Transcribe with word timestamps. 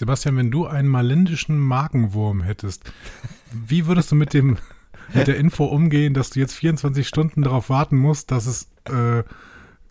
Sebastian, 0.00 0.38
wenn 0.38 0.50
du 0.50 0.66
einen 0.66 0.88
malindischen 0.88 1.58
Magenwurm 1.58 2.40
hättest, 2.40 2.90
wie 3.52 3.86
würdest 3.86 4.10
du 4.10 4.16
mit 4.16 4.32
dem 4.32 4.56
mit 5.14 5.26
der 5.26 5.36
Info 5.36 5.66
umgehen, 5.66 6.14
dass 6.14 6.30
du 6.30 6.40
jetzt 6.40 6.54
24 6.54 7.06
Stunden 7.06 7.42
darauf 7.42 7.68
warten 7.68 7.96
musst, 7.96 8.30
dass 8.30 8.46
es, 8.46 8.70
äh, 8.84 9.24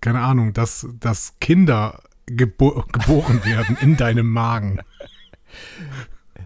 keine 0.02 0.22
Ahnung, 0.22 0.54
dass, 0.54 0.88
dass 1.00 1.36
Kinder 1.40 2.02
gebo 2.26 2.86
geboren 2.92 3.46
werden 3.46 3.78
in 3.82 3.98
deinem 3.98 4.28
Magen? 4.32 4.80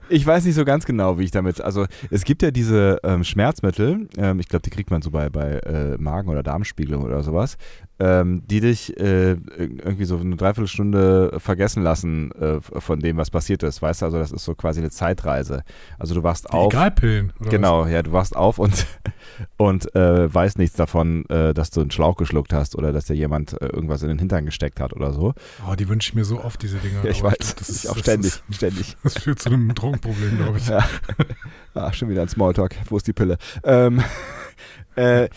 Ich 0.09 0.25
weiß 0.25 0.43
nicht 0.43 0.55
so 0.55 0.65
ganz 0.65 0.85
genau, 0.85 1.17
wie 1.17 1.23
ich 1.23 1.31
damit. 1.31 1.61
Also 1.61 1.85
es 2.09 2.25
gibt 2.25 2.41
ja 2.41 2.51
diese 2.51 2.99
ähm, 3.03 3.23
Schmerzmittel, 3.23 4.09
ähm, 4.17 4.41
ich 4.41 4.49
glaube, 4.49 4.63
die 4.63 4.71
kriegt 4.71 4.91
man 4.91 5.01
so 5.01 5.11
bei, 5.11 5.29
bei 5.29 5.59
äh, 5.59 5.97
Magen- 5.97 6.29
oder 6.29 6.43
Darmspiegelung 6.43 7.03
oder 7.03 7.23
sowas, 7.23 7.57
ähm, 8.03 8.43
die 8.47 8.59
dich 8.59 8.97
äh, 8.99 9.31
irgendwie 9.57 10.03
so 10.03 10.17
eine 10.17 10.35
Dreiviertelstunde 10.35 11.39
vergessen 11.39 11.83
lassen 11.83 12.31
äh, 12.33 12.59
von 12.59 12.99
dem, 12.99 13.15
was 13.15 13.31
passiert 13.31 13.63
ist. 13.63 13.81
Weißt 13.81 14.01
du, 14.01 14.05
also 14.07 14.17
das 14.17 14.33
ist 14.33 14.43
so 14.43 14.55
quasi 14.55 14.81
eine 14.81 14.89
Zeitreise. 14.89 15.63
Also 15.97 16.13
du 16.13 16.21
wachst 16.21 16.49
Die 16.49 16.53
auf. 16.53 16.73
Egalpillen. 16.73 17.31
oder 17.39 17.49
Genau, 17.49 17.85
ja, 17.87 18.03
du 18.03 18.11
wachst 18.11 18.35
auf 18.35 18.59
und, 18.59 18.85
und 19.57 19.95
äh, 19.95 20.33
weißt 20.33 20.57
nichts 20.57 20.75
davon, 20.75 21.25
äh, 21.29 21.53
dass 21.53 21.69
du 21.71 21.79
einen 21.79 21.91
Schlauch 21.91 22.17
geschluckt 22.17 22.51
hast 22.51 22.75
oder 22.75 22.91
dass 22.91 23.05
dir 23.05 23.13
jemand 23.15 23.53
äh, 23.61 23.67
irgendwas 23.67 24.01
in 24.03 24.09
den 24.09 24.19
Hintern 24.19 24.43
gesteckt 24.45 24.81
hat 24.81 24.91
oder 24.93 25.13
so. 25.13 25.33
was? 25.35 25.71
Oh, 25.71 25.75
die 25.75 25.87
wünsche 25.87 26.09
ich 26.09 26.15
mir 26.15 26.25
so 26.25 26.43
oft, 26.43 26.61
diese 26.61 26.77
Dinger. 26.79 27.05
Ja, 27.05 27.09
ich 27.11 27.23
weiß, 27.23 27.55
das 27.55 27.69
ist 27.69 27.85
das 27.85 27.91
auch 27.91 27.95
das 27.95 28.03
ständig, 28.03 28.33
Ist, 28.49 28.55
ständig. 28.57 28.97
das 29.03 29.17
führt 29.17 29.39
zu 29.39 29.47
einem 29.49 29.73
Drogenproblem, 29.73 30.37
glaube 30.37 30.57
ich. 30.57 30.67
Ja. 30.67 30.83
Ah, 31.75 31.91
schon 31.91 32.07
wieder 32.07 32.21
ein 32.21 32.29
Smalltalk. 32.29 32.75
Wo 32.89 32.97
ist 32.97 33.07
die 33.07 33.13
Pille? 33.13 33.39
Ähm, 33.63 34.03
äh, 34.95 35.27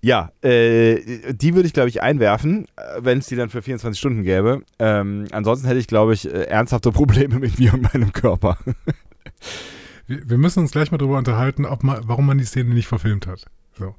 ja, 0.00 0.30
äh, 0.42 1.32
die 1.32 1.54
würde 1.54 1.66
ich, 1.66 1.72
glaube 1.72 1.88
ich, 1.88 2.02
einwerfen, 2.02 2.66
äh, 2.76 3.00
wenn 3.00 3.18
es 3.18 3.26
die 3.26 3.36
dann 3.36 3.48
für 3.48 3.62
24 3.62 3.98
Stunden 3.98 4.22
gäbe. 4.22 4.62
Ähm, 4.78 5.26
ansonsten 5.32 5.66
hätte 5.66 5.80
ich, 5.80 5.86
glaube 5.86 6.14
ich, 6.14 6.26
äh, 6.26 6.44
ernsthafte 6.44 6.92
Probleme 6.92 7.38
mit 7.40 7.58
mir 7.58 7.74
und 7.74 7.82
meinem 7.92 8.12
Körper. 8.12 8.58
Wir, 10.06 10.30
wir 10.30 10.38
müssen 10.38 10.60
uns 10.60 10.70
gleich 10.70 10.90
mal 10.92 10.98
darüber 10.98 11.18
unterhalten, 11.18 11.64
ob 11.64 11.82
man, 11.82 12.00
warum 12.06 12.26
man 12.26 12.38
die 12.38 12.44
Szene 12.44 12.74
nicht 12.74 12.86
verfilmt 12.86 13.26
hat. 13.26 13.46
So. 13.78 13.94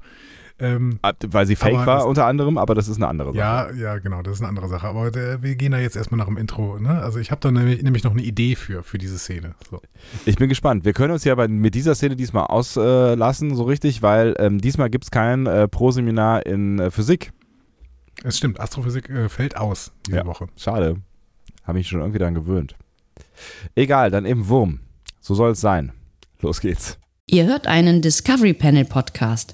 Ähm, 0.59 0.97
Ah, 1.03 1.13
Weil 1.27 1.45
sie 1.45 1.55
fake 1.55 1.73
war, 1.75 1.86
das- 1.97 2.05
unter 2.05 2.25
anderem, 2.25 2.58
aber 2.58 2.73
das 2.73 2.88
ist 2.88 2.95
eine 2.97 3.08
andere 3.08 3.30
Sache. 3.30 3.38
ja, 3.38 3.72
ja, 3.73 4.00
genau, 4.00 4.23
das 4.23 4.36
ist 4.36 4.39
eine 4.41 4.50
andere 4.50 4.67
Sache. 4.67 4.88
Aber 4.88 5.11
der, 5.11 5.44
wir 5.44 5.55
gehen 5.55 5.72
da 5.72 5.77
jetzt 5.80 5.95
erstmal 5.95 6.17
nach 6.17 6.25
dem 6.25 6.38
Intro. 6.38 6.80
Ne? 6.80 6.89
Also 7.02 7.19
ich 7.19 7.30
habe 7.30 7.39
da 7.41 7.52
nämlich, 7.52 7.83
nämlich 7.83 8.03
noch 8.03 8.11
eine 8.14 8.23
Idee 8.23 8.55
für, 8.55 8.81
für 8.81 8.97
diese 8.97 9.19
Szene. 9.19 9.53
So. 9.69 9.81
Ich 10.25 10.36
bin 10.38 10.49
gespannt. 10.49 10.83
Wir 10.83 10.94
können 10.94 11.14
uns 11.14 11.23
ja 11.25 11.36
bei, 11.36 11.47
mit 11.47 11.75
dieser 11.75 11.94
Szene 11.94 12.16
diesmal 12.16 12.45
auslassen, 12.45 13.55
so 13.55 13.64
richtig, 13.64 14.02
weil 14.02 14.33
ähm, 14.39 14.59
diesmal 14.59 14.89
gibt 14.89 15.03
es 15.03 15.11
kein 15.11 15.45
äh, 15.45 15.67
Pro-Seminar 15.67 16.45
in 16.47 16.80
äh, 16.80 16.89
Physik. 16.92 17.31
Es 18.23 18.38
stimmt, 18.38 18.59
Astrophysik 18.59 19.09
äh, 19.11 19.30
fällt 19.30 19.55
aus 19.58 19.92
diese 20.08 20.17
Ja. 20.17 20.25
Woche. 20.25 20.47
Schade. 20.58 20.95
Habe 21.66 21.77
mich 21.77 21.88
schon 21.88 21.99
irgendwie 21.99 22.17
daran 22.19 22.33
gewöhnt. 22.33 22.75
Egal, 23.75 24.09
dann 24.09 24.25
eben 24.25 24.47
Wurm. 24.47 24.80
So 25.19 25.36
soll 25.36 25.52
es 25.52 25.61
sein. 25.61 25.92
Los 26.42 26.61
geht's. 26.61 26.97
Ihr 27.27 27.45
hört 27.45 27.67
einen 27.67 28.02
Discovery 28.02 28.53
Panel 28.53 28.86
Podcast. 28.86 29.53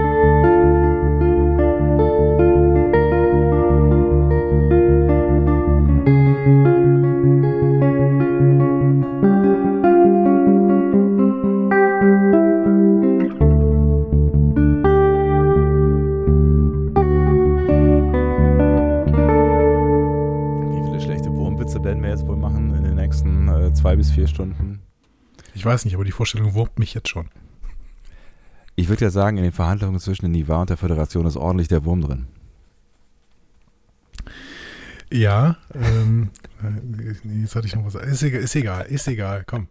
Ich 25.61 25.65
weiß 25.65 25.85
nicht, 25.85 25.93
aber 25.93 26.05
die 26.05 26.11
Vorstellung 26.11 26.55
wurmt 26.55 26.79
mich 26.79 26.95
jetzt 26.95 27.07
schon. 27.09 27.29
Ich 28.75 28.89
würde 28.89 29.05
ja 29.05 29.11
sagen, 29.11 29.37
in 29.37 29.43
den 29.43 29.51
Verhandlungen 29.51 29.99
zwischen 29.99 30.25
den 30.25 30.31
NIVA 30.31 30.61
und 30.61 30.71
der 30.71 30.77
Föderation 30.77 31.27
ist 31.27 31.37
ordentlich 31.37 31.67
der 31.67 31.85
Wurm 31.85 32.01
drin. 32.01 32.25
Ja, 35.11 35.57
ähm, 35.75 36.31
äh, 36.63 37.27
jetzt 37.41 37.55
hatte 37.55 37.67
ich 37.67 37.75
noch 37.75 37.85
was. 37.85 37.93
Ist 37.93 38.23
egal, 38.23 38.41
ist 38.41 38.55
egal, 38.55 38.85
ist 38.87 39.07
egal, 39.07 39.43
komm. 39.45 39.67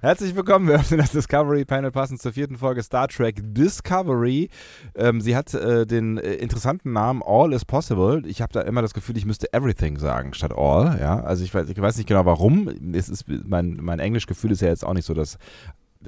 Herzlich 0.00 0.34
willkommen, 0.36 0.68
wir 0.68 0.76
öffnen 0.76 1.00
das 1.00 1.12
Discovery 1.12 1.64
Panel 1.64 1.90
passend 1.90 2.20
zur 2.20 2.32
vierten 2.32 2.56
Folge 2.56 2.82
Star 2.82 3.08
Trek 3.08 3.36
Discovery. 3.40 4.48
Ähm, 4.94 5.20
sie 5.20 5.36
hat 5.36 5.54
äh, 5.54 5.86
den 5.86 6.18
äh, 6.18 6.34
interessanten 6.34 6.92
Namen 6.92 7.22
All 7.24 7.52
is 7.52 7.64
Possible. 7.64 8.22
Ich 8.26 8.42
habe 8.42 8.52
da 8.52 8.60
immer 8.62 8.82
das 8.82 8.94
Gefühl, 8.94 9.16
ich 9.16 9.24
müsste 9.24 9.52
Everything 9.52 9.98
sagen 9.98 10.34
statt 10.34 10.52
All. 10.56 10.98
Ja, 11.00 11.20
also 11.20 11.44
ich 11.44 11.54
weiß, 11.54 11.68
ich 11.68 11.80
weiß 11.80 11.96
nicht 11.96 12.08
genau 12.08 12.24
warum. 12.24 12.68
Es 12.94 13.08
ist 13.08 13.24
mein 13.28 13.78
mein 13.80 13.98
Englischgefühl 13.98 14.50
ist 14.52 14.62
ja 14.62 14.68
jetzt 14.68 14.84
auch 14.84 14.94
nicht 14.94 15.06
so 15.06 15.14
das 15.14 15.38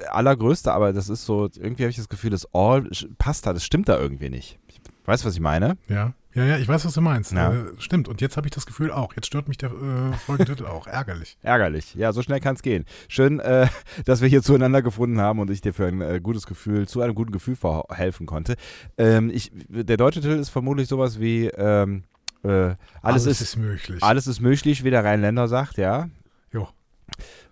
allergrößte, 0.09 0.72
aber 0.72 0.93
das 0.93 1.09
ist 1.09 1.25
so 1.25 1.49
irgendwie 1.56 1.83
habe 1.83 1.91
ich 1.91 1.97
das 1.97 2.09
Gefühl, 2.09 2.31
dass 2.31 2.47
All 2.55 2.89
passt 3.19 3.47
da. 3.47 3.53
Das 3.53 3.65
stimmt 3.65 3.89
da 3.89 3.99
irgendwie 3.99 4.31
nicht. 4.31 4.59
Ich, 4.69 4.81
weißt 5.05 5.25
du, 5.25 5.28
was 5.28 5.34
ich 5.34 5.41
meine? 5.41 5.77
Ja, 5.89 6.15
ja, 6.35 6.45
ja, 6.45 6.59
ich 6.59 6.69
weiß, 6.69 6.85
was 6.85 6.95
du 6.95 7.01
meinst. 7.01 7.33
Ja. 7.33 7.53
Äh, 7.53 7.65
stimmt, 7.79 8.09
und 8.09 8.21
jetzt 8.21 8.37
habe 8.37 8.47
ich 8.47 8.53
das 8.53 8.67
Gefühl 8.67 8.93
auch. 8.93 9.15
Jetzt 9.15 9.27
stört 9.27 9.49
mich 9.49 9.59
der 9.59 9.71
äh, 9.71 10.13
Folgentitel 10.17 10.67
auch. 10.67 10.87
Ärgerlich. 10.87 11.37
Ärgerlich. 11.43 11.95
Ja, 11.95 12.13
so 12.13 12.23
schnell 12.23 12.41
kann 12.41 12.55
es 12.55 12.63
gehen. 12.63 12.85
Schön, 13.09 13.41
äh, 13.41 13.67
dass 14.05 14.21
wir 14.21 14.29
hier 14.29 14.43
zueinander 14.43 14.83
gefunden 14.83 15.21
haben 15.21 15.39
und 15.41 15.51
ich 15.51 15.61
dir 15.61 15.75
für 15.75 15.87
ein 15.87 16.01
äh, 16.01 16.21
gutes 16.23 16.47
Gefühl, 16.47 16.87
zu 16.87 17.01
einem 17.01 17.15
guten 17.15 17.33
Gefühl 17.33 17.57
verhelfen 17.57 18.27
konnte. 18.27 18.57
Ähm, 18.97 19.31
ich, 19.31 19.51
der 19.69 19.97
deutsche 19.97 20.21
Titel 20.21 20.35
ist 20.39 20.51
vermutlich 20.51 20.89
sowas 20.89 21.19
wie 21.19 21.47
ähm, 21.47 22.05
äh, 22.45 22.75
alles, 23.03 23.27
ist, 23.27 23.57
möglich. 23.57 24.03
alles 24.03 24.27
ist 24.27 24.41
möglich, 24.41 24.85
wie 24.85 24.91
der 24.91 25.05
Rheinländer 25.05 25.49
sagt, 25.49 25.77
ja. 25.79 26.09
Jo. 26.53 26.69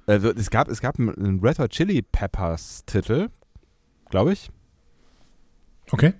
Äh, 0.07 0.15
es 0.15 0.51
gab, 0.51 0.69
es 0.69 0.81
gab 0.81 0.99
einen- 0.99 1.15
einen 1.17 1.41
Red 1.41 1.59
Hot 1.59 1.71
Chili 1.73 2.01
Peppers 2.03 2.85
Titel, 2.87 3.29
glaube 4.09 4.33
ich. 4.33 4.51
Okay. 5.91 6.15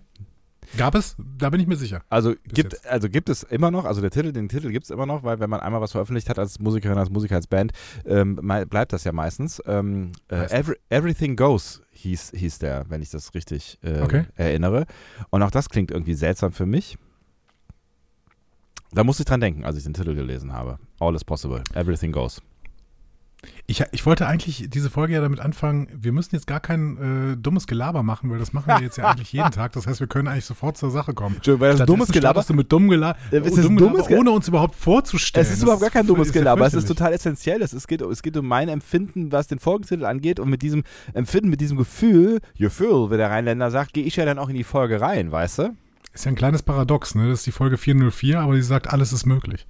Gab 0.77 0.95
es? 0.95 1.17
Da 1.39 1.51
bin 1.51 1.61
ich 1.61 1.67
mir 1.67 1.77
sicher. 1.77 2.03
Also 2.11 2.31
Bis 2.31 2.55
gibt, 2.55 2.73
jetzt. 2.75 2.87
also 2.87 3.09
gibt 3.09 3.29
es 3.29 3.43
immer 3.43 3.71
noch, 3.71 3.85
also 3.85 4.01
der 4.01 4.11
Titel, 4.11 4.33
den 4.33 4.49
Titel 4.49 4.71
gibt 4.71 4.85
es 4.85 4.91
immer 4.91 5.07
noch, 5.07 5.23
weil 5.23 5.41
wenn 5.41 5.49
man 5.49 5.61
einmal 5.61 5.81
was 5.81 5.93
veröffentlicht 5.93 6.29
hat 6.29 6.39
als 6.39 6.59
Musikerin, 6.59 6.99
als 6.99 7.11
Musiker, 7.11 7.37
als 7.37 7.47
Band, 7.47 7.73
ähm, 8.05 8.37
bleibt 8.69 8.93
das 8.93 9.05
ja 9.05 9.13
meistens. 9.13 9.63
Ähm, 9.67 10.13
äh. 10.29 10.51
Every, 10.51 10.77
Everything 10.91 11.37
Goes 11.37 11.83
hieß, 11.93 12.33
hieß 12.35 12.59
der, 12.59 12.85
wenn 12.89 13.03
ich 13.03 13.11
das 13.11 13.35
richtig 13.35 13.79
äh, 13.83 14.03
Okay. 14.03 14.27
erinnere. 14.37 14.87
Und 15.31 15.43
auch 15.43 15.51
das 15.51 15.69
klingt 15.69 15.91
irgendwie 15.91 16.15
seltsam 16.15 16.53
für 16.53 16.67
mich. 16.67 16.99
Da 18.93 19.05
musste 19.05 19.23
ich 19.23 19.27
dran 19.27 19.41
denken, 19.41 19.65
als 19.65 19.77
ich 19.77 19.85
den 19.85 19.95
Titel 19.95 20.15
gelesen 20.15 20.53
habe. 20.53 20.79
All 20.99 21.15
is 21.15 21.25
possible. 21.25 21.63
Everything 21.75 22.13
goes. 22.13 22.41
Ich, 23.69 23.85
ich 23.93 24.05
wollte 24.05 24.27
eigentlich 24.27 24.69
diese 24.69 24.91
Folge 24.91 25.15
ja 25.15 25.21
damit 25.21 25.39
anfangen, 25.39 25.87
wir 25.95 26.11
müssen 26.11 26.35
jetzt 26.35 26.47
gar 26.49 26.59
kein 26.59 27.33
äh, 27.35 27.37
dummes 27.37 27.67
Gelaber 27.69 28.03
machen, 28.03 28.31
weil 28.31 28.39
das 28.39 28.53
machen 28.53 28.67
wir 28.67 28.81
jetzt 28.81 28.97
ja 28.99 29.07
eigentlich 29.09 29.33
jeden 29.33 29.51
Tag. 29.53 29.73
Das 29.73 29.87
heißt, 29.87 30.01
wir 30.01 30.09
können 30.09 30.27
eigentlich 30.27 30.45
sofort 30.47 30.77
zur 30.77 30.91
Sache 30.91 31.15
kommen. 31.15 31.37
Entschuldigung, 31.37 31.69
weil 31.69 31.77
das 31.77 31.87
dummes 31.87 32.09
Gelaber. 32.11 32.43
du 32.43 32.55
mit 32.55 32.73
dumm 32.73 32.89
Gelaber, 32.89 33.17
Äh, 33.31 33.37
es 33.39 33.57
ist 33.57 33.65
dumm 33.65 33.77
dummes 33.77 33.93
Gelaber 33.93 34.09
Ge- 34.09 34.19
ohne 34.19 34.31
uns 34.33 34.49
überhaupt 34.49 34.75
vorzustellen. 34.75 35.47
Es 35.47 35.53
ist 35.53 35.63
überhaupt 35.63 35.83
gar 35.83 35.91
kein 35.91 36.07
dummes 36.07 36.33
Gelaber, 36.33 36.67
es 36.67 36.75
ist 36.75 36.89
total 36.89 37.13
essentiell. 37.13 37.63
Es, 37.63 37.73
es, 37.73 37.87
geht, 37.87 38.01
es 38.03 38.23
geht 38.23 38.37
um 38.37 38.47
mein 38.47 38.69
Empfinden, 38.69 39.31
was 39.31 39.47
den 39.47 39.61
Folgentitel 39.61 40.05
angeht 40.05 40.41
und 40.41 40.51
mit 40.51 40.63
diesem 40.63 40.83
Empfinden, 41.15 41.49
mit 41.49 41.61
diesem 41.61 41.77
Gefühl, 41.77 42.41
Gefühl, 42.59 43.11
wie 43.13 43.17
der 43.19 43.31
Rheinländer 43.31 43.71
sagt, 43.71 43.93
gehe 43.93 44.05
ich 44.05 44.17
ja 44.17 44.25
dann 44.25 44.39
auch 44.41 44.49
in 44.49 44.57
die 44.57 44.65
Folge 44.65 45.01
rein, 45.01 45.31
weißt 45.31 45.59
du? 45.61 45.77
Ist 46.13 46.25
ja 46.25 46.33
ein 46.33 46.35
kleines 46.37 46.63
Paradox, 46.65 47.15
ne? 47.15 47.29
Das 47.29 47.41
ist 47.41 47.47
die 47.47 47.53
Folge 47.53 47.77
404, 47.77 48.41
aber 48.41 48.55
die 48.57 48.63
sagt, 48.63 48.89
alles 48.93 49.13
ist 49.13 49.27
möglich. 49.27 49.67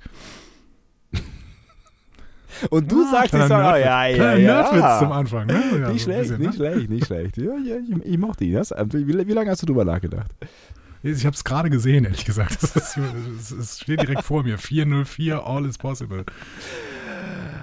Und 2.70 2.90
du 2.90 3.02
Ah, 3.04 3.10
sagst 3.12 3.32
nicht 3.34 3.46
kleiner 3.46 3.48
so, 3.48 3.54
oh, 3.54 3.58
Nerdwitz. 3.58 3.84
ja, 3.86 4.06
ja, 4.06 4.34
ja. 4.34 4.62
Nerdwitz 4.62 4.98
zum 5.00 5.12
Anfang, 5.12 5.46
ne? 5.46 5.62
Ja, 5.80 5.88
nicht 5.90 6.04
so 6.04 6.10
schlecht, 6.10 6.20
bisschen, 6.30 6.38
nicht 6.40 6.58
ne? 6.58 6.70
schlecht, 6.72 6.90
nicht 6.90 7.06
schlecht. 7.06 7.36
Ja, 7.38 7.52
ja, 7.64 7.76
ich, 7.76 8.06
ich 8.06 8.18
mochte 8.18 8.44
ihn. 8.44 8.54
Das, 8.54 8.70
wie, 8.92 9.06
wie 9.06 9.32
lange 9.32 9.50
hast 9.50 9.62
du 9.62 9.66
drüber 9.66 9.84
nachgedacht? 9.84 10.30
Ich 11.02 11.24
habe 11.24 11.34
es 11.34 11.44
gerade 11.44 11.70
gesehen, 11.70 12.04
ehrlich 12.04 12.24
gesagt. 12.24 12.58
Es 12.62 13.78
steht 13.80 14.02
direkt 14.02 14.24
vor 14.24 14.42
mir. 14.42 14.58
404, 14.58 15.46
all 15.46 15.64
is 15.64 15.78
possible. 15.78 16.24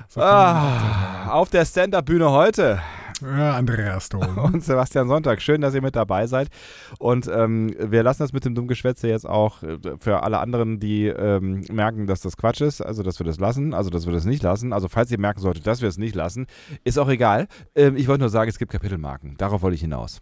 So, 0.08 0.22
Ah, 0.22 1.30
auf 1.32 1.50
der 1.50 1.66
Stand-Up-Bühne 1.66 2.30
heute 2.32 2.80
Ja, 3.22 3.56
Andreas 3.56 4.10
Dom. 4.10 4.38
und 4.38 4.64
Sebastian 4.64 5.08
Sonntag. 5.08 5.42
Schön, 5.42 5.62
dass 5.62 5.74
ihr 5.74 5.82
mit 5.82 5.96
dabei 5.96 6.28
seid. 6.28 6.50
Und 7.00 7.28
ähm, 7.28 7.74
wir 7.80 8.04
lassen 8.04 8.24
das 8.24 8.34
mit 8.34 8.46
dem 8.46 8.56
Dummgeschwätze 8.56 9.08
jetzt 9.08 9.28
auch 9.28 9.64
äh, 9.64 9.78
für 9.98 10.24
alle 10.24 10.40
anderen, 10.40 10.80
die 10.80 11.06
ähm, 11.08 11.64
merken, 11.72 12.08
dass 12.08 12.22
das 12.22 12.38
Quatsch 12.38 12.62
ist, 12.62 12.82
also 12.82 13.04
dass 13.04 13.20
wir 13.20 13.26
das 13.26 13.40
lassen, 13.40 13.74
also 13.74 13.90
dass 13.90 14.06
wir 14.06 14.14
das 14.14 14.26
nicht 14.26 14.44
lassen. 14.44 14.74
Also 14.74 14.90
falls 14.90 15.12
ihr 15.12 15.20
merken 15.20 15.40
solltet, 15.40 15.66
dass 15.68 15.82
wir 15.82 15.90
es 15.90 15.98
nicht 15.98 16.16
lassen, 16.16 16.48
ist 16.84 17.00
auch 17.00 17.10
egal. 17.10 17.48
Ähm, 17.76 17.96
ich 17.96 18.08
wollte 18.08 18.22
nur 18.22 18.30
sagen, 18.30 18.50
es 18.50 18.60
gibt 18.60 18.72
Kapitelmarken. 18.72 19.38
Darauf 19.38 19.62
wollte 19.62 19.76
ich 19.76 19.82
hinaus. 19.82 20.22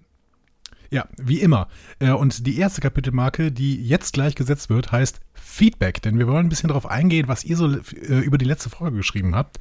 Ja, 0.92 1.08
wie 1.18 1.42
immer. 1.42 1.70
Äh, 1.98 2.12
Und 2.12 2.46
die 2.46 2.60
erste 2.60 2.80
Kapitelmarke, 2.80 3.52
die 3.52 3.84
jetzt 3.84 4.14
gleich 4.14 4.36
gesetzt 4.36 4.70
wird, 4.70 4.92
heißt 4.92 5.22
Feedback. 5.34 6.04
Denn 6.04 6.20
wir 6.20 6.28
wollen 6.28 6.46
ein 6.46 6.50
bisschen 6.50 6.68
darauf 6.68 6.86
eingehen, 6.86 7.28
was 7.28 7.44
ihr 7.44 7.58
so 7.58 7.68
äh, 7.68 8.20
über 8.20 8.38
die 8.38 8.46
letzte 8.46 8.70
Folge 8.70 8.98
geschrieben 8.98 9.34
habt. 9.36 9.58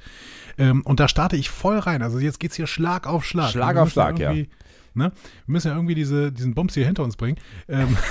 Ähm, 0.58 0.82
Und 0.82 1.00
da 1.00 1.08
starte 1.08 1.36
ich 1.36 1.50
voll 1.50 1.78
rein. 1.78 2.02
Also 2.02 2.18
jetzt 2.18 2.40
geht's 2.40 2.56
hier 2.56 2.66
Schlag 2.66 3.06
auf 3.06 3.24
Schlag. 3.24 3.50
Schlag 3.50 3.76
auf 3.76 3.90
Schlag, 3.90 4.18
ja. 4.18 4.32
Ne? 4.32 4.46
Wir 4.94 5.12
müssen 5.46 5.68
ja 5.68 5.74
irgendwie 5.74 5.94
diese, 5.94 6.32
diesen 6.32 6.54
Bums 6.54 6.74
hier 6.74 6.84
hinter 6.84 7.02
uns 7.04 7.16
bringen. 7.16 7.38
Ähm, 7.68 7.96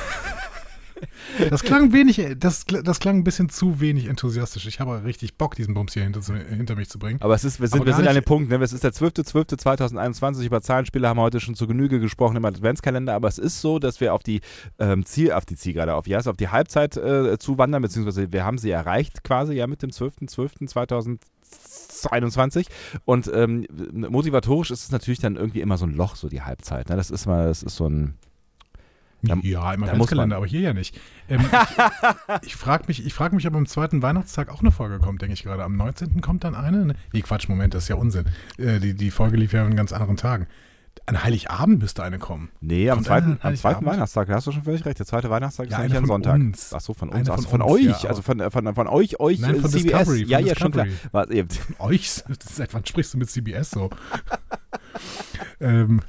Das 1.50 1.64
klang 1.64 1.94
wenig, 1.94 2.22
das, 2.38 2.66
das 2.66 3.00
klang 3.00 3.18
ein 3.18 3.24
bisschen 3.24 3.50
zu 3.50 3.80
wenig 3.80 4.08
enthusiastisch. 4.08 4.66
Ich 4.68 4.80
habe 4.80 5.04
richtig 5.04 5.36
Bock, 5.38 5.56
diesen 5.56 5.74
Bums 5.74 5.94
hier 5.94 6.04
hinter, 6.04 6.22
hinter 6.22 6.76
mich 6.76 6.90
zu 6.90 7.00
bringen. 7.00 7.22
Aber 7.22 7.34
es 7.34 7.44
ist, 7.44 7.60
wir 7.60 7.68
sind, 7.68 7.86
wir 7.86 7.94
sind 7.94 8.08
an 8.08 8.16
dem 8.16 8.24
Punkt, 8.24 8.50
ne? 8.50 8.58
es 8.58 8.74
ist 8.74 8.84
der 8.84 8.92
12.12.2021, 8.92 10.46
über 10.46 10.62
Zahlenspiele 10.62 11.08
haben 11.08 11.18
wir 11.18 11.24
heute 11.24 11.40
schon 11.40 11.56
zu 11.56 11.68
Genüge 11.68 12.00
gesprochen 12.00 12.36
im 12.36 12.46
Adventskalender, 12.46 13.14
aber 13.14 13.28
es 13.28 13.38
ist 13.38 13.62
so, 13.62 13.80
dass 13.80 14.00
wir 14.00 14.14
auf 14.14 14.24
die 14.24 14.42
ähm, 14.80 15.06
Ziel, 15.06 15.32
auf 15.32 15.46
die 15.46 15.56
Zielgerade, 15.56 15.96
auf, 15.96 16.08
ja, 16.08 16.20
auf 16.20 16.38
die 16.38 16.50
Halbzeit 16.50 16.98
äh, 16.98 17.38
zuwandern, 17.40 17.82
beziehungsweise 17.82 18.32
wir 18.32 18.46
haben 18.46 18.58
sie 18.58 18.72
erreicht 18.72 19.24
quasi, 19.24 19.54
ja, 19.54 19.68
mit 19.68 19.82
dem 19.82 19.90
12.12.2021 19.90 21.20
und 23.06 23.30
ähm, 23.34 23.66
motivatorisch 23.94 24.72
ist 24.72 24.84
es 24.84 24.92
natürlich 24.92 25.20
dann 25.20 25.36
irgendwie 25.36 25.62
immer 25.62 25.78
so 25.78 25.86
ein 25.86 25.94
Loch, 25.94 26.16
so 26.16 26.30
die 26.30 26.42
Halbzeit, 26.42 26.90
ne? 26.90 26.96
Das 26.96 27.10
ist 27.12 27.26
mal, 27.26 27.48
das 27.48 27.64
ist 27.64 27.76
so 27.76 27.88
ein, 27.88 28.16
Da- 29.24 29.38
ja, 29.44 29.74
im 29.74 29.84
Adventskalender, 29.84 30.38
aber 30.38 30.48
hier 30.48 30.62
ja 30.62 30.74
nicht. 30.74 31.00
Ähm, 31.30 31.42
ich 32.42 32.48
ich 32.48 32.56
frage 32.56 32.86
mich, 32.88 33.06
ich 33.06 33.14
frag 33.14 33.34
mich, 33.34 33.46
ob 33.48 33.56
am 33.56 33.66
zweiten 33.68 34.02
Weihnachtstag 34.02 34.50
auch 34.50 34.62
eine 34.62 34.72
Folge 34.72 35.00
kommt, 35.00 35.22
denke 35.22 35.34
ich 35.34 35.44
gerade. 35.44 35.64
Am 35.64 35.78
19. 35.78 36.22
kommt 36.22 36.44
dann 36.44 36.56
eine? 36.56 36.86
Ne? 36.86 36.96
Nee, 37.14 37.22
Quatsch, 37.22 37.48
Moment, 37.48 37.74
das 37.74 37.84
ist 37.84 37.90
ja 37.90 37.96
Unsinn. 37.96 38.26
Äh, 38.58 38.80
die, 38.80 38.94
die 38.96 39.12
Folge 39.12 39.38
lief 39.38 39.54
ja 39.54 39.64
an 39.64 39.76
ganz 39.76 39.94
anderen 39.94 40.18
Tagen. 40.18 40.48
An 41.08 41.24
Heiligabend 41.24 41.80
müsste 41.82 42.04
eine 42.04 42.20
kommen. 42.20 42.50
nee, 42.62 42.90
am 42.90 42.98
Kommt 42.98 43.08
zweiten, 43.08 43.38
am 43.42 43.56
zweiten? 43.56 43.86
Weihnachtstag, 43.86 44.28
da 44.28 44.36
hast 44.36 44.48
du 44.48 44.52
schon 44.52 44.64
völlig 44.64 44.86
recht, 44.86 45.00
der 45.00 45.06
zweite 45.06 45.30
Weihnachtstag 45.30 45.66
ist 45.68 45.72
Ja, 45.72 45.80
einer 45.80 45.96
ein 45.96 46.02
von 46.02 46.08
Sonntag. 46.08 46.36
uns. 46.36 46.74
Ach 46.74 46.80
so, 46.82 46.94
von 46.94 47.10
uns, 47.10 47.28
von 47.28 47.36
also 47.38 47.50
von 47.50 47.62
uns, 47.62 47.72
euch, 47.72 48.04
ja, 48.04 48.10
also 48.10 48.22
von, 48.22 48.52
von, 48.52 48.76
von 48.76 48.88
euch, 48.88 49.20
euch, 49.20 49.40
Nein, 49.40 49.60
von 49.60 49.70
CBS, 49.72 49.84
Discovery, 49.84 50.24
ja, 50.26 50.38
von 50.40 50.48
ja, 50.48 50.56
schon 50.56 50.72
klar. 50.72 50.88
Was, 51.12 51.30
ihr- 51.32 51.48
Euch? 51.80 52.10
Seit 52.50 52.74
wann 52.74 52.86
sprichst 52.86 53.14
du 53.14 53.18
mit 53.18 53.30
CBS 53.30 53.72
so? 53.72 53.90
ähm, 55.60 56.02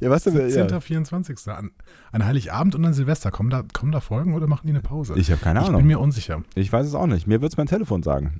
Ja, 0.00 0.10
was 0.10 0.24
denn? 0.24 0.34
17. 0.34 0.68
Ja. 0.68 0.80
24. 0.80 1.38
An, 1.48 1.70
an 2.12 2.24
Heiligabend 2.24 2.74
und 2.74 2.84
an 2.84 2.92
Silvester. 2.94 3.30
Kommen 3.30 3.50
da, 3.50 3.62
kommen 3.72 3.92
da 3.92 4.00
Folgen 4.00 4.34
oder 4.34 4.46
machen 4.46 4.66
die 4.66 4.72
eine 4.72 4.82
Pause? 4.82 5.14
Ich 5.16 5.30
habe 5.30 5.40
keine 5.40 5.60
Ich 5.60 5.66
Ahnung. 5.66 5.78
bin 5.80 5.86
mir 5.88 6.00
unsicher. 6.00 6.42
Ich 6.54 6.72
weiß 6.72 6.86
es 6.86 6.94
auch 6.94 7.06
nicht. 7.06 7.26
Mir 7.26 7.40
wird 7.40 7.52
es 7.52 7.56
mein 7.56 7.66
Telefon 7.66 8.02
sagen. 8.02 8.38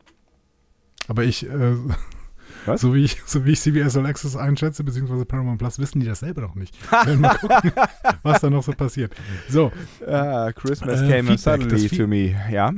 Aber 1.08 1.24
ich, 1.24 1.48
äh, 1.48 1.74
Was? 2.66 2.80
so 2.80 2.94
wie 2.94 3.04
ich, 3.04 3.20
so 3.26 3.44
wie 3.44 3.52
ich 3.52 3.60
CBS 3.60 3.96
All 3.96 4.06
Access 4.06 4.36
einschätze, 4.36 4.84
beziehungsweise 4.84 5.24
Paramount 5.24 5.58
Plus, 5.58 5.78
wissen 5.78 6.00
die 6.00 6.06
das 6.06 6.20
selber 6.20 6.42
noch 6.42 6.54
nicht. 6.54 6.74
Wir 6.90 7.06
werden 7.06 7.20
mal 7.20 7.34
gucken, 7.36 7.72
was 8.22 8.40
da 8.40 8.50
noch 8.50 8.62
so 8.62 8.72
passiert. 8.72 9.12
So, 9.48 9.72
Ah, 10.06 10.52
Christmas 10.52 11.00
Äh, 11.02 11.08
came 11.08 11.36
Feedback, 11.36 11.38
suddenly 11.62 11.88
to 11.88 12.06
me. 12.06 12.34
Ja, 12.50 12.72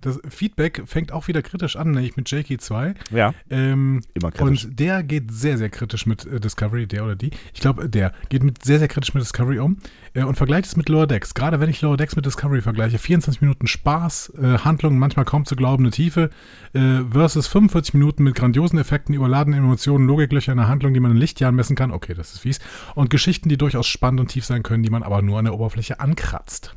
das 0.00 0.20
Feedback 0.28 0.82
fängt 0.86 1.12
auch 1.12 1.28
wieder 1.28 1.42
kritisch 1.42 1.76
an, 1.76 1.90
nämlich 1.92 2.16
mit 2.16 2.30
Jakey 2.30 2.58
2. 2.58 2.94
ja. 3.10 3.34
Ähm, 3.50 4.02
Immer 4.14 4.30
kritisch. 4.30 4.64
Und 4.66 4.78
der 4.80 5.02
geht 5.02 5.32
sehr, 5.32 5.58
sehr 5.58 5.70
kritisch 5.70 6.06
mit 6.06 6.26
äh, 6.26 6.40
Discovery, 6.40 6.86
der 6.86 7.04
oder 7.04 7.16
die. 7.16 7.30
Ich 7.52 7.60
glaube, 7.60 7.88
der 7.88 8.12
geht 8.28 8.42
mit 8.42 8.64
sehr, 8.64 8.78
sehr 8.78 8.88
kritisch 8.88 9.14
mit 9.14 9.22
Discovery 9.22 9.58
um 9.58 9.78
äh, 10.14 10.22
und 10.24 10.36
vergleicht 10.36 10.66
es 10.66 10.76
mit 10.76 10.88
Lower 10.88 11.06
Decks. 11.06 11.34
Gerade 11.34 11.60
wenn 11.60 11.70
ich 11.70 11.80
Lower 11.82 11.96
Decks 11.96 12.16
mit 12.16 12.24
Discovery 12.26 12.60
vergleiche, 12.62 12.98
24 12.98 13.40
Minuten 13.40 13.66
Spaß, 13.66 14.32
äh, 14.40 14.58
Handlungen 14.58 14.98
manchmal 14.98 15.24
kaum 15.24 15.44
zu 15.44 15.56
glaubende 15.56 15.90
Tiefe, 15.90 16.30
äh, 16.72 17.00
versus 17.10 17.46
45 17.46 17.94
Minuten 17.94 18.24
mit 18.24 18.34
grandiosen 18.34 18.78
Effekten, 18.78 19.14
überladenen 19.24 19.60
Emotionen, 19.64 20.06
Logiklöcher 20.06 20.52
in 20.52 20.58
der 20.58 20.68
Handlung, 20.68 20.94
die 20.94 21.00
man 21.00 21.12
in 21.12 21.16
Lichtjahren 21.16 21.54
messen 21.54 21.76
kann. 21.76 21.90
Okay, 21.90 22.14
das 22.14 22.34
ist 22.34 22.40
fies. 22.40 22.60
Und 22.94 23.10
Geschichten, 23.10 23.48
die 23.48 23.56
durchaus 23.56 23.86
spannend 23.86 24.20
und 24.20 24.28
tief 24.28 24.44
sein 24.44 24.62
können, 24.62 24.82
die 24.82 24.90
man 24.90 25.02
aber 25.02 25.22
nur 25.22 25.38
an 25.38 25.44
der 25.44 25.54
Oberfläche 25.54 26.00
ankratzt. 26.00 26.74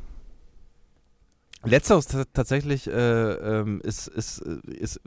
Letzteres 1.64 2.06
tatsächlich 2.32 2.86
äh, 2.86 2.92
ähm, 2.92 3.80
ist, 3.82 4.06
ist, 4.06 4.40
äh, 4.40 4.58
ist, 4.70 5.00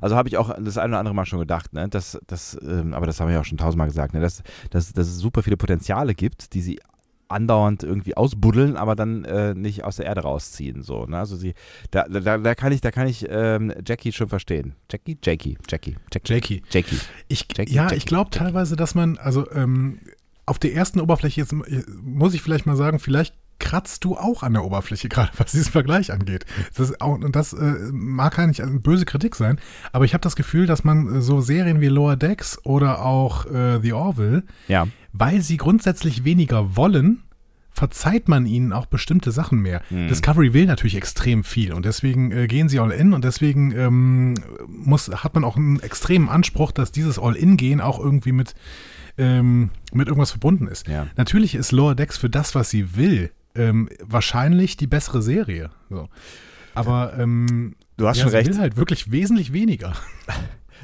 also 0.00 0.16
habe 0.16 0.28
ich 0.28 0.38
auch 0.38 0.54
das 0.58 0.78
eine 0.78 0.92
oder 0.92 0.98
andere 0.98 1.14
Mal 1.14 1.26
schon 1.26 1.38
gedacht, 1.38 1.74
ne? 1.74 1.86
dass, 1.88 2.18
dass, 2.26 2.58
ähm, 2.62 2.94
aber 2.94 3.04
das 3.04 3.20
haben 3.20 3.28
wir 3.28 3.34
ja 3.34 3.40
auch 3.40 3.44
schon 3.44 3.58
tausendmal 3.58 3.88
gesagt, 3.88 4.14
ne? 4.14 4.20
dass, 4.20 4.42
dass, 4.70 4.94
dass 4.94 5.06
es 5.06 5.18
super 5.18 5.42
viele 5.42 5.58
Potenziale 5.58 6.14
gibt, 6.14 6.54
die 6.54 6.62
sie 6.62 6.80
andauernd 7.32 7.82
irgendwie 7.82 8.16
ausbuddeln, 8.16 8.76
aber 8.76 8.94
dann 8.94 9.24
äh, 9.24 9.54
nicht 9.54 9.84
aus 9.84 9.96
der 9.96 10.06
Erde 10.06 10.22
rausziehen. 10.22 10.82
So, 10.82 11.06
ne? 11.06 11.18
Also 11.18 11.36
sie, 11.36 11.54
da, 11.90 12.04
da, 12.04 12.38
da 12.38 12.54
kann 12.54 12.72
ich, 12.72 12.80
da 12.80 12.90
kann 12.90 13.06
ich 13.06 13.26
ähm, 13.28 13.72
Jackie 13.84 14.12
schon 14.12 14.28
verstehen. 14.28 14.74
Jackie? 14.90 15.18
Jackie, 15.22 15.58
Jackie, 15.68 15.96
Jackie. 16.12 16.32
Jakey. 16.32 16.62
Jackie. 16.70 16.98
Ich, 17.28 17.46
Jackie, 17.56 17.74
ja, 17.74 17.84
Jackie, 17.84 17.96
ich 17.96 18.06
glaube 18.06 18.30
Jackie. 18.32 18.44
teilweise, 18.44 18.76
dass 18.76 18.94
man, 18.94 19.18
also 19.18 19.50
ähm, 19.52 19.98
auf 20.46 20.58
der 20.58 20.74
ersten 20.74 21.00
Oberfläche, 21.00 21.40
jetzt 21.40 21.52
äh, 21.52 21.82
muss 22.02 22.34
ich 22.34 22.42
vielleicht 22.42 22.66
mal 22.66 22.76
sagen, 22.76 22.98
vielleicht 22.98 23.34
kratzt 23.62 24.04
du 24.04 24.16
auch 24.16 24.42
an 24.42 24.52
der 24.52 24.64
Oberfläche, 24.64 25.08
gerade 25.10 25.30
was 25.38 25.52
diesen 25.52 25.72
Vergleich 25.72 26.12
angeht. 26.12 26.44
Das 26.76 27.00
auch, 27.00 27.14
und 27.18 27.34
das 27.34 27.54
äh, 27.54 27.74
mag 27.92 28.36
gar 28.36 28.46
nicht 28.46 28.60
eine 28.62 28.80
böse 28.80 29.06
Kritik 29.06 29.34
sein, 29.36 29.58
aber 29.92 30.04
ich 30.04 30.12
habe 30.12 30.20
das 30.22 30.36
Gefühl, 30.36 30.66
dass 30.66 30.84
man 30.84 31.16
äh, 31.16 31.20
so 31.22 31.40
Serien 31.40 31.80
wie 31.80 31.86
Lower 31.88 32.16
Decks 32.16 32.58
oder 32.64 33.04
auch 33.04 33.46
äh, 33.46 33.80
The 33.80 33.94
Orville, 33.94 34.42
Ja. 34.68 34.86
weil 35.12 35.40
sie 35.40 35.56
grundsätzlich 35.56 36.24
weniger 36.24 36.76
wollen, 36.76 37.22
verzeiht 37.74 38.28
man 38.28 38.44
ihnen 38.44 38.74
auch 38.74 38.84
bestimmte 38.84 39.32
Sachen 39.32 39.60
mehr. 39.60 39.80
Mhm. 39.88 40.08
Discovery 40.08 40.52
will 40.52 40.66
natürlich 40.66 40.94
extrem 40.94 41.42
viel 41.42 41.72
und 41.72 41.86
deswegen 41.86 42.30
äh, 42.30 42.46
gehen 42.46 42.68
sie 42.68 42.78
all 42.78 42.90
in 42.90 43.14
und 43.14 43.24
deswegen 43.24 43.72
ähm, 43.72 44.34
muss, 44.68 45.08
hat 45.08 45.34
man 45.34 45.42
auch 45.44 45.56
einen 45.56 45.80
extremen 45.80 46.28
Anspruch, 46.28 46.70
dass 46.72 46.92
dieses 46.92 47.18
All-In-Gehen 47.18 47.80
auch 47.80 47.98
irgendwie 47.98 48.32
mit, 48.32 48.54
ähm, 49.16 49.70
mit 49.94 50.08
irgendwas 50.08 50.32
verbunden 50.32 50.66
ist. 50.66 50.86
Ja. 50.86 51.06
Natürlich 51.16 51.54
ist 51.54 51.72
Lower 51.72 51.94
Decks 51.94 52.18
für 52.18 52.28
das, 52.28 52.54
was 52.54 52.68
sie 52.68 52.94
will, 52.94 53.30
ähm, 53.54 53.88
wahrscheinlich 54.02 54.76
die 54.76 54.86
bessere 54.86 55.22
Serie. 55.22 55.70
So. 55.90 56.08
Aber 56.74 57.18
ähm, 57.18 57.74
Du 57.96 58.08
hast 58.08 58.18
ja, 58.18 58.24
schon 58.24 58.32
recht. 58.32 58.48
will 58.48 58.58
halt 58.58 58.76
wirklich 58.76 59.12
wesentlich 59.12 59.52
weniger. 59.52 59.92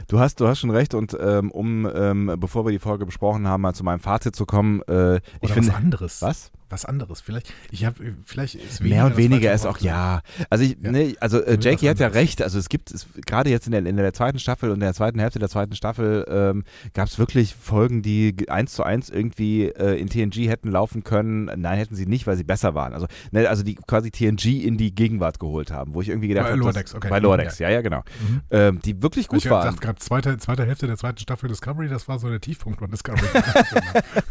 Du 0.07 0.21
hast, 0.21 0.39
du 0.41 0.47
hast 0.47 0.61
schon 0.61 0.71
recht 0.71 0.95
und 0.95 1.17
ähm, 1.21 1.51
um, 1.51 1.91
ähm, 1.93 2.37
bevor 2.39 2.65
wir 2.65 2.71
die 2.71 2.79
Folge 2.79 3.05
besprochen 3.05 3.49
haben, 3.49 3.63
mal 3.63 3.75
zu 3.75 3.83
meinem 3.83 3.99
Fazit 3.99 4.37
zu 4.37 4.47
kommen, 4.47 4.81
äh, 4.83 5.17
ich 5.41 5.53
finde, 5.53 5.71
was 5.71 5.75
anderes. 5.75 6.23
was? 6.23 6.53
Was 6.71 6.85
anderes. 6.85 7.21
Vielleicht, 7.23 7.53
ich 7.71 7.85
habe, 7.87 8.15
vielleicht 8.27 8.55
ist 8.57 8.83
Mehr 8.83 9.07
und 9.07 9.17
weniger 9.17 9.53
ist 9.55 9.65
auch 9.65 9.79
ja. 9.79 10.21
Also 10.51 10.65
ich, 10.65 10.77
Ja. 10.83 10.91
ne, 10.93 11.15
also 11.19 11.41
äh, 11.43 11.59
Jakey 11.59 11.87
hat 11.87 11.99
ja 11.99 12.09
recht. 12.09 12.43
Also 12.43 12.59
es 12.59 12.69
gibt 12.69 12.91
es, 12.91 13.07
gerade 13.27 13.49
jetzt 13.49 13.67
in 13.67 13.73
der, 13.73 13.87
in 13.87 13.97
der 13.97 14.13
zweiten 14.13 14.39
Staffel 14.39 14.69
und 14.69 14.75
in 14.77 14.81
der 14.81 14.93
zweiten 14.93 15.19
Hälfte 15.19 15.39
der 15.39 15.49
zweiten 15.49 15.75
Staffel 15.75 16.27
ähm, 16.29 16.65
gab 16.93 17.09
es 17.09 17.19
wirklich 17.19 17.55
Folgen, 17.55 18.03
die 18.03 18.37
eins 18.51 18.75
zu 18.75 18.83
eins 18.83 19.09
irgendwie 19.09 19.65
äh, 19.65 19.99
in 19.99 20.09
TNG 20.11 20.49
hätten 20.49 20.71
laufen 20.71 21.05
können. 21.05 21.47
Nein, 21.47 21.79
hätten 21.79 21.95
sie 21.95 22.05
nicht, 22.07 22.27
weil 22.27 22.37
sie 22.37 22.45
besser 22.45 22.75
waren. 22.75 22.93
Also 22.93 23.07
ne, 23.31 23.49
also 23.49 23.63
die 23.63 23.75
quasi 23.75 24.11
TNG 24.11 24.63
in 24.65 24.77
die 24.77 24.95
Gegenwart 24.95 25.39
geholt 25.41 25.71
haben, 25.71 25.95
wo 25.95 26.03
ich 26.03 26.11
irgendwie 26.11 26.29
gedacht 26.29 26.47
Bei 26.49 26.53
habe, 26.53 26.65
das- 26.65 26.75
Decks, 26.75 26.95
okay. 26.95 27.09
bei 27.09 27.21
Mhm, 27.21 27.37
Decks, 27.39 27.59
ja, 27.61 27.71
ja, 27.71 27.81
genau. 27.81 28.03
Mhm. 28.29 28.41
Ähm, 28.51 28.81
die 28.85 29.03
wirklich 29.03 29.29
gut 29.29 29.39
ich 29.39 29.49
waren. 29.51 29.65
dachte 29.69 29.81
gerade, 29.81 29.99
zweite, 30.01 30.37
zweite 30.37 30.67
Hälfte 30.67 30.87
der 30.87 30.99
zweiten 30.99 31.19
Staffel 31.19 31.49
Discovery, 31.49 31.89
das 31.89 32.09
war 32.09 32.19
so 32.19 32.29
der 32.29 32.41
Tiefpunkt 32.43 32.79
von 32.79 32.91
Discovery. 32.91 33.27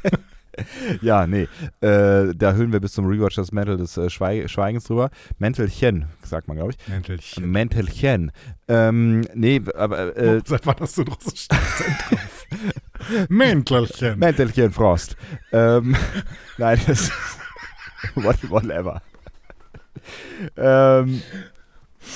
Ja, 1.01 1.27
nee. 1.27 1.47
Äh, 1.81 2.33
da 2.35 2.53
hüllen 2.53 2.71
wir 2.71 2.79
bis 2.79 2.93
zum 2.93 3.05
Rewatch 3.05 3.35
das 3.35 3.51
Mantel 3.51 3.77
des 3.77 3.97
äh, 3.97 4.09
Schweig 4.09 4.49
Schweigens 4.49 4.85
drüber. 4.85 5.09
Mäntelchen, 5.37 6.05
sagt 6.23 6.47
man, 6.47 6.57
glaube 6.57 6.71
ich. 6.71 6.87
Mäntelchen. 6.87 7.51
Mäntelchen. 7.51 8.31
Ähm, 8.67 9.21
nee, 9.33 9.61
aber 9.75 10.17
äh, 10.17 10.37
Oh, 10.37 10.41
Seit 10.45 10.65
wann 10.65 10.75
hast 10.79 10.97
du 10.97 11.01
einen 11.03 11.13
russischen? 11.13 11.47
Mäntelchen. 13.29 14.19
Mäntelchen 14.19 14.71
Frost. 14.71 15.15
ähm, 15.51 15.95
nein, 16.57 16.79
das 16.87 17.11
what, 18.15 18.37
whatever. 18.49 19.01
ähm, 20.55 21.21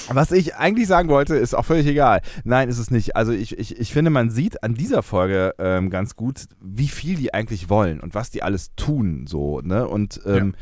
was 0.10 0.32
ich 0.32 0.56
eigentlich 0.56 0.88
sagen 0.88 1.10
wollte, 1.10 1.36
ist 1.36 1.54
auch 1.54 1.66
völlig 1.66 1.88
egal. 1.88 2.22
Nein, 2.44 2.70
ist 2.70 2.78
es 2.78 2.92
nicht. 2.92 3.16
Also 3.16 3.32
ich, 3.32 3.58
ich, 3.58 3.80
ich 3.80 3.94
finde, 3.94 4.12
man 4.12 4.30
sieht 4.30 4.64
an 4.64 4.74
dieser 4.74 5.04
Folge 5.04 5.54
ähm, 5.60 5.90
ganz 5.90 6.16
gut, 6.16 6.46
wie 6.62 6.88
viel 6.88 7.16
die 7.16 7.34
eigentlich 7.34 7.70
wollen 7.70 8.00
und 8.00 8.16
was 8.16 8.32
die 8.32 8.44
alles 8.44 8.72
tun. 8.76 9.26
So, 9.28 9.62
ne? 9.62 9.88
Und 9.88 10.22
ähm, 10.26 10.54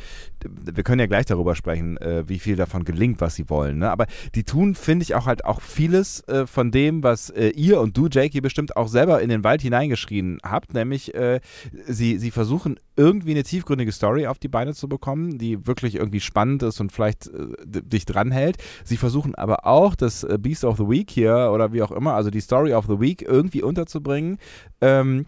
wir 0.43 0.83
können 0.83 0.99
ja 0.99 1.07
gleich 1.07 1.25
darüber 1.25 1.55
sprechen, 1.55 1.97
äh, 1.97 2.27
wie 2.27 2.39
viel 2.39 2.55
davon 2.55 2.83
gelingt, 2.85 3.21
was 3.21 3.35
sie 3.35 3.49
wollen. 3.49 3.79
Ne? 3.79 3.91
Aber 3.91 4.05
die 4.35 4.43
tun, 4.43 4.75
finde 4.75 5.03
ich, 5.03 5.15
auch 5.15 5.25
halt 5.25 5.45
auch 5.45 5.61
vieles 5.61 6.21
äh, 6.27 6.47
von 6.47 6.71
dem, 6.71 7.03
was 7.03 7.29
äh, 7.29 7.49
ihr 7.49 7.81
und 7.81 7.97
du, 7.97 8.07
Jakey, 8.07 8.41
bestimmt 8.41 8.77
auch 8.77 8.87
selber 8.87 9.21
in 9.21 9.29
den 9.29 9.43
Wald 9.43 9.61
hineingeschrien 9.61 10.39
habt, 10.43 10.73
nämlich 10.73 11.13
äh, 11.13 11.39
sie, 11.87 12.17
sie 12.17 12.31
versuchen 12.31 12.79
irgendwie 12.95 13.31
eine 13.31 13.43
tiefgründige 13.43 13.91
Story 13.91 14.27
auf 14.27 14.39
die 14.39 14.49
Beine 14.49 14.73
zu 14.73 14.89
bekommen, 14.89 15.37
die 15.37 15.65
wirklich 15.67 15.95
irgendwie 15.95 16.19
spannend 16.19 16.63
ist 16.63 16.79
und 16.81 16.91
vielleicht 16.91 17.27
äh, 17.27 17.81
dich 17.81 18.05
dranhält. 18.05 18.57
Sie 18.83 18.97
versuchen 18.97 19.08
aber 19.35 19.65
auch 19.65 19.95
das 19.95 20.23
äh, 20.23 20.37
Beast 20.39 20.63
of 20.63 20.77
the 20.77 20.87
Week 20.87 21.09
hier 21.09 21.51
oder 21.53 21.73
wie 21.73 21.81
auch 21.81 21.91
immer, 21.91 22.13
also 22.13 22.29
die 22.29 22.41
Story 22.41 22.73
of 22.73 22.85
the 22.87 22.99
Week 22.99 23.21
irgendwie 23.21 23.63
unterzubringen. 23.63 24.37
Ähm, 24.81 25.25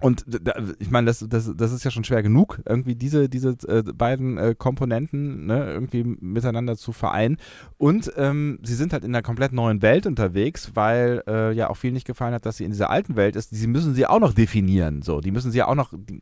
und 0.00 0.24
da, 0.26 0.54
ich 0.80 0.90
meine, 0.90 1.06
das, 1.06 1.24
das, 1.28 1.52
das 1.56 1.72
ist 1.72 1.84
ja 1.84 1.90
schon 1.90 2.02
schwer 2.02 2.22
genug, 2.24 2.60
irgendwie 2.66 2.96
diese, 2.96 3.28
diese 3.28 3.56
äh, 3.68 3.82
beiden 3.82 4.36
äh, 4.36 4.54
Komponenten 4.58 5.46
ne, 5.46 5.70
irgendwie 5.72 6.02
miteinander 6.02 6.76
zu 6.76 6.92
vereinen. 6.92 7.36
Und 7.78 8.12
ähm, 8.16 8.58
sie 8.64 8.74
sind 8.74 8.92
halt 8.92 9.04
in 9.04 9.14
einer 9.14 9.22
komplett 9.22 9.52
neuen 9.52 9.80
Welt 9.80 10.06
unterwegs, 10.06 10.72
weil 10.74 11.22
äh, 11.28 11.52
ja 11.52 11.70
auch 11.70 11.76
viel 11.76 11.92
nicht 11.92 12.06
gefallen 12.06 12.34
hat, 12.34 12.46
dass 12.46 12.56
sie 12.56 12.64
in 12.64 12.72
dieser 12.72 12.90
alten 12.90 13.14
Welt 13.14 13.36
ist. 13.36 13.50
Sie 13.50 13.66
müssen 13.68 13.94
sie 13.94 14.06
auch 14.06 14.18
noch 14.18 14.32
definieren. 14.32 15.02
So, 15.02 15.20
die 15.20 15.30
müssen 15.30 15.52
sie 15.52 15.58
ja 15.58 15.68
auch 15.68 15.76
noch, 15.76 15.92
die, 15.92 16.20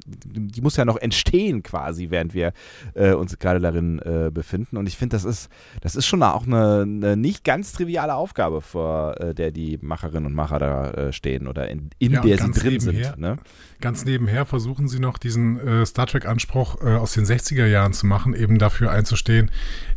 die 0.48 0.60
muss 0.60 0.76
ja 0.76 0.84
noch 0.84 0.98
entstehen 0.98 1.62
quasi, 1.62 2.10
während 2.10 2.34
wir 2.34 2.52
äh, 2.94 3.12
uns 3.12 3.38
gerade 3.38 3.60
darin 3.60 3.98
äh, 4.00 4.30
befinden. 4.30 4.76
Und 4.76 4.88
ich 4.88 4.98
finde, 4.98 5.16
das 5.16 5.24
ist, 5.24 5.48
das 5.80 5.96
ist 5.96 6.06
schon 6.06 6.22
auch 6.22 6.46
eine, 6.46 6.82
eine 6.82 7.16
nicht 7.16 7.44
ganz 7.44 7.72
triviale 7.72 8.14
Aufgabe, 8.14 8.60
vor 8.60 9.18
äh, 9.20 9.34
der 9.34 9.52
die 9.52 9.78
Macherinnen 9.80 10.26
und 10.26 10.34
Macher 10.34 10.58
da 10.58 10.90
äh, 10.90 11.12
stehen 11.14 11.46
oder 11.46 11.70
in, 11.70 11.90
in 11.98 12.12
Ja, 12.12 12.20
der 12.20 12.38
sie 12.38 12.50
drin 12.50 12.80
sind. 12.80 13.18
Ne? 13.18 13.38
Ganz 13.80 14.04
nebenher 14.04 14.46
versuchen 14.46 14.88
sie 14.88 14.98
noch 14.98 15.18
diesen 15.18 15.60
äh, 15.60 15.86
Star 15.86 16.06
Trek-Anspruch 16.06 16.82
äh, 16.82 16.96
aus 16.96 17.12
den 17.12 17.24
60er 17.24 17.66
Jahren 17.66 17.92
zu 17.92 18.06
machen, 18.06 18.34
eben 18.34 18.58
dafür 18.58 18.90
einzustehen, 18.90 19.50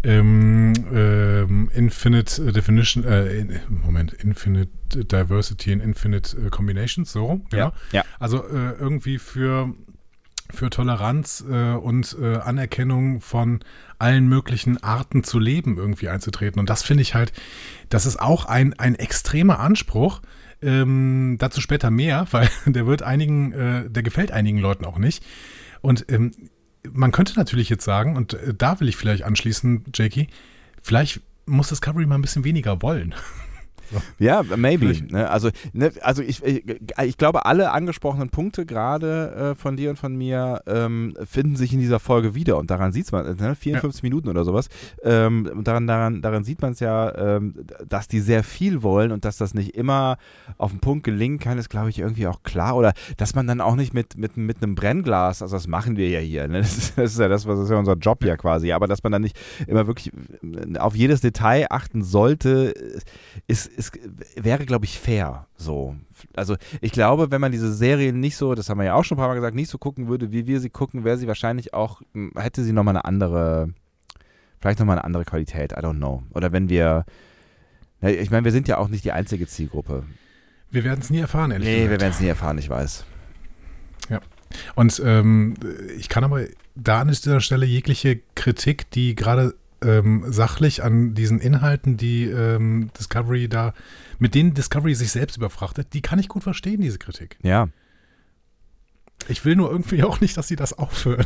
ähm, 0.03 0.73
ähm, 0.93 1.69
Infinite 1.73 2.51
Definition, 2.51 3.03
äh, 3.03 3.37
in, 3.37 3.59
Moment, 3.69 4.13
Infinite 4.13 4.71
Diversity 4.95 5.73
and 5.73 5.83
Infinite 5.83 6.37
äh, 6.37 6.49
Combinations, 6.49 7.11
so, 7.11 7.41
Ja, 7.51 7.73
ja. 7.91 8.03
Also 8.19 8.47
äh, 8.47 8.73
irgendwie 8.79 9.17
für 9.17 9.73
für 10.53 10.69
Toleranz 10.69 11.43
äh, 11.49 11.73
und 11.73 12.15
äh, 12.21 12.37
Anerkennung 12.37 13.21
von 13.21 13.61
allen 13.97 14.27
möglichen 14.27 14.81
Arten 14.83 15.23
zu 15.23 15.39
leben 15.39 15.77
irgendwie 15.77 16.09
einzutreten. 16.09 16.59
Und 16.59 16.69
das 16.69 16.83
finde 16.83 17.01
ich 17.01 17.15
halt, 17.15 17.33
das 17.89 18.05
ist 18.05 18.19
auch 18.21 18.45
ein, 18.45 18.73
ein 18.77 18.95
extremer 18.95 19.59
Anspruch. 19.59 20.21
Ähm, 20.63 21.37
dazu 21.39 21.61
später 21.61 21.91
mehr, 21.91 22.27
weil 22.31 22.49
der 22.65 22.87
wird 22.87 23.03
einigen, 23.03 23.51
äh, 23.51 23.89
der 23.89 24.03
gefällt 24.03 24.31
einigen 24.31 24.59
Leuten 24.59 24.85
auch 24.85 24.97
nicht. 24.97 25.23
Und 25.81 26.05
ähm, 26.09 26.31
man 26.91 27.11
könnte 27.11 27.35
natürlich 27.35 27.69
jetzt 27.69 27.85
sagen, 27.85 28.15
und 28.15 28.33
äh, 28.33 28.53
da 28.53 28.79
will 28.79 28.89
ich 28.89 28.95
vielleicht 28.95 29.23
anschließen, 29.23 29.85
Jakey, 29.93 30.27
vielleicht 30.81 31.21
muss 31.45 31.69
Discovery 31.69 32.05
mal 32.05 32.15
ein 32.15 32.21
bisschen 32.21 32.43
weniger 32.43 32.81
wollen. 32.81 33.13
Ja, 34.19 34.43
maybe. 34.55 34.93
Ne? 35.09 35.29
Also, 35.29 35.49
ne, 35.73 35.91
also 36.01 36.21
ich, 36.21 36.43
ich, 36.43 36.63
ich 37.03 37.17
glaube, 37.17 37.45
alle 37.45 37.71
angesprochenen 37.71 38.29
Punkte 38.29 38.65
gerade 38.65 39.53
äh, 39.53 39.55
von 39.55 39.77
dir 39.77 39.89
und 39.89 39.97
von 39.97 40.15
mir 40.15 40.61
ähm, 40.67 41.13
finden 41.25 41.55
sich 41.55 41.73
in 41.73 41.79
dieser 41.79 41.99
Folge 41.99 42.35
wieder 42.35 42.57
und 42.57 42.71
daran 42.71 42.91
sieht 42.91 43.11
man, 43.11 43.35
ne? 43.35 43.55
54 43.55 44.03
Minuten 44.03 44.29
oder 44.29 44.43
sowas, 44.43 44.69
ähm, 45.03 45.49
und 45.53 45.67
daran, 45.67 45.87
daran, 45.87 46.21
daran 46.21 46.43
sieht 46.43 46.61
man 46.61 46.73
es 46.73 46.79
ja, 46.79 47.15
ähm, 47.15 47.53
dass 47.87 48.07
die 48.07 48.19
sehr 48.19 48.43
viel 48.43 48.83
wollen 48.83 49.11
und 49.11 49.25
dass 49.25 49.37
das 49.37 49.53
nicht 49.53 49.75
immer 49.75 50.17
auf 50.57 50.71
den 50.71 50.79
Punkt 50.79 51.03
gelingen 51.03 51.39
kann, 51.39 51.57
ist 51.57 51.69
glaube 51.69 51.89
ich 51.89 51.99
irgendwie 51.99 52.27
auch 52.27 52.43
klar 52.43 52.75
oder 52.75 52.93
dass 53.17 53.35
man 53.35 53.47
dann 53.47 53.61
auch 53.61 53.75
nicht 53.75 53.93
mit, 53.93 54.17
mit, 54.17 54.37
mit 54.37 54.61
einem 54.61 54.75
Brennglas, 54.75 55.41
also 55.41 55.55
das 55.55 55.67
machen 55.67 55.97
wir 55.97 56.09
ja 56.09 56.19
hier, 56.19 56.47
ne? 56.47 56.59
das, 56.59 56.77
ist, 56.77 56.97
das 56.97 57.13
ist 57.13 57.19
ja 57.19 57.27
das, 57.27 57.45
was 57.45 57.59
ist 57.59 57.69
ja 57.69 57.77
unser 57.77 57.95
Job 57.95 58.23
ja 58.23 58.37
quasi, 58.37 58.71
aber 58.71 58.87
dass 58.87 59.03
man 59.03 59.11
dann 59.11 59.21
nicht 59.21 59.37
immer 59.67 59.87
wirklich 59.87 60.11
äh, 60.43 60.77
auf 60.77 60.95
jedes 60.95 61.21
Detail 61.21 61.67
achten 61.69 62.03
sollte, 62.03 62.73
ist, 63.47 63.67
ist, 63.67 63.82
wäre, 64.35 64.65
glaube 64.65 64.85
ich, 64.85 64.99
fair. 64.99 65.47
So. 65.57 65.95
Also 66.35 66.55
ich 66.81 66.91
glaube, 66.91 67.31
wenn 67.31 67.41
man 67.41 67.51
diese 67.51 67.73
Serien 67.73 68.19
nicht 68.19 68.35
so, 68.37 68.55
das 68.55 68.69
haben 68.69 68.77
wir 68.79 68.85
ja 68.85 68.93
auch 68.95 69.03
schon 69.03 69.17
ein 69.17 69.19
paar 69.19 69.27
Mal 69.27 69.35
gesagt, 69.35 69.55
nicht 69.55 69.69
so 69.69 69.77
gucken 69.77 70.07
würde, 70.07 70.31
wie 70.31 70.47
wir 70.47 70.59
sie 70.59 70.69
gucken, 70.69 71.03
wäre 71.03 71.17
sie 71.17 71.27
wahrscheinlich 71.27 71.73
auch, 71.73 72.01
m, 72.13 72.31
hätte 72.37 72.63
sie 72.63 72.71
nochmal 72.73 72.95
eine 72.95 73.05
andere, 73.05 73.73
vielleicht 74.59 74.79
nochmal 74.79 74.97
eine 74.97 75.05
andere 75.05 75.25
Qualität, 75.25 75.71
I 75.73 75.75
don't 75.75 75.97
know. 75.97 76.23
Oder 76.33 76.51
wenn 76.51 76.69
wir, 76.69 77.05
ja, 78.01 78.09
ich 78.09 78.31
meine, 78.31 78.45
wir 78.45 78.51
sind 78.51 78.67
ja 78.67 78.77
auch 78.77 78.87
nicht 78.87 79.03
die 79.05 79.11
einzige 79.11 79.47
Zielgruppe. 79.47 80.03
Wir 80.69 80.83
werden 80.83 81.01
es 81.01 81.09
nie 81.09 81.19
erfahren, 81.19 81.51
ehrlich 81.51 81.67
Nee, 81.67 81.75
wir 81.75 81.83
gesagt. 81.83 82.01
werden 82.01 82.13
es 82.13 82.19
nie 82.19 82.27
erfahren, 82.27 82.57
ich 82.57 82.69
weiß. 82.69 83.05
Und 84.75 85.01
ähm, 85.03 85.55
ich 85.97 86.09
kann 86.09 86.23
aber 86.23 86.41
da 86.75 87.01
an 87.01 87.07
dieser 87.07 87.41
Stelle 87.41 87.65
jegliche 87.65 88.19
Kritik, 88.35 88.91
die 88.91 89.15
gerade 89.15 89.55
ähm, 89.83 90.23
sachlich 90.27 90.83
an 90.83 91.13
diesen 91.13 91.39
Inhalten, 91.39 91.97
die 91.97 92.25
ähm, 92.25 92.89
Discovery 92.97 93.47
da, 93.47 93.73
mit 94.19 94.35
denen 94.35 94.53
Discovery 94.53 94.95
sich 94.95 95.11
selbst 95.11 95.37
überfrachtet, 95.37 95.93
die 95.93 96.01
kann 96.01 96.19
ich 96.19 96.27
gut 96.27 96.43
verstehen, 96.43 96.81
diese 96.81 96.97
Kritik. 96.99 97.37
Ja. 97.43 97.69
Ich 99.29 99.45
will 99.45 99.55
nur 99.55 99.71
irgendwie 99.71 100.03
auch 100.03 100.19
nicht, 100.19 100.35
dass 100.35 100.47
sie 100.49 100.55
das 100.57 100.73
aufhören. 100.73 101.25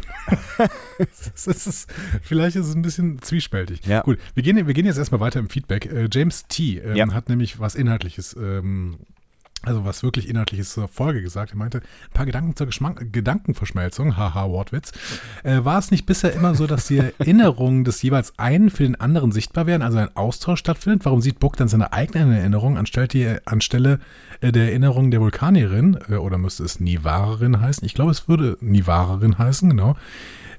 das 0.98 1.48
ist, 1.48 1.92
vielleicht 2.22 2.56
ist 2.56 2.68
es 2.68 2.76
ein 2.76 2.82
bisschen 2.84 3.22
zwiespältig. 3.22 3.86
Ja. 3.86 4.02
Gut, 4.02 4.20
wir 4.36 4.44
gehen, 4.44 4.68
wir 4.68 4.74
gehen 4.74 4.86
jetzt 4.86 4.98
erstmal 4.98 5.20
weiter 5.22 5.40
im 5.40 5.50
Feedback. 5.50 5.86
Äh, 5.92 6.08
James 6.12 6.46
T. 6.48 6.78
Ähm, 6.78 6.96
Ja. 6.96 7.14
hat 7.14 7.30
nämlich 7.30 7.60
was 7.60 7.76
Inhaltliches, 7.76 8.36
ähm, 8.40 8.98
also 9.64 9.86
was 9.86 10.04
wirklich 10.04 10.30
Inhaltliches 10.30 10.72
zur 10.74 10.88
Folge 10.88 11.22
gesagt. 11.22 11.52
Er 11.52 11.58
meinte, 11.58 11.80
ein 11.80 12.14
paar 12.14 12.26
Gedanken 12.26 12.56
zur 12.56 12.68
Geschmack 12.68 13.12
Gedankenverschmelzung, 13.12 14.16
haha, 14.16 14.50
Wortwitz. 14.50 14.92
Äh, 15.44 15.66
war 15.66 15.80
es 15.80 15.92
nicht 15.92 16.06
bisher 16.06 16.34
immer 16.34 16.56
so, 16.56 16.68
dass 16.68 16.88
die 16.88 16.98
Erinnerungen 17.20 17.84
des 17.84 18.02
jeweils 18.02 18.38
einen 18.38 18.70
für 18.70 18.84
den 18.84 19.00
anderen 19.00 19.32
sichtbar 19.32 19.66
werden, 19.66 19.82
also 19.82 19.98
ein 19.98 20.16
Austausch 20.16 20.60
stattfindet? 20.60 21.06
Warum 21.06 21.22
sieht 21.22 21.40
Book 21.40 21.58
dann 21.58 21.68
seine 21.68 21.92
eigenen 21.92 22.32
Erinnerungen 22.32 22.78
anstelle, 22.78 23.08
die, 23.08 23.36
anstelle 23.46 24.00
äh, 24.42 24.52
der 24.52 24.70
Erinnerung 24.70 25.12
der 25.12 25.22
Vulkanierin, 25.22 25.98
äh, 26.10 26.16
oder 26.16 26.38
müsste 26.38 26.64
es 26.64 26.80
Nivarerin 26.80 27.60
heißen? 27.60 27.86
Ich 27.86 27.94
glaube, 27.94 28.12
es 28.12 28.28
würde 28.28 28.58
Nivarerin 28.62 29.38
heißen, 29.38 29.70
genau. 29.70 29.96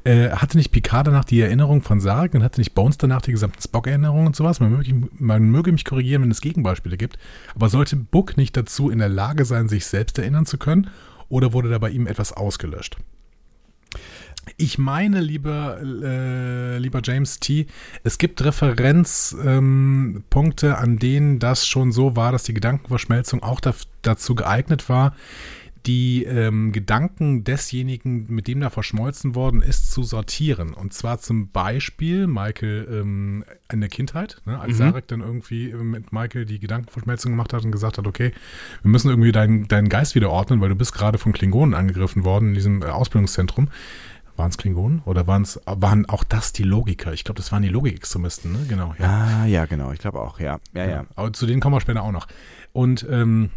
Äh, 0.04 0.30
hatte 0.30 0.56
nicht 0.56 0.70
Picard 0.70 1.06
danach 1.06 1.24
die 1.24 1.40
Erinnerung 1.40 1.82
von 1.82 2.00
Sarek 2.00 2.34
und 2.34 2.42
hatte 2.42 2.60
nicht 2.60 2.74
Bones 2.74 2.98
danach 2.98 3.22
die 3.22 3.32
gesamten 3.32 3.60
Spock-Erinnerungen 3.60 4.28
und 4.28 4.36
sowas? 4.36 4.60
Man 4.60 4.70
möge, 4.70 4.94
man 5.18 5.50
möge 5.50 5.72
mich 5.72 5.84
korrigieren, 5.84 6.22
wenn 6.22 6.30
es 6.30 6.40
Gegenbeispiele 6.40 6.96
gibt. 6.96 7.18
Aber 7.54 7.68
sollte 7.68 7.96
Book 7.96 8.36
nicht 8.36 8.56
dazu 8.56 8.90
in 8.90 9.00
der 9.00 9.08
Lage 9.08 9.44
sein, 9.44 9.68
sich 9.68 9.86
selbst 9.86 10.18
erinnern 10.18 10.46
zu 10.46 10.58
können? 10.58 10.88
Oder 11.28 11.52
wurde 11.52 11.68
da 11.68 11.78
bei 11.78 11.90
ihm 11.90 12.06
etwas 12.06 12.32
ausgelöscht? 12.32 12.96
Ich 14.56 14.78
meine, 14.78 15.20
lieber, 15.20 15.78
äh, 15.82 16.78
lieber 16.78 17.02
James 17.04 17.38
T., 17.38 17.66
es 18.02 18.16
gibt 18.16 18.42
Referenzpunkte, 18.42 20.66
ähm, 20.68 20.74
an 20.74 20.98
denen 20.98 21.38
das 21.38 21.66
schon 21.66 21.92
so 21.92 22.16
war, 22.16 22.32
dass 22.32 22.44
die 22.44 22.54
Gedankenverschmelzung 22.54 23.42
auch 23.42 23.60
daf- 23.60 23.86
dazu 24.00 24.34
geeignet 24.34 24.88
war, 24.88 25.14
die 25.88 26.24
ähm, 26.24 26.70
Gedanken 26.70 27.44
desjenigen, 27.44 28.26
mit 28.28 28.46
dem 28.46 28.60
da 28.60 28.68
verschmolzen 28.68 29.34
worden 29.34 29.62
ist, 29.62 29.90
zu 29.90 30.02
sortieren. 30.02 30.74
Und 30.74 30.92
zwar 30.92 31.18
zum 31.18 31.50
Beispiel 31.50 32.26
Michael 32.26 32.86
ähm, 32.90 33.42
in 33.72 33.80
der 33.80 33.88
Kindheit, 33.88 34.42
ne, 34.44 34.60
als 34.60 34.74
Mhm. 34.74 34.76
Sarek 34.76 35.08
dann 35.08 35.20
irgendwie 35.22 35.70
äh, 35.70 35.76
mit 35.76 36.12
Michael 36.12 36.44
die 36.44 36.58
Gedankenverschmelzung 36.60 37.32
gemacht 37.32 37.54
hat 37.54 37.64
und 37.64 37.72
gesagt 37.72 37.96
hat, 37.96 38.06
okay, 38.06 38.32
wir 38.82 38.90
müssen 38.90 39.08
irgendwie 39.08 39.32
deinen, 39.32 39.66
deinen 39.66 39.88
Geist 39.88 40.14
wieder 40.14 40.28
ordnen, 40.30 40.60
weil 40.60 40.68
du 40.68 40.76
bist 40.76 40.92
gerade 40.92 41.16
von 41.16 41.32
Klingonen 41.32 41.74
angegriffen 41.74 42.22
worden 42.24 42.48
in 42.50 42.54
diesem 42.54 42.82
äh, 42.82 42.86
Ausbildungszentrum. 42.86 43.68
Waren 44.36 44.50
es 44.50 44.58
Klingonen 44.58 45.00
oder 45.06 45.26
waren's, 45.26 45.58
waren 45.64 46.06
auch 46.06 46.22
das 46.22 46.52
die 46.52 46.62
Logiker? 46.64 47.14
Ich 47.14 47.24
glaube, 47.24 47.38
das 47.38 47.50
waren 47.50 47.62
die 47.62 47.70
Logikextremisten, 47.70 48.52
ne? 48.52 48.58
Genau, 48.68 48.94
ja. 48.98 49.06
Ah, 49.42 49.46
ja, 49.46 49.64
genau, 49.64 49.90
ich 49.90 49.98
glaube 49.98 50.20
auch, 50.20 50.38
ja. 50.38 50.60
Ja, 50.74 50.86
ja. 50.86 51.06
Aber 51.16 51.32
zu 51.32 51.46
denen 51.46 51.60
kommen 51.60 51.74
wir 51.74 51.80
später 51.80 52.02
auch 52.02 52.12
noch. 52.12 52.28
Und 52.72 53.06
ähm, 53.10 53.50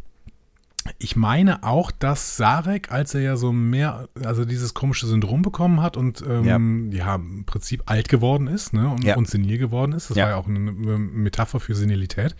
ich 0.97 1.15
meine 1.15 1.63
auch, 1.63 1.91
dass 1.91 2.37
Sarek, 2.37 2.91
als 2.91 3.13
er 3.13 3.21
ja 3.21 3.35
so 3.37 3.51
mehr, 3.51 4.09
also 4.23 4.45
dieses 4.45 4.73
komische 4.73 5.05
Syndrom 5.05 5.41
bekommen 5.43 5.81
hat 5.81 5.95
und 5.97 6.23
ähm, 6.27 6.91
ja. 6.91 7.15
im 7.15 7.43
Prinzip 7.45 7.83
alt 7.85 8.09
geworden 8.09 8.47
ist 8.47 8.73
ne, 8.73 8.89
und, 8.89 9.03
Ja. 9.03 9.15
und 9.15 9.27
senil 9.27 9.57
geworden 9.57 9.91
ist, 9.93 10.09
das 10.09 10.17
Ja. 10.17 10.23
war 10.23 10.31
ja 10.31 10.37
auch 10.37 10.47
eine, 10.47 10.59
Metapher 10.59 11.59
für 11.59 11.75
Senilität, 11.75 12.35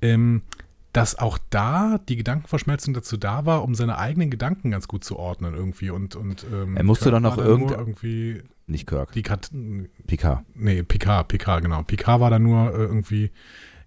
ähm, 0.00 0.42
dass 0.92 1.18
auch 1.18 1.38
da 1.50 1.98
die 2.08 2.16
Gedankenverschmelzung 2.16 2.94
dazu 2.94 3.16
da 3.16 3.44
war, 3.46 3.64
um 3.64 3.74
seine 3.74 3.98
eigenen 3.98 4.30
Gedanken 4.30 4.70
ganz 4.70 4.88
gut 4.88 5.04
zu 5.04 5.16
ordnen 5.18 5.54
irgendwie. 5.54 5.90
Und, 5.90 6.16
und 6.16 6.46
ähm, 6.52 6.76
Er 6.76 6.84
musste 6.84 7.10
doch 7.10 7.20
noch 7.20 7.36
irgend- 7.36 7.70
irgendwie 7.72 8.42
Nicht 8.66 8.86
Kirk, 8.86 9.12
die 9.12 9.22
Kat 9.22 9.50
Picard. 10.06 10.44
nee, 10.54 10.82
Picard, 10.82 11.28
Picard, 11.28 11.62
genau. 11.62 11.82
Picard 11.82 12.20
war 12.20 12.30
da 12.30 12.38
nur 12.38 12.70
äh, 12.72 12.76
irgendwie 12.84 13.30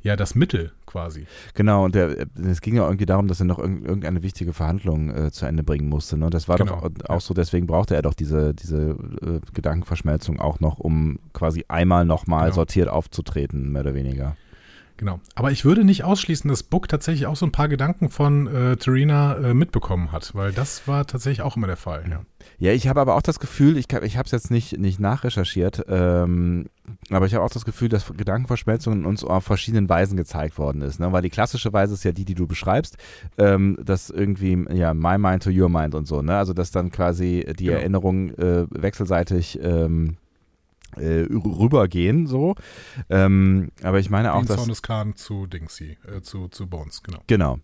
ja 0.02 0.16
das 0.16 0.34
Mittel 0.36 0.72
quasi. 0.86 1.26
Genau, 1.54 1.86
und 1.86 1.94
der, 1.96 2.26
es 2.48 2.62
ging 2.62 2.76
ja 2.76 2.86
irgendwie 2.86 3.06
darum, 3.06 3.28
dass 3.28 3.40
er 3.40 3.46
noch 3.46 3.60
irgend- 3.60 3.86
irgendeine 3.86 4.24
wichtige 4.24 4.54
Verhandlung 4.54 5.10
äh, 5.10 5.32
zu 5.32 5.46
Ende 5.46 5.64
bringen 5.64 5.88
musste. 5.90 6.18
Ne? 6.18 6.30
Das 6.30 6.48
war 6.48 6.58
Genau, 6.58 6.82
doch 6.82 7.06
auch 7.10 7.14
ja. 7.16 7.20
so, 7.20 7.34
deswegen 7.34 7.68
brauchte 7.68 7.96
er 7.96 8.02
doch 8.02 8.14
diese, 8.14 8.54
diese 8.54 8.92
äh, 9.22 9.40
Gedankenverschmelzung 9.54 10.40
auch 10.40 10.60
noch, 10.60 10.80
um 10.80 11.20
quasi 11.34 11.66
einmal 11.68 12.06
nochmal 12.06 12.46
Genau. 12.46 12.56
sortiert 12.56 12.88
aufzutreten, 12.90 13.72
mehr 13.72 13.82
oder 13.82 13.94
weniger. 13.94 14.36
Genau. 15.00 15.22
Aber 15.34 15.50
ich 15.50 15.64
würde 15.64 15.86
nicht 15.86 16.04
ausschließen, 16.04 16.50
dass 16.50 16.62
Book 16.62 16.90
tatsächlich 16.90 17.26
auch 17.26 17.38
so 17.38 17.46
ein 17.46 17.54
paar 17.54 17.70
Gedanken 17.70 18.10
von 18.10 18.48
äh, 18.48 18.76
Terina 18.76 19.38
äh, 19.38 19.54
mitbekommen 19.54 20.12
hat, 20.12 20.36
weil 20.36 20.52
das 20.52 20.90
war 20.90 21.08
tatsächlich 21.08 21.42
auch 21.42 21.56
immer 21.56 21.68
der 21.68 21.78
Fall. 21.78 22.04
Ja. 22.10 22.22
Ja, 22.58 22.74
ich 22.74 22.90
habe 22.90 23.00
aber 23.00 23.16
auch 23.16 23.22
das 23.22 23.40
Gefühl, 23.40 23.78
ich, 23.78 23.86
ich 24.04 24.18
habe 24.18 24.26
es 24.26 24.32
jetzt 24.32 24.52
nicht, 24.52 24.78
nicht 24.78 25.00
nachrecherchiert, 25.00 25.86
ähm, 25.88 26.66
aber 27.10 27.28
ich 27.28 27.34
habe 27.34 27.46
auch 27.46 27.50
das 27.50 27.64
Gefühl, 27.64 27.88
dass 27.88 28.12
Gedankenverschmelzung 28.12 29.06
uns 29.06 29.24
auf 29.24 29.46
verschiedenen 29.46 29.88
Weisen 29.88 30.18
gezeigt 30.18 30.58
worden 30.58 30.82
ist. 30.82 31.00
Ne? 31.00 31.14
Weil 31.14 31.22
die 31.22 31.30
klassische 31.30 31.72
Weise 31.72 31.94
ist 31.94 32.04
ja 32.04 32.12
die, 32.12 32.26
die 32.26 32.36
du 32.36 32.46
beschreibst, 32.46 32.98
ähm, 33.38 33.78
dass 33.82 34.10
irgendwie, 34.10 34.66
ja, 34.74 34.94
my 34.94 35.18
mind 35.18 35.44
to 35.44 35.50
your 35.50 35.70
mind 35.70 35.96
und 35.96 36.08
so, 36.08 36.22
ne? 36.22 36.36
Also 36.36 36.52
dass 36.52 36.72
dann 36.72 36.92
quasi 36.92 37.46
die 37.58 37.66
Genau. 37.66 37.78
Erinnerungen 37.78 38.38
äh, 38.38 38.66
wechselseitig 38.70 39.60
ähm, 39.64 40.18
äh, 40.98 41.26
rübergehen, 41.32 42.28
so. 42.28 42.56
Ähm, 43.10 43.70
aber 43.84 44.00
ich 44.00 44.10
meine 44.10 44.34
auch, 44.34 44.40
Dean 44.40 44.48
dass. 44.48 44.58
Saunders 44.58 44.82
Khan 44.82 45.16
zu 45.16 45.46
Dingsy, 45.48 45.98
äh, 46.08 46.22
zu, 46.22 46.48
zu 46.48 46.68
Bones, 46.68 47.04
genau. 47.04 47.20
Genau. 47.28 47.60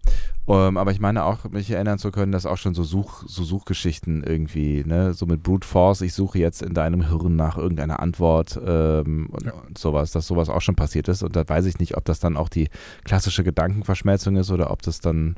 Ähm, 0.47 0.77
aber 0.77 0.91
ich 0.91 0.99
meine 0.99 1.23
auch, 1.23 1.45
mich 1.49 1.71
erinnern 1.71 1.97
zu 1.97 2.11
können, 2.11 2.31
dass 2.31 2.45
auch 2.45 2.57
schon 2.57 2.75
so, 2.75 2.83
Such, 2.83 3.23
so 3.27 3.43
Suchgeschichten 3.43 4.23
irgendwie, 4.23 4.83
ne, 4.85 5.13
so 5.13 5.25
mit 5.25 5.41
Brute 5.43 5.67
Force, 5.67 6.01
ich 6.01 6.13
suche 6.13 6.37
jetzt 6.39 6.61
in 6.61 6.73
deinem 6.73 7.07
Hirn 7.07 7.35
nach 7.35 7.57
irgendeiner 7.57 7.99
Antwort 7.99 8.59
ähm, 8.65 9.27
und, 9.31 9.45
Ja. 9.45 9.53
und 9.53 9.77
sowas, 9.77 10.11
dass 10.11 10.27
sowas 10.27 10.49
auch 10.49 10.61
schon 10.61 10.75
passiert 10.75 11.07
ist. 11.07 11.23
Und 11.23 11.35
da 11.35 11.47
weiß 11.47 11.65
ich 11.65 11.79
nicht, 11.79 11.97
ob 11.97 12.05
das 12.05 12.19
dann 12.19 12.37
auch 12.37 12.49
die 12.49 12.69
klassische 13.03 13.43
Gedankenverschmelzung 13.43 14.35
ist 14.37 14.51
oder 14.51 14.69
ob 14.71 14.81
das 14.83 14.99
dann, 15.01 15.35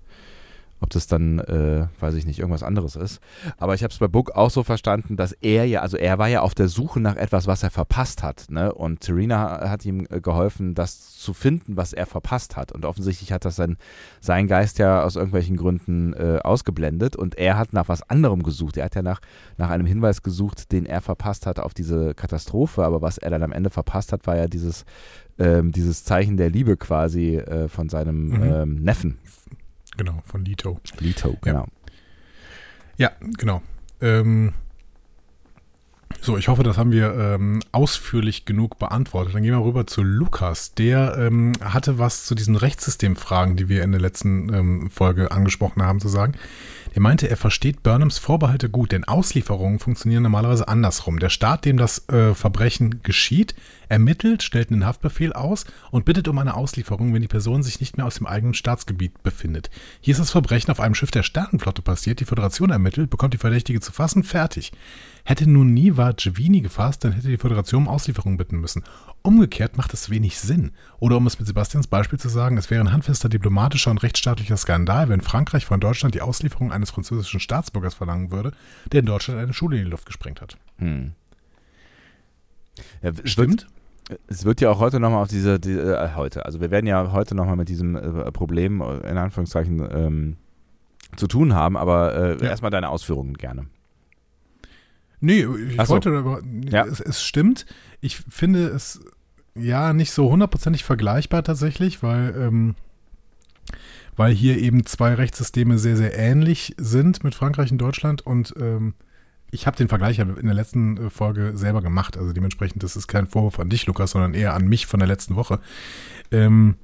ob 0.80 0.92
das 0.92 1.08
dann, 1.08 1.40
äh, 1.40 1.88
weiß 2.00 2.14
ich 2.16 2.26
nicht, 2.26 2.40
irgendwas 2.40 2.64
anderes 2.64 2.96
ist. 2.96 3.20
Aber 3.58 3.74
ich 3.74 3.84
habe 3.84 3.92
es 3.92 3.98
bei 3.98 4.08
Book 4.08 4.32
auch 4.32 4.50
so 4.52 4.64
verstanden, 4.64 5.18
dass 5.18 5.32
er 5.32 5.66
ja, 5.66 5.82
also 5.82 5.98
er 5.98 6.20
war 6.20 6.28
ja 6.28 6.42
auf 6.42 6.54
der 6.54 6.68
Suche 6.68 7.00
nach 7.00 7.16
etwas, 7.16 7.48
was 7.48 7.64
er 7.64 7.72
verpasst 7.72 8.22
hat. 8.22 8.46
Ne? 8.50 8.74
Und 8.74 9.04
Serena 9.04 9.70
hat 9.70 9.86
ihm 9.86 10.06
äh, 10.10 10.22
geholfen, 10.22 10.76
das 10.76 11.18
zu 11.18 11.34
finden, 11.34 11.78
was 11.78 11.94
er 11.94 12.06
verpasst 12.06 12.56
hat. 12.56 12.72
Und 12.72 12.86
offensichtlich 12.86 13.32
hat 13.32 13.44
das 13.46 13.56
sein, 13.56 13.78
sein 14.20 14.48
Geist 14.48 14.78
ja 14.78 15.04
aus 15.04 15.16
irgendwelchen 15.16 15.58
Gründen 15.58 16.14
äh, 16.14 16.40
ausgeblendet. 16.44 17.16
Und 17.16 17.36
er 17.38 17.58
hat 17.58 17.74
nach 17.74 17.90
was 17.90 18.08
anderem 18.10 18.44
gesucht. 18.44 18.78
Er 18.78 18.86
hat 18.86 18.96
ja 18.96 19.02
nach, 19.02 19.20
nach 19.58 19.70
einem 19.72 19.88
Hinweis 19.88 20.22
gesucht, 20.22 20.72
den 20.72 20.86
er 20.86 21.02
verpasst 21.02 21.46
hat 21.48 21.60
auf 21.60 21.74
diese 21.74 22.14
Katastrophe. 22.14 22.84
Aber 22.86 23.02
was 23.02 23.18
er 23.18 23.32
dann 23.32 23.42
am 23.44 23.52
Ende 23.52 23.70
verpasst 23.72 24.14
hat, 24.14 24.28
war 24.28 24.38
ja 24.38 24.48
dieses, 24.48 24.86
ähm, 25.40 25.72
dieses 25.72 26.04
Zeichen 26.04 26.38
der 26.38 26.50
Liebe 26.52 26.78
quasi 26.78 27.38
äh, 27.38 27.68
von 27.68 27.90
seinem 27.90 28.28
Mhm. 28.28 28.44
ähm, 28.44 28.76
Neffen. 28.76 29.18
Genau, 29.98 30.22
von 30.25 30.46
Lito. 30.46 30.80
Lito, 31.00 31.38
genau. 31.42 31.68
Ja, 32.98 33.12
genau. 33.38 33.62
Ähm, 34.00 34.54
so, 36.22 36.38
ich 36.38 36.48
hoffe, 36.48 36.63
das 36.63 36.77
haben 36.77 36.92
wir 36.92 37.13
ähm, 37.16 37.62
ausführlich 37.72 38.46
genug 38.46 38.80
beantwortet. 38.80 39.36
Dann 39.36 39.44
gehen 39.44 39.54
wir 39.54 39.63
rüber 39.63 39.88
zu 39.88 40.04
Lukas. 40.04 40.74
Der 40.74 41.18
ähm, 41.18 41.54
hatte 41.62 42.00
was 42.00 42.25
zu 42.25 42.36
diesen 42.36 42.56
Rechtssystemfragen, 42.56 43.56
die 43.56 43.70
wir 43.70 43.84
in 43.84 43.92
der 43.92 44.01
letzten 44.01 44.54
ähm, 44.54 44.89
Folge 44.89 45.32
angesprochen 45.32 45.84
haben, 45.84 46.00
zu 46.00 46.08
sagen. 46.08 46.34
Der 46.98 47.04
meinte, 47.04 47.30
er 47.30 47.38
versteht 47.38 47.84
Burnhams 47.84 48.18
Vorbehalte 48.18 48.72
gut, 48.72 48.92
denn 48.92 49.04
Auslieferungen 49.04 49.77
funktionieren 49.77 50.24
normalerweise 50.24 50.68
andersrum. 50.68 51.20
Der 51.20 51.30
Staat, 51.30 51.63
dem 51.63 51.77
das 51.77 52.10
äh, 52.10 52.34
Verbrechen 52.34 53.04
geschieht, 53.04 53.54
ermittelt, 53.88 54.42
stellt 54.42 54.72
einen 54.72 54.84
Haftbefehl 54.84 55.32
aus 55.32 55.66
und 55.92 56.06
bittet 56.06 56.27
um 56.27 56.39
eine 56.39 56.56
Auslieferung, 56.56 57.13
wenn 57.13 57.22
die 57.22 57.27
Person 57.27 57.62
sich 57.62 57.80
nicht 57.80 57.98
mehr 57.98 58.08
aus 58.08 58.16
dem 58.16 58.25
eigenen 58.25 58.56
Staatsgebiet 58.56 59.22
befindet. 59.22 59.70
Hier 60.01 60.13
ist 60.13 60.18
das 60.18 60.32
Verbrechen 60.32 60.72
auf 60.72 60.80
einem 60.80 60.96
Schiff 60.96 61.12
der 61.12 61.22
Sternenflotte 61.22 61.84
passiert, 61.84 62.20
die 62.20 62.25
Föderation 62.25 62.72
ermittelt, 62.72 63.12
bekommt 63.12 63.36
die 63.36 63.38
Verdächtige 63.38 63.80
zu 63.80 63.92
fassen, 63.92 64.24
fertig. 64.24 64.72
Hätte 65.30 65.46
nun 65.50 65.74
Niva 65.74 66.14
Givini 66.14 66.62
gefasst, 66.62 67.04
dann 67.04 67.12
hätte 67.12 67.28
die 67.28 67.36
Föderation 67.38 67.84
um 67.84 67.90
Auslieferung 67.90 68.38
bitten 68.38 68.62
müssen. 68.62 68.84
Umgekehrt 69.24 69.76
macht 69.76 69.94
es 69.94 70.10
wenig 70.10 70.40
Sinn. 70.40 70.72
Oder 71.00 71.18
um 71.18 71.28
es 71.28 71.38
mit 71.38 71.46
Sebastians 71.46 71.88
Beispiel 71.88 72.18
zu 72.18 72.30
sagen, 72.30 72.58
es 72.58 72.72
wäre 72.72 72.82
ein 72.82 72.94
handfester 72.94 73.28
diplomatischer 73.28 73.92
und 73.92 74.02
rechtsstaatlicher 74.04 74.56
Skandal, 74.56 75.10
wenn 75.10 75.20
Frankreich 75.20 75.66
von 75.66 75.82
Deutschland 75.82 76.16
die 76.16 76.22
Auslieferung 76.22 76.72
eines 76.72 76.92
französischen 76.92 77.42
Staatsbürgers 77.42 77.94
verlangen 77.94 78.32
würde, 78.32 78.54
der 78.94 79.02
in 79.02 79.06
Deutschland 79.06 79.42
eine 79.42 79.52
Schule 79.52 79.76
in 79.78 79.84
die 79.84 79.90
Luft 79.90 80.06
gesprengt 80.06 80.40
hat. 80.40 80.58
Hm. 80.78 81.12
Ja, 83.02 83.12
es 83.22 83.38
Wird, 83.38 83.68
es 84.28 84.46
wird 84.46 84.62
ja 84.62 84.70
auch 84.70 84.80
heute 84.80 85.02
nochmal 85.02 85.24
auf 85.24 85.28
diese, 85.28 85.60
die, 85.60 85.74
äh, 85.74 86.16
heute, 86.16 86.46
also 86.46 86.62
wir 86.62 86.72
werden 86.72 86.88
ja 86.88 87.12
heute 87.12 87.36
nochmal 87.36 87.58
mit 87.58 87.68
diesem 87.68 87.98
äh, 87.98 88.32
Problem, 88.32 88.80
äh, 88.80 89.10
in 89.10 89.18
Anführungszeichen, 89.18 89.86
ähm, 89.92 90.38
zu 91.18 91.28
tun 91.28 91.54
haben, 91.54 91.76
aber 91.76 92.16
äh, 92.16 92.44
Ja. 92.46 92.52
erstmal 92.52 92.72
deine 92.72 92.88
Ausführungen 92.88 93.34
gerne. 93.34 93.66
Nee, 95.20 95.46
ich 95.70 95.80
Ach 95.80 95.86
so. 95.88 95.94
wollte, 95.94 96.10
aber 96.18 96.42
Ja. 96.70 96.86
es, 96.86 97.00
es 97.00 97.24
stimmt. 97.24 97.66
Ich 98.02 98.18
finde 98.30 98.68
es 98.68 99.00
ja 99.56 99.94
nicht 99.94 100.12
so 100.12 100.30
hundertprozentig 100.30 100.84
vergleichbar 100.84 101.44
tatsächlich, 101.44 102.04
weil, 102.04 102.36
ähm, 102.38 102.76
weil 104.16 104.34
hier 104.34 104.58
eben 104.60 104.86
zwei 104.86 105.14
Rechtssysteme 105.16 105.78
sehr, 105.80 105.98
sehr 105.98 106.18
ähnlich 106.18 106.76
sind 106.78 107.24
mit 107.24 107.36
Frankreich 107.36 107.72
und 107.72 107.80
Deutschland 107.80 108.26
und 108.26 108.54
ähm, 108.60 108.94
ich 109.50 109.66
habe 109.66 109.78
den 109.78 109.88
Vergleich 109.88 110.20
in 110.20 110.36
der 110.46 110.54
letzten 110.54 110.98
äh, 110.98 111.10
Folge 111.10 111.54
selber 111.56 111.82
gemacht. 111.82 112.18
Also 112.18 112.34
dementsprechend, 112.34 112.84
das 112.84 112.96
ist 112.98 113.08
kein 113.08 113.28
Vorwurf 113.28 113.60
an 113.60 113.70
dich, 113.70 113.86
Lukas, 113.86 114.12
sondern 114.12 114.34
eher 114.34 114.54
an 114.54 114.68
mich 114.68 114.86
von 114.88 115.00
der 115.00 115.08
letzten 115.08 115.36
Woche. 115.36 115.60
Ähm, 116.32 116.76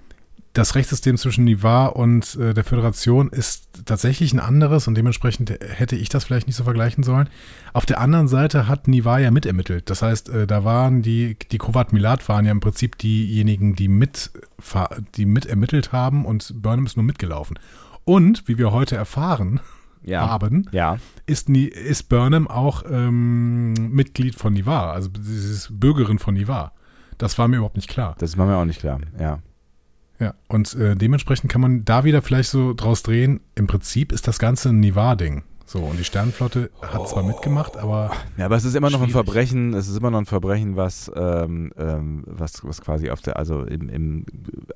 das 0.54 0.76
Rechtssystem 0.76 1.18
zwischen 1.18 1.46
Nivar 1.46 1.96
und 1.96 2.36
äh, 2.36 2.54
der 2.54 2.64
Föderation 2.64 3.30
ist 3.30 3.86
tatsächlich 3.86 4.34
ein 4.34 4.40
anderes 4.40 4.88
und 4.88 4.94
dementsprechend 4.96 5.50
hätte 5.50 5.96
ich 5.96 6.10
das 6.10 6.26
vielleicht 6.26 6.46
nicht 6.46 6.56
so 6.56 6.64
vergleichen 6.64 7.04
sollen. 7.04 7.28
Auf 7.74 7.88
der 7.88 8.00
anderen 8.00 8.28
Seite 8.28 8.68
hat 8.68 8.88
Nivar 8.88 9.20
ja 9.20 9.32
mitermittelt. 9.32 9.90
Das 9.90 10.04
heißt, 10.04 10.30
äh, 10.30 10.46
da 10.46 10.64
waren 10.64 11.02
die, 11.02 11.38
die 11.52 11.58
Kovat 11.58 11.92
Milat 11.92 12.30
waren 12.30 12.46
ja 12.46 12.52
im 12.52 12.60
Prinzip 12.60 13.00
diejenigen, 13.00 13.76
die 13.76 13.88
mit, 13.88 14.32
die 15.16 15.26
mitermittelt 15.26 15.92
haben 15.92 16.24
und 16.24 16.54
Burnham 16.62 16.86
ist 16.86 16.98
nur 16.98 17.04
mitgelaufen. 17.06 17.58
Und, 18.06 18.48
wie 18.48 18.58
wir 18.60 18.72
heute 18.72 18.96
erfahren 18.96 19.60
Ja. 20.04 20.28
haben, 20.30 20.70
Ja. 20.72 20.98
ist, 21.26 21.50
Ni 21.50 21.64
ist 21.64 22.10
Burnham 22.10 22.48
auch 22.48 22.84
ähm, 22.88 23.74
Mitglied 23.92 24.36
von 24.36 24.54
Nivar, 24.54 24.94
also 24.94 25.10
sie 25.20 25.36
ist 25.52 25.80
Bürgerin 25.80 26.20
von 26.20 26.36
Nivar. 26.36 26.74
Das 27.18 27.40
war 27.40 27.48
mir 27.48 27.56
überhaupt 27.58 27.78
nicht 27.78 27.90
klar. 27.90 28.16
Das 28.20 28.38
war 28.38 28.46
mir 28.46 28.58
auch 28.58 28.66
nicht 28.66 28.82
klar. 28.82 29.00
Ja. 29.20 29.40
Ja, 30.24 30.36
und 30.48 30.74
äh, 30.76 30.96
dementsprechend 30.96 31.52
kann 31.52 31.60
man 31.60 31.84
da 31.84 32.06
wieder 32.06 32.22
vielleicht 32.22 32.50
so 32.50 32.74
draus 32.74 33.04
drehen, 33.04 33.42
im 33.56 33.68
Prinzip 33.68 34.14
ist 34.14 34.26
das 34.26 34.40
Ganze 34.40 34.70
ein 34.70 34.80
Nivar-Ding. 34.80 35.44
So, 35.74 35.80
und 35.80 36.00
die 36.00 36.04
Sternenflotte 36.04 36.70
hat 36.84 37.10
zwar 37.10 37.24
mitgemacht, 37.24 37.78
aber 37.78 38.12
Ja, 38.38 38.46
aber 38.46 38.56
es 38.58 38.64
ist 38.64 38.76
immer 38.76 38.92
noch 38.92 39.02
ein 39.02 39.10
Schwierig. 39.10 39.26
Verbrechen, 39.26 39.74
es 39.74 39.88
ist 39.88 39.98
immer 39.98 40.12
noch 40.12 40.20
ein 40.20 40.28
Verbrechen, 40.28 40.76
was, 40.76 41.12
ähm, 41.16 41.72
ähm, 41.80 42.24
was, 42.28 42.64
was 42.64 42.80
quasi 42.80 43.10
auf 43.10 43.22
der, 43.22 43.38
also 43.38 43.64
im, 43.64 43.90
im 43.90 44.26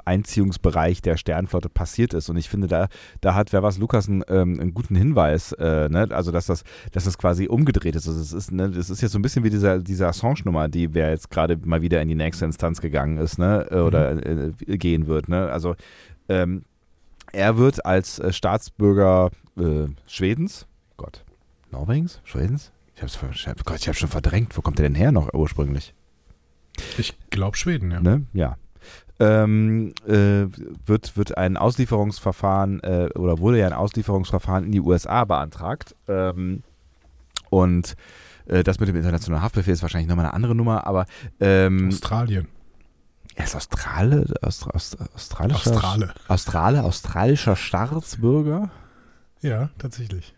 Einziehungsbereich 0.05 1.03
der 1.03 1.15
Sternflotte 1.17 1.69
passiert 1.69 2.15
ist. 2.15 2.29
Und 2.29 2.37
ich 2.37 2.49
finde, 2.49 2.65
da, 2.65 2.87
da 3.21 3.35
hat 3.35 3.53
wer 3.53 3.61
was 3.61 3.77
Lukas 3.77 4.09
einen, 4.09 4.23
ähm, 4.27 4.59
einen 4.59 4.73
guten 4.73 4.95
Hinweis, 4.95 5.51
äh, 5.51 5.87
ne? 5.87 6.07
Also 6.09 6.31
dass 6.31 6.47
das, 6.47 6.63
dass 6.93 7.03
das 7.03 7.19
quasi 7.19 7.45
umgedreht 7.45 7.95
ist. 7.95 8.07
Also 8.07 8.19
es 8.19 8.33
ist, 8.33 8.51
ne, 8.51 8.71
das 8.71 8.89
ist 8.89 9.01
jetzt 9.01 9.11
so 9.11 9.19
ein 9.19 9.21
bisschen 9.21 9.43
wie 9.43 9.51
dieser, 9.51 9.77
diese 9.77 10.07
Assange-Nummer, 10.07 10.67
die 10.67 10.95
wer 10.95 11.11
jetzt 11.11 11.29
gerade 11.29 11.59
mal 11.63 11.83
wieder 11.83 12.01
in 12.01 12.07
die 12.07 12.15
nächste 12.15 12.45
Instanz 12.45 12.81
gegangen 12.81 13.17
ist, 13.17 13.37
ne? 13.37 13.67
Äh, 13.69 13.81
Oder 13.81 14.25
äh, 14.25 14.51
gehen 14.79 15.05
wird, 15.05 15.29
ne? 15.29 15.51
Also 15.51 15.75
ähm, 16.27 16.63
er 17.33 17.59
wird 17.59 17.85
als 17.85 18.17
äh, 18.17 18.33
Staatsbürger 18.33 19.29
äh, 19.59 19.85
Schwedens, 20.07 20.65
Gott, 20.97 21.23
Norwegens, 21.71 22.21
Schwedens? 22.23 22.71
Ich 22.95 23.03
hab's, 23.03 23.19
ich 23.31 23.47
hab, 23.47 23.63
Gott, 23.63 23.77
ich 23.77 23.87
hab's 23.87 23.99
schon 23.99 24.09
verdrängt. 24.09 24.57
Wo 24.57 24.61
kommt 24.61 24.79
der 24.79 24.85
denn 24.85 24.95
her 24.95 25.11
noch 25.11 25.33
ursprünglich? 25.33 25.93
ich 26.97 27.17
glaube 27.29 27.57
Schweden, 27.57 27.91
ja. 27.91 28.01
Ne? 28.01 28.25
Ja. 28.33 28.57
Ähm, 29.19 29.93
äh, 30.07 30.45
wird, 30.85 31.17
wird 31.17 31.37
ein 31.37 31.57
Auslieferungsverfahren 31.57 32.81
äh, 32.81 33.09
oder 33.15 33.39
wurde 33.39 33.59
ja 33.59 33.67
ein 33.67 33.73
Auslieferungsverfahren 33.73 34.65
in 34.65 34.71
die 34.71 34.79
USA 34.79 35.25
beantragt. 35.25 35.95
Ähm, 36.07 36.63
und 37.49 37.95
äh, 38.47 38.63
das 38.63 38.79
mit 38.79 38.89
dem 38.89 38.95
internationalen 38.95 39.43
Haftbefehl 39.43 39.73
ist 39.73 39.81
wahrscheinlich 39.81 40.07
nochmal 40.07 40.25
eine 40.25 40.33
andere 40.33 40.55
Nummer, 40.55 40.85
aber 40.85 41.05
ähm, 41.39 41.87
Australien. 41.87 42.47
er 43.35 43.45
ist 43.45 43.55
Australe, 43.55 44.25
Austra, 44.41 44.71
Aust, 44.71 44.97
australischer, 45.15 45.71
Australe. 45.71 46.13
Australe, 46.27 46.83
australischer 46.83 47.55
Staatsbürger. 47.55 48.69
Ja, 49.41 49.69
tatsächlich. 49.79 50.35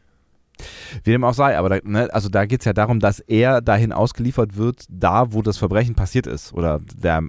Wie 1.03 1.11
dem 1.11 1.23
auch 1.23 1.33
sei, 1.33 1.57
aber 1.57 1.69
da, 1.69 1.79
ne, 1.83 2.13
also 2.13 2.29
da 2.29 2.45
geht 2.45 2.61
es 2.61 2.65
ja 2.65 2.73
darum, 2.73 2.99
dass 2.99 3.19
er 3.19 3.61
dahin 3.61 3.91
ausgeliefert 3.91 4.57
wird, 4.57 4.85
da 4.89 5.33
wo 5.33 5.41
das 5.41 5.57
Verbrechen 5.57 5.95
passiert 5.95 6.27
ist. 6.27 6.53
Oder 6.53 6.79
der, 6.95 7.23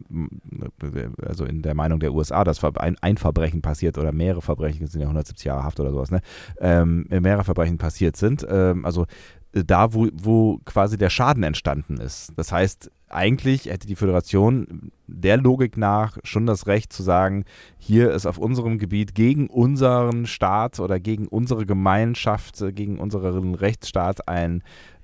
also 1.24 1.44
in 1.44 1.62
der 1.62 1.74
Meinung 1.74 2.00
der 2.00 2.12
USA, 2.12 2.44
dass 2.44 2.62
ein, 2.62 3.16
Verbrechen 3.16 3.62
passiert 3.62 3.98
oder 3.98 4.12
mehrere 4.12 4.42
Verbrechen, 4.42 4.86
sind 4.86 5.00
ja 5.00 5.06
170 5.06 5.44
Jahre 5.44 5.64
Haft 5.64 5.80
oder 5.80 5.90
sowas, 5.90 6.10
ne? 6.10 6.20
Ähm, 6.60 7.06
mehrere 7.08 7.44
Verbrechen 7.44 7.78
passiert 7.78 8.16
sind. 8.16 8.46
Ähm, 8.48 8.84
also 8.84 9.06
äh, 9.52 9.64
da, 9.64 9.92
wo, 9.94 10.08
wo 10.12 10.58
quasi 10.64 10.96
der 10.96 11.10
Schaden 11.10 11.42
entstanden 11.42 11.98
ist. 11.98 12.32
Das 12.36 12.52
heißt, 12.52 12.90
eigentlich 13.10 13.66
hätte 13.66 13.86
die 13.86 13.96
Föderation 13.96 14.90
der 15.06 15.36
Logik 15.36 15.76
nach 15.76 16.18
schon 16.24 16.46
das 16.46 16.66
Recht 16.66 16.92
zu 16.92 17.02
sagen, 17.02 17.44
hier 17.78 18.10
ist 18.12 18.26
auf 18.26 18.38
unserem 18.38 18.78
Gebiet 18.78 19.14
gegen 19.14 19.48
unseren 19.48 20.26
Staat 20.26 20.80
oder 20.80 21.00
gegen 21.00 21.26
unsere 21.28 21.66
Gemeinschaft, 21.66 22.60
äh, 22.60 22.72
gegen 22.72 22.98
unseren 22.98 23.54
Rechtsstaat 23.54 24.28
ein, 24.28 24.62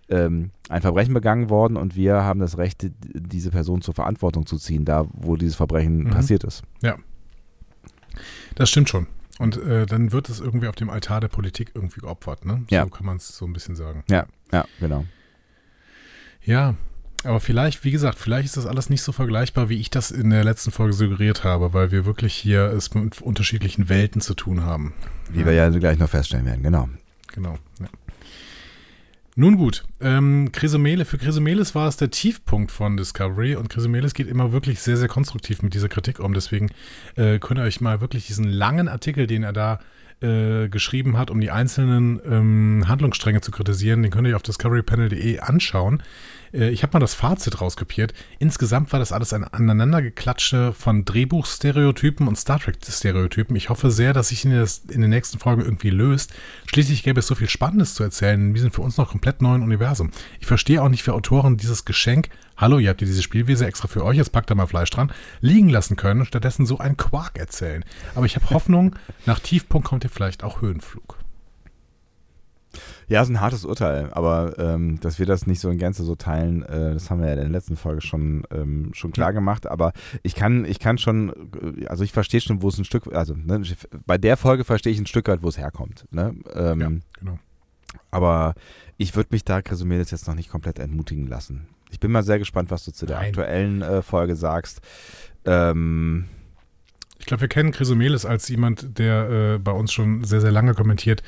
ähm, 0.08 0.50
ein 0.68 0.82
Verbrechen 0.82 1.14
begangen 1.14 1.50
worden 1.50 1.76
und 1.76 1.96
wir 1.96 2.22
haben 2.22 2.38
das 2.40 2.58
Recht, 2.58 2.82
die- 2.82 2.92
diese 3.14 3.50
Person 3.50 3.82
zur 3.82 3.94
Verantwortung 3.94 4.46
zu 4.46 4.56
ziehen, 4.56 4.84
da 4.84 5.06
wo 5.12 5.36
dieses 5.36 5.56
Verbrechen 5.56 6.04
Mhm. 6.04 6.10
passiert 6.10 6.44
ist. 6.44 6.62
Das 8.54 8.70
stimmt 8.70 8.88
schon. 8.88 9.06
Und 9.38 9.58
äh, 9.58 9.84
dann 9.84 10.12
wird 10.12 10.30
es 10.30 10.40
irgendwie 10.40 10.68
auf 10.68 10.76
dem 10.76 10.88
Altar 10.88 11.20
der 11.20 11.28
Politik 11.28 11.72
irgendwie 11.74 12.00
geopfert, 12.00 12.46
ne? 12.46 12.64
So 12.70 12.74
Ja. 12.74 12.86
kann 12.86 13.04
man 13.04 13.16
es 13.18 13.36
so 13.36 13.44
ein 13.46 13.52
bisschen 13.52 13.74
sagen. 13.76 14.02
Ja, 14.08 14.24
ja, 14.52 14.64
genau. 14.80 15.04
Ja, 16.42 16.74
aber 17.26 17.40
vielleicht, 17.40 17.84
wie 17.84 17.90
gesagt, 17.90 18.18
vielleicht 18.18 18.46
ist 18.46 18.56
das 18.56 18.66
alles 18.66 18.88
nicht 18.88 19.02
so 19.02 19.12
vergleichbar, 19.12 19.68
wie 19.68 19.78
ich 19.78 19.90
das 19.90 20.10
in 20.10 20.30
der 20.30 20.44
letzten 20.44 20.70
Folge 20.70 20.92
suggeriert 20.92 21.44
habe, 21.44 21.72
weil 21.74 21.90
wir 21.90 22.06
wirklich 22.06 22.34
hier 22.34 22.64
es 22.66 22.94
mit 22.94 23.20
unterschiedlichen 23.20 23.88
Welten 23.88 24.20
zu 24.20 24.34
tun 24.34 24.62
haben. 24.62 24.94
Wie 25.30 25.44
wir 25.44 25.52
ja 25.52 25.68
gleich 25.68 25.98
noch 25.98 26.08
feststellen 26.08 26.46
werden, 26.46 26.62
genau. 26.62 26.88
Genau. 27.34 27.58
Ja. 27.80 27.88
Nun 29.38 29.58
gut, 29.58 29.84
ähm, 30.00 30.50
Chrysomele, 30.50 31.04
für 31.04 31.18
Chrysomelis 31.18 31.74
war 31.74 31.88
es 31.88 31.98
der 31.98 32.10
Tiefpunkt 32.10 32.72
von 32.72 32.96
Discovery 32.96 33.54
und 33.54 33.68
Chrysomelis 33.68 34.14
geht 34.14 34.28
immer 34.28 34.52
wirklich 34.52 34.80
sehr, 34.80 34.96
sehr 34.96 35.08
konstruktiv 35.08 35.60
mit 35.60 35.74
dieser 35.74 35.90
Kritik 35.90 36.20
um. 36.20 36.32
Deswegen 36.32 36.70
äh, 37.16 37.38
könnt 37.38 37.60
ihr 37.60 37.64
euch 37.64 37.82
mal 37.82 38.00
wirklich 38.00 38.26
diesen 38.26 38.48
langen 38.48 38.88
Artikel, 38.88 39.26
den 39.26 39.42
er 39.42 39.52
da 39.52 39.80
äh, 40.22 40.70
geschrieben 40.70 41.18
hat, 41.18 41.30
um 41.30 41.42
die 41.42 41.50
einzelnen 41.50 42.18
ähm, 42.24 42.84
Handlungsstränge 42.88 43.42
zu 43.42 43.50
kritisieren. 43.50 44.02
Den 44.02 44.10
könnt 44.10 44.26
ihr 44.26 44.36
auf 44.36 44.42
discoverypanel.de 44.42 45.40
anschauen. 45.40 46.02
Äh, 46.56 46.70
ich 46.70 46.82
habe 46.82 46.94
mal 46.94 47.00
das 47.00 47.14
Fazit 47.14 47.60
rauskopiert. 47.60 48.14
Insgesamt 48.38 48.92
war 48.92 48.98
das 48.98 49.12
alles 49.12 49.32
ein 49.32 49.44
Aneinandergeklatsche 49.44 50.72
von 50.72 51.04
Drehbuchstereotypen 51.04 52.26
und 52.26 52.36
Star 52.36 52.58
Trek-Stereotypen. 52.58 53.56
Ich 53.56 53.68
hoffe 53.68 53.90
sehr, 53.90 54.12
dass 54.12 54.28
sich 54.28 54.44
in, 54.44 54.52
in 54.52 55.00
den 55.00 55.10
nächsten 55.10 55.38
Folgen 55.38 55.62
irgendwie 55.62 55.90
löst. 55.90 56.32
Schließlich 56.66 57.02
gäbe 57.02 57.20
es 57.20 57.26
so 57.26 57.34
viel 57.34 57.48
Spannendes 57.48 57.94
zu 57.94 58.02
erzählen. 58.02 58.54
Wir 58.54 58.60
sind 58.60 58.74
für 58.74 58.82
uns 58.82 58.96
noch 58.96 59.10
komplett 59.10 59.42
neuen 59.42 59.62
Universum. 59.62 60.10
Ich 60.40 60.46
verstehe 60.46 60.82
auch 60.82 60.88
nicht, 60.88 61.02
für 61.02 61.14
Autoren 61.14 61.56
dieses 61.56 61.84
Geschenk, 61.84 62.30
hallo, 62.56 62.78
ihr 62.78 62.88
habt 62.90 63.00
hier 63.00 63.08
diese 63.08 63.22
Spielwiese 63.22 63.66
extra 63.66 63.88
für 63.88 64.04
euch, 64.04 64.16
jetzt 64.16 64.32
packt 64.32 64.50
da 64.50 64.54
mal 64.54 64.66
Fleisch 64.66 64.90
dran, 64.90 65.12
liegen 65.40 65.68
lassen 65.68 65.96
können 65.96 66.20
und 66.20 66.26
stattdessen 66.26 66.66
so 66.66 66.78
einen 66.78 66.96
Quark 66.96 67.38
erzählen. 67.38 67.84
Aber 68.14 68.26
ich 68.26 68.36
habe 68.36 68.50
Hoffnung, 68.50 68.96
nach 69.26 69.38
Tiefpunkt 69.38 69.86
kommt 69.86 70.04
hier 70.04 70.10
vielleicht 70.10 70.42
auch 70.42 70.60
Höhenflug. 70.62 71.15
Ja, 73.08 73.22
ist 73.22 73.28
ein 73.28 73.40
hartes 73.40 73.64
Urteil, 73.64 74.10
aber 74.12 74.58
ähm, 74.58 74.98
dass 75.00 75.18
wir 75.18 75.26
das 75.26 75.46
nicht 75.46 75.60
so 75.60 75.70
in 75.70 75.78
Gänze 75.78 76.02
so 76.02 76.16
teilen, 76.16 76.62
äh, 76.64 76.92
das 76.92 77.08
haben 77.08 77.20
wir 77.20 77.28
ja 77.28 77.34
in 77.34 77.40
der 77.40 77.48
letzten 77.48 77.76
Folge 77.76 78.00
schon, 78.00 78.44
ähm, 78.50 78.90
schon 78.94 79.12
klar 79.12 79.32
gemacht. 79.32 79.66
Aber 79.68 79.92
ich 80.24 80.34
kann, 80.34 80.64
ich 80.64 80.80
kann 80.80 80.98
schon, 80.98 81.32
äh, 81.80 81.86
also 81.86 82.02
ich 82.02 82.12
verstehe 82.12 82.40
schon, 82.40 82.62
wo 82.62 82.68
es 82.68 82.78
ein 82.78 82.84
Stück, 82.84 83.14
also 83.14 83.34
ne, 83.34 83.62
bei 84.06 84.18
der 84.18 84.36
Folge 84.36 84.64
verstehe 84.64 84.92
ich 84.92 84.98
ein 84.98 85.06
Stück 85.06 85.28
weit, 85.28 85.42
wo 85.42 85.48
es 85.48 85.58
herkommt. 85.58 86.06
Ne? 86.10 86.34
Ähm, 86.52 86.80
ja, 86.80 86.90
genau. 87.20 87.38
Aber 88.10 88.54
ich 88.96 89.14
würde 89.14 89.28
mich 89.32 89.44
da 89.44 89.62
Chrysomedes 89.62 90.10
jetzt 90.10 90.26
noch 90.26 90.34
nicht 90.34 90.50
komplett 90.50 90.78
entmutigen 90.78 91.26
lassen. 91.26 91.68
Ich 91.90 92.00
bin 92.00 92.10
mal 92.10 92.24
sehr 92.24 92.38
gespannt, 92.38 92.70
was 92.70 92.84
du 92.84 92.92
zu 92.92 93.06
der 93.06 93.18
Nein. 93.18 93.26
aktuellen 93.28 93.82
äh, 93.82 94.02
Folge 94.02 94.34
sagst. 94.34 94.80
Ähm, 95.44 96.26
ich 97.18 97.26
glaube, 97.26 97.42
wir 97.42 97.48
kennen 97.48 97.72
Chrysomelis 97.72 98.24
als 98.24 98.48
jemand, 98.48 98.98
der 98.98 99.54
äh, 99.54 99.58
bei 99.58 99.72
uns 99.72 99.92
schon 99.92 100.24
sehr, 100.24 100.40
sehr 100.40 100.52
lange 100.52 100.74
kommentiert, 100.74 101.22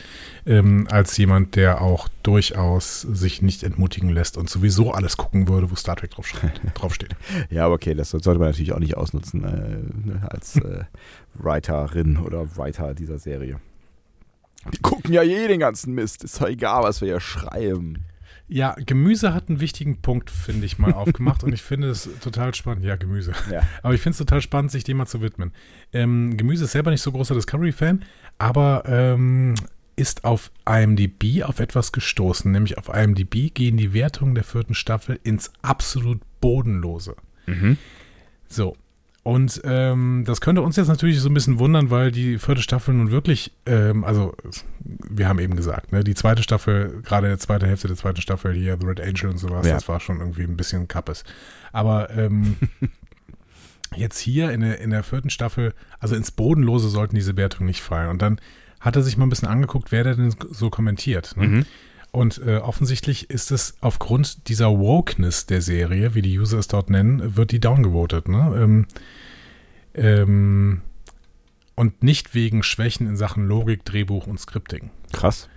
ähm, 0.46 0.86
als 0.90 1.16
jemand, 1.16 1.56
der 1.56 1.80
auch 1.80 2.08
durchaus 2.22 3.02
sich 3.02 3.42
nicht 3.42 3.62
entmutigen 3.62 4.10
lässt 4.10 4.36
und 4.36 4.50
sowieso 4.50 4.92
alles 4.92 5.16
gucken 5.16 5.48
würde, 5.48 5.70
wo 5.70 5.74
Star 5.74 5.96
Trek 5.96 6.10
draufsteht. 6.10 6.60
draufsteht. 6.74 7.16
ja, 7.50 7.64
aber 7.64 7.74
okay, 7.74 7.94
das 7.94 8.10
sollte 8.10 8.38
man 8.38 8.48
natürlich 8.48 8.72
auch 8.72 8.78
nicht 8.78 8.96
ausnutzen 8.96 9.44
äh, 9.44 10.08
ne, 10.08 10.28
als 10.30 10.56
äh, 10.56 10.84
Writerin 11.34 12.18
oder 12.18 12.56
Writer 12.56 12.94
dieser 12.94 13.18
Serie. 13.18 13.58
Die 14.72 14.78
gucken 14.78 15.12
ja 15.14 15.22
eh 15.22 15.48
den 15.48 15.60
ganzen 15.60 15.94
Mist. 15.94 16.24
Ist 16.24 16.40
doch 16.40 16.48
egal, 16.48 16.82
was 16.82 17.00
wir 17.00 17.08
hier 17.08 17.20
schreiben. 17.20 18.04
Ja, 18.48 18.74
Gemüse 18.84 19.34
hat 19.34 19.48
einen 19.48 19.60
wichtigen 19.60 20.00
Punkt, 20.00 20.30
finde 20.30 20.64
ich, 20.64 20.78
mal 20.78 20.92
aufgemacht 20.94 21.44
und 21.44 21.52
ich 21.52 21.62
finde 21.62 21.90
es 21.90 22.08
total 22.20 22.54
spannend. 22.54 22.84
Ja, 22.84 22.96
Gemüse. 22.96 23.32
Ja. 23.50 23.62
Aber 23.82 23.94
ich 23.94 24.00
finde 24.00 24.12
es 24.12 24.18
total 24.18 24.40
spannend, 24.40 24.70
sich 24.70 24.84
dem 24.84 24.96
mal 24.96 25.06
zu 25.06 25.20
widmen. 25.20 25.52
Ähm, 25.92 26.36
Gemüse 26.36 26.64
ist 26.64 26.72
selber 26.72 26.90
nicht 26.90 27.02
so 27.02 27.12
großer 27.12 27.34
Discovery-Fan, 27.34 28.04
aber 28.38 28.84
ähm, 28.86 29.54
ist 29.96 30.24
auf 30.24 30.50
IMDb 30.66 31.42
auf 31.42 31.60
etwas 31.60 31.92
gestoßen. 31.92 32.50
Nämlich 32.50 32.78
auf 32.78 32.88
IMDb 32.88 33.52
gehen 33.52 33.76
die 33.76 33.92
Wertungen 33.92 34.34
der 34.34 34.44
vierten 34.44 34.74
Staffel 34.74 35.18
ins 35.24 35.52
absolut 35.60 36.20
Bodenlose. 36.40 37.16
Mhm. 37.46 37.76
So, 38.48 38.76
und 39.22 39.60
ähm, 39.64 40.24
das 40.26 40.40
könnte 40.40 40.62
uns 40.62 40.76
jetzt 40.76 40.88
natürlich 40.88 41.20
so 41.20 41.28
ein 41.28 41.34
bisschen 41.34 41.58
wundern, 41.58 41.90
weil 41.90 42.10
die 42.10 42.38
vierte 42.38 42.62
Staffel 42.62 42.94
nun 42.94 43.10
wirklich, 43.10 43.52
ähm, 43.66 44.04
also 44.04 44.34
wir 44.80 45.28
haben 45.28 45.38
eben 45.38 45.56
gesagt, 45.56 45.92
ne, 45.92 46.02
die 46.02 46.14
zweite 46.14 46.42
Staffel, 46.42 47.02
gerade 47.02 47.28
der 47.28 47.38
zweite 47.38 47.66
Hälfte 47.66 47.88
der 47.88 47.96
zweiten 47.96 48.20
Staffel 48.20 48.54
hier, 48.54 48.78
The 48.80 48.86
Red 48.86 49.00
Angel 49.00 49.30
und 49.30 49.38
sowas, 49.38 49.66
ja. 49.66 49.74
das 49.74 49.88
war 49.88 50.00
schon 50.00 50.20
irgendwie 50.20 50.44
ein 50.44 50.56
bisschen 50.56 50.88
kappes. 50.88 51.24
Aber 51.72 52.10
ähm, 52.10 52.56
jetzt 53.96 54.18
hier 54.18 54.50
in 54.50 54.60
der, 54.60 54.80
in 54.80 54.90
der 54.90 55.02
vierten 55.02 55.30
Staffel, 55.30 55.74
also 55.98 56.14
ins 56.14 56.30
Bodenlose 56.30 56.88
sollten 56.88 57.14
diese 57.14 57.36
Wertungen 57.36 57.66
nicht 57.66 57.82
fallen. 57.82 58.10
Und 58.10 58.22
dann 58.22 58.40
hat 58.80 58.96
er 58.96 59.02
sich 59.02 59.16
mal 59.16 59.26
ein 59.26 59.30
bisschen 59.30 59.48
angeguckt, 59.48 59.90
wer 59.90 60.04
denn 60.04 60.34
so 60.50 60.70
kommentiert. 60.70 61.36
Ne? 61.36 61.46
Mhm. 61.46 61.66
Und 62.10 62.38
äh, 62.38 62.56
offensichtlich 62.56 63.30
ist 63.30 63.50
es 63.50 63.74
aufgrund 63.80 64.48
dieser 64.48 64.78
Wokeness 64.78 65.46
der 65.46 65.60
Serie, 65.60 66.14
wie 66.14 66.22
die 66.22 66.38
User 66.38 66.58
es 66.58 66.68
dort 66.68 66.90
nennen, 66.90 67.36
wird 67.36 67.52
die 67.52 67.60
downgevotet. 67.60 68.28
Ne? 68.28 68.54
Ähm, 68.56 68.86
ähm, 69.94 70.82
und 71.74 72.02
nicht 72.02 72.34
wegen 72.34 72.62
Schwächen 72.62 73.06
in 73.06 73.16
Sachen 73.16 73.46
Logik, 73.46 73.84
Drehbuch 73.84 74.26
und 74.26 74.40
Scripting. 74.40 74.90
Krass. 75.12 75.48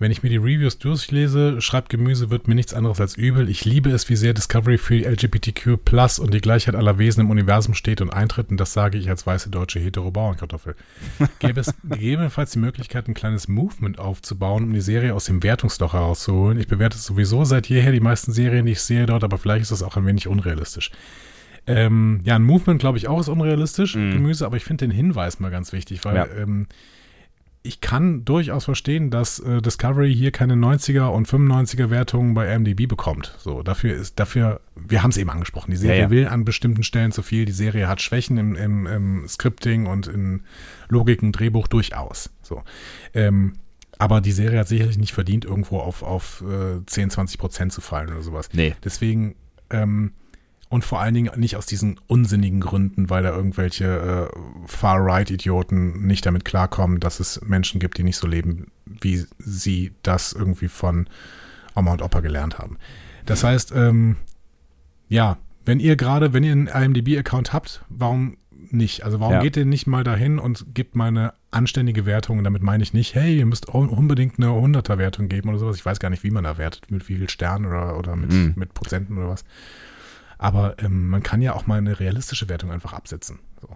Wenn 0.00 0.12
ich 0.12 0.22
mir 0.22 0.28
die 0.28 0.36
Reviews 0.36 0.78
durchlese, 0.78 1.60
schreibt 1.60 1.88
Gemüse, 1.88 2.30
wird 2.30 2.46
mir 2.46 2.54
nichts 2.54 2.72
anderes 2.72 3.00
als 3.00 3.16
übel. 3.16 3.48
Ich 3.48 3.64
liebe 3.64 3.90
es, 3.90 4.08
wie 4.08 4.14
sehr 4.14 4.32
Discovery 4.32 4.78
für 4.78 4.94
LGBTQ 4.94 5.84
Plus 5.84 6.20
und 6.20 6.32
die 6.32 6.40
Gleichheit 6.40 6.76
aller 6.76 6.98
Wesen 6.98 7.22
im 7.22 7.30
Universum 7.30 7.74
steht 7.74 8.00
und 8.00 8.10
eintritt. 8.10 8.50
Und 8.50 8.58
das 8.58 8.72
sage 8.72 8.96
ich 8.96 9.08
als 9.08 9.26
weiße 9.26 9.50
deutsche 9.50 9.80
hetero-Bauernkartoffel. 9.80 10.76
Gäbe 11.40 11.60
es 11.60 11.74
gegebenenfalls 11.82 12.52
die 12.52 12.60
Möglichkeit, 12.60 13.08
ein 13.08 13.14
kleines 13.14 13.48
Movement 13.48 13.98
aufzubauen, 13.98 14.64
um 14.64 14.72
die 14.72 14.80
Serie 14.80 15.14
aus 15.14 15.24
dem 15.24 15.42
Wertungsloch 15.42 15.94
herauszuholen. 15.94 16.60
Ich 16.60 16.68
bewerte 16.68 16.96
sowieso 16.96 17.44
seit 17.44 17.68
jeher 17.68 17.90
die 17.90 18.00
meisten 18.00 18.32
Serien, 18.32 18.66
die 18.66 18.72
ich 18.72 18.82
sehe 18.82 19.06
dort, 19.06 19.24
aber 19.24 19.36
vielleicht 19.36 19.62
ist 19.62 19.72
das 19.72 19.82
auch 19.82 19.96
ein 19.96 20.06
wenig 20.06 20.28
unrealistisch. 20.28 20.92
Ähm, 21.66 22.20
ja, 22.22 22.36
ein 22.36 22.44
Movement, 22.44 22.80
glaube 22.80 22.98
ich, 22.98 23.08
auch 23.08 23.20
ist 23.20 23.28
unrealistisch, 23.28 23.96
mm. 23.96 24.12
Gemüse, 24.12 24.46
aber 24.46 24.56
ich 24.56 24.64
finde 24.64 24.86
den 24.86 24.90
Hinweis 24.90 25.40
mal 25.40 25.50
ganz 25.50 25.72
wichtig, 25.72 26.04
weil 26.04 26.16
ja. 26.16 26.26
ähm, 26.26 26.66
ich 27.62 27.80
kann 27.80 28.24
durchaus 28.24 28.64
verstehen, 28.64 29.10
dass 29.10 29.40
äh, 29.40 29.60
Discovery 29.60 30.14
hier 30.14 30.30
keine 30.30 30.54
90er 30.54 31.08
und 31.08 31.28
95er 31.28 31.90
Wertungen 31.90 32.34
bei 32.34 32.56
MDB 32.58 32.86
bekommt. 32.86 33.34
So, 33.38 33.62
dafür 33.62 33.94
ist, 33.94 34.18
dafür, 34.18 34.60
wir 34.76 35.02
haben 35.02 35.10
es 35.10 35.16
eben 35.16 35.30
angesprochen, 35.30 35.70
die 35.70 35.76
Serie 35.76 35.96
ja, 35.96 36.04
ja. 36.04 36.10
will 36.10 36.28
an 36.28 36.44
bestimmten 36.44 36.82
Stellen 36.82 37.12
zu 37.12 37.22
viel, 37.22 37.44
die 37.44 37.52
Serie 37.52 37.88
hat 37.88 38.00
Schwächen 38.00 38.38
im, 38.38 38.54
im, 38.54 38.86
im 38.86 39.28
Scripting 39.28 39.86
und 39.86 40.06
in 40.06 40.42
Logik 40.88 41.22
und 41.22 41.32
Drehbuch 41.32 41.66
durchaus. 41.66 42.30
So. 42.42 42.62
Ähm, 43.12 43.54
aber 43.98 44.20
die 44.20 44.32
Serie 44.32 44.60
hat 44.60 44.68
sicherlich 44.68 44.96
nicht 44.96 45.12
verdient, 45.12 45.44
irgendwo 45.44 45.80
auf, 45.80 46.02
auf 46.02 46.42
äh, 46.42 46.84
10, 46.86 47.10
20 47.10 47.38
Prozent 47.38 47.72
zu 47.72 47.80
fallen 47.80 48.10
oder 48.10 48.22
sowas. 48.22 48.48
Nee. 48.52 48.76
Deswegen, 48.84 49.34
ähm, 49.70 50.12
und 50.68 50.84
vor 50.84 51.00
allen 51.00 51.14
Dingen 51.14 51.30
nicht 51.38 51.56
aus 51.56 51.66
diesen 51.66 51.98
unsinnigen 52.06 52.60
Gründen, 52.60 53.08
weil 53.08 53.22
da 53.22 53.34
irgendwelche 53.34 54.30
äh, 54.34 54.38
Far-Right-Idioten 54.66 56.06
nicht 56.06 56.26
damit 56.26 56.44
klarkommen, 56.44 57.00
dass 57.00 57.20
es 57.20 57.40
Menschen 57.42 57.80
gibt, 57.80 57.98
die 57.98 58.04
nicht 58.04 58.16
so 58.18 58.26
leben, 58.26 58.70
wie 58.84 59.24
sie 59.38 59.92
das 60.02 60.32
irgendwie 60.32 60.68
von 60.68 61.08
Oma 61.74 61.92
und 61.92 62.02
Opa 62.02 62.20
gelernt 62.20 62.58
haben. 62.58 62.76
Das 63.24 63.44
heißt, 63.44 63.72
ähm, 63.74 64.16
ja, 65.08 65.38
wenn 65.64 65.80
ihr 65.80 65.96
gerade, 65.96 66.32
wenn 66.32 66.44
ihr 66.44 66.52
einen 66.52 66.66
IMDb-Account 66.66 67.52
habt, 67.52 67.84
warum 67.88 68.36
nicht? 68.70 69.04
Also 69.04 69.20
warum 69.20 69.34
ja. 69.34 69.40
geht 69.40 69.56
ihr 69.56 69.64
nicht 69.64 69.86
mal 69.86 70.04
dahin 70.04 70.38
und 70.38 70.74
gebt 70.74 70.96
mal 70.96 71.08
eine 71.08 71.32
anständige 71.50 72.06
Wertung? 72.06 72.38
Und 72.38 72.44
damit 72.44 72.62
meine 72.62 72.82
ich 72.82 72.92
nicht, 72.92 73.14
hey, 73.14 73.38
ihr 73.38 73.46
müsst 73.46 73.68
unbedingt 73.68 74.38
eine 74.38 74.48
100er-Wertung 74.48 75.28
geben 75.28 75.48
oder 75.48 75.58
sowas. 75.58 75.76
Ich 75.76 75.84
weiß 75.84 75.98
gar 76.00 76.10
nicht, 76.10 76.24
wie 76.24 76.30
man 76.30 76.44
da 76.44 76.58
wertet, 76.58 76.90
mit 76.90 77.08
wie 77.08 77.16
viel 77.16 77.30
Sternen 77.30 77.66
oder, 77.66 77.98
oder 77.98 78.16
mit, 78.16 78.32
mhm. 78.32 78.54
mit 78.56 78.74
Prozenten 78.74 79.16
oder 79.16 79.28
was. 79.28 79.44
Aber 80.38 80.76
ähm, 80.78 81.08
man 81.08 81.22
kann 81.22 81.42
ja 81.42 81.54
auch 81.54 81.66
mal 81.66 81.78
eine 81.78 81.98
realistische 81.98 82.48
Wertung 82.48 82.70
einfach 82.70 82.92
absetzen. 82.92 83.40
So. 83.60 83.68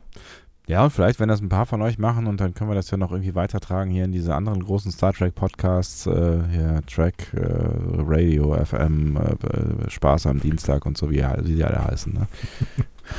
Ja, 0.69 0.85
und 0.85 0.91
vielleicht, 0.91 1.19
wenn 1.19 1.29
das 1.29 1.41
ein 1.41 1.49
paar 1.49 1.67
von 1.67 1.83
euch 1.83 1.99
machen 1.99 2.29
und 2.29 2.41
dann 2.41 2.55
können 2.55 2.71
wir 2.71 2.77
das 2.77 2.91
ja 2.91 2.97
noch 2.97 3.11
irgendwie 3.11 3.35
weitertragen 3.35 3.91
hier 3.91 4.05
in 4.05 4.13
diese 4.13 4.35
anderen 4.35 4.63
großen 4.65 4.93
Star 4.93 5.13
Trek 5.13 5.35
Podcasts, 5.35 6.07
äh, 6.07 6.39
hier 6.51 6.83
Track, 6.87 7.35
äh, 7.35 7.41
Radio, 7.43 8.55
FM, 8.65 9.17
äh, 9.17 9.91
Spaß 9.91 10.27
am 10.27 10.39
Dienstag 10.39 10.87
und 10.87 10.97
so, 10.97 11.11
wie, 11.11 11.25
wie 11.43 11.57
die 11.57 11.65
alle 11.65 11.85
heißen. 11.85 12.13
Ne? 12.13 12.29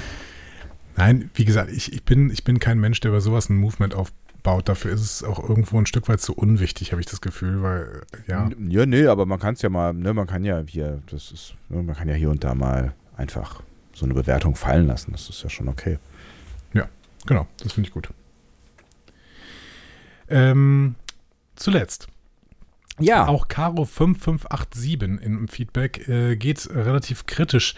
Nein, 0.96 1.30
wie 1.34 1.44
gesagt, 1.44 1.70
ich, 1.72 1.92
ich, 1.92 2.04
bin, 2.04 2.30
ich 2.30 2.46
bin 2.46 2.60
kein 2.60 2.80
Mensch, 2.80 3.02
der 3.02 3.12
über 3.12 3.20
sowas 3.20 3.50
ein 3.50 3.58
Movement 3.58 3.94
aufbaut. 3.94 4.70
Dafür 4.70 4.94
ist 4.94 5.02
es 5.02 5.24
auch 5.24 5.48
irgendwo 5.48 5.78
ein 5.78 5.86
Stück 5.86 6.08
weit 6.08 6.22
zu 6.22 6.34
unwichtig, 6.34 6.94
habe 6.94 7.02
ich 7.02 7.08
das 7.08 7.20
Gefühl, 7.20 7.62
weil, 7.62 8.04
ja. 8.26 8.50
Ja, 8.70 8.86
nee, 8.86 9.06
aber 9.08 9.26
man 9.26 9.40
kann 9.40 9.56
es 9.56 9.62
ja 9.62 9.70
mal, 9.70 9.94
ne, 9.94 10.14
man 10.14 10.28
kann 10.28 10.46
ja 10.46 10.64
hier, 10.66 11.02
das 11.12 11.32
ist, 11.32 11.56
ne, 11.68 11.84
man 11.84 11.96
kann 11.96 12.08
ja 12.08 12.16
hier 12.16 12.30
und 12.30 12.44
da 12.44 12.56
mal 12.56 12.94
einfach 13.18 13.62
so 13.94 14.06
eine 14.06 14.14
Bewertung 14.14 14.56
fallen 14.56 14.88
lassen. 14.88 15.12
Das 15.12 15.30
ist 15.30 15.44
ja 15.44 15.50
schon 15.50 15.68
okay. 15.68 16.00
Ja, 16.74 16.88
genau. 17.26 17.48
Das 17.62 17.74
finde 17.74 17.88
ich 17.88 17.94
gut. 17.94 18.10
Ähm, 20.30 20.96
zuletzt. 21.56 22.08
Ja. 23.00 23.28
Auch 23.28 23.48
Caro5587 23.48 25.20
im 25.22 25.48
Feedback 25.48 26.08
äh, 26.08 26.36
geht 26.36 26.70
relativ 26.70 27.26
kritisch 27.26 27.76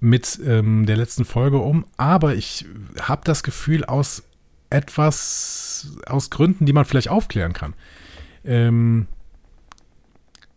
mit 0.00 0.40
ähm, 0.44 0.86
der 0.86 0.96
letzten 0.96 1.24
Folge 1.24 1.58
um, 1.58 1.84
aber 1.96 2.34
ich 2.34 2.66
habe 3.00 3.22
das 3.24 3.42
Gefühl 3.42 3.84
aus 3.84 4.22
etwas, 4.70 5.98
aus 6.06 6.30
Gründen, 6.30 6.66
die 6.66 6.72
man 6.72 6.84
vielleicht 6.84 7.08
aufklären 7.08 7.52
kann. 7.52 7.74
Ähm, 8.44 9.06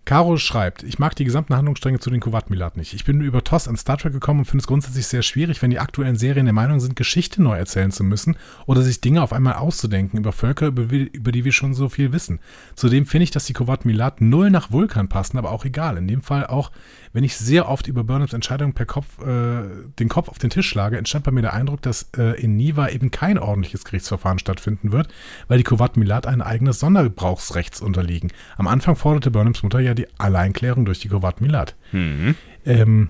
Caro 0.04 0.38
schreibt, 0.38 0.82
ich 0.82 0.98
mag 0.98 1.16
die 1.16 1.26
gesamten 1.26 1.56
Handlungsstränge 1.56 2.00
zu 2.00 2.10
den 2.10 2.22
Kuwait-Milat 2.22 2.76
nicht. 2.76 2.94
Ich 2.94 3.06
bin 3.06 3.22
über 3.22 3.44
TOS 3.44 3.68
an 3.68 3.78
Star 3.78 3.98
Trek 3.98 4.14
gekommen 4.14 4.40
und 4.40 4.46
finde 4.46 4.64
es 4.64 4.68
grundsätzlich 4.68 5.06
sehr 5.06 5.22
schwierig, 5.22 5.62
wenn 5.62 5.70
die 5.70 5.80
aktuellen 5.80 6.16
Serien 6.16 6.46
der 6.48 6.54
Meinung 6.54 6.80
sind, 6.80 6.96
Geschichte 6.96 7.42
neu 7.42 7.56
erzählen 7.56 7.92
zu 7.92 8.04
müssen 8.04 8.36
oder 8.66 8.82
sich 8.82 9.00
Dinge 9.00 9.22
auf 9.22 9.32
einmal 9.32 9.54
auszudenken 9.54 10.18
über 10.18 10.32
Völker, 10.32 10.68
über, 10.68 10.82
über 10.92 11.32
die 11.32 11.46
wir 11.46 11.52
schon 11.52 11.76
so 11.76 11.88
viel 11.88 12.12
wissen. 12.12 12.40
Zudem 12.76 13.06
finde 13.06 13.26
ich, 13.26 13.32
dass 13.32 13.46
die 13.46 13.54
Kuwait-Milat 13.54 14.22
null 14.22 14.50
nach 14.50 14.72
Vulkan 14.72 15.08
passen, 15.08 15.38
aber 15.38 15.52
auch 15.52 15.66
egal. 15.66 15.98
In 15.98 16.08
dem 16.08 16.24
Fall 16.24 16.48
auch, 16.48 16.72
wenn 17.14 17.24
ich 17.24 17.36
sehr 17.36 17.68
oft 17.68 17.88
über 17.88 18.04
Burnhams 18.04 18.34
Entscheidung 18.34 18.74
per 18.74 18.86
Kopf, 18.86 19.20
äh, 19.20 19.64
den 20.00 20.10
Kopf 20.10 20.30
auf 20.30 20.40
den 20.40 20.50
Tisch 20.50 20.68
schlage, 20.68 20.98
entstand 20.98 21.26
bei 21.26 21.32
mir 21.32 21.42
der 21.42 21.54
Eindruck, 21.54 21.82
dass 21.82 22.10
äh, 22.18 22.40
in 22.42 22.56
Niva 22.56 22.90
eben 22.90 23.12
kein 23.12 23.38
ordentliches 23.38 23.84
Gerichtsverfahren 23.84 24.40
stattfinden 24.40 24.92
wird, 24.92 25.10
weil 25.48 25.58
die 25.58 25.64
Kuwait-Milat 25.64 26.28
ein 26.28 26.42
eigenes 26.42 26.80
Sondergebrauchsrechts 26.80 27.82
unterliegen. 27.82 28.32
Am 28.58 28.68
Anfang 28.68 28.96
forderte 28.96 29.32
Burnhams 29.32 29.64
Mutter 29.64 29.80
ja 29.80 29.94
die 29.94 30.08
Alleinklärung 30.18 30.86
durch 30.86 31.00
die 31.00 31.10
Kuwait 31.10 31.42
Milat. 31.42 31.76
Mhm. 31.92 32.36
Ähm, 32.66 33.10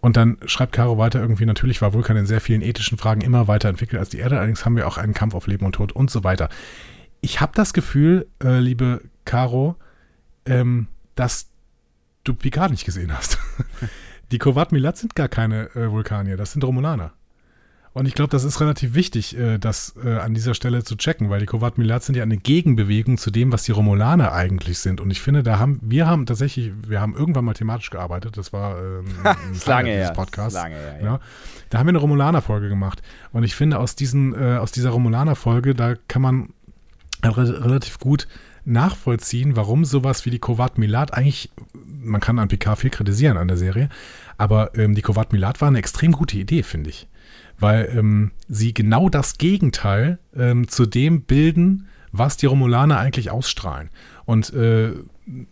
und 0.00 0.16
dann 0.16 0.38
schreibt 0.46 0.72
Caro 0.72 0.96
weiter 0.98 1.20
irgendwie, 1.20 1.44
natürlich 1.44 1.82
war 1.82 1.92
Vulkan 1.92 2.16
in 2.16 2.26
sehr 2.26 2.40
vielen 2.40 2.62
ethischen 2.62 2.96
Fragen 2.96 3.20
immer 3.20 3.48
weiterentwickelt 3.48 4.00
als 4.00 4.08
die 4.08 4.18
Erde, 4.18 4.38
allerdings 4.38 4.64
haben 4.64 4.76
wir 4.76 4.86
auch 4.86 4.96
einen 4.96 5.14
Kampf 5.14 5.34
auf 5.34 5.46
Leben 5.46 5.66
und 5.66 5.72
Tod 5.72 5.92
und 5.92 6.10
so 6.10 6.24
weiter. 6.24 6.48
Ich 7.20 7.40
habe 7.40 7.52
das 7.54 7.74
Gefühl, 7.74 8.26
äh, 8.42 8.60
liebe 8.60 9.02
Caro, 9.26 9.76
ähm, 10.46 10.86
dass 11.16 11.49
du 12.30 12.34
Picard 12.34 12.70
nicht 12.70 12.84
gesehen 12.84 13.16
hast. 13.16 13.38
die 14.32 14.38
Kovat 14.38 14.72
Milat 14.72 14.96
sind 14.96 15.14
gar 15.14 15.28
keine 15.28 15.74
äh, 15.74 15.90
Vulkanier, 15.90 16.36
das 16.36 16.52
sind 16.52 16.64
Romulaner. 16.64 17.12
Und 17.92 18.06
ich 18.06 18.14
glaube, 18.14 18.30
das 18.30 18.44
ist 18.44 18.60
relativ 18.60 18.94
wichtig, 18.94 19.36
äh, 19.36 19.58
das 19.58 19.94
äh, 20.04 20.18
an 20.18 20.32
dieser 20.32 20.54
Stelle 20.54 20.84
zu 20.84 20.94
checken, 20.94 21.28
weil 21.28 21.40
die 21.40 21.46
Kovat 21.46 21.76
Milat 21.76 22.04
sind 22.04 22.14
ja 22.14 22.22
eine 22.22 22.36
Gegenbewegung 22.36 23.18
zu 23.18 23.32
dem, 23.32 23.52
was 23.52 23.64
die 23.64 23.72
Romulaner 23.72 24.32
eigentlich 24.32 24.78
sind. 24.78 25.00
Und 25.00 25.10
ich 25.10 25.20
finde, 25.20 25.42
da 25.42 25.58
haben 25.58 25.80
wir 25.82 26.06
haben 26.06 26.24
tatsächlich, 26.24 26.72
wir 26.86 27.00
haben 27.00 27.16
irgendwann 27.16 27.44
mal 27.44 27.54
thematisch 27.54 27.90
gearbeitet. 27.90 28.38
Das 28.38 28.52
war 28.52 28.78
ähm, 28.78 29.06
ein 29.24 29.60
lange 29.66 29.90
her. 29.90 30.12
Podcast. 30.12 30.54
Lange 30.54 30.76
her, 30.76 30.98
ja. 31.00 31.04
ja. 31.04 31.20
Da 31.70 31.78
haben 31.78 31.86
wir 31.86 31.90
eine 31.90 31.98
Romulaner-Folge 31.98 32.68
gemacht. 32.68 33.02
Und 33.32 33.42
ich 33.42 33.56
finde, 33.56 33.80
aus 33.80 33.96
diesen, 33.96 34.34
äh, 34.34 34.58
aus 34.58 34.70
dieser 34.70 34.90
Romulaner-Folge, 34.90 35.74
da 35.74 35.94
kann 36.06 36.22
man 36.22 36.50
re 37.24 37.64
relativ 37.64 37.98
gut 37.98 38.28
nachvollziehen, 38.64 39.56
warum 39.56 39.84
sowas 39.84 40.24
wie 40.26 40.30
die 40.30 40.38
Kovat 40.38 40.78
Milat 40.78 41.14
eigentlich, 41.14 41.50
man 42.02 42.20
kann 42.20 42.38
an 42.38 42.48
PK 42.48 42.76
viel 42.76 42.90
kritisieren 42.90 43.36
an 43.36 43.48
der 43.48 43.56
Serie, 43.56 43.88
aber 44.38 44.76
ähm, 44.76 44.94
die 44.94 45.02
Kovat 45.02 45.32
Milat 45.32 45.60
war 45.60 45.68
eine 45.68 45.78
extrem 45.78 46.12
gute 46.12 46.38
Idee, 46.38 46.62
finde 46.62 46.90
ich 46.90 47.08
weil 47.60 47.92
ähm, 47.94 48.32
sie 48.48 48.74
genau 48.74 49.08
das 49.08 49.38
Gegenteil 49.38 50.18
ähm, 50.34 50.66
zu 50.66 50.86
dem 50.86 51.22
bilden, 51.22 51.86
was 52.10 52.36
die 52.36 52.46
Romulaner 52.46 52.98
eigentlich 52.98 53.30
ausstrahlen. 53.30 53.90
Und 54.24 54.52
äh, 54.54 54.92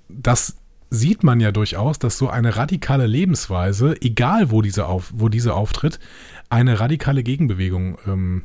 das 0.08 0.56
sieht 0.90 1.22
man 1.22 1.38
ja 1.38 1.52
durchaus, 1.52 1.98
dass 1.98 2.16
so 2.16 2.30
eine 2.30 2.56
radikale 2.56 3.06
Lebensweise, 3.06 3.94
egal 4.00 4.50
wo 4.50 4.62
diese, 4.62 4.86
auf, 4.86 5.12
wo 5.14 5.28
diese 5.28 5.54
auftritt, 5.54 6.00
eine 6.48 6.80
radikale 6.80 7.22
Gegenbewegung 7.22 7.98
ähm, 8.06 8.42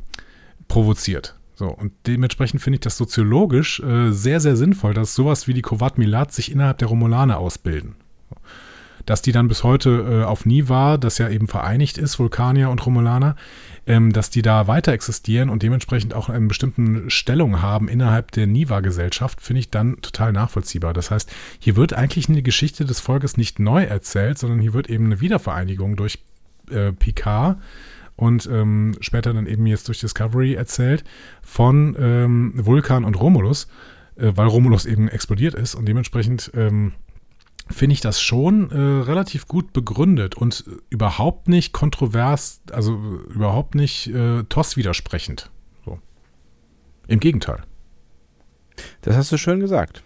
provoziert. 0.68 1.36
So, 1.54 1.68
und 1.68 1.92
dementsprechend 2.06 2.60
finde 2.60 2.76
ich 2.76 2.80
das 2.80 2.96
soziologisch 2.96 3.80
äh, 3.80 4.10
sehr, 4.10 4.40
sehr 4.40 4.56
sinnvoll, 4.56 4.92
dass 4.94 5.14
sowas 5.14 5.46
wie 5.46 5.54
die 5.54 5.62
Kovat 5.62 5.98
Milat 5.98 6.32
sich 6.32 6.50
innerhalb 6.50 6.78
der 6.78 6.88
Romulaner 6.88 7.38
ausbilden 7.38 7.94
dass 9.06 9.22
die 9.22 9.32
dann 9.32 9.48
bis 9.48 9.64
heute 9.64 10.22
äh, 10.22 10.24
auf 10.24 10.46
Niva, 10.46 10.96
das 10.96 11.18
ja 11.18 11.28
eben 11.28 11.46
vereinigt 11.46 11.98
ist, 11.98 12.18
Vulkanier 12.18 12.70
und 12.70 12.84
Romulaner, 12.84 13.36
ähm, 13.86 14.12
dass 14.12 14.30
die 14.30 14.42
da 14.42 14.66
weiter 14.66 14.92
existieren 14.92 15.50
und 15.50 15.62
dementsprechend 15.62 16.14
auch 16.14 16.28
eine 16.28 16.46
bestimmte 16.46 17.10
Stellung 17.10 17.60
haben 17.60 17.88
innerhalb 17.88 18.30
der 18.32 18.46
Niva-Gesellschaft, 18.46 19.40
finde 19.40 19.60
ich 19.60 19.70
dann 19.70 20.00
total 20.00 20.32
nachvollziehbar. 20.32 20.94
Das 20.94 21.10
heißt, 21.10 21.30
hier 21.58 21.76
wird 21.76 21.92
eigentlich 21.92 22.28
eine 22.28 22.42
Geschichte 22.42 22.84
des 22.84 23.00
Volkes 23.00 23.36
nicht 23.36 23.58
neu 23.58 23.84
erzählt, 23.84 24.38
sondern 24.38 24.60
hier 24.60 24.72
wird 24.72 24.88
eben 24.88 25.06
eine 25.06 25.20
Wiedervereinigung 25.20 25.96
durch 25.96 26.18
äh, 26.70 26.92
Picard 26.92 27.58
und 28.16 28.46
ähm, 28.46 28.94
später 29.00 29.32
dann 29.32 29.46
eben 29.46 29.66
jetzt 29.66 29.88
durch 29.88 30.00
Discovery 30.00 30.54
erzählt 30.54 31.04
von 31.42 31.96
ähm, 31.98 32.52
Vulkan 32.54 33.04
und 33.04 33.20
Romulus, 33.20 33.66
äh, 34.16 34.32
weil 34.34 34.46
Romulus 34.46 34.86
eben 34.86 35.08
explodiert 35.08 35.54
ist 35.54 35.74
und 35.74 35.86
dementsprechend 35.86 36.50
ähm, 36.54 36.92
finde 37.70 37.94
ich 37.94 38.00
das 38.00 38.20
schon 38.20 38.70
äh, 38.70 38.76
relativ 38.76 39.48
gut 39.48 39.72
begründet 39.72 40.34
und 40.34 40.64
überhaupt 40.90 41.48
nicht 41.48 41.72
kontrovers, 41.72 42.60
also 42.70 43.20
überhaupt 43.32 43.74
nicht 43.74 44.08
äh, 44.08 44.44
TOS 44.44 44.76
widersprechend. 44.76 45.50
So. 45.84 45.98
Im 47.06 47.20
Gegenteil. 47.20 47.62
Das 49.02 49.16
hast 49.16 49.32
du 49.32 49.38
schön 49.38 49.60
gesagt. 49.60 50.02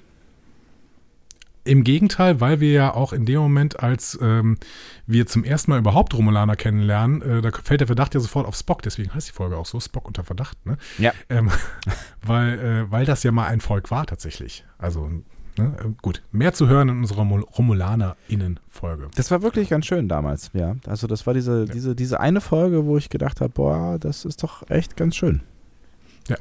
Im 1.68 1.84
Gegenteil, 1.84 2.40
weil 2.40 2.60
wir 2.60 2.72
ja 2.72 2.94
auch 2.94 3.12
in 3.12 3.26
dem 3.26 3.40
Moment, 3.40 3.80
als 3.80 4.18
ähm, 4.22 4.56
wir 5.06 5.26
zum 5.26 5.44
ersten 5.44 5.70
Mal 5.70 5.78
überhaupt 5.78 6.14
Romulaner 6.14 6.56
kennenlernen, 6.56 7.20
äh, 7.20 7.42
da 7.42 7.50
fällt 7.50 7.80
der 7.80 7.86
Verdacht 7.86 8.14
ja 8.14 8.20
sofort 8.20 8.46
auf 8.46 8.56
Spock, 8.56 8.82
deswegen 8.82 9.12
heißt 9.12 9.28
die 9.28 9.32
Folge 9.32 9.56
auch 9.56 9.66
so, 9.66 9.78
Spock 9.78 10.06
unter 10.06 10.24
Verdacht, 10.24 10.64
ne? 10.64 10.78
Ja. 10.96 11.12
Ähm, 11.28 11.50
weil, 12.26 12.58
äh, 12.58 12.90
weil 12.90 13.04
das 13.04 13.22
ja 13.22 13.32
mal 13.32 13.46
ein 13.48 13.60
Volk 13.60 13.90
war 13.90 14.06
tatsächlich. 14.06 14.64
Also 14.78 15.10
Ne? 15.58 15.74
Gut, 16.02 16.22
mehr 16.30 16.52
zu 16.52 16.68
hören 16.68 16.88
in 16.88 16.98
unserer 16.98 17.22
RomulanerInnen-Folge. 17.22 19.08
Das 19.16 19.32
war 19.32 19.42
wirklich 19.42 19.68
ganz 19.68 19.86
schön 19.86 20.08
damals, 20.08 20.50
ja. 20.52 20.76
Also 20.86 21.08
das 21.08 21.26
war 21.26 21.34
diese, 21.34 21.64
ja. 21.64 21.72
diese, 21.72 21.96
diese 21.96 22.20
eine 22.20 22.40
Folge, 22.40 22.86
wo 22.86 22.96
ich 22.96 23.10
gedacht 23.10 23.40
habe, 23.40 23.52
boah, 23.52 23.98
das 23.98 24.24
ist 24.24 24.44
doch 24.44 24.70
echt 24.70 24.96
ganz 24.96 25.16
schön. 25.16 25.42
Ja. 26.28 26.36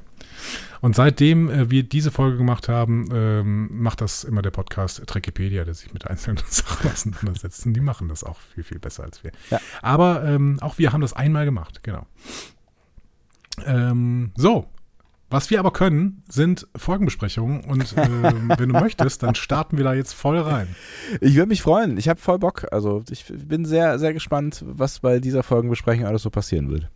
Und 0.82 0.95
seitdem 0.95 1.50
äh, 1.50 1.69
wir 1.69 1.84
diese 1.84 2.12
Folge 2.12 2.38
gemacht 2.38 2.69
haben, 2.69 3.10
ähm, 3.12 3.69
macht 3.82 4.02
das 4.02 4.23
immer 4.23 4.41
der 4.41 4.52
Podcast 4.52 5.06
Trekipedia, 5.08 5.65
der 5.65 5.73
sich 5.73 5.93
mit 5.93 6.08
einzelnen 6.08 6.38
Sachen 6.50 6.91
auseinandersetzt. 6.91 7.65
Und 7.65 7.73
die 7.73 7.82
machen 7.82 8.10
das 8.10 8.23
auch 8.23 8.38
viel, 8.54 8.63
viel 8.63 8.80
besser 8.80 9.04
als 9.04 9.23
wir. 9.23 9.32
Ja. 9.50 9.60
Aber 9.82 10.23
ähm, 10.23 10.60
auch 10.62 10.78
wir 10.78 10.93
haben 10.93 11.02
das 11.02 11.13
einmal 11.13 11.45
gemacht, 11.45 11.82
genau. 11.84 12.06
Ähm, 13.65 14.32
so, 14.36 14.69
was 15.30 15.50
wir 15.50 15.60
aber 15.60 15.71
können, 15.71 16.23
sind 16.30 16.67
Folgenbesprechungen 16.76 17.65
und 17.65 17.97
äh, 17.97 18.08
wenn 18.58 18.69
du 18.69 18.80
möchtest, 18.80 19.23
dann 19.23 19.36
starten 19.36 19.78
wir 19.78 19.84
da 19.84 19.93
jetzt 19.93 20.13
voll 20.13 20.39
rein. 20.39 20.73
Ich 21.19 21.36
würde 21.36 21.50
mich 21.50 21.62
freuen. 21.62 21.97
Ich 21.97 22.08
habe 22.08 22.19
voll 22.19 22.39
Bock. 22.39 22.67
Also 22.71 23.04
ich 23.10 23.26
bin 23.28 23.65
sehr, 23.65 24.00
sehr 24.00 24.13
gespannt, 24.13 24.63
was 24.65 25.00
bei 25.00 25.19
dieser 25.19 25.43
Folgenbesprechung 25.43 26.06
alles 26.06 26.21
so 26.21 26.30
passieren 26.30 26.69
wird. 26.69 26.89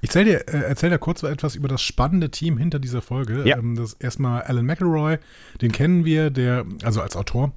Ich 0.00 0.10
erzähl 0.10 0.24
dir, 0.24 0.48
äh, 0.48 0.68
erzähl 0.68 0.90
dir 0.90 0.98
kurz 0.98 1.22
etwas 1.22 1.54
über 1.54 1.68
das 1.68 1.82
spannende 1.82 2.30
Team 2.30 2.58
hinter 2.58 2.78
dieser 2.78 3.02
Folge. 3.02 3.42
Ja. 3.44 3.58
Ähm, 3.58 3.76
das 3.76 3.94
ist 3.94 4.02
erstmal 4.02 4.42
Alan 4.42 4.66
McElroy, 4.66 5.18
den 5.60 5.72
kennen 5.72 6.04
wir, 6.04 6.30
der, 6.30 6.64
also 6.82 7.00
als 7.00 7.16
Autor. 7.16 7.52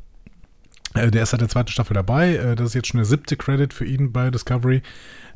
Äh, 0.95 1.11
der 1.11 1.23
ist 1.23 1.31
seit 1.31 1.41
der 1.41 1.49
zweiten 1.49 1.69
Staffel 1.69 1.93
dabei. 1.93 2.35
Äh, 2.35 2.55
das 2.55 2.69
ist 2.69 2.73
jetzt 2.73 2.87
schon 2.87 2.97
der 2.97 3.05
siebte 3.05 3.37
Credit 3.37 3.73
für 3.73 3.85
ihn 3.85 4.11
bei 4.11 4.31
Discovery. 4.31 4.81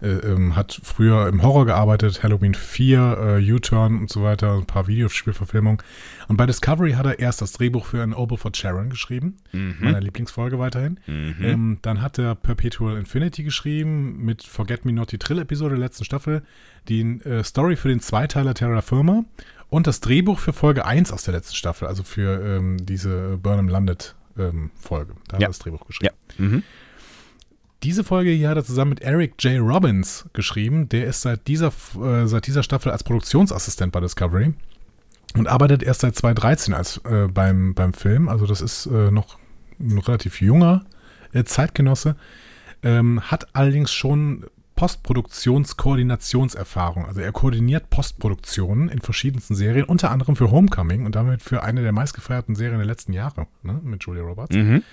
Äh, 0.03 0.17
ähm, 0.27 0.57
hat 0.57 0.81
früher 0.83 1.29
im 1.29 1.41
Horror 1.43 1.65
gearbeitet, 1.65 2.23
Halloween 2.23 2.55
4, 2.55 3.37
äh, 3.39 3.51
U-Turn 3.53 3.99
und 3.99 4.09
so 4.09 4.21
weiter, 4.21 4.55
ein 4.55 4.65
paar 4.65 4.87
Videospielverfilmungen. 4.87 5.81
Und 6.27 6.35
bei 6.35 6.45
Discovery 6.45 6.91
hat 6.93 7.05
er 7.05 7.19
erst 7.19 7.41
das 7.41 7.53
Drehbuch 7.53 7.85
für 7.85 8.03
ein 8.03 8.13
Oboe 8.13 8.37
for 8.37 8.51
Sharon 8.53 8.89
geschrieben, 8.89 9.37
mhm. 9.53 9.77
meiner 9.79 10.01
Lieblingsfolge 10.01 10.59
weiterhin. 10.59 10.99
Mhm. 11.07 11.35
Ähm, 11.41 11.77
dann 11.83 12.01
hat 12.01 12.19
er 12.19 12.35
Perpetual 12.35 12.97
Infinity 12.97 13.45
geschrieben 13.45 14.17
mit 14.25 14.43
Forget 14.43 14.83
Me 14.83 14.91
Not 14.91 15.13
die 15.13 15.19
Trill-Episode 15.19 15.75
der 15.75 15.79
letzten 15.79 16.03
Staffel, 16.03 16.43
die 16.89 17.01
äh, 17.23 17.41
Story 17.45 17.77
für 17.77 17.87
den 17.87 18.01
Zweiteiler 18.01 18.55
Terra 18.55 18.81
Firma 18.81 19.23
und 19.69 19.87
das 19.87 20.01
Drehbuch 20.01 20.39
für 20.39 20.51
Folge 20.51 20.85
1 20.85 21.13
aus 21.13 21.23
der 21.23 21.33
letzten 21.33 21.55
Staffel, 21.55 21.87
also 21.87 22.03
für 22.03 22.43
ähm, 22.45 22.85
diese 22.85 23.37
Burnham 23.37 23.69
Landet 23.69 24.15
ähm, 24.37 24.71
Folge. 24.75 25.13
Da 25.29 25.37
ja. 25.37 25.37
hat 25.37 25.41
er 25.43 25.47
das 25.47 25.59
Drehbuch 25.59 25.87
geschrieben. 25.87 26.13
Ja. 26.37 26.45
Mhm. 26.45 26.63
Diese 27.83 28.05
Folge 28.05 28.31
hier 28.31 28.49
hat 28.49 28.57
er 28.57 28.63
zusammen 28.63 28.91
mit 28.91 29.01
Eric 29.01 29.33
J. 29.43 29.59
Robbins 29.59 30.25
geschrieben. 30.31 30.87
Der 30.89 31.05
ist 31.05 31.21
seit 31.21 31.47
dieser, 31.47 31.73
äh, 32.01 32.27
seit 32.27 32.47
dieser 32.47 32.63
Staffel 32.63 32.91
als 32.91 33.03
Produktionsassistent 33.03 33.91
bei 33.91 33.99
Discovery 33.99 34.53
und 35.35 35.47
arbeitet 35.47 35.83
erst 35.83 36.01
seit 36.01 36.15
2013 36.15 36.73
als, 36.73 36.97
äh, 37.05 37.27
beim, 37.27 37.73
beim 37.73 37.93
Film. 37.93 38.29
Also 38.29 38.45
das 38.45 38.61
ist 38.61 38.85
äh, 38.85 39.11
noch 39.11 39.37
ein 39.79 39.97
relativ 39.97 40.41
junger 40.41 40.85
äh, 41.33 41.43
Zeitgenosse. 41.43 42.15
Ähm, 42.83 43.21
hat 43.21 43.47
allerdings 43.53 43.91
schon 43.91 44.45
Postproduktionskoordinationserfahrung. 44.75 47.05
Also 47.05 47.21
er 47.21 47.31
koordiniert 47.31 47.89
Postproduktionen 47.89 48.89
in 48.89 49.01
verschiedensten 49.01 49.55
Serien, 49.55 49.85
unter 49.85 50.11
anderem 50.11 50.35
für 50.35 50.51
Homecoming 50.51 51.05
und 51.05 51.15
damit 51.15 51.41
für 51.41 51.63
eine 51.63 51.81
der 51.81 51.91
meistgefeierten 51.91 52.55
Serien 52.55 52.77
der 52.77 52.87
letzten 52.87 53.13
Jahre 53.13 53.47
ne, 53.61 53.79
mit 53.83 54.03
Julia 54.03 54.23
Roberts. 54.23 54.55
Mhm. 54.55 54.83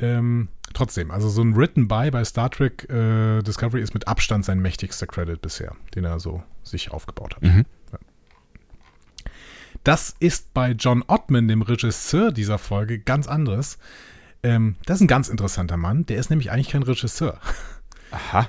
Ähm, 0.00 0.48
trotzdem, 0.74 1.10
also 1.10 1.28
so 1.28 1.42
ein 1.42 1.56
Written 1.56 1.88
By 1.88 2.10
bei 2.10 2.24
Star 2.24 2.50
Trek 2.50 2.88
äh, 2.90 3.42
Discovery 3.42 3.82
ist 3.82 3.94
mit 3.94 4.08
Abstand 4.08 4.44
sein 4.44 4.60
mächtigster 4.60 5.06
Credit 5.06 5.40
bisher, 5.40 5.74
den 5.94 6.04
er 6.04 6.20
so 6.20 6.42
sich 6.62 6.90
aufgebaut 6.90 7.36
hat. 7.36 7.42
Mhm. 7.42 7.64
Ja. 7.92 7.98
Das 9.84 10.14
ist 10.20 10.52
bei 10.54 10.72
John 10.72 11.04
Ottman, 11.06 11.48
dem 11.48 11.62
Regisseur 11.62 12.32
dieser 12.32 12.58
Folge, 12.58 12.98
ganz 12.98 13.26
anderes. 13.26 13.78
Ähm, 14.42 14.76
das 14.84 14.96
ist 14.96 15.02
ein 15.02 15.08
ganz 15.08 15.28
interessanter 15.28 15.76
Mann. 15.76 16.06
Der 16.06 16.18
ist 16.18 16.30
nämlich 16.30 16.50
eigentlich 16.50 16.68
kein 16.68 16.82
Regisseur. 16.82 17.40
Aha. 18.10 18.48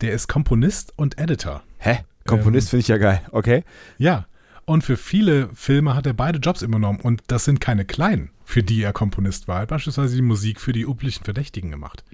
Der 0.00 0.12
ist 0.12 0.28
Komponist 0.28 0.92
und 0.96 1.18
Editor. 1.18 1.62
Hä? 1.78 2.00
Komponist 2.26 2.68
ähm, 2.68 2.70
finde 2.70 2.80
ich 2.80 2.88
ja 2.88 2.98
geil. 2.98 3.22
Okay. 3.32 3.64
Ja. 3.96 4.26
Und 4.68 4.84
für 4.84 4.98
viele 4.98 5.48
Filme 5.54 5.94
hat 5.94 6.04
er 6.04 6.12
beide 6.12 6.40
Jobs 6.40 6.60
übernommen. 6.60 7.00
Und 7.00 7.22
das 7.28 7.46
sind 7.46 7.58
keine 7.58 7.86
kleinen, 7.86 8.32
für 8.44 8.62
die 8.62 8.82
er 8.82 8.92
Komponist 8.92 9.48
war. 9.48 9.56
Er 9.56 9.62
hat 9.62 9.70
beispielsweise 9.70 10.14
die 10.14 10.20
Musik 10.20 10.60
für 10.60 10.74
die 10.74 10.82
üblichen 10.82 11.24
Verdächtigen 11.24 11.70
gemacht. 11.70 12.04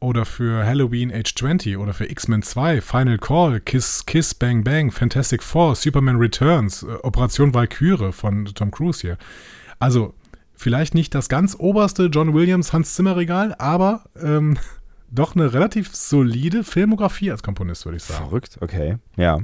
Oder 0.00 0.24
für 0.24 0.64
Halloween 0.64 1.12
Age 1.12 1.34
20 1.34 1.76
oder 1.76 1.92
für 1.92 2.10
X-Men 2.10 2.42
2, 2.42 2.80
Final 2.80 3.18
Call, 3.18 3.60
Kiss, 3.60 4.06
Kiss, 4.06 4.32
Bang 4.34 4.64
Bang, 4.64 4.90
Fantastic 4.90 5.42
Four, 5.42 5.74
Superman 5.74 6.16
Returns, 6.16 6.82
äh, 6.82 6.86
Operation 7.02 7.52
Valkyrie 7.52 8.12
von 8.12 8.46
Tom 8.46 8.70
Cruise 8.70 9.02
hier. 9.02 9.18
Also 9.78 10.14
vielleicht 10.54 10.94
nicht 10.94 11.14
das 11.14 11.28
ganz 11.28 11.56
oberste 11.58 12.06
John 12.06 12.32
Williams 12.32 12.72
Hans 12.72 12.94
Zimmer 12.94 13.18
Regal, 13.18 13.54
aber 13.58 14.04
ähm, 14.18 14.56
doch 15.10 15.36
eine 15.36 15.52
relativ 15.52 15.94
solide 15.94 16.64
Filmografie 16.64 17.30
als 17.30 17.42
Komponist, 17.42 17.84
würde 17.84 17.98
ich 17.98 18.04
sagen. 18.04 18.24
Verrückt, 18.24 18.56
okay. 18.62 18.96
Ja. 19.18 19.40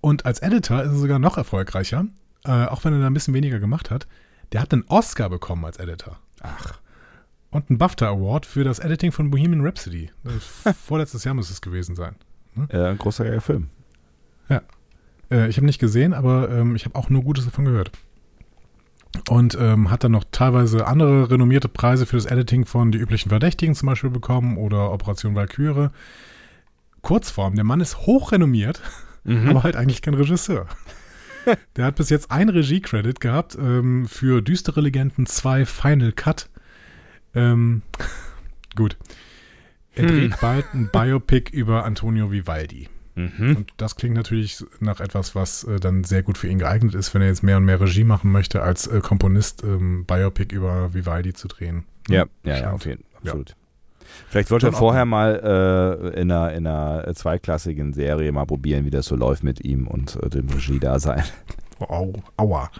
Und 0.00 0.26
als 0.26 0.40
Editor 0.40 0.82
ist 0.82 0.92
er 0.92 0.98
sogar 0.98 1.18
noch 1.18 1.36
erfolgreicher, 1.36 2.06
äh, 2.44 2.66
auch 2.66 2.84
wenn 2.84 2.92
er 2.94 3.00
da 3.00 3.06
ein 3.06 3.14
bisschen 3.14 3.34
weniger 3.34 3.58
gemacht 3.60 3.90
hat. 3.90 4.06
Der 4.52 4.60
hat 4.60 4.72
einen 4.72 4.84
Oscar 4.88 5.28
bekommen 5.28 5.64
als 5.64 5.78
Editor. 5.78 6.18
Ach. 6.40 6.80
Und 7.50 7.68
einen 7.68 7.78
BAFTA 7.78 8.08
Award 8.08 8.46
für 8.46 8.64
das 8.64 8.78
Editing 8.78 9.12
von 9.12 9.30
Bohemian 9.30 9.64
Rhapsody. 9.64 10.10
Vorletztes 10.86 11.24
Jahr 11.24 11.34
muss 11.34 11.50
es 11.50 11.60
gewesen 11.60 11.96
sein. 11.96 12.16
Äh, 12.68 12.78
ein 12.78 12.98
großer 12.98 13.24
geiler 13.24 13.40
Film. 13.40 13.68
Äh, 15.30 15.48
ich 15.48 15.56
habe 15.56 15.66
nicht 15.66 15.78
gesehen, 15.78 16.12
aber 16.12 16.50
ähm, 16.50 16.76
ich 16.76 16.84
habe 16.84 16.96
auch 16.96 17.08
nur 17.08 17.22
Gutes 17.22 17.44
davon 17.44 17.64
gehört. 17.64 17.92
Und 19.28 19.56
ähm, 19.60 19.90
hat 19.90 20.04
dann 20.04 20.12
noch 20.12 20.24
teilweise 20.30 20.86
andere 20.86 21.30
renommierte 21.30 21.68
Preise 21.68 22.06
für 22.06 22.16
das 22.16 22.26
Editing 22.26 22.64
von 22.64 22.92
Die 22.92 22.98
üblichen 22.98 23.28
Verdächtigen 23.28 23.74
zum 23.74 23.86
Beispiel 23.86 24.10
bekommen 24.10 24.56
oder 24.56 24.92
Operation 24.92 25.34
Valkyrie. 25.34 25.88
Kurzform, 27.02 27.54
der 27.54 27.64
Mann 27.64 27.80
ist 27.80 28.06
hochrenommiert, 28.06 28.80
aber 29.48 29.62
halt 29.62 29.76
eigentlich 29.76 30.02
kein 30.02 30.14
Regisseur. 30.14 30.66
Der 31.76 31.86
hat 31.86 31.96
bis 31.96 32.10
jetzt 32.10 32.30
ein 32.30 32.48
Regie-Credit 32.50 33.18
gehabt 33.20 33.56
ähm, 33.60 34.06
für 34.06 34.42
Düstere 34.42 34.80
Legenden 34.82 35.26
2 35.26 35.64
Final 35.64 36.12
Cut. 36.12 36.48
Ähm, 37.34 37.82
gut. 38.76 38.96
Er 39.94 40.02
Hm. 40.08 40.08
dreht 40.08 40.40
bald 40.40 40.66
ein 40.74 40.90
Biopic 40.92 41.50
über 41.56 41.84
Antonio 41.84 42.30
Vivaldi. 42.30 42.88
Mhm. 43.16 43.56
Und 43.56 43.72
das 43.76 43.96
klingt 43.96 44.14
natürlich 44.14 44.64
nach 44.78 45.00
etwas, 45.00 45.34
was 45.34 45.64
äh, 45.64 45.80
dann 45.80 46.04
sehr 46.04 46.22
gut 46.22 46.38
für 46.38 46.46
ihn 46.48 46.58
geeignet 46.58 46.94
ist, 46.94 47.12
wenn 47.14 47.22
er 47.22 47.28
jetzt 47.28 47.42
mehr 47.42 47.56
und 47.56 47.64
mehr 47.64 47.80
Regie 47.80 48.04
machen 48.04 48.30
möchte, 48.30 48.62
als 48.62 48.86
äh, 48.86 49.00
Komponist 49.00 49.64
ähm, 49.64 50.04
Biopic 50.06 50.54
über 50.54 50.94
Vivaldi 50.94 51.32
zu 51.34 51.48
drehen. 51.48 51.84
Ja, 52.08 52.26
ja, 52.44 52.56
ja, 52.58 52.70
auf 52.72 52.86
jeden 52.86 53.02
Fall. 53.02 53.20
Ja. 53.24 53.34
Vielleicht 54.28 54.50
wollte 54.50 54.68
er 54.68 54.72
vorher 54.72 55.04
mal 55.04 56.10
äh, 56.14 56.20
in, 56.20 56.30
einer, 56.30 56.52
in 56.52 56.66
einer 56.66 57.14
zweiklassigen 57.14 57.92
Serie 57.92 58.30
mal 58.32 58.46
probieren, 58.46 58.84
wie 58.84 58.90
das 58.90 59.06
so 59.06 59.16
läuft 59.16 59.42
mit 59.42 59.64
ihm 59.64 59.86
und 59.86 60.16
äh, 60.22 60.28
dem 60.28 60.48
Regie-Dasein. 60.48 61.24
Au, 61.80 62.12
aua. 62.36 62.70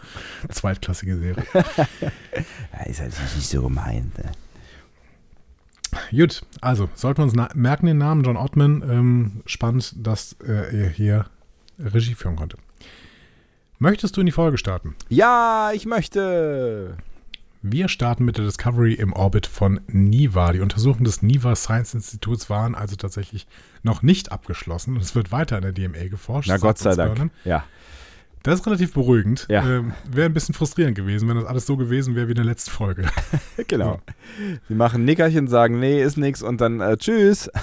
Zweitklassige 0.50 1.16
Serie. 1.16 1.44
Ist 2.86 3.00
halt 3.00 3.12
nicht 3.34 3.48
so 3.48 3.62
gemeint. 3.62 4.16
Ne? 4.18 4.30
Gut, 6.12 6.42
also 6.60 6.88
sollten 6.94 7.18
wir 7.18 7.24
uns 7.24 7.54
merken 7.54 7.86
den 7.86 7.98
Namen 7.98 8.22
John 8.22 8.36
Ottman. 8.36 8.82
Ähm, 8.88 9.42
spannend, 9.46 9.94
dass 9.96 10.36
äh, 10.46 10.82
er 10.82 10.88
hier 10.88 11.26
Regie 11.78 12.14
führen 12.14 12.36
konnte. 12.36 12.58
Möchtest 13.78 14.16
du 14.16 14.20
in 14.20 14.26
die 14.26 14.32
Folge 14.32 14.58
starten? 14.58 14.94
Ja, 15.08 15.70
ich 15.74 15.86
möchte. 15.86 16.96
Wir 17.62 17.88
starten 17.88 18.24
mit 18.24 18.38
der 18.38 18.46
Discovery 18.46 18.94
im 18.94 19.12
Orbit 19.12 19.46
von 19.46 19.80
NIVA. 19.88 20.52
Die 20.52 20.60
Untersuchungen 20.60 21.04
des 21.04 21.20
NIVA 21.20 21.54
Science 21.56 21.92
Instituts 21.92 22.48
waren 22.48 22.74
also 22.74 22.96
tatsächlich 22.96 23.46
noch 23.82 24.02
nicht 24.02 24.32
abgeschlossen. 24.32 24.96
Es 24.96 25.14
wird 25.14 25.30
weiter 25.30 25.56
in 25.58 25.62
der 25.62 25.72
DMA 25.72 26.08
geforscht. 26.08 26.48
Na 26.48 26.56
Gott 26.56 26.78
sei 26.78 26.94
Dank. 26.94 27.16
Vernon. 27.16 27.30
Ja. 27.44 27.64
Das 28.42 28.60
ist 28.60 28.66
relativ 28.66 28.94
beruhigend. 28.94 29.46
Ja. 29.50 29.62
Ähm, 29.68 29.92
wäre 30.10 30.24
ein 30.24 30.32
bisschen 30.32 30.54
frustrierend 30.54 30.96
gewesen, 30.96 31.28
wenn 31.28 31.36
das 31.36 31.44
alles 31.44 31.66
so 31.66 31.76
gewesen 31.76 32.14
wäre 32.14 32.28
wie 32.28 32.32
in 32.32 32.36
der 32.36 32.46
letzten 32.46 32.70
Folge. 32.70 33.04
Genau. 33.68 34.00
Sie 34.68 34.74
machen 34.74 35.04
Nickerchen, 35.04 35.46
sagen, 35.46 35.78
nee, 35.78 36.02
ist 36.02 36.16
nix 36.16 36.40
und 36.42 36.62
dann 36.62 36.80
äh, 36.80 36.96
tschüss. 36.96 37.50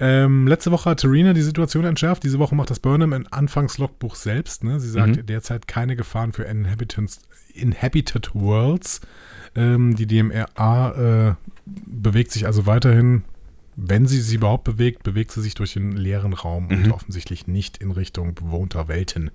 Ähm, 0.00 0.48
letzte 0.48 0.72
Woche 0.72 0.90
hat 0.90 1.00
Terina 1.00 1.34
die 1.34 1.42
Situation 1.42 1.84
entschärft. 1.84 2.24
Diese 2.24 2.40
Woche 2.40 2.56
macht 2.56 2.68
das 2.68 2.80
Burnham 2.80 3.12
im 3.12 3.26
Anfangslogbuch 3.30 4.16
selbst. 4.16 4.64
Ne? 4.64 4.80
Sie 4.80 4.90
sagt 4.90 5.16
Mhm. 5.18 5.26
derzeit 5.26 5.68
keine 5.68 5.94
Gefahren 5.94 6.32
für 6.32 6.42
Inhabitants, 6.42 7.20
Inhabited 7.54 8.34
Worlds. 8.34 9.00
Ähm, 9.56 9.94
die 9.96 10.06
DMRA 10.06 11.28
äh, 11.30 11.34
bewegt 11.64 12.32
sich 12.32 12.46
also 12.46 12.66
weiterhin, 12.66 13.22
wenn 13.76 14.06
sie 14.06 14.20
sich 14.20 14.34
überhaupt 14.36 14.64
bewegt, 14.64 15.02
bewegt 15.02 15.30
sie 15.32 15.40
sich 15.42 15.54
durch 15.54 15.74
den 15.74 15.92
leeren 15.92 16.32
Raum 16.32 16.68
und 16.68 16.86
Mhm. 16.86 16.92
offensichtlich 16.92 17.46
nicht 17.46 17.78
in 17.78 17.90
Richtung 17.90 18.34
bewohnter 18.34 18.88
Welten. 18.88 19.30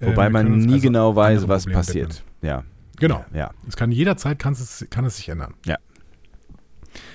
Äh, 0.00 0.08
Wobei 0.08 0.24
wir 0.26 0.30
man 0.30 0.58
nie 0.58 0.74
also 0.74 0.82
genau 0.82 1.16
weiß, 1.16 1.48
was 1.48 1.64
Problemen 1.64 1.84
passiert. 1.84 2.24
Ja. 2.42 2.64
Genau. 2.98 3.24
Ja. 3.32 3.52
Es 3.68 3.76
kann 3.76 3.92
jederzeit 3.92 4.38
kann 4.38 4.52
es, 4.54 4.86
kann 4.90 5.04
es 5.04 5.16
sich 5.16 5.28
ändern. 5.28 5.54
Ja. 5.64 5.76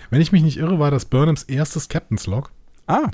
Wenn 0.09 0.21
ich 0.21 0.31
mich 0.31 0.43
nicht 0.43 0.57
irre, 0.57 0.79
war 0.79 0.91
das 0.91 1.05
Burnhams 1.05 1.43
erstes 1.43 1.89
Captain's 1.89 2.27
Log. 2.27 2.51
Ah. 2.87 3.09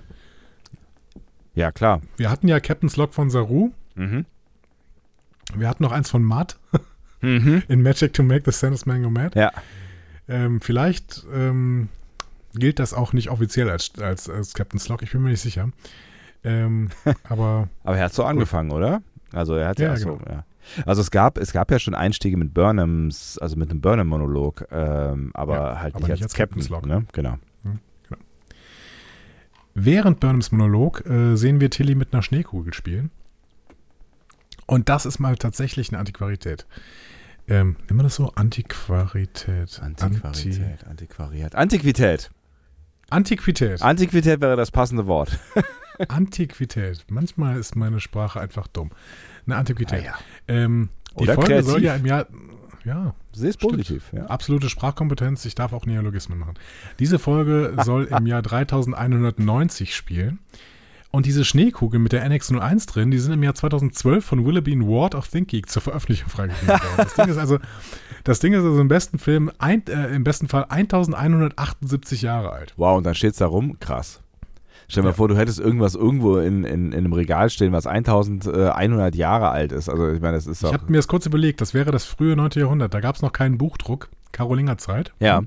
Ja, 1.56 1.72
klar. 1.72 2.02
Wir 2.18 2.30
hatten 2.30 2.48
ja 2.48 2.60
Captain's 2.60 2.96
Log 2.98 3.14
von 3.14 3.30
Saru. 3.30 3.72
Mhm. 3.96 4.26
Wir 5.56 5.68
hatten 5.68 5.84
noch 5.84 5.92
eins 5.92 6.10
von 6.10 6.24
Matt 6.24 6.60
Mhm. 7.22 7.64
in 7.68 7.82
Magic 7.82 8.14
to 8.14 8.24
Make 8.24 8.44
the 8.46 8.52
Sanders 8.52 8.86
Man 8.86 9.04
Go 9.04 9.10
Mad. 9.10 9.38
Ja. 9.40 9.52
Ähm, 10.28 10.62
vielleicht 10.62 11.26
ähm, 11.34 11.90
gilt 12.54 12.80
das 12.80 12.94
auch 12.94 13.14
nicht 13.14 13.30
offiziell 13.30 13.70
als, 13.70 13.92
als, 14.00 14.30
als 14.30 14.54
Captain's 14.54 14.88
Log. 14.88 15.02
Ich 15.02 15.12
bin 15.12 15.22
mir 15.24 15.30
nicht 15.30 15.42
sicher. 15.42 15.70
Ähm, 16.44 16.90
aber 17.24 17.68
Aber 17.84 17.98
er 17.98 18.06
hat 18.06 18.14
so 18.14 18.24
angefangen, 18.24 18.72
oder? 18.72 19.02
Also 19.34 19.56
er 19.56 19.68
hat 19.70 19.80
ja, 19.80 19.90
Ja, 19.90 19.98
so, 19.98 20.18
genau. 20.18 20.30
ja. 20.32 20.46
Also 20.86 21.02
es 21.02 21.10
gab, 21.10 21.38
es 21.38 21.52
gab 21.52 21.72
ja 21.72 21.80
schon 21.80 21.96
Einstiege 21.96 22.38
mit 22.38 22.54
Burnhams, 22.54 23.38
also 23.40 23.56
mit 23.56 23.72
einem 23.72 23.82
Burnham-Monolog, 23.82 24.68
ähm, 24.72 25.32
aber 25.34 25.56
Ja, 25.56 25.80
halt 25.80 25.96
aber 25.96 26.08
nicht 26.08 26.12
nicht 26.16 26.24
als 26.24 26.32
als 26.32 26.34
Captain. 26.34 26.62
Captain's 26.62 26.70
Log. 26.70 26.86
Ne? 26.86 27.06
Genau. 27.12 27.38
während 29.76 30.20
Burnhams 30.20 30.52
Monolog 30.52 31.06
äh, 31.06 31.36
sehen 31.38 31.62
wir 31.62 31.70
Tilly 31.70 31.96
mit 31.96 32.14
einer 32.14 32.22
Schneekugel 32.22 32.74
spielen. 32.74 33.12
Und 34.66 34.90
das 34.90 35.06
ist 35.06 35.20
mal 35.20 35.36
tatsächlich 35.38 35.90
eine 35.90 36.00
Antiquarität. 36.00 36.66
Ähm, 37.50 37.76
nennen 37.88 38.00
wir 38.00 38.04
das 38.04 38.16
so? 38.16 38.32
Antiquarität. 38.36 39.80
Antiquarität, 39.82 40.86
Antiquariat. 40.88 41.56
Antiquität. 41.56 42.30
Anti 43.10 43.34
Antiquität. 43.34 43.82
Antiquität 43.82 44.40
wäre 44.42 44.56
das 44.56 44.70
passende 44.72 45.08
Wort. 45.08 45.40
Antiquität. 46.08 47.06
Manchmal 47.10 47.58
ist 47.58 47.76
meine 47.76 48.00
Sprache 48.00 48.40
einfach 48.40 48.68
dumm. 48.68 48.92
Eine 49.46 49.56
Antiquität. 49.58 50.02
Ah, 50.02 50.06
ja. 50.06 50.14
ähm, 50.48 50.90
die 51.18 51.24
Oder 51.24 51.34
Folge 51.34 51.50
kreativ. 51.54 51.70
soll 51.72 51.84
ja 51.84 51.96
im 51.96 52.06
Jahr. 52.06 52.28
Ja, 52.86 53.14
Sehr 53.34 53.52
Stimmt. 53.54 53.74
positiv. 53.74 54.14
Ja. 54.14 54.28
absolute 54.28 54.70
Sprachkompetenz. 54.70 55.44
Ich 55.46 55.56
darf 55.56 55.74
auch 55.74 55.86
Neologismen 55.86 56.40
machen. 56.40 56.54
Diese 57.00 57.20
Folge 57.20 57.74
soll 57.84 58.06
im 58.06 58.26
Jahr 58.26 58.42
3190 58.42 59.96
spielen. 59.96 60.40
Und 61.12 61.26
diese 61.26 61.44
Schneekugel 61.44 62.00
mit 62.00 62.12
der 62.12 62.24
NX01 62.30 62.88
drin, 62.88 63.10
die 63.10 63.18
sind 63.18 63.34
im 63.34 63.42
Jahr 63.42 63.56
2012 63.56 64.24
von 64.24 64.46
Willoughby 64.46 64.80
Ward 64.80 65.16
of 65.16 65.28
ThinkGeek 65.28 65.68
zur 65.68 65.82
Veröffentlichung 65.82 66.30
freigegeben 66.30 66.68
worden. 66.70 66.82
Das 66.98 67.14
Ding 67.16 67.28
ist 67.30 67.38
also, 67.38 67.58
das 68.24 68.40
Ding 68.40 68.54
ist 68.54 68.64
also 68.64 68.80
im 68.80 68.88
besten 68.90 69.18
Film, 69.18 69.50
ein, 69.58 69.86
äh, 69.88 70.08
im 70.14 70.24
besten 70.24 70.48
Fall 70.48 70.66
1178 70.70 72.22
Jahre 72.22 72.52
alt. 72.52 72.74
Wow, 72.78 72.98
und 72.98 73.06
dann 73.06 73.16
steht 73.16 73.32
es 73.32 73.38
da 73.38 73.48
rum. 73.48 73.78
Krass. 73.80 74.22
Stell 74.88 75.02
dir 75.02 75.06
mal 75.08 75.10
Ja. 75.12 75.16
vor, 75.16 75.28
du 75.28 75.38
hättest 75.38 75.60
irgendwas 75.60 75.96
irgendwo 75.96 76.38
in, 76.38 76.64
in, 76.64 76.92
in 76.92 76.94
einem 76.94 77.14
Regal 77.14 77.50
stehen, 77.50 77.72
was 77.72 77.88
1100 77.88 79.16
Jahre 79.16 79.50
alt 79.50 79.72
ist. 79.72 79.90
Also 79.90 80.12
ich 80.12 80.22
meine, 80.22 80.34
das 80.36 80.48
ist 80.48 80.62
Ich 80.64 80.68
doch... 80.70 80.74
habe 80.74 80.92
mir 80.92 80.98
das 80.98 81.08
kurz 81.08 81.26
überlegt, 81.26 81.62
das 81.62 81.74
wäre 81.74 81.92
das 81.92 82.06
frühe 82.06 82.36
9. 82.36 82.52
Jahrhundert. 82.56 82.94
Da 82.94 83.00
gab 83.00 83.16
es 83.16 83.22
noch 83.22 83.32
keinen 83.34 83.58
Buchdruck, 83.58 84.10
Karolingerzeit. 84.32 85.12
Ja. 85.20 85.42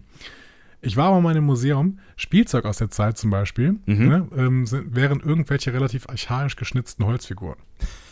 Ich 0.84 0.96
war 0.96 1.06
aber 1.06 1.20
mal 1.20 1.30
in 1.30 1.36
einem 1.38 1.46
Museum, 1.46 1.98
Spielzeug 2.16 2.64
aus 2.64 2.78
der 2.78 2.90
Zeit 2.90 3.16
zum 3.16 3.30
Beispiel, 3.30 3.76
Mhm. 3.86 4.08
ne, 4.08 4.28
ähm, 4.36 4.66
sind, 4.66 4.94
wären 4.96 5.20
irgendwelche 5.20 5.72
relativ 5.72 6.08
archaisch 6.08 6.56
geschnitzten 6.56 7.06
Holzfiguren. 7.06 7.56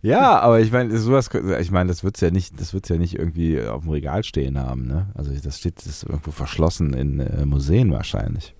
Ja, 0.00 0.40
aber 0.40 0.60
ich 0.60 0.72
meine, 0.72 0.96
sowas, 0.98 1.28
ich 1.60 1.70
meine, 1.70 1.88
das 1.88 2.02
wird's 2.04 2.20
ja 2.22 2.30
nicht, 2.30 2.58
das 2.58 2.72
wird's 2.72 2.88
ja 2.88 2.96
nicht 2.96 3.18
irgendwie 3.18 3.60
auf 3.62 3.82
dem 3.82 3.90
Regal 3.90 4.24
stehen 4.24 4.58
haben, 4.58 4.86
ne? 4.86 5.08
Also 5.14 5.30
das 5.38 5.58
steht, 5.58 5.76
das 5.76 5.86
ist 5.86 6.02
irgendwo 6.04 6.30
verschlossen 6.30 6.94
in 6.94 7.20
äh, 7.20 7.44
Museen 7.44 7.92
wahrscheinlich. 7.92 8.54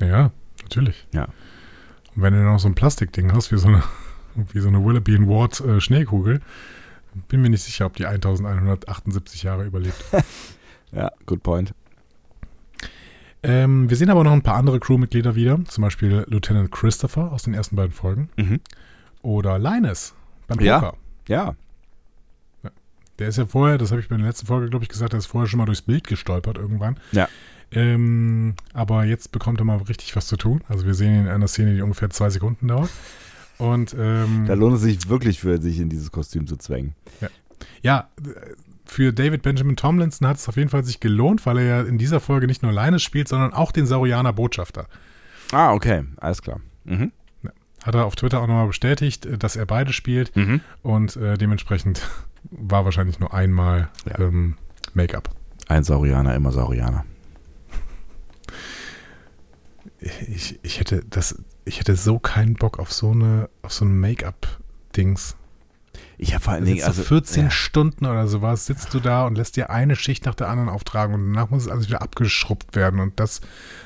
Ja, 0.00 0.06
ja, 0.06 0.30
natürlich. 0.62 1.06
Ja. 1.12 1.24
Und 2.16 2.22
wenn 2.22 2.32
du 2.32 2.40
noch 2.42 2.58
so 2.58 2.68
ein 2.68 2.74
Plastikding 2.74 3.32
hast, 3.34 3.52
wie 3.52 3.58
so 3.58 3.68
eine, 3.68 3.82
wie 4.54 4.60
so 4.60 4.68
eine 4.68 4.82
Willoughby 4.82 5.18
Ward 5.28 5.60
äh, 5.60 5.82
Schneekugel, 5.82 6.40
bin 7.28 7.42
mir 7.42 7.50
nicht 7.50 7.62
sicher, 7.62 7.84
ob 7.84 7.96
die 7.96 8.06
1178 8.06 9.42
Jahre 9.42 9.66
überlebt. 9.66 10.02
Ja, 10.92 11.10
good 11.26 11.42
point. 11.42 11.74
Ähm, 13.44 13.88
wir 13.88 13.96
sehen 13.96 14.10
aber 14.10 14.24
noch 14.24 14.32
ein 14.32 14.42
paar 14.42 14.56
andere 14.56 14.80
Crewmitglieder 14.80 15.34
wieder, 15.34 15.60
zum 15.66 15.82
Beispiel 15.82 16.24
Lieutenant 16.28 16.72
Christopher 16.72 17.30
aus 17.32 17.44
den 17.44 17.54
ersten 17.54 17.76
beiden 17.76 17.92
Folgen 17.92 18.28
Mhm. 18.36 18.60
oder 19.22 19.58
Linus 19.58 20.14
beim 20.48 20.60
Ja. 20.60 20.80
Poker. 20.80 20.96
Ja, 21.28 21.54
Der 23.20 23.28
ist 23.28 23.38
ja 23.38 23.46
vorher, 23.46 23.78
das 23.78 23.92
habe 23.92 24.00
ich 24.00 24.08
bei 24.08 24.16
der 24.16 24.26
letzten 24.26 24.46
Folge, 24.46 24.68
glaube 24.68 24.84
ich, 24.84 24.88
gesagt, 24.88 25.12
der 25.12 25.18
ist 25.18 25.26
vorher 25.26 25.46
schon 25.48 25.58
mal 25.58 25.66
durchs 25.66 25.82
Bild 25.82 26.04
gestolpert 26.08 26.58
irgendwann. 26.58 26.96
Ja. 27.12 27.28
Ähm, 27.70 28.54
aber 28.72 29.04
jetzt 29.04 29.30
bekommt 29.30 29.60
er 29.60 29.64
mal 29.64 29.76
richtig 29.76 30.16
was 30.16 30.26
zu 30.26 30.36
tun. 30.36 30.62
Also 30.68 30.84
wir 30.84 30.94
sehen 30.94 31.14
ihn 31.14 31.20
in 31.22 31.28
einer 31.28 31.46
Szene, 31.46 31.74
die 31.76 31.82
ungefähr 31.82 32.10
zwei 32.10 32.28
Sekunden 32.30 32.66
dauert. 32.66 32.90
Und 33.58 33.94
ähm, 33.96 34.46
Da 34.48 34.54
lohnt 34.54 34.74
es 34.76 34.82
sich 34.82 35.08
wirklich 35.08 35.38
für 35.38 35.62
sich 35.62 35.78
in 35.78 35.88
dieses 35.88 36.10
Kostüm 36.10 36.48
zu 36.48 36.56
zwängen. 36.56 36.94
ja, 37.82 38.08
für 38.86 39.12
David 39.12 39.42
Benjamin 39.42 39.76
Tomlinson 39.76 40.28
hat 40.28 40.36
es 40.36 40.48
auf 40.48 40.56
jeden 40.56 40.68
Fall 40.68 40.84
sich 40.84 41.00
gelohnt, 41.00 41.46
weil 41.46 41.58
er 41.58 41.64
ja 41.64 41.80
in 41.82 41.98
dieser 41.98 42.20
Folge 42.20 42.46
nicht 42.46 42.62
nur 42.62 42.70
alleine 42.70 42.98
spielt, 42.98 43.28
sondern 43.28 43.52
auch 43.52 43.72
den 43.72 43.86
Saurianer 43.86 44.32
Botschafter. 44.32 44.86
Ah, 45.52 45.72
okay, 45.72 46.04
alles 46.18 46.42
klar. 46.42 46.60
Mhm. 46.84 47.12
Hat 47.84 47.94
er 47.94 48.06
auf 48.06 48.16
Twitter 48.16 48.40
auch 48.40 48.46
nochmal 48.46 48.66
bestätigt, 48.66 49.26
äh, 49.26 49.36
dass 49.38 49.56
er 49.56 49.66
beide 49.66 49.92
spielt 49.92 50.34
Mhm. 50.36 50.60
und 50.82 51.16
äh, 51.16 51.36
dementsprechend 51.36 52.02
war 52.50 52.84
wahrscheinlich 52.84 53.20
nur 53.20 53.32
einmal 53.34 53.88
Ja. 54.08 54.18
ähm, 54.20 54.56
Make-up. 54.94 55.30
Ein 55.68 55.82
Saurianer, 55.84 56.34
immer 56.34 56.52
Saurianer. 56.52 57.04
Ich, 60.00 60.58
ich 60.62 60.80
hätte 60.80 61.02
das, 61.08 61.42
ich 61.64 61.80
hätte 61.80 61.96
so 61.96 62.18
keinen 62.18 62.54
Bock 62.54 62.78
auf 62.78 62.92
so 62.92 63.12
eine, 63.12 63.48
auf 63.62 63.72
so 63.72 63.84
ein 63.84 63.98
Make-up-Dings. 63.98 65.36
Ich 66.18 66.34
habe 66.34 66.44
vor 66.44 66.52
allen 66.52 66.64
Da 66.64 66.70
Dingen, 66.70 66.84
also 66.84 67.02
du 67.02 67.08
14 67.08 67.44
ja. 67.44 67.50
Stunden 67.50 68.06
oder 68.06 68.26
sowas, 68.28 68.66
sitzt 68.66 68.94
du 68.94 69.00
da 69.00 69.26
und 69.26 69.36
lässt 69.36 69.56
dir 69.56 69.70
eine 69.70 69.96
Schicht 69.96 70.26
nach 70.26 70.34
der 70.34 70.48
anderen 70.48 70.68
auftragen 70.68 71.14
und 71.14 71.32
danach 71.32 71.50
muss 71.50 71.64
es 71.64 71.68
alles 71.68 71.88
wieder 71.88 72.02
abgeschrubbt 72.02 72.76
werden 72.76 73.00
und 73.00 73.18
das 73.18 73.40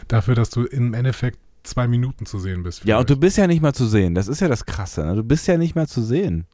dafür, 0.09 0.35
dass 0.35 0.51
du 0.51 0.64
im 0.64 0.95
Endeffekt 0.95 1.39
zwei 1.62 1.89
Minuten 1.89 2.26
zu 2.26 2.39
sehen 2.39 2.62
bist. 2.62 2.85
Ja, 2.85 2.99
und 2.99 3.09
du 3.09 3.14
vielleicht. 3.14 3.20
bist 3.20 3.39
ja 3.39 3.47
nicht 3.47 3.62
mal 3.62 3.74
zu 3.74 3.87
sehen. 3.87 4.14
Das 4.14 4.29
ist 4.29 4.41
ja 4.41 4.49
das 4.49 4.66
Krasse. 4.66 5.05
Ne? 5.05 5.14
Du 5.16 5.24
bist 5.24 5.47
ja 5.47 5.57
nicht 5.57 5.74
mal 5.74 5.87
zu 5.87 6.03
sehen. 6.03 6.47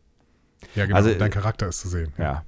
ja, 0.74 0.86
genau, 0.86 0.96
also, 0.96 1.14
dein 1.14 1.30
Charakter 1.30 1.68
ist 1.68 1.80
zu 1.80 1.88
sehen. 1.88 2.12
Ja. 2.18 2.44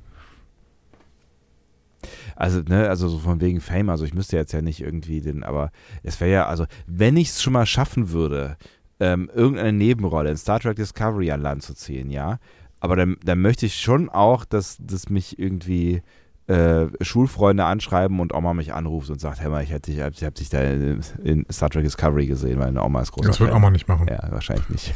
Also, 2.37 2.61
ne, 2.61 2.89
also 2.89 3.09
so 3.09 3.19
von 3.19 3.41
wegen 3.41 3.61
Fame, 3.61 3.89
also 3.89 4.05
ich 4.05 4.15
müsste 4.15 4.37
jetzt 4.37 4.53
ja 4.53 4.61
nicht 4.61 4.81
irgendwie 4.81 5.21
den, 5.21 5.43
aber 5.43 5.73
es 6.03 6.21
wäre 6.21 6.31
ja, 6.31 6.47
also 6.47 6.67
wenn 6.87 7.17
ich 7.17 7.31
es 7.31 7.43
schon 7.43 7.55
mal 7.55 7.67
schaffen 7.67 8.11
würde, 8.11 8.57
ähm, 9.01 9.31
irgendeine 9.35 9.73
Nebenrolle 9.73 10.31
in 10.31 10.37
Star 10.37 10.61
Trek 10.61 10.77
Discovery 10.77 11.31
an 11.31 11.41
Land 11.41 11.63
zu 11.63 11.75
ziehen, 11.75 12.11
ja, 12.11 12.39
aber 12.87 12.95
dann, 12.95 13.17
dann 13.25 13.41
möchte 13.41 13.67
ich 13.67 13.81
schon 13.81 14.09
auch, 14.09 14.45
dass, 14.45 14.77
dass 14.81 15.11
mich 15.11 15.41
irgendwie 15.41 16.03
äh, 16.47 16.87
Schulfreunde 17.01 17.65
anschreiben 17.65 18.21
und 18.21 18.33
Oma 18.33 18.55
mich 18.55 18.73
anruft 18.73 19.11
und 19.11 19.21
sagt, 19.21 19.41
hey 19.41 19.49
mal, 19.49 19.65
ich 19.65 19.71
hätte 19.71 19.91
dich, 19.91 19.99
ich 19.99 20.25
hab 20.25 20.35
dich 20.37 20.49
da 20.49 20.63
in, 20.63 21.01
in 21.25 21.47
Star 21.51 21.69
Trek 21.69 21.83
Discovery 21.83 22.27
gesehen, 22.27 22.61
meine 22.61 22.81
Oma 22.85 23.03
ist 23.03 23.11
großer 23.11 23.29
Das 23.29 23.41
wird 23.41 23.53
mal 23.59 23.71
nicht 23.71 23.89
machen. 23.89 24.07
Ja, 24.09 24.31
wahrscheinlich 24.31 24.69
nicht. 24.69 24.95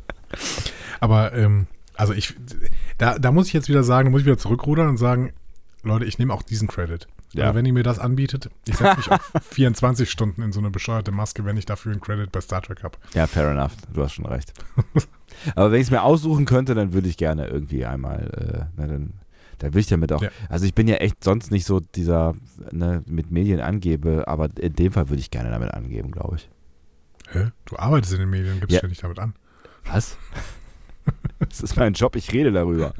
Aber 1.00 1.32
ähm, 1.32 1.66
also 1.94 2.12
ich, 2.12 2.34
da, 2.98 3.18
da 3.18 3.32
muss 3.32 3.46
ich 3.46 3.54
jetzt 3.54 3.70
wieder 3.70 3.82
sagen, 3.82 4.08
da 4.08 4.10
muss 4.10 4.20
ich 4.20 4.26
wieder 4.26 4.36
zurückrudern 4.36 4.88
und 4.88 4.98
sagen, 4.98 5.32
Leute, 5.82 6.04
ich 6.04 6.18
nehme 6.18 6.34
auch 6.34 6.42
diesen 6.42 6.68
Credit. 6.68 7.08
Ja. 7.32 7.44
Also 7.44 7.54
wenn 7.56 7.66
ihr 7.66 7.72
mir 7.72 7.82
das 7.84 7.98
anbietet, 7.98 8.50
ich 8.66 8.76
setze 8.76 8.96
mich 8.96 9.10
auf 9.10 9.30
24 9.50 10.10
Stunden 10.10 10.42
in 10.42 10.52
so 10.52 10.58
eine 10.60 10.70
bescheuerte 10.70 11.12
Maske, 11.12 11.44
wenn 11.44 11.56
ich 11.56 11.64
dafür 11.66 11.92
einen 11.92 12.00
Credit 12.00 12.30
bei 12.32 12.40
Star 12.40 12.60
Trek 12.62 12.82
habe. 12.82 12.98
Ja, 13.14 13.26
fair 13.26 13.50
enough. 13.50 13.72
Du 13.92 14.02
hast 14.02 14.14
schon 14.14 14.26
recht. 14.26 14.52
Aber 15.54 15.70
wenn 15.70 15.80
ich 15.80 15.86
es 15.86 15.90
mir 15.90 16.02
aussuchen 16.02 16.44
könnte, 16.44 16.74
dann 16.74 16.92
würde 16.92 17.08
ich 17.08 17.16
gerne 17.16 17.46
irgendwie 17.46 17.86
einmal, 17.86 18.68
äh, 18.76 18.80
ne, 18.80 18.88
dann, 18.88 19.12
dann 19.58 19.74
will 19.74 19.80
ich 19.80 19.86
damit 19.86 20.12
auch. 20.12 20.22
Ja. 20.22 20.30
Also 20.48 20.66
ich 20.66 20.74
bin 20.74 20.88
ja 20.88 20.96
echt 20.96 21.22
sonst 21.22 21.50
nicht 21.52 21.66
so 21.66 21.78
dieser, 21.80 22.34
ne, 22.72 23.02
mit 23.06 23.30
Medien 23.30 23.60
angebe, 23.60 24.26
aber 24.26 24.48
in 24.58 24.72
dem 24.74 24.92
Fall 24.92 25.08
würde 25.08 25.20
ich 25.20 25.30
gerne 25.30 25.50
damit 25.50 25.72
angeben, 25.72 26.10
glaube 26.10 26.36
ich. 26.36 26.50
Hä? 27.32 27.52
Du 27.64 27.76
arbeitest 27.78 28.14
in 28.14 28.20
den 28.20 28.30
Medien, 28.30 28.58
gibst 28.58 28.72
Ja. 28.72 28.78
ständig 28.78 28.98
damit 28.98 29.20
an. 29.20 29.34
Was? 29.84 30.16
das 31.38 31.60
ist 31.60 31.76
mein 31.76 31.92
Job, 31.92 32.16
ich 32.16 32.32
rede 32.32 32.50
darüber. 32.50 32.92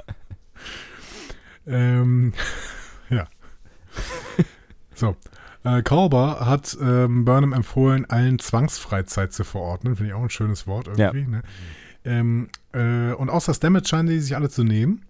Ähm. 1.66 2.33
so. 4.95 5.16
Äh, 5.62 5.82
Kolber 5.82 6.47
hat 6.47 6.76
ähm, 6.80 7.24
Burnham 7.24 7.53
empfohlen, 7.53 8.09
allen 8.09 8.38
Zwangsfreizeit 8.38 9.32
zu 9.32 9.45
verordnen. 9.45 9.97
Finde 9.97 10.11
ich 10.11 10.14
auch 10.14 10.22
ein 10.22 10.30
schönes 10.30 10.66
Wort 10.66 10.88
irgendwie. 10.88 11.26
Ne? 11.26 11.43
Ähm, 12.05 12.49
äh, 12.72 13.12
und 13.12 13.28
außer 13.28 13.53
Stamets 13.53 13.88
scheinen 13.88 14.09
die 14.09 14.20
sich 14.20 14.34
alle 14.36 14.49
zu 14.49 14.64
nehmen. 14.64 15.03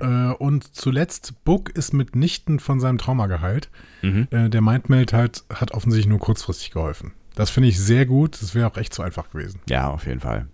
Äh, 0.00 0.32
und 0.32 0.74
zuletzt, 0.74 1.44
Book 1.44 1.70
ist 1.70 1.92
mitnichten 1.92 2.58
von 2.58 2.80
seinem 2.80 2.98
Trauma 2.98 3.26
geheilt. 3.26 3.70
Mhm. 4.02 4.28
Äh, 4.30 4.48
der 4.48 4.62
Mindmeld 4.62 5.12
halt, 5.12 5.44
hat 5.52 5.72
offensichtlich 5.72 6.08
nur 6.08 6.18
kurzfristig 6.18 6.72
geholfen. 6.72 7.12
Das 7.34 7.50
finde 7.50 7.68
ich 7.68 7.78
sehr 7.80 8.06
gut. 8.06 8.40
Das 8.42 8.54
wäre 8.54 8.66
auch 8.66 8.76
echt 8.76 8.94
zu 8.94 9.02
einfach 9.02 9.30
gewesen. 9.30 9.60
Ja, 9.68 9.90
auf 9.90 10.06
jeden 10.06 10.20
Fall. 10.20 10.46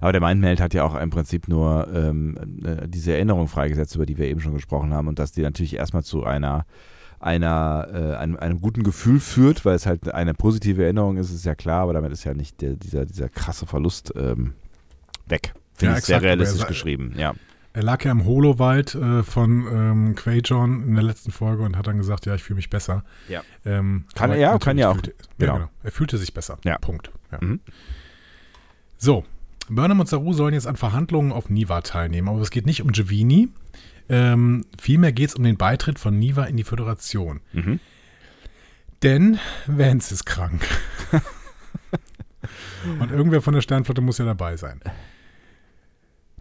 Aber 0.00 0.12
der 0.12 0.20
Mindmeld 0.20 0.60
hat 0.60 0.74
ja 0.74 0.84
auch 0.84 0.94
im 0.94 1.10
Prinzip 1.10 1.48
nur 1.48 1.88
ähm, 1.94 2.36
äh, 2.64 2.88
diese 2.88 3.12
Erinnerung 3.14 3.48
freigesetzt, 3.48 3.94
über 3.94 4.06
die 4.06 4.18
wir 4.18 4.26
eben 4.26 4.40
schon 4.40 4.54
gesprochen 4.54 4.92
haben, 4.92 5.08
und 5.08 5.18
dass 5.18 5.32
die 5.32 5.42
natürlich 5.42 5.76
erstmal 5.76 6.02
zu 6.02 6.24
einer, 6.24 6.66
einer 7.20 7.88
äh, 7.92 8.16
einem, 8.16 8.36
einem 8.36 8.60
guten 8.60 8.82
Gefühl 8.82 9.20
führt, 9.20 9.64
weil 9.64 9.74
es 9.76 9.86
halt 9.86 10.12
eine 10.12 10.34
positive 10.34 10.82
Erinnerung 10.82 11.16
ist, 11.18 11.30
ist 11.32 11.44
ja 11.44 11.54
klar, 11.54 11.82
aber 11.82 11.92
damit 11.92 12.12
ist 12.12 12.24
ja 12.24 12.34
nicht 12.34 12.60
der, 12.60 12.74
dieser, 12.76 13.06
dieser 13.06 13.28
krasse 13.28 13.66
Verlust 13.66 14.12
ähm, 14.16 14.54
weg. 15.26 15.52
Finde 15.74 15.92
Ja, 15.94 15.98
ich 15.98 16.04
sehr 16.04 16.22
realistisch 16.22 16.62
er 16.62 16.66
geschrieben, 16.68 17.14
ja. 17.16 17.34
Er 17.72 17.84
lag 17.84 18.04
ja 18.04 18.10
im 18.10 18.24
Holowald 18.24 18.96
äh, 18.96 19.22
von 19.22 19.64
ähm, 19.72 20.14
Quajon 20.16 20.82
in 20.88 20.94
der 20.96 21.04
letzten 21.04 21.30
Folge 21.30 21.62
und 21.62 21.76
hat 21.76 21.86
dann 21.86 21.98
gesagt, 21.98 22.26
ja, 22.26 22.34
ich 22.34 22.42
fühle 22.42 22.56
mich 22.56 22.68
besser. 22.68 23.04
Ja. 23.28 23.42
Ähm, 23.64 24.06
Kann 24.16 24.30
er- 24.32 24.38
ja, 24.38 24.58
kann 24.58 24.76
ja 24.76 24.88
auch. 24.90 24.94
Fühlte, 24.94 25.14
Genau. 25.38 25.52
ja, 25.52 25.58
genau. 25.60 25.70
Er 25.84 25.92
fühlte 25.92 26.18
sich 26.18 26.34
besser. 26.34 26.58
Ja. 26.64 26.78
Punkt. 26.78 27.12
Ja. 27.30 27.38
Mhm. 27.40 27.60
So, 28.98 29.24
Burnham 29.70 30.00
und 30.00 30.08
Saru 30.08 30.32
sollen 30.32 30.54
jetzt 30.54 30.66
an 30.66 30.76
Verhandlungen 30.76 31.32
auf 31.32 31.48
Niva 31.48 31.80
teilnehmen, 31.80 32.28
aber 32.28 32.40
es 32.40 32.50
geht 32.50 32.66
nicht 32.66 32.82
um 32.82 32.90
Javini. 32.92 33.48
Ähm, 34.08 34.66
vielmehr 34.78 35.12
geht 35.12 35.30
es 35.30 35.34
um 35.34 35.44
den 35.44 35.56
Beitritt 35.56 35.98
von 35.98 36.18
Niva 36.18 36.44
in 36.44 36.56
die 36.56 36.64
Föderation. 36.64 37.40
Mhm. 37.52 37.80
Denn 39.02 39.38
Vance 39.66 40.12
ist 40.12 40.26
krank. 40.26 40.66
und 43.00 43.10
irgendwer 43.10 43.40
von 43.40 43.54
der 43.54 43.62
Sternflotte 43.62 44.00
muss 44.00 44.18
ja 44.18 44.24
dabei 44.24 44.56
sein. 44.56 44.80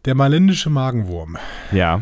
Der 0.06 0.16
malindische 0.16 0.70
Magenwurm. 0.70 1.38
Ja, 1.72 2.02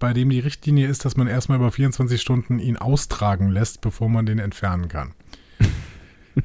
bei 0.00 0.14
dem 0.14 0.30
die 0.30 0.40
Richtlinie 0.40 0.88
ist, 0.88 1.04
dass 1.04 1.16
man 1.16 1.28
erstmal 1.28 1.58
über 1.58 1.70
24 1.70 2.20
Stunden 2.20 2.58
ihn 2.58 2.76
austragen 2.76 3.50
lässt, 3.50 3.82
bevor 3.82 4.08
man 4.08 4.26
den 4.26 4.38
entfernen 4.38 4.88
kann. 4.88 5.12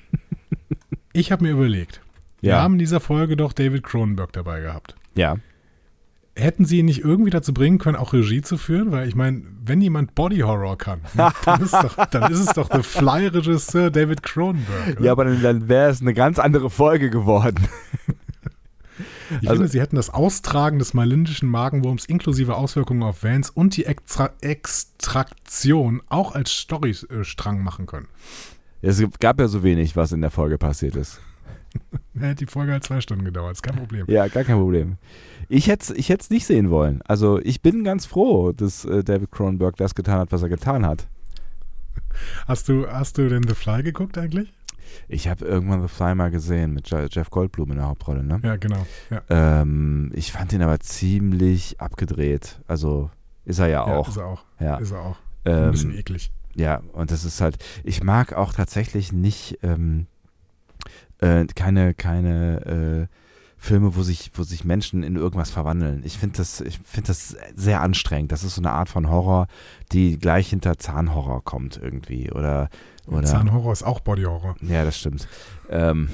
ich 1.14 1.32
habe 1.32 1.46
mir 1.46 1.52
überlegt, 1.52 2.02
wir 2.46 2.52
Ja. 2.54 2.62
haben 2.62 2.74
in 2.76 2.80
dieser 2.80 3.00
Folge 3.00 3.36
doch 3.36 3.52
David 3.54 3.84
Cronenberg 3.84 4.32
dabei 4.34 4.62
gehabt. 4.62 4.96
ja. 5.16 5.36
Hätten 6.38 6.66
sie 6.66 6.80
ihn 6.80 6.86
nicht 6.88 7.00
irgendwie 7.00 7.30
dazu 7.30 7.54
bringen 7.54 7.78
können, 7.78 7.96
auch 7.96 8.12
Regie 8.12 8.42
zu 8.42 8.58
führen? 8.58 8.92
Weil 8.92 9.08
ich 9.08 9.16
meine, 9.16 9.44
wenn 9.64 9.80
jemand 9.80 10.16
Body 10.16 10.40
Horror 10.40 10.78
kann, 10.78 11.00
dann, 11.46 11.62
ist 11.62 11.72
doch, 11.74 11.96
dann 12.08 12.30
ist 12.30 12.40
es 12.42 12.48
doch 12.48 12.68
der 12.68 12.84
Fly-Regisseur 12.84 13.90
David 13.90 14.22
Cronenberg. 14.22 14.98
oder? 14.98 15.02
Ja, 15.06 15.14
aber 15.14 15.24
dann, 15.24 15.42
dann 15.42 15.70
wäre 15.70 15.90
es 15.90 16.02
eine 16.02 16.14
ganz 16.14 16.38
andere 16.38 16.70
Folge 16.70 17.10
geworden. 17.10 17.66
ich 19.42 19.48
also- 19.50 19.62
finde, 19.62 19.68
sie 19.70 19.80
hätten 19.80 19.96
das 19.96 20.10
Austragen 20.10 20.78
des 20.78 20.94
malindischen 20.94 21.48
Magenwurms 21.50 22.04
inklusive 22.06 22.56
Auswirkungen 22.56 23.04
auf 23.04 23.24
Vans 23.24 23.50
und 23.50 23.78
die 23.78 23.86
Extra 23.86 24.32
Extraktion 24.42 26.02
auch 26.10 26.36
als 26.36 26.52
Storystrang 26.52 27.64
machen 27.64 27.86
können. 27.86 28.08
Es 28.82 29.02
gab 29.22 29.40
ja 29.40 29.48
so 29.48 29.64
wenig, 29.64 29.96
was 29.96 30.12
in 30.12 30.20
der 30.20 30.32
Folge 30.32 30.58
passiert 30.58 30.98
ist. 30.98 31.22
Hätte 32.20 32.36
die 32.36 32.46
Folge 32.46 32.72
halt 32.72 32.84
zwei 32.84 33.02
Stunden 33.02 33.26
gedauert, 33.26 33.54
ist 33.54 33.62
kein 33.64 33.76
Problem. 33.76 34.06
Ja, 34.08 34.28
gar 34.28 34.44
kein 34.44 34.58
Problem. 34.58 34.98
Ich 35.50 35.68
hätte 35.68 35.94
es 35.94 36.00
ich 36.00 36.10
hätt's 36.10 36.30
nicht 36.30 36.46
sehen 36.46 36.70
wollen. 36.70 37.02
Also 37.08 37.40
ich 37.42 37.62
bin 37.62 37.84
ganz 37.84 38.06
froh, 38.06 38.52
dass 38.52 38.86
äh, 38.86 39.04
David 39.04 39.32
Cronenberg 39.32 39.76
das 39.78 39.94
getan 39.96 40.20
hat, 40.20 40.32
was 40.32 40.42
er 40.42 40.50
getan 40.50 40.86
hat. 40.86 41.08
Hast 42.48 42.70
du, 42.70 42.88
hast 42.88 43.18
du 43.18 43.28
denn 43.28 43.44
The 43.48 43.56
Fly 43.56 43.84
geguckt 43.84 44.18
eigentlich? 44.18 44.54
Ich 45.10 45.28
habe 45.28 45.44
irgendwann 45.46 45.82
The 45.82 45.88
Fly 45.94 46.16
mal 46.16 46.32
gesehen 46.32 46.74
mit 46.74 46.90
Je- 46.90 47.08
Jeff 47.12 47.30
Goldblum 47.30 47.72
in 47.72 47.78
der 47.78 47.88
Hauptrolle. 47.88 48.24
Ne? 48.24 48.40
Ja, 48.44 48.56
genau. 48.56 48.86
Ja, 49.10 49.22
Ähm, 49.30 50.12
ich 50.14 50.32
fand 50.32 50.54
ihn 50.54 50.62
aber 50.62 50.80
ziemlich 50.80 51.80
abgedreht. 51.82 52.60
Also 52.68 53.10
ist 53.44 53.60
er 53.60 53.68
ja 53.68 53.86
ja 53.88 53.96
auch. 53.96 54.08
ist 54.08 54.18
er 54.18 54.26
auch. 54.28 54.44
Ja, 54.60 54.78
Ist 54.78 54.92
er 54.92 55.02
auch. 55.02 55.18
Ein 55.44 55.72
bisschen 55.72 55.92
ähm, 55.92 55.98
eklig. 56.00 56.32
ja, 56.56 56.82
und 56.94 57.12
das 57.12 57.26
ist 57.26 57.42
halt, 57.42 57.58
ich 57.84 58.02
mag 58.04 58.34
auch 58.34 58.54
tatsächlich 58.54 59.12
nicht 59.12 59.60
ähm, 59.62 60.08
äh, 61.20 61.46
keine, 61.56 61.94
keine 61.94 63.08
äh, 63.10 63.16
Filme, 63.58 63.96
wo 63.96 64.04
sich, 64.04 64.32
wo 64.36 64.44
sich 64.44 64.64
Menschen 64.64 65.04
in 65.04 65.16
irgendwas 65.16 65.50
verwandeln. 65.50 66.04
Ich 66.06 66.18
finde 66.18 66.38
das, 66.38 66.62
ich 66.62 66.80
finde 66.84 67.08
das 67.08 67.36
sehr 67.56 67.82
anstrengend. 67.82 68.32
Das 68.32 68.44
ist 68.44 68.56
so 68.56 68.62
eine 68.62 68.72
Art 68.72 68.90
von 68.90 69.10
Horror, 69.10 69.48
die 69.92 70.20
gleich 70.20 70.50
hinter 70.50 70.78
Zahnhorror 70.78 71.44
kommt 71.44 71.80
irgendwie. 71.82 72.32
Oder, 72.32 72.70
oder 73.08 73.24
Zahnhorror 73.24 73.74
ist 73.74 73.84
auch 73.84 74.02
Body 74.02 74.24
Horror. 74.24 74.56
ja, 74.62 74.86
das 74.86 75.00
stimmt. 75.00 75.28
Ähm, 75.70 76.10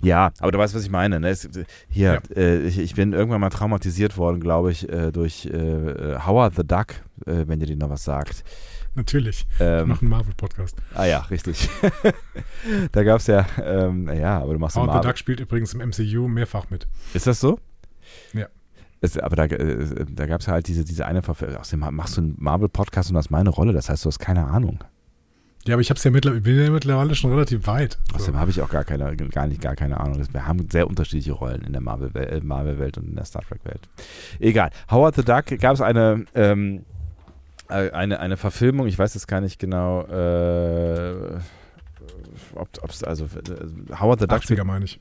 ja, 0.00 0.32
aber 0.40 0.52
du 0.52 0.58
weißt, 0.58 0.74
was 0.74 0.82
ich 0.82 0.90
meine. 0.90 1.18
Ne? 1.20 1.30
Es, 1.30 1.48
hier, 1.88 2.20
äh, 2.36 2.58
ich, 2.58 2.78
ich 2.78 2.94
bin 2.94 3.12
irgendwann 3.12 3.40
mal 3.40 3.50
traumatisiert 3.50 4.16
worden, 4.18 4.40
glaube 4.40 4.70
ich, 4.70 4.88
äh, 4.88 5.10
durch 5.12 5.46
äh, 5.46 5.56
äh, 5.56 6.18
Howard 6.26 6.56
the 6.56 6.66
Duck, 6.66 6.88
äh, 7.26 7.44
wenn 7.46 7.58
dir 7.58 7.66
die 7.66 7.76
noch 7.76 7.90
was 7.90 8.04
sagt. 8.04 8.44
Natürlich. 8.94 9.46
Ich 9.54 9.60
Ähm, 9.60 9.88
mache 9.88 10.02
einen 10.02 10.10
Marvel-Podcast. 10.10 10.76
ah 10.94 11.04
ja, 11.06 11.18
richtig. 11.30 11.68
da 12.92 13.02
gab 13.04 13.20
es 13.20 13.26
ja, 13.26 13.46
ähm, 13.64 14.08
ja, 14.12 14.40
aber 14.40 14.52
du 14.52 14.58
machst 14.58 14.76
Howard 14.76 14.88
Marvel. 14.88 15.02
the 15.02 15.08
Duck 15.08 15.18
spielt 15.18 15.40
übrigens 15.40 15.72
im 15.74 15.80
MCU 15.88 16.28
mehrfach 16.28 16.68
mit. 16.70 16.86
Ist 17.14 17.26
das 17.26 17.40
so? 17.40 17.58
Ja. 18.34 18.46
Es, 19.00 19.18
aber 19.18 19.34
da, 19.36 19.44
äh, 19.44 20.04
da 20.10 20.26
gab 20.26 20.40
es 20.40 20.46
ja 20.46 20.52
halt 20.52 20.68
diese, 20.68 20.84
diese 20.84 21.06
eine 21.06 21.22
Verfilmung. 21.22 21.56
Außerdem 21.56 21.94
machst 21.94 22.16
du 22.16 22.20
einen 22.20 22.34
Marvel-Podcast 22.38 23.10
und 23.10 23.16
hast 23.16 23.30
meine 23.30 23.50
Rolle, 23.50 23.72
das 23.72 23.88
heißt, 23.88 24.04
du 24.04 24.08
hast 24.08 24.18
keine 24.18 24.46
Ahnung. 24.46 24.78
Ja, 25.66 25.74
aber 25.74 25.80
ich 25.80 25.90
hab's 25.90 26.02
ja 26.02 26.10
mittlerweile, 26.10 26.38
ich 26.38 26.44
bin 26.44 26.58
ja 26.58 26.70
mittlerweile 26.70 27.14
schon 27.14 27.30
relativ 27.30 27.66
weit. 27.68 27.96
Außerdem 28.12 28.38
habe 28.38 28.50
ich 28.50 28.60
auch 28.60 28.68
gar 28.68 28.84
keine, 28.84 29.16
gar 29.16 29.46
nicht, 29.46 29.60
gar 29.60 29.76
keine 29.76 30.00
Ahnung. 30.00 30.20
Wir 30.32 30.46
haben 30.46 30.68
sehr 30.70 30.88
unterschiedliche 30.88 31.32
Rollen 31.32 31.62
in 31.62 31.72
der 31.72 31.80
Marvel-Welt 31.80 32.42
Marvel 32.42 32.80
und 32.96 33.08
in 33.08 33.14
der 33.14 33.24
Star 33.24 33.42
Trek-Welt. 33.42 33.88
Egal. 34.40 34.70
Howard 34.90 35.14
the 35.14 35.22
Duck 35.24 35.46
gab 35.60 35.74
es 35.74 35.80
eine, 35.80 36.24
ähm, 36.34 36.78
äh, 36.78 36.82
eine, 37.72 38.20
eine 38.20 38.36
Verfilmung, 38.36 38.86
ich 38.86 38.98
weiß 38.98 39.14
jetzt 39.14 39.26
gar 39.26 39.40
nicht 39.40 39.58
genau, 39.58 40.02
äh, 40.06 41.38
ob 42.54 42.90
es 42.90 43.02
also 43.02 43.24
äh, 43.24 43.98
Howard 44.00 44.20
the 44.20 44.26
Duck. 44.26 44.42
80er 44.42 44.64
meine 44.64 44.84
ich. 44.84 45.00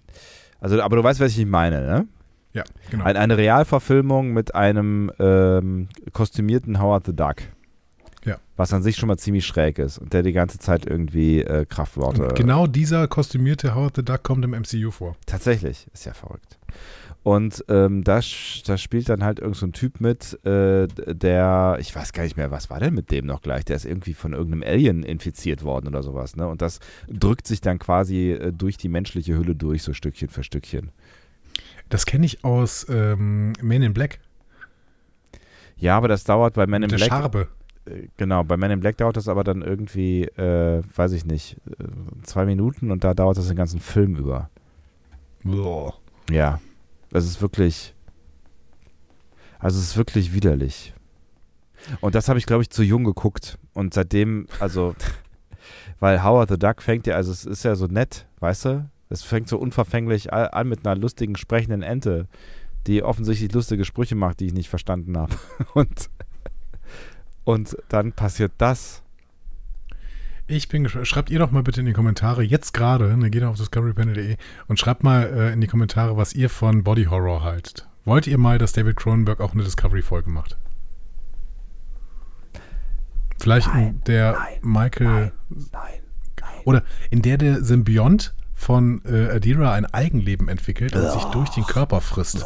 Also, 0.60 0.82
aber 0.82 0.96
du 0.96 1.04
weißt, 1.04 1.20
was 1.20 1.38
ich 1.38 1.46
meine, 1.46 1.82
ne? 1.82 2.08
Ja, 2.54 2.64
genau. 2.90 3.06
Ein, 3.06 3.18
eine 3.18 3.38
Realverfilmung 3.38 4.34
mit 4.34 4.56
einem 4.56 5.12
ähm, 5.20 5.88
kostümierten 6.12 6.82
Howard 6.82 7.06
the 7.06 7.16
Duck. 7.16 7.38
Ja. 8.26 8.38
Was 8.56 8.74
an 8.74 8.84
sich 8.84 8.98
schon 8.98 9.08
mal 9.08 9.18
ziemlich 9.18 9.46
schräg 9.46 9.80
ist 9.80 9.98
und 9.98 10.14
der 10.14 10.22
die 10.22 10.34
ganze 10.34 10.60
Zeit 10.60 10.86
irgendwie 10.86 11.42
äh, 11.42 11.66
Kraftworte. 11.66 12.28
Und 12.28 12.36
genau 12.36 12.68
dieser 12.68 13.08
kostümierte 13.08 13.74
Howard 13.74 13.96
the 13.96 14.06
Duck 14.06 14.24
kommt 14.24 14.46
im 14.46 14.52
MCU 14.52 14.92
vor. 14.92 15.16
Tatsächlich, 15.26 15.88
ist 15.94 16.06
ja 16.06 16.14
verrückt. 16.14 16.60
Und 17.24 17.64
ähm, 17.68 18.04
da, 18.04 18.20
da 18.66 18.78
spielt 18.78 19.08
dann 19.08 19.24
halt 19.24 19.40
irgendein 19.40 19.60
so 19.60 19.66
ein 19.68 19.74
Typ 19.74 20.02
mit, 20.02 20.44
äh, 20.44 20.88
der, 20.88 21.78
ich 21.80 21.96
weiß 21.96 22.14
gar 22.14 22.24
nicht 22.24 22.36
mehr, 22.36 22.50
was 22.50 22.72
war 22.72 22.80
denn 22.80 22.96
mit 22.96 23.12
dem 23.12 23.28
noch 23.28 23.44
gleich? 23.44 23.64
Der 23.64 23.76
ist 23.76 23.86
irgendwie 23.86 24.16
von 24.16 24.34
irgendeinem 24.34 24.64
Alien 24.64 25.04
infiziert 25.04 25.64
worden 25.64 25.88
oder 25.88 26.02
sowas, 26.02 26.36
ne? 26.36 26.48
Und 26.48 26.64
das 26.64 26.80
drückt 27.08 27.46
sich 27.46 27.62
dann 27.62 27.78
quasi 27.78 28.32
äh, 28.32 28.52
durch 28.52 28.78
die 28.78 28.90
menschliche 28.90 29.38
Hülle 29.38 29.54
durch, 29.56 29.84
so 29.84 29.94
Stückchen 29.94 30.30
für 30.30 30.44
Stückchen. 30.44 30.90
Das 31.90 32.08
kenne 32.08 32.26
ich 32.26 32.44
aus 32.44 32.88
ähm, 32.90 33.54
Men 33.62 33.84
in 33.84 33.94
Black. 33.94 34.20
Ja, 35.78 35.98
aber 35.98 36.08
das 36.08 36.24
dauert 36.24 36.56
bei 36.56 36.66
Men 36.66 36.84
in 36.84 36.90
der 36.90 36.98
Black. 36.98 37.10
Scharbe. 37.10 37.48
Äh, 37.86 38.08
Genau, 38.18 38.44
bei 38.44 38.58
Men 38.58 38.72
in 38.72 38.80
Black 38.80 38.98
dauert 38.98 39.18
das 39.18 39.28
aber 39.28 39.44
dann 39.44 39.62
irgendwie, 39.62 40.24
äh, 40.24 40.82
weiß 40.96 41.12
ich 41.12 41.26
nicht, 41.26 41.58
äh, 41.68 41.84
zwei 42.24 42.46
Minuten 42.46 42.90
und 42.92 43.04
da 43.04 43.14
dauert 43.14 43.38
das 43.38 43.48
den 43.48 43.58
ganzen 43.58 43.80
Film 43.80 44.16
über. 44.16 44.50
Boah. 45.44 45.96
Ja, 46.30 46.60
das 47.12 47.26
ist 47.26 47.42
wirklich, 47.42 47.94
also 49.60 49.78
es 49.78 49.90
ist 49.90 49.98
wirklich 49.98 50.34
widerlich. 50.34 50.94
Und 52.00 52.16
das 52.16 52.30
habe 52.30 52.40
ich, 52.40 52.46
glaube 52.46 52.64
ich, 52.64 52.70
zu 52.70 52.84
jung 52.84 53.04
geguckt. 53.04 53.58
Und 53.74 53.94
seitdem, 53.94 54.48
also, 54.60 54.96
weil 56.00 56.24
Howard 56.24 56.50
the 56.50 56.58
Duck 56.58 56.82
fängt 56.82 57.08
ja, 57.08 57.16
also 57.16 57.32
es 57.32 57.46
ist 57.46 57.64
ja 57.64 57.76
so 57.76 57.88
nett, 57.88 58.28
weißt 58.40 58.66
du? 58.66 58.90
Es 59.10 59.24
fängt 59.24 59.50
so 59.50 59.58
unverfänglich 59.58 60.32
an 60.32 60.70
mit 60.70 60.86
einer 60.86 60.96
lustigen, 60.96 61.36
sprechenden 61.36 61.84
Ente, 61.84 62.28
die 62.88 63.04
offensichtlich 63.04 63.52
lustige 63.52 63.84
Sprüche 63.84 64.16
macht, 64.16 64.40
die 64.40 64.48
ich 64.48 64.54
nicht 64.54 64.70
verstanden 64.70 65.18
habe. 65.18 65.36
Und, 65.74 66.10
und 67.44 67.76
dann 67.90 68.14
passiert 68.14 68.54
das. 68.60 69.01
Ich 70.52 70.68
bin 70.68 70.84
gespannt. 70.84 71.08
Schreibt 71.08 71.30
ihr 71.30 71.40
doch 71.40 71.52
mal 71.52 71.64
bitte 71.64 71.80
in 71.80 71.86
die 71.86 71.94
Kommentare, 71.94 72.44
jetzt 72.44 72.74
gerade, 72.74 73.16
ne, 73.16 73.30
geht 73.30 73.42
auf 73.44 73.56
discoverypanel.de 73.56 74.36
und 74.68 74.78
schreibt 74.78 75.02
mal 75.02 75.24
äh, 75.24 75.54
in 75.54 75.62
die 75.62 75.68
Kommentare, 75.68 76.18
was 76.18 76.34
ihr 76.34 76.50
von 76.50 76.84
Body 76.84 77.06
Horror 77.06 77.42
haltet. 77.42 77.88
Wollt 78.04 78.28
ihr 78.28 78.38
mal, 78.38 78.58
dass 78.58 78.74
David 78.74 78.98
Cronenberg 78.98 79.40
auch 79.40 79.54
eine 79.54 79.64
Discovery-Folge 79.64 80.30
macht? 80.30 80.58
Vielleicht 83.40 83.74
in 83.74 84.04
der 84.04 84.38
Michael 84.62 85.32
Nein. 85.50 86.02
oder 86.66 86.84
in 87.12 87.22
der 87.22 87.38
der 87.38 87.64
Symbiont 87.64 88.34
von 88.54 89.02
äh, 89.06 89.30
Adira 89.30 89.72
ein 89.72 89.86
Eigenleben 89.86 90.50
entwickelt 90.50 90.98
und 90.98 91.10
sich 91.12 91.24
durch 91.26 91.50
den 91.52 91.64
Körper 91.64 92.02
frisst. 92.02 92.46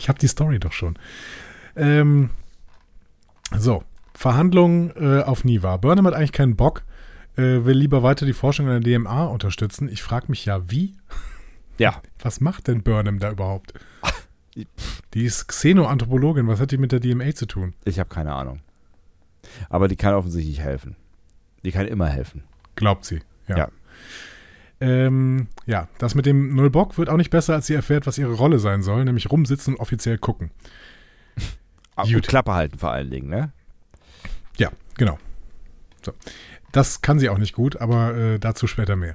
Ich 0.00 0.08
habe 0.08 0.18
die 0.18 0.26
Story 0.26 0.58
doch 0.58 0.72
schon. 0.72 0.98
Ähm, 1.76 2.30
so, 3.56 3.84
Verhandlungen 4.14 4.92
äh, 4.96 5.22
auf 5.22 5.44
Niva. 5.44 5.76
Burnham 5.76 6.06
hat 6.06 6.14
eigentlich 6.14 6.32
keinen 6.32 6.56
Bock, 6.56 6.82
äh, 7.36 7.64
will 7.64 7.76
lieber 7.76 8.02
weiter 8.02 8.26
die 8.26 8.32
Forschung 8.32 8.68
an 8.68 8.82
der 8.82 8.98
DMA 8.98 9.24
unterstützen. 9.24 9.88
Ich 9.88 10.02
frage 10.02 10.26
mich 10.28 10.44
ja, 10.44 10.70
wie? 10.70 10.94
Ja, 11.78 12.02
Was 12.22 12.40
macht 12.40 12.68
denn 12.68 12.82
Burnham 12.82 13.18
da 13.18 13.30
überhaupt? 13.30 13.74
Die 15.14 15.24
ist 15.24 15.48
Xenoanthropologin. 15.48 16.46
Was 16.46 16.60
hat 16.60 16.72
die 16.72 16.76
mit 16.76 16.92
der 16.92 17.00
DMA 17.00 17.34
zu 17.34 17.46
tun? 17.46 17.74
ich 17.84 17.98
habe 17.98 18.10
keine 18.10 18.34
Ahnung. 18.34 18.60
Aber 19.70 19.88
die 19.88 19.96
kann 19.96 20.14
offensichtlich 20.14 20.60
helfen. 20.60 20.96
Die 21.64 21.72
kann 21.72 21.86
immer 21.86 22.06
helfen. 22.08 22.44
Glaubt 22.76 23.04
sie. 23.04 23.20
Ja. 23.48 23.56
Ja. 23.56 23.68
Ähm, 24.80 25.46
ja, 25.64 25.88
das 25.98 26.14
mit 26.14 26.26
dem 26.26 26.54
Null 26.54 26.70
Bock 26.70 26.98
wird 26.98 27.08
auch 27.08 27.16
nicht 27.16 27.30
besser, 27.30 27.54
als 27.54 27.66
sie 27.66 27.74
erfährt, 27.74 28.06
was 28.06 28.18
ihre 28.18 28.32
Rolle 28.32 28.58
sein 28.58 28.82
soll, 28.82 29.04
nämlich 29.04 29.30
rumsitzen 29.30 29.74
und 29.74 29.80
offiziell 29.80 30.18
gucken. 30.18 30.50
Gut. 31.96 32.26
Klappe 32.26 32.52
halten 32.52 32.78
vor 32.78 32.90
allen 32.90 33.10
Dingen, 33.10 33.28
ne? 33.28 33.52
Genau. 34.96 35.18
So. 36.04 36.12
Das 36.72 37.02
kann 37.02 37.18
sie 37.18 37.28
auch 37.28 37.38
nicht 37.38 37.54
gut, 37.54 37.76
aber 37.76 38.16
äh, 38.16 38.38
dazu 38.38 38.66
später 38.66 38.96
mehr. 38.96 39.14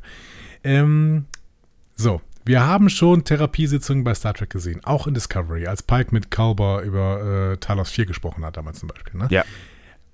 Ähm, 0.63 1.25
so, 1.95 2.21
wir 2.45 2.65
haben 2.65 2.89
schon 2.89 3.23
Therapiesitzungen 3.23 4.03
bei 4.03 4.13
Star 4.13 4.33
Trek 4.33 4.49
gesehen, 4.49 4.83
auch 4.85 5.07
in 5.07 5.13
Discovery, 5.13 5.67
als 5.67 5.83
Pike 5.83 6.13
mit 6.13 6.31
Culber 6.31 6.81
über 6.83 7.53
äh, 7.53 7.57
Talos 7.57 7.89
4 7.89 8.05
gesprochen 8.05 8.45
hat, 8.45 8.57
damals 8.57 8.79
zum 8.79 8.87
Beispiel. 8.87 9.19
Ne? 9.19 9.27
Ja. 9.31 9.43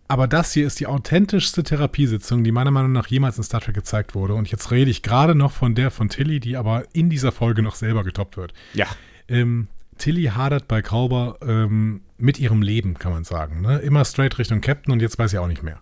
Aber 0.08 0.28
das 0.28 0.54
hier 0.54 0.68
ist 0.68 0.80
die 0.80 0.88
authentischste 0.88 1.64
Therapiesitzung, 1.64 2.44
die 2.44 2.52
meiner 2.52 2.72
Meinung 2.72 2.92
nach 2.92 3.08
jemals 3.08 3.38
in 3.38 3.44
Star 3.44 3.62
Trek 3.62 3.76
gezeigt 3.76 4.16
wurde. 4.16 4.36
Und 4.36 4.50
jetzt 4.50 4.72
rede 4.72 4.92
ich 4.92 5.02
gerade 5.02 5.36
noch 5.36 5.52
von 5.52 5.76
der 5.76 5.92
von 5.92 6.10
Tilly, 6.10 6.40
die 6.40 6.58
aber 6.58 6.86
in 6.94 7.10
dieser 7.10 7.32
Folge 7.32 7.62
noch 7.62 7.76
selber 7.76 8.04
getoppt 8.04 8.38
wird. 8.38 8.54
Ja. 8.74 8.88
Ähm, 9.28 9.68
Tilly 9.98 10.26
hadert 10.26 10.68
bei 10.68 10.82
Culber 10.82 11.38
ähm, 11.42 12.02
mit 12.24 12.40
ihrem 12.40 12.62
Leben, 12.62 12.98
kann 12.98 13.12
man 13.12 13.24
sagen. 13.26 13.62
Ne? 13.62 13.80
Immer 13.80 14.06
straight 14.06 14.40
Richtung 14.40 14.62
Captain 14.62 14.94
und 14.94 15.02
jetzt 15.02 15.20
weiß 15.20 15.32
sie 15.32 15.38
auch 15.38 15.48
nicht 15.48 15.62
mehr. 15.62 15.80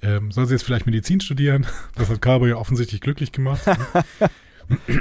Ähm, 0.00 0.30
soll 0.30 0.46
sie 0.46 0.54
jetzt 0.54 0.62
vielleicht 0.62 0.86
Medizin 0.86 1.20
studieren? 1.20 1.66
Das 1.94 2.08
hat 2.08 2.22
Culber 2.22 2.48
ja 2.48 2.56
offensichtlich 2.56 3.00
glücklich 3.00 3.32
gemacht. 3.32 3.60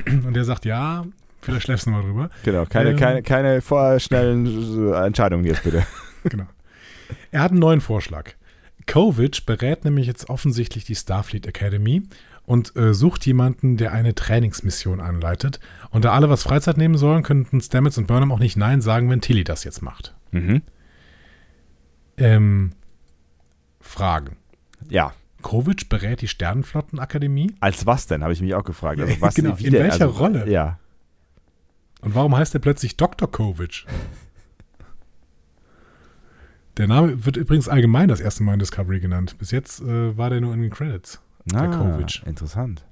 und 0.06 0.36
er 0.36 0.44
sagt, 0.44 0.66
ja, 0.66 1.06
vielleicht 1.42 1.64
schläfst 1.64 1.86
du 1.86 1.92
mal 1.92 2.02
drüber. 2.02 2.30
Genau, 2.44 2.66
keine, 2.66 2.92
Ähm. 2.92 2.98
keine, 2.98 3.24
keine 3.24 3.62
vorschnellen 3.62 4.92
äh, 4.94 5.06
Entscheidungen 5.06 5.46
jetzt 5.46 5.64
bitte. 5.64 5.86
Genau. 6.24 6.48
Er 7.32 7.42
hat 7.42 7.52
einen 7.52 7.62
neuen 7.62 7.80
Vorschlag. 7.80 8.32
Kovic 8.86 9.46
berät 9.46 9.86
nämlich 9.86 10.08
jetzt 10.08 10.30
offensichtlich 10.30 10.84
die 10.84 10.96
Starfleet 10.96 11.48
Academy 11.48 12.04
und 12.46 12.76
äh, 12.76 12.94
sucht 12.94 13.26
jemanden, 13.26 13.78
der 13.78 13.94
eine 13.94 14.14
Trainingsmission 14.14 15.00
anleitet. 15.00 15.62
Und 15.90 16.04
da 16.04 16.12
alle 16.12 16.30
was 16.30 16.44
Freizeit 16.44 16.76
nehmen 16.76 16.98
sollen, 16.98 17.24
könnten 17.24 17.62
Stamets 17.62 17.98
und 17.98 18.08
Burnham 18.08 18.34
auch 18.34 18.40
nicht 18.40 18.58
Nein 18.58 18.82
sagen, 18.82 19.10
wenn 19.10 19.22
Tilly 19.22 19.46
das 19.46 19.64
jetzt 19.64 19.82
macht. 19.82 20.17
Mhm. 20.38 20.62
Ähm, 22.18 22.72
Fragen. 23.80 24.38
Ja. 24.90 25.14
Kovic 25.42 25.88
berät 25.90 26.22
die 26.22 26.28
Sternenflottenakademie? 26.28 27.54
Als 27.60 27.86
was 27.86 28.08
denn, 28.08 28.24
habe 28.24 28.34
ich 28.34 28.42
mich 28.42 28.56
auch 28.56 28.64
gefragt. 28.64 29.00
Also 29.00 29.14
was, 29.22 29.36
Genau, 29.36 29.56
in 29.56 29.74
welcher 29.74 30.08
also, 30.08 30.20
Rolle? 30.20 30.50
Ja. 30.50 30.80
Und 32.02 32.16
warum 32.16 32.36
heißt 32.36 32.54
er 32.54 32.60
plötzlich 32.60 32.98
Dr. 32.98 33.32
Kovic? 33.32 33.86
Der 36.78 36.88
Name 36.88 37.26
wird 37.26 37.38
übrigens 37.38 37.68
allgemein 37.68 38.08
das 38.08 38.20
erste 38.20 38.44
Mal 38.44 38.54
in 38.54 38.60
Discovery 38.60 39.00
genannt. 39.00 39.38
Bis 39.40 39.52
jetzt 39.52 39.82
äh, 39.82 40.16
war 40.18 40.30
der 40.30 40.42
nur 40.42 40.54
in 40.54 40.62
den 40.62 40.70
Credits. 40.72 41.20
Der 41.46 41.70
Kovic. 41.70 42.22
Ah, 42.24 42.30
Interessant. 42.30 42.86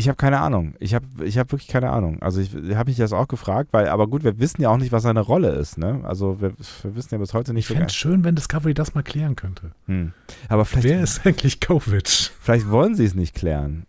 Ich 0.00 0.08
habe 0.08 0.16
keine 0.16 0.40
Ahnung. 0.40 0.76
Ich 0.78 0.94
habe 0.94 1.04
ich 1.22 1.36
hab 1.36 1.52
wirklich 1.52 1.68
keine 1.68 1.90
Ahnung. 1.90 2.22
Also 2.22 2.40
ich 2.40 2.54
habe 2.74 2.88
mich 2.88 2.96
das 2.96 3.12
auch 3.12 3.28
gefragt, 3.28 3.68
weil, 3.72 3.86
aber 3.88 4.08
gut, 4.08 4.24
wir 4.24 4.38
wissen 4.38 4.62
ja 4.62 4.70
auch 4.70 4.78
nicht, 4.78 4.92
was 4.92 5.02
seine 5.02 5.20
Rolle 5.20 5.50
ist, 5.50 5.76
ne? 5.76 6.00
Also 6.04 6.40
wir, 6.40 6.54
wir 6.56 6.96
wissen 6.96 7.10
ja 7.12 7.18
bis 7.18 7.34
heute 7.34 7.50
Ich 7.50 7.54
nicht 7.54 7.66
fände 7.66 7.84
es 7.84 7.94
schön, 7.94 8.24
wenn 8.24 8.34
Discovery 8.34 8.72
das 8.72 8.94
mal 8.94 9.02
klären 9.02 9.36
könnte. 9.36 9.72
Hm. 9.88 10.14
Aber 10.48 10.64
vielleicht, 10.64 10.88
Wer 10.88 11.02
ist 11.02 11.26
eigentlich 11.26 11.60
Kovic? 11.60 12.08
vielleicht 12.08 12.70
wollen 12.70 12.94
sie 12.94 13.04
es 13.04 13.14
nicht 13.14 13.34
klären. 13.34 13.84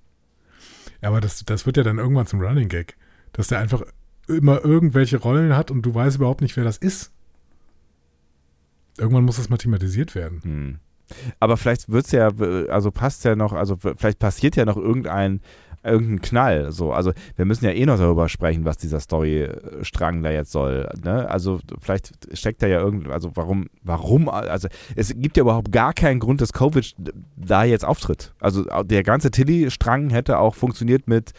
Ja, 1.02 1.08
aber 1.08 1.22
das, 1.22 1.46
das 1.46 1.66
wird 1.66 1.78
ja 1.78 1.84
dann 1.84 1.98
irgendwann 1.98 2.28
zum 2.28 2.42
Running 2.42 2.68
Gag. 2.68 2.98
Dass 3.32 3.48
der 3.48 3.60
einfach 3.60 3.82
immer 4.28 4.66
irgendwelche 4.66 5.16
Rollen 5.16 5.56
hat 5.56 5.72
und 5.72 5.82
du 5.84 5.96
weißt 5.96 6.18
überhaupt 6.18 6.42
nicht, 6.42 6.58
wer 6.58 6.66
das 6.66 6.76
ist. 6.76 7.14
Irgendwann 8.98 9.24
muss 9.24 9.38
das 9.38 9.48
mal 9.48 9.56
thematisiert 9.56 10.14
werden. 10.14 10.42
Hm. 10.44 10.80
Aber 11.40 11.56
vielleicht 11.56 11.90
wird's 11.90 12.12
ja, 12.12 12.32
also 12.70 12.92
passt 12.92 13.24
ja 13.24 13.38
noch, 13.38 13.54
also 13.54 13.78
vielleicht 13.78 14.20
passiert 14.20 14.58
ja 14.58 14.66
noch 14.66 14.78
irgendein, 14.78 15.42
irgendein 15.84 16.22
Knall. 16.22 16.72
So. 16.72 16.94
Also 16.94 17.14
wir 17.36 17.46
müssen 17.46 17.66
ja 17.66 17.72
eh 17.72 17.86
noch 17.86 17.98
darüber 17.98 18.30
sprechen, 18.30 18.66
was 18.66 18.78
dieser 18.78 19.00
Storystrang 19.00 20.22
da 20.24 20.32
jetzt 20.32 20.52
soll. 20.52 20.90
Ne? 21.04 21.30
Also 21.30 21.60
vielleicht 21.80 22.12
steckt 22.38 22.62
da 22.62 22.68
ja 22.68 22.80
irgend, 22.80 23.10
also 23.10 23.32
warum, 23.36 23.68
warum, 23.84 24.30
also 24.30 24.68
es 24.96 25.14
gibt 25.16 25.38
ja 25.38 25.42
überhaupt 25.42 25.72
gar 25.72 25.94
keinen 25.94 26.20
Grund, 26.20 26.42
dass 26.42 26.54
Kovic 26.54 26.94
da 27.36 27.64
jetzt 27.64 27.86
auftritt. 27.86 28.34
Also 28.40 28.64
der 28.84 29.04
ganze 29.04 29.32
Tilly-Strang 29.32 30.10
hätte 30.10 30.40
auch 30.40 30.56
funktioniert 30.56 31.08
mit 31.08 31.32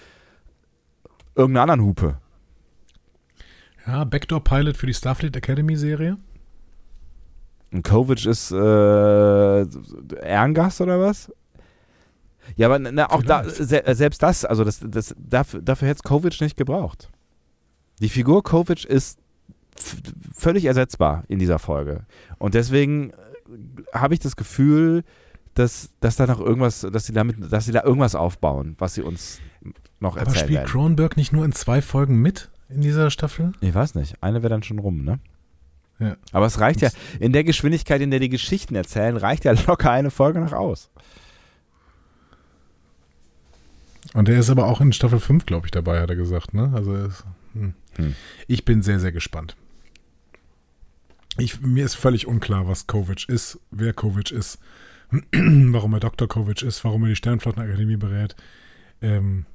irgendeiner 1.34 1.62
anderen 1.62 1.82
Hupe. 1.82 2.18
Ja, 3.86 4.04
Backdoor-Pilot 4.04 4.76
für 4.76 4.86
die 4.86 4.94
Starfleet 4.94 5.36
Academy-Serie. 5.36 6.16
Und 7.72 7.84
Kovic 7.84 8.26
ist 8.26 8.52
äh, 8.52 9.66
Ehrengast 10.20 10.80
oder 10.80 11.00
was? 11.00 11.32
Ja, 12.56 12.68
aber 12.68 12.78
na, 12.78 13.10
auch 13.10 13.22
da, 13.22 13.44
se 13.44 13.82
selbst 13.86 14.22
das, 14.22 14.44
also 14.44 14.64
das, 14.64 14.80
das, 14.84 15.14
dafür, 15.18 15.62
dafür 15.62 15.88
hätte 15.88 15.98
es 15.98 16.02
Kovic 16.02 16.40
nicht 16.40 16.56
gebraucht. 16.56 17.08
Die 18.00 18.08
Figur 18.08 18.42
Kovic 18.42 18.84
ist 18.84 19.18
völlig 20.34 20.64
ersetzbar 20.64 21.24
in 21.28 21.38
dieser 21.38 21.58
Folge. 21.58 22.04
Und 22.38 22.54
deswegen 22.54 23.12
habe 23.92 24.14
ich 24.14 24.20
das 24.20 24.36
Gefühl, 24.36 25.04
dass, 25.54 25.90
dass 26.00 26.16
da 26.16 26.26
noch 26.26 26.40
irgendwas, 26.40 26.80
dass 26.80 27.06
sie 27.06 27.12
damit, 27.12 27.36
dass 27.52 27.66
sie 27.66 27.72
da 27.72 27.82
irgendwas 27.84 28.14
aufbauen, 28.14 28.74
was 28.78 28.94
sie 28.94 29.02
uns 29.02 29.40
noch 30.00 30.16
erzählen 30.16 30.28
Aber 30.28 30.36
spielt 30.36 30.58
werden. 30.58 30.68
Cronenberg 30.68 31.16
nicht 31.16 31.32
nur 31.32 31.44
in 31.44 31.52
zwei 31.52 31.82
Folgen 31.82 32.20
mit 32.20 32.50
in 32.68 32.80
dieser 32.80 33.10
Staffel? 33.10 33.52
Ich 33.60 33.74
weiß 33.74 33.94
nicht. 33.94 34.16
Eine 34.22 34.42
wäre 34.42 34.50
dann 34.50 34.62
schon 34.62 34.78
rum, 34.78 35.04
ne? 35.04 35.18
Ja. 35.98 36.16
Aber 36.32 36.46
es 36.46 36.58
reicht 36.58 36.80
ja, 36.80 36.88
in 37.20 37.32
der 37.32 37.44
Geschwindigkeit, 37.44 38.00
in 38.00 38.10
der 38.10 38.18
die 38.18 38.30
Geschichten 38.30 38.74
erzählen, 38.74 39.16
reicht 39.16 39.44
ja 39.44 39.52
locker 39.66 39.90
eine 39.90 40.10
Folge 40.10 40.40
noch 40.40 40.52
aus. 40.52 40.90
Und 44.14 44.28
der 44.28 44.38
ist 44.38 44.50
aber 44.50 44.66
auch 44.66 44.80
in 44.80 44.92
Staffel 44.92 45.20
5, 45.20 45.46
glaube 45.46 45.66
ich, 45.66 45.70
dabei, 45.70 46.00
hat 46.00 46.10
er 46.10 46.16
gesagt, 46.16 46.52
ne? 46.54 46.70
Also 46.74 46.94
er 46.94 47.06
ist, 47.06 47.24
hm. 47.54 47.74
Hm. 47.96 48.14
ich 48.46 48.64
bin 48.64 48.82
sehr, 48.82 49.00
sehr 49.00 49.12
gespannt. 49.12 49.56
Ich, 51.38 51.60
mir 51.62 51.84
ist 51.84 51.94
völlig 51.94 52.26
unklar, 52.26 52.68
was 52.68 52.86
Kovic 52.86 53.26
ist, 53.28 53.58
wer 53.70 53.94
Kovic 53.94 54.30
ist, 54.30 54.58
warum 55.32 55.94
er 55.94 56.00
Dr. 56.00 56.28
Kovic 56.28 56.62
ist, 56.62 56.84
warum 56.84 57.04
er 57.04 57.08
die 57.10 57.16
Sternflottenakademie 57.16 57.96
berät. 57.96 58.36
Ähm, 59.00 59.46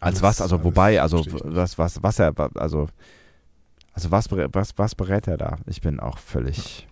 Als 0.00 0.16
alles- 0.16 0.22
was, 0.22 0.40
also 0.42 0.62
wobei, 0.62 1.00
also 1.00 1.24
was, 1.44 1.78
was, 1.78 2.02
was 2.02 2.18
er, 2.18 2.34
also, 2.56 2.88
also 3.94 4.10
was, 4.10 4.28
berät- 4.28 4.50
was, 4.52 4.76
was 4.76 4.94
berät 4.94 5.26
er 5.26 5.38
da? 5.38 5.56
Ich 5.66 5.80
bin 5.80 6.00
auch 6.00 6.18
völlig. 6.18 6.86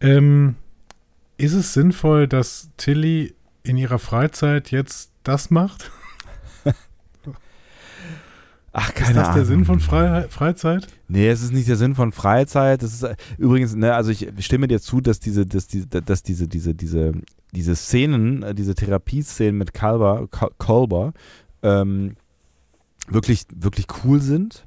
Ähm, 0.00 0.56
ist 1.38 1.54
es 1.54 1.72
sinnvoll, 1.74 2.28
dass 2.28 2.70
Tilly 2.76 3.34
in 3.62 3.76
ihrer 3.76 3.98
Freizeit 3.98 4.70
jetzt 4.70 5.10
das 5.22 5.50
macht? 5.50 5.90
Ach, 8.74 8.88
Ist 8.88 8.94
keine 8.94 9.14
das 9.14 9.24
Ahnung. 9.24 9.36
der 9.36 9.44
Sinn 9.44 9.64
von 9.66 9.80
Freiheit, 9.80 10.32
Freizeit? 10.32 10.86
Nee, 11.06 11.28
es 11.28 11.42
ist 11.42 11.52
nicht 11.52 11.68
der 11.68 11.76
Sinn 11.76 11.94
von 11.94 12.10
Freizeit. 12.10 12.82
Das 12.82 12.94
ist 12.94 13.06
übrigens, 13.36 13.74
ne, 13.74 13.94
also 13.94 14.10
ich 14.10 14.26
stimme 14.38 14.66
dir 14.66 14.80
zu, 14.80 15.02
dass 15.02 15.20
diese, 15.20 15.44
dass 15.44 15.66
diese, 15.66 15.86
dass 15.88 16.22
diese, 16.22 16.48
diese, 16.48 16.74
diese, 16.74 17.12
diese 17.52 17.76
Szenen, 17.76 18.42
äh, 18.42 18.54
diese 18.54 18.74
Therapieszenen 18.74 19.58
mit 19.58 19.74
Kalber, 19.74 20.26
Kal- 20.30 20.52
Kolber, 20.56 21.12
ähm, 21.62 22.16
wirklich, 23.08 23.44
wirklich 23.54 23.86
cool 24.04 24.22
sind. 24.22 24.64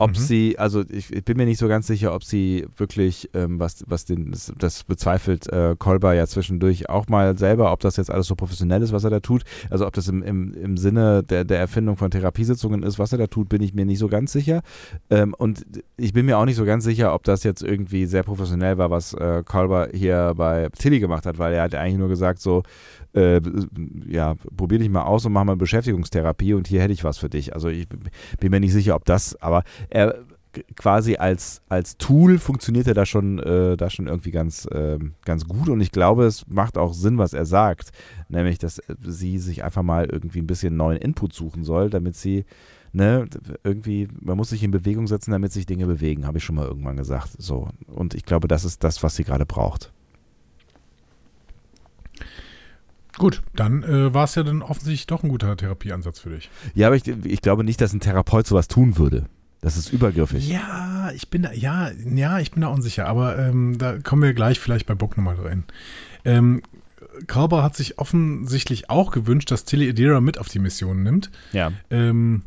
Ob 0.00 0.12
Mhm. 0.12 0.14
sie, 0.14 0.58
also 0.58 0.82
ich, 0.88 1.12
ich 1.12 1.24
bin 1.26 1.36
mir 1.36 1.44
nicht 1.44 1.58
so 1.58 1.68
ganz 1.68 1.86
sicher, 1.86 2.14
ob 2.14 2.24
sie 2.24 2.66
wirklich, 2.78 3.28
ähm, 3.34 3.60
was, 3.60 3.84
was 3.86 4.06
den, 4.06 4.30
das, 4.30 4.50
das 4.56 4.82
bezweifelt 4.84 5.46
äh, 5.52 5.76
Kolber 5.78 6.14
ja 6.14 6.26
zwischendurch 6.26 6.88
auch 6.88 7.08
mal 7.08 7.36
selber, 7.36 7.70
ob 7.70 7.80
das 7.80 7.98
jetzt 7.98 8.10
alles 8.10 8.26
so 8.26 8.34
professionell 8.34 8.80
ist, 8.80 8.92
was 8.94 9.04
er 9.04 9.10
da 9.10 9.20
tut. 9.20 9.42
Also 9.68 9.86
ob 9.86 9.92
das 9.92 10.08
im, 10.08 10.22
im, 10.22 10.54
im 10.54 10.78
Sinne 10.78 11.22
der, 11.22 11.44
der 11.44 11.58
Erfindung 11.58 11.98
von 11.98 12.10
Therapiesitzungen 12.10 12.82
ist, 12.82 12.98
was 12.98 13.12
er 13.12 13.18
da 13.18 13.26
tut, 13.26 13.50
bin 13.50 13.60
ich 13.62 13.74
mir 13.74 13.84
nicht 13.84 13.98
so 13.98 14.08
ganz 14.08 14.32
sicher. 14.32 14.62
Ähm, 15.10 15.34
und 15.36 15.66
ich 15.98 16.14
bin 16.14 16.24
mir 16.24 16.38
auch 16.38 16.46
nicht 16.46 16.56
so 16.56 16.64
ganz 16.64 16.84
sicher, 16.84 17.12
ob 17.12 17.24
das 17.24 17.44
jetzt 17.44 17.62
irgendwie 17.62 18.06
sehr 18.06 18.22
professionell 18.22 18.78
war, 18.78 18.90
was 18.90 19.12
äh, 19.12 19.42
Kolber 19.44 19.88
hier 19.92 20.32
bei 20.34 20.70
Tilly 20.78 21.00
gemacht 21.00 21.26
hat, 21.26 21.38
weil 21.38 21.52
er 21.52 21.64
hat 21.64 21.74
eigentlich 21.74 21.98
nur 21.98 22.08
gesagt 22.08 22.40
so, 22.40 22.62
äh, 23.14 23.40
ja, 24.06 24.34
probier 24.56 24.78
dich 24.78 24.88
mal 24.88 25.02
aus 25.02 25.26
und 25.26 25.32
mach 25.32 25.44
mal 25.44 25.56
Beschäftigungstherapie 25.56 26.54
und 26.54 26.68
hier 26.68 26.80
hätte 26.82 26.92
ich 26.92 27.04
was 27.04 27.18
für 27.18 27.28
dich. 27.28 27.54
Also 27.54 27.68
ich 27.68 27.88
bin 27.88 28.50
mir 28.50 28.60
nicht 28.60 28.72
sicher, 28.72 28.94
ob 28.94 29.04
das, 29.04 29.40
aber 29.42 29.64
er 29.88 30.18
quasi 30.76 31.16
als, 31.16 31.62
als 31.68 31.96
Tool 31.96 32.38
funktioniert 32.38 32.86
er 32.86 32.94
da 32.94 33.06
schon, 33.06 33.38
äh, 33.38 33.76
da 33.76 33.88
schon 33.90 34.08
irgendwie 34.08 34.30
ganz, 34.30 34.68
ähm, 34.72 35.14
ganz 35.24 35.46
gut 35.46 35.68
und 35.68 35.80
ich 35.80 35.92
glaube, 35.92 36.24
es 36.24 36.46
macht 36.48 36.76
auch 36.76 36.92
Sinn, 36.92 37.18
was 37.18 37.32
er 37.32 37.46
sagt, 37.46 37.92
nämlich, 38.28 38.58
dass 38.58 38.78
äh, 38.78 38.94
sie 39.00 39.38
sich 39.38 39.62
einfach 39.62 39.82
mal 39.82 40.06
irgendwie 40.06 40.40
ein 40.40 40.46
bisschen 40.46 40.76
neuen 40.76 40.98
Input 40.98 41.32
suchen 41.32 41.64
soll, 41.64 41.90
damit 41.90 42.16
sie 42.16 42.44
Ne, 42.92 43.28
irgendwie, 43.62 44.08
man 44.20 44.36
muss 44.36 44.50
sich 44.50 44.64
in 44.64 44.72
Bewegung 44.72 45.06
setzen, 45.06 45.30
damit 45.30 45.52
sich 45.52 45.64
Dinge 45.64 45.86
bewegen, 45.86 46.26
habe 46.26 46.38
ich 46.38 46.44
schon 46.44 46.56
mal 46.56 46.66
irgendwann 46.66 46.96
gesagt. 46.96 47.30
So. 47.38 47.68
Und 47.86 48.14
ich 48.14 48.24
glaube, 48.24 48.48
das 48.48 48.64
ist 48.64 48.82
das, 48.82 49.00
was 49.04 49.14
sie 49.14 49.22
gerade 49.22 49.46
braucht. 49.46 49.92
Gut, 53.18 53.42
dann 53.54 53.82
äh, 53.82 54.14
war 54.14 54.24
es 54.24 54.34
ja 54.34 54.42
dann 54.42 54.62
offensichtlich 54.62 55.06
doch 55.06 55.22
ein 55.22 55.28
guter 55.28 55.56
Therapieansatz 55.56 56.20
für 56.20 56.30
dich. 56.30 56.50
Ja, 56.74 56.86
aber 56.86 56.96
ich, 56.96 57.06
ich 57.06 57.42
glaube 57.42 57.64
nicht, 57.64 57.80
dass 57.80 57.92
ein 57.92 58.00
Therapeut 58.00 58.46
sowas 58.46 58.68
tun 58.68 58.96
würde. 58.96 59.26
Das 59.60 59.76
ist 59.76 59.92
übergriffig. 59.92 60.48
Ja, 60.48 61.10
ich 61.14 61.28
bin 61.28 61.42
da, 61.42 61.52
ja, 61.52 61.90
ja, 61.90 62.38
ich 62.38 62.50
bin 62.50 62.62
da 62.62 62.68
unsicher, 62.68 63.06
aber 63.06 63.38
ähm, 63.38 63.76
da 63.76 63.98
kommen 63.98 64.22
wir 64.22 64.32
gleich 64.32 64.58
vielleicht 64.58 64.86
bei 64.86 64.94
Book 64.94 65.16
nochmal 65.16 65.36
rein. 65.36 65.64
Ähm, 66.24 66.62
Kalber 67.26 67.62
hat 67.62 67.76
sich 67.76 67.98
offensichtlich 67.98 68.88
auch 68.88 69.10
gewünscht, 69.10 69.50
dass 69.50 69.64
Tilly 69.64 69.90
Adira 69.90 70.20
mit 70.20 70.38
auf 70.38 70.48
die 70.48 70.60
Mission 70.60 71.02
nimmt. 71.02 71.30
Ja. 71.52 71.72
Ähm, 71.90 72.42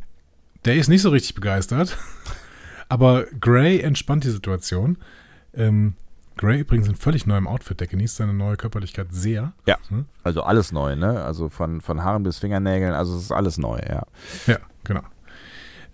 der 0.65 0.75
ist 0.75 0.87
nicht 0.87 1.01
so 1.01 1.09
richtig 1.09 1.35
begeistert, 1.35 1.97
aber 2.89 3.25
Gray 3.39 3.79
entspannt 3.81 4.23
die 4.23 4.31
Situation. 4.31 4.97
Ähm, 5.53 5.93
Gray 6.37 6.59
übrigens 6.59 6.87
in 6.87 6.95
völlig 6.95 7.25
neuem 7.25 7.47
Outfit, 7.47 7.79
der 7.79 7.87
genießt 7.87 8.17
seine 8.17 8.33
neue 8.33 8.57
Körperlichkeit 8.57 9.07
sehr. 9.11 9.53
Ja. 9.65 9.77
Hm? 9.89 10.05
Also 10.23 10.43
alles 10.43 10.71
neu, 10.71 10.95
ne? 10.95 11.23
Also 11.23 11.49
von, 11.49 11.81
von 11.81 12.03
Haaren 12.03 12.23
bis 12.23 12.39
Fingernägeln, 12.39 12.93
also 12.93 13.15
es 13.15 13.23
ist 13.23 13.31
alles 13.31 13.57
neu, 13.57 13.79
ja. 13.87 14.03
Ja, 14.47 14.57
genau. 14.83 15.01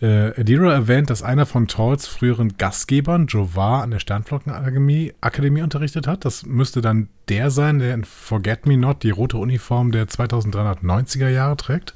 Äh, 0.01 0.39
Adira 0.39 0.71
erwähnt, 0.71 1.09
dass 1.09 1.23
einer 1.23 1.45
von 1.45 1.67
Talls 1.67 2.07
früheren 2.07 2.57
Gastgebern, 2.57 3.27
Jovar, 3.27 3.83
an 3.83 3.91
der 3.91 3.99
Sternflockenakademie 3.99 5.13
Akademie 5.19 5.61
unterrichtet 5.61 6.07
hat. 6.07 6.23
Das 6.23 6.45
müsste 6.45 6.81
dann 6.81 7.09
der 7.27 7.51
sein, 7.51 7.79
der 7.79 7.93
in 7.93 8.05
Forget 8.05 8.65
Me 8.65 8.77
Not 8.77 9.03
die 9.03 9.09
rote 9.09 9.37
Uniform 9.37 9.91
der 9.91 10.07
2390er 10.07 11.27
Jahre 11.27 11.57
trägt. 11.57 11.95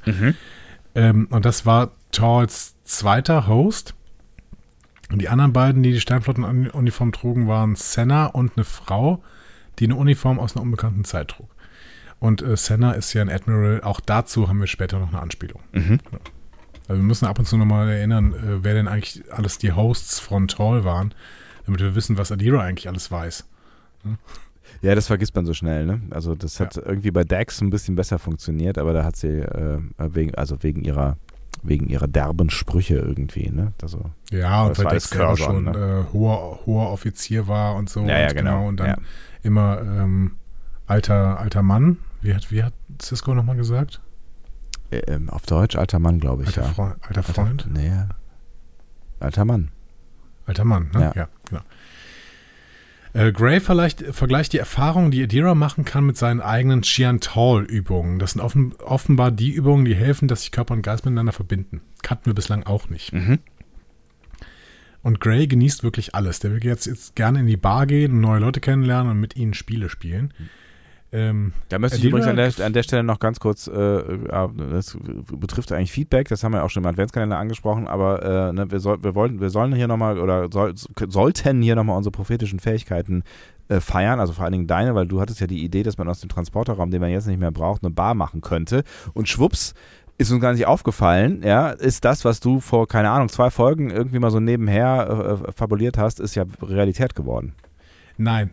Ähm, 0.95 1.27
und 1.31 1.45
das 1.45 1.65
war 1.65 1.91
Talls 2.11 2.75
zweiter 2.83 3.47
Host. 3.47 3.95
Und 5.13 5.21
die 5.21 5.29
anderen 5.29 5.53
beiden, 5.53 5.83
die 5.83 5.91
die 5.91 6.01
Sternflottenuniform 6.01 7.11
trugen, 7.11 7.47
waren 7.47 7.75
Senna 7.75 8.25
und 8.25 8.53
eine 8.57 8.63
Frau, 8.63 9.21
die 9.77 9.83
eine 9.83 9.95
Uniform 9.95 10.39
aus 10.39 10.55
einer 10.55 10.63
unbekannten 10.63 11.03
Zeit 11.03 11.27
trug. 11.27 11.49
Und 12.19 12.41
äh, 12.41 12.57
Senna 12.57 12.93
ist 12.93 13.13
ja 13.13 13.21
ein 13.21 13.29
Admiral. 13.29 13.81
Auch 13.83 13.99
dazu 13.99 14.49
haben 14.49 14.59
wir 14.59 14.65
später 14.65 14.97
noch 14.97 15.09
eine 15.09 15.21
Anspielung. 15.21 15.61
Mhm. 15.71 15.99
Also 16.87 16.99
wir 16.99 17.07
müssen 17.07 17.27
ab 17.27 17.37
und 17.37 17.45
zu 17.45 17.57
nochmal 17.57 17.89
erinnern, 17.89 18.33
äh, 18.33 18.63
wer 18.63 18.73
denn 18.73 18.87
eigentlich 18.87 19.23
alles 19.31 19.59
die 19.59 19.73
Hosts 19.73 20.19
von 20.19 20.47
Tall 20.47 20.83
waren, 20.83 21.13
damit 21.67 21.81
wir 21.81 21.93
wissen, 21.93 22.17
was 22.17 22.31
Adira 22.31 22.61
eigentlich 22.61 22.87
alles 22.87 23.11
weiß. 23.11 23.47
Ja, 24.81 24.95
das 24.95 25.05
vergisst 25.05 25.35
man 25.35 25.45
so 25.45 25.53
schnell, 25.53 25.85
ne? 25.85 26.01
Also 26.09 26.33
das 26.33 26.59
hat 26.59 26.75
irgendwie 26.75 27.11
bei 27.11 27.23
Dax 27.23 27.61
ein 27.61 27.69
bisschen 27.69 27.95
besser 27.95 28.17
funktioniert, 28.17 28.79
aber 28.79 28.93
da 28.93 29.03
hat 29.03 29.15
sie 29.15 29.27
äh, 29.27 29.79
wegen, 29.99 30.33
also 30.33 30.63
wegen 30.63 30.83
ihrer 30.83 31.17
wegen 31.61 31.87
ihrer 31.87 32.07
derben 32.07 32.49
Sprüche 32.49 32.95
irgendwie, 32.95 33.49
ne? 33.49 33.73
Also, 33.81 34.11
Ja, 34.31 34.63
und 34.63 34.77
Das 34.77 34.85
weil 34.85 34.99
selber 34.99 35.27
Curzon, 35.27 35.65
schon 35.65 35.75
äh, 35.75 36.03
hoher, 36.11 36.59
hoher 36.65 36.91
Offizier 36.91 37.47
war 37.47 37.75
und 37.75 37.89
so. 37.89 38.01
Ja, 38.05 38.19
ja, 38.19 38.27
und 38.29 38.35
genau, 38.35 38.67
Und 38.67 38.79
dann 38.79 38.87
ja. 38.87 38.97
immer 39.43 39.79
ähm, 39.81 40.31
alter, 40.87 41.39
alter 41.39 41.61
Mann. 41.61 41.97
Wie 42.21 42.33
hat, 42.33 42.51
wie 42.51 42.63
hat 42.63 42.73
Cisco 43.01 43.33
nochmal 43.33 43.55
gesagt? 43.57 44.01
äh, 44.91 44.97
ähm, 45.07 45.29
auf 45.29 45.45
Deutsch 45.45 45.75
alter 45.75 45.99
Mann, 45.99 46.19
glaube 46.19 46.43
ich, 46.43 46.49
Alter, 46.49 46.63
ja. 46.63 46.67
Freund, 46.73 46.95
alter 47.01 47.23
Freund? 47.23 47.67
Nee. 47.71 47.91
Alter 49.19 49.45
Mann. 49.45 49.69
Alter 50.45 50.65
Mann, 50.65 50.89
ne? 50.93 50.99
Ja. 50.99 51.11
Ja, 51.13 51.13
genau. 51.13 51.27
Äh, 53.13 53.31
Gray 53.31 53.59
vergleicht, 53.59 54.03
vergleicht 54.11 54.53
die 54.53 54.57
Erfahrungen, 54.57 55.11
die 55.11 55.23
Adira 55.23 55.53
machen 55.53 55.85
kann, 55.85 56.05
mit 56.05 56.17
seinen 56.17 56.41
eigenen 56.41 56.81
Chiantal-Übungen. 56.81 58.17
Das 58.17 58.31
sind 58.31 58.41
offen, 58.41 58.73
offenbar 58.79 59.31
die 59.31 59.51
Übungen, 59.51 59.85
die 59.85 59.95
helfen, 59.95 60.27
dass 60.27 60.41
sich 60.41 60.51
Körper 60.51 60.73
und 60.73 60.81
Geist 60.81 61.05
miteinander 61.05 61.31
verbinden. 61.31 61.81
Kannten 62.01 62.25
wir 62.25 62.33
bislang 62.33 62.63
auch 62.63 62.89
nicht. 62.89 63.13
Mhm. 63.13 63.39
Und 65.03 65.19
Gray 65.19 65.47
genießt 65.47 65.83
wirklich 65.83 66.15
alles. 66.15 66.39
Der 66.39 66.51
will 66.51 66.63
jetzt, 66.63 66.87
jetzt 66.87 67.15
gerne 67.15 67.41
in 67.41 67.47
die 67.47 67.57
Bar 67.57 67.85
gehen, 67.85 68.19
neue 68.19 68.39
Leute 68.39 68.61
kennenlernen 68.61 69.11
und 69.11 69.19
mit 69.19 69.35
ihnen 69.35 69.53
Spiele 69.53 69.89
spielen. 69.89 70.33
Ähm, 71.13 71.53
Da 71.69 71.77
möchte 71.77 71.99
ich 71.99 72.05
übrigens 72.05 72.27
an 72.27 72.37
der, 72.37 72.51
an 72.65 72.73
der 72.73 72.81
Stelle 72.81 73.03
noch 73.03 73.19
ganz 73.19 73.39
kurz, 73.39 73.67
äh, 73.67 73.71
äh, 73.71 74.49
das 74.71 74.97
betrifft 75.31 75.71
eigentlich 75.71 75.91
Feedback, 75.91 76.27
das 76.27 76.43
haben 76.43 76.53
wir 76.53 76.63
auch 76.63 76.71
schon 76.71 76.81
im 76.81 76.89
Adventskalender 76.89 77.37
angesprochen, 77.37 77.87
aber 77.87 78.49
äh, 78.49 78.53
ne, 78.53 78.71
wir, 78.71 78.79
soll, 78.79 79.03
wir, 79.03 79.13
wollten, 79.13 79.39
wir 79.39 79.51
sollen 79.51 79.73
hier 79.75 79.87
nochmal 79.87 80.17
oder 80.17 80.49
soll, 80.51 80.73
sollten 81.07 81.61
hier 81.61 81.75
nochmal 81.75 81.97
unsere 81.97 82.11
prophetischen 82.11 82.59
Fähigkeiten 82.59 83.23
äh, 83.67 83.79
feiern, 83.79 84.19
also 84.19 84.33
vor 84.33 84.45
allen 84.45 84.53
Dingen 84.53 84.67
deine, 84.67 84.95
weil 84.95 85.05
du 85.05 85.21
hattest 85.21 85.39
ja 85.39 85.45
die 85.45 85.63
Idee, 85.63 85.83
dass 85.83 85.99
man 85.99 86.09
aus 86.09 86.19
dem 86.19 86.29
Transporterraum, 86.29 86.89
den 86.89 86.99
man 86.99 87.11
jetzt 87.11 87.27
nicht 87.27 87.39
mehr 87.39 87.51
braucht, 87.51 87.83
eine 87.83 87.93
Bar 87.93 88.15
machen 88.15 88.41
könnte 88.41 88.83
und 89.13 89.29
schwupps, 89.29 89.75
ist 90.17 90.31
uns 90.31 90.41
gar 90.41 90.53
nicht 90.53 90.65
aufgefallen, 90.65 91.43
ja, 91.43 91.69
ist 91.69 92.05
das, 92.05 92.25
was 92.25 92.39
du 92.39 92.59
vor, 92.59 92.87
keine 92.87 93.11
Ahnung, 93.11 93.29
zwei 93.29 93.51
Folgen 93.51 93.91
irgendwie 93.91 94.17
mal 94.17 94.31
so 94.31 94.39
nebenher 94.39 95.41
äh, 95.47 95.51
fabuliert 95.51 95.99
hast, 95.99 96.19
ist 96.19 96.33
ja 96.33 96.45
Realität 96.59 97.13
geworden. 97.13 97.53
nein, 98.17 98.49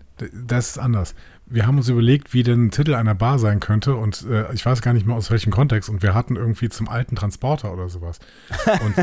das 0.46 0.72
ist 0.72 0.78
anders. 0.78 1.14
Wir 1.53 1.66
haben 1.66 1.76
uns 1.76 1.88
überlegt, 1.88 2.32
wie 2.32 2.42
denn 2.42 2.66
ein 2.66 2.70
Titel 2.70 2.94
einer 2.94 3.14
Bar 3.14 3.38
sein 3.38 3.59
könnte 3.61 3.96
und 3.96 4.24
äh, 4.30 4.53
ich 4.55 4.64
weiß 4.64 4.82
gar 4.82 4.92
nicht 4.92 5.07
mehr 5.07 5.16
aus 5.16 5.30
welchem 5.30 5.51
Kontext 5.51 5.90
und 5.90 6.03
wir 6.03 6.14
hatten 6.14 6.36
irgendwie 6.36 6.68
zum 6.68 6.88
alten 6.88 7.16
Transporter 7.16 7.72
oder 7.72 7.88
sowas. 7.88 8.18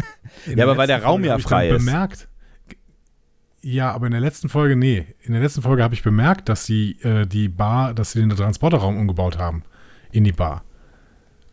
Ja, 0.55 0.63
aber 0.63 0.77
weil 0.77 0.87
der 0.87 1.03
Raum 1.03 1.21
Folge 1.21 1.27
ja 1.27 1.37
frei 1.39 1.69
ist. 1.69 1.85
Bemerkt, 1.85 2.27
ja, 3.61 3.91
aber 3.91 4.05
in 4.05 4.11
der 4.11 4.21
letzten 4.21 4.47
Folge, 4.49 4.77
nee. 4.77 5.05
In 5.21 5.33
der 5.33 5.41
letzten 5.41 5.61
Folge 5.61 5.83
habe 5.83 5.93
ich 5.93 6.03
bemerkt, 6.03 6.47
dass 6.47 6.65
sie 6.65 6.91
äh, 7.01 7.25
die 7.25 7.49
Bar, 7.49 7.93
dass 7.93 8.11
sie 8.11 8.19
den 8.19 8.29
Transporterraum 8.29 8.97
umgebaut 8.97 9.37
haben 9.37 9.63
in 10.11 10.23
die 10.23 10.31
Bar. 10.31 10.63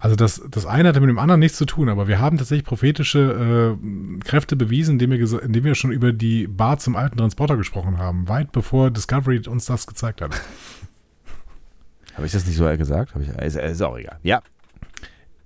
Also 0.05 0.16
das, 0.16 0.42
das 0.50 0.66
eine 0.66 0.90
hatte 0.90 1.00
mit 1.00 1.09
dem 1.09 1.18
anderen 1.18 1.40
nichts 1.40 1.57
zu 1.57 1.64
tun, 1.64 1.88
aber 1.88 2.09
wir 2.09 2.18
haben 2.18 2.36
tatsächlich 2.36 2.66
prophetische 2.66 3.78
äh, 3.80 4.20
Kräfte 4.22 4.55
bewiesen, 4.55 5.00
indem 5.00 5.12
wir, 5.12 5.42
indem 5.42 5.64
wir 5.64 5.74
schon 5.74 5.92
über 5.92 6.12
die 6.12 6.46
Bar 6.46 6.76
zum 6.78 6.94
alten 6.94 7.16
Transporter 7.16 7.57
gesprochen 7.57 7.96
haben, 7.96 8.28
weit 8.28 8.52
bevor 8.52 8.90
Discovery 8.90 9.40
uns 9.48 9.64
das 9.64 9.86
gezeigt 9.86 10.20
hat. 10.20 10.32
Habe 12.16 12.26
ich 12.26 12.32
das 12.32 12.44
nicht 12.44 12.57
so 12.57 12.64
gesagt? 12.76 13.14
Ich, 13.18 13.28
ist, 13.30 13.57
ist 13.57 13.80
auch 13.80 13.96
egal. 13.96 14.18
Ja. 14.22 14.42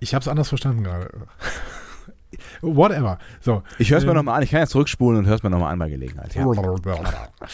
Ich 0.01 0.13
habe 0.13 0.23
es 0.23 0.27
anders 0.27 0.49
verstanden 0.49 0.83
gerade. 0.83 1.09
Whatever. 2.61 3.17
So. 3.39 3.63
Ich 3.77 3.91
höre 3.91 3.99
es 3.99 4.03
ähm, 4.03 4.09
mir 4.09 4.15
nochmal 4.15 4.35
an. 4.35 4.43
Ich 4.43 4.51
kann 4.51 4.59
jetzt 4.59 4.71
zurückspulen 4.71 5.19
und 5.19 5.25
höre 5.25 5.35
es 5.35 5.43
mir 5.43 5.51
nochmal 5.51 5.71
an 5.71 5.79
bei 5.79 5.89
Gelegenheit. 5.89 6.35
Ja. 6.35 6.45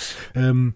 ähm, 0.33 0.73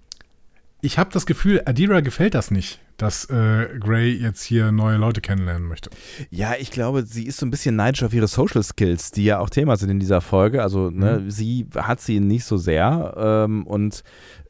ich 0.82 0.98
habe 0.98 1.10
das 1.12 1.26
Gefühl, 1.26 1.62
Adira 1.66 2.02
gefällt 2.02 2.34
das 2.34 2.52
nicht, 2.52 2.80
dass 2.98 3.26
äh, 3.26 3.68
Gray 3.80 4.12
jetzt 4.14 4.44
hier 4.44 4.72
neue 4.72 4.98
Leute 4.98 5.22
kennenlernen 5.22 5.68
möchte. 5.68 5.90
Ja, 6.30 6.54
ich 6.60 6.72
glaube, 6.72 7.04
sie 7.04 7.26
ist 7.26 7.38
so 7.38 7.46
ein 7.46 7.52
bisschen 7.52 7.76
neidisch 7.76 8.04
auf 8.04 8.14
ihre 8.14 8.28
Social 8.28 8.64
Skills, 8.64 9.12
die 9.12 9.26
ja 9.26 9.40
auch 9.40 9.50
Thema 9.50 9.78
sind 9.78 9.90
in 9.90 10.00
dieser 10.00 10.22
Folge. 10.22 10.64
Also, 10.64 10.90
ne, 10.90 11.20
mhm. 11.20 11.32
sie 11.32 11.68
hat 11.76 12.02
sie 12.02 12.20
nicht 12.20 12.46
so 12.46 12.58
sehr 12.58 13.14
ähm, 13.18 13.68
und 13.68 14.04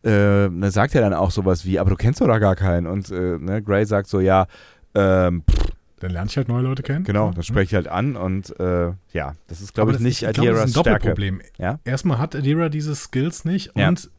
äh, 0.03 0.47
ne, 0.49 0.71
sagt 0.71 0.93
ja 0.93 1.01
dann 1.01 1.13
auch 1.13 1.31
sowas 1.31 1.65
wie, 1.65 1.79
aber 1.79 1.89
du 1.89 1.95
kennst 1.95 2.21
doch 2.21 2.27
da 2.27 2.39
gar 2.39 2.55
keinen. 2.55 2.87
Und 2.87 3.09
äh, 3.11 3.37
ne, 3.39 3.61
Gray 3.61 3.85
sagt 3.85 4.07
so, 4.07 4.19
ja, 4.19 4.47
ähm, 4.95 5.43
pff, 5.49 5.69
dann 5.99 6.11
lerne 6.11 6.29
ich 6.29 6.37
halt 6.37 6.47
neue 6.47 6.63
Leute 6.63 6.81
kennen. 6.83 7.03
Genau, 7.03 7.31
das 7.31 7.45
spreche 7.45 7.63
ich 7.65 7.73
halt 7.75 7.87
an 7.87 8.15
und 8.15 8.57
äh, 8.59 8.91
ja, 9.11 9.35
das 9.47 9.61
ist, 9.61 9.73
glaube 9.73 9.91
ich, 9.91 9.99
nicht 9.99 10.23
ich 10.23 10.33
glaub, 10.33 10.45
Adiras 10.45 10.61
das 10.61 10.69
ist 10.71 10.77
ein. 10.77 10.83
Doppelproblem. 10.83 11.41
Ja? 11.57 11.79
Erstmal 11.83 12.19
hat 12.19 12.35
Adira 12.35 12.69
diese 12.69 12.95
Skills 12.95 13.43
nicht 13.45 13.71
Ja. 13.75 13.89
und 13.89 14.09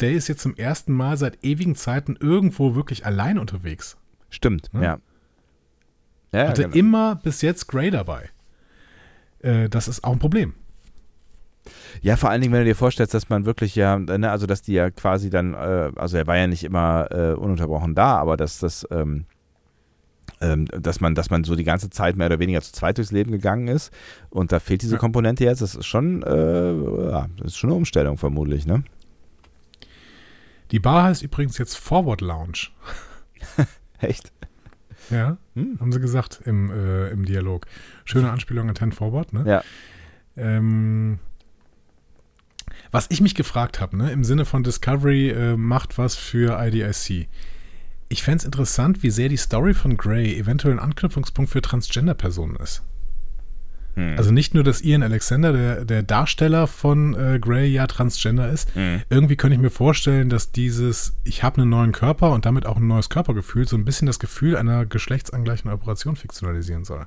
der 0.00 0.12
ist 0.12 0.28
jetzt 0.28 0.42
zum 0.42 0.54
ersten 0.56 0.92
Mal 0.92 1.16
seit 1.16 1.44
ewigen 1.44 1.74
Zeiten 1.74 2.16
irgendwo 2.20 2.74
wirklich 2.74 3.06
allein 3.06 3.38
unterwegs. 3.38 3.96
Stimmt, 4.30 4.70
Hm? 4.72 4.82
ja. 4.82 4.98
Ja, 6.32 6.48
Hatte 6.48 6.62
genau. 6.64 6.74
immer 6.76 7.14
bis 7.16 7.40
jetzt 7.40 7.68
Gray 7.68 7.90
dabei. 7.90 8.28
Äh, 9.40 9.68
das 9.70 9.88
ist 9.88 10.04
auch 10.04 10.12
ein 10.12 10.18
Problem. 10.18 10.52
ja, 12.02 12.16
vor 12.16 12.28
allen 12.30 12.40
Dingen, 12.42 12.52
wenn 12.52 12.60
du 12.60 12.66
dir 12.66 12.74
vorstellst, 12.76 13.14
dass 13.14 13.28
man 13.30 13.46
wirklich 13.46 13.74
ja, 13.74 13.98
ne, 13.98 14.30
also 14.30 14.46
dass 14.46 14.60
die 14.62 14.74
ja 14.74 14.90
quasi 14.90 15.30
dann, 15.30 15.54
äh, 15.54 15.90
also 15.96 16.16
er 16.18 16.26
war 16.26 16.36
ja 16.36 16.46
nicht 16.46 16.64
immer 16.64 17.08
äh, 17.10 17.32
ununterbrochen 17.34 17.94
da, 17.94 18.16
aber 18.16 18.36
dass 18.36 18.58
das, 18.58 18.86
ähm, 18.90 19.24
ähm, 20.42 20.66
dass 20.66 21.00
man, 21.00 21.14
dass 21.14 21.30
man 21.30 21.44
so 21.44 21.56
die 21.56 21.64
ganze 21.64 21.88
Zeit 21.90 22.16
mehr 22.16 22.26
oder 22.26 22.38
weniger 22.38 22.60
zu 22.60 22.72
zweit 22.72 22.98
durchs 22.98 23.10
Leben 23.12 23.32
gegangen 23.32 23.68
ist 23.68 23.90
und 24.30 24.52
da 24.52 24.60
fehlt 24.60 24.82
diese. 24.82 24.98
Komponente 24.98 25.44
jetzt, 25.44 25.62
das 25.62 25.74
ist 25.74 25.86
schon, 25.86 26.22
äh, 26.22 26.72
ja, 27.10 27.26
das 27.38 27.48
ist 27.48 27.56
schon 27.56 27.70
eine 27.70 27.76
Umstellung 27.78 28.18
vermutlich, 28.18 28.66
ne? 28.66 28.84
Die 30.70 30.78
Bar 30.78 31.04
heißt 31.04 31.22
übrigens 31.22 31.58
jetzt 31.58 31.76
Forward 31.76 32.20
Lounge. 32.20 32.68
Echt? 34.00 34.32
Ja, 35.10 35.38
Hm. 35.54 35.78
haben 35.80 35.92
sie 35.92 36.00
gesagt 36.00 36.40
im, 36.44 36.70
äh, 36.70 37.08
im 37.08 37.24
Dialog. 37.24 37.66
Schöne 38.04 38.30
Anspielung 38.30 38.68
an 38.68 38.74
Ten 38.74 38.92
Forward, 38.92 39.32
ne? 39.32 39.44
Ja. 39.46 39.62
Ähm, 40.36 41.18
was 42.90 43.06
ich 43.10 43.20
mich 43.20 43.34
gefragt 43.34 43.80
habe, 43.80 43.96
ne, 43.96 44.12
im 44.12 44.24
Sinne 44.24 44.44
von 44.44 44.62
Discovery 44.62 45.30
äh, 45.30 45.56
macht 45.56 45.98
was 45.98 46.14
für 46.14 46.58
IDIC. 46.62 47.28
Ich 48.10 48.22
fände 48.22 48.38
es 48.38 48.44
interessant, 48.44 49.02
wie 49.02 49.10
sehr 49.10 49.28
die 49.28 49.36
Story 49.36 49.74
von 49.74 49.96
Grey 49.96 50.38
eventuell 50.38 50.74
ein 50.74 50.78
Anknüpfungspunkt 50.80 51.50
für 51.50 51.60
Transgender-Personen 51.60 52.56
ist. 52.56 52.82
Hm. 53.98 54.14
Also 54.16 54.30
nicht 54.30 54.54
nur, 54.54 54.62
dass 54.62 54.80
Ian 54.80 55.02
Alexander, 55.02 55.52
der, 55.52 55.84
der 55.84 56.04
Darsteller 56.04 56.68
von 56.68 57.14
äh, 57.14 57.40
Grey, 57.40 57.66
ja 57.66 57.88
Transgender 57.88 58.48
ist. 58.48 58.72
Hm. 58.76 59.02
Irgendwie 59.10 59.34
könnte 59.34 59.56
ich 59.56 59.60
mir 59.60 59.70
vorstellen, 59.70 60.28
dass 60.28 60.52
dieses, 60.52 61.16
ich 61.24 61.42
habe 61.42 61.60
einen 61.60 61.70
neuen 61.70 61.90
Körper 61.90 62.30
und 62.30 62.46
damit 62.46 62.64
auch 62.64 62.76
ein 62.76 62.86
neues 62.86 63.08
Körpergefühl, 63.08 63.66
so 63.66 63.76
ein 63.76 63.84
bisschen 63.84 64.06
das 64.06 64.20
Gefühl 64.20 64.56
einer 64.56 64.86
geschlechtsangleichen 64.86 65.68
Operation 65.72 66.14
fiktionalisieren 66.14 66.84
soll. 66.84 67.06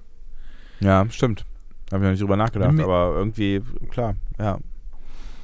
Ja, 0.82 1.06
stimmt. 1.10 1.46
Habe 1.94 2.04
ich 2.04 2.08
noch 2.08 2.12
nicht 2.12 2.22
drüber 2.22 2.36
nachgedacht, 2.36 2.74
mir- 2.74 2.84
aber 2.84 3.16
irgendwie, 3.16 3.62
klar, 3.90 4.16
ja. 4.38 4.60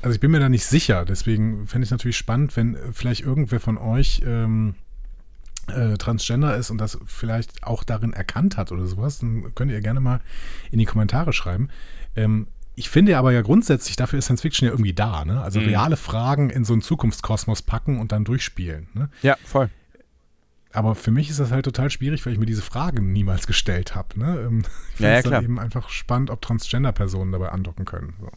Also 0.02 0.16
ich 0.16 0.20
bin 0.20 0.32
mir 0.32 0.40
da 0.42 0.50
nicht 0.50 0.66
sicher, 0.66 1.06
deswegen 1.06 1.66
fände 1.66 1.84
ich 1.84 1.88
es 1.88 1.92
natürlich 1.92 2.18
spannend, 2.18 2.58
wenn 2.58 2.78
vielleicht 2.92 3.22
irgendwer 3.22 3.60
von 3.62 3.78
euch 3.78 4.22
ähm, 4.26 4.76
äh, 5.68 5.98
Transgender 5.98 6.56
ist 6.58 6.70
und 6.70 6.78
das 6.80 6.98
vielleicht 7.06 7.64
auch 7.64 7.84
darin 7.84 8.14
erkannt 8.14 8.58
hat 8.58 8.72
oder 8.72 8.86
sowas, 8.88 9.20
dann 9.20 9.54
könnt 9.56 9.72
ihr 9.72 9.82
gerne 9.82 10.00
mal 10.00 10.22
in 10.72 10.80
die 10.80 10.86
Kommentare 10.86 11.34
schreiben. 11.34 11.70
Ähm, 12.16 12.48
ich 12.76 12.90
finde 12.90 13.18
aber 13.18 13.32
ja 13.32 13.42
grundsätzlich, 13.42 13.96
dafür 13.96 14.20
ist 14.20 14.26
Science 14.26 14.42
Fiction 14.42 14.68
ja 14.68 14.72
irgendwie 14.72 14.94
da, 14.94 15.26
ne? 15.26 15.42
Also 15.42 15.60
Mhm. 15.60 15.66
reale 15.68 15.98
Fragen 15.98 16.50
in 16.52 16.64
so 16.64 16.74
einen 16.74 16.82
Zukunftskosmos 16.84 17.64
packen 17.64 18.00
und 18.00 18.12
dann 18.12 18.24
durchspielen. 18.24 18.88
Ne? 18.94 19.10
Ja, 19.24 19.36
voll. 19.44 19.70
Aber 20.74 20.94
für 20.94 21.10
mich 21.10 21.30
ist 21.32 21.40
das 21.40 21.50
halt 21.52 21.66
total 21.66 21.90
schwierig, 21.90 22.24
weil 22.26 22.34
ich 22.34 22.40
mir 22.40 22.46
diese 22.46 22.62
Fragen 22.62 23.12
niemals 23.14 23.48
gestellt 23.48 23.96
habe. 23.96 24.20
Ne? 24.20 24.40
Ähm, 24.48 24.60
Ich 24.94 25.00
Ja, 25.00 25.08
finde 25.08 25.12
ja, 25.12 25.18
es 25.18 25.24
dann 25.24 25.44
eben 25.44 25.60
einfach 25.60 25.90
spannend, 25.90 26.30
ob 26.30 26.42
Transgender-Personen 26.42 27.32
dabei 27.32 27.50
andocken 27.50 27.86
können. 27.86 28.14
So. 28.20 28.30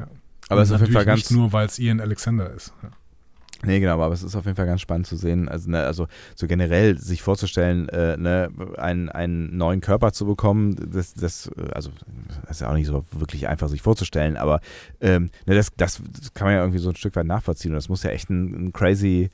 Ja. 0.00 0.06
Aber 0.50 0.60
es 0.62 0.68
ist 0.68 0.74
auf 0.74 0.80
jeden 0.82 0.92
Fall 0.92 1.06
ganz. 1.06 1.20
nicht 1.20 1.30
nur, 1.30 1.52
weil 1.52 1.64
es 1.66 1.78
Ian 1.78 2.00
Alexander 2.00 2.50
ist. 2.50 2.74
Ja. 2.82 2.90
Nee, 3.62 3.80
genau, 3.80 4.00
aber 4.00 4.14
es 4.14 4.22
ist 4.22 4.36
auf 4.36 4.46
jeden 4.46 4.56
Fall 4.56 4.66
ganz 4.66 4.80
spannend 4.80 5.06
zu 5.06 5.16
sehen. 5.16 5.48
Also, 5.48 5.70
ne, 5.70 5.84
also 5.84 6.06
so 6.34 6.46
generell 6.46 6.96
sich 6.98 7.20
vorzustellen, 7.20 7.88
äh, 7.90 8.16
ne, 8.16 8.50
einen, 8.78 9.10
einen 9.10 9.56
neuen 9.56 9.80
Körper 9.80 10.12
zu 10.12 10.24
bekommen, 10.24 10.76
das, 10.90 11.12
das, 11.12 11.50
also 11.72 11.90
das 12.46 12.50
ist 12.52 12.60
ja 12.62 12.70
auch 12.70 12.74
nicht 12.74 12.86
so 12.86 13.04
wirklich 13.12 13.48
einfach 13.48 13.68
sich 13.68 13.82
vorzustellen, 13.82 14.36
aber 14.36 14.60
ähm, 15.00 15.30
ne, 15.46 15.54
das, 15.54 15.70
das, 15.76 16.00
das 16.10 16.32
kann 16.32 16.46
man 16.46 16.54
ja 16.54 16.60
irgendwie 16.60 16.78
so 16.78 16.88
ein 16.88 16.96
Stück 16.96 17.16
weit 17.16 17.26
nachvollziehen. 17.26 17.72
Und 17.72 17.76
das 17.76 17.90
muss 17.90 18.02
ja 18.02 18.10
echt 18.10 18.30
ein, 18.30 18.68
ein 18.68 18.72
crazy, 18.72 19.30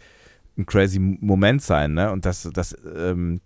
ein 0.58 0.66
crazy 0.66 0.98
Moment 0.98 1.62
sein, 1.62 1.94
ne? 1.94 2.10
Und 2.10 2.24
dass, 2.24 2.42
dass 2.52 2.76
ähm, 2.96 3.40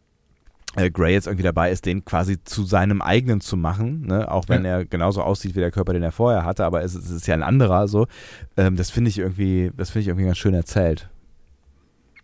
äh, 0.77 0.91
Gray 0.91 1.13
jetzt 1.13 1.27
irgendwie 1.27 1.43
dabei 1.43 1.71
ist, 1.71 1.87
den 1.87 2.05
quasi 2.05 2.43
zu 2.45 2.65
seinem 2.65 3.03
eigenen 3.03 3.41
zu 3.41 3.57
machen, 3.57 4.07
ne? 4.07 4.31
auch 4.31 4.49
wenn 4.49 4.65
er 4.65 4.85
genauso 4.85 5.23
aussieht 5.23 5.57
wie 5.57 5.61
der 5.61 5.73
Körper, 5.73 5.93
den 5.93 6.03
er 6.03 6.13
vorher 6.13 6.45
hatte, 6.45 6.65
aber 6.65 6.83
es, 6.83 6.95
es 6.95 7.11
ist 7.11 7.27
ja 7.27 7.35
ein 7.35 7.43
anderer 7.43 7.89
so. 7.89 8.07
Ähm, 8.57 8.77
das 8.77 8.91
finde 8.91 9.11
ich 9.11 9.19
irgendwie, 9.19 9.73
das 9.77 9.91
finde 9.91 10.03
ich 10.03 10.09
irgendwie 10.09 10.27
ganz 10.27 10.39
schön 10.39 10.55
erzählt. 10.55 11.09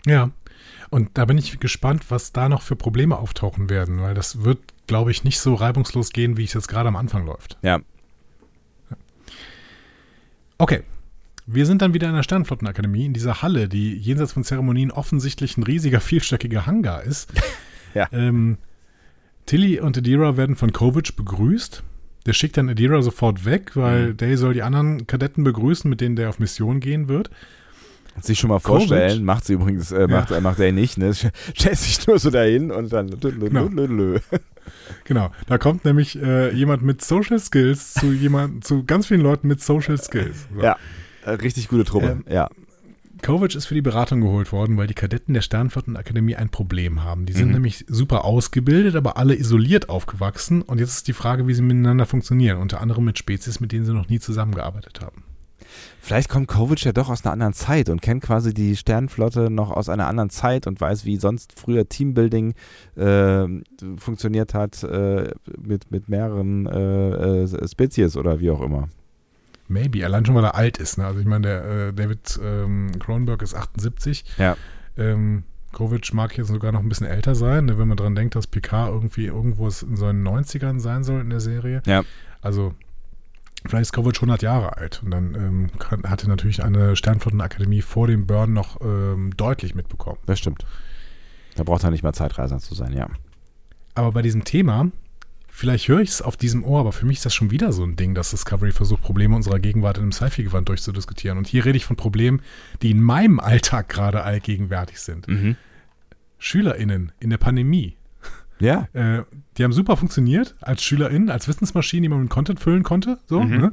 ja. 0.06 0.30
Und 0.88 1.18
da 1.18 1.24
bin 1.24 1.36
ich 1.36 1.58
gespannt, 1.58 2.12
was 2.12 2.30
da 2.30 2.48
noch 2.48 2.62
für 2.62 2.76
Probleme 2.76 3.18
auftauchen 3.18 3.68
werden, 3.68 4.00
weil 4.00 4.14
das 4.14 4.44
wird, 4.44 4.60
glaube 4.86 5.10
ich, 5.10 5.24
nicht 5.24 5.40
so 5.40 5.54
reibungslos 5.54 6.10
gehen, 6.10 6.36
wie 6.36 6.44
es 6.44 6.54
jetzt 6.54 6.68
gerade 6.68 6.88
am 6.88 6.94
Anfang 6.94 7.26
läuft. 7.26 7.58
Ja. 7.62 7.80
Okay. 10.58 10.84
Wir 11.44 11.66
sind 11.66 11.82
dann 11.82 11.92
wieder 11.92 12.08
in 12.08 12.14
der 12.14 12.22
Sternflottenakademie, 12.22 13.06
in 13.06 13.14
dieser 13.14 13.42
Halle, 13.42 13.68
die 13.68 13.96
jenseits 13.96 14.32
von 14.32 14.44
Zeremonien 14.44 14.92
offensichtlich 14.92 15.56
ein 15.56 15.64
riesiger, 15.64 16.00
vielstöckiger 16.00 16.66
Hangar 16.66 17.02
ist. 17.02 17.32
Ja. 17.96 18.08
Ähm, 18.12 18.58
Tilly 19.46 19.80
und 19.80 19.96
Adira 19.96 20.36
werden 20.36 20.56
von 20.56 20.72
Kovic 20.72 21.16
begrüßt. 21.16 21.82
Der 22.26 22.32
schickt 22.32 22.56
dann 22.56 22.68
Adira 22.68 23.02
sofort 23.02 23.44
weg, 23.44 23.72
weil 23.74 24.08
Mhm. 24.08 24.16
Day 24.16 24.36
soll 24.36 24.54
die 24.54 24.62
anderen 24.62 25.06
Kadetten 25.06 25.44
begrüßen, 25.44 25.88
mit 25.88 26.00
denen 26.00 26.16
der 26.16 26.28
auf 26.28 26.38
Mission 26.40 26.80
gehen 26.80 27.08
wird. 27.08 27.30
Sich 28.20 28.38
schon 28.38 28.48
mal 28.48 28.60
Kovic? 28.60 28.88
vorstellen, 28.88 29.24
macht 29.24 29.44
sie 29.44 29.52
übrigens, 29.52 29.92
äh, 29.92 30.08
macht, 30.08 30.30
äh, 30.30 30.40
macht 30.40 30.58
er 30.58 30.72
nicht, 30.72 30.96
ne? 30.98 31.12
Stellt 31.54 31.76
sich 31.78 32.06
nur 32.06 32.18
so 32.18 32.30
dahin 32.30 32.70
und 32.70 32.92
dann. 32.92 33.10
Genau. 33.20 33.68
Genau, 35.04 35.30
da 35.46 35.58
kommt 35.58 35.84
nämlich 35.84 36.20
äh, 36.20 36.50
jemand 36.52 36.82
mit 36.82 37.00
Social 37.04 37.38
Skills 37.38 37.94
zu 37.94 38.12
jemand, 38.12 38.64
zu 38.64 38.82
ganz 38.84 39.06
vielen 39.06 39.20
Leuten 39.20 39.46
mit 39.46 39.62
Social 39.62 39.96
Skills. 39.96 40.48
So. 40.52 40.60
Ja. 40.60 40.76
Äh, 41.24 41.30
Richtig 41.30 41.68
gute 41.68 41.84
Truppe, 41.84 42.08
Ähm, 42.08 42.24
ja. 42.28 42.48
Kovic 43.22 43.54
ist 43.54 43.66
für 43.66 43.74
die 43.74 43.82
Beratung 43.82 44.20
geholt 44.20 44.52
worden, 44.52 44.76
weil 44.76 44.86
die 44.86 44.94
Kadetten 44.94 45.34
der 45.34 45.40
Sternflottenakademie 45.40 46.36
ein 46.36 46.48
Problem 46.50 47.02
haben. 47.04 47.26
Die 47.26 47.32
sind 47.32 47.48
Mhm. 47.48 47.54
nämlich 47.54 47.84
super 47.88 48.24
ausgebildet, 48.24 48.94
aber 48.96 49.16
alle 49.16 49.34
isoliert 49.34 49.88
aufgewachsen. 49.88 50.62
Und 50.62 50.78
jetzt 50.78 50.96
ist 50.96 51.08
die 51.08 51.12
Frage, 51.12 51.46
wie 51.46 51.54
sie 51.54 51.62
miteinander 51.62 52.06
funktionieren. 52.06 52.58
Unter 52.58 52.80
anderem 52.80 53.04
mit 53.04 53.18
Spezies, 53.18 53.60
mit 53.60 53.72
denen 53.72 53.84
sie 53.84 53.92
noch 53.92 54.08
nie 54.08 54.20
zusammengearbeitet 54.20 55.00
haben. 55.00 55.22
Vielleicht 56.00 56.28
kommt 56.28 56.46
Kovic 56.46 56.84
ja 56.84 56.92
doch 56.92 57.08
aus 57.08 57.24
einer 57.24 57.32
anderen 57.32 57.52
Zeit 57.52 57.88
und 57.88 58.00
kennt 58.00 58.22
quasi 58.22 58.54
die 58.54 58.76
Sternenflotte 58.76 59.50
noch 59.50 59.70
aus 59.70 59.88
einer 59.88 60.06
anderen 60.06 60.30
Zeit 60.30 60.66
und 60.66 60.80
weiß, 60.80 61.04
wie 61.04 61.16
sonst 61.16 61.52
früher 61.58 61.88
Teambuilding 61.88 62.54
äh, 62.96 63.46
funktioniert 63.96 64.54
hat 64.54 64.84
äh, 64.84 65.30
mit, 65.58 65.90
mit 65.90 66.08
mehreren 66.08 66.66
äh, 66.66 67.42
äh, 67.42 67.68
Spezies 67.68 68.16
oder 68.16 68.38
wie 68.40 68.50
auch 68.50 68.60
immer. 68.62 68.88
Maybe, 69.68 70.04
allein 70.04 70.24
schon, 70.24 70.34
weil 70.34 70.44
er 70.44 70.54
alt 70.54 70.78
ist. 70.78 70.98
Ne? 70.98 71.06
Also 71.06 71.20
ich 71.20 71.26
meine, 71.26 71.46
der 71.46 71.64
äh, 71.64 71.92
David 71.92 72.38
ähm, 72.42 72.90
Cronenberg 72.98 73.42
ist 73.42 73.54
78. 73.54 74.24
Ja. 74.38 74.56
Ähm, 74.96 75.44
Kovic 75.72 76.14
mag 76.14 76.36
jetzt 76.38 76.48
sogar 76.48 76.72
noch 76.72 76.80
ein 76.80 76.88
bisschen 76.88 77.06
älter 77.06 77.34
sein, 77.34 77.66
ne? 77.66 77.78
wenn 77.78 77.88
man 77.88 77.96
dran 77.96 78.14
denkt, 78.14 78.34
dass 78.34 78.46
Picard 78.46 78.90
irgendwie 78.90 79.26
irgendwo 79.26 79.66
in 79.66 79.96
seinen 79.96 80.26
90ern 80.26 80.80
sein 80.80 81.04
soll 81.04 81.20
in 81.20 81.30
der 81.30 81.40
Serie. 81.40 81.82
Ja. 81.86 82.02
Also 82.40 82.74
vielleicht 83.66 83.82
ist 83.82 83.92
Kovic 83.92 84.16
100 84.16 84.42
Jahre 84.42 84.76
alt 84.76 85.02
und 85.04 85.10
dann 85.10 85.34
ähm, 85.34 85.70
kann, 85.78 86.04
hatte 86.04 86.28
natürlich 86.28 86.62
eine 86.62 86.96
Sternflottenakademie 86.96 87.82
vor 87.82 88.06
dem 88.06 88.26
Burn 88.26 88.52
noch 88.52 88.80
ähm, 88.80 89.36
deutlich 89.36 89.74
mitbekommen. 89.74 90.18
Das 90.26 90.38
stimmt. 90.38 90.64
Da 91.56 91.64
braucht 91.64 91.84
er 91.84 91.90
nicht 91.90 92.02
mal 92.02 92.12
Zeitreiser 92.12 92.58
zu 92.58 92.74
sein, 92.74 92.92
ja. 92.92 93.08
Aber 93.94 94.12
bei 94.12 94.22
diesem 94.22 94.44
Thema, 94.44 94.90
vielleicht 95.56 95.88
höre 95.88 96.00
ich 96.00 96.10
es 96.10 96.22
auf 96.22 96.36
diesem 96.36 96.64
Ohr, 96.64 96.80
aber 96.80 96.92
für 96.92 97.06
mich 97.06 97.16
ist 97.18 97.26
das 97.26 97.34
schon 97.34 97.50
wieder 97.50 97.72
so 97.72 97.82
ein 97.82 97.96
Ding, 97.96 98.14
dass 98.14 98.30
Discovery 98.30 98.72
versucht, 98.72 99.02
Probleme 99.02 99.34
unserer 99.34 99.58
Gegenwart 99.58 99.96
in 99.96 100.02
einem 100.04 100.12
Sci-Fi-Gewand 100.12 100.68
durchzudiskutieren. 100.68 101.38
Und 101.38 101.46
hier 101.48 101.64
rede 101.64 101.76
ich 101.78 101.84
von 101.86 101.96
Problemen, 101.96 102.42
die 102.82 102.90
in 102.90 103.00
meinem 103.00 103.40
Alltag 103.40 103.88
gerade 103.88 104.22
allgegenwärtig 104.22 105.00
sind. 105.00 105.26
Mhm. 105.28 105.56
SchülerInnen 106.38 107.12
in 107.18 107.30
der 107.30 107.38
Pandemie. 107.38 107.96
Ja. 108.58 108.88
Äh, 108.92 109.22
die 109.56 109.64
haben 109.64 109.72
super 109.72 109.96
funktioniert 109.96 110.54
als 110.60 110.82
SchülerInnen, 110.82 111.30
als 111.30 111.48
Wissensmaschinen, 111.48 112.02
die 112.02 112.08
man 112.08 112.20
mit 112.20 112.30
Content 112.30 112.60
füllen 112.60 112.82
konnte. 112.82 113.18
So, 113.26 113.40
Mhm. 113.42 113.56
ne? 113.58 113.72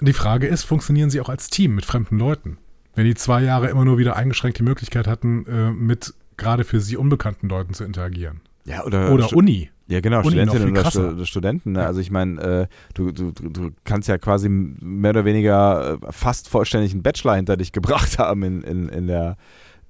Die 0.00 0.12
Frage 0.12 0.46
ist, 0.46 0.64
funktionieren 0.64 1.10
sie 1.10 1.20
auch 1.20 1.28
als 1.28 1.48
Team 1.48 1.74
mit 1.74 1.84
fremden 1.84 2.18
Leuten? 2.18 2.58
Wenn 2.94 3.04
die 3.04 3.14
zwei 3.14 3.42
Jahre 3.42 3.68
immer 3.68 3.84
nur 3.84 3.98
wieder 3.98 4.16
eingeschränkt 4.16 4.58
die 4.58 4.62
Möglichkeit 4.62 5.06
hatten, 5.06 5.46
äh, 5.46 5.70
mit 5.70 6.12
gerade 6.36 6.64
für 6.64 6.80
sie 6.80 6.96
unbekannten 6.96 7.48
Leuten 7.48 7.72
zu 7.74 7.84
interagieren. 7.84 8.40
Ja, 8.64 8.84
oder, 8.84 9.12
Oder 9.12 9.32
Uni. 9.34 9.70
Ja, 9.88 10.00
genau, 10.00 10.22
Studentinnen 10.22 10.70
oder 10.70 10.90
Stu. 10.90 11.24
Studenten. 11.24 11.72
Ne? 11.72 11.80
Ja. 11.80 11.86
Also 11.86 12.00
ich 12.00 12.10
meine, 12.10 12.40
äh, 12.40 12.66
du, 12.94 13.10
du, 13.12 13.32
du 13.32 13.70
kannst 13.84 14.08
ja 14.08 14.16
quasi 14.18 14.48
mehr 14.48 15.10
oder 15.10 15.24
weniger 15.24 15.94
äh, 15.94 16.12
fast 16.12 16.48
vollständig 16.48 16.92
einen 16.92 17.02
Bachelor 17.02 17.34
hinter 17.36 17.56
dich 17.56 17.72
gebracht 17.72 18.18
haben 18.18 18.42
in, 18.42 18.62
in, 18.62 18.88
in 18.88 19.06
der 19.06 19.36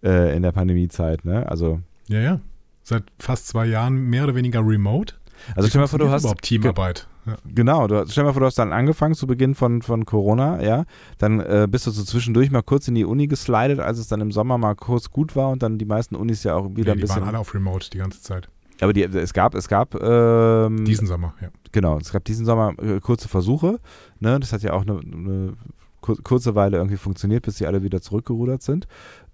äh, 0.02 0.34
in 0.36 0.42
der 0.42 0.52
Pandemiezeit. 0.52 1.24
Ne? 1.24 1.46
Also, 1.48 1.80
Ja, 2.08 2.20
ja. 2.20 2.40
Seit 2.82 3.04
fast 3.18 3.46
zwei 3.46 3.66
Jahren 3.66 4.10
mehr 4.10 4.24
oder 4.24 4.34
weniger 4.34 4.58
remote. 4.66 5.14
also 5.54 5.66
Wie 5.66 5.70
stell 5.70 5.80
mal 5.82 5.86
vor, 5.86 6.00
du 6.00 6.10
hast 6.10 6.22
überhaupt 6.22 6.42
Teamarbeit. 6.42 7.06
Ja. 7.24 7.36
Genau, 7.44 7.86
du, 7.86 8.04
stell 8.08 8.24
mal 8.24 8.32
vor, 8.32 8.40
du 8.40 8.46
hast 8.46 8.58
dann 8.58 8.72
angefangen 8.72 9.14
zu 9.14 9.28
Beginn 9.28 9.54
von, 9.54 9.80
von 9.82 10.04
Corona, 10.04 10.60
ja, 10.60 10.84
dann 11.18 11.38
äh, 11.38 11.68
bist 11.70 11.86
du 11.86 11.92
so 11.92 12.02
zwischendurch 12.02 12.50
mal 12.50 12.62
kurz 12.62 12.88
in 12.88 12.96
die 12.96 13.04
Uni 13.04 13.28
geslidet, 13.28 13.78
als 13.78 13.98
es 13.98 14.08
dann 14.08 14.20
im 14.20 14.32
Sommer 14.32 14.58
mal 14.58 14.74
kurz 14.74 15.10
gut 15.10 15.36
war 15.36 15.50
und 15.50 15.62
dann 15.62 15.78
die 15.78 15.84
meisten 15.84 16.16
Unis 16.16 16.42
ja 16.42 16.56
auch 16.56 16.70
wieder 16.70 16.88
Ja, 16.88 16.92
ein 16.94 16.96
die 16.96 17.02
bisschen. 17.02 17.20
waren 17.20 17.28
alle 17.28 17.38
auf 17.38 17.54
Remote 17.54 17.90
die 17.90 17.98
ganze 17.98 18.20
Zeit. 18.20 18.48
Aber 18.82 18.92
die, 18.92 19.02
es 19.04 19.32
gab, 19.32 19.54
es 19.54 19.68
gab, 19.68 19.94
ähm, 20.02 20.84
Diesen 20.84 21.06
Sommer, 21.06 21.34
ja. 21.40 21.48
genau, 21.72 21.98
es 21.98 22.12
gab 22.12 22.24
diesen 22.24 22.44
Sommer 22.46 22.74
äh, 22.82 23.00
kurze 23.00 23.28
Versuche, 23.28 23.78
ne, 24.20 24.38
das 24.40 24.52
hat 24.52 24.62
ja 24.62 24.72
auch 24.72 24.82
eine, 24.82 24.98
eine 25.00 25.52
kur 26.00 26.16
kurze 26.22 26.54
Weile 26.54 26.78
irgendwie 26.78 26.96
funktioniert, 26.96 27.44
bis 27.44 27.56
sie 27.56 27.66
alle 27.66 27.82
wieder 27.82 28.00
zurückgerudert 28.00 28.62
sind. 28.62 28.86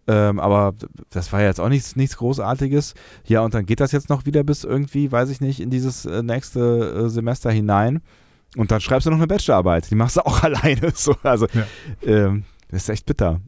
Ähm, 0.07 0.41
aber 0.41 0.75
das 1.11 1.33
war 1.33 1.41
ja 1.43 1.49
jetzt 1.49 1.61
auch 1.61 1.69
nichts, 1.69 1.95
nichts 1.97 2.17
Großartiges. 2.17 2.95
Ja, 3.27 3.43
und 3.43 3.53
dann 3.53 3.67
geht 3.67 3.81
das 3.81 3.93
jetzt 3.93 4.09
noch 4.09 4.25
wieder 4.25 4.43
bis 4.43 4.65
irgendwie, 4.65 5.13
weiß 5.13 5.29
ich 5.29 5.41
nicht, 5.43 5.61
in 5.61 5.69
dieses 5.69 6.07
äh, 6.07 6.23
nächste 6.23 6.61
äh, 7.05 7.09
Semester 7.11 7.51
hinein. 7.51 8.01
Und 8.57 8.71
dann 8.71 8.81
schreibst 8.81 9.07
du 9.07 9.11
noch 9.11 9.19
eine 9.19 9.27
Bachelorarbeit. 9.27 9.91
Die 9.91 9.95
machst 9.95 10.17
du 10.17 10.25
auch 10.25 10.43
alleine. 10.43 10.93
So, 10.95 11.15
also, 11.23 11.47
Ja. 11.53 11.67
ähm, 12.07 12.45
das 12.71 12.85
ist 12.85 12.89
echt 12.89 13.05
bitter. 13.07 13.41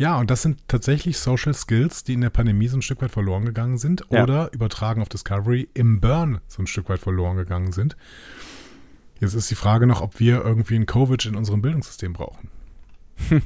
Ja, 0.00 0.18
und 0.18 0.30
das 0.30 0.40
sind 0.40 0.66
tatsächlich 0.66 1.18
Social 1.18 1.52
Skills, 1.52 2.04
die 2.04 2.14
in 2.14 2.22
der 2.22 2.30
Pandemie 2.30 2.68
so 2.68 2.78
ein 2.78 2.80
Stück 2.80 3.02
weit 3.02 3.10
verloren 3.10 3.44
gegangen 3.44 3.76
sind 3.76 4.02
Ja. 4.08 4.22
oder 4.22 4.50
übertragen 4.54 5.02
auf 5.02 5.10
Discovery 5.10 5.68
im 5.74 6.00
Burn 6.00 6.40
so 6.48 6.62
ein 6.62 6.66
Stück 6.66 6.88
weit 6.88 7.00
verloren 7.00 7.36
gegangen 7.36 7.72
sind. 7.72 7.98
Jetzt 9.20 9.34
ist 9.34 9.50
die 9.50 9.54
Frage 9.56 9.86
noch, 9.86 10.00
ob 10.00 10.18
wir 10.18 10.42
irgendwie 10.42 10.76
einen 10.76 10.86
Covid 10.86 11.22
in 11.26 11.36
unserem 11.36 11.60
Bildungssystem 11.60 12.14
brauchen. 12.14 12.48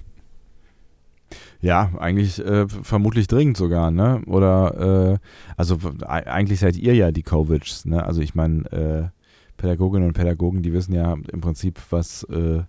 Ja, 1.60 1.90
eigentlich 1.98 2.38
äh, 2.44 2.68
vermutlich 2.68 3.26
dringend 3.26 3.56
sogar, 3.56 3.90
ne? 3.90 4.20
Oder, 4.26 5.14
äh, 5.14 5.18
also 5.56 5.78
eigentlich 6.04 6.60
seid 6.60 6.76
ihr 6.76 6.94
ja 6.94 7.10
die 7.10 7.22
Covids, 7.22 7.86
ne? 7.86 8.04
Also 8.04 8.20
ich 8.20 8.34
meine, 8.34 8.70
äh, 8.70 9.08
Pädagoginnen 9.56 10.06
und 10.06 10.12
Pädagogen, 10.12 10.62
die 10.62 10.74
wissen 10.74 10.92
ja 10.92 11.14
im 11.14 11.40
Prinzip, 11.40 11.80
was, 11.90 12.22
äh, 12.24 12.62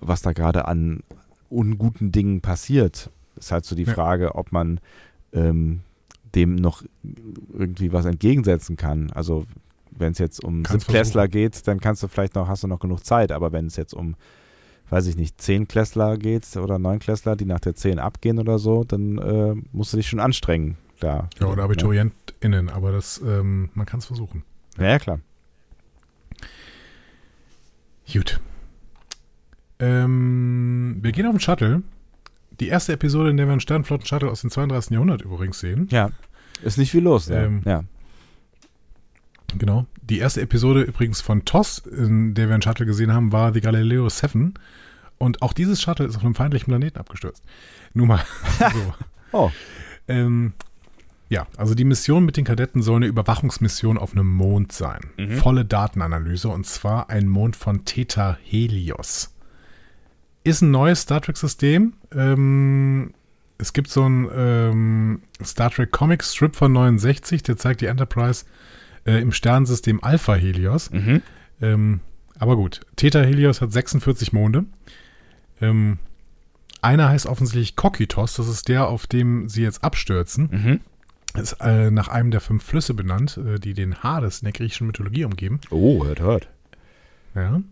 was 0.00 0.22
da 0.22 0.32
gerade 0.32 0.66
an 0.66 1.04
unguten 1.48 2.10
Dingen 2.10 2.40
passiert. 2.40 3.10
Ist 3.36 3.52
halt 3.52 3.64
so 3.64 3.74
die 3.74 3.84
Ja. 3.84 3.92
Frage, 3.94 4.34
ob 4.34 4.52
man 4.52 4.80
ähm, 5.32 5.80
dem 6.34 6.54
noch 6.54 6.82
irgendwie 7.52 7.92
was 7.92 8.04
entgegensetzen 8.04 8.76
kann. 8.76 9.10
Also 9.12 9.44
wenn 9.90 10.12
es 10.12 10.18
jetzt 10.18 10.42
um 10.42 10.64
Siebtklässler 10.64 11.28
geht, 11.28 11.66
dann 11.68 11.80
kannst 11.80 12.02
du 12.02 12.08
vielleicht 12.08 12.34
noch, 12.34 12.48
hast 12.48 12.62
du 12.62 12.68
noch 12.68 12.80
genug 12.80 13.04
Zeit, 13.04 13.32
aber 13.32 13.52
wenn 13.52 13.66
es 13.66 13.76
jetzt 13.76 13.94
um 13.94 14.16
weiß 14.92 15.06
ich 15.06 15.16
nicht, 15.16 15.40
Zehnklässler 15.40 16.18
geht 16.18 16.54
oder 16.54 16.78
Neunklässler, 16.78 17.34
die 17.34 17.46
nach 17.46 17.60
der 17.60 17.74
10 17.74 17.98
abgehen 17.98 18.38
oder 18.38 18.58
so, 18.58 18.84
dann 18.84 19.16
äh, 19.16 19.54
musst 19.72 19.94
du 19.94 19.96
dich 19.96 20.06
schon 20.06 20.20
anstrengen. 20.20 20.76
Da. 21.00 21.30
Ja, 21.40 21.46
oder 21.46 21.64
AbiturientInnen, 21.64 22.68
aber 22.68 22.92
das, 22.92 23.20
ähm, 23.26 23.70
man 23.72 23.86
kann 23.86 24.00
es 24.00 24.06
versuchen. 24.06 24.44
Ja, 24.78 24.84
ja, 24.90 24.98
klar. 24.98 25.20
Gut. 28.12 28.40
Ähm, 29.78 30.98
wir 31.00 31.12
gehen 31.12 31.26
auf 31.26 31.32
den 31.32 31.40
Shuttle. 31.40 31.82
Die 32.60 32.68
erste 32.68 32.92
Episode, 32.92 33.30
in 33.30 33.36
der 33.36 33.46
wir 33.46 33.52
einen 33.52 33.60
Sternflotten-Shuttle 33.60 34.30
aus 34.30 34.40
dem 34.42 34.50
32. 34.50 34.92
Jahrhundert 34.92 35.22
übrigens 35.22 35.60
sehen. 35.60 35.88
Ja. 35.90 36.10
Ist 36.62 36.78
nicht 36.78 36.90
viel 36.90 37.02
los. 37.02 37.28
Ja. 37.28 37.42
Ähm, 37.42 37.62
ja. 37.64 37.84
Genau. 39.58 39.86
Die 40.02 40.18
erste 40.18 40.40
Episode 40.40 40.82
übrigens 40.82 41.20
von 41.20 41.44
TOS, 41.44 41.78
in 41.78 42.34
der 42.34 42.48
wir 42.48 42.54
einen 42.54 42.62
Shuttle 42.62 42.86
gesehen 42.86 43.12
haben, 43.12 43.32
war 43.32 43.52
die 43.52 43.60
Galileo 43.60 44.08
7. 44.08 44.54
Und 45.18 45.42
auch 45.42 45.52
dieses 45.52 45.80
Shuttle 45.80 46.06
ist 46.06 46.16
auf 46.16 46.24
einem 46.24 46.34
feindlichen 46.34 46.66
Planeten 46.66 46.98
abgestürzt. 46.98 47.44
Nur 47.94 48.06
mal 48.06 48.22
so. 48.58 48.94
Oh. 49.32 49.50
Ähm, 50.08 50.52
ja, 51.28 51.46
also 51.56 51.74
die 51.74 51.84
Mission 51.84 52.24
mit 52.24 52.36
den 52.36 52.44
Kadetten 52.44 52.82
soll 52.82 52.96
eine 52.96 53.06
Überwachungsmission 53.06 53.96
auf 53.96 54.12
einem 54.12 54.26
Mond 54.26 54.72
sein. 54.72 55.00
Mhm. 55.16 55.36
Volle 55.36 55.64
Datenanalyse 55.64 56.48
und 56.48 56.66
zwar 56.66 57.08
ein 57.08 57.28
Mond 57.28 57.56
von 57.56 57.84
Theta 57.84 58.36
Helios. 58.42 59.31
Ist 60.44 60.62
ein 60.62 60.70
neues 60.70 61.02
Star 61.02 61.20
Trek-System. 61.20 61.94
Ähm, 62.14 63.14
es 63.58 63.72
gibt 63.72 63.88
so 63.88 64.02
einen 64.02 64.28
ähm, 64.34 65.22
Star 65.42 65.70
Trek 65.70 65.92
Comic 65.92 66.24
Strip 66.24 66.56
von 66.56 66.72
69, 66.72 67.42
der 67.42 67.56
zeigt 67.56 67.80
die 67.80 67.86
Enterprise 67.86 68.44
äh, 69.06 69.20
im 69.20 69.32
Sternensystem 69.32 70.02
Alpha 70.02 70.34
Helios. 70.34 70.90
Mhm. 70.90 71.22
Ähm, 71.60 72.00
aber 72.38 72.56
gut, 72.56 72.80
Theta 72.96 73.20
Helios 73.20 73.60
hat 73.60 73.72
46 73.72 74.32
Monde. 74.32 74.64
Ähm, 75.60 75.98
einer 76.80 77.08
heißt 77.08 77.26
offensichtlich 77.26 77.76
Kokitos, 77.76 78.34
das 78.34 78.48
ist 78.48 78.66
der, 78.66 78.88
auf 78.88 79.06
dem 79.06 79.48
sie 79.48 79.62
jetzt 79.62 79.84
abstürzen. 79.84 80.48
Mhm. 80.50 81.40
Ist 81.40 81.56
äh, 81.60 81.90
nach 81.90 82.08
einem 82.08 82.32
der 82.32 82.40
fünf 82.40 82.64
Flüsse 82.64 82.94
benannt, 82.94 83.38
äh, 83.38 83.60
die 83.60 83.74
den 83.74 84.02
Hades 84.02 84.40
in 84.40 84.46
der 84.46 84.52
griechischen 84.52 84.88
Mythologie 84.88 85.24
umgeben. 85.24 85.60
Oh, 85.70 86.04
hört, 86.04 86.20
hört. 86.20 86.48
Ja. 87.34 87.62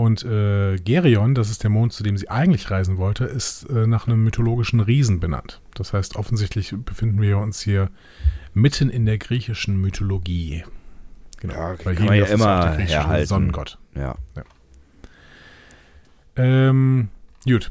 Und 0.00 0.24
äh, 0.24 0.76
Gerion, 0.76 1.34
das 1.34 1.50
ist 1.50 1.62
der 1.62 1.68
Mond, 1.68 1.92
zu 1.92 2.02
dem 2.02 2.16
sie 2.16 2.30
eigentlich 2.30 2.70
reisen 2.70 2.96
wollte, 2.96 3.24
ist 3.24 3.64
äh, 3.64 3.86
nach 3.86 4.06
einem 4.06 4.24
mythologischen 4.24 4.80
Riesen 4.80 5.20
benannt. 5.20 5.60
Das 5.74 5.92
heißt, 5.92 6.16
offensichtlich 6.16 6.74
befinden 6.74 7.20
wir 7.20 7.36
uns 7.36 7.60
hier 7.60 7.90
mitten 8.54 8.88
in 8.88 9.04
der 9.04 9.18
griechischen 9.18 9.78
Mythologie. 9.78 10.64
Genau. 11.40 11.52
Ja, 11.52 11.74
Weil 11.84 11.96
kann 11.96 12.06
man 12.06 12.14
ja 12.14 12.24
immer 12.24 12.60
auch 12.60 12.64
der 12.64 12.76
griechische 12.76 12.96
herhalten. 12.96 13.26
Sonnengott. 13.26 13.76
Ja. 13.94 14.14
Ähm, 16.34 17.08
gut. 17.44 17.70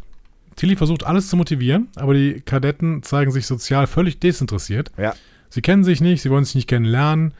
Tilly 0.56 0.76
versucht 0.76 1.06
alles 1.06 1.30
zu 1.30 1.36
motivieren, 1.36 1.88
aber 1.96 2.14
die 2.14 2.42
Kadetten 2.42 3.02
zeigen 3.02 3.32
sich 3.32 3.48
sozial 3.48 3.88
völlig 3.88 4.20
desinteressiert. 4.20 4.92
Ja. 4.98 5.16
Sie 5.50 5.64
kennen 5.64 5.84
sich 5.84 6.00
nicht, 6.00 6.22
sie 6.22 6.30
wollen 6.30 6.46
sich 6.46 6.54
nicht 6.54 6.68
kennenlernen 6.68 7.34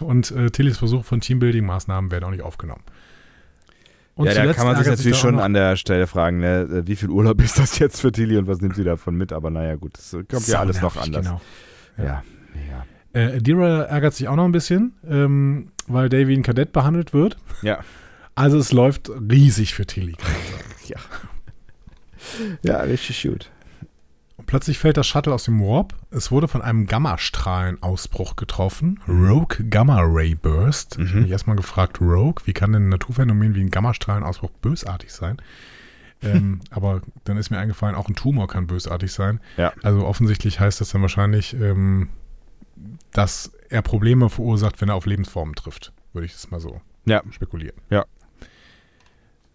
und 0.00 0.30
äh, 0.32 0.50
Tillys 0.50 0.76
Versuch 0.76 1.06
von 1.06 1.22
Teambuilding-Maßnahmen 1.22 2.10
werden 2.10 2.24
auch 2.24 2.30
nicht 2.30 2.42
aufgenommen. 2.42 2.82
Und 4.18 4.26
ja, 4.26 4.34
da 4.34 4.52
kann 4.52 4.66
man 4.66 4.76
sich 4.76 4.88
natürlich 4.88 5.16
schon 5.16 5.38
an 5.38 5.54
der 5.54 5.76
Stelle 5.76 6.08
fragen, 6.08 6.40
ne, 6.40 6.62
äh, 6.62 6.86
wie 6.88 6.96
viel 6.96 7.08
Urlaub 7.08 7.40
ist 7.44 7.56
das 7.56 7.78
jetzt 7.78 8.00
für 8.00 8.10
Tilly 8.10 8.36
und 8.36 8.48
was 8.48 8.60
nimmt 8.60 8.74
sie 8.74 8.82
davon 8.82 9.14
mit? 9.14 9.32
Aber 9.32 9.48
naja, 9.48 9.76
gut, 9.76 9.96
das 9.96 10.10
kommt 10.10 10.32
ja 10.32 10.38
Sau 10.40 10.58
alles 10.58 10.82
noch 10.82 10.96
anders. 10.96 11.24
Genau. 11.24 11.40
Ja. 11.96 12.24
ja. 12.68 12.84
Äh, 13.12 13.36
Adira 13.36 13.84
ärgert 13.84 14.14
sich 14.14 14.26
auch 14.26 14.34
noch 14.34 14.44
ein 14.44 14.50
bisschen, 14.50 14.94
ähm, 15.08 15.68
weil 15.86 16.08
Davy 16.08 16.34
ein 16.34 16.42
Kadett 16.42 16.72
behandelt 16.72 17.14
wird. 17.14 17.36
Ja. 17.62 17.78
Also 18.34 18.58
es 18.58 18.72
läuft 18.72 19.08
riesig 19.08 19.74
für 19.74 19.86
Tilly. 19.86 20.16
Ja. 20.88 20.96
Ja, 22.62 22.80
richtig 22.80 23.22
gut. 23.22 23.50
Plötzlich 24.48 24.78
fällt 24.78 24.96
das 24.96 25.06
Shuttle 25.06 25.32
aus 25.34 25.44
dem 25.44 25.60
Warp. 25.60 25.94
Es 26.10 26.30
wurde 26.32 26.48
von 26.48 26.62
einem 26.62 26.86
Gammastrahlenausbruch 26.86 28.34
getroffen. 28.34 28.98
Rogue 29.06 29.64
Gamma 29.68 30.00
Ray 30.02 30.34
Burst. 30.34 30.94
Ich 30.98 31.06
habe 31.08 31.16
Mhm. 31.18 31.22
mich 31.22 31.30
erstmal 31.30 31.54
gefragt, 31.56 32.00
Rogue, 32.00 32.42
wie 32.46 32.52
kann 32.54 32.72
denn 32.72 32.86
ein 32.86 32.88
Naturphänomen 32.88 33.54
wie 33.54 33.60
ein 33.60 33.70
Gammastrahlenausbruch 33.70 34.50
bösartig 34.62 35.12
sein? 35.12 35.36
ähm, 36.22 36.60
aber 36.72 37.02
dann 37.24 37.36
ist 37.36 37.50
mir 37.50 37.58
eingefallen, 37.58 37.94
auch 37.94 38.08
ein 38.08 38.16
Tumor 38.16 38.48
kann 38.48 38.66
bösartig 38.66 39.12
sein. 39.12 39.38
Ja. 39.56 39.72
Also 39.84 40.04
offensichtlich 40.04 40.58
heißt 40.58 40.80
das 40.80 40.90
dann 40.90 41.02
wahrscheinlich, 41.02 41.54
ähm, 41.54 42.08
dass 43.12 43.52
er 43.68 43.82
Probleme 43.82 44.28
verursacht, 44.28 44.80
wenn 44.80 44.88
er 44.88 44.96
auf 44.96 45.06
Lebensformen 45.06 45.54
trifft. 45.54 45.92
Würde 46.14 46.24
ich 46.26 46.32
das 46.32 46.50
mal 46.50 46.58
so 46.58 46.80
Ja. 47.04 47.22
spekulieren. 47.30 47.76
Ja. 47.90 48.04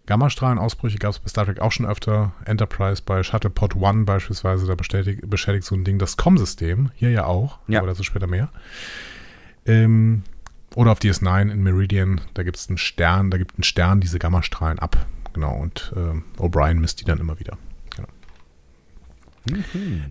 Gammastrahlenausbrüche 0.05 0.97
gab 0.97 1.11
es 1.11 1.19
bei 1.19 1.29
Star 1.29 1.45
Trek 1.45 1.59
auch 1.59 1.71
schon 1.71 1.85
öfter. 1.85 2.33
Enterprise 2.45 3.01
bei 3.05 3.23
Shuttlepod 3.23 3.75
One 3.75 4.03
beispielsweise, 4.03 4.67
da 4.67 4.75
bestätigt, 4.75 5.21
beschädigt 5.29 5.63
so 5.65 5.75
ein 5.75 5.85
Ding 5.85 5.97
das 5.99 6.17
COM-System. 6.17 6.91
Hier 6.95 7.09
ja 7.11 7.25
auch, 7.25 7.59
Ja. 7.67 7.79
aber 7.79 7.87
dazu 7.87 8.03
später 8.03 8.27
mehr. 8.27 8.49
Ähm, 9.65 10.23
oder 10.75 10.91
auf 10.91 10.99
DS9 10.99 11.49
in 11.51 11.63
Meridian, 11.63 12.19
da 12.33 12.43
gibt 12.43 12.57
es 12.57 12.67
einen 12.67 12.77
Stern, 12.77 13.31
da 13.31 13.37
gibt 13.37 13.57
ein 13.57 13.63
Stern 13.63 14.01
diese 14.01 14.19
Gammastrahlen 14.19 14.79
ab. 14.79 15.05
Genau, 15.33 15.55
und 15.55 15.93
ähm, 15.95 16.25
O'Brien 16.37 16.75
misst 16.75 16.99
die 16.99 17.05
dann 17.05 17.19
immer 17.19 17.39
wieder. 17.39 17.57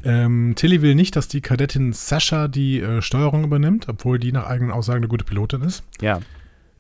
Ähm, 0.05 0.53
Tilly 0.57 0.83
will 0.83 0.95
nicht, 0.95 1.17
dass 1.17 1.27
die 1.29 1.41
Kadettin 1.41 1.93
Sasha 1.95 2.49
die 2.49 2.81
äh, 2.81 3.01
Steuerung 3.01 3.45
übernimmt, 3.45 3.89
obwohl 3.89 4.19
die 4.19 4.31
nach 4.33 4.47
eigenen 4.47 4.71
Aussagen 4.73 4.99
eine 4.99 5.09
gute 5.09 5.25
Pilotin 5.25 5.63
ist. 5.63 5.85
Ja. 6.03 6.21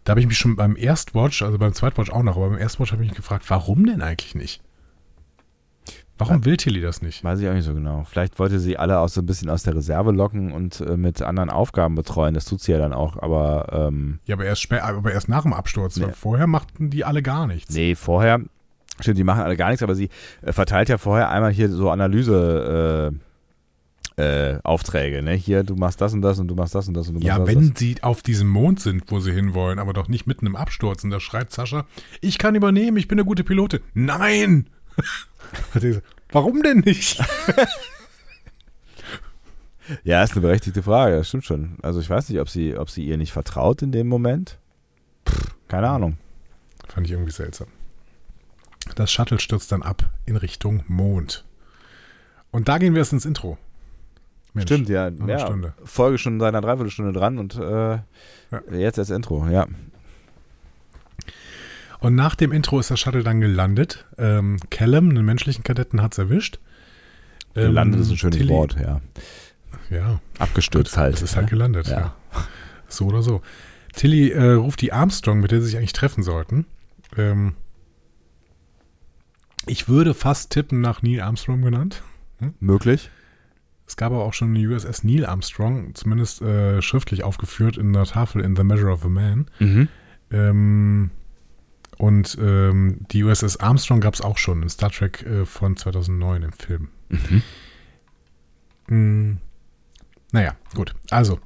Da 0.05 0.11
habe 0.12 0.20
ich 0.20 0.26
mich 0.26 0.38
schon 0.38 0.57
beim 0.57 0.76
Erstwatch, 0.76 1.42
also 1.42 1.59
beim 1.59 1.72
Zweitwatch 1.74 2.11
auch 2.11 2.22
noch, 2.22 2.36
aber 2.36 2.50
beim 2.50 2.59
Erstwatch 2.59 2.92
habe 2.92 3.03
ich 3.05 3.11
mich 3.11 3.16
gefragt, 3.16 3.44
warum 3.48 3.86
denn 3.86 4.03
eigentlich 4.03 4.34
nicht? 4.34 4.61
Warum 6.18 6.44
will 6.44 6.57
Tilly 6.57 6.80
das 6.80 7.03
nicht? 7.03 7.24
Weiß 7.24 7.40
ich 7.40 7.48
auch 7.48 7.55
nicht 7.55 7.64
so 7.64 7.74
genau. 7.74 8.05
Vielleicht 8.05 8.38
wollte 8.38 8.61
sie 8.61 8.76
alle 8.76 8.98
auch 9.00 9.09
so 9.09 9.22
ein 9.22 9.26
bisschen 9.26 9.48
aus 9.48 9.62
der 9.64 9.74
Reserve 9.74 10.12
locken 10.12 10.53
und 10.53 10.80
äh, 10.80 10.96
mit 10.96 11.20
anderen 11.22 11.50
Aufgaben 11.50 11.94
betreuen. 11.96 12.34
Das 12.34 12.44
tut 12.44 12.61
sie 12.61 12.70
ja 12.72 12.78
dann 12.78 12.92
auch, 12.92 13.16
aber 13.20 13.66
ähm, 13.72 14.20
Ja, 14.26 14.36
aber 14.36 14.44
erst, 14.44 14.62
spä- 14.62 14.80
aber 14.80 15.12
erst 15.12 15.28
nach 15.28 15.42
dem 15.42 15.53
Absturz. 15.53 15.96
Nee. 15.96 16.12
Vorher 16.12 16.46
machten 16.46 16.90
die 16.90 17.05
alle 17.05 17.22
gar 17.22 17.46
nichts. 17.48 17.74
nee, 17.74 17.94
vorher, 17.96 18.40
stimmt, 19.00 19.18
die 19.18 19.24
machen 19.24 19.42
alle 19.42 19.57
gar 19.57 19.68
nichts, 19.70 19.82
aber 19.82 19.94
sie 19.96 20.11
äh, 20.42 20.53
verteilt 20.53 20.88
ja 20.90 20.98
vorher 20.98 21.28
einmal 21.30 21.50
hier 21.50 21.68
so 21.70 21.90
Analyse 21.90 23.12
äh, 23.12 23.18
äh, 24.22 24.60
Aufträge, 24.62 25.22
ne? 25.22 25.32
Hier, 25.32 25.62
du 25.64 25.74
machst 25.76 26.00
das 26.00 26.12
und 26.12 26.22
das 26.22 26.38
und 26.38 26.48
du 26.48 26.54
machst 26.54 26.74
das 26.74 26.88
und 26.88 26.94
das 26.94 27.08
und 27.08 27.14
du 27.14 27.20
machst 27.20 27.26
Ja, 27.28 27.38
das 27.38 27.48
wenn 27.48 27.70
das. 27.70 27.78
sie 27.78 28.02
auf 28.02 28.22
diesem 28.22 28.48
Mond 28.48 28.80
sind, 28.80 29.04
wo 29.08 29.20
sie 29.20 29.32
hinwollen, 29.32 29.78
aber 29.78 29.92
doch 29.92 30.08
nicht 30.08 30.26
mitten 30.26 30.46
im 30.46 30.56
Absturz. 30.56 31.04
Und 31.04 31.10
da 31.10 31.20
schreit 31.20 31.50
Sascha, 31.52 31.86
ich 32.20 32.38
kann 32.38 32.54
übernehmen, 32.54 32.96
ich 32.96 33.08
bin 33.08 33.18
eine 33.18 33.24
gute 33.26 33.44
Pilotin. 33.44 33.80
Nein! 33.94 34.68
Warum 36.32 36.62
denn 36.62 36.78
nicht? 36.80 37.22
Ja, 40.04 40.22
ist 40.22 40.32
eine 40.32 40.42
berechtigte 40.42 40.82
Frage, 40.82 41.16
das 41.16 41.28
stimmt 41.28 41.44
schon. 41.44 41.76
Also 41.82 42.00
ich 42.00 42.08
weiß 42.08 42.28
nicht, 42.28 42.40
ob 42.40 42.48
sie, 42.48 42.76
ob 42.78 42.88
sie 42.88 43.04
ihr 43.04 43.16
nicht 43.16 43.32
vertraut 43.32 43.82
in 43.82 43.90
dem 43.90 44.06
Moment. 44.06 44.58
Pff, 45.28 45.54
keine 45.68 45.88
Ahnung. 45.88 46.16
Fand 46.88 47.06
ich 47.06 47.12
irgendwie 47.12 47.32
seltsam. 47.32 47.66
Das 48.94 49.10
Shuttle 49.10 49.40
stürzt 49.40 49.72
dann 49.72 49.82
ab 49.82 50.08
in 50.24 50.36
Richtung 50.36 50.84
Mond. 50.86 51.44
Und 52.52 52.68
da 52.68 52.78
gehen 52.78 52.94
wir 52.94 53.00
erst 53.00 53.12
ins 53.12 53.24
Intro. 53.26 53.58
Mensch, 54.55 54.68
Stimmt, 54.68 54.88
ja. 54.88 55.09
ja 55.09 55.38
Stunde. 55.38 55.74
Folge 55.84 56.18
schon 56.18 56.38
seit 56.38 56.48
einer 56.48 56.61
Dreiviertelstunde 56.61 57.12
dran 57.12 57.38
und 57.38 57.57
äh, 57.57 57.98
jetzt 58.70 58.98
das 58.98 59.11
Intro, 59.11 59.46
ja. 59.48 59.66
Und 62.00 62.14
nach 62.16 62.34
dem 62.34 62.53
Intro 62.53 62.80
ist 62.80 62.90
das 62.90 63.00
Shuttle 63.00 63.22
dann 63.22 63.40
gelandet. 63.40 64.05
Ähm, 64.18 64.59
Callum, 64.70 65.11
einen 65.11 65.24
menschlichen 65.24 65.62
Kadetten, 65.62 66.03
hat 66.03 66.12
es 66.12 66.18
erwischt. 66.18 66.59
Ähm, 67.55 67.68
Gelandet 67.68 68.00
ist 68.00 68.11
ein 68.11 68.16
schönes 68.16 68.36
Tilly- 68.38 68.48
Wort, 68.53 68.76
ja. 68.80 69.00
Ja, 69.88 70.20
Abgestürzt 70.38 70.96
halt. 70.96 71.14
es 71.14 71.22
ist 71.22 71.36
halt 71.36 71.48
gelandet, 71.48 71.86
ja. 71.88 71.98
Ja. 72.00 72.16
So 72.88 73.07
oder 73.07 73.22
so. 73.22 73.40
Tilly 73.94 74.30
äh, 74.30 74.53
ruft 74.53 74.80
die 74.80 74.92
Armstrong, 74.92 75.40
mit 75.40 75.50
der 75.50 75.61
sie 75.61 75.68
sich 75.68 75.76
eigentlich 75.76 75.92
treffen 75.92 76.22
sollten. 76.22 76.66
Ähm, 77.16 77.55
ich 79.66 79.88
würde 79.88 80.12
fast 80.14 80.50
tippen 80.50 80.80
nach 80.80 81.03
Neil 81.03 81.20
Armstrong 81.20 81.62
genannt. 81.62 82.03
Möglich. 82.59 83.11
Es 83.93 83.97
gab 83.99 84.11
aber 84.11 84.24
auch 84.24 84.32
schon 84.32 84.57
eine 84.57 84.66
USS 84.66 85.05
Neil 85.05 85.26
Armstrong, 85.26 85.95
zumindest 85.95 86.40
äh, 86.40 86.80
schriftlich 86.80 87.24
aufgeführt 87.24 87.76
in 87.76 87.93
der 87.93 88.07
Tafel 88.07 88.43
in 88.43 88.57
The 88.57 88.64
Measure 88.64 88.90
of 88.90 89.05
a 89.05 89.11
Man. 89.11 89.51
Mhm. 89.59 89.88
Ähm, 90.30 91.11
und 91.99 92.38
ähm, 92.40 93.01
die 93.11 93.22
USS 93.22 93.59
Armstrong 93.59 94.01
gab 94.01 94.14
es 94.14 94.22
auch 94.22 94.38
schon 94.38 94.62
in 94.62 94.70
Star 94.70 94.90
Trek 94.90 95.26
äh, 95.26 95.45
von 95.45 95.76
2009 95.76 96.43
im 96.43 96.53
Film. 96.53 96.88
Mhm. 97.11 97.43
Mm, 98.88 99.38
naja, 100.32 100.57
gut. 100.74 100.95
Also, 101.11 101.38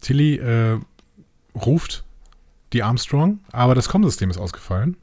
Tilly 0.00 0.34
äh, 0.34 0.80
ruft 1.54 2.04
die 2.72 2.82
Armstrong, 2.82 3.38
aber 3.52 3.76
das 3.76 3.88
Kommsystem 3.88 4.30
ist 4.30 4.38
ausgefallen. 4.38 4.96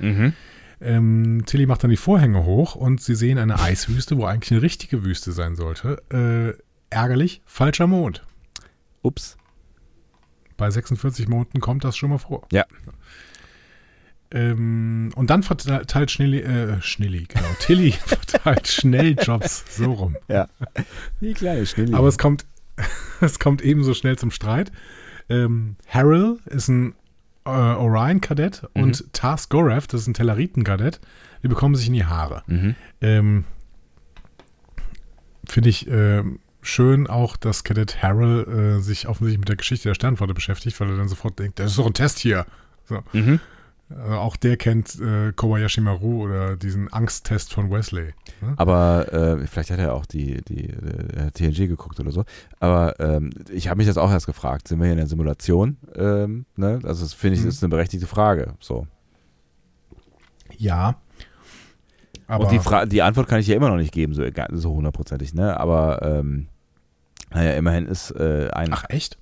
Mhm. 0.00 0.32
Ähm, 0.80 1.42
Tilly 1.46 1.66
macht 1.66 1.82
dann 1.82 1.90
die 1.90 1.96
Vorhänge 1.96 2.44
hoch 2.44 2.74
und 2.74 3.00
sie 3.00 3.14
sehen 3.14 3.38
eine 3.38 3.60
Eiswüste, 3.60 4.16
wo 4.16 4.24
eigentlich 4.24 4.52
eine 4.52 4.62
richtige 4.62 5.04
Wüste 5.04 5.32
sein 5.32 5.56
sollte. 5.56 6.02
Äh, 6.10 6.62
ärgerlich, 6.90 7.42
falscher 7.46 7.86
Mond. 7.86 8.24
Ups. 9.02 9.36
Bei 10.56 10.70
46 10.70 11.28
Monaten 11.28 11.60
kommt 11.60 11.84
das 11.84 11.96
schon 11.96 12.10
mal 12.10 12.18
vor. 12.18 12.46
Ja. 12.52 12.64
Ähm, 14.30 15.10
und 15.14 15.30
dann 15.30 15.42
verteilt 15.42 16.10
Schnelli, 16.10 16.40
äh, 16.40 16.82
Schnelli, 16.82 17.24
genau, 17.28 17.48
Tilly 17.60 17.92
verteilt 18.06 18.68
Schnelljobs 18.68 19.64
so 19.76 19.92
rum. 19.92 20.16
Ja. 20.28 20.48
Die 21.20 21.32
kleine 21.32 21.64
Schnilli. 21.64 21.94
Aber 21.94 22.08
es 22.08 22.18
kommt, 22.18 22.44
es 23.20 23.38
kommt 23.38 23.62
ebenso 23.62 23.94
schnell 23.94 24.18
zum 24.18 24.30
Streit. 24.30 24.70
Ähm, 25.30 25.76
Harrell 25.86 26.38
ist 26.46 26.68
ein 26.68 26.94
äh, 27.48 27.76
Orion-Kadett 27.76 28.62
Mhm. 28.74 28.82
und 28.82 29.12
Tars 29.12 29.48
Gorev, 29.48 29.86
das 29.86 30.02
ist 30.02 30.06
ein 30.08 30.14
Telleriten-Kadett, 30.14 31.00
die 31.42 31.48
bekommen 31.48 31.74
sich 31.74 31.86
in 31.88 31.94
die 31.94 32.04
Haare. 32.04 32.42
Mhm. 32.46 32.74
Ähm, 33.00 33.44
Finde 35.46 35.70
ich 35.70 35.88
ähm, 35.88 36.40
schön 36.60 37.06
auch, 37.06 37.36
dass 37.36 37.64
Kadett 37.64 38.02
Harrell 38.02 38.76
äh, 38.78 38.80
sich 38.80 39.08
offensichtlich 39.08 39.38
mit 39.38 39.48
der 39.48 39.56
Geschichte 39.56 39.88
der 39.88 39.94
Sternflotte 39.94 40.34
beschäftigt, 40.34 40.78
weil 40.80 40.90
er 40.90 40.96
dann 40.96 41.08
sofort 41.08 41.38
denkt, 41.38 41.58
das 41.58 41.70
ist 41.70 41.78
doch 41.78 41.86
ein 41.86 41.94
Test 41.94 42.18
hier. 42.18 42.44
So. 42.84 43.02
Mhm. 43.12 43.40
Also 43.90 44.14
auch 44.14 44.36
der 44.36 44.56
kennt 44.58 45.00
äh, 45.00 45.32
Kobayashi 45.32 45.80
Maru 45.80 46.22
oder 46.24 46.56
diesen 46.56 46.92
Angsttest 46.92 47.52
von 47.54 47.70
Wesley. 47.70 48.12
Ne? 48.42 48.54
Aber 48.56 49.10
äh, 49.12 49.46
vielleicht 49.46 49.70
hat 49.70 49.78
er 49.78 49.94
auch 49.94 50.04
die, 50.04 50.42
die 50.44 50.68
äh, 50.68 51.30
TNG 51.32 51.68
geguckt 51.68 51.98
oder 51.98 52.10
so. 52.10 52.24
Aber 52.60 53.00
ähm, 53.00 53.30
ich 53.50 53.68
habe 53.68 53.78
mich 53.78 53.86
das 53.86 53.96
auch 53.96 54.10
erst 54.10 54.26
gefragt. 54.26 54.68
Sind 54.68 54.78
wir 54.78 54.84
hier 54.84 54.92
in 54.92 54.98
der 54.98 55.06
Simulation? 55.06 55.78
Ähm, 55.96 56.44
ne? 56.56 56.80
Also 56.84 57.02
das 57.02 57.14
finde 57.14 57.36
ich, 57.38 57.42
Mhm. 57.42 57.48
ist 57.48 57.62
eine 57.62 57.70
berechtigte 57.70 58.06
Frage. 58.06 58.54
So. 58.60 58.86
Ja. 60.56 60.96
Aber 62.26 62.44
Und 62.44 62.52
die, 62.52 62.58
Fra 62.58 62.84
die 62.84 63.00
Antwort 63.02 63.28
kann 63.28 63.40
ich 63.40 63.46
ja 63.46 63.56
immer 63.56 63.70
noch 63.70 63.76
nicht 63.76 63.92
geben, 63.92 64.12
so, 64.12 64.22
so 64.52 64.74
hundertprozentig, 64.74 65.32
ne? 65.32 65.58
Aber 65.58 66.02
ähm, 66.02 66.48
naja, 67.32 67.52
immerhin 67.52 67.86
ist 67.86 68.10
äh, 68.10 68.50
ein. 68.52 68.68
Ach, 68.72 68.84
echt? 68.90 69.16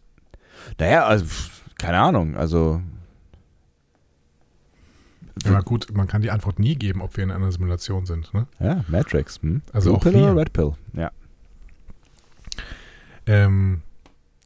Naja, 0.80 1.04
also 1.06 1.26
keine 1.78 1.98
Ahnung. 2.00 2.36
Also 2.36 2.80
Ja, 5.44 5.60
gut, 5.60 5.88
man 5.94 6.06
kann 6.06 6.22
die 6.22 6.30
Antwort 6.30 6.58
nie 6.58 6.76
geben, 6.76 7.02
ob 7.02 7.16
wir 7.16 7.24
in 7.24 7.30
einer 7.30 7.52
Simulation 7.52 8.06
sind. 8.06 8.32
Ne? 8.32 8.46
ja, 8.58 8.84
Matrix. 8.88 9.40
Hm? 9.42 9.62
Also 9.72 9.90
Blue 9.90 9.98
auch 9.98 10.02
Pill 10.02 10.14
wir. 10.14 10.32
oder 10.32 10.36
Red 10.40 10.52
Pill? 10.52 10.72
Ja. 10.94 11.10
Ähm, 13.26 13.82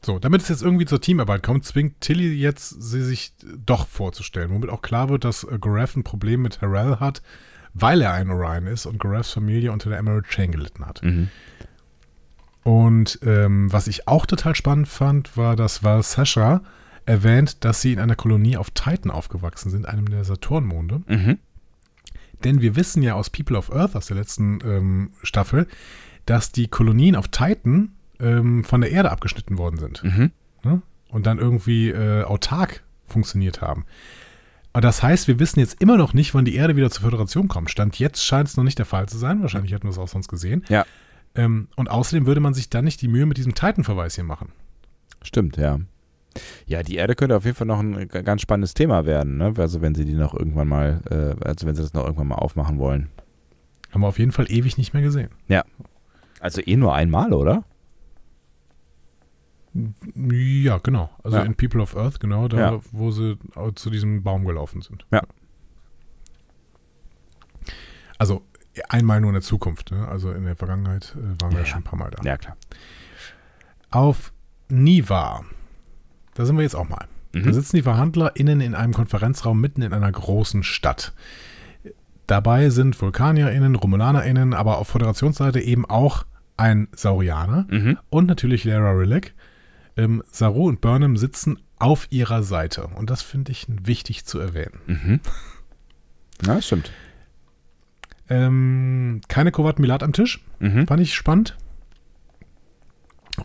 so, 0.03 0.19
damit 0.19 0.41
es 0.41 0.49
jetzt 0.49 0.63
irgendwie 0.63 0.85
zur 0.85 0.99
Teamarbeit 0.99 1.43
kommt, 1.43 1.63
zwingt 1.63 2.01
Tilly 2.01 2.33
jetzt, 2.33 2.69
sie 2.81 3.03
sich 3.03 3.33
doch 3.65 3.87
vorzustellen, 3.87 4.51
womit 4.51 4.69
auch 4.69 4.81
klar 4.81 5.09
wird, 5.09 5.23
dass 5.23 5.43
äh, 5.43 5.57
Gorev 5.59 5.95
ein 5.95 6.03
Problem 6.03 6.41
mit 6.41 6.61
Harrell 6.61 6.99
hat, 6.99 7.21
weil 7.73 8.01
er 8.01 8.13
ein 8.13 8.29
Orion 8.29 8.67
ist 8.67 8.85
und 8.85 8.99
Gorevs 8.99 9.31
Familie 9.31 9.71
unter 9.71 9.89
der 9.89 9.99
Emerald 9.99 10.25
Chain 10.25 10.51
gelitten 10.51 10.85
hat. 10.85 11.03
Mhm. 11.03 11.29
Und 12.63 13.19
ähm, 13.23 13.71
was 13.71 13.87
ich 13.87 14.07
auch 14.07 14.25
total 14.25 14.55
spannend 14.55 14.87
fand, 14.87 15.37
war, 15.37 15.55
dass 15.55 15.83
Val 15.83 16.03
Sasha 16.03 16.61
erwähnt, 17.05 17.63
dass 17.63 17.81
sie 17.81 17.93
in 17.93 17.99
einer 17.99 18.15
Kolonie 18.15 18.57
auf 18.57 18.71
Titan 18.71 19.11
aufgewachsen 19.11 19.69
sind, 19.69 19.85
einem 19.87 20.09
der 20.09 20.23
Saturnmonde. 20.23 21.01
Mhm. 21.07 21.37
Denn 22.43 22.61
wir 22.61 22.75
wissen 22.75 23.03
ja 23.03 23.13
aus 23.15 23.29
People 23.29 23.57
of 23.57 23.71
Earth 23.71 23.95
aus 23.95 24.07
der 24.07 24.17
letzten 24.17 24.59
ähm, 24.63 25.11
Staffel, 25.23 25.67
dass 26.25 26.51
die 26.51 26.67
Kolonien 26.67 27.15
auf 27.15 27.27
Titan 27.27 27.93
ähm, 28.19 28.63
von 28.63 28.81
der 28.81 28.91
Erde 28.91 29.11
abgeschnitten 29.11 29.57
worden 29.57 29.77
sind 29.77 30.03
Mhm. 30.03 30.31
ne? 30.63 30.81
und 31.09 31.25
dann 31.25 31.39
irgendwie 31.39 31.89
äh, 31.89 32.23
autark 32.23 32.83
funktioniert 33.07 33.61
haben. 33.61 33.85
Und 34.73 34.83
das 34.85 35.03
heißt, 35.03 35.27
wir 35.27 35.37
wissen 35.39 35.59
jetzt 35.59 35.81
immer 35.81 35.97
noch 35.97 36.13
nicht, 36.13 36.33
wann 36.33 36.45
die 36.45 36.55
Erde 36.55 36.77
wieder 36.77 36.89
zur 36.89 37.03
Föderation 37.03 37.49
kommt. 37.49 37.69
Stand 37.69 37.99
jetzt 37.99 38.25
scheint 38.25 38.47
es 38.47 38.55
noch 38.55 38.63
nicht 38.63 38.79
der 38.79 38.85
Fall 38.85 39.09
zu 39.09 39.17
sein. 39.17 39.41
Wahrscheinlich 39.41 39.73
hätten 39.73 39.83
wir 39.83 39.91
es 39.91 39.97
auch 39.97 40.07
sonst 40.07 40.29
gesehen. 40.29 40.63
Ja. 40.69 40.85
Ähm, 41.35 41.67
und 41.75 41.89
außerdem 41.91 42.25
würde 42.25 42.39
man 42.39 42.53
sich 42.53 42.69
dann 42.69 42.85
nicht 42.85 43.01
die 43.01 43.09
Mühe 43.09 43.25
mit 43.25 43.37
diesem 43.37 43.53
Titan-Verweis 43.53 44.15
hier 44.15 44.23
machen. 44.23 44.53
Stimmt, 45.21 45.57
ja. 45.57 45.79
Ja, 46.65 46.81
die 46.83 46.95
Erde 46.95 47.15
könnte 47.15 47.35
auf 47.35 47.43
jeden 47.45 47.57
Fall 47.57 47.67
noch 47.67 47.79
ein 47.79 48.07
ganz 48.07 48.41
spannendes 48.41 48.73
Thema 48.73 49.05
werden, 49.05 49.37
ne? 49.37 49.53
Also 49.57 49.81
wenn 49.81 49.95
sie 49.95 50.05
die 50.05 50.13
noch 50.13 50.33
irgendwann 50.33 50.67
mal, 50.67 51.01
äh, 51.09 51.45
also 51.45 51.67
wenn 51.67 51.75
sie 51.75 51.81
das 51.81 51.93
noch 51.93 52.03
irgendwann 52.05 52.27
mal 52.27 52.35
aufmachen 52.35 52.79
wollen. 52.79 53.09
Haben 53.91 54.01
wir 54.01 54.07
auf 54.07 54.19
jeden 54.19 54.31
Fall 54.31 54.49
ewig 54.49 54.77
nicht 54.77 54.93
mehr 54.93 55.01
gesehen. 55.03 55.29
Also 56.39 56.61
eh 56.65 56.77
nur 56.77 56.95
einmal, 56.95 57.33
oder? 57.33 57.63
Ja, 60.15 60.77
genau. 60.79 61.09
Also 61.23 61.37
Ja. 61.37 61.43
in 61.43 61.55
People 61.55 61.81
of 61.81 61.95
Earth, 61.95 62.19
genau, 62.19 62.47
da, 62.47 62.57
Ja. 62.73 62.79
wo 62.91 63.11
sie 63.11 63.37
zu 63.75 63.89
diesem 63.89 64.23
Baum 64.23 64.45
gelaufen 64.45 64.81
sind. 64.81 65.05
Ja. 65.11 65.21
Also 68.17 68.43
einmal 68.89 69.19
nur 69.21 69.29
in 69.31 69.33
der 69.35 69.41
Zukunft. 69.41 69.91
Ne? 69.91 70.07
Also 70.07 70.31
in 70.31 70.45
der 70.45 70.55
Vergangenheit 70.55 71.15
äh, 71.17 71.41
waren 71.41 71.51
wir 71.51 71.59
Ja, 71.59 71.59
ja 71.59 71.65
schon 71.65 71.79
ein 71.79 71.83
paar 71.83 71.99
Mal 71.99 72.11
da. 72.11 72.21
Ja, 72.23 72.37
klar. 72.37 72.57
Auf 73.89 74.33
Niva. 74.69 75.43
Da 76.33 76.45
sind 76.45 76.55
wir 76.55 76.63
jetzt 76.63 76.75
auch 76.75 76.87
mal. 76.89 77.07
Da 77.33 77.39
Mhm. 77.39 77.53
sitzen 77.53 77.77
die 77.77 77.83
VerhandlerInnen 77.83 78.59
in 78.61 78.75
einem 78.75 78.93
Konferenzraum 78.93 79.59
mitten 79.61 79.81
in 79.81 79.93
einer 79.93 80.11
großen 80.11 80.63
Stadt. 80.63 81.13
Dabei 82.27 82.69
sind 82.69 82.99
VulkanierInnen, 83.01 83.75
RomulanerInnen, 83.75 84.53
aber 84.53 84.77
auf 84.77 84.87
Föderationsseite 84.89 85.59
eben 85.59 85.85
auch 85.85 86.25
ein 86.57 86.87
Saurianer 86.95 87.65
Mhm. 87.69 87.97
und 88.09 88.27
natürlich 88.27 88.63
Lara 88.65 88.91
Rilek. 88.91 89.33
Ähm, 89.97 90.23
Saru 90.31 90.67
und 90.69 90.79
Burnham 90.81 91.17
sitzen 91.17 91.59
auf 91.79 92.07
ihrer 92.11 92.43
Seite. 92.43 92.87
Und 92.95 93.09
das 93.09 93.21
finde 93.21 93.51
ich 93.51 93.65
wichtig 93.67 94.25
zu 94.25 94.39
erwähnen. 94.39 94.79
Mhm. 94.87 95.19
Ja, 96.45 96.61
stimmt. 96.61 96.91
Ähm, 98.29 99.21
keine 99.27 99.51
Kovat 99.51 99.79
Milat 99.79 100.03
am 100.03 100.13
Tisch. 100.13 100.43
Mhm. 100.59 100.87
Fand 100.87 101.01
ich 101.01 101.13
spannend. 101.13 101.57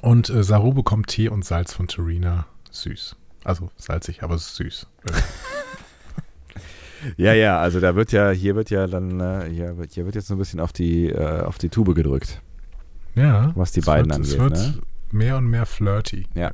Und 0.03 0.31
äh, 0.31 0.45
Saru 0.45 0.73
bekommt 0.73 1.09
Tee 1.09 1.29
und 1.29 1.45
Salz 1.45 1.73
von 1.73 1.89
Tarina. 1.89 2.47
Süß. 2.83 3.17
Also 3.45 3.71
salzig, 3.77 4.23
aber 4.23 4.35
es 4.35 4.47
ist 4.47 4.57
süß. 4.57 4.87
Ja, 7.17 7.33
ja, 7.35 7.61
also 7.61 7.79
da 7.79 7.95
wird 7.95 8.11
ja, 8.13 8.31
hier 8.31 8.57
wird 8.57 8.71
ja 8.71 8.87
dann, 8.87 9.21
äh, 9.21 9.49
hier, 9.51 9.77
wird, 9.77 9.93
hier 9.93 10.05
wird 10.07 10.15
jetzt 10.15 10.27
so 10.29 10.35
ein 10.35 10.39
bisschen 10.39 10.61
auf 10.61 10.73
die, 10.73 11.09
äh, 11.11 11.43
auf 11.43 11.59
die 11.59 11.69
Tube 11.69 11.95
gedrückt. 11.95 12.41
Ja. 13.15 13.53
Was 13.55 13.73
die 13.73 13.81
es 13.81 13.87
beiden 13.87 14.07
wird, 14.11 14.17
angeht, 14.17 14.33
Es 14.33 14.39
wird 14.39 14.57
ne? 14.57 14.83
mehr 15.13 15.37
und 15.37 15.47
mehr 15.47 15.67
flirty. 15.67 16.27
Ja. 16.35 16.53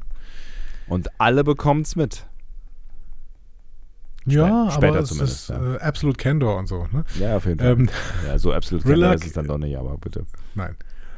Und 0.88 1.08
alle 1.18 1.44
bekommen 1.44 1.82
es 1.82 1.96
mit. 1.96 2.26
Ja, 4.24 4.70
später 4.70 4.88
aber 4.88 5.00
es 5.00 5.08
zumindest, 5.08 5.40
ist 5.40 5.48
ja. 5.48 5.74
äh, 5.74 5.78
Absolute 5.78 6.16
Candor 6.16 6.56
und 6.58 6.68
so. 6.68 6.86
Ne? 6.92 7.04
Ja, 7.18 7.36
auf 7.36 7.46
jeden 7.46 7.58
Fall. 7.58 7.72
Ähm, 7.72 7.88
ja, 8.26 8.38
so 8.38 8.52
absolut 8.52 8.84
klar 8.84 9.14
ist 9.14 9.26
es 9.26 9.32
dann 9.32 9.46
doch 9.46 9.58
nicht, 9.58 9.76
aber 9.76 9.96
bitte. 9.98 10.26
nein. 10.54 10.76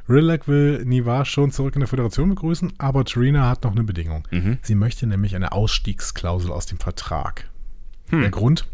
Rillac 0.09 0.46
will 0.48 0.84
Nivar 0.84 1.24
schon 1.24 1.50
zurück 1.50 1.74
in 1.76 1.80
der 1.80 1.88
Föderation 1.88 2.28
begrüßen, 2.28 2.74
aber 2.78 3.05
Trina 3.05 3.48
hat 3.48 3.64
noch 3.64 3.72
eine 3.72 3.84
Bedingung. 3.84 4.28
Mhm. 4.30 4.59
Sie 4.62 4.74
möchte 4.74 5.07
nämlich 5.07 5.34
eine 5.34 5.52
Ausstiegsklausel 5.52 6.50
aus 6.50 6.66
dem 6.66 6.78
Vertrag. 6.78 7.48
Hm. 8.11 8.20
Der 8.20 8.30
Grund, 8.30 8.68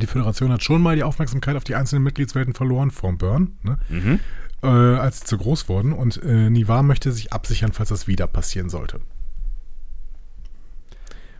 die 0.00 0.06
Föderation 0.06 0.50
hat 0.50 0.64
schon 0.64 0.82
mal 0.82 0.96
die 0.96 1.02
Aufmerksamkeit 1.02 1.56
auf 1.56 1.64
die 1.64 1.74
einzelnen 1.74 2.02
Mitgliedswelten 2.04 2.54
verloren 2.54 2.90
vom 2.90 3.18
Burn, 3.18 3.52
ne? 3.62 3.78
Mhm. 3.88 4.20
äh, 4.62 4.66
als 4.66 5.20
sie 5.20 5.26
zu 5.26 5.38
groß 5.38 5.68
wurden. 5.68 5.92
Und 5.92 6.22
äh, 6.22 6.48
Nivar 6.48 6.82
möchte 6.82 7.12
sich 7.12 7.32
absichern, 7.32 7.72
falls 7.72 7.90
das 7.90 8.06
wieder 8.08 8.26
passieren 8.26 8.70
sollte. 8.70 9.00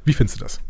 Wie 0.04 0.12
findest 0.12 0.38
du 0.38 0.44
das? 0.44 0.60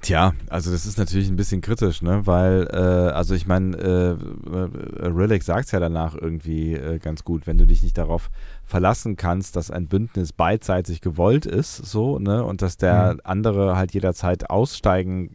Tja, 0.00 0.32
also 0.48 0.70
das 0.70 0.86
ist 0.86 0.96
natürlich 0.96 1.28
ein 1.28 1.36
bisschen 1.36 1.60
kritisch, 1.60 2.02
ne? 2.02 2.26
Weil, 2.26 2.68
äh, 2.72 2.76
also 3.12 3.34
ich 3.34 3.46
meine, 3.46 3.76
äh, 3.76 4.10
äh, 4.12 5.06
Rillick 5.08 5.42
sagt 5.42 5.66
es 5.66 5.72
ja 5.72 5.80
danach 5.80 6.14
irgendwie 6.14 6.74
äh, 6.74 6.98
ganz 6.98 7.24
gut, 7.24 7.46
wenn 7.46 7.58
du 7.58 7.66
dich 7.66 7.82
nicht 7.82 7.98
darauf 7.98 8.30
verlassen 8.64 9.16
kannst, 9.16 9.56
dass 9.56 9.70
ein 9.70 9.88
Bündnis 9.88 10.32
beidseitig 10.32 11.00
gewollt 11.00 11.46
ist, 11.46 11.76
so, 11.76 12.18
ne? 12.18 12.44
Und 12.44 12.62
dass 12.62 12.76
der 12.76 13.14
Mhm. 13.14 13.20
andere 13.24 13.76
halt 13.76 13.92
jederzeit 13.92 14.48
aussteigen 14.50 15.30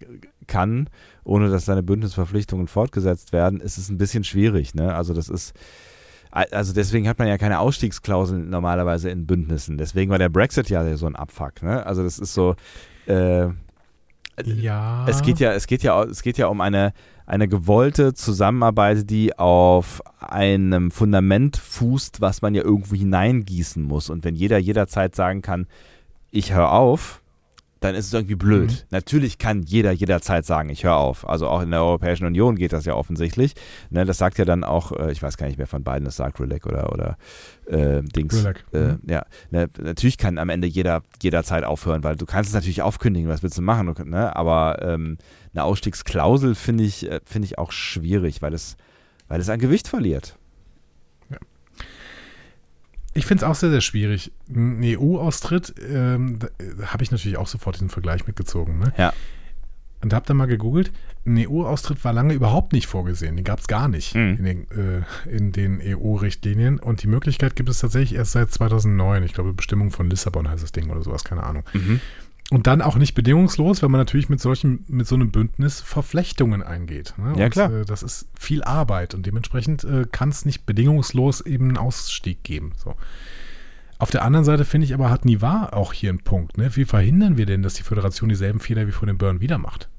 kann, 0.48 0.90
ohne 1.24 1.50
dass 1.50 1.66
seine 1.66 1.84
Bündnisverpflichtungen 1.84 2.68
fortgesetzt 2.68 3.34
werden, 3.34 3.60
ist 3.60 3.78
es 3.78 3.90
ein 3.90 3.98
bisschen 3.98 4.24
schwierig, 4.24 4.74
ne? 4.76 4.96
Also 4.96 5.14
das 5.14 5.30
ist 5.30 5.54
also 6.32 6.74
deswegen 6.74 7.08
hat 7.08 7.20
man 7.20 7.28
ja 7.28 7.38
keine 7.38 7.60
Ausstiegsklauseln 7.60 8.50
normalerweise 8.50 9.12
in 9.12 9.28
Bündnissen. 9.28 9.78
Deswegen 9.78 10.10
war 10.10 10.18
der 10.18 10.30
Brexit 10.30 10.68
ja 10.68 10.98
so 10.98 11.06
ein 11.06 11.16
Abfuck, 11.16 11.62
ne? 11.62 11.86
Also 11.86 12.02
das 12.02 12.18
ist 12.18 12.34
so, 12.34 12.56
äh, 13.06 13.50
Ja. 14.44 15.06
es 15.08 15.22
geht 15.22 15.40
ja, 15.40 15.54
es 15.54 15.68
geht 15.68 15.84
ja, 15.84 16.04
es 16.04 16.22
geht 16.22 16.38
ja 16.38 16.48
um 16.48 16.62
eine, 16.62 16.94
eine 17.26 17.48
gewollte 17.48 18.14
Zusammenarbeit, 18.14 19.10
die 19.10 19.38
auf 19.38 20.02
einem 20.20 20.92
Fundament 20.92 21.58
fußt, 21.58 22.22
was 22.22 22.42
man 22.42 22.56
ja 22.56 22.64
irgendwo 22.64 22.96
hineingießen 22.96 23.84
muss. 23.84 24.10
Und 24.10 24.24
wenn 24.24 24.36
jeder 24.36 24.58
jederzeit 24.58 25.16
sagen 25.16 25.42
kann, 25.42 25.68
ich 26.32 26.54
höre 26.54 26.72
auf, 26.72 27.22
dann 27.84 27.96
ist 27.96 28.08
es 28.08 28.14
irgendwie 28.14 28.36
blöd. 28.36 28.72
Mhm. 28.72 28.78
Natürlich 28.92 29.38
kann 29.38 29.64
jeder 29.64 29.92
jederzeit 29.92 30.46
sagen, 30.46 30.70
ich 30.70 30.84
höre 30.84 30.96
auf. 30.96 31.28
Also 31.28 31.48
auch 31.48 31.62
in 31.62 31.72
der 31.72 31.82
Europäischen 31.82 32.26
Union 32.26 32.56
geht 32.56 32.72
das 32.72 32.86
ja 32.86 32.94
offensichtlich. 32.96 33.54
Ne, 33.90 34.06
das 34.06 34.18
sagt 34.18 34.38
ja 34.38 34.46
dann 34.46 34.64
auch, 34.64 34.94
äh, 34.94 35.12
ich 35.12 35.22
weiß 35.22 35.36
gar 35.38 35.48
nicht, 35.48 35.58
wer 35.58 35.68
von 35.68 35.84
beiden 35.84 36.06
das 36.06 36.16
sagt, 36.16 36.40
Rilek 36.40 36.66
oder, 36.66 36.94
oder 36.94 37.18
äh, 37.66 38.02
Dings. 38.02 38.40
Rilek, 38.40 38.64
Äh, 38.74 38.80
mhm. 38.80 39.00
ja, 39.08 39.26
ne, 39.52 39.70
natürlich 39.82 40.18
kann 40.18 40.38
am 40.38 40.50
Ende 40.50 40.68
jeder 40.68 41.04
jederzeit 41.22 41.66
aufhören, 41.66 42.04
weil 42.04 42.16
du 42.16 42.26
kannst 42.26 42.50
es 42.50 42.54
natürlich 42.54 42.82
aufkündigen, 42.82 43.30
was 43.30 43.44
willst 43.44 43.58
du 43.58 43.62
machen, 43.62 43.94
ne? 44.06 44.36
aber 44.36 44.82
ähm, 44.82 45.18
eine 45.54 45.64
Ausstiegsklausel 45.64 46.56
finde 46.56 46.86
ich, 46.86 47.10
äh, 47.10 47.20
finde 47.26 47.48
ich 47.48 47.58
auch 47.58 47.72
schwierig, 47.72 48.42
weil 48.42 48.54
es, 48.54 48.78
weil 49.28 49.42
es 49.42 49.50
an 49.50 49.60
Gewicht 49.60 49.88
verliert. 49.90 50.38
Ich 53.14 53.26
finde 53.26 53.44
es 53.46 53.50
auch 53.50 53.56
sehr, 53.56 53.70
sehr 53.70 53.82
schwierig. 53.82 54.32
Ein 54.50 54.82
EU-Austritt, 54.84 55.74
ähm, 55.88 56.40
da 56.40 56.48
äh, 56.48 56.86
habe 56.88 57.04
ich 57.04 57.12
natürlich 57.12 57.38
auch 57.38 57.48
sofort 57.48 57.76
diesen 57.76 57.90
Vergleich 57.90 58.26
mitgezogen. 58.28 58.80
Ne? 58.80 58.94
Ja. 58.98 59.14
Und 60.02 60.14
habe 60.14 60.26
da 60.26 60.34
mal 60.34 60.48
gegoogelt. 60.48 60.92
Ein 61.26 61.38
EU-Austritt 61.48 62.04
war 62.04 62.12
lange 62.12 62.34
überhaupt 62.34 62.74
nicht 62.74 62.88
vorgesehen. 62.88 63.36
Den 63.38 63.46
gab 63.46 63.60
es 63.60 63.68
gar 63.68 63.88
nicht 63.88 64.16
Mhm. 64.16 64.36
in 64.40 64.44
den, 64.44 64.72
äh, 64.72 65.30
in 65.30 65.52
den 65.54 65.80
EU-Richtlinien. 65.82 66.80
Und 66.80 67.04
die 67.04 67.08
Möglichkeit 67.08 67.56
gibt 67.56 67.70
es 67.70 67.80
tatsächlich 67.80 68.18
erst 68.18 68.34
seit 68.34 68.52
2009. 68.52 69.24
Ich 69.24 69.34
glaube, 69.34 69.54
Bestimmung 69.54 69.92
von 69.92 70.10
Lissabon 70.10 70.50
heißt 70.50 70.64
das 70.64 70.72
Ding 70.74 70.90
oder 70.90 71.02
sowas, 71.04 71.24
keine 71.24 71.44
Ahnung. 71.44 71.64
Und 72.54 72.68
dann 72.68 72.84
auch 72.84 72.98
nicht 72.98 73.16
bedingungslos, 73.16 73.82
weil 73.82 73.90
man 73.90 74.00
natürlich 74.00 74.30
mit 74.30 74.40
solchen, 74.40 74.86
mit 74.88 75.08
so 75.08 75.16
einem 75.16 75.32
Bündnis 75.32 75.82
Verflechtungen 75.82 76.62
eingeht. 76.62 77.16
Ne? 77.18 77.34
Ja, 77.36 77.46
und, 77.46 77.50
klar. 77.50 77.74
Äh, 77.74 77.84
das 77.84 78.04
ist 78.04 78.28
viel 78.40 78.64
Arbeit 78.64 79.16
und 79.16 79.26
dementsprechend 79.26 79.84
äh, 79.84 80.06
kann 80.12 80.30
es 80.30 80.46
nicht 80.46 80.68
bedingungslos 80.68 81.42
eben 81.42 81.70
einen 81.70 81.78
Ausstieg 81.78 82.44
geben. 82.44 82.74
So. 82.76 82.94
Auf 83.98 84.12
der 84.12 84.24
anderen 84.24 84.46
Seite 84.46 84.66
finde 84.66 84.86
ich 84.86 84.94
aber, 84.94 85.10
hat 85.10 85.26
Nivar 85.26 85.74
auch 85.74 85.94
hier 85.94 86.12
einen 86.12 86.20
Punkt. 86.20 86.60
Ne? 86.60 86.76
Wie 86.76 86.86
verhindern 86.86 87.38
wir 87.38 87.48
denn, 87.48 87.64
dass 87.64 87.74
die 87.74 87.82
Föderation 87.82 88.30
dieselben 88.30 88.60
Fehler 88.60 88.86
wie 88.86 88.92
vor 88.92 89.08
dem 89.08 89.18
Burn 89.18 89.42
wieder 89.42 89.58
macht? 89.58 89.90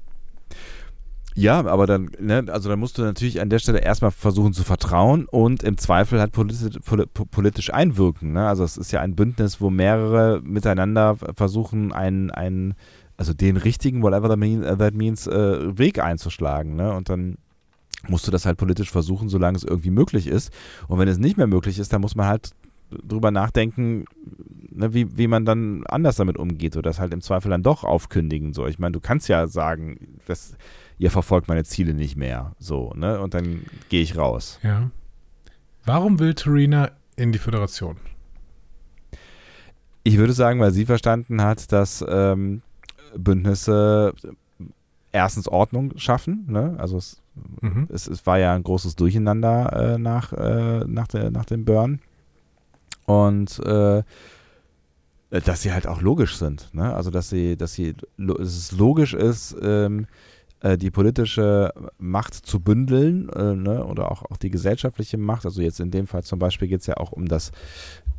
Ja, 1.37 1.65
aber 1.65 1.85
dann, 1.85 2.09
ne, 2.17 2.45
also 2.47 2.69
dann 2.69 2.79
musst 2.79 2.97
du 2.97 3.01
natürlich 3.01 3.41
an 3.41 3.49
der 3.49 3.59
Stelle 3.59 3.79
erstmal 3.79 4.11
versuchen 4.11 4.53
zu 4.53 4.63
vertrauen 4.63 5.25
und 5.25 5.63
im 5.63 5.77
Zweifel 5.77 6.21
halt 6.21 6.31
politi 6.31 6.79
poli 6.79 7.05
politisch 7.07 7.73
einwirken. 7.73 8.31
Ne? 8.31 8.47
Also 8.47 8.63
es 8.63 8.77
ist 8.77 8.93
ja 8.93 9.01
ein 9.01 9.15
Bündnis, 9.15 9.59
wo 9.59 9.69
mehrere 9.69 10.41
miteinander 10.41 11.17
versuchen, 11.35 11.91
einen, 11.91 12.31
einen 12.31 12.75
also 13.17 13.33
den 13.33 13.57
richtigen, 13.57 14.01
whatever 14.01 14.29
that, 14.29 14.37
mean, 14.37 14.61
that 14.61 14.93
means, 14.93 15.27
äh, 15.27 15.77
Weg 15.77 15.99
einzuschlagen. 15.99 16.77
Ne? 16.77 16.93
Und 16.93 17.09
dann 17.09 17.37
musst 18.07 18.25
du 18.25 18.31
das 18.31 18.45
halt 18.45 18.57
politisch 18.57 18.89
versuchen, 18.89 19.27
solange 19.27 19.57
es 19.57 19.65
irgendwie 19.65 19.89
möglich 19.89 20.27
ist. 20.27 20.53
Und 20.87 20.99
wenn 20.99 21.07
es 21.09 21.17
nicht 21.17 21.35
mehr 21.35 21.47
möglich 21.47 21.79
ist, 21.79 21.91
dann 21.91 21.99
muss 21.99 22.15
man 22.15 22.27
halt 22.27 22.51
drüber 22.91 23.31
nachdenken, 23.31 24.05
ne, 24.69 24.93
wie, 24.93 25.17
wie 25.17 25.27
man 25.27 25.43
dann 25.43 25.83
anders 25.87 26.15
damit 26.15 26.37
umgeht 26.37 26.77
oder 26.77 26.89
das 26.89 26.99
halt 26.99 27.13
im 27.13 27.21
Zweifel 27.21 27.49
dann 27.49 27.63
doch 27.63 27.83
aufkündigen. 27.83 28.53
So, 28.53 28.67
ich 28.67 28.79
meine, 28.79 28.93
du 28.93 28.99
kannst 28.99 29.27
ja 29.27 29.47
sagen, 29.47 30.19
dass 30.27 30.55
ihr 30.97 31.11
verfolgt 31.11 31.47
meine 31.47 31.63
Ziele 31.63 31.93
nicht 31.93 32.15
mehr. 32.15 32.53
So, 32.59 32.93
ne? 32.95 33.19
Und 33.19 33.33
dann 33.33 33.65
gehe 33.89 34.01
ich 34.01 34.17
raus. 34.17 34.59
Ja. 34.63 34.89
Warum 35.85 36.19
will 36.19 36.33
Terina 36.33 36.91
in 37.15 37.31
die 37.31 37.39
Föderation? 37.39 37.97
Ich 40.03 40.17
würde 40.17 40.33
sagen, 40.33 40.59
weil 40.59 40.71
sie 40.71 40.85
verstanden 40.85 41.41
hat, 41.41 41.71
dass 41.71 42.03
ähm, 42.07 42.61
Bündnisse 43.17 44.13
erstens 45.11 45.47
Ordnung 45.47 45.93
schaffen. 45.97 46.45
Ne? 46.47 46.75
Also 46.77 46.97
es, 46.97 47.21
Mhm. 47.61 47.87
es, 47.91 48.07
es 48.07 48.25
war 48.25 48.37
ja 48.39 48.53
ein 48.55 48.63
großes 48.63 48.95
Durcheinander 48.95 49.95
äh, 49.95 49.97
nach, 49.97 50.31
äh, 50.31 50.85
nach, 50.87 51.07
der, 51.07 51.31
nach 51.31 51.43
dem 51.45 51.65
Burn. 51.65 51.99
Und 53.05 53.59
äh, 53.65 54.03
dass 55.29 55.61
sie 55.61 55.73
halt 55.73 55.85
auch 55.85 56.01
logisch 56.01 56.37
sind. 56.37 56.73
Ne? 56.73 56.93
Also 56.93 57.11
dass 57.11 57.29
sie, 57.29 57.57
dass 57.57 57.73
sie, 57.73 57.93
dass 58.17 58.39
es 58.47 58.71
logisch 58.71 59.13
ist, 59.13 59.55
ähm, 59.61 60.07
äh, 60.65 60.77
die 60.79 60.89
politische 60.89 61.71
Macht 61.99 62.33
zu 62.33 62.59
bündeln 62.59 63.29
äh, 63.29 63.55
ne? 63.55 63.85
oder 63.85 64.11
auch, 64.11 64.23
auch 64.23 64.37
die 64.37 64.49
gesellschaftliche 64.49 65.17
Macht. 65.17 65.45
Also 65.45 65.61
jetzt 65.61 65.79
in 65.79 65.91
dem 65.91 66.07
Fall 66.07 66.23
zum 66.23 66.39
Beispiel 66.39 66.67
geht 66.67 66.81
es 66.81 66.87
ja 66.87 66.97
auch 66.97 67.11
um 67.11 67.27
das, 67.27 67.51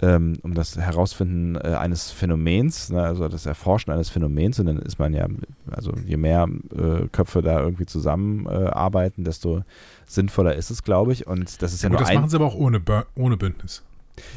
ähm, 0.00 0.34
um 0.42 0.54
das 0.54 0.76
Herausfinden 0.76 1.56
äh, 1.56 1.74
eines 1.74 2.12
Phänomens, 2.12 2.90
ne? 2.90 3.02
also 3.02 3.26
das 3.26 3.46
Erforschen 3.46 3.92
eines 3.92 4.10
Phänomens. 4.10 4.60
Und 4.60 4.66
dann 4.66 4.78
ist 4.78 5.00
man 5.00 5.12
ja, 5.12 5.26
also 5.72 5.92
je 6.06 6.16
mehr 6.16 6.48
äh, 6.72 7.08
Köpfe 7.08 7.42
da 7.42 7.60
irgendwie 7.60 7.86
zusammenarbeiten, 7.86 8.76
arbeiten, 8.76 9.24
desto 9.24 9.62
sinnvoller 10.06 10.54
ist 10.54 10.70
es, 10.70 10.84
glaube 10.84 11.12
ich. 11.12 11.26
Und 11.26 11.62
das 11.62 11.72
ist 11.72 11.82
ja 11.82 11.88
Gut, 11.88 11.98
nur 11.98 12.00
das 12.00 12.10
ein 12.10 12.18
machen 12.18 12.30
sie 12.30 12.36
aber 12.36 12.46
auch 12.46 12.54
ohne, 12.54 12.80
ohne 13.16 13.36
Bündnis. 13.36 13.82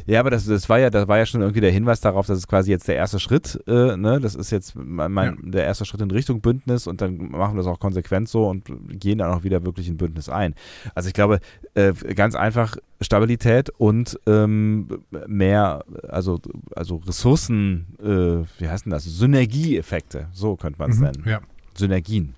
Ja, 0.06 0.20
aber 0.20 0.30
das, 0.30 0.46
das 0.46 0.68
war 0.70 0.80
ja, 0.80 0.90
das 0.90 1.08
war 1.08 1.18
ja 1.18 1.26
schon 1.26 1.42
irgendwie 1.42 1.62
der 1.62 1.72
Hinweis 1.72 2.02
darauf, 2.02 2.28
dass 2.28 2.38
es 2.38 2.48
quasi 2.48 2.72
jetzt 2.72 2.88
der 2.88 2.96
erste 2.96 3.20
Schritt, 3.20 3.60
äh, 3.68 3.96
ne, 3.98 4.20
das 4.20 4.36
ist 4.36 4.52
jetzt 4.52 4.76
mein, 4.76 5.12
mein, 5.12 5.38
der 5.52 5.64
erste 5.66 5.86
Schritt 5.86 6.02
in 6.02 6.12
Richtung 6.12 6.42
Bündnis 6.42 6.88
und 6.88 7.02
dann 7.02 7.32
machen 7.32 7.56
wir 7.56 7.64
das 7.64 7.68
auch 7.68 7.80
konsequent 7.80 8.30
so 8.30 8.48
und 8.48 8.66
gehen 8.90 9.20
dann 9.20 9.32
auch 9.32 9.44
wieder 9.44 9.66
wirklich 9.66 9.88
in 9.88 9.98
Bündnis 9.98 10.30
ein. 10.30 10.56
Also 10.96 11.08
ich 11.08 11.14
glaube, 11.14 11.40
äh, 11.76 11.94
ganz 12.16 12.36
einfach 12.36 12.78
Stabilität 13.02 13.70
und 13.70 14.20
ähm, 14.28 14.88
mehr, 15.28 15.84
also, 16.08 16.40
also 16.76 16.98
Ressourcen, 16.98 17.88
äh, 18.02 18.62
wie 18.62 18.68
heißt 18.70 18.86
denn 18.86 18.92
das? 18.92 19.06
Synergieeffekte, 19.06 20.28
so 20.34 20.56
könnte 20.56 20.80
man 20.80 20.92
es 20.92 20.98
Mhm, 20.98 21.04
nennen. 21.04 21.24
Ja. 21.26 21.42
Synergien. 21.76 22.36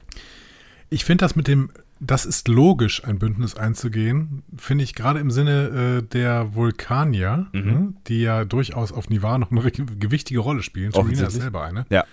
Ich 0.89 1.05
finde 1.05 1.23
das 1.25 1.35
mit 1.35 1.47
dem, 1.47 1.71
das 2.03 2.25
ist 2.25 2.47
logisch, 2.47 3.03
ein 3.05 3.19
Bündnis 3.19 3.55
einzugehen, 3.55 4.41
finde 4.57 4.83
ich 4.83 4.95
gerade 4.95 5.19
im 5.19 5.29
Sinne 5.29 5.99
äh, 5.99 6.03
der 6.03 6.55
Vulkanier, 6.55 7.47
Mhm. 7.53 7.61
ne, 7.65 7.93
die 8.07 8.21
ja 8.21 8.43
durchaus 8.43 8.91
auf 8.91 9.07
Nivar 9.09 9.37
noch 9.37 9.51
eine 9.51 9.61
ge- 9.71 9.85
gewichtige 9.99 10.39
Rolle 10.39 10.63
spielen. 10.63 10.91
Serena 10.91 11.27
ist 11.27 11.33
selber 11.33 11.63
eine. 11.63 11.85
Ja. 11.89 12.03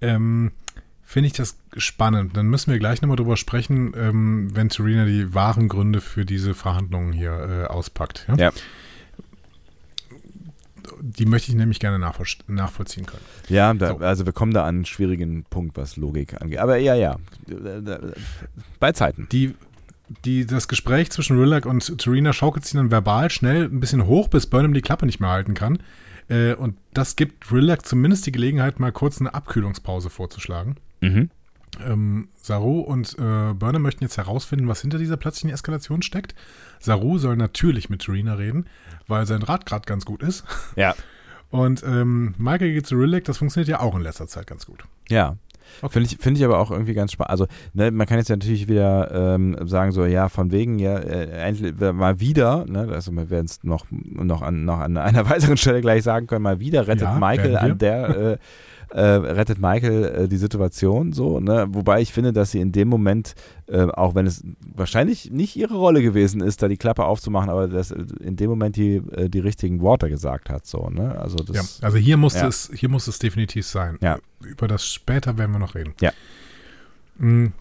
Ähm, 0.00 0.50
finde 1.04 1.28
ich 1.28 1.32
das 1.34 1.56
spannend. 1.76 2.36
Dann 2.36 2.46
müssen 2.48 2.72
wir 2.72 2.78
gleich 2.80 3.00
nochmal 3.02 3.16
drüber 3.16 3.36
sprechen, 3.36 3.92
ähm, 3.96 4.48
wenn 4.54 4.70
Serena 4.70 5.04
die 5.04 5.32
wahren 5.34 5.68
Gründe 5.68 6.00
für 6.00 6.24
diese 6.24 6.54
Verhandlungen 6.54 7.12
hier 7.12 7.32
äh, 7.32 7.66
auspackt. 7.66 8.26
Ja? 8.28 8.36
Ja. 8.36 8.52
Die 11.04 11.26
möchte 11.26 11.50
ich 11.50 11.56
nämlich 11.56 11.80
gerne 11.80 11.98
nachvoll 11.98 12.26
nachvollziehen 12.46 13.06
können. 13.06 13.22
Ja, 13.48 13.74
da, 13.74 13.88
So. 13.88 13.96
also 13.98 14.24
wir 14.24 14.32
kommen 14.32 14.54
da 14.54 14.62
an 14.62 14.76
einen 14.76 14.84
schwierigen 14.84 15.42
Punkt, 15.50 15.76
was 15.76 15.96
Logik 15.96 16.40
angeht. 16.40 16.58
Aber 16.58 16.76
ja, 16.76 16.94
ja, 16.94 17.16
bei 18.78 18.92
Zeiten. 18.92 19.26
Die, 19.32 19.54
die, 20.24 20.46
das 20.46 20.68
Gespräch 20.68 21.10
zwischen 21.10 21.38
Rillac 21.38 21.66
und 21.66 21.98
Terina 21.98 22.32
schaukelt 22.32 22.64
sich 22.64 22.74
dann 22.74 22.92
verbal 22.92 23.30
schnell 23.30 23.64
ein 23.64 23.80
bisschen 23.80 24.06
hoch, 24.06 24.28
bis 24.28 24.46
Burnham 24.46 24.74
die 24.74 24.80
Klappe 24.80 25.06
nicht 25.06 25.18
mehr 25.18 25.30
halten 25.30 25.54
kann. 25.54 25.80
Äh, 26.28 26.54
und 26.54 26.76
das 26.94 27.16
gibt 27.16 27.50
Rillac 27.50 27.84
zumindest 27.84 28.24
die 28.26 28.32
Gelegenheit, 28.32 28.78
mal 28.78 28.92
kurz 28.92 29.20
eine 29.20 29.34
Abkühlungspause 29.34 30.08
vorzuschlagen. 30.08 30.76
Mhm. 31.00 31.30
Ähm, 31.80 32.28
Saru 32.42 32.80
und 32.80 33.14
äh, 33.18 33.54
Burner 33.54 33.78
möchten 33.78 34.04
jetzt 34.04 34.18
herausfinden, 34.18 34.68
was 34.68 34.82
hinter 34.82 34.98
dieser 34.98 35.16
plötzlichen 35.16 35.50
Eskalation 35.50 36.02
steckt. 36.02 36.34
Saru 36.80 37.18
soll 37.18 37.36
natürlich 37.36 37.88
mit 37.88 38.02
Serena 38.02 38.34
reden, 38.34 38.66
weil 39.08 39.26
sein 39.26 39.42
Rat 39.42 39.66
gerade 39.66 39.86
ganz 39.86 40.04
gut 40.04 40.22
ist. 40.22 40.44
Ja. 40.76 40.94
Und 41.50 41.82
ähm, 41.82 42.34
Michael 42.38 42.72
geht 42.72 42.86
zu 42.86 42.96
Rillick, 42.96 43.24
das 43.24 43.36
funktioniert 43.36 43.68
ja 43.68 43.80
auch 43.80 43.94
in 43.94 44.00
letzter 44.00 44.26
Zeit 44.26 44.46
ganz 44.46 44.64
gut. 44.64 44.84
Ja. 45.10 45.36
Okay. 45.82 45.92
Finde 45.92 46.08
ich, 46.08 46.18
find 46.18 46.38
ich 46.38 46.44
aber 46.44 46.58
auch 46.58 46.70
irgendwie 46.70 46.94
ganz 46.94 47.12
spannend. 47.12 47.30
Also, 47.30 47.46
ne, 47.74 47.90
man 47.90 48.06
kann 48.06 48.18
jetzt 48.18 48.28
ja 48.28 48.36
natürlich 48.36 48.68
wieder 48.68 49.34
ähm, 49.34 49.56
sagen, 49.68 49.92
so, 49.92 50.04
ja, 50.04 50.28
von 50.28 50.50
wegen, 50.50 50.78
ja, 50.78 50.98
äh, 50.98 51.92
mal 51.92 52.20
wieder, 52.20 52.64
ne, 52.66 52.88
also 52.90 53.12
wir 53.12 53.30
werden 53.30 53.46
es 53.46 53.62
noch, 53.64 53.86
noch, 53.90 54.42
an, 54.42 54.64
noch 54.64 54.80
an 54.80 54.96
einer 54.96 55.28
weiteren 55.30 55.58
Stelle 55.58 55.82
gleich 55.82 56.02
sagen 56.02 56.26
können, 56.26 56.42
mal 56.42 56.58
wieder 56.58 56.86
rettet 56.86 57.02
Ja, 57.02 57.18
Michael 57.18 57.56
an 57.56 57.78
der, 57.78 58.08
äh, 58.08 58.38
äh, 58.92 59.00
rettet 59.00 59.58
Michael 59.58 60.04
äh, 60.04 60.28
die 60.28 60.36
Situation 60.36 61.12
so, 61.12 61.40
ne? 61.40 61.66
Wobei 61.70 62.00
ich 62.00 62.12
finde, 62.12 62.32
dass 62.32 62.50
sie 62.50 62.60
in 62.60 62.72
dem 62.72 62.88
Moment, 62.88 63.34
äh, 63.66 63.84
auch 63.84 64.14
wenn 64.14 64.26
es 64.26 64.44
wahrscheinlich 64.60 65.30
nicht 65.30 65.56
ihre 65.56 65.74
Rolle 65.74 66.02
gewesen 66.02 66.42
ist, 66.42 66.62
da 66.62 66.68
die 66.68 66.76
Klappe 66.76 67.04
aufzumachen, 67.04 67.48
aber 67.48 67.68
dass 67.68 67.90
äh, 67.90 68.04
in 68.20 68.36
dem 68.36 68.50
Moment 68.50 68.76
die, 68.76 68.96
äh, 68.96 69.28
die 69.28 69.38
richtigen 69.38 69.80
Worte 69.80 70.10
gesagt 70.10 70.50
hat, 70.50 70.66
so, 70.66 70.90
ne? 70.90 71.18
Also 71.18 71.38
Ja, 71.38 71.54
das, 71.54 71.82
also 71.82 71.96
hier 71.96 72.16
muss, 72.16 72.34
Ja. 72.34 72.46
es, 72.46 72.70
hier 72.74 72.88
muss 72.88 73.06
es 73.06 73.18
definitiv 73.18 73.66
sein. 73.66 73.98
Ja. 74.02 74.18
Über 74.44 74.68
das 74.68 74.86
später 74.86 75.38
werden 75.38 75.52
wir 75.52 75.58
noch 75.58 75.74
reden. 75.74 75.94
Ja. 76.00 76.12
Mm. 77.16 77.52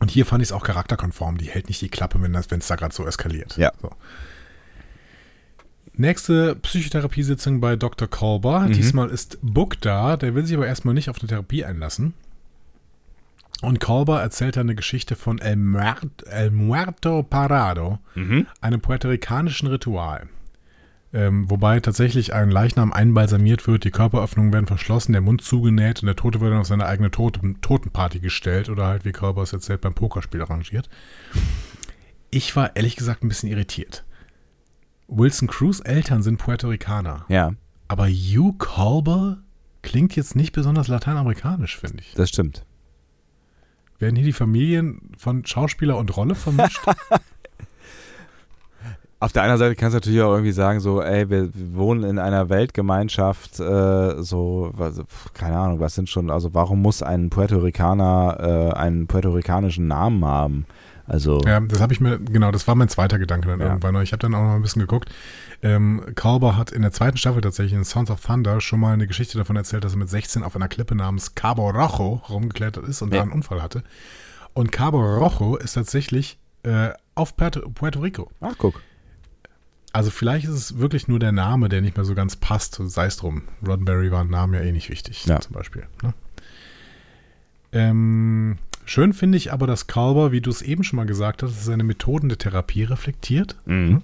Und 0.00 0.10
hier 0.10 0.24
fand 0.26 0.42
ich 0.42 0.48
es 0.48 0.52
auch 0.52 0.64
charakterkonform. 0.64 1.38
Die 1.38 1.46
hält 1.46 1.68
nicht 1.68 1.80
die 1.80 1.88
Klappe, 1.88 2.20
wenn 2.20 2.34
es 2.34 2.66
da 2.66 2.76
gerade 2.76 2.94
so 2.94 3.06
eskaliert. 3.06 3.56
Ja. 3.56 3.72
So. 3.80 3.90
Nächste 5.94 6.56
Psychotherapiesitzung 6.56 7.60
bei 7.60 7.76
Dr. 7.76 8.08
Kolber. 8.08 8.60
Mhm. 8.60 8.72
Diesmal 8.72 9.10
ist 9.10 9.38
Book 9.42 9.80
da. 9.80 10.16
Der 10.16 10.34
will 10.34 10.46
sich 10.46 10.56
aber 10.56 10.66
erstmal 10.66 10.94
nicht 10.94 11.10
auf 11.10 11.18
eine 11.20 11.28
Therapie 11.28 11.64
einlassen. 11.64 12.14
Und 13.60 13.78
Kolber 13.78 14.20
erzählt 14.20 14.58
eine 14.58 14.74
Geschichte 14.74 15.14
von 15.14 15.38
El, 15.38 15.56
Muert- 15.56 16.26
El 16.26 16.50
Muerto 16.50 17.22
Parado, 17.22 18.00
mhm. 18.16 18.46
einem 18.60 18.80
puerto-ricanischen 18.80 19.68
Ritual. 19.68 20.28
Ähm, 21.14 21.48
wobei 21.50 21.78
tatsächlich 21.78 22.32
ein 22.32 22.50
Leichnam 22.50 22.92
einbalsamiert 22.92 23.66
wird, 23.66 23.84
die 23.84 23.90
Körperöffnungen 23.90 24.52
werden 24.52 24.66
verschlossen, 24.66 25.12
der 25.12 25.20
Mund 25.20 25.42
zugenäht 25.42 26.00
und 26.02 26.06
der 26.06 26.16
Tote 26.16 26.40
wird 26.40 26.52
dann 26.52 26.60
auf 26.60 26.66
seine 26.66 26.86
eigene 26.86 27.10
Toten 27.10 27.60
Totenparty 27.60 28.18
gestellt 28.18 28.70
oder 28.70 28.86
halt, 28.86 29.04
wie 29.04 29.12
Körper 29.12 29.42
es 29.42 29.52
erzählt, 29.52 29.82
beim 29.82 29.94
Pokerspiel 29.94 30.40
arrangiert. 30.40 30.88
Ich 32.30 32.56
war 32.56 32.74
ehrlich 32.74 32.96
gesagt 32.96 33.22
ein 33.22 33.28
bisschen 33.28 33.50
irritiert. 33.50 34.04
Wilson 35.08 35.48
Cruz 35.48 35.80
Eltern 35.84 36.22
sind 36.22 36.38
Puerto 36.38 36.68
Ricaner, 36.68 37.24
ja, 37.28 37.52
aber 37.88 38.08
Hugh 38.08 38.54
Colber 38.58 39.38
klingt 39.82 40.16
jetzt 40.16 40.36
nicht 40.36 40.52
besonders 40.52 40.88
lateinamerikanisch, 40.88 41.78
finde 41.78 42.02
ich. 42.02 42.14
das 42.14 42.28
stimmt. 42.30 42.64
Werden 43.98 44.16
hier 44.16 44.24
die 44.24 44.32
Familien 44.32 45.12
von 45.16 45.46
Schauspieler 45.46 45.96
und 45.96 46.16
Rolle 46.16 46.34
vermischt? 46.34 46.80
Auf 49.20 49.30
der 49.30 49.42
einen 49.44 49.56
Seite 49.56 49.76
kannst 49.76 49.94
du 49.94 49.98
natürlich 49.98 50.20
auch 50.22 50.32
irgendwie 50.32 50.50
sagen, 50.50 50.80
so, 50.80 51.00
ey, 51.00 51.30
wir, 51.30 51.50
wohnen 51.54 52.02
in 52.02 52.18
einer 52.18 52.48
Weltgemeinschaft, 52.48 53.60
äh, 53.60 54.20
so, 54.20 54.72
was, 54.74 55.00
keine 55.32 55.56
Ahnung, 55.56 55.78
was 55.78 55.94
sind 55.94 56.08
schon, 56.08 56.28
also 56.28 56.52
warum 56.54 56.82
muss 56.82 57.04
ein 57.04 57.30
Puerto 57.30 57.58
Ricaner 57.58 58.72
äh, 58.74 58.76
einen 58.76 59.06
puerto-ricanischen 59.06 59.86
Namen 59.86 60.24
haben? 60.24 60.66
Also, 61.06 61.40
Ja, 61.46 61.58
das 61.60 61.80
habe 61.80 61.92
ich 61.92 62.00
mir, 62.00 62.18
genau, 62.18 62.50
das 62.52 62.66
war 62.68 62.74
mein 62.74 62.88
zweiter 62.88 63.18
Gedanke 63.18 63.48
dann 63.48 63.60
Ja. 63.60 63.66
irgendwann. 63.66 64.00
Ich 64.02 64.12
habe 64.12 64.20
dann 64.20 64.34
auch 64.34 64.42
noch 64.42 64.54
ein 64.54 64.62
bisschen 64.62 64.80
geguckt. 64.80 65.10
Ähm, 65.62 66.02
Kalber 66.14 66.56
hat 66.56 66.70
in 66.70 66.82
der 66.82 66.92
zweiten 66.92 67.16
Staffel 67.16 67.40
tatsächlich 67.40 67.72
in 67.74 67.84
Sounds 67.84 68.10
of 68.10 68.20
Thunder 68.20 68.60
schon 68.60 68.80
mal 68.80 68.92
eine 68.94 69.06
Geschichte 69.06 69.36
davon 69.38 69.56
erzählt, 69.56 69.84
dass 69.84 69.92
er 69.94 69.98
mit 69.98 70.08
16 70.08 70.42
auf 70.42 70.54
einer 70.56 70.68
Klippe 70.68 70.94
namens 70.94 71.34
Cabo 71.34 71.70
Rojo 71.70 72.22
rumgeklettert 72.28 72.86
ist 72.86 73.02
und 73.02 73.10
Ja. 73.12 73.16
da 73.18 73.22
einen 73.22 73.32
Unfall 73.32 73.62
hatte. 73.62 73.82
Und 74.54 74.70
Cabo 74.72 75.00
Rojo 75.00 75.56
ist 75.56 75.72
tatsächlich 75.74 76.38
äh, 76.64 76.90
auf 77.16 77.36
Puerto, 77.36 77.68
Puerto 77.70 77.98
Rico. 78.00 78.30
ach 78.40 78.54
guck. 78.58 78.80
Also 79.92 80.10
vielleicht 80.10 80.44
ist 80.46 80.52
es 80.54 80.78
wirklich 80.78 81.08
nur 81.08 81.18
der 81.18 81.32
Name, 81.32 81.68
der 81.68 81.80
nicht 81.82 81.96
mehr 81.96 82.04
so 82.06 82.14
ganz 82.14 82.36
passt. 82.36 82.80
Sei 82.82 83.06
es 83.06 83.16
drum. 83.18 83.42
Roddenberry 83.66 84.10
war 84.12 84.20
ein 84.22 84.30
Name 84.30 84.58
ja 84.58 84.62
eh 84.62 84.72
nicht 84.72 84.88
wichtig, 84.88 85.26
Ja. 85.26 85.40
zum 85.40 85.52
Beispiel. 85.54 85.86
Ne? 86.02 86.14
Ähm, 87.72 88.58
schön 88.84 89.12
finde 89.12 89.38
ich 89.38 89.52
aber, 89.52 89.66
dass 89.66 89.86
Kalber, 89.86 90.32
wie 90.32 90.40
du 90.40 90.50
es 90.50 90.62
eben 90.62 90.84
schon 90.84 90.96
mal 90.96 91.06
gesagt 91.06 91.42
hast, 91.42 91.64
seine 91.64 91.84
Methoden 91.84 92.28
der 92.28 92.38
Therapie 92.38 92.84
reflektiert. 92.84 93.56
Mhm. 93.66 94.02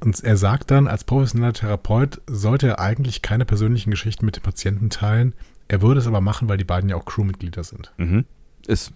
Und 0.00 0.22
er 0.24 0.36
sagt 0.36 0.70
dann, 0.70 0.88
als 0.88 1.04
professioneller 1.04 1.52
Therapeut 1.52 2.20
sollte 2.26 2.66
er 2.68 2.80
eigentlich 2.80 3.22
keine 3.22 3.44
persönlichen 3.44 3.90
Geschichten 3.90 4.26
mit 4.26 4.36
dem 4.36 4.42
Patienten 4.42 4.90
teilen. 4.90 5.32
Er 5.68 5.80
würde 5.80 6.00
es 6.00 6.06
aber 6.08 6.20
machen, 6.20 6.48
weil 6.48 6.58
die 6.58 6.64
beiden 6.64 6.90
ja 6.90 6.96
auch 6.96 7.04
Crewmitglieder 7.04 7.62
sind. 7.62 7.92
Mhm. 7.98 8.24
Ist, 8.66 8.92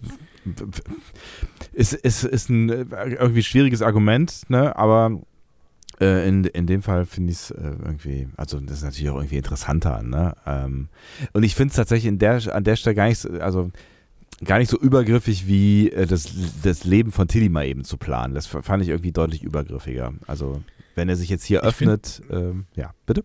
ist, 1.73 1.93
ist, 1.93 2.25
ist 2.25 2.49
ein 2.51 2.71
äh, 2.71 2.85
irgendwie 3.15 3.43
schwieriges 3.43 3.83
Argument, 3.83 4.43
ne? 4.49 4.77
aber 4.77 5.21
äh, 6.01 6.29
in, 6.29 6.45
in 6.45 6.67
dem 6.67 6.83
Fall 6.83 7.05
finde 7.07 7.33
ich 7.33 7.39
es 7.39 7.51
äh, 7.53 7.63
irgendwie, 7.85 8.29
also 8.37 8.61
das 8.61 8.79
ist 8.79 8.85
natürlich 8.85 9.11
auch 9.11 9.17
irgendwie 9.17 9.37
interessanter. 9.39 10.03
Ne? 10.03 10.35
Ähm, 10.47 10.89
und 11.33 11.43
ich 11.43 11.55
finde 11.55 11.71
es 11.71 11.77
tatsächlich 11.77 12.09
in 12.09 12.19
der, 12.19 12.41
an 12.55 12.65
der 12.65 12.77
Stelle 12.77 12.95
gar 12.95 13.09
nicht, 13.09 13.19
so- 13.19 13.31
also 13.41 13.71
gar 14.45 14.59
nicht 14.59 14.71
so 14.71 14.79
übergriffig 14.79 15.47
wie 15.47 15.91
äh, 15.91 16.07
das, 16.07 16.29
das 16.63 16.85
Leben 16.85 17.13
von 17.13 17.29
Tilly 17.29 17.49
mal 17.49 17.67
eben 17.67 17.85
zu 17.85 17.97
planen. 17.97 18.35
Das 18.35 18.47
fand 18.47 18.83
ich 18.83 18.89
irgendwie 18.91 19.13
deutlich 19.13 19.43
übergriffiger. 19.43 20.13
Also 20.27 20.63
wenn 20.95 21.09
er 21.09 21.17
sich 21.17 21.29
jetzt 21.29 21.45
hier 21.45 21.63
Ich 21.65 21.75
find- 21.75 21.91
öffnet, 21.91 22.23
ähm, 22.31 22.67
ja, 22.75 22.93
bitte? 23.07 23.25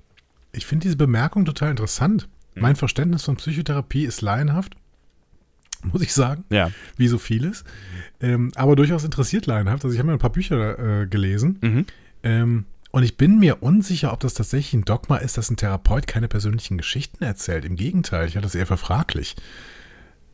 Ich 0.53 0.65
finde 0.65 0.83
diese 0.83 0.97
Bemerkung 0.97 1.45
total 1.45 1.71
interessant. 1.71 2.27
Mhm. 2.55 2.61
Mein 2.61 2.75
Verständnis 2.75 3.23
von 3.23 3.35
Psychotherapie 3.37 4.03
ist 4.05 4.21
laienhaft, 4.21 4.75
muss 5.83 6.01
ich 6.01 6.13
sagen. 6.13 6.43
Ja. 6.49 6.71
wie 6.97 7.07
so 7.07 7.17
vieles. 7.17 7.63
Ähm, 8.19 8.51
aber 8.55 8.75
durchaus 8.75 9.03
interessiert 9.03 9.45
laienhaft. 9.45 9.83
Also 9.83 9.93
ich 9.93 9.99
habe 9.99 10.07
mir 10.07 10.13
ein 10.13 10.19
paar 10.19 10.31
Bücher 10.31 11.01
äh, 11.01 11.07
gelesen. 11.07 11.57
Mhm. 11.61 11.85
Ähm, 12.23 12.65
und 12.91 13.03
ich 13.03 13.15
bin 13.15 13.39
mir 13.39 13.63
unsicher, 13.63 14.11
ob 14.11 14.19
das 14.19 14.33
tatsächlich 14.33 14.73
ein 14.73 14.83
Dogma 14.85 15.15
ist, 15.17 15.37
dass 15.37 15.49
ein 15.49 15.55
Therapeut 15.55 16.07
keine 16.07 16.27
persönlichen 16.27 16.77
Geschichten 16.77 17.23
erzählt. 17.23 17.63
Im 17.63 17.77
Gegenteil, 17.77 18.27
ich 18.27 18.35
halte 18.35 18.45
das 18.47 18.55
eher 18.55 18.67
für 18.67 18.75
fraglich. 18.77 19.35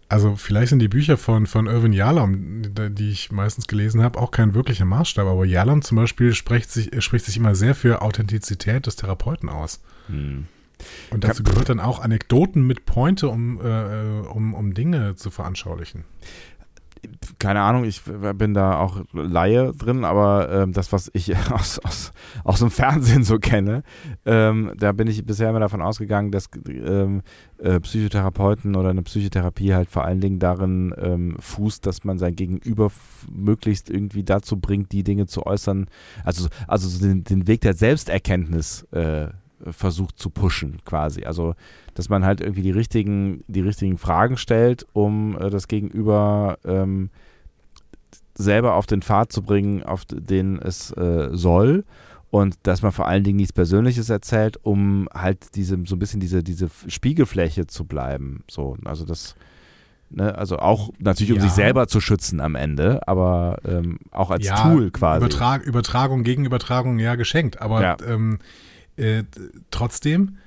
Also 0.09 0.35
vielleicht 0.35 0.69
sind 0.69 0.79
die 0.79 0.88
Bücher 0.88 1.17
von, 1.17 1.47
von 1.47 1.67
Irvin 1.67 1.91
Yalom, 1.91 2.61
die 2.73 3.09
ich 3.09 3.31
meistens 3.31 3.67
gelesen 3.67 4.01
habe, 4.01 4.19
auch 4.19 4.31
kein 4.31 4.53
wirklicher 4.53 4.85
Maßstab. 4.85 5.27
Aber 5.27 5.45
Yalom 5.45 5.81
zum 5.81 5.97
Beispiel 5.97 6.34
spricht 6.34 6.71
sich, 6.71 7.03
spricht 7.03 7.25
sich 7.25 7.35
immer 7.38 7.55
sehr 7.55 7.75
für 7.75 8.01
Authentizität 8.01 8.85
des 8.85 8.95
Therapeuten 8.95 9.49
aus. 9.49 9.81
Hm. 10.07 10.47
Und 11.09 11.23
dazu 11.23 11.43
gehört 11.43 11.69
dann 11.69 11.79
auch 11.79 11.99
Anekdoten 11.99 12.65
mit 12.65 12.85
Pointe, 12.85 13.27
um, 13.29 13.59
äh, 13.59 14.27
um, 14.27 14.53
um 14.53 14.73
Dinge 14.73 15.15
zu 15.15 15.29
veranschaulichen. 15.31 16.05
Keine 17.39 17.61
Ahnung, 17.61 17.84
ich 17.85 18.01
bin 18.03 18.53
da 18.53 18.80
auch 18.80 19.01
Laie 19.14 19.73
drin, 19.73 20.05
aber 20.05 20.49
ähm, 20.51 20.73
das, 20.73 20.91
was 20.91 21.09
ich 21.14 21.35
aus, 21.51 21.80
aus, 21.80 22.11
aus 22.43 22.59
dem 22.59 22.72
Fernsehen 22.72 23.23
so 23.23 23.38
kenne, 23.38 23.84
ähm, 24.26 24.73
da 24.77 24.91
bin 24.91 25.07
ich 25.07 25.26
bisher 25.26 25.49
immer 25.49 25.59
davon 25.59 25.81
ausgegangen, 25.81 26.31
dass 26.31 26.49
ähm, 26.68 27.22
äh, 27.57 27.80
Psychotherapeuten 27.80 28.76
oder 28.76 28.89
eine 28.89 29.03
Psychotherapie 29.03 29.73
halt 29.73 29.89
vor 29.89 30.05
allen 30.05 30.22
Dingen 30.22 30.39
darin 30.39 30.93
ähm, 30.97 31.35
fußt, 31.39 31.85
dass 31.85 32.03
man 32.03 32.18
sein 32.18 32.35
Gegenüber 32.35 32.91
möglichst 33.31 33.89
irgendwie 33.89 34.23
dazu 34.23 34.57
bringt, 34.57 34.91
die 34.91 35.03
Dinge 35.03 35.27
zu 35.27 35.45
äußern, 35.45 35.88
also, 36.23 36.47
also 36.68 36.88
so 36.88 37.05
den, 37.05 37.23
den 37.23 37.47
Weg 37.47 37.61
der 37.61 37.73
Selbsterkenntnis 37.73 38.84
äh, 38.91 39.27
versucht 39.72 40.19
zu 40.19 40.30
pushen 40.30 40.81
quasi. 40.85 41.23
Also 41.23 41.55
dass 41.97 42.09
man 42.09 42.23
halt 42.23 42.41
irgendwie 42.41 42.61
die 42.61 42.72
richtigen, 42.72 43.43
die 43.47 43.61
richtigen 43.61 43.97
Fragen 43.97 44.38
stellt, 44.38 44.85
um 44.93 45.35
äh, 45.39 45.49
das 45.49 45.68
Gegenüber 45.68 46.59
ähm, 46.64 47.09
selber 48.38 48.76
auf 48.76 48.85
den 48.85 49.01
Pfad 49.01 49.31
zu 49.31 49.41
bringen, 49.41 49.84
auf 49.84 50.05
den 50.05 50.59
es 50.59 50.91
äh, 50.91 51.30
soll. 51.31 51.84
Und 52.30 52.55
dass 52.64 52.81
man 52.81 52.91
vor 52.91 53.07
allen 53.07 53.23
Dingen 53.23 53.38
nichts 53.38 53.53
Persönliches 53.53 54.09
erzählt, 54.09 54.57
um 54.61 55.07
halt 55.14 55.55
diese, 55.55 55.77
so 55.85 55.95
ein 55.95 55.99
bisschen 55.99 56.19
diese, 56.19 56.43
diese 56.43 56.68
Spiegelfläche 56.88 57.68
zu 57.68 57.85
bleiben. 57.85 58.43
So, 58.51 58.76
also 58.84 59.05
das, 59.05 59.35
ne, 60.09 60.35
also 60.38 60.59
auch 60.59 60.89
natürlich, 60.99 61.31
um 61.31 61.38
Ja. 61.38 61.43
sich 61.43 61.53
selber 61.53 61.88
zu 61.88 62.01
schützen 62.01 62.41
am 62.41 62.55
Ende, 62.55 63.07
aber 63.07 63.59
ähm, 63.64 63.99
auch 64.11 64.30
als 64.30 64.45
Ja, 64.45 64.61
Tool 64.61 64.91
quasi. 64.91 65.26
Übertrag, 65.26 65.64
Übertragung 65.65 66.23
gegen 66.23 66.43
Übertragung, 66.43 66.99
ja, 66.99 67.15
geschenkt. 67.15 67.61
Aber 67.61 67.81
Ja. 67.81 67.97
Ähm, 68.05 68.39
äh, 68.97 69.23
trotzdem, 69.72 70.38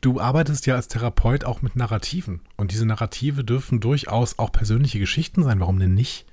du 0.00 0.18
arbeitest 0.18 0.66
ja 0.66 0.76
als 0.76 0.88
Therapeut 0.88 1.44
auch 1.44 1.60
mit 1.60 1.76
Narrativen. 1.76 2.40
Und 2.56 2.72
diese 2.72 2.86
Narrative 2.86 3.44
dürfen 3.44 3.80
durchaus 3.80 4.38
auch 4.38 4.50
persönliche 4.50 4.98
Geschichten 4.98 5.42
sein. 5.42 5.60
Warum 5.60 5.78
denn 5.78 5.92
nicht? 5.94 6.24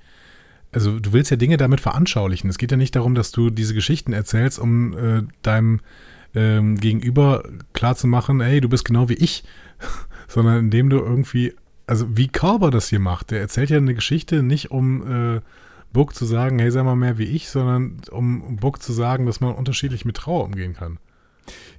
Also 0.72 0.98
du 0.98 1.12
willst 1.12 1.30
ja 1.30 1.36
Dinge 1.36 1.56
damit 1.56 1.80
veranschaulichen. 1.80 2.50
Es 2.50 2.58
geht 2.58 2.70
ja 2.70 2.76
nicht 2.76 2.94
darum, 2.94 3.14
dass 3.14 3.30
du 3.30 3.50
diese 3.50 3.74
Geschichten 3.74 4.12
erzählst, 4.12 4.58
um 4.58 4.96
äh, 4.96 5.22
deinem 5.42 5.80
ähm, 6.34 6.76
Gegenüber 6.78 7.42
klarzumachen, 7.72 8.40
ey, 8.40 8.60
du 8.60 8.68
bist 8.68 8.84
genau 8.84 9.08
wie 9.08 9.14
ich. 9.14 9.44
Sondern 10.28 10.58
indem 10.58 10.90
du 10.90 10.98
irgendwie, 10.98 11.54
also 11.86 12.06
wie 12.16 12.28
Körber 12.28 12.70
das 12.70 12.88
hier 12.88 13.00
macht, 13.00 13.30
der 13.30 13.40
erzählt 13.40 13.70
ja 13.70 13.78
eine 13.78 13.94
Geschichte 13.94 14.42
nicht 14.42 14.70
um 14.70 15.36
äh, 15.36 15.40
Book 15.92 16.14
zu 16.14 16.26
sagen, 16.26 16.58
hey, 16.58 16.70
sei 16.70 16.82
mal 16.82 16.96
mehr 16.96 17.16
wie 17.16 17.24
ich, 17.24 17.48
sondern 17.48 17.96
um, 18.10 18.42
um 18.42 18.56
Book 18.56 18.82
zu 18.82 18.92
sagen, 18.92 19.24
dass 19.24 19.40
man 19.40 19.54
unterschiedlich 19.54 20.04
mit 20.04 20.16
Trauer 20.16 20.44
umgehen 20.44 20.74
kann. 20.74 20.98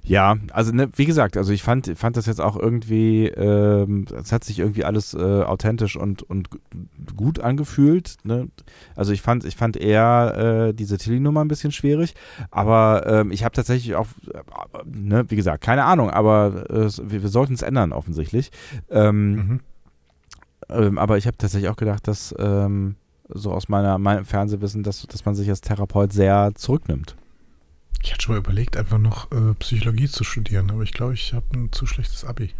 Ja, 0.02 0.36
also 0.52 0.72
ne, 0.72 0.88
wie 0.96 1.04
gesagt, 1.04 1.36
also 1.36 1.52
ich 1.52 1.62
fand, 1.62 1.92
fand 1.96 2.16
das 2.16 2.26
jetzt 2.26 2.40
auch 2.40 2.56
irgendwie, 2.56 3.26
ähm, 3.28 4.06
es 4.14 4.32
hat 4.32 4.44
sich 4.44 4.58
irgendwie 4.58 4.84
alles 4.84 5.14
äh, 5.14 5.42
authentisch 5.42 5.96
und, 5.96 6.22
und 6.22 6.48
gut 7.16 7.40
angefühlt. 7.40 8.16
Ne? 8.24 8.48
Also 8.96 9.12
ich 9.12 9.22
fand, 9.22 9.44
ich 9.44 9.56
fand 9.56 9.76
eher 9.76 10.68
äh, 10.70 10.74
diese 10.74 10.98
Tilly-Nummer 10.98 11.42
ein 11.42 11.48
bisschen 11.48 11.72
schwierig, 11.72 12.14
aber 12.50 13.04
ähm, 13.06 13.30
ich 13.30 13.44
habe 13.44 13.54
tatsächlich 13.54 13.94
auch, 13.94 14.06
äh, 14.32 14.40
ne, 14.84 15.24
wie 15.28 15.36
gesagt, 15.36 15.62
keine 15.62 15.84
Ahnung, 15.84 16.10
aber 16.10 16.68
äh, 16.70 16.88
wir, 17.02 17.22
wir 17.22 17.28
sollten 17.28 17.54
es 17.54 17.62
ändern 17.62 17.92
offensichtlich. 17.92 18.50
Ähm, 18.90 19.32
mhm. 19.32 19.60
ähm, 20.70 20.98
aber 20.98 21.18
ich 21.18 21.26
habe 21.26 21.36
tatsächlich 21.36 21.70
auch 21.70 21.76
gedacht, 21.76 22.08
dass 22.08 22.34
ähm, 22.38 22.96
so 23.28 23.52
aus 23.52 23.68
meiner, 23.68 23.98
meinem 23.98 24.24
Fernsehwissen, 24.24 24.82
dass, 24.82 25.02
dass 25.02 25.24
man 25.24 25.34
sich 25.34 25.48
als 25.48 25.60
Therapeut 25.60 26.12
sehr 26.12 26.52
zurücknimmt. 26.54 27.16
Ich 28.02 28.12
hatte 28.12 28.22
schon 28.22 28.34
mal 28.34 28.38
überlegt, 28.38 28.76
einfach 28.76 28.98
noch 28.98 29.30
äh, 29.32 29.54
Psychologie 29.58 30.08
zu 30.08 30.24
studieren, 30.24 30.70
aber 30.70 30.82
ich 30.82 30.92
glaube, 30.92 31.14
ich 31.14 31.34
habe 31.34 31.46
ein 31.54 31.72
zu 31.72 31.86
schlechtes 31.86 32.24
Abi. 32.24 32.54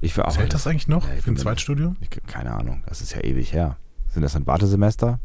Ich 0.00 0.16
will 0.16 0.24
auch 0.24 0.32
Zählt 0.32 0.54
das 0.54 0.66
eigentlich 0.66 0.88
noch 0.88 1.06
ja, 1.06 1.16
für 1.20 1.30
ein 1.30 1.36
Zweitstudium? 1.36 1.96
Ich, 2.00 2.08
keine 2.26 2.52
Ahnung, 2.52 2.82
das 2.86 3.02
ist 3.02 3.14
ja 3.14 3.22
ewig 3.22 3.52
her. 3.52 3.76
Sind 4.08 4.22
das 4.22 4.34
ein 4.34 4.46
Wartesemester? 4.46 5.20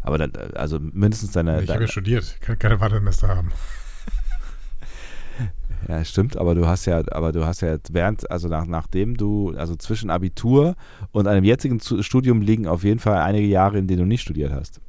Aber 0.00 0.18
dann, 0.18 0.32
also 0.54 0.78
mindestens 0.80 1.32
deine. 1.32 1.62
Ich 1.62 1.70
habe 1.70 1.82
ja 1.82 1.88
studiert, 1.88 2.36
ich 2.38 2.40
kann 2.40 2.58
keine 2.58 2.80
Wartesemester 2.80 3.28
haben. 3.28 3.52
Ja, 5.86 6.04
stimmt, 6.04 6.36
aber 6.36 6.56
du 6.56 6.66
hast 6.66 6.86
ja, 6.86 7.02
aber 7.12 7.30
du 7.30 7.46
hast 7.46 7.60
ja 7.60 7.76
während, 7.92 8.28
also 8.30 8.48
nach, 8.48 8.66
nachdem 8.66 9.16
du, 9.16 9.54
also 9.56 9.76
zwischen 9.76 10.10
Abitur 10.10 10.74
und 11.12 11.28
einem 11.28 11.44
jetzigen 11.44 11.80
Studium 11.80 12.42
liegen 12.42 12.66
auf 12.66 12.82
jeden 12.82 12.98
Fall 12.98 13.18
einige 13.18 13.46
Jahre, 13.46 13.78
in 13.78 13.86
denen 13.86 14.00
du 14.00 14.04
nicht 14.06 14.22
studiert 14.22 14.52
hast. 14.52 14.80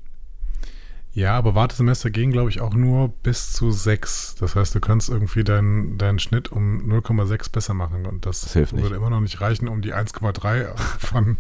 Ja, 1.20 1.38
aber 1.38 1.54
Wartesemester 1.54 2.12
gehen, 2.12 2.32
glaube 2.32 2.50
ich, 2.50 2.62
auch 2.62 2.74
nur 2.74 3.10
bis 3.10 3.52
zu 3.52 3.72
6. 3.72 4.36
Das 4.40 4.56
heißt, 4.56 4.74
du 4.74 4.80
kannst 4.80 5.10
irgendwie 5.10 5.44
deinen, 5.44 5.98
deinen 5.98 6.18
Schnitt 6.18 6.50
um 6.50 6.90
0,6 6.90 7.52
besser 7.52 7.74
machen. 7.74 8.06
Und 8.06 8.26
das, 8.26 8.40
das 8.40 8.56
würde 8.56 8.76
nicht. 8.78 8.92
immer 8.92 9.10
noch 9.10 9.20
nicht 9.20 9.42
reichen, 9.42 9.68
um 9.68 9.82
die 9.82 9.94
1,3 9.94 10.78
von 10.78 11.38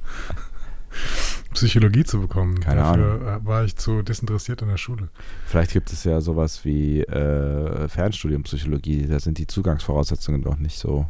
Psychologie 1.53 2.03
zu 2.03 2.19
bekommen. 2.19 2.59
Keine 2.59 2.81
Dafür 2.81 3.21
Ahnung. 3.21 3.45
war 3.45 3.63
ich 3.63 3.77
zu 3.77 4.01
desinteressiert 4.01 4.61
in 4.61 4.67
der 4.67 4.75
Schule. 4.75 5.07
Vielleicht 5.45 5.71
gibt 5.71 5.93
es 5.93 6.03
ja 6.03 6.19
sowas 6.19 6.65
wie 6.65 6.99
äh, 7.03 7.87
Fernstudium 7.87 8.43
Psychologie. 8.43 9.07
Da 9.07 9.21
sind 9.21 9.37
die 9.37 9.47
Zugangsvoraussetzungen 9.47 10.41
doch 10.41 10.57
nicht 10.57 10.77
so 10.77 11.05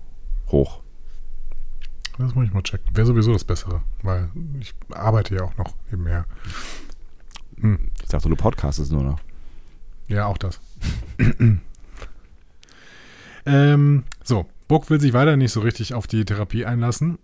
hoch. 0.49 0.83
Das 2.19 2.35
muss 2.35 2.45
ich 2.45 2.53
mal 2.53 2.61
checken. 2.61 2.95
Wäre 2.95 3.07
sowieso 3.07 3.33
das 3.33 3.45
Bessere, 3.45 3.81
weil 4.03 4.29
ich 4.59 4.75
arbeite 4.91 5.33
ja 5.33 5.41
auch 5.41 5.57
noch 5.57 5.73
nebenher. 5.89 6.25
Hm. 7.61 7.89
Ich 8.10 8.11
dachte, 8.11 8.27
du 8.27 8.36
podcastest 8.36 8.91
nur 8.91 9.03
noch. 9.03 9.19
Ja, 10.07 10.26
auch 10.26 10.40
das. 10.40 10.60
ähm, 13.45 14.03
so, 14.23 14.48
Buck 14.68 14.90
will 14.90 14.99
sich 14.99 15.14
weiter 15.14 15.38
nicht 15.38 15.52
so 15.52 15.60
richtig 15.60 15.94
auf 15.94 16.07
die 16.07 16.26
Therapie 16.26 16.65
einlassen. 16.65 17.19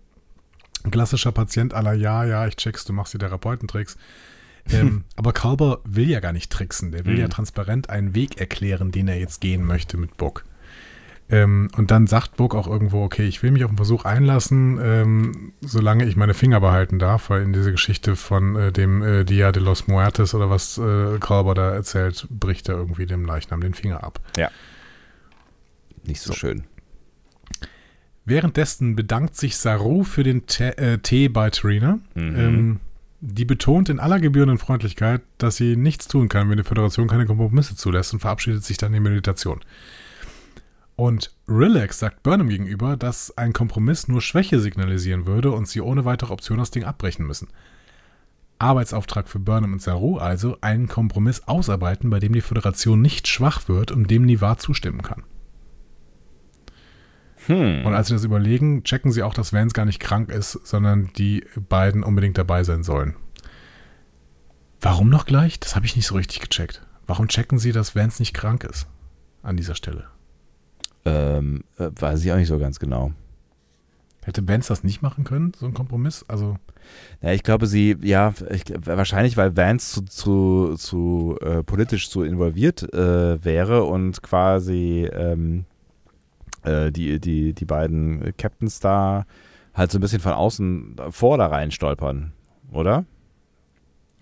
klassischer 0.88 1.32
Patient 1.32 1.74
aller 1.74 1.92
ja, 1.92 2.24
ja, 2.24 2.46
ich 2.46 2.54
check's, 2.54 2.84
du 2.84 2.92
machst 2.92 3.12
die 3.12 3.18
Therapeutentricks. 3.18 3.96
Ähm, 4.70 5.02
aber 5.16 5.32
Kalber 5.32 5.80
will 5.82 6.08
ja 6.08 6.20
gar 6.20 6.32
nicht 6.32 6.52
tricksen. 6.52 6.92
Der 6.92 7.04
will 7.04 7.14
mhm. 7.14 7.20
ja 7.20 7.26
transparent 7.26 7.90
einen 7.90 8.14
Weg 8.14 8.40
erklären, 8.40 8.92
den 8.92 9.08
er 9.08 9.18
jetzt 9.18 9.40
gehen 9.40 9.64
möchte 9.64 9.96
mit 9.96 10.16
Buck. 10.16 10.44
Ähm, 11.28 11.70
und 11.76 11.90
dann 11.90 12.06
sagt 12.06 12.36
Burg 12.36 12.54
auch 12.54 12.68
irgendwo, 12.68 13.02
okay, 13.02 13.26
ich 13.26 13.42
will 13.42 13.50
mich 13.50 13.64
auf 13.64 13.70
den 13.70 13.76
Versuch 13.76 14.04
einlassen, 14.04 14.78
ähm, 14.80 15.52
solange 15.60 16.04
ich 16.04 16.16
meine 16.16 16.34
Finger 16.34 16.60
behalten 16.60 17.00
darf, 17.00 17.30
weil 17.30 17.42
in 17.42 17.52
dieser 17.52 17.72
Geschichte 17.72 18.14
von 18.14 18.54
äh, 18.54 18.72
dem 18.72 19.02
äh, 19.02 19.24
Dia 19.24 19.50
de 19.50 19.62
los 19.62 19.88
Muertes 19.88 20.34
oder 20.34 20.50
was 20.50 20.78
äh, 20.78 21.18
Kalber 21.18 21.54
da 21.54 21.72
erzählt, 21.72 22.28
bricht 22.30 22.68
er 22.68 22.76
irgendwie 22.76 23.06
dem 23.06 23.24
Leichnam 23.24 23.60
den 23.60 23.74
Finger 23.74 24.04
ab. 24.04 24.20
Ja. 24.36 24.50
Nicht 26.04 26.20
so, 26.20 26.32
so. 26.32 26.38
schön. 26.38 26.64
Währenddessen 28.24 28.94
bedankt 28.94 29.36
sich 29.36 29.56
Saru 29.56 30.04
für 30.04 30.22
den 30.22 30.46
Te 30.46 30.78
äh, 30.78 30.98
Tee 30.98 31.28
bei 31.28 31.50
Tarina. 31.50 31.98
Mhm. 32.14 32.36
Ähm, 32.36 32.80
die 33.20 33.44
betont 33.44 33.88
in 33.88 33.98
aller 33.98 34.20
gebührenden 34.20 34.58
Freundlichkeit, 34.58 35.22
dass 35.38 35.56
sie 35.56 35.74
nichts 35.74 36.06
tun 36.06 36.28
kann, 36.28 36.50
wenn 36.50 36.58
die 36.58 36.64
Föderation 36.64 37.08
keine 37.08 37.26
Kompromisse 37.26 37.74
zulässt 37.74 38.12
und 38.12 38.20
verabschiedet 38.20 38.62
sich 38.62 38.76
dann 38.76 38.94
in 38.94 39.02
Meditation. 39.02 39.60
Und 40.96 41.34
Relax 41.46 41.98
sagt 41.98 42.22
Burnham 42.22 42.48
gegenüber, 42.48 42.96
dass 42.96 43.36
ein 43.36 43.52
Kompromiss 43.52 44.08
nur 44.08 44.22
Schwäche 44.22 44.60
signalisieren 44.60 45.26
würde 45.26 45.52
und 45.52 45.68
sie 45.68 45.82
ohne 45.82 46.06
weitere 46.06 46.32
Option 46.32 46.58
das 46.58 46.70
Ding 46.70 46.84
abbrechen 46.84 47.26
müssen. 47.26 47.48
Arbeitsauftrag 48.58 49.28
für 49.28 49.38
Burnham 49.38 49.74
und 49.74 49.82
Saru 49.82 50.16
also 50.16 50.56
einen 50.62 50.88
Kompromiss 50.88 51.46
ausarbeiten, 51.46 52.08
bei 52.08 52.18
dem 52.18 52.32
die 52.32 52.40
Föderation 52.40 53.02
nicht 53.02 53.28
schwach 53.28 53.68
wird 53.68 53.90
und 53.90 54.10
dem 54.10 54.24
Nivar 54.24 54.56
zustimmen 54.56 55.02
kann. 55.02 55.24
Hm. 57.46 57.84
Und 57.84 57.94
als 57.94 58.08
sie 58.08 58.14
das 58.14 58.24
überlegen, 58.24 58.82
checken 58.82 59.12
sie 59.12 59.22
auch, 59.22 59.34
dass 59.34 59.52
Vance 59.52 59.74
gar 59.74 59.84
nicht 59.84 60.00
krank 60.00 60.30
ist, 60.30 60.52
sondern 60.52 61.10
die 61.18 61.44
beiden 61.68 62.02
unbedingt 62.02 62.38
dabei 62.38 62.64
sein 62.64 62.82
sollen. 62.82 63.14
Warum 64.80 65.10
noch 65.10 65.26
gleich? 65.26 65.60
Das 65.60 65.76
habe 65.76 65.84
ich 65.84 65.94
nicht 65.94 66.06
so 66.06 66.14
richtig 66.14 66.40
gecheckt. 66.40 66.86
Warum 67.06 67.28
checken 67.28 67.58
sie, 67.58 67.72
dass 67.72 67.94
Vance 67.94 68.20
nicht 68.20 68.34
krank 68.34 68.64
ist? 68.64 68.88
An 69.42 69.56
dieser 69.56 69.74
Stelle. 69.74 70.08
Ähm, 71.06 71.62
äh, 71.78 71.90
weiß 71.94 72.24
ich 72.24 72.32
auch 72.32 72.36
nicht 72.36 72.48
so 72.48 72.58
ganz 72.58 72.80
genau. 72.80 73.12
Hätte 74.24 74.46
Vance 74.48 74.68
das 74.68 74.82
nicht 74.82 75.02
machen 75.02 75.22
können, 75.22 75.52
so 75.56 75.66
ein 75.66 75.72
Kompromiss? 75.74 76.24
Also. 76.26 76.56
Ja, 77.22 77.30
ich 77.30 77.44
glaube, 77.44 77.68
sie, 77.68 77.96
ja, 78.02 78.34
ich, 78.50 78.64
wahrscheinlich, 78.80 79.36
weil 79.36 79.56
Vance 79.56 80.04
zu, 80.04 80.04
zu, 80.04 80.74
zu 80.76 81.38
äh, 81.40 81.62
politisch 81.62 82.10
zu 82.10 82.24
involviert 82.24 82.92
äh, 82.92 83.44
wäre 83.44 83.84
und 83.84 84.22
quasi 84.22 85.08
ähm, 85.12 85.64
äh, 86.64 86.90
die, 86.90 87.20
die, 87.20 87.54
die 87.54 87.64
beiden 87.64 88.36
Captains 88.36 88.80
da 88.80 89.26
halt 89.74 89.92
so 89.92 89.98
ein 89.98 90.00
bisschen 90.00 90.20
von 90.20 90.32
außen 90.32 90.96
vor 91.10 91.38
da 91.38 91.46
rein 91.46 91.70
stolpern, 91.70 92.32
oder? 92.72 93.04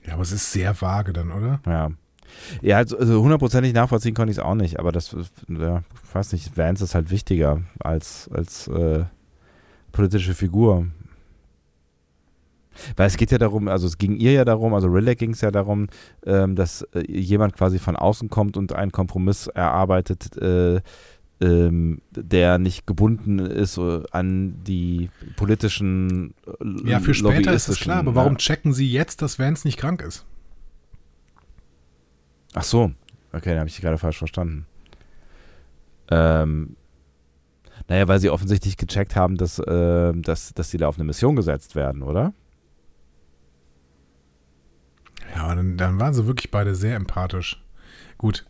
Ja, 0.06 0.14
aber 0.14 0.22
es 0.22 0.32
ist 0.32 0.52
sehr 0.52 0.78
vage 0.82 1.14
dann, 1.14 1.32
oder? 1.32 1.60
Ja. 1.66 1.90
Ja, 2.62 2.78
also 2.78 3.22
hundertprozentig 3.22 3.72
nachvollziehen 3.72 4.14
konnte 4.14 4.32
ich 4.32 4.38
es 4.38 4.44
auch 4.44 4.54
nicht, 4.54 4.78
aber 4.78 4.92
das, 4.92 5.14
ja, 5.48 5.82
ich 6.04 6.14
weiß 6.14 6.32
nicht, 6.32 6.56
Vance 6.56 6.84
ist 6.84 6.94
halt 6.94 7.10
wichtiger 7.10 7.62
als, 7.80 8.28
als 8.32 8.68
äh, 8.68 9.04
politische 9.92 10.34
Figur. 10.34 10.86
Weil 12.96 13.06
es 13.06 13.16
geht 13.16 13.30
ja 13.30 13.38
darum, 13.38 13.68
also 13.68 13.86
es 13.86 13.98
ging 13.98 14.16
ihr 14.16 14.32
ja 14.32 14.44
darum, 14.44 14.74
also 14.74 14.88
Rilek 14.88 15.18
ging 15.18 15.30
es 15.30 15.40
ja 15.40 15.50
darum, 15.50 15.88
ähm, 16.26 16.56
dass 16.56 16.82
äh, 16.94 17.04
jemand 17.08 17.54
quasi 17.54 17.78
von 17.78 17.96
außen 17.96 18.30
kommt 18.30 18.56
und 18.56 18.72
einen 18.72 18.90
Kompromiss 18.90 19.46
erarbeitet, 19.46 20.36
äh, 20.36 20.80
ähm, 21.40 22.00
der 22.10 22.58
nicht 22.58 22.86
gebunden 22.86 23.38
ist 23.38 23.78
äh, 23.78 24.02
an 24.10 24.62
die 24.64 25.10
politischen 25.36 26.34
äh, 26.46 26.90
Ja, 26.90 27.00
für 27.00 27.14
später 27.14 27.52
ist 27.52 27.68
es 27.68 27.78
klar, 27.78 27.98
aber 27.98 28.14
warum 28.14 28.38
checken 28.38 28.72
sie 28.72 28.90
jetzt, 28.90 29.22
dass 29.22 29.38
Vance 29.38 29.66
nicht 29.66 29.78
krank 29.78 30.02
ist? 30.02 30.24
Ach 32.54 32.62
so, 32.62 32.92
okay, 33.32 33.50
dann 33.50 33.58
habe 33.58 33.68
ich 33.68 33.74
dich 33.74 33.82
gerade 33.82 33.98
falsch 33.98 34.18
verstanden. 34.18 34.66
Ähm, 36.10 36.76
naja, 37.88 38.08
weil 38.08 38.20
sie 38.20 38.30
offensichtlich 38.30 38.76
gecheckt 38.76 39.16
haben, 39.16 39.36
dass, 39.36 39.58
äh, 39.58 40.12
dass, 40.14 40.54
dass 40.54 40.70
sie 40.70 40.78
da 40.78 40.88
auf 40.88 40.96
eine 40.96 41.04
Mission 41.04 41.36
gesetzt 41.36 41.74
werden, 41.74 42.02
oder? 42.02 42.32
Ja, 45.34 45.54
dann, 45.54 45.76
dann 45.76 45.98
waren 45.98 46.14
sie 46.14 46.26
wirklich 46.26 46.50
beide 46.50 46.74
sehr 46.74 46.96
empathisch. 46.96 47.62
Gut. 48.18 48.46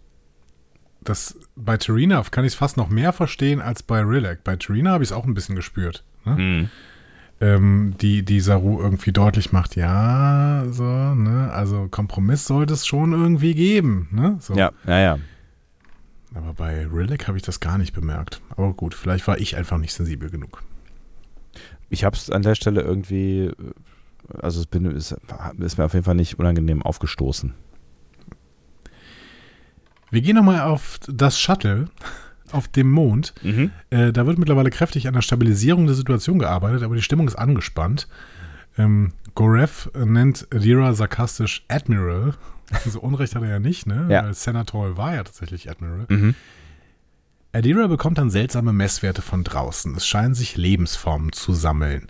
Das, 1.00 1.38
bei 1.56 1.76
Tarina 1.76 2.22
kann 2.30 2.44
ich 2.44 2.52
es 2.52 2.58
fast 2.58 2.76
noch 2.76 2.88
mehr 2.88 3.12
verstehen 3.12 3.60
als 3.60 3.82
bei 3.82 4.00
Rilek. 4.00 4.44
Bei 4.44 4.56
Tarina 4.56 4.92
habe 4.92 5.04
ich 5.04 5.10
es 5.10 5.12
auch 5.12 5.24
ein 5.24 5.34
bisschen 5.34 5.56
gespürt. 5.56 6.04
Ne? 6.24 6.36
Mhm 6.36 6.70
ähm, 7.44 7.94
die, 8.00 8.24
die 8.24 8.40
Saru 8.40 8.80
irgendwie 8.80 9.12
deutlich 9.12 9.52
macht, 9.52 9.76
ja, 9.76 10.64
so, 10.70 10.82
ne, 10.82 11.50
also 11.52 11.88
Kompromiss 11.90 12.46
sollte 12.46 12.72
es 12.72 12.86
schon 12.86 13.12
irgendwie 13.12 13.54
geben, 13.54 14.08
ne? 14.12 14.38
So. 14.40 14.54
Ja, 14.54 14.72
ja, 14.86 14.98
ja. 14.98 15.18
Aber 16.34 16.54
bei 16.54 16.86
Rillick 16.86 17.28
habe 17.28 17.36
ich 17.36 17.44
das 17.44 17.60
gar 17.60 17.76
nicht 17.76 17.92
bemerkt. 17.92 18.40
Aber 18.48 18.72
gut, 18.72 18.94
vielleicht 18.94 19.26
war 19.28 19.38
ich 19.38 19.56
einfach 19.56 19.78
nicht 19.78 19.92
sensibel 19.92 20.30
genug. 20.30 20.62
Ich 21.90 22.02
habe 22.02 22.16
es 22.16 22.30
an 22.30 22.42
der 22.42 22.54
Stelle 22.54 22.80
irgendwie, 22.80 23.52
also 24.40 24.60
es 24.60 24.66
bin, 24.66 24.86
ist, 24.86 25.14
ist 25.58 25.78
mir 25.78 25.84
auf 25.84 25.92
jeden 25.92 26.04
Fall 26.04 26.16
nicht 26.16 26.38
unangenehm 26.38 26.82
aufgestoßen. 26.82 27.54
Wir 30.10 30.22
gehen 30.22 30.36
nochmal 30.36 30.62
auf 30.62 30.98
das 31.08 31.38
Shuttle 31.38 31.88
auf 32.54 32.68
dem 32.68 32.90
Mond. 32.90 33.34
Mhm. 33.42 33.70
Äh, 33.90 34.12
da 34.12 34.26
wird 34.26 34.38
mittlerweile 34.38 34.70
kräftig 34.70 35.08
an 35.08 35.14
der 35.14 35.22
Stabilisierung 35.22 35.86
der 35.86 35.94
Situation 35.94 36.38
gearbeitet, 36.38 36.82
aber 36.82 36.94
die 36.94 37.02
Stimmung 37.02 37.28
ist 37.28 37.36
angespannt. 37.36 38.08
Ähm, 38.78 39.12
Gorev 39.34 39.90
nennt 39.94 40.46
Adira 40.52 40.94
sarkastisch 40.94 41.64
Admiral. 41.68 42.34
So 42.86 43.00
Unrecht 43.00 43.34
hat 43.34 43.42
er 43.42 43.50
ja 43.50 43.58
nicht, 43.58 43.86
ne? 43.86 44.06
Ja. 44.08 44.24
Weil 44.24 44.32
Senator 44.32 44.96
war 44.96 45.14
ja 45.14 45.22
tatsächlich 45.22 45.70
Admiral. 45.70 46.06
Mhm. 46.08 46.34
Adira 47.52 47.86
bekommt 47.86 48.16
dann 48.16 48.30
seltsame 48.30 48.72
Messwerte 48.72 49.20
von 49.22 49.44
draußen. 49.44 49.94
Es 49.94 50.06
scheinen 50.06 50.34
sich 50.34 50.56
Lebensformen 50.56 51.32
zu 51.32 51.52
sammeln. 51.52 52.08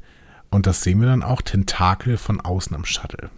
Und 0.50 0.66
das 0.66 0.82
sehen 0.82 1.00
wir 1.00 1.08
dann 1.08 1.24
auch 1.24 1.42
Tentakel 1.42 2.16
von 2.16 2.40
außen 2.40 2.74
am 2.74 2.84
Shuttle. 2.84 3.30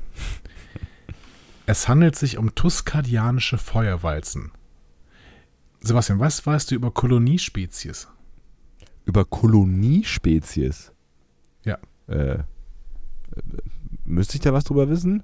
Es 1.65 1.89
handelt 1.89 2.15
sich 2.15 2.39
um 2.39 2.55
tuskadianische 2.55 3.59
Feuerwalzen. 3.59 4.53
Sebastian, 5.81 6.19
was 6.21 6.45
weißt 6.45 6.71
du 6.71 6.75
über 6.75 6.91
Koloniespezies? 6.91 8.09
Über 9.05 9.25
Koloniespezies? 9.25 10.93
Ja. 11.65 11.79
Äh, 12.09 12.39
müsste 14.05 14.37
ich 14.37 14.41
da 14.41 14.53
was 14.53 14.65
drüber 14.65 14.89
wissen? 14.89 15.23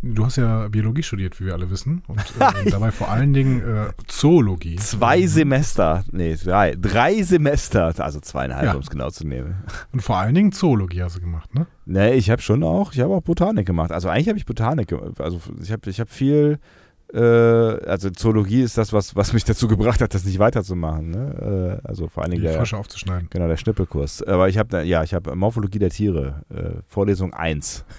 Du 0.00 0.24
hast 0.24 0.36
ja 0.36 0.68
Biologie 0.68 1.02
studiert, 1.02 1.40
wie 1.40 1.46
wir 1.46 1.54
alle 1.54 1.70
wissen. 1.70 2.02
Und 2.06 2.20
äh, 2.38 2.70
dabei 2.70 2.92
vor 2.92 3.08
allen 3.10 3.32
Dingen 3.32 3.60
äh, 3.62 3.90
Zoologie. 4.06 4.76
Zwei 4.76 5.26
Semester, 5.26 6.04
nee, 6.12 6.36
drei, 6.36 6.76
drei 6.76 7.20
Semester, 7.24 7.92
also 7.98 8.20
zweieinhalb, 8.20 8.64
Ja. 8.66 8.74
um 8.74 8.80
es 8.80 8.90
genau 8.90 9.10
zu 9.10 9.26
nehmen. 9.26 9.56
Und 9.92 10.00
vor 10.00 10.16
allen 10.18 10.36
Dingen 10.36 10.52
Zoologie 10.52 11.02
hast 11.02 11.16
du 11.16 11.20
gemacht, 11.20 11.52
ne? 11.52 11.66
Nee, 11.84 12.14
ich 12.14 12.30
habe 12.30 12.40
schon 12.40 12.62
auch, 12.62 12.92
ich 12.92 13.00
habe 13.00 13.12
auch 13.12 13.22
Botanik 13.22 13.66
gemacht. 13.66 13.90
Also 13.90 14.08
eigentlich 14.08 14.28
habe 14.28 14.38
ich 14.38 14.46
Botanik, 14.46 14.88
ge- 14.88 15.00
also 15.18 15.40
ich 15.60 15.72
habe 15.72 15.90
ich 15.90 15.98
hab 15.98 16.08
viel, 16.10 16.60
äh, 16.60 16.87
also 17.16 18.10
Zoologie 18.10 18.60
ist 18.62 18.76
das, 18.76 18.92
was, 18.92 19.16
was 19.16 19.32
mich 19.32 19.44
dazu 19.44 19.66
gebracht 19.68 20.00
hat, 20.02 20.12
das 20.14 20.24
nicht 20.24 20.38
weiterzumachen. 20.38 21.10
Ne? 21.10 21.80
Äh, 21.82 21.88
also 21.88 22.08
vor 22.08 22.22
allen 22.22 22.32
Die 22.32 22.36
Dingen 22.38 22.48
der, 22.50 22.58
Frösche 22.58 22.76
aufzuschneiden. 22.76 23.28
genau, 23.30 23.48
der 23.48 23.56
Schnippelkurs. 23.56 24.22
Aber 24.22 24.48
ich 24.48 24.58
habe, 24.58 24.82
ja, 24.84 25.02
ich 25.02 25.14
habe 25.14 25.34
Morphologie 25.34 25.78
der 25.78 25.90
Tiere, 25.90 26.42
äh, 26.50 26.82
Vorlesung 26.88 27.32
1. 27.32 27.84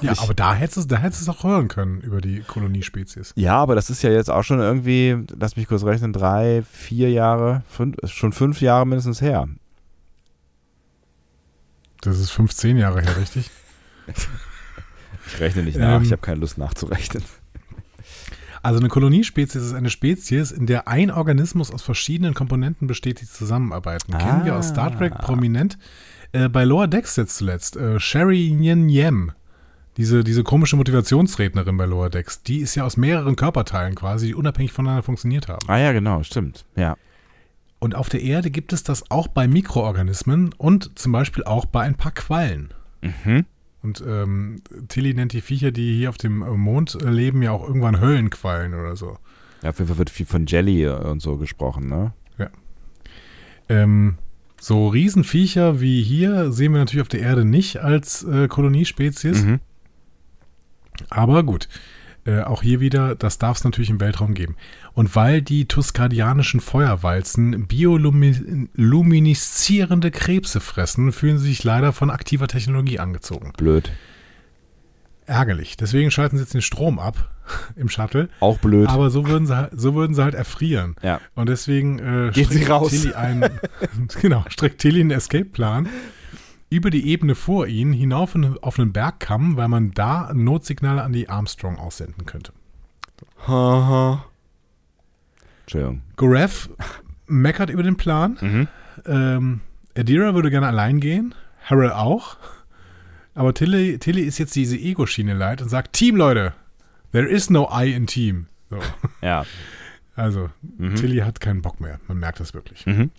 Ja, 0.00 0.12
ich, 0.12 0.20
aber 0.20 0.32
da 0.32 0.54
hättest, 0.54 0.78
du, 0.90 0.94
da 0.94 0.96
hättest 0.96 1.26
du 1.26 1.30
es 1.30 1.36
auch 1.36 1.44
hören 1.44 1.68
können 1.68 2.00
über 2.00 2.22
die 2.22 2.40
Koloniespezies. 2.40 3.34
ja, 3.36 3.54
aber 3.58 3.74
das 3.74 3.90
ist 3.90 4.00
ja 4.00 4.08
jetzt 4.08 4.30
auch 4.30 4.42
schon 4.42 4.60
irgendwie, 4.60 5.14
lass 5.38 5.56
mich 5.56 5.68
kurz 5.68 5.84
rechnen, 5.84 6.14
drei, 6.14 6.62
vier 6.62 7.10
Jahre, 7.10 7.62
fünf, 7.68 7.96
schon 8.04 8.32
fünf 8.32 8.62
Jahre 8.62 8.86
mindestens 8.86 9.20
her. 9.20 9.46
Das 12.00 12.18
ist 12.18 12.30
15 12.30 12.78
Jahre 12.78 13.02
her, 13.02 13.16
richtig? 13.18 13.50
Ich 15.28 15.40
rechne 15.40 15.64
nicht 15.64 15.76
nach, 15.76 15.96
Ähm, 15.96 16.02
ich 16.04 16.12
habe 16.12 16.22
keine 16.22 16.38
Lust 16.40 16.56
nachzurechnen. 16.56 17.22
Also 18.66 18.80
eine 18.80 18.88
Koloniespezies 18.88 19.62
ist 19.62 19.74
eine 19.74 19.90
Spezies, 19.90 20.50
in 20.50 20.66
der 20.66 20.88
ein 20.88 21.12
Organismus 21.12 21.70
aus 21.70 21.82
verschiedenen 21.82 22.34
Komponenten 22.34 22.88
besteht, 22.88 23.20
die 23.20 23.26
zusammenarbeiten. 23.26 24.18
Kennen 24.18 24.44
wir 24.44 24.56
aus 24.56 24.70
Star 24.70 24.90
Trek 24.98 25.12
Ah. 25.14 25.22
prominent. 25.22 25.78
Äh, 26.32 26.48
bei 26.48 26.64
Lower 26.64 26.88
Decks 26.88 27.14
jetzt 27.14 27.36
zuletzt. 27.36 27.76
Äh, 27.76 28.00
Sherry 28.00 28.48
Yen 28.48 28.88
Yem, 28.88 29.30
diese, 29.96 30.24
diese 30.24 30.42
komische 30.42 30.74
Motivationsrednerin 30.74 31.76
bei 31.76 31.86
Lower 31.86 32.10
Decks, 32.10 32.42
die 32.42 32.58
ist 32.58 32.74
ja 32.74 32.82
aus 32.82 32.96
mehreren 32.96 33.36
Körperteilen 33.36 33.94
quasi, 33.94 34.26
die 34.26 34.34
unabhängig 34.34 34.72
voneinander 34.72 35.04
funktioniert 35.04 35.46
haben. 35.46 35.64
Ah 35.68 35.78
ja, 35.78 35.92
genau, 35.92 36.24
stimmt. 36.24 36.64
Ja. 36.74 36.96
Und 37.78 37.94
auf 37.94 38.08
der 38.08 38.22
Erde 38.22 38.50
gibt 38.50 38.72
es 38.72 38.82
das 38.82 39.12
auch 39.12 39.28
bei 39.28 39.46
Mikroorganismen 39.46 40.52
und 40.58 40.98
zum 40.98 41.12
Beispiel 41.12 41.44
auch 41.44 41.66
bei 41.66 41.82
ein 41.82 41.94
paar 41.94 42.10
Quallen. 42.12 42.74
Mhm. 43.00 43.44
Und 43.82 44.02
ähm, 44.06 44.62
Tilly 44.88 45.14
nennt 45.14 45.32
die 45.32 45.40
Viecher, 45.40 45.70
die 45.70 45.96
hier 45.96 46.08
auf 46.08 46.18
dem 46.18 46.42
äh, 46.42 46.50
Mond 46.50 46.96
äh, 47.00 47.08
leben, 47.08 47.42
ja 47.42 47.52
auch 47.52 47.66
irgendwann 47.66 48.00
Höllenquallen 48.00 48.74
oder 48.74 48.96
so. 48.96 49.18
Ja, 49.62 49.70
auf 49.70 49.78
jeden 49.78 49.88
Fall 49.88 49.98
wird 49.98 50.10
viel 50.10 50.26
von 50.26 50.46
Jelly 50.46 50.88
und 50.88 51.20
so 51.20 51.36
gesprochen, 51.36 51.88
ne? 51.88 52.12
Ähm, 53.68 54.18
so 54.60 54.88
Riesenviecher 54.88 55.80
wie 55.80 56.02
hier 56.02 56.52
sehen 56.52 56.72
wir 56.72 56.78
natürlich 56.78 57.02
auf 57.02 57.08
der 57.08 57.20
Erde 57.20 57.44
nicht 57.44 57.78
als 57.78 58.24
äh, 58.24 58.48
Koloniespezies. 58.48 59.44
Mhm. 59.44 59.60
Aber 61.10 61.42
gut, 61.42 61.68
äh, 62.26 62.42
auch 62.42 62.62
hier 62.62 62.80
wieder, 62.80 63.14
das 63.14 63.38
darf 63.38 63.58
es 63.58 63.64
natürlich 63.64 63.90
im 63.90 64.00
Weltraum 64.00 64.34
geben. 64.34 64.56
Und 64.94 65.14
weil 65.16 65.42
die 65.42 65.66
tuskadianischen 65.66 66.60
Feuerwalzen 66.60 67.66
bioluminisierende 67.66 70.10
Krebse 70.10 70.60
fressen, 70.60 71.12
fühlen 71.12 71.38
sie 71.38 71.48
sich 71.48 71.64
leider 71.64 71.92
von 71.92 72.10
aktiver 72.10 72.48
Technologie 72.48 72.98
angezogen. 72.98 73.52
Blöd. 73.56 73.90
Ärgerlich. 75.26 75.76
Deswegen 75.76 76.10
schalten 76.10 76.36
sie 76.36 76.42
jetzt 76.44 76.54
den 76.54 76.62
Strom 76.62 76.98
ab 76.98 77.30
im 77.76 77.88
Shuttle. 77.88 78.28
Auch 78.40 78.58
blöd. 78.58 78.88
Aber 78.88 79.10
so 79.10 79.26
würden 79.26 79.46
sie, 79.46 79.56
halt- 79.56 79.72
so 79.74 79.94
würden 79.94 80.14
sie 80.14 80.22
halt 80.22 80.34
erfrieren. 80.34 80.94
ja. 81.02 81.20
Und 81.34 81.48
deswegen 81.48 81.98
äh, 81.98 82.32
Sie 82.32 82.64
raus. 82.64 82.90
Tilly 82.90 83.14
einen, 83.14 83.50
genau, 84.20 84.44
streckt 84.48 84.80
Tilly 84.80 85.00
einen 85.00 85.10
Escape-Plan 85.10 85.88
über 86.70 86.90
die 86.90 87.08
Ebene 87.08 87.34
vor 87.34 87.66
ihnen 87.66 87.92
hinauf 87.92 88.34
in, 88.34 88.58
auf 88.58 88.78
einen 88.78 88.92
Bergkamm, 88.92 89.56
weil 89.56 89.68
man 89.68 89.92
da 89.92 90.32
Notsignale 90.34 91.02
an 91.02 91.12
die 91.12 91.28
Armstrong 91.28 91.76
aussenden 91.78 92.26
könnte. 92.26 92.52
Haha. 93.46 94.24
Entschuldigung. 95.62 96.02
Gorev 96.16 96.68
meckert 97.26 97.70
über 97.70 97.82
den 97.82 97.96
Plan. 97.96 98.36
Mhm. 98.40 98.68
Ähm, 99.06 99.60
Adira 99.96 100.34
würde 100.34 100.50
gerne 100.50 100.66
allein 100.66 101.00
gehen. 101.00 101.34
Harold 101.64 101.92
auch. 101.92 102.36
Aber 103.34 103.52
Tilly, 103.54 103.98
Tilly 103.98 104.22
ist 104.22 104.38
jetzt 104.38 104.54
diese 104.56 104.76
Ego-Schiene 104.76 105.34
leid 105.34 105.60
und 105.62 105.68
sagt: 105.68 105.92
Team, 105.92 106.16
Leute, 106.16 106.54
there 107.12 107.26
is 107.28 107.50
no 107.50 107.68
I 107.72 107.92
in 107.92 108.06
Team. 108.06 108.46
So. 108.70 108.78
Ja. 109.22 109.44
Also, 110.14 110.48
Mhm. 110.78 110.94
Tilly 110.96 111.18
hat 111.18 111.40
keinen 111.40 111.60
Bock 111.62 111.78
mehr. 111.80 112.00
Man 112.08 112.18
merkt 112.18 112.40
das 112.40 112.54
wirklich. 112.54 112.86
Mhm. 112.86 113.10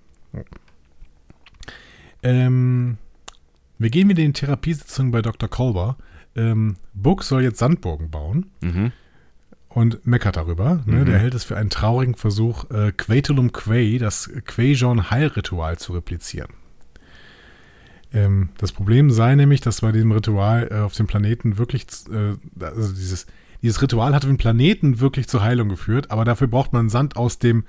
Ähm, 2.23 2.97
wir 3.79 3.89
gehen 3.89 4.09
wieder 4.09 4.23
in 4.23 4.33
die 4.33 4.39
Therapiesitzung 4.39 5.11
bei 5.11 5.21
Dr. 5.21 5.49
Kolber. 5.49 5.97
Ähm, 6.35 6.75
Book 6.93 7.23
soll 7.23 7.43
jetzt 7.43 7.59
Sandburgen 7.59 8.09
bauen 8.11 8.47
Mhm. 8.61 8.91
und 9.69 10.05
meckert 10.05 10.37
darüber. 10.37 10.83
Ne? 10.85 11.01
Mhm. 11.01 11.05
Der 11.05 11.19
hält 11.19 11.33
es 11.33 11.43
für 11.43 11.57
einen 11.57 11.69
traurigen 11.69 12.15
Versuch, 12.15 12.69
äh, 12.71 12.91
Quaetulum 12.91 13.51
Quae, 13.51 13.97
das 13.99 14.29
Quaejon-Heilritual 14.45 15.77
zu 15.77 15.93
replizieren. 15.93 16.49
Ähm, 18.13 18.49
das 18.57 18.71
Problem 18.71 19.11
sei 19.11 19.35
nämlich, 19.35 19.61
dass 19.61 19.81
bei 19.81 19.91
diesem 19.91 20.11
Ritual 20.11 20.69
äh, 20.71 20.75
auf 20.79 20.93
dem 20.93 21.07
Planeten 21.07 21.57
wirklich, 21.57 21.85
äh, 22.11 22.35
also 22.63 22.93
dieses, 22.93 23.25
dieses 23.61 23.81
Ritual 23.81 24.13
hat 24.15 24.23
auf 24.23 24.29
dem 24.29 24.37
Planeten 24.37 24.99
wirklich 24.99 25.27
zur 25.27 25.43
Heilung 25.43 25.69
geführt, 25.69 26.11
aber 26.11 26.23
dafür 26.23 26.47
braucht 26.47 26.71
man 26.73 26.89
Sand 26.89 27.17
aus 27.17 27.39
dem 27.39 27.65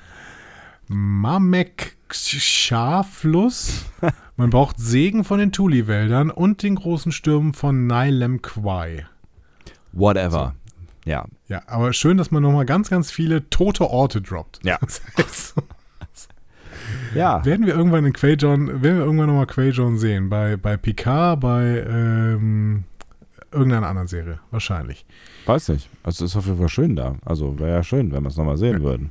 Mamek-Scha-Fluss. 0.88 3.84
Man 4.38 4.50
braucht 4.50 4.78
Segen 4.78 5.24
von 5.24 5.40
den 5.40 5.50
Tuli-Wäldern 5.50 6.30
und 6.30 6.62
den 6.62 6.76
großen 6.76 7.10
Stürmen 7.10 7.52
von 7.54 7.88
Nylem 7.88 8.40
Kwai. 8.40 9.04
Whatever. 9.92 10.54
Ja. 11.04 11.26
Ja, 11.48 11.62
aber 11.66 11.92
schön, 11.92 12.16
dass 12.18 12.30
man 12.30 12.42
nochmal 12.44 12.64
ganz, 12.64 12.88
ganz 12.88 13.10
viele 13.10 13.50
tote 13.50 13.90
Orte 13.90 14.22
droppt. 14.22 14.60
Ja. 14.62 14.78
Das 14.80 15.02
heißt, 15.18 15.54
Ja. 17.14 17.44
werden 17.44 17.66
wir 17.66 17.74
irgendwann 17.74 18.04
in 18.06 18.12
Quajon, 18.12 18.68
werden 18.82 18.98
wir 18.98 19.04
irgendwann 19.04 19.26
nochmal 19.26 19.46
Quajon 19.46 19.98
sehen? 19.98 20.28
Bei, 20.30 20.56
bei 20.56 20.76
Picard, 20.76 21.40
bei 21.40 21.84
ähm, 21.88 22.84
irgendeiner 23.50 23.88
anderen 23.88 24.06
Serie? 24.08 24.38
Wahrscheinlich. 24.52 25.04
Weiß 25.46 25.68
nicht. 25.70 25.88
Also 26.04 26.24
ist 26.24 26.36
auf 26.36 26.46
jeden 26.46 26.58
Fall 26.58 26.68
schön 26.68 26.94
da. 26.94 27.16
Also 27.24 27.58
wäre 27.58 27.70
ja 27.72 27.82
schön, 27.82 28.12
wenn 28.12 28.22
wir 28.22 28.28
es 28.28 28.36
nochmal 28.36 28.56
sehen 28.56 28.78
Ja. 28.78 28.82
würden. 28.84 29.10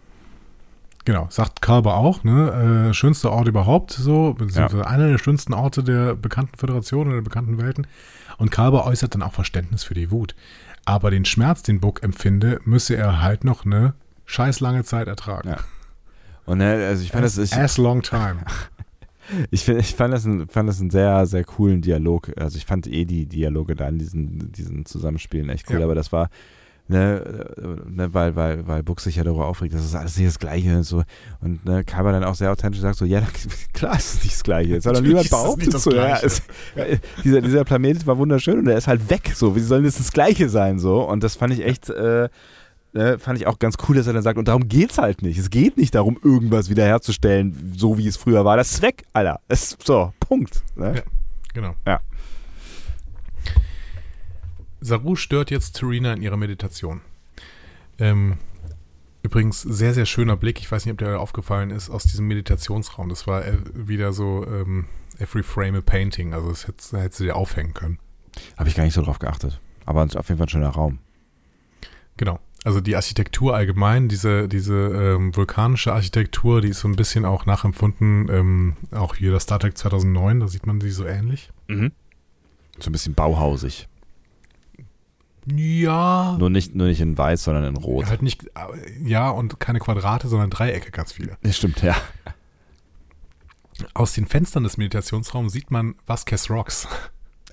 Genau, 1.07 1.27
sagt 1.29 1.61
Kalber 1.61 1.95
auch, 1.95 2.25
ne? 2.25 2.89
Äh, 2.89 2.93
schönster 2.93 3.31
Ort 3.31 3.47
überhaupt, 3.47 3.91
so, 3.91 4.33
beziehungsweise 4.33 4.85
einer 4.85 5.07
der 5.07 5.17
schönsten 5.17 5.53
Orte 5.53 5.81
der 5.81 6.15
bekannten 6.15 6.57
Föderation 6.57 7.07
oder 7.07 7.15
der 7.15 7.21
bekannten 7.21 7.57
Welten. 7.57 7.87
Und 8.37 8.51
Kalber 8.51 8.85
äußert 8.85 9.15
dann 9.15 9.21
auch 9.21 9.31
Verständnis 9.31 9.85
für 9.85 9.93
die 9.93 10.11
Wut. 10.11 10.35
Aber 10.83 11.09
den 11.09 11.23
Schmerz, 11.23 11.63
den 11.63 11.79
Buck 11.79 12.03
empfinde, 12.03 12.59
müsse 12.65 12.97
er 12.97 13.21
halt 13.21 13.45
noch 13.45 13.63
eine 13.65 13.93
scheiß 14.25 14.59
lange 14.59 14.83
Zeit 14.83 15.07
ertragen. 15.07 15.47
Ja. 15.47 15.57
Und 16.45 16.57
ne, 16.57 16.85
also 16.85 17.01
ich 17.01 17.11
fand 17.11 17.23
das, 17.23 17.37
ich, 17.37 17.55
As 17.55 17.77
long 17.77 18.01
time. 18.01 18.39
ich, 19.49 19.63
find, 19.63 19.79
ich 19.79 19.95
fand 19.95 20.13
das, 20.13 20.25
ein, 20.25 20.49
fand 20.49 20.67
das 20.67 20.81
einen 20.81 20.89
sehr, 20.89 21.25
sehr 21.25 21.45
coolen 21.45 21.81
Dialog. 21.81 22.33
Also 22.37 22.57
ich 22.57 22.65
fand 22.65 22.85
eh 22.85 23.05
die 23.05 23.27
Dialoge 23.27 23.77
da 23.77 23.87
in 23.87 23.97
diesen, 23.97 24.51
diesen 24.51 24.85
Zusammenspielen 24.85 25.47
echt 25.47 25.69
cool, 25.69 25.79
Ja. 25.79 25.85
aber 25.85 25.95
das 25.95 26.11
war, 26.11 26.29
ne, 26.87 27.53
äh, 27.57 27.89
ne, 27.89 28.13
weil, 28.13 28.35
weil, 28.35 28.67
weil 28.67 28.83
Buck 28.83 29.01
sich 29.01 29.15
ja 29.15 29.23
darüber 29.23 29.45
aufregt, 29.45 29.73
das 29.73 29.83
ist 29.85 29.95
alles 29.95 30.17
nicht 30.17 30.27
das 30.27 30.39
Gleiche 30.39 30.75
und 30.75 30.83
so. 30.83 31.03
Und 31.41 31.65
ne, 31.65 31.83
Kalber 31.83 32.11
dann 32.11 32.23
auch 32.23 32.35
sehr 32.35 32.51
authentisch 32.51 32.81
sagt 32.81 32.97
so, 32.97 33.05
ja, 33.05 33.21
klar 33.73 33.97
ist 33.97 34.15
es 34.15 34.23
nicht 34.23 34.35
das 34.35 34.43
Gleiche. 34.43 34.73
Jetzt 34.73 34.85
hat 34.85 34.93
Natürlich 34.93 35.09
niemand 35.09 35.25
es 35.25 35.31
behauptet 35.31 35.73
das 35.73 35.83
so, 35.83 35.91
ja, 35.91 36.19
es, 36.21 36.41
ja, 36.75 36.85
dieser, 37.23 37.41
dieser 37.41 37.63
Planet 37.63 38.07
war 38.07 38.17
wunderschön 38.17 38.59
und 38.59 38.67
er 38.67 38.77
ist 38.77 38.87
halt 38.87 39.09
weg 39.09 39.31
so. 39.35 39.55
Wie 39.55 39.59
soll 39.61 39.83
das 39.83 39.97
das 39.97 40.11
Gleiche 40.11 40.49
sein 40.49 40.79
so? 40.79 41.01
Und 41.01 41.23
das 41.23 41.35
fand 41.35 41.53
ich 41.53 41.63
echt, 41.63 41.89
äh, 41.89 42.29
ne, 42.93 43.19
fand 43.19 43.39
ich 43.39 43.47
auch 43.47 43.59
ganz 43.59 43.75
cool, 43.87 43.95
dass 43.95 44.07
er 44.07 44.13
dann 44.13 44.23
sagt, 44.23 44.37
und 44.37 44.47
darum 44.47 44.67
geht's 44.67 44.97
halt 44.97 45.21
nicht. 45.21 45.37
Es 45.37 45.49
geht 45.49 45.77
nicht 45.77 45.95
darum, 45.95 46.17
irgendwas 46.23 46.69
wiederherzustellen, 46.69 47.73
so 47.75 47.97
wie 47.97 48.07
es 48.07 48.17
früher 48.17 48.45
war. 48.45 48.57
Das 48.57 48.71
ist 48.71 48.81
weg, 48.81 49.03
Alter. 49.13 49.39
Es, 49.47 49.77
so, 49.83 50.13
Punkt. 50.19 50.63
Ne? 50.75 50.95
Ja. 50.95 51.01
Genau. 51.53 51.75
Ja. 51.85 51.99
Saru 54.79 55.15
stört 55.15 55.51
jetzt 55.51 55.75
Serena 55.77 56.13
in 56.13 56.21
ihrer 56.21 56.37
Meditation. 56.37 57.01
Ähm, 57.99 58.37
übrigens, 59.23 59.61
sehr, 59.61 59.93
sehr 59.93 60.05
schöner 60.05 60.37
Blick. 60.37 60.59
Ich 60.59 60.71
weiß 60.71 60.85
nicht, 60.85 60.93
ob 60.93 60.99
der 60.99 61.19
aufgefallen 61.19 61.71
ist, 61.71 61.89
aus 61.89 62.03
diesem 62.03 62.27
Meditationsraum. 62.27 63.09
Das 63.09 63.27
war 63.27 63.45
äh, 63.45 63.57
wieder 63.73 64.13
so 64.13 64.45
ähm, 64.45 64.85
Every 65.19 65.43
Frame 65.43 65.75
a 65.75 65.81
Painting. 65.81 66.33
Also, 66.33 66.49
das 66.49 66.67
hätte, 66.67 66.99
hätte 66.99 67.17
sie 67.17 67.23
dir 67.25 67.35
aufhängen 67.35 67.73
können. 67.73 67.99
Habe 68.57 68.69
ich 68.69 68.75
gar 68.75 68.83
nicht 68.83 68.93
so 68.93 69.01
drauf 69.01 69.19
geachtet. 69.19 69.59
Aber 69.85 70.03
auf 70.03 70.13
jeden 70.13 70.37
Fall 70.37 70.45
ein 70.45 70.49
schöner 70.49 70.69
Raum. 70.69 70.99
Genau. 72.17 72.39
Also 72.63 72.81
die 72.81 72.95
Architektur 72.97 73.55
allgemein, 73.55 74.09
diese, 74.09 74.49
diese 74.49 74.73
ähm, 74.73 75.33
vulkanische 75.33 75.93
Architektur, 75.93 76.59
die 76.59 76.69
ist 76.69 76.81
so 76.81 76.87
ein 76.89 76.97
bisschen 76.97 77.23
auch 77.23 77.45
nachempfunden, 77.45 78.27
ähm, 78.29 78.73
auch 78.91 79.15
hier 79.15 79.31
das 79.31 79.43
Star 79.43 79.59
Trek 79.59 79.77
2009, 79.77 80.41
da 80.41 80.47
sieht 80.49 80.65
man 80.65 80.81
sie 80.81 80.89
so 80.89 81.05
ähnlich. 81.05 81.51
So 82.79 82.89
ein 82.89 82.91
bisschen 82.91 83.13
bauhausig. 83.13 83.87
Ja. 85.55 86.35
Nur 86.39 86.49
nicht, 86.49 86.75
nur 86.75 86.87
nicht 86.87 86.99
in 86.99 87.17
weiß, 87.17 87.43
sondern 87.43 87.63
in 87.63 87.77
rot. 87.77 88.07
Halt 88.07 88.21
nicht, 88.21 88.45
ja, 89.03 89.29
und 89.29 89.59
keine 89.59 89.79
Quadrate, 89.79 90.27
sondern 90.27 90.49
Dreiecke, 90.49 90.91
ganz 90.91 91.13
viele. 91.13 91.37
Das 91.41 91.55
stimmt, 91.55 91.81
ja. 91.81 91.95
Aus 93.93 94.13
den 94.13 94.25
Fenstern 94.25 94.63
des 94.63 94.77
Meditationsraums 94.77 95.53
sieht 95.53 95.71
man 95.71 95.95
Vasquez 96.05 96.49
Rocks. 96.49 96.87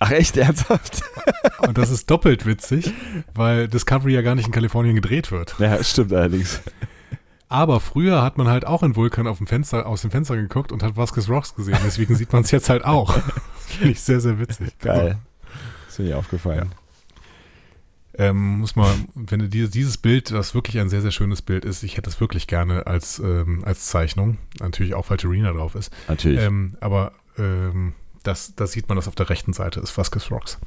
Ach 0.00 0.10
echt, 0.10 0.36
ernsthaft? 0.36 1.02
Und 1.60 1.78
das 1.78 1.90
ist 1.90 2.10
doppelt 2.10 2.46
witzig, 2.46 2.92
weil 3.34 3.68
Discovery 3.68 4.14
ja 4.14 4.22
gar 4.22 4.34
nicht 4.34 4.46
in 4.46 4.52
Kalifornien 4.52 4.96
gedreht 4.96 5.30
wird. 5.30 5.54
Ja, 5.58 5.82
stimmt 5.84 6.12
allerdings. 6.12 6.60
Aber 7.48 7.78
früher 7.78 8.22
hat 8.22 8.36
man 8.36 8.48
halt 8.48 8.66
auch 8.66 8.82
in 8.82 8.96
Vulkan 8.96 9.28
auf 9.28 9.38
dem 9.38 9.46
Fenster, 9.46 9.86
aus 9.86 10.02
dem 10.02 10.10
Fenster 10.10 10.36
geguckt 10.36 10.72
und 10.72 10.82
hat 10.82 10.96
Vasquez 10.96 11.28
Rocks 11.28 11.54
gesehen. 11.54 11.78
Deswegen 11.84 12.16
sieht 12.16 12.32
man 12.32 12.42
es 12.42 12.50
jetzt 12.50 12.68
halt 12.68 12.84
auch. 12.84 13.16
Finde 13.66 13.90
ich 13.90 14.00
sehr, 14.00 14.20
sehr 14.20 14.40
witzig. 14.40 14.76
Geil. 14.80 15.18
ist 15.88 15.98
mir 16.00 16.06
nicht 16.06 16.14
aufgefallen. 16.14 16.72
Ähm, 18.16 18.60
muss 18.60 18.76
man, 18.76 19.08
wenn 19.14 19.40
du 19.40 19.48
dieses, 19.48 19.70
dieses 19.70 19.98
Bild, 19.98 20.30
das 20.30 20.54
wirklich 20.54 20.78
ein 20.78 20.88
sehr, 20.88 21.02
sehr 21.02 21.10
schönes 21.10 21.42
Bild 21.42 21.64
ist, 21.64 21.82
ich 21.82 21.96
hätte 21.96 22.08
es 22.08 22.20
wirklich 22.20 22.46
gerne 22.46 22.86
als, 22.86 23.18
ähm, 23.18 23.62
als 23.64 23.86
Zeichnung. 23.86 24.38
Natürlich 24.60 24.94
auch, 24.94 25.10
weil 25.10 25.16
Terina 25.16 25.52
drauf 25.52 25.74
ist. 25.74 25.92
Natürlich. 26.08 26.40
Ähm, 26.40 26.76
aber 26.80 27.12
ähm, 27.38 27.94
das, 28.22 28.54
da 28.54 28.66
sieht 28.66 28.88
man 28.88 28.96
das 28.96 29.08
auf 29.08 29.14
der 29.14 29.30
rechten 29.30 29.52
Seite, 29.52 29.80
ist 29.80 29.96
Vasquez 29.96 30.30
Rocks. 30.30 30.58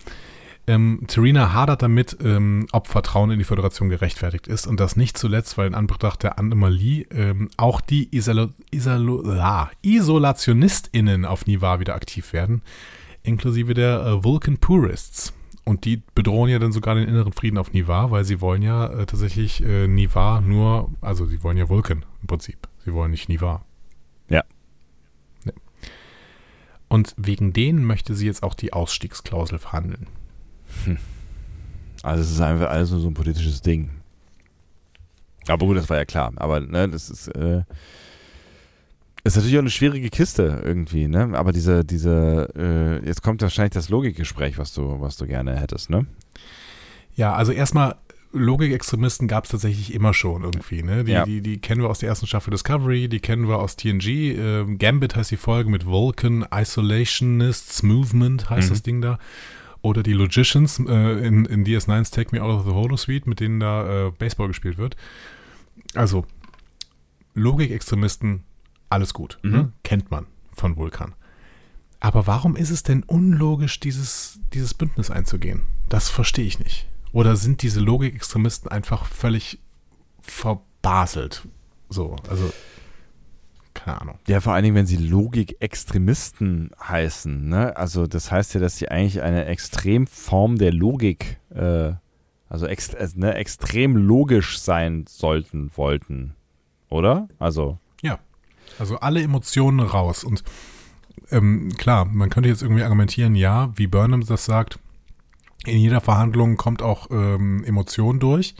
Ähm, 0.69 1.05
Terina 1.07 1.53
hadert 1.53 1.81
damit, 1.81 2.17
ähm, 2.21 2.67
ob 2.73 2.87
Vertrauen 2.87 3.31
in 3.31 3.39
die 3.39 3.45
Föderation 3.45 3.87
gerechtfertigt 3.87 4.47
ist 4.47 4.67
und 4.67 4.81
das 4.81 4.97
nicht 4.97 5.17
zuletzt, 5.17 5.57
weil 5.57 5.67
in 5.67 5.75
Anbetracht 5.75 6.23
der 6.23 6.37
Anomalie 6.37 7.05
ähm, 7.09 7.49
auch 7.55 7.79
die 7.79 8.13
Isolo 8.13 8.49
Isolo 8.69 9.23
ah, 9.39 9.71
IsolationistInnen 9.81 11.23
auf 11.23 11.47
Nivar 11.47 11.79
wieder 11.79 11.95
aktiv 11.95 12.33
werden, 12.33 12.63
inklusive 13.23 13.73
der 13.73 14.05
äh, 14.05 14.23
Vulcan 14.25 14.57
Purists. 14.57 15.31
Und 15.67 15.83
die 15.83 16.01
bedrohen 16.15 16.49
ja 16.49 16.59
dann 16.59 16.71
sogar 16.71 16.95
den 16.95 17.09
inneren 17.09 17.33
Frieden 17.33 17.57
auf 17.57 17.73
Nivar, 17.73 18.09
weil 18.09 18.23
sie 18.23 18.39
wollen 18.39 18.61
ja 18.61 18.85
äh, 18.85 19.05
tatsächlich 19.05 19.61
äh, 19.61 19.85
Nivar 19.89 20.39
nur, 20.39 20.89
also 21.01 21.25
sie 21.25 21.43
wollen 21.43 21.57
ja 21.57 21.67
Vulcan 21.67 22.05
im 22.21 22.27
Prinzip. 22.27 22.69
Sie 22.85 22.93
wollen 22.93 23.11
nicht 23.11 23.27
Nivar. 23.27 23.65
Ja. 24.29 24.45
ja. 25.43 25.51
Und 26.87 27.13
wegen 27.17 27.51
denen 27.51 27.83
möchte 27.83 28.15
sie 28.15 28.27
jetzt 28.27 28.43
auch 28.43 28.53
die 28.53 28.71
Ausstiegsklausel 28.71 29.59
verhandeln. 29.59 30.07
Hm. 30.85 30.99
Also 32.01 32.23
es 32.23 32.31
ist 32.31 32.39
einfach 32.39 32.69
alles 32.69 32.91
nur 32.91 33.01
so 33.01 33.09
ein 33.09 33.13
politisches 33.13 33.61
Ding. 33.61 33.89
Aber 35.49 35.65
gut, 35.65 35.75
das 35.75 35.89
war 35.89 35.97
ja 35.97 36.05
klar. 36.05 36.31
Aber 36.37 36.61
ne, 36.61 36.87
das 36.87 37.09
ist, 37.09 37.27
äh, 37.27 37.63
ist 39.27 39.35
natürlich 39.37 39.57
auch 39.57 39.61
eine 39.61 39.69
schwierige 39.69 40.09
Kiste 40.09 40.61
irgendwie, 40.65 41.07
ne? 41.07 41.31
Aber 41.33 41.51
diese, 41.51 41.83
diese, 41.85 42.49
äh, 43.03 43.05
jetzt 43.07 43.21
kommt 43.23 43.41
wahrscheinlich 43.41 43.73
das 43.73 43.89
Logikgespräch, 43.89 44.57
was 44.57 44.73
du, 44.73 44.99
was 45.01 45.17
du 45.17 45.25
gerne 45.27 45.59
hättest, 45.59 45.89
ne? 45.89 46.05
Ja, 47.15 47.33
also 47.33 47.51
erstmal 47.51 47.95
Logikextremisten 48.33 49.27
gab 49.27 49.45
es 49.45 49.51
tatsächlich 49.51 49.93
immer 49.93 50.13
schon 50.13 50.43
irgendwie. 50.43 50.83
Ne? 50.83 51.03
Die, 51.05 51.11
Ja. 51.13 51.25
die, 51.25 51.41
die 51.41 51.59
kennen 51.59 51.81
wir 51.81 51.89
aus 51.89 51.99
der 51.99 52.09
ersten 52.09 52.27
Staffel 52.27 52.51
Discovery, 52.51 53.07
die 53.07 53.19
kennen 53.21 53.47
wir 53.47 53.57
aus 53.59 53.75
TNG. 53.77 54.07
Ähm, 54.37 54.77
Gambit 54.77 55.15
heißt 55.15 55.31
die 55.31 55.37
Folge 55.37 55.69
mit 55.69 55.85
Vulcan, 55.85 56.45
Isolationists 56.53 57.81
Movement 57.83 58.49
heißt 58.49 58.67
Mhm. 58.69 58.73
das 58.73 58.83
Ding 58.83 59.01
da. 59.01 59.17
Oder 59.81 60.03
die 60.03 60.13
Logicians 60.13 60.79
äh, 60.87 61.25
in, 61.25 61.45
in 61.45 61.63
DS9's 61.65 62.11
Take 62.11 62.35
Me 62.35 62.43
Out 62.43 62.59
of 62.59 62.65
the 62.65 62.73
Holosuite, 62.73 63.27
mit 63.29 63.39
denen 63.39 63.59
da 63.59 64.07
äh, 64.07 64.11
Baseball 64.11 64.47
gespielt 64.49 64.77
wird. 64.77 64.97
Also, 65.95 66.25
Logikextremisten, 67.33 68.43
alles 68.89 69.13
gut. 69.13 69.39
Mhm. 69.43 69.51
Ne? 69.51 69.71
Kennt 69.83 70.11
man 70.11 70.27
von 70.53 70.75
Vulkan. 70.77 71.13
Aber 71.99 72.27
warum 72.27 72.55
ist 72.55 72.69
es 72.69 72.83
denn 72.83 73.03
unlogisch, 73.03 73.79
dieses, 73.79 74.39
dieses 74.53 74.73
Bündnis 74.73 75.09
einzugehen? 75.09 75.63
Das 75.89 76.09
verstehe 76.09 76.45
ich 76.45 76.59
nicht. 76.59 76.87
Oder 77.11 77.35
sind 77.35 77.61
diese 77.61 77.79
Logikextremisten 77.79 78.69
einfach 78.69 79.05
völlig 79.05 79.59
verbaselt? 80.21 81.47
So, 81.89 82.15
also, 82.29 82.51
keine 83.73 84.01
Ahnung. 84.01 84.19
Ja, 84.27 84.41
vor 84.41 84.53
allen 84.53 84.63
Dingen, 84.63 84.75
wenn 84.75 84.85
sie 84.85 84.97
Logik-Extremisten 84.97 86.71
heißen, 86.81 87.47
ne? 87.47 87.75
Also 87.77 88.07
das 88.07 88.31
heißt 88.31 88.53
ja, 88.53 88.59
dass 88.59 88.77
sie 88.77 88.89
eigentlich 88.89 89.21
eine 89.21 89.45
Extremform 89.45 90.57
der 90.57 90.73
Logik, 90.73 91.39
äh, 91.49 91.93
also 92.49 92.67
ext 92.67 92.95
äh, 92.95 93.07
ne, 93.15 93.35
extrem 93.35 93.95
logisch 93.95 94.59
sein 94.59 95.05
sollten, 95.07 95.71
wollten. 95.75 96.35
Oder? 96.89 97.27
Also. 97.39 97.79
Also 98.79 98.97
alle 98.99 99.21
Emotionen 99.21 99.79
raus. 99.79 100.23
Und 100.23 100.43
ähm, 101.31 101.71
klar, 101.77 102.05
man 102.05 102.29
könnte 102.29 102.49
jetzt 102.49 102.61
irgendwie 102.61 102.83
argumentieren, 102.83 103.35
ja, 103.35 103.71
wie 103.75 103.87
Burnham 103.87 104.25
das 104.25 104.45
sagt, 104.45 104.79
in 105.65 105.79
jeder 105.79 106.01
Verhandlung 106.01 106.55
kommt 106.55 106.81
auch 106.81 107.09
ähm, 107.11 107.63
Emotion 107.63 108.19
durch. 108.19 108.55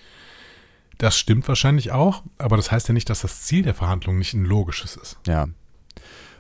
Das 0.97 1.17
stimmt 1.17 1.47
wahrscheinlich 1.47 1.91
auch, 1.91 2.23
aber 2.37 2.57
das 2.57 2.71
heißt 2.71 2.87
ja 2.87 2.93
nicht, 2.93 3.09
dass 3.09 3.21
das 3.21 3.43
Ziel 3.43 3.63
der 3.63 3.75
Verhandlung 3.75 4.17
nicht 4.17 4.33
ein 4.33 4.45
logisches 4.45 4.95
ist. 4.95 5.19
Ja. 5.27 5.47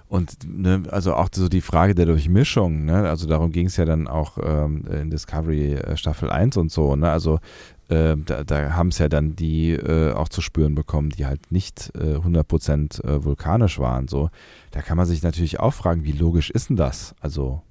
Und 0.09 0.37
ne, 0.45 0.83
also 0.89 1.13
auch 1.15 1.27
so 1.31 1.49
die 1.49 1.61
Frage 1.61 1.93
der 1.93 2.05
Durchmischung, 2.05 2.85
ne? 2.85 3.09
also 3.09 3.27
darum 3.27 3.51
ging 3.51 3.67
es 3.67 3.75
ja 3.75 3.83
dann 3.83 4.07
auch 4.07 4.37
ähm, 4.41 4.85
in 4.87 5.09
Discovery 5.09 5.73
äh, 5.73 5.97
Staffel 5.97 6.29
1 6.29 6.55
und 6.57 6.71
so, 6.71 6.95
ne? 6.95 7.11
also 7.11 7.39
ähm, 7.89 8.23
da, 8.25 8.43
da 8.43 8.73
haben 8.73 8.89
es 8.89 8.97
ja 8.97 9.07
dann 9.07 9.35
die 9.35 9.71
äh, 9.71 10.11
auch 10.11 10.29
zu 10.29 10.41
spüren 10.41 10.75
bekommen, 10.75 11.09
die 11.09 11.25
halt 11.25 11.51
nicht 11.51 11.91
äh, 11.95 12.15
100% 12.17 13.03
äh, 13.03 13.23
vulkanisch 13.23 13.79
waren, 13.79 14.07
so. 14.07 14.29
Da 14.71 14.81
kann 14.81 14.97
man 14.97 15.05
sich 15.05 15.23
natürlich 15.23 15.59
auch 15.59 15.73
fragen, 15.73 16.03
wie 16.03 16.11
logisch 16.11 16.49
ist 16.49 16.69
denn 16.69 16.75
das? 16.75 17.15
Also 17.21 17.61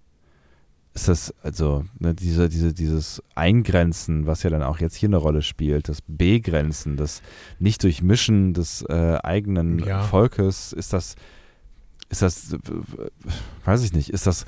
ist 0.94 1.08
das, 1.08 1.34
also 1.42 1.84
ne, 1.98 2.14
diese, 2.14 2.48
diese, 2.48 2.72
dieses 2.72 3.22
Eingrenzen, 3.34 4.26
was 4.26 4.42
ja 4.42 4.50
dann 4.50 4.62
auch 4.62 4.78
jetzt 4.80 4.96
hier 4.96 5.10
eine 5.10 5.18
Rolle 5.18 5.42
spielt, 5.42 5.90
das 5.90 5.98
Begrenzen, 6.06 6.96
das 6.96 7.20
Nicht-Durchmischen 7.58 8.54
des 8.54 8.82
äh, 8.88 9.18
eigenen 9.22 9.80
Ja. 9.80 10.00
Volkes, 10.02 10.72
ist 10.72 10.94
das, 10.94 11.14
ist 12.08 12.22
das, 12.22 12.54
äh, 12.54 12.58
weiß 13.66 13.82
ich 13.82 13.92
nicht, 13.92 14.08
ist 14.08 14.26
das 14.26 14.46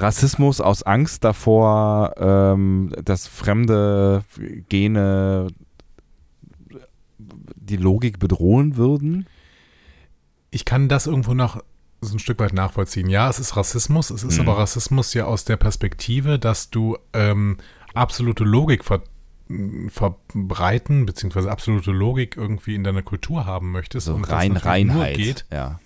Rassismus 0.00 0.60
aus 0.60 0.82
Angst 0.82 1.24
davor, 1.24 2.14
ähm, 2.18 2.92
dass 3.04 3.26
fremde 3.26 4.24
Gene 4.68 5.48
die 7.18 7.76
Logik 7.76 8.18
bedrohen 8.18 8.76
würden? 8.76 9.26
Ich 10.50 10.64
kann 10.64 10.88
das 10.88 11.06
irgendwo 11.06 11.34
noch 11.34 11.62
so 12.00 12.14
ein 12.14 12.18
Stück 12.18 12.38
weit 12.40 12.52
nachvollziehen. 12.52 13.08
Ja, 13.08 13.28
es 13.28 13.38
ist 13.38 13.56
Rassismus. 13.56 14.10
Es 14.10 14.22
ist 14.22 14.36
Mhm. 14.40 14.48
aber 14.48 14.58
Rassismus 14.58 15.14
ja 15.14 15.24
aus 15.24 15.44
der 15.44 15.56
Perspektive, 15.56 16.38
dass 16.38 16.70
du 16.70 16.96
ähm, 17.12 17.56
absolute 17.94 18.44
Logik 18.44 18.84
ver 18.84 19.02
verbreiten, 19.90 21.06
beziehungsweise 21.06 21.48
absolute 21.52 21.92
Logik 21.92 22.36
irgendwie 22.36 22.74
in 22.74 22.82
deiner 22.82 23.02
Kultur 23.02 23.46
haben 23.46 23.70
möchtest. 23.70 24.06
So 24.06 24.14
und 24.14 24.24
rein 24.24 24.54
natürlich 24.54 24.86
nur 24.86 24.96
Reinheit. 25.02 25.16
geht. 25.16 25.44
Ja. 25.52 25.78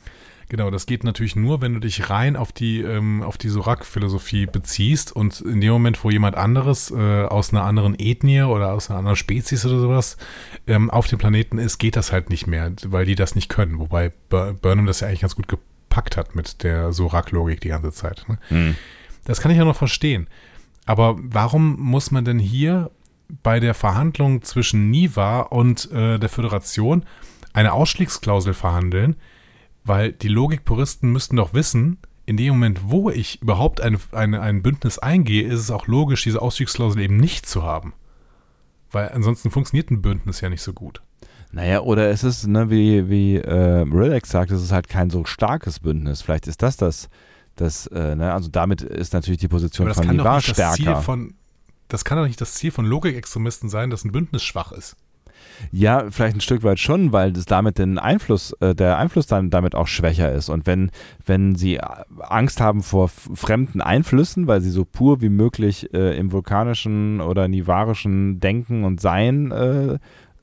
Genau, 0.51 0.69
das 0.69 0.87
geht 0.87 1.05
natürlich 1.05 1.37
nur, 1.37 1.63
wenn 1.63 1.75
du 1.75 1.81
dich 1.81 2.11
rein 2.11 2.35
auf 2.35 2.51
die, 2.51 2.81
ähm, 2.81 3.23
auf 3.23 3.39
die 3.39 3.49
Sorak-Philosophie 3.49 4.47
beziehst 4.47 5.15
und 5.15 5.41
in 5.43 5.61
dem 5.61 5.71
Moment, 5.71 6.03
wo 6.03 6.11
jemand 6.11 6.37
anderes 6.37 6.91
äh, 6.91 7.23
aus 7.23 7.53
einer 7.53 7.63
anderen 7.63 7.95
Ethnie 7.97 8.43
oder 8.43 8.73
aus 8.73 8.91
einer 8.91 8.99
anderen 8.99 9.15
Spezies 9.15 9.65
oder 9.65 9.79
sowas 9.79 10.17
ähm, 10.67 10.91
auf 10.91 11.07
dem 11.07 11.21
Planeten 11.21 11.59
ist, 11.59 11.79
geht 11.79 11.95
das 11.95 12.11
halt 12.11 12.31
nicht 12.31 12.49
mehr, 12.49 12.73
weil 12.85 13.05
die 13.05 13.15
das 13.15 13.37
nicht 13.37 13.49
können. 13.49 13.79
Wobei 13.79 14.13
Bur 14.29 14.55
Burnham 14.61 14.87
das 14.87 14.99
ja 14.99 15.07
eigentlich 15.07 15.21
ganz 15.21 15.37
gut 15.37 15.47
gepackt 15.47 16.17
hat 16.17 16.35
mit 16.35 16.65
der 16.65 16.93
Sorak-Logik 16.93 17.61
die 17.61 17.69
ganze 17.69 17.93
Zeit. 17.93 18.25
Ne? 18.27 18.39
Hm. 18.49 18.77
Das 19.27 19.41
kann 19.41 19.53
ich 19.53 19.59
ja 19.59 19.65
noch 19.65 19.77
verstehen. 19.77 20.27
Aber 20.85 21.15
warum 21.23 21.79
muss 21.79 22.11
man 22.11 22.25
denn 22.25 22.41
hier 22.41 22.91
bei 23.45 23.61
der 23.61 23.75
Verhandlung 23.75 24.43
zwischen 24.43 24.91
Niva 24.91 25.43
und 25.43 25.93
äh, 25.93 26.19
der 26.19 26.29
Föderation 26.29 27.05
eine 27.53 27.73
Ausstiegsklausel 27.73 28.53
verhandeln? 28.53 29.15
Weil 29.85 30.13
die 30.13 30.29
Logikpuristen 30.29 31.11
müssten 31.11 31.37
doch 31.37 31.55
wissen, 31.55 31.99
in 32.27 32.37
dem 32.37 32.51
Moment, 32.51 32.81
wo 32.85 33.11
ich 33.11 33.43
überhaupt 33.43 33.81
eine, 33.81 33.99
eine, 34.13 34.41
ein 34.41 34.63
Bündnis 34.63 34.99
eingehe, 34.99 35.47
ist 35.47 35.61
es 35.61 35.71
auch 35.71 35.87
logisch, 35.87 36.23
diese 36.23 36.41
Ausstiegsklausel 36.41 37.03
eben 37.03 37.17
nicht 37.17 37.47
zu 37.47 37.63
haben. 37.63 37.93
Weil 38.93 39.09
ansonsten 39.11 39.51
funktioniert 39.51 39.91
ein 39.91 40.03
Bündnis 40.03 40.41
ja 40.41 40.49
nicht 40.49 40.63
so 40.63 40.73
gut. 40.73 41.03
Naja, 41.53 41.81
oder 41.81 42.11
es 42.11 42.23
ist, 42.23 42.47
ne, 42.47 42.71
wie, 42.71 43.09
wie 43.09 43.37
äh, 43.37 43.85
Relax 43.91 44.31
sagt, 44.31 44.53
es 44.53 44.63
ist 44.63 44.73
halt 44.73 44.89
kein 44.89 45.11
so 45.11 45.25
starkes 45.25 45.81
Bündnis. 45.81 46.23
Vielleicht 46.23 46.47
ist 46.47 46.63
das 46.63 46.77
das, 46.77 47.09
das 47.57 47.87
äh, 47.89 48.15
ne, 48.15 48.33
also 48.33 48.49
damit 48.49 48.83
ist 48.83 49.13
natürlich 49.13 49.41
die 49.41 49.49
Position 49.49 49.87
Aber 49.87 49.91
das 49.91 49.97
von 49.97 50.07
kann 50.07 50.17
doch 50.17 50.25
Nivar 50.25 50.37
nicht 50.37 50.57
das 50.57 50.75
Ziel 50.75 50.85
stärker. 50.85 51.03
von 51.03 51.35
das 51.89 52.05
kann 52.05 52.19
doch 52.19 52.27
nicht 52.27 52.41
das 52.41 52.55
Ziel 52.55 52.71
von 52.71 52.87
Logikextremisten 52.87 53.69
sein, 53.69 53.91
dass 53.91 54.05
ein 54.05 54.13
Bündnis 54.13 54.45
schwach 54.45 54.71
ist. 54.71 54.97
Ja, 55.73 56.07
vielleicht 56.11 56.37
ein 56.37 56.41
Stück 56.41 56.63
weit 56.63 56.79
schon, 56.79 57.13
weil 57.13 57.33
das 57.33 57.45
damit 57.45 57.79
den 57.79 57.99
Einfluss, 57.99 58.53
äh, 58.61 58.75
der 58.75 58.99
Einfluss 58.99 59.27
dann 59.27 59.51
damit 59.51 59.75
auch 59.75 59.87
schwächer 59.87 60.33
ist. 60.33 60.49
Und 60.49 60.67
wenn, 60.67 60.91
wenn 61.25 61.55
sie 61.55 61.77
äh, 61.77 61.87
Angst 62.21 62.61
haben 62.61 62.83
vor 62.83 63.09
fremden 63.09 63.81
Einflüssen, 63.81 64.47
weil 64.47 64.61
sie 64.61 64.71
so 64.71 64.85
pur 64.85 65.21
wie 65.21 65.29
möglich 65.29 65.93
äh, 65.93 66.17
im 66.17 66.33
vulkanischen 66.33 67.21
oder 67.21 67.49
nivarischen 67.49 68.41
Denken 68.41 68.85
und 68.85 69.01
Sein 69.01 69.51
äh, 69.51 69.99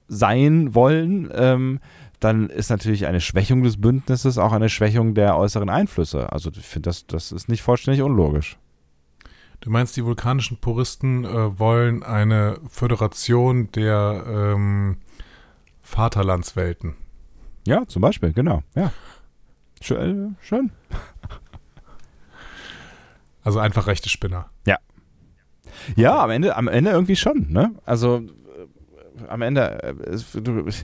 sein 0.09 0.73
wollen, 0.73 1.29
ähm, 1.33 1.79
dann 2.19 2.49
ist 2.49 2.69
natürlich 2.69 3.05
eine 3.05 3.21
Schwächung 3.21 3.63
des 3.63 3.79
Bündnisses 3.79 4.37
auch 4.37 4.51
eine 4.51 4.69
Schwächung 4.69 5.13
der 5.13 5.37
äußeren 5.37 5.69
Einflüsse. 5.69 6.31
Also 6.31 6.49
ich 6.49 6.65
finde, 6.65 6.89
das, 6.89 7.05
das 7.05 7.31
ist 7.31 7.49
nicht 7.49 7.61
vollständig 7.61 8.01
unlogisch. 8.01 8.57
Du 9.61 9.69
meinst, 9.71 9.97
die 9.97 10.05
vulkanischen 10.05 10.57
Puristen 10.57 11.25
äh, 11.25 11.59
wollen 11.59 12.03
eine 12.03 12.59
Föderation 12.69 13.71
der 13.71 14.23
ähm, 14.27 14.97
Vaterlandswelten. 15.81 16.95
Ja, 17.65 17.85
zum 17.87 18.01
Beispiel, 18.01 18.33
genau. 18.33 18.61
Ja. 18.75 18.91
Schön. 19.81 20.35
äh, 20.39 20.45
schön. 20.45 20.71
Also 23.43 23.59
einfach 23.59 23.87
rechte 23.87 24.09
Spinner. 24.09 24.49
Ja, 25.95 26.21
am 26.23 26.29
Ende, 26.31 26.55
am 26.55 26.67
Ende 26.67 26.91
irgendwie 26.91 27.15
schon, 27.15 27.47
ne? 27.49 27.71
Also 27.85 28.17
äh, 28.17 29.27
am 29.27 29.41
Ende 29.41 29.83
äh, 29.83 29.93
du, 30.41 30.65
ich- 30.67 30.83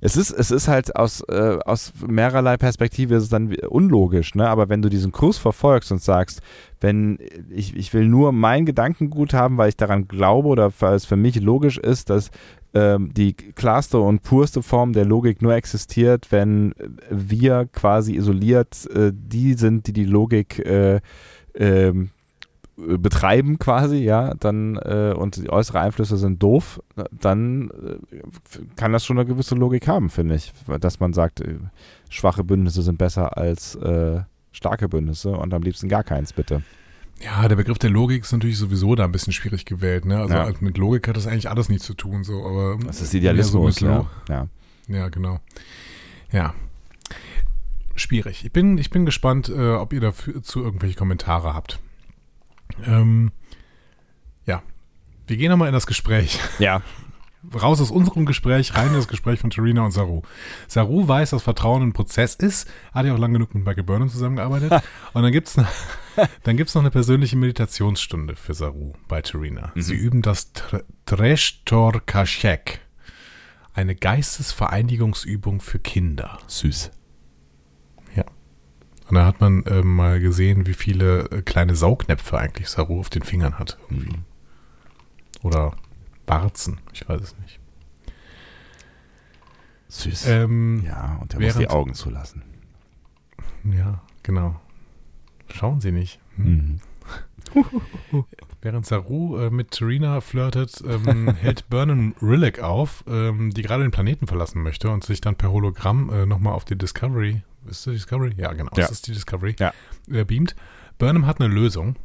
es 0.00 0.16
ist, 0.16 0.30
es 0.30 0.50
ist 0.50 0.68
halt 0.68 0.96
aus, 0.96 1.22
äh, 1.28 1.58
aus 1.64 1.92
mehrerlei 2.06 2.56
Perspektive 2.56 3.16
ist 3.16 3.24
es 3.24 3.28
dann 3.28 3.54
unlogisch, 3.68 4.34
ne? 4.34 4.48
Aber 4.48 4.68
wenn 4.68 4.82
du 4.82 4.88
diesen 4.88 5.12
Kurs 5.12 5.38
verfolgst 5.38 5.92
und 5.92 6.02
sagst, 6.02 6.40
wenn 6.80 7.18
ich, 7.50 7.76
ich 7.76 7.92
will 7.94 8.06
nur 8.06 8.32
mein 8.32 8.66
Gedankengut 8.66 9.34
haben, 9.34 9.58
weil 9.58 9.70
ich 9.70 9.76
daran 9.76 10.08
glaube 10.08 10.48
oder 10.48 10.72
weil 10.80 10.94
es 10.94 11.04
für 11.04 11.16
mich 11.16 11.40
logisch 11.40 11.78
ist, 11.78 12.10
dass 12.10 12.30
ähm, 12.74 13.12
die 13.14 13.32
klarste 13.34 13.98
und 13.98 14.22
purste 14.22 14.62
Form 14.62 14.92
der 14.92 15.04
Logik 15.04 15.42
nur 15.42 15.54
existiert, 15.54 16.30
wenn 16.30 16.74
wir 17.10 17.68
quasi 17.72 18.14
isoliert 18.14 18.86
äh, 18.94 19.12
die 19.12 19.54
sind, 19.54 19.86
die 19.86 19.92
die 19.92 20.04
Logik 20.04 20.58
äh, 20.58 21.00
ähm, 21.54 22.04
äh, 22.04 22.17
betreiben 22.96 23.58
quasi, 23.58 23.96
ja, 23.96 24.34
dann 24.34 24.76
äh, 24.76 25.12
und 25.16 25.36
die 25.36 25.50
äußere 25.50 25.80
Einflüsse 25.80 26.16
sind 26.16 26.42
doof, 26.42 26.80
dann 27.10 27.70
äh, 27.70 28.18
kann 28.76 28.92
das 28.92 29.04
schon 29.04 29.18
eine 29.18 29.26
gewisse 29.26 29.54
Logik 29.56 29.88
haben, 29.88 30.10
finde 30.10 30.36
ich, 30.36 30.52
dass 30.80 31.00
man 31.00 31.12
sagt, 31.12 31.40
äh, 31.40 31.56
schwache 32.08 32.44
Bündnisse 32.44 32.82
sind 32.82 32.96
besser 32.98 33.36
als 33.36 33.74
äh, 33.76 34.20
starke 34.52 34.88
Bündnisse 34.88 35.30
und 35.32 35.52
am 35.54 35.62
liebsten 35.62 35.88
gar 35.88 36.04
keins, 36.04 36.32
bitte. 36.32 36.62
Ja, 37.20 37.48
der 37.48 37.56
Begriff 37.56 37.78
der 37.78 37.90
Logik 37.90 38.22
ist 38.22 38.32
natürlich 38.32 38.58
sowieso 38.58 38.94
da 38.94 39.04
ein 39.04 39.10
bisschen 39.12 39.32
schwierig 39.32 39.64
gewählt. 39.64 40.04
Ne? 40.04 40.18
Also 40.20 40.34
Ja. 40.34 40.48
mit 40.60 40.78
Logik 40.78 41.08
hat 41.08 41.16
das 41.16 41.26
eigentlich 41.26 41.50
alles 41.50 41.68
nichts 41.68 41.84
zu 41.84 41.94
tun. 41.94 42.22
So, 42.22 42.44
aber 42.46 42.78
Das 42.86 43.00
ist 43.02 43.10
so 43.10 43.16
Idealismus, 43.18 43.80
Lo- 43.80 44.06
ja. 44.28 44.46
ja. 44.88 44.96
Ja, 44.96 45.08
genau. 45.08 45.40
Ja. 46.30 46.54
Schwierig. 47.96 48.44
Ich 48.44 48.52
bin, 48.52 48.78
ich 48.78 48.90
bin 48.90 49.04
gespannt, 49.04 49.48
äh, 49.48 49.72
ob 49.72 49.92
ihr 49.92 50.00
dazu 50.00 50.62
irgendwelche 50.62 50.94
Kommentare 50.94 51.54
habt. 51.54 51.80
Ähm, 52.86 53.32
ja. 54.46 54.62
Wir 55.26 55.36
gehen 55.36 55.50
nochmal 55.50 55.68
in 55.68 55.74
das 55.74 55.86
Gespräch. 55.86 56.38
Ja, 56.58 56.82
Raus 57.54 57.80
aus 57.80 57.90
unserem 57.92 58.26
Gespräch, 58.26 58.74
rein 58.74 58.88
in 58.88 58.94
das 58.94 59.06
Gespräch 59.06 59.38
von 59.38 59.50
Tarina 59.50 59.82
und 59.84 59.92
Saru. 59.92 60.22
Saru 60.66 61.06
weiß, 61.06 61.30
dass 61.30 61.42
Vertrauen 61.44 61.82
ein 61.82 61.92
Prozess 61.92 62.34
ist, 62.34 62.68
hat 62.92 63.06
ja 63.06 63.14
auch 63.14 63.18
lang 63.18 63.32
genug 63.32 63.54
mit 63.54 63.64
Michael 63.64 63.84
Burnham 63.84 64.08
zusammengearbeitet. 64.08 64.72
und 65.12 65.22
dann 65.22 65.30
gibt's 65.32 65.56
noch, 65.56 65.68
dann 66.42 66.56
gibt's 66.56 66.74
noch 66.74 66.82
eine 66.82 66.90
persönliche 66.90 67.36
Meditationsstunde 67.36 68.34
für 68.34 68.54
Saru 68.54 68.94
bei 69.06 69.22
Tarina. 69.22 69.72
Sie 69.76 69.94
üben 69.94 70.20
das 70.20 70.52
Tr- 70.52 70.82
Treshtor 71.06 72.00
Kashek, 72.04 72.80
eine 73.72 73.94
Geistesvereinigungsübung 73.94 75.60
für 75.60 75.78
Kinder. 75.78 76.38
süß. 76.48 76.90
Und 79.08 79.14
da 79.14 79.24
hat 79.24 79.40
man 79.40 79.64
äh, 79.64 79.82
mal 79.82 80.20
gesehen, 80.20 80.66
wie 80.66 80.74
viele 80.74 81.30
äh, 81.30 81.42
kleine 81.42 81.74
Saugnäpfe 81.74 82.38
eigentlich 82.38 82.68
Saru 82.68 83.00
auf 83.00 83.08
den 83.08 83.22
Fingern 83.22 83.58
hat. 83.58 83.78
Irgendwie. 83.88 84.18
Oder 85.42 85.72
Warzen, 86.26 86.78
ich 86.92 87.08
weiß 87.08 87.20
es 87.22 87.36
nicht. 87.38 87.58
Süß. 89.88 90.26
Ähm, 90.28 90.84
ja, 90.84 91.18
und 91.22 91.32
er 91.32 91.40
muss 91.40 91.56
die 91.56 91.70
Augen 91.70 91.94
zulassen. 91.94 92.42
Ja, 93.64 94.02
genau. 94.22 94.60
Schauen 95.48 95.80
Sie 95.80 95.92
nicht. 95.92 96.20
Mhm. 96.36 96.80
Während 98.60 98.84
Saru 98.84 99.38
äh, 99.38 99.50
mit 99.50 99.70
Tarina 99.70 100.20
flirtet, 100.20 100.82
ähm, 100.86 101.34
hält 101.40 101.70
Burnham 101.70 102.14
Rillick 102.20 102.60
auf, 102.60 103.04
ähm, 103.08 103.50
die 103.50 103.62
gerade 103.62 103.84
den 103.84 103.90
Planeten 103.90 104.26
verlassen 104.26 104.62
möchte 104.62 104.90
und 104.90 105.04
sich 105.04 105.22
dann 105.22 105.36
per 105.36 105.50
Hologramm 105.50 106.10
äh, 106.10 106.26
nochmal 106.26 106.52
auf 106.52 106.66
die 106.66 106.76
Discovery, 106.76 107.42
ist 107.68 107.86
das 107.86 107.92
die 107.92 107.98
Discovery? 107.98 108.32
Ja, 108.36 108.52
genau, 108.52 108.70
Ja. 108.76 108.82
das 108.82 108.90
ist 108.90 109.06
die 109.06 109.12
Discovery, 109.12 109.56
Ja. 109.58 109.72
äh, 110.10 110.24
beamt. 110.24 110.54
Burnham 110.98 111.26
hat 111.26 111.40
eine 111.40 111.52
Lösung. 111.52 111.96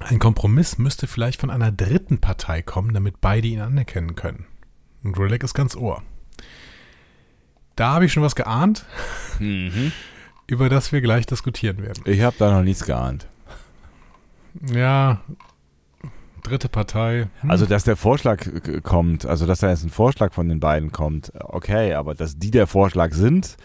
Ein 0.00 0.18
Kompromiss 0.18 0.76
müsste 0.78 1.06
vielleicht 1.06 1.40
von 1.40 1.50
einer 1.50 1.72
dritten 1.72 2.18
Partei 2.18 2.60
kommen, 2.62 2.92
damit 2.92 3.20
beide 3.20 3.48
ihn 3.48 3.60
anerkennen 3.60 4.14
können. 4.14 4.46
Und 5.04 5.18
Rillick 5.18 5.42
ist 5.42 5.54
ganz 5.54 5.74
ohr. 5.76 6.02
Da 7.76 7.92
habe 7.94 8.06
ich 8.06 8.12
schon 8.12 8.22
was 8.22 8.34
geahnt, 8.36 8.84
Mhm. 9.38 9.92
über 10.46 10.68
das 10.68 10.92
wir 10.92 11.00
gleich 11.00 11.26
diskutieren 11.26 11.78
werden. 11.82 12.02
Ich 12.06 12.22
habe 12.22 12.36
da 12.38 12.50
noch 12.50 12.62
nichts 12.62 12.84
geahnt. 12.84 13.26
Ja, 14.72 15.20
dritte 16.42 16.68
Partei. 16.68 17.28
Hm. 17.40 17.50
Also, 17.50 17.66
dass 17.66 17.84
der 17.84 17.96
Vorschlag 17.96 18.46
kommt, 18.82 19.26
also 19.26 19.46
dass 19.46 19.58
da 19.60 19.68
jetzt 19.70 19.84
ein 19.84 19.90
Vorschlag 19.90 20.32
von 20.32 20.48
den 20.48 20.60
beiden 20.60 20.92
kommt, 20.92 21.32
okay, 21.40 21.92
aber 21.94 22.14
dass 22.14 22.38
die 22.38 22.50
der 22.50 22.66
Vorschlag 22.66 23.12
sind, 23.12 23.56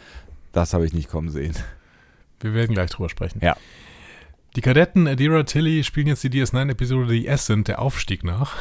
das 0.52 0.73
habe 0.73 0.86
ich 0.86 0.94
nicht 0.94 1.10
kommen 1.10 1.30
sehen. 1.30 1.56
Wir 2.40 2.53
werden 2.53 2.73
gleich 2.73 2.90
drüber 2.90 3.10
sprechen. 3.10 3.40
Ja. 3.44 3.56
Die 4.56 4.61
Kadetten 4.61 5.07
Adira 5.07 5.44
Tilly 5.44 5.84
spielen 5.84 6.07
jetzt 6.07 6.23
die 6.23 6.30
DS9-Episode 6.30 7.14
Die 7.14 7.28
S 7.28 7.45
sind, 7.45 7.69
der 7.69 7.82
Aufstieg 7.82 8.23
nach. 8.23 8.56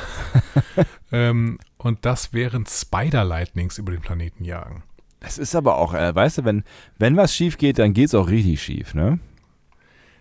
ähm, 1.12 1.58
und 1.78 2.04
das 2.04 2.32
während 2.32 2.68
Spider-Lightnings 2.68 3.78
über 3.78 3.90
den 3.90 4.00
Planeten 4.00 4.44
jagen. 4.44 4.84
Es 5.18 5.36
ist 5.36 5.56
aber 5.56 5.78
auch, 5.78 5.92
äh, 5.92 6.14
weißt 6.14 6.38
du, 6.38 6.44
wenn, 6.44 6.64
wenn 6.98 7.16
was 7.16 7.34
schief 7.34 7.58
geht, 7.58 7.78
dann 7.78 7.92
geht 7.92 8.06
es 8.06 8.14
auch 8.14 8.28
richtig 8.28 8.62
schief, 8.62 8.94
ne? 8.94 9.18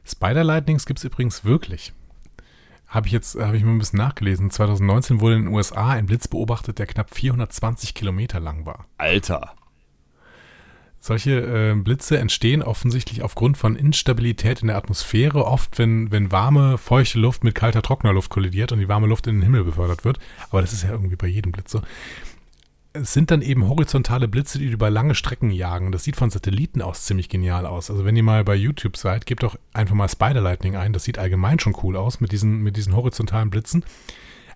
Spider-Lightnings 0.06 0.88
gibt 0.88 1.00
es 1.00 1.06
übrigens 1.06 1.46
wirklich. 1.46 1.94
Habe 2.88 3.06
ich 3.06 3.14
jetzt, 3.14 3.40
habe 3.40 3.56
ich 3.56 3.64
mal 3.64 3.74
ein 3.74 3.78
bisschen 3.78 4.00
nachgelesen. 4.00 4.50
2019 4.50 5.22
wurde 5.22 5.36
in 5.36 5.44
den 5.44 5.54
USA 5.54 5.90
ein 5.90 6.08
Blitz 6.08 6.28
beobachtet, 6.28 6.80
der 6.80 6.88
knapp 6.88 7.14
420 7.14 7.94
Kilometer 7.94 8.40
lang 8.40 8.66
war. 8.66 8.88
Alter. 8.98 9.54
Solche 11.02 11.72
äh, 11.72 11.76
Blitze 11.76 12.18
entstehen 12.18 12.62
offensichtlich 12.62 13.22
aufgrund 13.22 13.58
von 13.58 13.76
Instabilität 13.78 14.62
in 14.62 14.68
der 14.68 14.76
Atmosphäre, 14.76 15.46
oft 15.46 15.80
wenn, 15.80 16.12
wenn 16.12 16.32
warme, 16.32 16.78
feuchte 16.78 17.20
Luft 17.20 17.44
mit 17.44 17.56
kalter, 17.56 17.82
trockener 17.82 18.14
Luft 18.14 18.30
kollidiert 18.30 18.74
und 18.74 18.80
die 18.80 18.90
warme 18.90 19.08
Luft 19.08 19.28
in 19.28 19.36
den 19.36 19.44
Himmel 19.44 19.64
befördert 19.64 20.04
wird. 20.04 20.20
Aber 20.50 20.62
das 20.62 20.74
ist 20.74 20.84
ja 20.84 20.92
irgendwie 20.92 21.16
bei 21.16 21.28
jedem 21.28 21.54
Blitz 21.54 21.72
so. 21.72 21.82
Es 22.92 23.14
sind 23.14 23.32
dann 23.32 23.42
eben 23.42 23.68
horizontale 23.68 24.28
Blitze, 24.28 24.58
die 24.58 24.66
über 24.66 24.90
lange 24.90 25.16
Strecken 25.16 25.52
jagen. 25.52 25.92
Das 25.92 26.04
sieht 26.04 26.16
von 26.16 26.32
Satelliten 26.32 26.82
aus 26.82 27.06
ziemlich 27.06 27.30
genial 27.30 27.66
aus. 27.66 27.90
Also 27.90 28.04
wenn 28.04 28.16
ihr 28.16 28.24
mal 28.24 28.44
bei 28.44 28.56
YouTube 28.56 28.98
seid, 28.98 29.26
gebt 29.26 29.44
doch 29.44 29.58
einfach 29.74 29.96
mal 29.96 30.10
Spider 30.10 30.42
Lightning 30.42 30.76
ein. 30.76 30.92
Das 30.92 31.04
sieht 31.04 31.20
allgemein 31.20 31.60
schon 31.60 31.76
cool 31.84 31.96
aus 31.96 32.20
mit 32.20 32.32
diesen, 32.32 32.62
mit 32.62 32.78
diesen 32.78 32.96
horizontalen 32.96 33.52
Blitzen. 33.52 33.86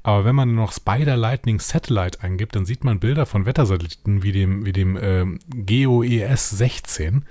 Aber 0.03 0.25
wenn 0.25 0.35
man 0.35 0.53
noch 0.53 0.73
Spider 0.73 1.15
Lightning 1.15 1.59
Satellite 1.59 2.21
eingibt, 2.21 2.55
dann 2.55 2.65
sieht 2.65 2.84
man 2.84 2.99
Bilder 2.99 3.25
von 3.25 3.45
Wettersatelliten 3.45 4.21
wie 4.21 4.34
dem, 4.34 4.65
wie 4.65 4.73
dem 4.73 4.97
ähm, 5.01 5.39
GOES 5.49 6.49
16. 6.49 7.25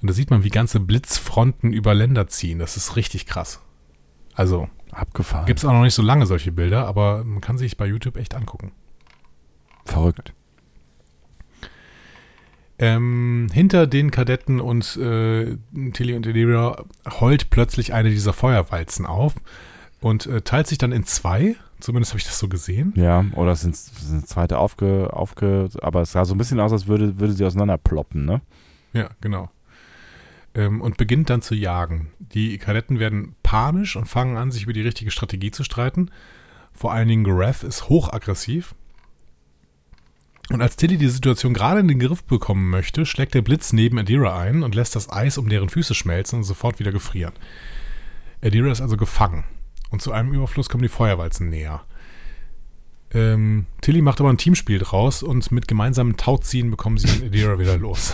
Und 0.00 0.10
da 0.10 0.14
sieht 0.14 0.30
man, 0.30 0.44
wie 0.44 0.50
ganze 0.50 0.78
Blitzfronten 0.78 1.72
über 1.72 1.92
Länder 1.92 2.28
ziehen. 2.28 2.60
Das 2.60 2.76
ist 2.76 2.94
richtig 2.94 3.26
krass. 3.26 3.60
Also 4.34 4.68
Abgefahren. 4.92 5.46
gibt 5.46 5.58
es 5.58 5.64
auch 5.64 5.72
noch 5.72 5.82
nicht 5.82 5.94
so 5.94 6.02
lange 6.02 6.26
solche 6.26 6.52
Bilder, 6.52 6.86
aber 6.86 7.24
man 7.24 7.40
kann 7.40 7.58
sich 7.58 7.76
bei 7.76 7.86
YouTube 7.86 8.16
echt 8.16 8.34
angucken. 8.34 8.72
Verrückt. 9.84 10.32
Ähm, 12.78 13.48
hinter 13.52 13.86
den 13.86 14.10
Kadetten 14.10 14.60
und 14.60 14.96
äh, 14.96 15.56
Tilly 15.92 16.14
und 16.14 16.26
Elira 16.26 16.84
heult 17.20 17.50
plötzlich 17.50 17.92
eine 17.92 18.10
dieser 18.10 18.32
Feuerwalzen 18.32 19.06
auf 19.06 19.34
und 20.00 20.26
äh, 20.26 20.42
teilt 20.42 20.66
sich 20.66 20.78
dann 20.78 20.92
in 20.92 21.04
zwei. 21.04 21.56
Zumindest 21.84 22.12
habe 22.12 22.18
ich 22.18 22.24
das 22.24 22.38
so 22.38 22.48
gesehen. 22.48 22.94
Ja, 22.96 23.26
oder 23.34 23.52
es 23.52 23.60
sind, 23.60 23.76
sind 23.76 24.26
zweite 24.26 24.56
aufge, 24.56 25.12
aufge, 25.12 25.68
aber 25.82 26.00
es 26.00 26.12
sah 26.12 26.24
so 26.24 26.34
ein 26.34 26.38
bisschen 26.38 26.58
aus, 26.58 26.72
als 26.72 26.86
würde, 26.86 27.18
würde 27.18 27.34
sie 27.34 27.44
auseinanderploppen, 27.44 28.24
ne? 28.24 28.40
Ja, 28.94 29.10
genau. 29.20 29.50
Ähm, 30.54 30.80
und 30.80 30.96
beginnt 30.96 31.28
dann 31.28 31.42
zu 31.42 31.54
jagen. 31.54 32.08
Die 32.20 32.56
Kadetten 32.56 33.00
werden 33.00 33.36
panisch 33.42 33.96
und 33.96 34.06
fangen 34.06 34.38
an, 34.38 34.50
sich 34.50 34.62
über 34.62 34.72
die 34.72 34.80
richtige 34.80 35.10
Strategie 35.10 35.50
zu 35.50 35.62
streiten. 35.62 36.10
Vor 36.72 36.90
allen 36.90 37.08
Dingen 37.08 37.24
Graf 37.24 37.62
ist 37.64 37.90
hochaggressiv. 37.90 38.74
Und 40.48 40.62
als 40.62 40.76
Tilly 40.76 40.96
die 40.96 41.10
Situation 41.10 41.52
gerade 41.52 41.80
in 41.80 41.88
den 41.88 41.98
Griff 41.98 42.24
bekommen 42.24 42.70
möchte, 42.70 43.04
schlägt 43.04 43.34
der 43.34 43.42
Blitz 43.42 43.74
neben 43.74 43.98
Adira 43.98 44.38
ein 44.40 44.62
und 44.62 44.74
lässt 44.74 44.96
das 44.96 45.12
Eis 45.12 45.36
um 45.36 45.50
deren 45.50 45.68
Füße 45.68 45.94
schmelzen 45.94 46.38
und 46.38 46.44
sofort 46.44 46.78
wieder 46.78 46.92
gefrieren. 46.92 47.34
Adira 48.42 48.72
ist 48.72 48.80
also 48.80 48.96
gefangen. 48.96 49.44
Und 49.90 50.02
zu 50.02 50.12
einem 50.12 50.32
Überfluss 50.32 50.68
kommen 50.68 50.82
die 50.82 50.88
Feuerwalzen 50.88 51.48
näher. 51.50 51.82
Ähm, 53.12 53.66
Tilly 53.80 54.02
macht 54.02 54.20
aber 54.20 54.30
ein 54.30 54.38
Teamspiel 54.38 54.78
draus 54.78 55.22
und 55.22 55.52
mit 55.52 55.68
gemeinsamen 55.68 56.16
Tauziehen 56.16 56.70
bekommen 56.70 56.98
sie 56.98 57.08
Adira 57.26 57.58
wieder 57.58 57.76
los. 57.78 58.12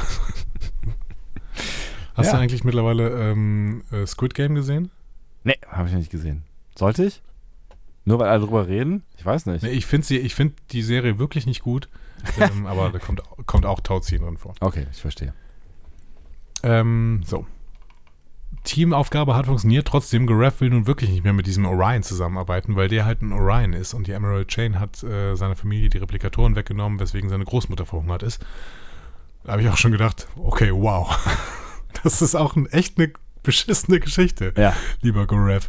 Hast 2.15 2.27
Ja. 2.27 2.33
du 2.33 2.39
eigentlich 2.39 2.65
mittlerweile 2.65 3.31
ähm, 3.31 3.83
äh, 3.91 4.07
Squid 4.07 4.35
Game 4.35 4.55
gesehen? 4.55 4.91
Nee, 5.45 5.57
habe 5.69 5.87
ich 5.89 5.93
noch 5.95 6.01
nicht 6.01 6.11
gesehen. 6.11 6.43
Sollte 6.77 7.05
ich? 7.07 7.23
Nur 8.05 8.19
weil 8.19 8.29
alle 8.29 8.41
drüber 8.45 8.67
reden? 8.69 9.05
Ich 9.17 9.25
weiß 9.25 9.47
nicht. 9.47 9.63
Nee, 9.63 9.71
ich 9.71 9.87
finde 9.87 10.07
finde 10.35 10.55
die 10.71 10.83
Serie 10.83 11.19
wirklich 11.19 11.47
nicht 11.47 11.63
gut, 11.63 11.89
ähm, 12.41 12.67
aber 12.67 12.91
da 12.91 12.99
kommt, 12.99 13.23
kommt 13.47 13.65
auch 13.65 13.81
Tauziehen 13.81 14.23
drin 14.23 14.37
vor. 14.37 14.55
Okay, 14.61 14.87
ich 14.91 15.01
verstehe. 15.01 15.33
Ähm, 16.63 17.23
so. 17.25 17.47
Teamaufgabe 18.65 19.35
hat 19.35 19.47
funktioniert. 19.47 19.89
Trotzdem, 19.89 20.27
Gareth 20.27 20.61
will 20.61 20.71
nun 20.71 20.87
wirklich 20.87 21.11
nicht 21.11 21.25
mehr 21.25 21.33
mit 21.33 21.47
diesem 21.47 21.65
Orion 21.67 22.03
zusammenarbeiten, 22.03 22.77
weil 22.77 22.89
der 22.89 23.05
halt 23.05 23.23
ein 23.23 23.33
Orion 23.33 23.73
ist 23.73 23.95
und 23.95 24.07
die 24.07 24.13
Emerald 24.13 24.49
Chain 24.49 24.79
hat 24.79 25.03
äh, 25.03 25.35
seiner 25.35 25.57
Familie 25.57 25.89
die 25.89 25.99
Replikatoren 25.99 26.57
weggenommen, 26.57 27.01
weswegen 27.01 27.31
seine 27.31 27.45
Großmutter 27.45 27.87
verhungert 27.87 28.23
ist. 28.23 28.45
Da 29.45 29.53
habe 29.53 29.63
ich 29.63 29.69
auch 29.69 29.79
schon 29.79 29.93
gedacht, 29.93 30.29
okay, 30.37 30.71
wow. 30.73 31.17
Das 32.05 32.23
ist 32.23 32.37
auch 32.37 32.55
ein, 32.55 32.67
echt 32.67 32.99
eine 32.99 33.11
beschissene 33.43 33.99
Geschichte, 33.99 34.53
Ja. 34.57 34.75
lieber 35.03 35.27
Gareth. 35.27 35.69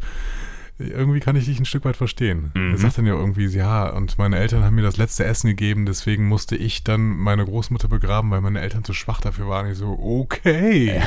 Irgendwie 0.77 1.19
kann 1.19 1.35
ich 1.35 1.45
dich 1.45 1.59
ein 1.59 1.65
Stück 1.65 1.83
weit 1.85 1.97
verstehen. 1.97 2.51
Mhm. 2.53 2.71
Er 2.71 2.77
sagt 2.77 2.97
dann 2.99 3.05
ja 3.05 3.13
irgendwie, 3.15 3.45
ja, 3.47 3.89
und 3.89 4.17
meine 4.17 4.37
Eltern 4.37 4.63
haben 4.63 4.75
mir 4.75 4.81
das 4.83 4.97
letzte 4.97 5.25
Essen 5.25 5.47
gegeben, 5.47 5.85
deswegen 5.85 6.27
musste 6.27 6.55
ich 6.55 6.83
dann 6.83 7.17
meine 7.17 7.43
Großmutter 7.45 7.87
begraben, 7.87 8.29
weil 8.31 8.41
meine 8.41 8.61
Eltern 8.61 8.83
zu 8.83 8.93
schwach 8.93 9.19
dafür 9.21 9.47
waren. 9.47 9.69
Ich 9.71 9.77
so, 9.77 9.97
okay. 9.99 11.01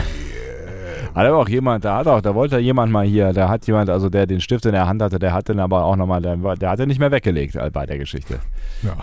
Hat 1.14 1.26
aber 1.26 1.38
auch 1.38 1.48
jemand, 1.48 1.84
da 1.84 1.96
hat 1.98 2.06
auch, 2.06 2.20
da 2.20 2.34
wollte 2.34 2.58
jemand 2.58 2.92
mal 2.92 3.04
hier, 3.06 3.32
da 3.32 3.48
hat 3.48 3.66
jemand, 3.66 3.90
also 3.90 4.08
der 4.08 4.26
den 4.26 4.40
Stift 4.40 4.66
in 4.66 4.72
der 4.72 4.86
Hand 4.86 5.02
hatte, 5.02 5.18
der 5.18 5.32
hat 5.32 5.48
den 5.48 5.60
aber 5.60 5.84
auch 5.84 5.96
nochmal, 5.96 6.22
der, 6.22 6.36
der 6.56 6.70
hat 6.70 6.78
den 6.78 6.88
nicht 6.88 6.98
mehr 6.98 7.10
weggelegt 7.10 7.56
äh, 7.56 7.70
bei 7.72 7.86
der 7.86 7.98
Geschichte. 7.98 8.40
Ja. 8.82 8.96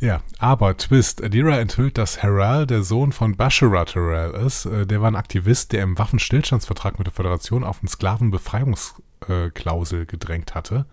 ja. 0.00 0.20
Aber 0.38 0.76
Twist. 0.76 1.22
Adira 1.22 1.58
enthüllt, 1.58 1.98
dass 1.98 2.22
Harral 2.22 2.66
der 2.66 2.82
Sohn 2.82 3.12
von 3.12 3.36
Basharat 3.36 3.94
Harral 3.96 4.32
ist. 4.46 4.66
Äh, 4.66 4.86
Der 4.86 5.00
war 5.00 5.10
ein 5.10 5.16
Aktivist, 5.16 5.72
der 5.72 5.82
im 5.82 5.98
Waffenstillstandsvertrag 5.98 6.98
mit 6.98 7.06
der 7.06 7.14
Föderation 7.14 7.64
auf 7.64 7.80
eine 7.80 7.88
Sklavenbefreiungsklausel 7.88 10.06
gedrängt 10.06 10.54
hatte. 10.54 10.86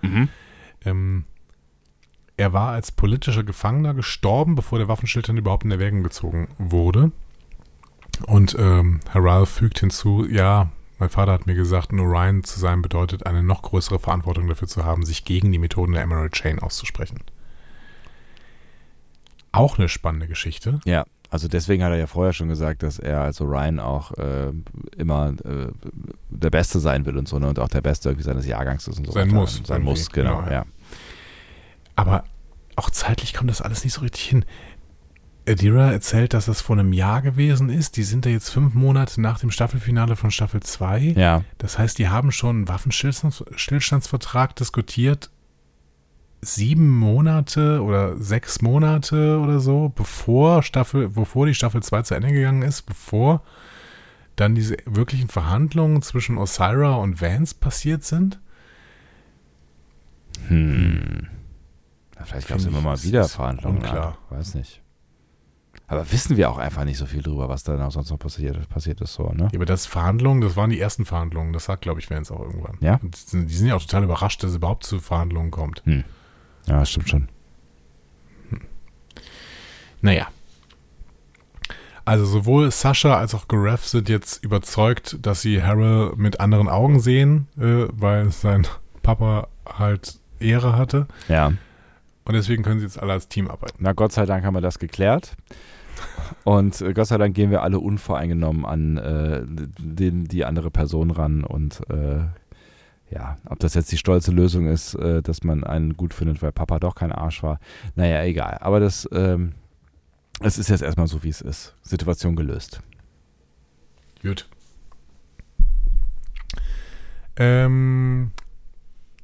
Ähm, 0.86 1.26
er 2.38 2.54
war 2.54 2.72
als 2.72 2.92
politischer 2.92 3.44
Gefangener 3.44 3.94
gestorben, 3.94 4.56
bevor 4.56 4.80
der 4.80 4.88
Waffenstillstand 4.88 5.38
überhaupt 5.38 5.64
in 5.64 5.70
Erwägung 5.72 6.02
gezogen 6.02 6.48
wurde. 6.58 7.12
Und 8.28 8.56
ähm, 8.60 9.00
Harral 9.14 9.46
fügt 9.46 9.80
hinzu, 9.80 10.26
ja, 10.26 10.70
mein 11.00 11.10
Vater 11.10 11.32
hat 11.32 11.48
mir 11.48 11.56
gesagt, 11.56 11.92
ein 11.92 12.00
Orion 12.00 12.44
zu 12.44 12.60
sein 12.60 12.82
bedeutet, 12.82 13.26
eine 13.26 13.42
noch 13.42 13.64
größere 13.64 14.00
Verantwortung 14.00 14.48
dafür 14.48 14.68
zu 14.68 14.86
haben, 14.86 15.06
sich 15.06 15.26
gegen 15.26 15.52
die 15.52 15.58
Methoden 15.58 15.94
der 15.94 16.04
Emerald 16.04 16.34
Chain 16.34 16.60
auszusprechen. 16.60 17.20
Auch 19.52 19.78
eine 19.78 19.90
spannende 19.90 20.28
Geschichte. 20.28 20.80
Ja, 20.86 21.06
also 21.32 21.48
deswegen 21.48 21.84
hat 21.84 21.92
er 21.92 21.98
ja 21.98 22.08
vorher 22.08 22.34
schon 22.34 22.50
gesagt, 22.50 22.84
dass 22.84 23.00
er 23.00 23.22
als 23.22 23.40
Orion 23.40 23.80
auch 23.80 24.12
äh, 24.18 24.52
immer 24.98 25.34
äh, 25.46 25.72
der 26.30 26.50
Beste 26.50 26.80
sein 26.80 27.06
will 27.06 27.18
und 27.18 27.28
so, 27.28 27.40
ne? 27.40 27.48
Und 27.48 27.58
auch 27.58 27.70
der 27.70 27.82
Beste 27.82 28.10
irgendwie 28.10 28.26
seines 28.26 28.46
Jahrgangs 28.46 28.88
ist 28.88 29.00
und 29.00 29.06
so. 29.06 29.14
Sein 29.14 29.30
weiter. 29.30 29.40
muss, 29.40 29.62
Sein 29.64 29.82
muss, 29.82 30.10
genau, 30.10 30.40
Genau, 30.40 30.48
ja. 30.48 30.54
ja. 30.54 30.66
Aber 31.96 32.26
auch 32.76 32.90
zeitlich 32.90 33.34
kommt 33.34 33.50
das 33.50 33.62
alles 33.62 33.84
nicht 33.84 33.94
so 33.94 34.02
richtig 34.02 34.24
hin. 34.24 34.46
Adira 35.48 35.92
erzählt, 35.92 36.34
dass 36.34 36.46
das 36.46 36.62
vor 36.62 36.78
einem 36.78 36.94
Jahr 36.94 37.22
gewesen 37.22 37.70
ist. 37.70 37.98
Die 37.98 38.04
sind 38.04 38.26
da 38.26 38.30
jetzt 38.30 38.50
fünf 38.50 38.74
Monate 38.74 39.20
nach 39.20 39.40
dem 39.40 39.50
Staffelfinale 39.52 40.16
von 40.16 40.30
Staffel 40.32 40.62
2. 40.62 41.14
Ja, 41.16 41.44
Das 41.58 41.80
heißt, 41.80 41.98
die 41.98 42.10
haben 42.10 42.32
schon 42.32 42.58
einen 42.58 42.68
Waffenstillstandsvertrag 42.68 44.56
diskutiert. 44.56 45.32
Sieben 46.42 46.90
Monate 46.90 47.82
oder 47.84 48.18
sechs 48.18 48.62
Monate 48.62 49.40
oder 49.40 49.60
so, 49.60 49.90
bevor 49.96 50.64
Staffel, 50.64 51.10
bevor 51.10 51.46
die 51.46 51.54
Staffel 51.54 51.84
2 51.84 52.02
zu 52.04 52.16
Ende 52.16 52.32
gegangen 52.32 52.64
ist, 52.64 52.84
bevor 52.84 53.44
dann 54.36 54.56
diese 54.56 54.78
wirklichen 54.86 55.28
Verhandlungen 55.28 56.02
zwischen 56.02 56.38
Osira 56.38 56.96
und 56.96 57.22
Vance 57.22 57.56
passiert 57.60 58.04
sind. 58.04 58.40
hm. 60.48 61.28
Vielleicht 62.24 62.48
gab 62.48 62.58
es 62.60 62.66
immer 62.66 62.82
mal 62.82 63.02
wieder 63.04 63.28
Verhandlungen. 63.28 63.78
unklar. 63.78 64.18
Weiß 64.30 64.56
nicht. 64.56 64.82
Aber 65.92 66.10
wissen 66.14 66.38
wir 66.38 66.50
auch 66.50 66.58
einfach 66.58 66.86
nicht 66.86 66.98
so 66.98 67.06
viel 67.06 67.22
drüber, 67.22 67.50
was 67.50 67.64
da 67.64 67.76
noch 67.76 67.92
sonst 67.92 68.10
noch 68.12 68.18
passiert, 68.18 68.70
passiert 68.70 69.02
ist, 69.02 69.14
so, 69.14 69.28
ne? 69.34 69.50
Ja, 69.52 69.58
aber 69.58 69.66
das 69.66 69.86
Verhandlungen, 69.86 70.40
das 70.40 70.56
waren 70.56 70.70
die 70.70 70.80
ersten 70.80 71.04
Verhandlungen. 71.04 71.52
Das 71.52 71.66
sagt, 71.66 71.82
glaube 71.82 72.00
ich, 72.00 72.10
Vance 72.10 72.34
auch 72.34 72.40
irgendwann. 72.40 72.78
Ja? 72.80 72.98
Und 73.04 73.18
die 73.34 73.54
sind- 73.54 73.68
ja 73.68 73.76
auch 73.76 73.82
total 73.82 74.06
überrascht, 74.06 74.42
dass 74.42 74.52
es 74.52 74.56
überhaupt 74.56 74.86
zu 74.86 75.00
Verhandlungen 75.00 75.52
kommt. 75.52 75.84
Ja, 76.66 76.86
stimmt 76.86 77.10
schon. 77.10 77.28
Naja. 80.02 80.28
Also 82.06 82.26
sowohl 82.26 82.72
Sascha 82.72 83.16
als 83.18 83.36
auch 83.36 83.48
Gareth 83.50 83.82
sind 83.82 84.08
jetzt 84.10 84.44
überzeugt, 84.44 85.18
dass 85.22 85.42
sie 85.42 85.62
Harrell 85.62 86.14
mit 86.16 86.40
anderen 86.40 86.68
Augen 86.70 87.00
sehen, 87.00 87.48
äh, 87.60 87.88
weil 87.92 88.32
sein 88.32 88.66
Papa 89.04 89.50
halt 89.66 90.20
Ehre 90.40 90.78
hatte. 90.78 91.08
Ja. 91.28 91.48
Und 92.24 92.34
deswegen 92.34 92.64
können 92.64 92.80
sie 92.80 92.86
jetzt 92.86 92.98
alle 93.00 93.14
als 93.14 93.28
Team 93.28 93.50
arbeiten. 93.50 93.76
Na, 93.80 93.94
Gott 93.94 94.12
sei 94.14 94.26
Dank 94.26 94.46
haben 94.46 94.54
wir 94.56 94.62
das 94.62 94.80
geklärt. 94.80 95.36
Und 96.44 96.82
äh, 96.82 96.94
Gott 96.94 97.08
sei 97.08 97.18
Dank 97.18 97.36
gehen 97.36 97.52
wir 97.52 97.64
alle 97.64 97.80
unvoreingenommen 97.80 98.66
an 98.66 98.98
äh, 98.98 99.44
den, 99.46 100.26
die 100.26 100.46
andere 100.46 100.72
Person 100.72 101.12
ran. 101.12 101.44
Und 101.44 101.82
äh, 101.90 102.24
ja, 103.10 103.38
ob 103.46 103.60
das 103.60 103.74
jetzt 103.74 103.92
die 103.92 103.98
stolze 103.98 104.32
Lösung 104.32 104.68
ist, 104.68 104.96
äh, 104.96 105.22
dass 105.22 105.44
man 105.44 105.64
einen 105.64 105.98
gut 105.98 106.14
findet, 106.14 106.42
weil 106.42 106.52
Papa 106.52 106.80
doch 106.80 106.96
kein 106.96 107.12
Arsch 107.12 107.44
war. 107.44 107.60
Naja, 107.96 108.24
egal. 108.24 108.58
Aber 108.62 108.80
das, 108.80 109.08
ähm, 109.12 109.54
es 110.40 110.58
ist 110.58 110.70
jetzt 110.70 110.82
erstmal 110.82 111.08
so, 111.08 111.24
wie 111.24 111.30
es 111.30 111.42
ist. 111.42 111.76
Situation 111.84 112.36
gelöst. 112.36 112.82
Gut. 114.22 114.48
Ähm, 117.36 118.32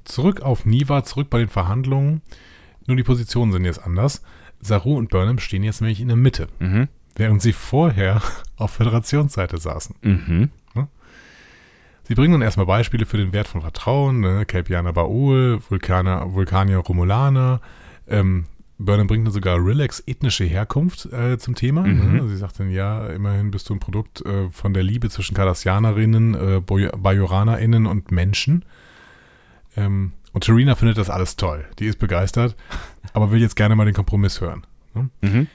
zurück 0.03 0.41
auf 0.41 0.65
Niva, 0.65 1.03
zurück 1.03 1.29
bei 1.29 1.39
den 1.39 1.49
Verhandlungen. 1.49 2.21
Nur 2.87 2.97
die 2.97 3.03
Positionen 3.03 3.51
sind 3.51 3.65
jetzt 3.65 3.83
anders. 3.83 4.21
Saru 4.61 4.97
und 4.97 5.09
Burnham 5.09 5.39
stehen 5.39 5.63
jetzt 5.63 5.81
nämlich 5.81 6.01
in 6.01 6.07
der 6.07 6.17
Mitte, 6.17 6.47
Mhm. 6.59 6.87
während 7.15 7.41
sie 7.41 7.53
vorher 7.53 8.21
auf 8.57 8.71
Föderationsseite 8.71 9.57
saßen. 9.57 9.95
Mhm. 10.01 10.49
Sie 12.03 12.15
bringen 12.15 12.31
dann 12.31 12.41
erstmal 12.41 12.65
Beispiele 12.65 13.05
für 13.05 13.17
den 13.17 13.33
Wert 13.33 13.49
von 13.49 13.59
Vertrauen, 13.59 14.21
ne? 14.21 14.45
Kelpianer 14.45 14.93
Baul, 14.93 15.59
Vulkaner, 15.67 16.33
Vulkanier 16.33 16.77
Romulaner. 16.77 17.59
Ähm, 18.07 18.45
Burnham 18.77 19.07
bringt 19.07 19.25
dann 19.27 19.33
sogar 19.33 19.57
Relax 19.57 20.01
ethnische 20.07 20.45
Herkunft 20.45 21.11
äh, 21.11 21.37
zum 21.37 21.55
Thema. 21.55 21.81
Mhm. 21.81 22.13
Ne? 22.15 22.27
Sie 22.29 22.37
sagt 22.37 22.61
dann, 22.61 22.69
ja, 22.71 23.07
immerhin 23.07 23.51
bist 23.51 23.69
du 23.69 23.73
ein 23.73 23.81
Produkt 23.81 24.25
äh, 24.25 24.49
von 24.51 24.73
der 24.73 24.83
Liebe 24.83 25.09
zwischen 25.09 25.35
Cardassianerinnen, 25.35 26.33
äh, 26.35 26.61
BajoranerInnen 26.61 27.85
und 27.85 28.11
Menschen. 28.13 28.63
Ähm, 29.75 30.13
und 30.37 30.43
Terina 30.43 30.75
findet 30.75 30.99
das 30.99 31.09
alles 31.09 31.35
toll. 31.35 31.65
Die 31.79 31.87
ist 31.87 31.97
begeistert, 31.97 32.55
aber 33.11 33.31
will 33.31 33.41
jetzt 33.41 33.55
gerne 33.55 33.75
mal 33.75 33.85
den 33.85 33.95
Kompromiss 33.95 34.39
hören. 34.39 34.67
Ne? 34.93 35.09
Mhm. 35.21 35.47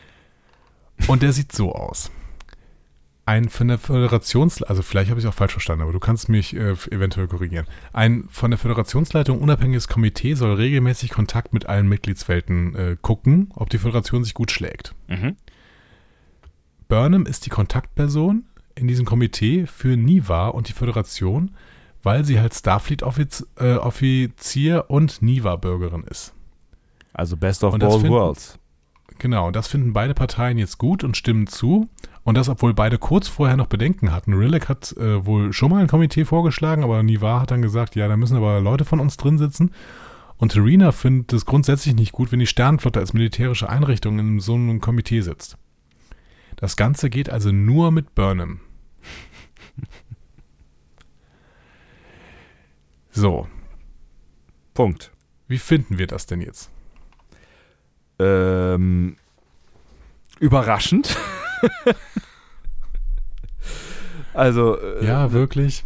Und 1.07 1.23
der 1.23 1.33
sieht 1.33 1.53
so 1.53 1.73
aus. 1.73 2.11
Ein 3.25 3.49
von 3.49 3.69
der 3.69 3.79
Föderations... 3.79 4.61
Also 4.65 4.83
vielleicht 4.83 5.09
habe 5.11 5.21
ich 5.21 5.25
es 5.25 5.31
auch 5.31 5.37
falsch 5.37 5.53
verstanden, 5.53 5.85
aber 5.85 5.93
du 5.93 6.01
kannst 6.01 6.29
mich 6.29 6.57
äh, 6.57 6.73
eventuell 6.91 7.29
korrigieren. 7.29 7.69
Ein 7.93 8.25
von 8.29 8.51
der 8.51 8.59
Föderationsleitung 8.59 9.41
unabhängiges 9.41 9.87
Komitee 9.87 10.35
soll 10.35 10.55
regelmäßig 10.55 11.11
Kontakt 11.11 11.53
mit 11.55 11.67
allen 11.67 11.89
Mitgliedswelten 11.89 12.75
äh, 12.75 12.97
gucken, 13.01 13.53
ob 13.55 13.71
die 13.71 13.79
Föderation 13.79 14.25
sich 14.25 14.35
gut 14.35 14.51
schlägt. 14.51 14.97
Mhm. 15.07 15.37
Burnham 16.89 17.25
ist 17.25 17.47
die 17.47 17.51
Kontaktperson 17.51 18.47
in 18.75 18.89
diesem 18.89 19.07
Komitee 19.07 19.69
für 19.69 19.97
Niva 19.97 20.49
und 20.49 20.69
die 20.69 20.73
Föderation, 20.73 21.53
weil 22.03 22.25
sie 22.25 22.41
halt 22.41 22.55
Starfleet-Offizier 22.55 24.77
äh, 24.77 24.93
und 24.93 25.23
Niva-Bürgerin 25.23 26.05
ist. 26.05 26.35
Also 27.13 27.37
Best 27.37 27.65
of 27.65 27.79
both 27.79 28.01
finden- 28.01 28.11
worlds. 28.11 28.59
Genau, 29.19 29.51
das 29.51 29.69
finden 29.69 29.93
beide 29.93 30.15
Parteien 30.15 30.59
jetzt 30.59 30.79
gut 30.79 31.05
und 31.05 31.17
stimmen 31.17 31.47
zu. 31.47 31.89
Und 32.25 32.37
das, 32.37 32.49
obwohl 32.49 32.75
beide 32.75 32.99
kurz 32.99 33.29
vorher 33.29 33.57
noch 33.57 33.67
Bedenken 33.67 34.13
hatten. 34.13 34.33
Rilek 34.33 34.69
hat 34.69 34.97
äh, 34.97 35.27
wohl 35.27 35.53
schon 35.53 35.71
mal 35.71 35.81
ein 35.81 35.89
Komitee 35.89 36.25
vorgeschlagen, 36.25 36.85
aber 36.85 37.03
Nivar 37.03 37.41
hat 37.41 37.51
dann 37.51 37.63
gesagt, 37.63 37.97
ja, 37.97 38.09
da 38.09 38.17
müssen 38.17 38.37
aber 38.37 38.61
Leute 38.61 38.85
von 38.85 39.01
uns 39.01 39.17
drin 39.17 39.39
sitzen. 39.39 39.73
Und 40.37 40.53
Terina 40.53 40.93
findet 40.93 41.33
es 41.33 41.47
grundsätzlich 41.47 41.95
nicht 41.95 42.13
gut, 42.13 42.33
wenn 42.33 42.41
die 42.41 42.47
Sternenflotte 42.47 42.99
als 42.99 43.13
militärische 43.13 43.69
Einrichtung 43.69 44.19
in 44.19 44.41
so 44.41 44.55
einem 44.55 44.81
Komitee 44.81 45.21
sitzt. 45.21 45.57
Das 46.57 46.77
Ganze 46.77 47.11
geht 47.11 47.31
also 47.31 47.53
nur 47.53 47.93
mit 47.93 48.15
Burnham. 48.15 48.61
So, 53.15 53.47
Punkt. 54.75 55.13
wie 55.49 55.59
finden 55.59 55.99
wir 55.99 56.07
das 56.07 56.27
denn 56.27 56.41
jetzt? 56.41 56.71
Ähm, 58.19 59.17
überraschend. 60.41 61.17
also, 64.35 64.79
äh, 64.79 65.05
Ja, 65.05 65.33
wirklich. 65.33 65.85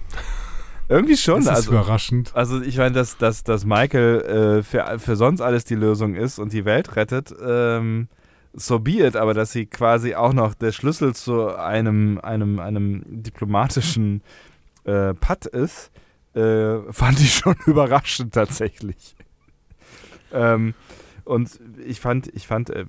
irgendwie 0.89 1.17
schon. 1.17 1.37
Das 1.45 1.45
ist 1.45 1.51
Also, 1.69 1.71
überraschend. 1.73 2.31
also 2.37 2.61
ich 2.63 2.79
meine, 2.79 2.93
dass, 2.95 3.17
dass, 3.19 3.43
dass 3.43 3.65
Michael 3.65 4.21
äh, 4.59 4.63
für, 4.63 4.99
für 5.01 5.17
sonst 5.17 5.41
alles 5.41 5.65
die 5.65 5.75
Lösung 5.75 6.15
ist 6.15 6.39
und 6.39 6.53
die 6.53 6.65
Welt 6.65 6.95
rettet, 6.97 7.35
ähm, 7.45 8.09
so 8.53 8.79
be 8.79 9.05
it, 9.05 9.17
aber 9.17 9.35
dass 9.35 9.51
sie 9.53 9.67
quasi 9.67 10.15
auch 10.15 10.33
noch 10.33 10.55
der 10.55 10.73
Schlüssel 10.73 11.15
zu 11.15 11.55
einem, 11.57 12.19
einem, 12.23 12.59
einem 12.61 13.03
diplomatischen 13.07 14.23
äh, 14.85 15.13
Patt 15.13 15.47
ist, 15.47 15.91
äh, 16.37 16.93
fand 16.93 17.19
ich 17.21 17.35
schon 17.35 17.57
überraschend 17.67 18.35
tatsächlich. 18.35 19.17
ähm, 20.33 20.75
und 21.25 21.59
ich 21.85 22.01
fand, 22.01 22.29
ich 22.35 22.47
fand, 22.47 22.71
äh, 22.71 22.85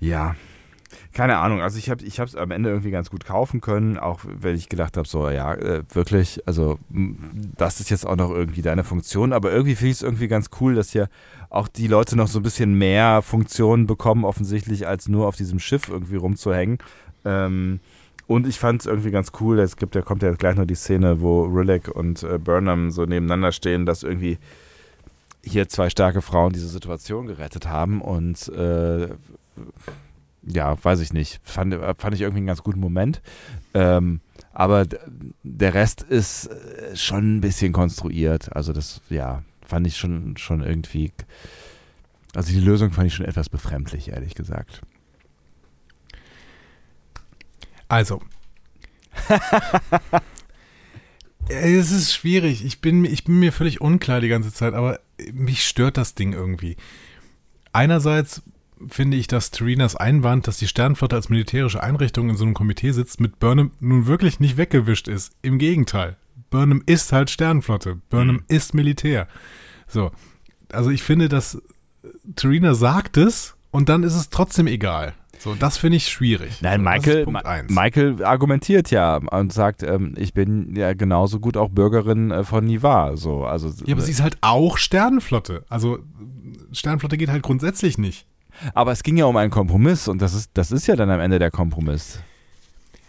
ja, 0.00 0.34
keine 1.12 1.38
Ahnung, 1.38 1.60
also 1.60 1.78
ich 1.78 1.88
habe 1.90 2.04
es 2.04 2.36
am 2.36 2.50
Ende 2.50 2.70
irgendwie 2.70 2.90
ganz 2.90 3.10
gut 3.10 3.24
kaufen 3.24 3.60
können, 3.60 3.98
auch 3.98 4.20
wenn 4.24 4.56
ich 4.56 4.68
gedacht 4.68 4.96
habe, 4.96 5.06
so 5.06 5.28
ja, 5.30 5.54
äh, 5.54 5.82
wirklich, 5.92 6.46
also 6.46 6.78
das 6.90 7.80
ist 7.80 7.90
jetzt 7.90 8.06
auch 8.06 8.16
noch 8.16 8.30
irgendwie 8.30 8.62
deine 8.62 8.84
Funktion, 8.84 9.32
aber 9.32 9.52
irgendwie 9.52 9.74
finde 9.74 9.90
ich 9.90 9.98
es 9.98 10.02
irgendwie 10.02 10.28
ganz 10.28 10.50
cool, 10.60 10.74
dass 10.74 10.90
hier 10.90 11.08
auch 11.48 11.68
die 11.68 11.86
Leute 11.86 12.16
noch 12.16 12.28
so 12.28 12.40
ein 12.40 12.42
bisschen 12.42 12.76
mehr 12.76 13.22
Funktionen 13.22 13.86
bekommen, 13.86 14.24
offensichtlich, 14.24 14.86
als 14.86 15.08
nur 15.08 15.26
auf 15.26 15.36
diesem 15.36 15.58
Schiff 15.58 15.88
irgendwie 15.88 16.16
rumzuhängen. 16.16 16.78
Ähm, 17.24 17.80
und 18.26 18.46
ich 18.46 18.58
fand 18.58 18.80
es 18.80 18.86
irgendwie 18.86 19.10
ganz 19.10 19.32
cool, 19.40 19.58
es 19.58 19.76
gibt, 19.76 19.94
da 19.94 20.02
kommt 20.02 20.22
ja 20.22 20.32
gleich 20.32 20.56
noch 20.56 20.66
die 20.66 20.74
Szene, 20.74 21.20
wo 21.20 21.44
Rillick 21.44 21.88
und 21.88 22.22
äh, 22.22 22.38
Burnham 22.38 22.90
so 22.90 23.04
nebeneinander 23.04 23.52
stehen, 23.52 23.86
dass 23.86 24.02
irgendwie 24.02 24.38
hier 25.44 25.68
zwei 25.68 25.90
starke 25.90 26.22
Frauen 26.22 26.52
diese 26.52 26.68
Situation 26.68 27.26
gerettet 27.26 27.68
haben 27.68 28.00
und 28.00 28.48
äh, 28.48 29.08
ja, 30.44 30.82
weiß 30.82 31.00
ich 31.00 31.12
nicht. 31.12 31.40
Fand, 31.44 31.74
fand 31.74 32.14
ich 32.14 32.20
irgendwie 32.20 32.38
einen 32.38 32.46
ganz 32.46 32.62
guten 32.62 32.80
Moment. 32.80 33.22
Ähm, 33.74 34.20
aber 34.52 34.86
der 35.42 35.74
Rest 35.74 36.02
ist 36.02 36.46
äh, 36.46 36.96
schon 36.96 37.36
ein 37.36 37.40
bisschen 37.40 37.72
konstruiert. 37.72 38.54
Also 38.54 38.72
das, 38.72 39.00
ja, 39.08 39.42
fand 39.64 39.86
ich 39.86 39.96
schon, 39.96 40.36
schon 40.36 40.62
irgendwie. 40.62 41.12
Also 42.34 42.52
die 42.52 42.60
Lösung 42.60 42.90
fand 42.90 43.06
ich 43.06 43.14
schon 43.14 43.26
etwas 43.26 43.48
befremdlich, 43.48 44.08
ehrlich 44.08 44.34
gesagt. 44.34 44.82
Also. 47.92 48.22
es 51.50 51.90
ist 51.92 52.14
schwierig. 52.14 52.64
Ich 52.64 52.80
bin, 52.80 53.04
ich 53.04 53.24
bin 53.24 53.38
mir 53.38 53.52
völlig 53.52 53.82
unklar 53.82 54.22
die 54.22 54.28
ganze 54.28 54.50
Zeit, 54.50 54.72
aber 54.72 54.98
mich 55.30 55.66
stört 55.66 55.98
das 55.98 56.14
Ding 56.14 56.32
irgendwie. 56.32 56.78
Einerseits 57.74 58.40
finde 58.88 59.18
ich, 59.18 59.26
dass 59.26 59.50
Terinas 59.50 59.94
Einwand, 59.94 60.46
dass 60.46 60.56
die 60.56 60.68
Sternflotte 60.68 61.16
als 61.16 61.28
militärische 61.28 61.82
Einrichtung 61.82 62.30
in 62.30 62.36
so 62.36 62.46
einem 62.46 62.54
Komitee 62.54 62.92
sitzt, 62.92 63.20
mit 63.20 63.38
Burnham 63.38 63.72
nun 63.78 64.06
wirklich 64.06 64.40
nicht 64.40 64.56
weggewischt 64.56 65.06
ist. 65.06 65.34
Im 65.42 65.58
Gegenteil. 65.58 66.16
Burnham 66.48 66.82
ist 66.86 67.12
halt 67.12 67.28
Sternflotte. 67.28 67.96
Burnham 68.08 68.36
mhm. 68.36 68.44
ist 68.48 68.72
Militär. 68.72 69.28
So. 69.86 70.12
Also 70.72 70.88
ich 70.88 71.02
finde, 71.02 71.28
dass 71.28 71.60
Terina 72.36 72.72
sagt 72.72 73.18
es 73.18 73.54
und 73.70 73.90
dann 73.90 74.02
ist 74.02 74.14
es 74.14 74.30
trotzdem 74.30 74.66
egal. 74.66 75.14
So, 75.42 75.56
das 75.56 75.76
finde 75.76 75.96
ich 75.96 76.06
schwierig. 76.08 76.62
Nein, 76.62 76.82
Michael, 76.84 77.26
Michael 77.68 78.24
argumentiert 78.24 78.92
ja 78.92 79.16
und 79.16 79.52
sagt, 79.52 79.82
ähm, 79.82 80.14
ich 80.16 80.34
bin 80.34 80.76
ja 80.76 80.94
genauso 80.94 81.40
gut 81.40 81.56
auch 81.56 81.68
Bürgerin 81.68 82.30
äh, 82.30 82.44
von 82.44 82.64
Nivar. 82.64 83.16
So, 83.16 83.44
also, 83.44 83.68
ja, 83.84 83.94
aber 83.94 84.02
sie 84.02 84.12
ist 84.12 84.22
halt 84.22 84.38
auch 84.40 84.78
Sternenflotte. 84.78 85.64
Also 85.68 85.98
Sternenflotte 86.70 87.16
geht 87.16 87.28
halt 87.28 87.42
grundsätzlich 87.42 87.98
nicht. 87.98 88.24
Aber 88.72 88.92
es 88.92 89.02
ging 89.02 89.16
ja 89.16 89.24
um 89.24 89.36
einen 89.36 89.50
Kompromiss 89.50 90.06
und 90.06 90.22
das 90.22 90.32
ist, 90.32 90.52
das 90.54 90.70
ist 90.70 90.86
ja 90.86 90.94
dann 90.94 91.10
am 91.10 91.18
Ende 91.18 91.40
der 91.40 91.50
Kompromiss. 91.50 92.20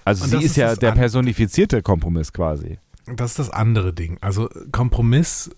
Also 0.03 0.23
und 0.23 0.31
sie 0.31 0.37
ist, 0.37 0.45
ist 0.45 0.55
ja 0.55 0.75
der 0.75 0.93
personifizierte 0.93 1.83
Kompromiss 1.83 2.33
quasi. 2.33 2.79
Das 3.15 3.31
ist 3.31 3.39
das 3.39 3.49
andere 3.51 3.93
Ding. 3.93 4.17
Also 4.21 4.49
Kompromiss, 4.71 5.51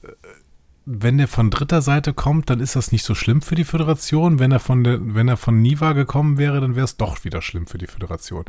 wenn 0.85 1.17
der 1.17 1.27
von 1.27 1.49
dritter 1.49 1.81
Seite 1.81 2.13
kommt, 2.13 2.49
dann 2.49 2.59
ist 2.59 2.75
das 2.75 2.91
nicht 2.91 3.03
so 3.03 3.15
schlimm 3.15 3.41
für 3.41 3.55
die 3.55 3.63
Föderation. 3.63 4.37
Wenn 4.39 4.51
er 4.51 4.59
von 4.59 4.83
der, 4.83 4.99
wenn 5.01 5.27
er 5.27 5.37
von 5.37 5.61
Niva 5.61 5.93
gekommen 5.93 6.37
wäre, 6.37 6.61
dann 6.61 6.75
wäre 6.75 6.85
es 6.85 6.97
doch 6.97 7.23
wieder 7.23 7.41
schlimm 7.41 7.65
für 7.65 7.79
die 7.79 7.87
Föderation. 7.87 8.45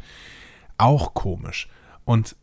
Auch 0.77 1.15
komisch. 1.15 1.69
Und 2.05 2.37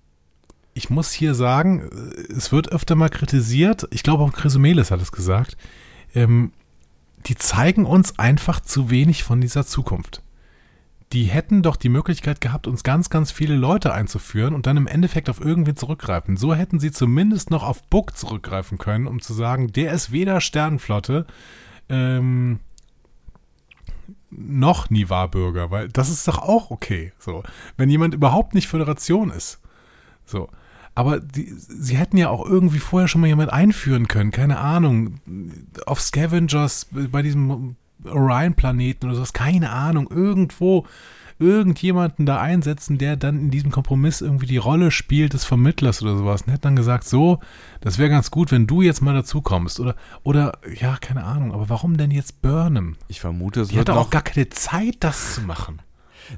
ich 0.74 0.90
muss 0.90 1.12
hier 1.12 1.36
sagen, 1.36 1.90
es 2.36 2.52
wird 2.52 2.72
öfter 2.72 2.96
mal 2.96 3.10
kritisiert, 3.10 3.88
ich 3.92 4.02
glaube 4.02 4.24
auch 4.24 4.34
Chrysomelis 4.34 4.90
hat 4.90 5.02
es 5.02 5.12
gesagt, 5.12 5.56
ähm, 6.16 6.52
die 7.28 7.36
zeigen 7.36 7.86
uns 7.86 8.18
einfach 8.18 8.60
zu 8.60 8.90
wenig 8.90 9.24
von 9.24 9.40
dieser 9.40 9.66
Zukunft. 9.66 10.24
Die 11.14 11.26
hätten 11.26 11.62
doch 11.62 11.76
die 11.76 11.90
Möglichkeit 11.90 12.42
gehabt, 12.42 12.66
uns 12.66 12.84
ganz, 12.84 13.12
ganz 13.12 13.32
viele 13.32 13.56
Leute 13.56 13.94
einzuführen 13.94 14.56
und 14.56 14.66
dann 14.66 14.78
im 14.78 14.88
Endeffekt 14.88 15.30
auf 15.30 15.40
irgendwie 15.40 15.76
zurückgreifen. 15.76 16.38
So 16.38 16.56
hätten 16.56 16.80
sie 16.80 16.92
zumindest 16.92 17.52
noch 17.52 17.64
auf 17.64 17.84
Book 17.84 18.18
zurückgreifen 18.18 18.80
können, 18.80 19.06
um 19.06 19.22
zu 19.22 19.34
sagen, 19.34 19.72
der 19.72 19.94
ist 19.94 20.12
weder 20.12 20.42
Sternenflotte 20.42 21.28
ähm, 21.88 22.60
noch 24.32 24.90
Niva-Bürger, 24.90 25.70
weil 25.70 25.88
das 25.90 26.10
ist 26.10 26.28
doch 26.28 26.40
auch 26.40 26.72
okay. 26.72 27.14
So, 27.20 27.44
wenn 27.78 27.92
jemand 27.92 28.16
überhaupt 28.16 28.56
nicht 28.56 28.68
Föderation 28.68 29.30
ist. 29.30 29.60
So. 30.26 30.50
Aber 30.96 31.20
die, 31.20 31.52
sie 31.56 31.98
hätten 31.98 32.18
ja 32.18 32.30
auch 32.30 32.46
irgendwie 32.46 32.80
vorher 32.80 33.08
schon 33.08 33.22
mal 33.22 33.28
jemand 33.28 33.52
einführen 33.52 34.08
können, 34.08 34.32
keine 34.32 34.60
Ahnung, 34.60 35.20
auf 35.86 36.02
Scavengers 36.02 36.88
bei 36.92 37.24
diesem 37.24 37.76
Orion-Planeten 38.06 39.08
oder 39.08 39.16
sowas, 39.16 39.34
keine 39.34 39.72
Ahnung, 39.72 40.08
irgendwo 40.10 40.86
irgendjemanden 41.40 42.26
da 42.26 42.40
einsetzen, 42.40 42.98
der 42.98 43.18
dann 43.18 43.40
in 43.40 43.52
diesem 43.52 43.72
Kompromiss 43.72 44.22
irgendwie 44.22 44.46
die 44.46 44.58
Rolle 44.58 44.92
spielt 44.92 45.34
des 45.34 45.46
Vermittlers 45.46 46.02
oder 46.02 46.16
sowas. 46.16 46.44
Und 46.44 46.52
hätte 46.52 46.62
dann 46.62 46.76
gesagt, 46.76 47.06
so, 47.06 47.40
das 47.82 47.98
wäre 47.98 48.10
ganz 48.10 48.32
gut, 48.32 48.52
wenn 48.52 48.68
du 48.68 48.82
jetzt 48.82 49.02
mal 49.02 49.14
dazu 49.14 49.42
kommst. 49.42 49.80
Oder, 49.80 49.96
oder, 50.24 50.54
ja, 50.80 50.98
keine 51.00 51.24
Ahnung, 51.24 51.54
aber 51.54 51.70
warum 51.70 51.98
denn 51.98 52.12
jetzt 52.12 52.42
Burnham? 52.42 52.96
Ich 53.08 53.20
vermute, 53.20 53.62
es 53.62 53.70
die 53.70 53.76
wird 53.76 53.90
auch 53.90 54.10
gar 54.10 54.22
keine 54.22 54.50
Zeit, 54.50 54.98
das 55.00 55.36
zu 55.36 55.42
machen. 55.42 55.82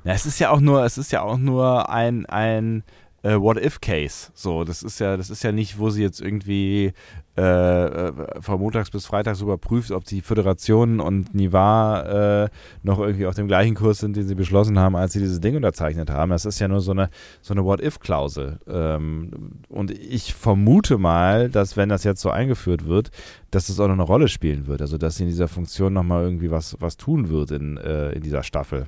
Na, 0.04 0.14
es 0.14 0.26
ist 0.26 0.40
ja 0.40 0.50
auch 0.50 0.60
nur, 0.60 0.84
es 0.84 0.98
ist 0.98 1.12
ja 1.12 1.22
auch 1.22 1.38
nur 1.38 1.90
ein, 1.90 2.26
ein 2.26 2.84
äh, 3.22 3.40
What-If-Case. 3.40 4.32
So, 4.34 4.64
das 4.64 4.84
ist 4.84 5.00
ja, 5.00 5.18
das 5.18 5.30
ist 5.30 5.44
ja 5.44 5.52
nicht, 5.52 5.78
wo 5.78 5.90
sie 5.90 6.02
jetzt 6.02 6.22
irgendwie 6.22 6.94
äh, 7.36 8.12
von 8.42 8.60
montags 8.60 8.90
bis 8.92 9.06
freitags 9.06 9.42
überprüft, 9.42 9.92
ob 9.92 10.06
die 10.06 10.22
Föderation 10.22 11.00
und 11.00 11.36
Nivar 11.36 12.44
äh, 12.46 12.50
noch 12.84 13.00
irgendwie 13.00 13.26
auf 13.28 13.36
dem 13.36 13.48
gleichen 13.48 13.76
Kurs 13.76 14.00
sind, 14.00 14.16
den 14.16 14.26
sie 14.26 14.36
beschlossen 14.36 14.80
haben, 14.80 14.96
als 14.96 15.14
sie 15.14 15.20
dieses 15.20 15.42
Ding 15.42 15.56
unterzeichnet 15.56 16.10
haben. 16.10 16.32
Das 16.32 16.46
ist 16.46 16.60
ja 16.60 16.68
nur 16.68 16.80
so 16.80 16.92
eine, 16.92 17.10
so 17.42 17.54
eine 17.54 17.66
What-If-Klausel. 17.66 18.60
Ähm, 18.68 19.32
und 19.68 19.92
ich 19.92 20.34
vermute 20.34 20.98
mal, 20.98 21.50
dass 21.50 21.76
wenn 21.76 21.90
das 21.90 22.04
jetzt 22.04 22.22
so 22.22 22.30
eingeführt 22.30 22.86
wird, 22.86 23.12
dass 23.52 23.68
das 23.68 23.80
auch 23.80 23.88
noch 23.88 23.94
eine 23.94 24.04
Rolle 24.04 24.28
spielen 24.28 24.68
wird. 24.68 24.82
Also, 24.82 24.98
dass 24.98 25.18
sie 25.18 25.24
in 25.24 25.30
dieser 25.30 25.48
Funktion 25.48 25.94
nochmal 25.94 26.24
irgendwie 26.24 26.52
was, 26.52 26.78
was 26.80 26.98
tun 26.98 27.30
wird 27.30 27.52
in, 27.52 27.78
äh, 27.78 28.12
in 28.12 28.22
dieser 28.22 28.44
Staffel. 28.44 28.88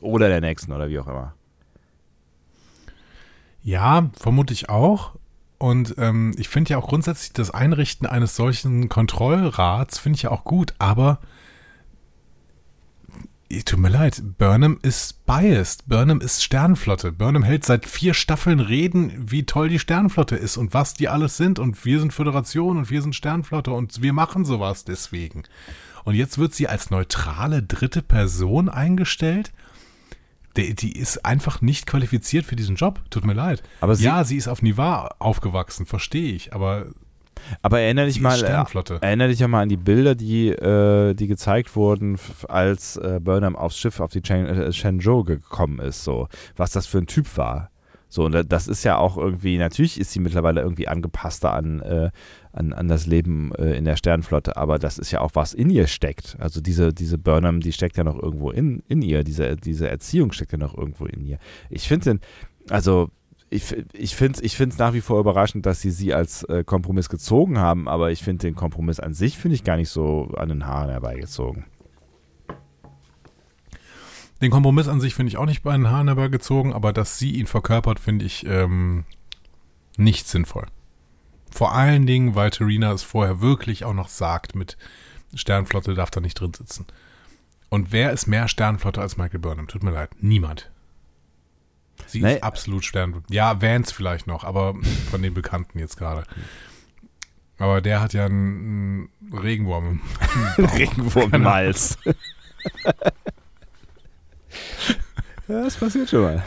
Oder 0.00 0.28
der 0.28 0.40
nächsten 0.40 0.72
oder 0.72 0.88
wie 0.88 0.98
auch 0.98 1.08
immer. 1.08 1.34
Ja, 3.62 4.10
vermute 4.14 4.52
ich 4.52 4.68
auch. 4.68 5.17
Und 5.58 5.96
ähm, 5.98 6.34
ich 6.38 6.48
finde 6.48 6.70
ja 6.70 6.78
auch 6.78 6.88
grundsätzlich 6.88 7.32
das 7.32 7.50
Einrichten 7.50 8.06
eines 8.06 8.36
solchen 8.36 8.88
Kontrollrats 8.88 9.98
finde 9.98 10.16
ich 10.16 10.22
ja 10.22 10.30
auch 10.30 10.44
gut, 10.44 10.74
aber 10.78 11.18
tut 13.64 13.78
mir 13.78 13.88
leid, 13.88 14.22
Burnham 14.38 14.78
ist 14.82 15.24
biased. 15.26 15.88
Burnham 15.88 16.20
ist 16.20 16.44
Sternflotte. 16.44 17.12
Burnham 17.12 17.42
hält 17.42 17.64
seit 17.64 17.86
vier 17.86 18.14
Staffeln 18.14 18.60
Reden, 18.60 19.12
wie 19.16 19.44
toll 19.44 19.68
die 19.68 19.78
Sternflotte 19.78 20.36
ist 20.36 20.56
und 20.56 20.74
was 20.74 20.94
die 20.94 21.08
alles 21.08 21.36
sind. 21.36 21.58
Und 21.58 21.84
wir 21.84 21.98
sind 22.00 22.12
Föderation 22.12 22.76
und 22.76 22.90
wir 22.90 23.02
sind 23.02 23.14
Sternflotte 23.14 23.72
und 23.72 24.02
wir 24.02 24.12
machen 24.12 24.44
sowas 24.44 24.84
deswegen. 24.84 25.44
Und 26.04 26.14
jetzt 26.14 26.38
wird 26.38 26.54
sie 26.54 26.68
als 26.68 26.90
neutrale 26.90 27.62
dritte 27.62 28.02
Person 28.02 28.68
eingestellt 28.68 29.52
die, 30.58 30.74
die 30.74 30.98
ist 30.98 31.24
einfach 31.24 31.60
nicht 31.60 31.86
qualifiziert 31.86 32.44
für 32.44 32.56
diesen 32.56 32.76
Job. 32.76 33.00
Tut 33.10 33.24
mir 33.24 33.34
leid. 33.34 33.62
Aber 33.80 33.94
sie, 33.94 34.04
ja, 34.04 34.24
sie 34.24 34.36
ist 34.36 34.48
auf 34.48 34.62
Nivar 34.62 35.16
aufgewachsen, 35.18 35.86
verstehe 35.86 36.34
ich, 36.34 36.52
aber. 36.52 36.86
Aber 37.62 37.78
erinnere 37.78 38.06
dich 38.06 38.20
mal, 38.20 38.42
äh, 38.42 38.64
erinnere 39.00 39.28
dich 39.28 39.38
ja 39.38 39.46
mal 39.46 39.62
an 39.62 39.68
die 39.68 39.76
Bilder, 39.76 40.16
die, 40.16 40.48
äh, 40.48 41.14
die 41.14 41.28
gezeigt 41.28 41.76
wurden, 41.76 42.18
als 42.48 42.96
äh, 42.96 43.20
Burnham 43.22 43.54
aufs 43.54 43.78
Schiff 43.78 44.00
auf 44.00 44.10
die 44.10 44.22
Chen, 44.22 44.46
äh, 44.46 44.72
Shenzhou 44.72 45.22
gekommen 45.22 45.78
ist, 45.78 46.02
so 46.02 46.26
was 46.56 46.72
das 46.72 46.88
für 46.88 46.98
ein 46.98 47.06
Typ 47.06 47.36
war. 47.36 47.70
So, 48.08 48.24
und 48.24 48.52
das 48.52 48.66
ist 48.68 48.84
ja 48.84 48.96
auch 48.96 49.16
irgendwie, 49.16 49.56
natürlich 49.58 50.00
ist 50.00 50.12
sie 50.12 50.18
mittlerweile 50.18 50.62
irgendwie 50.62 50.88
angepasster 50.88 51.52
an, 51.52 51.80
äh, 51.80 52.10
an, 52.52 52.72
an 52.72 52.88
das 52.88 53.06
Leben 53.06 53.52
äh, 53.54 53.76
in 53.76 53.84
der 53.84 53.96
Sternflotte, 53.96 54.56
aber 54.56 54.78
das 54.78 54.98
ist 54.98 55.10
ja 55.10 55.20
auch, 55.20 55.32
was 55.34 55.54
in 55.54 55.70
ihr 55.70 55.86
steckt. 55.86 56.36
Also 56.38 56.60
diese, 56.60 56.92
diese 56.92 57.18
Burnham, 57.18 57.60
die 57.60 57.72
steckt 57.72 57.96
ja 57.96 58.04
noch 58.04 58.20
irgendwo 58.20 58.50
in, 58.50 58.82
in 58.88 59.02
ihr, 59.02 59.24
diese, 59.24 59.56
diese 59.56 59.88
Erziehung 59.88 60.32
steckt 60.32 60.52
ja 60.52 60.58
noch 60.58 60.76
irgendwo 60.76 61.06
in 61.06 61.24
ihr. 61.24 61.38
Ich 61.70 61.88
finde 61.88 62.20
also 62.70 63.10
ich, 63.50 63.74
ich 63.92 64.14
finde 64.14 64.40
es 64.42 64.58
ich 64.58 64.78
nach 64.78 64.92
wie 64.92 65.00
vor 65.00 65.20
überraschend, 65.20 65.64
dass 65.64 65.80
sie 65.80 65.90
sie 65.90 66.12
als 66.12 66.42
äh, 66.44 66.64
Kompromiss 66.64 67.08
gezogen 67.08 67.58
haben, 67.58 67.88
aber 67.88 68.10
ich 68.10 68.22
finde 68.22 68.46
den 68.46 68.54
Kompromiss 68.54 69.00
an 69.00 69.14
sich, 69.14 69.38
finde 69.38 69.54
ich 69.54 69.64
gar 69.64 69.76
nicht 69.76 69.88
so 69.88 70.30
an 70.36 70.50
den 70.50 70.66
Haaren 70.66 70.90
herbeigezogen. 70.90 71.64
Den 74.42 74.50
Kompromiss 74.50 74.86
an 74.86 75.00
sich 75.00 75.14
finde 75.14 75.30
ich 75.30 75.36
auch 75.36 75.46
nicht 75.46 75.62
bei 75.62 75.72
den 75.72 75.90
Haaren 75.90 76.08
herbeigezogen, 76.08 76.72
aber 76.72 76.92
dass 76.92 77.18
sie 77.18 77.32
ihn 77.32 77.46
verkörpert, 77.46 77.98
finde 77.98 78.24
ich 78.24 78.46
ähm, 78.46 79.04
nicht 79.96 80.28
sinnvoll. 80.28 80.66
Vor 81.50 81.74
allen 81.74 82.06
Dingen, 82.06 82.34
weil 82.34 82.50
Terina 82.50 82.92
es 82.92 83.02
vorher 83.02 83.40
wirklich 83.40 83.84
auch 83.84 83.94
noch 83.94 84.08
sagt 84.08 84.54
mit 84.54 84.76
Sternflotte 85.34 85.94
darf 85.94 86.10
da 86.10 86.20
nicht 86.20 86.40
drin 86.40 86.54
sitzen. 86.54 86.86
Und 87.68 87.92
wer 87.92 88.12
ist 88.12 88.26
mehr 88.26 88.48
Sternflotte 88.48 89.00
als 89.00 89.16
Michael 89.16 89.40
Burnham? 89.40 89.68
Tut 89.68 89.82
mir 89.82 89.90
leid, 89.90 90.10
niemand. 90.20 90.70
Sie 92.06 92.22
nee. 92.22 92.36
ist 92.36 92.42
absolut 92.42 92.84
Sternflotte. 92.84 93.32
Ja, 93.32 93.60
Vance 93.60 93.92
vielleicht 93.94 94.26
noch, 94.26 94.44
aber 94.44 94.74
von 95.10 95.22
den 95.22 95.34
Bekannten 95.34 95.78
jetzt 95.78 95.96
gerade. 95.96 96.24
Aber 97.58 97.80
der 97.80 98.00
hat 98.00 98.14
ja 98.14 98.24
einen, 98.26 99.10
Regenwurm. 99.32 100.00
Regenwurm 100.56 101.34
im 101.34 101.44
Hals. 101.48 101.98
Ja, 105.48 105.64
das 105.64 105.78
passiert 105.78 106.10
schon 106.10 106.22
mal. 106.22 106.44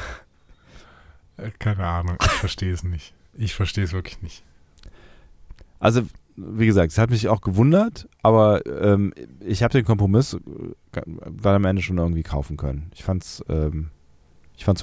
Äh, 1.37 1.49
Keine 1.57 1.85
Ahnung, 1.87 2.17
ich 2.21 2.31
verstehe 2.31 2.71
es 2.71 2.83
nicht. 2.83 3.13
Ich 3.33 3.55
verstehe 3.55 3.83
es 3.83 3.93
wirklich 3.93 4.21
nicht. 4.21 4.43
Also, 5.81 6.03
wie 6.35 6.67
gesagt, 6.67 6.91
es 6.91 6.99
hat 6.99 7.09
mich 7.09 7.27
auch 7.27 7.41
gewundert, 7.41 8.07
aber 8.21 8.65
ähm, 8.67 9.13
ich 9.39 9.63
habe 9.63 9.73
den 9.73 9.83
Kompromiss 9.83 10.35
äh, 10.35 10.39
dann 10.93 11.55
am 11.55 11.65
Ende 11.65 11.81
schon 11.81 11.97
irgendwie 11.97 12.21
kaufen 12.21 12.55
können. 12.55 12.91
Ich 12.93 13.03
fand's, 13.03 13.43
ähm, 13.49 13.89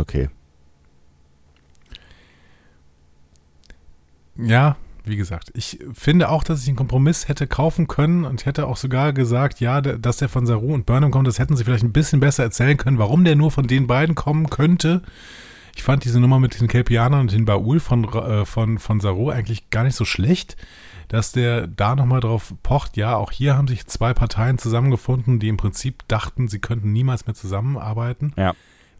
okay. 0.00 0.28
Ja, 4.36 4.76
wie 5.04 5.16
gesagt, 5.16 5.52
ich 5.54 5.78
finde 5.94 6.30
auch, 6.30 6.42
dass 6.42 6.62
ich 6.62 6.68
einen 6.68 6.76
Kompromiss 6.76 7.28
hätte 7.28 7.46
kaufen 7.46 7.86
können 7.86 8.24
und 8.24 8.44
hätte 8.44 8.66
auch 8.66 8.76
sogar 8.76 9.12
gesagt, 9.12 9.60
ja, 9.60 9.80
dass 9.80 10.16
der 10.16 10.28
von 10.28 10.46
Saru 10.46 10.74
und 10.74 10.84
Burnham 10.84 11.12
kommt, 11.12 11.28
das 11.28 11.38
hätten 11.38 11.56
sie 11.56 11.62
vielleicht 11.62 11.84
ein 11.84 11.92
bisschen 11.92 12.18
besser 12.18 12.42
erzählen 12.42 12.76
können, 12.76 12.98
warum 12.98 13.24
der 13.24 13.36
nur 13.36 13.52
von 13.52 13.68
den 13.68 13.86
beiden 13.86 14.16
kommen 14.16 14.50
könnte. 14.50 15.02
Ich 15.78 15.84
fand 15.84 16.02
diese 16.04 16.18
Nummer 16.18 16.40
mit 16.40 16.60
den 16.60 16.66
Kelpianern 16.66 17.20
und 17.20 17.32
den 17.32 17.44
Baul 17.44 17.78
von, 17.78 18.02
äh, 18.12 18.44
von, 18.44 18.80
von 18.80 18.98
Saru 18.98 19.30
eigentlich 19.30 19.70
gar 19.70 19.84
nicht 19.84 19.94
so 19.94 20.04
schlecht, 20.04 20.56
dass 21.06 21.30
der 21.30 21.68
da 21.68 21.94
nochmal 21.94 22.18
drauf 22.18 22.52
pocht. 22.64 22.96
Ja, 22.96 23.14
auch 23.14 23.30
hier 23.30 23.56
haben 23.56 23.68
sich 23.68 23.86
zwei 23.86 24.12
Parteien 24.12 24.58
zusammengefunden, 24.58 25.38
die 25.38 25.46
im 25.46 25.56
Prinzip 25.56 26.02
dachten, 26.08 26.48
sie 26.48 26.58
könnten 26.58 26.92
niemals 26.92 27.26
mehr 27.28 27.34
zusammenarbeiten. 27.36 28.32
Ja. 28.36 28.54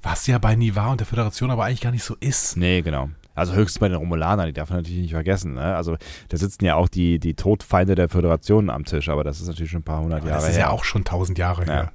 Was 0.04 0.28
ja 0.28 0.38
bei 0.38 0.54
Nivar 0.54 0.92
und 0.92 1.00
der 1.00 1.06
Föderation 1.08 1.50
aber 1.50 1.64
eigentlich 1.64 1.80
gar 1.80 1.90
nicht 1.90 2.04
so 2.04 2.14
ist. 2.20 2.56
Nee, 2.56 2.80
genau. 2.82 3.08
Also 3.34 3.54
höchstens 3.54 3.80
bei 3.80 3.88
den 3.88 3.98
Romulanern, 3.98 4.46
die 4.46 4.52
darf 4.52 4.70
man 4.70 4.78
natürlich 4.78 5.00
nicht 5.00 5.12
vergessen. 5.12 5.54
Ne? 5.54 5.74
Also 5.74 5.96
da 6.28 6.36
sitzen 6.36 6.64
ja 6.64 6.76
auch 6.76 6.88
die, 6.88 7.18
die 7.18 7.34
Todfeinde 7.34 7.96
der 7.96 8.08
Föderation 8.08 8.70
am 8.70 8.84
Tisch, 8.84 9.08
aber 9.08 9.24
das 9.24 9.40
ist 9.40 9.48
natürlich 9.48 9.72
schon 9.72 9.80
ein 9.80 9.84
paar 9.84 10.00
hundert 10.00 10.22
Jahre 10.24 10.34
das 10.36 10.44
ist 10.48 10.54
her. 10.56 10.66
ja 10.66 10.70
auch 10.70 10.84
schon 10.84 11.02
tausend 11.02 11.38
Jahre 11.38 11.66
Ja. 11.66 11.72
her. 11.72 11.92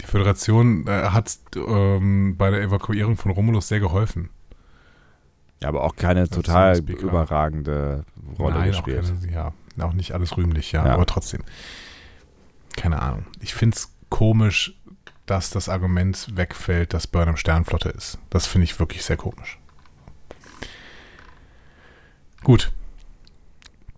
Die 0.00 0.06
Föderation 0.06 0.86
äh, 0.86 1.08
hat 1.10 1.38
ähm, 1.56 2.36
bei 2.36 2.50
der 2.50 2.62
Evakuierung 2.62 3.16
von 3.16 3.30
Romulus 3.32 3.68
sehr 3.68 3.80
geholfen. 3.80 4.30
Ja, 5.62 5.68
aber 5.68 5.82
auch 5.82 5.96
keine 5.96 6.22
ist 6.22 6.34
total 6.34 6.78
überragende 6.78 8.04
Rolle 8.38 8.58
Nein, 8.60 8.68
gespielt. 8.70 9.04
Auch, 9.04 9.20
keine, 9.20 9.32
ja, 9.32 9.52
auch 9.84 9.92
nicht 9.92 10.12
alles 10.12 10.36
rühmlich, 10.36 10.70
ja, 10.72 10.86
Ja. 10.86 10.94
aber 10.94 11.06
trotzdem. 11.06 11.42
Keine 12.76 13.02
Ahnung. 13.02 13.26
Ich 13.40 13.54
finde 13.54 13.76
es 13.76 13.92
komisch, 14.08 14.74
dass 15.26 15.50
das 15.50 15.68
Argument 15.68 16.28
wegfällt, 16.36 16.94
dass 16.94 17.06
Burnham 17.08 17.36
Sternflotte 17.36 17.88
ist. 17.88 18.18
Das 18.30 18.46
finde 18.46 18.66
ich 18.66 18.78
wirklich 18.78 19.04
sehr 19.04 19.16
komisch. 19.16 19.58
Gut, 22.44 22.72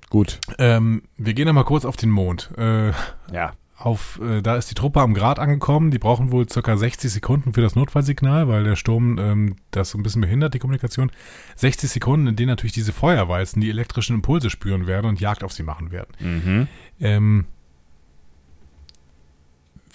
Gut. 0.09 0.41
ähm, 0.59 1.03
wir 1.19 1.35
gehen 1.35 1.47
nochmal 1.47 1.65
kurz 1.65 1.85
auf 1.85 1.97
den 1.97 2.11
Mond. 2.11 2.51
Äh, 2.57 2.89
Ja. 3.33 3.53
Auf, 3.81 4.21
äh, 4.23 4.43
da 4.43 4.57
ist 4.57 4.71
die 4.71 4.75
Truppe 4.75 5.01
am 5.01 5.15
Grat 5.15 5.39
angekommen. 5.39 5.91
Die 5.91 5.99
brauchen 5.99 6.33
wohl 6.33 6.49
circa 6.49 6.77
60 6.77 7.11
Sekunden 7.11 7.55
für 7.55 7.63
das 7.63 7.75
Notfallsignal, 7.75 8.47
weil 8.47 8.65
der 8.65 8.77
Sturm 8.77 9.19
ähm, 9.19 9.57
das 9.71 9.91
so 9.91 9.99
ein 9.99 10.03
bisschen 10.03 10.21
behindert, 10.21 10.55
die 10.55 10.59
Kommunikation. 10.59 11.11
60 11.57 11.91
Sekunden, 11.91 12.27
in 12.27 12.37
denen 12.37 12.49
natürlich 12.49 12.75
diese 12.75 12.93
Feuerweizen 12.93 13.61
die 13.61 13.71
elektrischen 13.71 14.17
Impulse 14.17 14.51
spüren 14.51 14.87
werden 14.87 15.07
und 15.07 15.21
Jagd 15.21 15.43
auf 15.43 15.53
sie 15.53 15.63
machen 15.63 15.91
werden. 15.93 16.13
Mhm. 16.21 16.69
Ähm, 17.01 17.45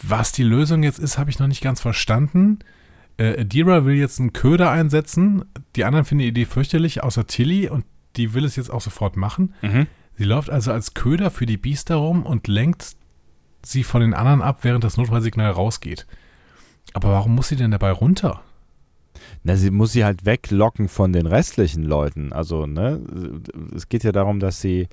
was 0.02 0.32
die 0.32 0.44
Lösung 0.44 0.84
jetzt 0.84 0.99
ist, 0.99 1.18
habe 1.18 1.30
ich 1.30 1.40
noch 1.40 1.48
nicht 1.48 1.62
ganz 1.62 1.80
verstanden. 1.80 2.60
Äh, 3.18 3.41
Adira 3.41 3.86
will 3.86 3.95
jetzt 3.95 4.20
einen 4.20 4.34
Köder 4.34 4.72
einsetzen. 4.72 5.45
Die 5.76 5.86
anderen 5.86 6.06
finden 6.06 6.24
die 6.24 6.30
Idee 6.30 6.45
fürchterlich, 6.45 7.03
außer 7.03 7.28
Tilly, 7.28 7.70
und 7.70 7.86
die 8.16 8.34
will 8.34 8.45
es 8.45 8.56
jetzt 8.56 8.72
auch 8.72 8.82
sofort 8.82 9.16
machen. 9.16 9.53
Mhm. 9.62 9.88
Sie 10.18 10.24
läuft 10.24 10.49
also 10.49 10.72
als 10.72 10.94
Köder 10.94 11.30
für 11.30 11.45
die 11.45 11.57
Biester 11.57 11.95
rum 11.95 12.26
und 12.26 12.48
lenkt 12.48 12.95
sie 13.68 13.84
von 13.84 14.02
den 14.02 14.14
anderen 14.14 14.42
ab, 14.42 14.60
während 14.62 14.84
das 14.84 14.98
Notfallsignal 14.98 15.52
rausgeht. 15.52 16.06
Aber 16.94 17.10
warum 17.10 17.36
muss 17.36 17.50
sie 17.50 17.56
denn 17.56 17.72
dabei 17.72 17.92
runter? 17.92 18.42
Na, 19.44 19.56
sie 19.56 19.72
muss 19.72 19.92
sie 19.92 20.06
halt 20.06 20.26
weglocken 20.26 20.88
von 20.88 21.14
den 21.14 21.26
restlichen 21.26 21.84
Leuten. 21.84 22.34
Also, 22.34 22.66
ne, 22.66 23.02
es 23.76 23.90
geht 23.90 24.04
ja 24.04 24.12
darum, 24.12 24.40
dass 24.40 24.62
sie, 24.62 24.88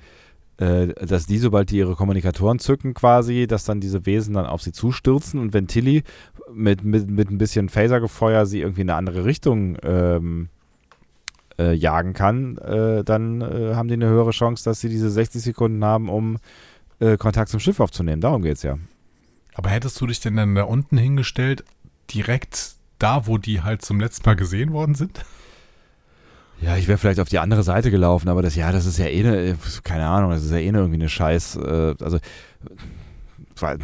äh, 0.57 0.87
dass 0.87 1.25
die, 1.25 1.37
sobald 1.37 1.71
die 1.71 1.77
ihre 1.77 1.95
Kommunikatoren 1.95 2.59
zücken 2.59 2.93
quasi, 2.93 3.47
dass 3.47 3.65
dann 3.65 3.79
diese 3.79 4.05
Wesen 4.05 4.35
dann 4.35 4.45
auf 4.45 4.61
sie 4.61 4.71
zustürzen 4.71 5.39
und 5.39 5.53
wenn 5.53 5.67
Tilly 5.67 6.03
mit, 6.53 6.83
mit, 6.83 7.09
mit 7.09 7.29
ein 7.31 7.37
bisschen 7.37 7.69
Phasergefeuer 7.69 8.45
sie 8.45 8.61
irgendwie 8.61 8.81
in 8.81 8.89
eine 8.89 8.97
andere 8.97 9.25
Richtung 9.25 9.77
ähm, 9.83 10.49
äh, 11.57 11.73
jagen 11.73 12.13
kann, 12.13 12.57
äh, 12.57 13.03
dann 13.03 13.41
äh, 13.41 13.75
haben 13.75 13.87
die 13.87 13.95
eine 13.95 14.07
höhere 14.07 14.31
Chance, 14.31 14.63
dass 14.63 14.81
sie 14.81 14.89
diese 14.89 15.09
60 15.09 15.41
Sekunden 15.41 15.83
haben, 15.83 16.09
um 16.09 16.37
äh, 17.03 17.17
Kontakt 17.17 17.49
zum 17.49 17.59
Schiff 17.59 17.79
aufzunehmen. 17.79 18.21
Darum 18.21 18.41
geht's 18.41 18.63
ja. 18.63 18.77
Aber 19.53 19.69
hättest 19.69 19.99
du 20.01 20.07
dich 20.07 20.19
denn 20.19 20.35
dann 20.35 20.55
da 20.55 20.63
unten 20.63 20.97
hingestellt, 20.97 21.63
direkt 22.13 22.75
da, 22.99 23.27
wo 23.27 23.37
die 23.37 23.61
halt 23.61 23.83
zum 23.83 23.99
letzten 23.99 24.27
Mal 24.27 24.35
gesehen 24.35 24.71
worden 24.71 24.95
sind? 24.95 25.23
Ja, 26.61 26.77
ich 26.77 26.87
wäre 26.87 26.97
vielleicht 26.97 27.19
auf 27.19 27.29
die 27.29 27.39
andere 27.39 27.63
Seite 27.63 27.91
gelaufen, 27.91 28.29
aber 28.29 28.41
das, 28.41 28.55
ja, 28.55 28.71
das 28.71 28.85
ist 28.85 28.97
ja 28.97 29.07
eh 29.07 29.19
eine, 29.19 29.57
keine 29.83 30.07
Ahnung, 30.07 30.31
das 30.31 30.45
ist 30.45 30.51
ja 30.51 30.57
eh 30.57 30.69
eine 30.69 30.79
irgendwie 30.79 30.99
eine 30.99 31.09
Scheiß, 31.09 31.57
äh, 31.57 31.95
also, 31.99 32.17
äh, 33.61 33.77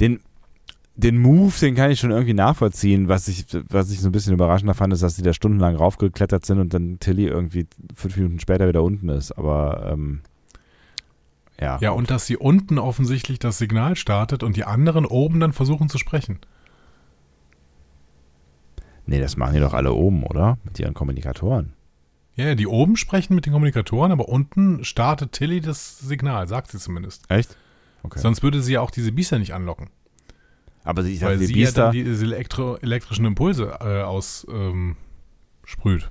den, 0.00 0.20
den 0.94 1.18
Move, 1.18 1.52
den 1.60 1.74
kann 1.74 1.90
ich 1.90 2.00
schon 2.00 2.10
irgendwie 2.10 2.34
nachvollziehen. 2.34 3.08
Was 3.08 3.28
ich, 3.28 3.46
was 3.68 3.90
ich 3.90 4.00
so 4.00 4.08
ein 4.08 4.12
bisschen 4.12 4.32
überraschender 4.32 4.74
fand, 4.74 4.92
ist, 4.92 5.02
dass 5.02 5.16
die 5.16 5.22
da 5.22 5.32
stundenlang 5.32 5.76
raufgeklettert 5.76 6.44
sind 6.44 6.58
und 6.58 6.74
dann 6.74 6.98
Tilly 6.98 7.26
irgendwie 7.26 7.66
fünf 7.94 8.16
Minuten 8.16 8.40
später 8.40 8.66
wieder 8.66 8.82
unten 8.82 9.08
ist. 9.10 9.32
Aber, 9.32 9.90
ähm, 9.92 10.22
ja. 11.60 11.78
Ja, 11.80 11.90
und 11.90 12.10
dass 12.10 12.26
sie 12.26 12.36
unten 12.36 12.78
offensichtlich 12.78 13.38
das 13.38 13.58
Signal 13.58 13.96
startet 13.96 14.42
und 14.42 14.56
die 14.56 14.64
anderen 14.64 15.04
oben 15.04 15.40
dann 15.40 15.52
versuchen 15.52 15.88
zu 15.88 15.98
sprechen. 15.98 16.38
Nee, 19.06 19.20
das 19.20 19.36
machen 19.36 19.54
die 19.54 19.60
doch 19.60 19.74
alle 19.74 19.92
oben, 19.92 20.22
oder? 20.24 20.58
Mit 20.64 20.78
ihren 20.78 20.94
Kommunikatoren. 20.94 21.72
Ja, 22.36 22.46
ja, 22.46 22.54
die 22.54 22.66
oben 22.66 22.96
sprechen 22.96 23.34
mit 23.34 23.46
den 23.46 23.52
Kommunikatoren, 23.52 24.12
aber 24.12 24.28
unten 24.28 24.84
startet 24.84 25.32
Tilly 25.32 25.60
das 25.60 25.98
Signal, 25.98 26.46
sagt 26.46 26.70
sie 26.70 26.78
zumindest. 26.78 27.24
Echt? 27.30 27.56
Okay. 28.04 28.20
Sonst 28.20 28.42
würde 28.42 28.62
sie 28.62 28.74
ja 28.74 28.80
auch 28.80 28.92
diese 28.92 29.10
Biester 29.10 29.38
nicht 29.40 29.54
anlocken. 29.54 29.90
aber 30.84 31.02
ich 31.04 31.20
weil 31.22 31.38
sie 31.38 31.46
ja 31.46 31.52
Biester, 31.52 31.82
dann 31.86 31.92
diese 31.92 32.24
elektro 32.24 32.76
elektrischen 32.76 33.24
Impulse 33.24 33.78
äh, 33.80 34.02
aus 34.02 34.46
ähm, 34.50 34.96
sprüht. 35.64 36.10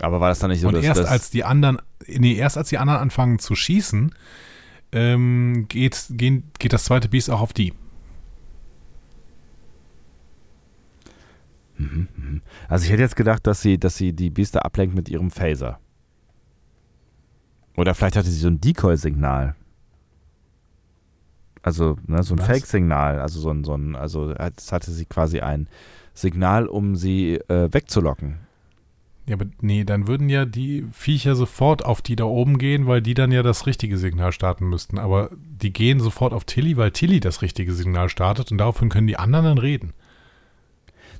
aber 0.00 0.20
war 0.20 0.30
das 0.30 0.38
dann 0.38 0.50
nicht 0.50 0.60
so, 0.62 0.68
und 0.68 0.74
dass 0.74 0.84
erst 0.84 1.00
das, 1.00 1.08
als 1.08 1.30
die 1.30 1.44
anderen, 1.44 1.82
nee, 2.06 2.34
erst 2.36 2.56
als 2.56 2.70
die 2.70 2.78
anderen 2.78 3.00
anfangen 3.00 3.38
zu 3.38 3.54
schießen, 3.54 4.14
ähm, 4.96 5.66
geht, 5.68 6.06
gehen, 6.10 6.50
geht 6.58 6.72
das 6.72 6.84
zweite 6.84 7.08
Biest 7.08 7.30
auch 7.30 7.42
auf 7.42 7.52
die. 7.52 7.74
Mhm, 11.76 12.08
mhm. 12.16 12.42
Also 12.66 12.86
ich 12.86 12.90
hätte 12.90 13.02
jetzt 13.02 13.14
gedacht, 13.14 13.46
dass 13.46 13.60
sie, 13.60 13.78
dass 13.78 13.96
sie 13.96 14.14
die 14.14 14.30
Biester 14.30 14.64
ablenkt 14.64 14.96
mit 14.96 15.10
ihrem 15.10 15.30
Phaser. 15.30 15.78
Oder 17.76 17.94
vielleicht 17.94 18.16
hatte 18.16 18.30
sie 18.30 18.38
so 18.38 18.48
ein 18.48 18.58
Decoy-Signal. 18.58 19.54
Also 21.60 21.98
ne, 22.06 22.22
so 22.22 22.34
ein? 22.34 22.38
Fake-Signal. 22.38 23.20
Also 23.20 23.38
so 23.40 23.50
ein, 23.50 23.64
so 23.64 23.74
ein, 23.74 23.96
also 23.96 24.32
das 24.32 24.72
hatte 24.72 24.90
sie 24.92 25.04
quasi 25.04 25.40
ein 25.40 25.68
Signal, 26.14 26.68
um 26.68 26.96
sie 26.96 27.34
äh, 27.34 27.68
wegzulocken. 27.70 28.45
Ja, 29.28 29.34
aber 29.34 29.46
nee, 29.60 29.84
dann 29.84 30.06
würden 30.06 30.28
ja 30.28 30.44
die 30.44 30.86
Viecher 30.92 31.34
sofort 31.34 31.84
auf 31.84 32.00
die 32.00 32.14
da 32.14 32.24
oben 32.24 32.58
gehen, 32.58 32.86
weil 32.86 33.02
die 33.02 33.14
dann 33.14 33.32
ja 33.32 33.42
das 33.42 33.66
richtige 33.66 33.98
Signal 33.98 34.30
starten 34.32 34.68
müssten. 34.68 34.98
Aber 34.98 35.30
die 35.34 35.72
gehen 35.72 35.98
sofort 35.98 36.32
auf 36.32 36.44
Tilly, 36.44 36.76
weil 36.76 36.92
Tilly 36.92 37.18
das 37.18 37.42
richtige 37.42 37.72
Signal 37.72 38.08
startet 38.08 38.52
und 38.52 38.58
daraufhin 38.58 38.88
können 38.88 39.08
die 39.08 39.18
anderen 39.18 39.46
dann 39.46 39.58
reden. 39.58 39.92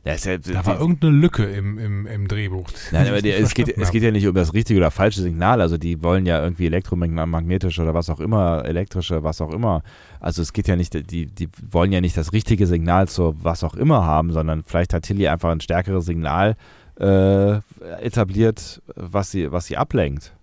Ja, 0.07 0.15
ja, 0.15 0.39
Da 0.39 0.65
war 0.65 0.79
irgendeine 0.79 1.17
Lücke 1.17 1.43
im, 1.47 1.79
im, 1.79 2.07
im 2.07 2.29
Drehbuch. 2.29 2.69
Nein, 2.93 3.09
aber 3.09 3.21
die, 3.23 3.33
es, 3.33 3.55
geht, 3.55 3.77
es 3.77 3.91
geht 3.91 4.05
ja 4.05 4.13
nicht 4.13 4.29
um 4.29 4.37
das 4.37 4.55
richtige 4.55 4.79
oder 4.79 4.93
falsche 4.93 5.21
Signal. 5.21 5.61
Also 5.61 5.79
die 5.79 6.01
wollen 6.01 6.27
ja 6.27 6.45
irgendwie 6.45 6.67
elektromagnetische 6.67 7.83
oder 7.83 7.93
was 7.93 8.09
auch 8.09 8.21
immer, 8.21 8.65
elektrische, 8.65 9.25
was 9.25 9.41
auch 9.41 9.53
immer. 9.53 9.83
Also 10.21 10.43
es 10.43 10.53
geht 10.53 10.69
ja 10.69 10.77
nicht, 10.77 11.11
die, 11.11 11.27
die 11.27 11.49
wollen 11.73 11.91
ja 11.91 12.01
nicht 12.01 12.17
das 12.17 12.33
richtige 12.33 12.69
Signal 12.69 13.09
zur 13.09 13.35
was 13.43 13.65
auch 13.65 13.75
immer 13.75 14.05
haben, 14.05 14.31
sondern 14.33 14.63
vielleicht 14.63 14.95
hat 14.95 15.03
Tilly 15.03 15.27
einfach 15.27 15.51
ein 15.51 15.61
stärkeres 15.61 16.07
Signal 16.07 16.55
äh, 16.99 17.57
etabliert, 18.01 18.83
was 18.95 19.31
sie, 19.31 19.53
was 19.53 19.67
sie 19.67 19.77
ablenkt. 19.77 20.35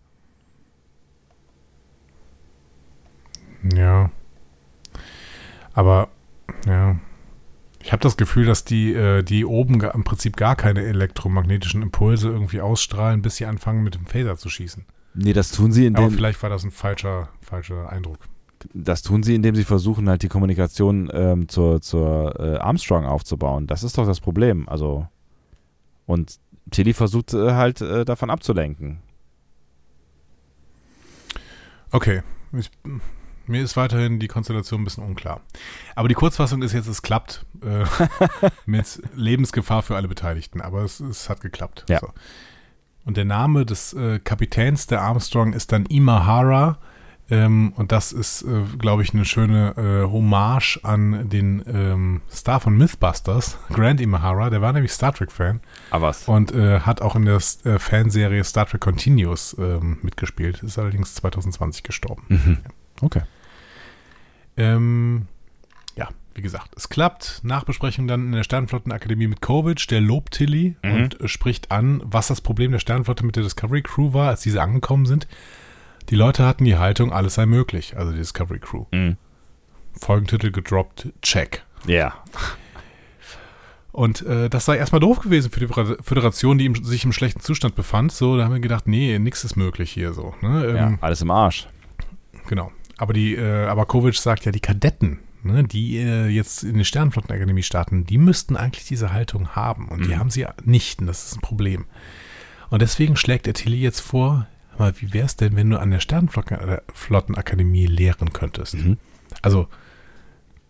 Ja. 3.75 4.11
Aber, 5.73 6.09
ja. 6.67 6.97
Ich 7.81 7.91
habe 7.91 8.01
das 8.01 8.15
Gefühl, 8.15 8.45
dass 8.45 8.63
die, 8.63 8.93
äh, 8.93 9.23
die 9.23 9.45
oben 9.45 9.81
im 9.81 10.03
Prinzip 10.03 10.37
gar 10.37 10.55
keine 10.55 10.83
elektromagnetischen 10.83 11.81
Impulse 11.81 12.29
irgendwie 12.29 12.61
ausstrahlen, 12.61 13.21
bis 13.21 13.35
sie 13.37 13.45
anfangen, 13.45 13.83
mit 13.83 13.95
dem 13.95 14.05
Phaser 14.05 14.37
zu 14.37 14.49
schießen. 14.49 14.85
Nee, 15.15 15.33
das 15.33 15.51
tun 15.51 15.71
sie, 15.71 15.87
Aber 15.87 16.03
indem, 16.05 16.11
vielleicht 16.11 16.41
war 16.41 16.49
das 16.49 16.63
ein 16.63 16.71
falscher, 16.71 17.29
falscher 17.41 17.89
Eindruck. 17.89 18.19
das 18.73 19.01
tun 19.01 19.21
sie, 19.21 19.35
indem 19.35 19.55
sie 19.55 19.65
versuchen, 19.65 20.07
halt 20.07 20.23
die 20.23 20.29
Kommunikation 20.29 21.09
ähm, 21.13 21.49
zur, 21.49 21.81
zur 21.81 22.39
äh, 22.39 22.57
Armstrong 22.57 23.05
aufzubauen. 23.05 23.67
Das 23.67 23.83
ist 23.83 23.97
doch 23.97 24.05
das 24.05 24.21
Problem. 24.21 24.67
Also 24.69 25.07
und 26.05 26.39
Tilly 26.71 26.93
versucht 26.93 27.33
äh, 27.33 27.53
halt 27.53 27.81
äh, 27.81 28.05
davon 28.05 28.29
abzulenken. 28.29 29.01
Okay. 31.91 32.23
Ich, 32.53 32.71
Mir 33.45 33.63
ist 33.63 33.77
weiterhin 33.77 34.19
die 34.19 34.27
Konstellation 34.27 34.81
ein 34.81 34.83
bisschen 34.83 35.03
unklar. 35.03 35.41
Aber 35.95 36.07
die 36.07 36.15
Kurzfassung 36.15 36.61
ist 36.61 36.73
jetzt, 36.73 36.87
es 36.87 37.01
klappt 37.01 37.45
äh, 37.61 37.85
mit 38.65 39.01
Lebensgefahr 39.15 39.83
für 39.83 39.95
alle 39.95 40.07
Beteiligten. 40.07 40.61
Aber 40.61 40.83
es, 40.83 40.99
es 40.99 41.29
hat 41.29 41.41
geklappt. 41.41 41.85
Ja. 41.89 41.99
So. 41.99 42.09
Und 43.05 43.17
der 43.17 43.25
Name 43.25 43.65
des 43.65 43.93
äh, 43.93 44.19
Kapitäns 44.19 44.87
der 44.87 45.01
Armstrong 45.01 45.53
ist 45.53 45.71
dann 45.71 45.85
Imahara. 45.85 46.79
Ähm, 47.33 47.73
und 47.77 47.91
das 47.91 48.11
ist, 48.11 48.43
äh, 48.43 48.61
glaube 48.77 49.01
ich, 49.01 49.13
eine 49.13 49.25
schöne 49.25 49.73
äh, 49.77 50.11
Hommage 50.11 50.79
an 50.83 51.29
den 51.29 51.63
ähm, 51.67 52.21
Star 52.29 52.59
von 52.59 52.77
Mythbusters, 52.77 53.57
Grant 53.69 53.99
Imahara. 54.01 54.49
Der 54.49 54.61
war 54.61 54.71
nämlich 54.73 54.91
Star 54.91 55.13
Trek-Fan 55.13 55.61
Aber 55.89 56.07
was? 56.09 56.27
und 56.27 56.51
äh, 56.53 56.81
hat 56.81 57.01
auch 57.01 57.15
in 57.15 57.25
der 57.25 57.35
äh, 57.63 57.79
Fanserie 57.79 58.43
Star 58.43 58.65
Trek 58.67 58.81
Continuous 58.81 59.55
ähm, 59.57 59.97
mitgespielt. 60.03 60.61
Ist 60.63 60.77
allerdings 60.77 61.15
2020 61.15 61.83
gestorben. 61.83 62.23
Mhm. 62.27 62.57
Okay. 63.01 63.21
Ähm, 64.57 65.27
ja, 65.95 66.09
wie 66.35 66.41
gesagt, 66.41 66.71
es 66.75 66.89
klappt. 66.89 67.41
Nachbesprechung 67.43 68.07
dann 68.07 68.25
in 68.27 68.31
der 68.33 68.43
Sternflottenakademie 68.43 69.27
mit 69.27 69.41
Kovic, 69.41 69.87
der 69.87 70.01
lobt 70.01 70.33
Tilly 70.35 70.75
Mhm. 70.83 70.93
und 70.93 71.21
äh, 71.21 71.27
spricht 71.27 71.71
an, 71.71 72.01
was 72.05 72.27
das 72.27 72.41
Problem 72.41 72.71
der 72.71 72.79
Sternflotte 72.79 73.25
mit 73.25 73.35
der 73.35 73.43
Discovery 73.43 73.81
Crew 73.81 74.13
war, 74.13 74.29
als 74.29 74.41
diese 74.41 74.61
angekommen 74.61 75.05
sind. 75.05 75.27
Die 76.09 76.15
Leute 76.15 76.45
hatten 76.45 76.65
die 76.65 76.77
Haltung, 76.77 77.11
alles 77.13 77.35
sei 77.35 77.45
möglich, 77.45 77.95
also 77.97 78.11
die 78.11 78.17
Discovery 78.17 78.59
Crew. 78.59 78.85
Mhm. 78.91 79.17
Folgentitel 79.99 80.51
gedroppt, 80.51 81.07
check. 81.21 81.63
Ja. 81.85 82.13
Und 83.91 84.23
äh, 84.25 84.49
das 84.49 84.65
sei 84.65 84.77
erstmal 84.77 85.01
doof 85.01 85.19
gewesen 85.19 85.51
für 85.51 85.59
die 85.59 85.67
Föder- 85.67 86.01
Föderation, 86.01 86.57
die 86.57 86.65
im, 86.65 86.75
sich 86.83 87.05
im 87.05 87.13
schlechten 87.13 87.41
Zustand 87.41 87.75
befand. 87.75 88.11
So, 88.11 88.37
da 88.37 88.45
haben 88.45 88.53
wir 88.53 88.59
gedacht, 88.59 88.87
nee, 88.87 89.19
nichts 89.19 89.43
ist 89.43 89.55
möglich 89.55 89.91
hier 89.91 90.13
so. 90.13 90.33
Ne? 90.41 90.65
Ähm, 90.65 90.75
ja. 90.75 90.97
Alles 91.01 91.21
im 91.21 91.29
Arsch. 91.29 91.67
Genau. 92.47 92.71
Aber 92.97 93.13
die, 93.13 93.35
äh, 93.35 93.65
aber 93.67 93.85
Kovic 93.85 94.15
sagt 94.15 94.45
ja, 94.45 94.51
die 94.51 94.59
Kadetten, 94.59 95.19
ne, 95.43 95.63
die 95.63 95.97
äh, 95.97 96.27
jetzt 96.27 96.63
in 96.63 96.77
die 96.79 96.85
Sternflottenakademie 96.85 97.61
starten, 97.63 98.05
die 98.05 98.17
müssten 98.17 98.57
eigentlich 98.57 98.85
diese 98.85 99.13
Haltung 99.13 99.49
haben. 99.49 99.87
Und 99.89 100.05
die 100.05 100.09
Mhm. 100.15 100.19
haben 100.19 100.29
sie 100.31 100.47
nicht. 100.63 100.99
Und 100.99 101.07
das 101.07 101.25
ist 101.27 101.35
ein 101.37 101.41
Problem. 101.41 101.85
Und 102.71 102.81
deswegen 102.81 103.15
schlägt 103.15 103.45
Tilly 103.53 103.79
jetzt 103.79 103.99
vor, 103.99 104.47
aber 104.73 104.99
wie 105.01 105.13
wäre 105.13 105.25
es 105.25 105.35
denn, 105.35 105.55
wenn 105.55 105.69
du 105.69 105.79
an 105.79 105.91
der 105.91 105.99
Sternflottenakademie 105.99 107.87
lehren 107.87 108.33
könntest? 108.33 108.75
Mhm. 108.75 108.97
Also, 109.41 109.67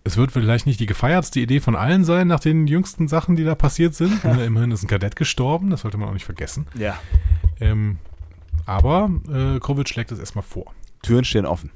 es 0.04 0.18
wird 0.18 0.32
vielleicht 0.32 0.66
nicht 0.66 0.80
die 0.80 0.86
gefeiertste 0.86 1.40
Idee 1.40 1.60
von 1.60 1.76
allen 1.76 2.04
sein, 2.04 2.28
nach 2.28 2.40
den 2.40 2.68
jüngsten 2.68 3.08
Sachen, 3.08 3.36
die 3.36 3.44
da 3.44 3.56
passiert 3.56 3.96
sind. 3.96 4.24
Ne, 4.34 4.46
immerhin 4.46 4.72
ist 4.72 4.84
ein 4.84 4.88
Kadett 4.88 5.16
gestorben, 5.16 5.70
das 5.70 5.82
sollte 5.82 5.98
man 5.98 6.10
auch 6.10 6.14
nicht 6.14 6.26
vergessen. 6.26 6.68
Ja. 6.76 7.00
Ähm, 7.60 7.98
aber 8.66 9.10
äh, 9.32 9.60
Kovic 9.60 9.90
schlägt 9.90 10.12
es 10.12 10.20
erstmal 10.20 10.44
vor. 10.44 10.74
Türen 11.02 11.24
stehen 11.26 11.46
offen. 11.46 11.72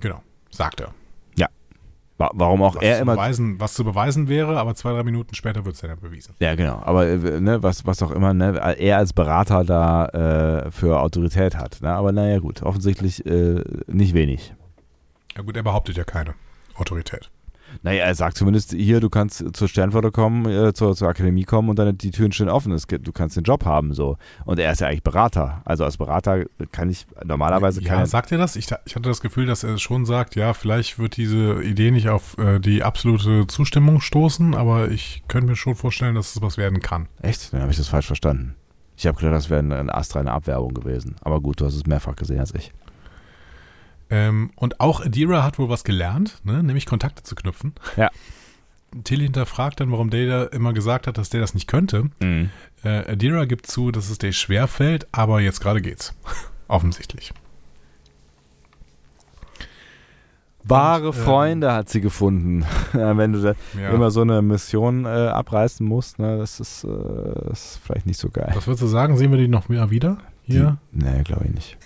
Genau, 0.00 0.22
sagt 0.50 0.80
er. 0.80 0.94
Wa- 2.18 2.30
Warum 2.34 2.62
auch 2.62 2.76
was, 2.76 2.82
er 2.82 2.96
zu 2.96 3.02
immer. 3.02 3.12
beweisen, 3.14 3.60
was 3.60 3.74
zu 3.74 3.84
beweisen 3.84 4.28
wäre, 4.28 4.58
aber 4.58 4.74
zwei, 4.74 4.92
drei 4.92 5.02
Minuten 5.02 5.34
später 5.34 5.64
wird 5.66 5.74
es 5.74 5.82
dann 5.82 5.90
ja 5.90 5.96
bewiesen. 5.96 6.34
Ja, 6.40 6.54
genau. 6.54 6.80
Aber 6.84 7.06
äh, 7.06 7.40
ne, 7.40 7.62
was, 7.62 7.84
was 7.86 8.02
auch 8.02 8.10
immer, 8.10 8.32
ne, 8.32 8.58
er 8.78 8.96
als 8.98 9.12
Berater 9.12 9.64
da 9.64 10.06
äh, 10.66 10.70
für 10.70 11.00
Autorität 11.00 11.56
hat. 11.56 11.78
Ne? 11.82 11.90
Aber 11.90 12.12
naja, 12.12 12.38
gut, 12.38 12.62
offensichtlich 12.62 13.24
äh, 13.26 13.62
nicht 13.86 14.14
wenig. 14.14 14.54
Ja 15.36 15.42
gut, 15.42 15.56
er 15.56 15.62
behauptet 15.62 15.96
ja 15.98 16.04
keine 16.04 16.34
Autorität. 16.74 17.30
Naja, 17.82 18.04
er 18.04 18.14
sagt 18.14 18.36
zumindest 18.36 18.72
hier, 18.72 19.00
du 19.00 19.10
kannst 19.10 19.44
zur 19.56 19.68
Sternflotte 19.68 20.10
kommen, 20.10 20.46
äh, 20.46 20.72
zur, 20.72 20.94
zur 20.94 21.08
Akademie 21.08 21.44
kommen 21.44 21.68
und 21.68 21.78
dann 21.78 21.96
die 21.96 22.10
Türen 22.10 22.32
stehen 22.32 22.48
offen. 22.48 22.72
Es 22.72 22.86
gibt, 22.86 23.06
du 23.06 23.12
kannst 23.12 23.36
den 23.36 23.44
Job 23.44 23.64
haben 23.64 23.94
so. 23.94 24.16
Und 24.44 24.58
er 24.58 24.72
ist 24.72 24.80
ja 24.80 24.88
eigentlich 24.88 25.02
Berater. 25.02 25.62
Also 25.64 25.84
als 25.84 25.96
Berater 25.96 26.44
kann 26.72 26.90
ich 26.90 27.06
normalerweise 27.24 27.82
ja, 27.82 27.94
keine. 27.94 28.06
sagt 28.06 28.32
er 28.32 28.38
das? 28.38 28.56
Ich, 28.56 28.66
ich 28.84 28.96
hatte 28.96 29.08
das 29.08 29.20
Gefühl, 29.20 29.46
dass 29.46 29.64
er 29.64 29.78
schon 29.78 30.04
sagt, 30.04 30.36
ja, 30.36 30.54
vielleicht 30.54 30.98
wird 30.98 31.16
diese 31.16 31.62
Idee 31.62 31.90
nicht 31.90 32.08
auf 32.08 32.38
äh, 32.38 32.58
die 32.58 32.82
absolute 32.82 33.46
Zustimmung 33.46 34.00
stoßen, 34.00 34.54
aber 34.54 34.90
ich 34.90 35.22
könnte 35.28 35.48
mir 35.48 35.56
schon 35.56 35.74
vorstellen, 35.74 36.14
dass 36.14 36.34
es 36.34 36.42
was 36.42 36.56
werden 36.58 36.80
kann. 36.80 37.08
Echt? 37.22 37.52
Dann 37.52 37.60
habe 37.60 37.70
ich 37.70 37.78
das 37.78 37.88
falsch 37.88 38.06
verstanden. 38.06 38.54
Ich 38.96 39.06
habe 39.06 39.18
gedacht, 39.18 39.34
das 39.34 39.50
wäre 39.50 39.60
eine, 39.60 39.76
eine 39.76 39.94
astreine 39.94 40.32
Abwerbung 40.32 40.72
gewesen. 40.72 41.16
Aber 41.20 41.40
gut, 41.40 41.60
du 41.60 41.66
hast 41.66 41.74
es 41.74 41.86
mehrfach 41.86 42.16
gesehen 42.16 42.40
als 42.40 42.54
ich. 42.54 42.72
Ähm, 44.08 44.50
und 44.56 44.80
auch 44.80 45.00
Adira 45.04 45.42
hat 45.42 45.58
wohl 45.58 45.68
was 45.68 45.82
gelernt, 45.84 46.40
ne? 46.44 46.62
nämlich 46.62 46.86
Kontakte 46.86 47.22
zu 47.22 47.34
knüpfen. 47.34 47.74
Ja. 47.96 48.10
Tilly 49.04 49.24
hinterfragt 49.24 49.80
dann, 49.80 49.90
warum 49.90 50.10
Data 50.10 50.44
immer 50.54 50.72
gesagt 50.72 51.06
hat, 51.06 51.18
dass 51.18 51.28
der 51.28 51.40
das 51.40 51.54
nicht 51.54 51.66
könnte. 51.66 52.04
Mhm. 52.20 52.50
Äh, 52.84 53.12
Adira 53.12 53.44
gibt 53.44 53.66
zu, 53.66 53.90
dass 53.90 54.08
es 54.10 54.18
dir 54.18 54.32
schwer 54.32 54.68
fällt, 54.68 55.06
aber 55.12 55.40
jetzt 55.40 55.60
gerade 55.60 55.82
geht's. 55.82 56.14
Offensichtlich. 56.68 57.32
Wahre 60.64 61.08
Und, 61.10 61.16
ähm, 61.16 61.22
Freunde 61.22 61.72
hat 61.72 61.88
sie 61.88 62.00
gefunden. 62.00 62.64
Wenn 62.92 63.32
du 63.32 63.40
da 63.42 63.54
Ja. 63.80 63.90
immer 63.90 64.10
so 64.10 64.22
eine 64.22 64.42
Mission 64.42 65.04
äh, 65.04 65.08
abreißen 65.08 65.86
musst, 65.86 66.18
ne, 66.18 66.38
das 66.38 66.58
ist, 66.60 66.84
äh, 66.84 66.88
das 67.48 67.76
ist 67.76 67.80
vielleicht 67.84 68.06
nicht 68.06 68.18
so 68.18 68.30
geil. 68.30 68.50
Was 68.54 68.66
würdest 68.66 68.82
du 68.82 68.86
sagen? 68.88 69.16
Sehen 69.16 69.30
wir 69.30 69.38
die 69.38 69.48
noch 69.48 69.68
mehr 69.68 69.90
wieder? 69.90 70.18
Hier, 70.42 70.78
Die, 70.92 71.04
nee, 71.04 71.22
glaube 71.22 71.44
ich 71.46 71.52
nicht. 71.54 71.76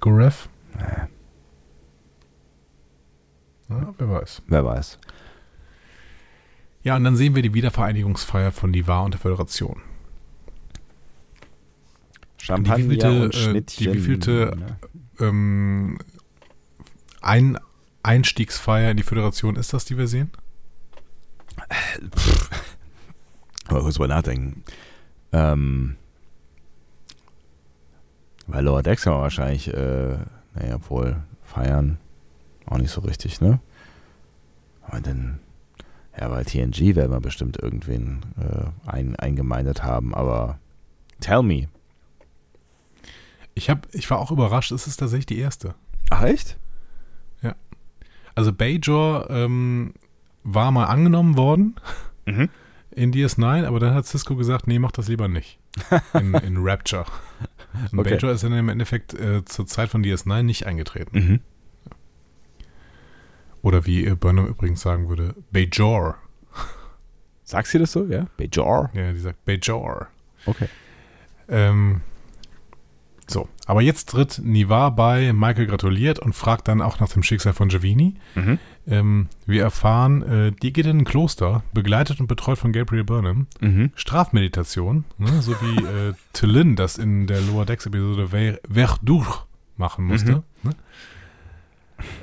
Gorev? 0.00 0.48
Ja, 3.68 3.94
wer 3.98 4.08
weiß. 4.10 4.42
wer 4.46 4.64
weiß. 4.64 4.98
Ja, 6.82 6.96
und 6.96 7.04
dann 7.04 7.16
sehen 7.16 7.34
wir 7.34 7.42
die 7.42 7.52
Wiedervereinigungsfeier 7.54 8.52
von 8.52 8.70
Nivar 8.70 9.04
und 9.04 9.12
der 9.14 9.20
Föderation. 9.20 9.82
Champagner 12.40 12.78
wievielte, 12.84 13.22
und 13.24 13.34
äh, 13.34 13.38
Schnittchen. 13.38 13.92
die 13.92 13.98
wievielte- 13.98 14.56
ne? 14.56 14.78
Ähm, 15.20 15.98
ein 17.20 17.58
Einstiegsfeier 18.02 18.92
in 18.92 18.96
die 18.96 19.02
Föderation 19.02 19.56
ist 19.56 19.72
das, 19.74 19.84
die 19.84 19.98
wir 19.98 20.06
sehen? 20.06 20.30
Mal 23.70 23.80
kurz 23.80 23.96
drüber 23.96 24.08
nachdenken. 24.08 24.62
Ähm, 25.32 25.96
bei 28.46 28.60
Lower 28.62 28.82
Decks 28.82 29.04
man 29.04 29.16
wahrscheinlich, 29.16 29.68
äh, 29.74 30.16
naja, 30.58 30.78
wohl 30.88 31.22
feiern. 31.44 31.98
Auch 32.66 32.78
nicht 32.78 32.90
so 32.90 33.00
richtig, 33.00 33.40
ne? 33.40 33.60
Aber 34.82 35.00
dann, 35.00 35.38
ja, 36.18 36.28
bei 36.28 36.44
TNG 36.44 36.94
werden 36.96 37.12
wir 37.12 37.20
bestimmt 37.20 37.58
irgendwen 37.62 38.20
äh, 38.40 38.90
ein, 38.90 39.16
eingemeindet 39.16 39.82
haben, 39.82 40.14
aber 40.14 40.58
tell 41.20 41.42
me. 41.42 41.68
Ich, 43.54 43.70
hab, 43.70 43.86
ich 43.92 44.08
war 44.10 44.18
auch 44.18 44.30
überrascht, 44.30 44.70
es 44.72 44.86
ist 44.86 44.98
tatsächlich 44.98 45.26
die 45.26 45.38
erste. 45.38 45.74
Ach, 46.10 46.22
echt? 46.22 46.58
Also 48.34 48.52
Bajor 48.52 49.28
ähm, 49.30 49.94
war 50.44 50.70
mal 50.70 50.84
angenommen 50.84 51.36
worden 51.36 51.74
Mhm. 52.24 52.48
in 52.92 53.12
DS9, 53.12 53.64
aber 53.66 53.80
dann 53.80 53.94
hat 53.94 54.06
Cisco 54.06 54.36
gesagt, 54.36 54.68
nee, 54.68 54.78
mach 54.78 54.92
das 54.92 55.08
lieber 55.08 55.26
nicht. 55.26 55.58
In, 56.14 56.34
in 56.34 56.56
Rapture. 56.58 57.06
Okay. 57.96 58.16
Bajor 58.16 58.32
ist 58.32 58.44
dann 58.44 58.52
im 58.52 58.68
Endeffekt 58.68 59.14
äh, 59.14 59.44
zur 59.44 59.66
Zeit 59.66 59.88
von 59.90 60.02
DS9 60.02 60.42
nicht 60.42 60.66
eingetreten. 60.66 61.18
Mhm. 61.18 61.40
Oder 63.62 63.86
wie 63.86 64.04
äh, 64.04 64.14
Burnham 64.14 64.46
übrigens 64.46 64.80
sagen 64.80 65.08
würde, 65.08 65.34
Bajor. 65.50 66.16
Sagst 67.44 67.74
du 67.74 67.78
das 67.78 67.92
so, 67.92 68.04
ja? 68.06 68.26
Bajor? 68.36 68.90
Ja, 68.94 69.12
die 69.12 69.20
sagt 69.20 69.44
Bajor. 69.44 70.08
Okay. 70.46 70.68
Ähm, 71.48 72.02
so, 73.30 73.48
aber 73.66 73.82
jetzt 73.82 74.08
tritt 74.08 74.40
Nivar 74.42 74.96
bei, 74.96 75.34
Michael 75.34 75.66
gratuliert 75.66 76.18
und 76.18 76.32
fragt 76.32 76.66
dann 76.66 76.80
auch 76.80 76.98
nach 76.98 77.10
dem 77.10 77.22
Schicksal 77.22 77.52
von 77.52 77.68
Giovini. 77.68 78.14
Mhm. 78.34 78.58
Ähm, 78.86 79.28
wir 79.44 79.62
erfahren, 79.62 80.22
äh, 80.22 80.52
die 80.52 80.72
geht 80.72 80.86
in 80.86 81.00
ein 81.00 81.04
Kloster, 81.04 81.62
begleitet 81.74 82.20
und 82.20 82.26
betreut 82.26 82.56
von 82.56 82.72
Gabriel 82.72 83.04
Burnham. 83.04 83.46
Mhm. 83.60 83.90
Strafmeditation, 83.94 85.04
ne? 85.18 85.42
so 85.42 85.52
wie 85.60 85.84
äh, 85.84 86.14
Tillin 86.32 86.74
das 86.74 86.96
in 86.96 87.26
der 87.26 87.42
Lower 87.42 87.66
Decks 87.66 87.84
Episode 87.84 88.28
Ver 88.28 88.58
Verdur 88.70 89.46
machen 89.76 90.06
musste. 90.06 90.42
Ne? 90.62 90.70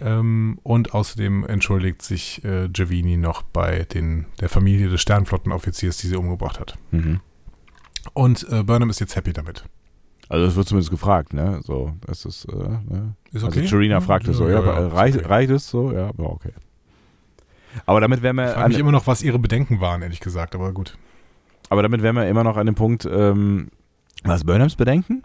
Ähm, 0.02 0.60
und 0.64 0.94
außerdem 0.94 1.45
entschuldigt 1.45 2.02
sich 2.02 2.44
äh, 2.44 2.68
Giovini 2.69 3.18
noch 3.18 3.44
bei 3.44 3.84
den, 3.84 4.26
der 4.40 4.49
Familie 4.49 4.90
des 4.90 5.02
Sternflottenoffiziers, 5.02 5.98
die 5.98 6.07
sie 6.07 6.15
umgebracht 6.15 6.60
hat. 6.60 6.77
Mhm. 6.91 7.19
Und 8.14 8.48
äh, 8.49 8.64
Burnham 8.64 8.90
ist 8.90 8.99
jetzt 8.99 9.15
happy 9.15 9.34
damit. 9.34 9.65
Also 10.30 10.45
es 10.45 10.56
wird 10.56 10.68
zumindest 10.68 10.91
gefragt, 10.91 11.34
ne? 11.34 11.60
So, 11.64 11.93
das 12.06 12.26
ist, 12.26 12.45
äh, 12.45 12.56
ne? 12.56 13.15
Ist 13.31 13.35
Also 13.35 13.47
okay? 13.47 13.68
Serena 13.68 14.02
fragt 14.02 14.27
es 14.27 14.38
so, 14.38 14.49
ja, 14.49 14.60
äh, 14.60 14.88
ist 14.88 14.93
reicht, 14.93 15.18
okay. 15.18 15.27
reicht 15.27 15.52
es 15.52 15.69
so? 15.69 15.91
Ja, 15.91 16.10
aber 16.10 16.31
okay. 16.31 16.52
Aber 17.85 18.02
damit 18.02 18.22
wären 18.22 18.38
wir 18.38 18.47
Ich 18.47 18.53
frage 18.53 18.69
mich 18.69 18.80
immer 18.80 18.91
noch, 18.91 19.06
was 19.07 19.22
ihre 19.22 19.38
Bedenken 19.39 19.81
waren, 19.81 20.02
ehrlich 20.02 20.22
gesagt, 20.22 20.56
aber 20.56 20.72
gut. 20.72 20.97
aber 21.69 21.84
damit 21.84 22.02
wären 22.02 22.15
wir 22.15 22.27
immer 22.27 22.43
noch 22.43 22.57
an 22.57 22.65
dem 22.65 22.76
Punkt, 22.76 23.06
ähm, 23.06 23.69
was 24.23 24.43
Burnhams 24.43 24.76
Bedenken? 24.76 25.23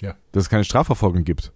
Ja. 0.00 0.14
Dass 0.32 0.44
es 0.44 0.48
keine 0.50 0.64
Strafverfolgung 0.64 1.24
gibt. 1.24 1.52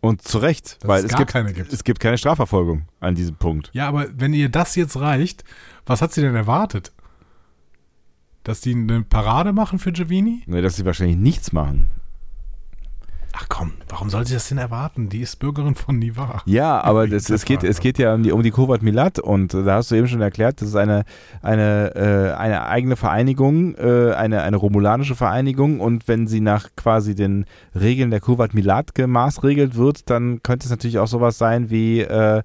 Und 0.00 0.22
zu 0.22 0.38
Recht, 0.38 0.82
Dass 0.82 0.88
weil 0.88 0.98
es 0.98 1.06
es 1.06 1.10
gar 1.12 1.20
gibt, 1.20 1.32
keine 1.32 1.52
gibt. 1.52 1.72
es 1.72 1.82
gibt 1.82 2.00
keine 2.00 2.18
Strafverfolgung 2.18 2.86
an 3.00 3.14
diesem 3.14 3.36
Punkt. 3.36 3.70
Ja, 3.72 3.88
aber 3.88 4.06
wenn 4.14 4.34
ihr 4.34 4.48
das 4.48 4.74
jetzt 4.76 4.98
reicht, 5.00 5.44
was 5.86 6.02
hat 6.02 6.12
sie 6.12 6.20
denn 6.20 6.34
erwartet? 6.34 6.92
Dass 8.46 8.60
die 8.60 8.76
eine 8.76 9.02
Parade 9.02 9.52
machen 9.52 9.80
für 9.80 9.90
Giovini? 9.90 10.44
Ne, 10.46 10.62
dass 10.62 10.76
sie 10.76 10.84
wahrscheinlich 10.84 11.16
nichts 11.16 11.50
machen. 11.50 11.86
Ach 13.32 13.46
komm, 13.48 13.72
warum 13.88 14.08
soll 14.08 14.24
sie 14.24 14.34
das 14.34 14.48
denn 14.48 14.58
erwarten? 14.58 15.08
Die 15.08 15.20
ist 15.20 15.40
Bürgerin 15.40 15.74
von 15.74 15.98
Nivar. 15.98 16.42
Ja, 16.46 16.80
aber 16.84 17.08
das, 17.08 17.28
es, 17.28 17.44
geht, 17.44 17.64
es 17.64 17.80
geht 17.80 17.98
ja 17.98 18.14
um 18.14 18.22
die, 18.22 18.30
um 18.30 18.44
die 18.44 18.52
Kovat 18.52 18.84
Milat 18.84 19.18
und 19.18 19.52
da 19.52 19.74
hast 19.74 19.90
du 19.90 19.96
eben 19.96 20.06
schon 20.06 20.20
erklärt, 20.20 20.60
das 20.62 20.68
ist 20.68 20.76
eine, 20.76 21.04
eine, 21.42 21.96
äh, 21.96 22.36
eine 22.36 22.68
eigene 22.68 22.94
Vereinigung, 22.94 23.74
äh, 23.74 24.12
eine, 24.12 24.42
eine 24.42 24.56
romulanische 24.56 25.16
Vereinigung 25.16 25.80
und 25.80 26.06
wenn 26.06 26.28
sie 26.28 26.40
nach 26.40 26.68
quasi 26.76 27.16
den 27.16 27.46
Regeln 27.74 28.12
der 28.12 28.20
Kovat 28.20 28.54
Milat 28.54 28.94
gemaßregelt 28.94 29.74
wird, 29.74 30.08
dann 30.08 30.40
könnte 30.44 30.66
es 30.66 30.70
natürlich 30.70 31.00
auch 31.00 31.08
sowas 31.08 31.36
sein 31.36 31.68
wie 31.68 32.02
äh, 32.02 32.44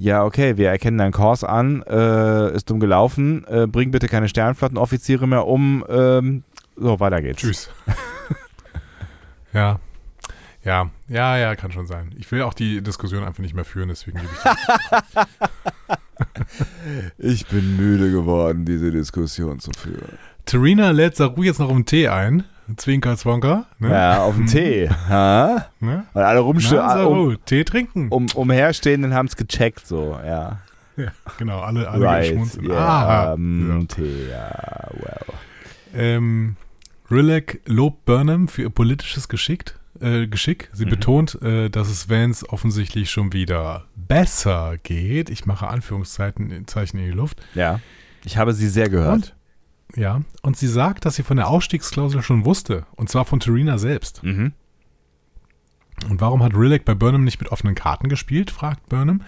ja, 0.00 0.24
okay, 0.24 0.56
wir 0.56 0.70
erkennen 0.70 0.96
deinen 0.96 1.12
Kurs 1.12 1.44
an, 1.44 1.82
äh, 1.82 2.54
ist 2.54 2.70
dumm 2.70 2.80
gelaufen, 2.80 3.44
äh, 3.46 3.66
bring 3.66 3.90
bitte 3.90 4.08
keine 4.08 4.30
Sternflottenoffiziere 4.30 5.28
mehr 5.28 5.46
um, 5.46 5.84
ähm, 5.90 6.42
so, 6.74 6.98
weiter 7.00 7.20
geht's. 7.20 7.42
Tschüss. 7.42 7.70
ja, 9.52 9.78
ja, 10.64 10.90
ja, 11.06 11.36
ja, 11.36 11.54
kann 11.54 11.70
schon 11.70 11.86
sein. 11.86 12.14
Ich 12.18 12.32
will 12.32 12.40
auch 12.40 12.54
die 12.54 12.80
Diskussion 12.80 13.24
einfach 13.24 13.42
nicht 13.42 13.54
mehr 13.54 13.66
führen, 13.66 13.90
deswegen 13.90 14.20
gebe 14.20 14.30
ich 14.32 14.40
Ich 17.18 17.46
bin 17.48 17.76
müde 17.76 18.10
geworden, 18.10 18.64
diese 18.64 18.90
Diskussion 18.90 19.60
zu 19.60 19.70
führen. 19.72 20.16
Terina 20.46 20.92
lädt 20.92 21.16
Saru 21.16 21.42
jetzt 21.42 21.60
noch 21.60 21.68
um 21.68 21.84
Tee 21.84 22.08
ein. 22.08 22.44
Zwinker, 22.76 23.16
Zwonker. 23.16 23.66
Ne? 23.78 23.90
Ja, 23.90 24.22
auf 24.22 24.36
den 24.36 24.46
Tee. 24.46 24.88
Ha? 25.08 25.66
Ne? 25.80 26.04
Und 26.12 26.22
alle 26.22 26.40
rumstehen, 26.40 26.80
Saru, 26.88 27.30
um, 27.30 27.38
Tee 27.46 27.64
trinken. 27.64 28.08
um, 28.08 28.26
umherstehenden 28.34 29.14
haben 29.14 29.26
es 29.26 29.36
gecheckt, 29.36 29.86
so, 29.86 30.18
ja. 30.24 30.58
Ja, 30.96 31.06
genau, 31.38 31.60
alle, 31.60 31.88
alle 31.88 32.04
Right, 32.04 32.28
geschmunzeln. 32.30 32.66
yeah, 32.66 32.78
Ah, 33.30 33.34
ähm, 33.34 33.78
ja. 33.80 33.86
Tee, 33.94 34.28
ja, 34.30 34.88
well. 34.94 35.34
Ähm, 35.94 36.56
Rilek 37.10 37.60
lobt 37.66 38.04
Burnham 38.04 38.48
für 38.48 38.62
ihr 38.62 38.70
politisches 38.70 39.28
Geschick. 39.28 39.74
Äh, 40.00 40.26
Geschick. 40.28 40.70
Sie 40.72 40.84
Mhm. 40.86 40.90
betont, 40.90 41.42
äh, 41.42 41.68
dass 41.68 41.88
es 41.88 42.08
Vance 42.08 42.48
offensichtlich 42.48 43.10
schon 43.10 43.32
wieder 43.32 43.84
besser 43.96 44.76
geht. 44.82 45.28
Ich 45.30 45.46
mache 45.46 45.68
Anführungszeichen 45.68 46.66
Zeichen 46.66 46.98
in 46.98 47.06
die 47.06 47.10
Luft. 47.10 47.40
Ja, 47.54 47.80
ich 48.24 48.36
habe 48.38 48.52
sie 48.54 48.68
sehr 48.68 48.88
gehört. 48.88 49.12
Und? 49.14 49.34
Ja, 49.96 50.20
und 50.42 50.56
sie 50.56 50.68
sagt, 50.68 51.04
dass 51.04 51.16
sie 51.16 51.22
von 51.22 51.36
der 51.36 51.48
Ausstiegsklausel 51.48 52.22
schon 52.22 52.44
wusste. 52.44 52.86
Und 52.96 53.08
zwar 53.08 53.24
von 53.24 53.40
Terina 53.40 53.78
selbst. 53.78 54.22
Mhm. 54.22 54.52
Und 56.08 56.20
warum 56.20 56.42
hat 56.42 56.54
Rilek 56.54 56.84
bei 56.84 56.94
Burnham 56.94 57.24
nicht 57.24 57.40
mit 57.40 57.52
offenen 57.52 57.74
Karten 57.74 58.08
gespielt? 58.08 58.50
fragt 58.50 58.88
Burnham. 58.88 59.22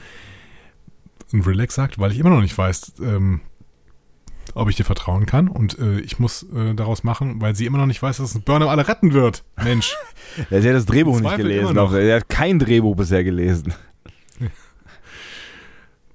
Und 1.32 1.46
Rilek 1.46 1.72
sagt, 1.72 1.98
weil 1.98 2.12
ich 2.12 2.18
immer 2.18 2.30
noch 2.30 2.40
nicht 2.40 2.56
weiß, 2.56 2.94
ähm, 3.02 3.40
ob 4.54 4.68
ich 4.68 4.76
dir 4.76 4.84
vertrauen 4.84 5.26
kann. 5.26 5.48
Und 5.48 5.78
äh, 5.78 6.00
ich 6.00 6.18
muss 6.18 6.44
äh, 6.44 6.74
daraus 6.74 7.04
machen, 7.04 7.40
weil 7.40 7.54
sie 7.54 7.66
immer 7.66 7.78
noch 7.78 7.86
nicht 7.86 8.02
weiß, 8.02 8.18
dass 8.18 8.38
Burnham 8.40 8.68
alle 8.68 8.88
retten 8.88 9.12
wird. 9.12 9.44
Mensch. 9.62 9.94
Der 10.50 10.60
hat 10.62 10.66
das 10.66 10.86
Drehbuch 10.86 11.20
nicht 11.20 11.36
gelesen. 11.36 11.74
noch. 11.74 11.92
Der 11.92 12.16
hat 12.16 12.28
kein 12.28 12.58
Drehbuch 12.58 12.96
bisher 12.96 13.24
gelesen. 13.24 13.74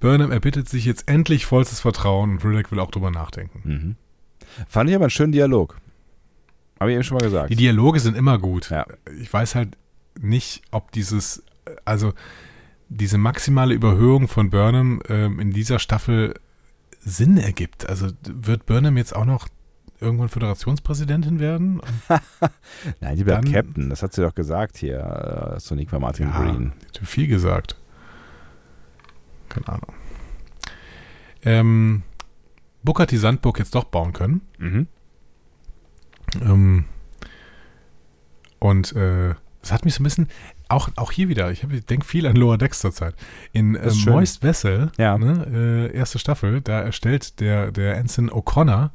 Burnham 0.00 0.30
erbittet 0.30 0.68
sich 0.68 0.84
jetzt 0.84 1.08
endlich 1.08 1.46
vollstes 1.46 1.80
Vertrauen 1.80 2.30
und 2.30 2.44
Rilek 2.44 2.70
will 2.70 2.78
auch 2.78 2.90
drüber 2.90 3.10
nachdenken. 3.10 3.60
Mhm. 3.64 3.96
Fand 4.66 4.88
ich 4.90 4.96
aber 4.96 5.04
einen 5.04 5.10
schönen 5.10 5.32
Dialog. 5.32 5.78
Habe 6.80 6.90
ich 6.90 6.94
eben 6.94 7.04
schon 7.04 7.16
mal 7.18 7.24
gesagt. 7.24 7.50
Die 7.50 7.56
Dialoge 7.56 8.00
sind 8.00 8.16
immer 8.16 8.38
gut. 8.38 8.70
Ja. 8.70 8.86
Ich 9.20 9.32
weiß 9.32 9.54
halt 9.54 9.76
nicht, 10.20 10.62
ob 10.70 10.92
dieses, 10.92 11.42
also 11.84 12.12
diese 12.88 13.18
maximale 13.18 13.74
Überhöhung 13.74 14.28
von 14.28 14.50
Burnham 14.50 15.02
ähm, 15.08 15.40
in 15.40 15.50
dieser 15.52 15.78
Staffel 15.78 16.34
Sinn 17.00 17.36
ergibt. 17.36 17.88
Also 17.88 18.08
wird 18.26 18.66
Burnham 18.66 18.96
jetzt 18.96 19.14
auch 19.14 19.24
noch 19.24 19.48
irgendwann 20.00 20.28
Föderationspräsidentin 20.28 21.40
werden? 21.40 21.80
Nein, 23.00 23.16
die 23.16 23.24
bleibt 23.24 23.52
Captain. 23.52 23.90
Das 23.90 24.02
hat 24.02 24.12
sie 24.12 24.22
doch 24.22 24.34
gesagt 24.34 24.76
hier, 24.76 25.54
äh, 25.56 25.60
Soniqua 25.60 25.98
Martin 25.98 26.28
Ja, 26.28 26.40
Green. 26.42 26.72
hat 26.88 27.06
viel 27.06 27.26
gesagt. 27.26 27.76
Keine 29.48 29.68
Ahnung. 29.68 29.94
Ähm, 31.44 32.02
Hat 32.86 33.10
die 33.10 33.16
Sandburg 33.18 33.58
jetzt 33.58 33.74
doch 33.74 33.84
bauen 33.84 34.12
können. 34.12 34.40
Mhm. 34.58 34.86
Ähm, 36.42 36.84
und 38.58 38.92
äh, 38.96 39.34
das 39.60 39.72
hat 39.72 39.84
mich 39.84 39.94
so 39.94 40.00
ein 40.00 40.04
bisschen, 40.04 40.28
auch, 40.68 40.88
auch 40.96 41.12
hier 41.12 41.28
wieder, 41.28 41.50
ich, 41.50 41.64
ich 41.64 41.86
denke 41.86 42.06
viel 42.06 42.26
an 42.26 42.36
Lower 42.36 42.58
Decks 42.58 42.80
zurzeit. 42.80 43.14
In 43.52 43.74
äh. 43.74 43.90
Moist 44.06 44.42
Vessel, 44.42 44.90
Ja. 44.98 45.16
ne, 45.18 45.90
äh, 45.92 45.96
erste 45.96 46.18
Staffel, 46.18 46.60
da 46.60 46.80
erstellt 46.80 47.40
der, 47.40 47.72
der 47.72 47.96
Ensign 47.96 48.30
O'Connor 48.30 48.90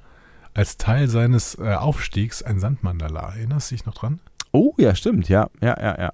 als 0.54 0.78
Teil 0.78 1.08
seines 1.08 1.56
äh, 1.60 1.74
Aufstiegs 1.74 2.44
ein 2.44 2.60
Sandmandala. 2.60 3.36
Erinnerst 3.36 3.72
du 3.72 3.76
dich 3.76 3.86
noch 3.86 3.96
dran? 3.96 4.20
Oh, 4.52 4.74
ja, 4.78 4.94
stimmt. 4.96 5.30
Ja, 5.30 5.50
ja, 5.62 5.80
ja, 5.80 6.00
ja. 6.00 6.14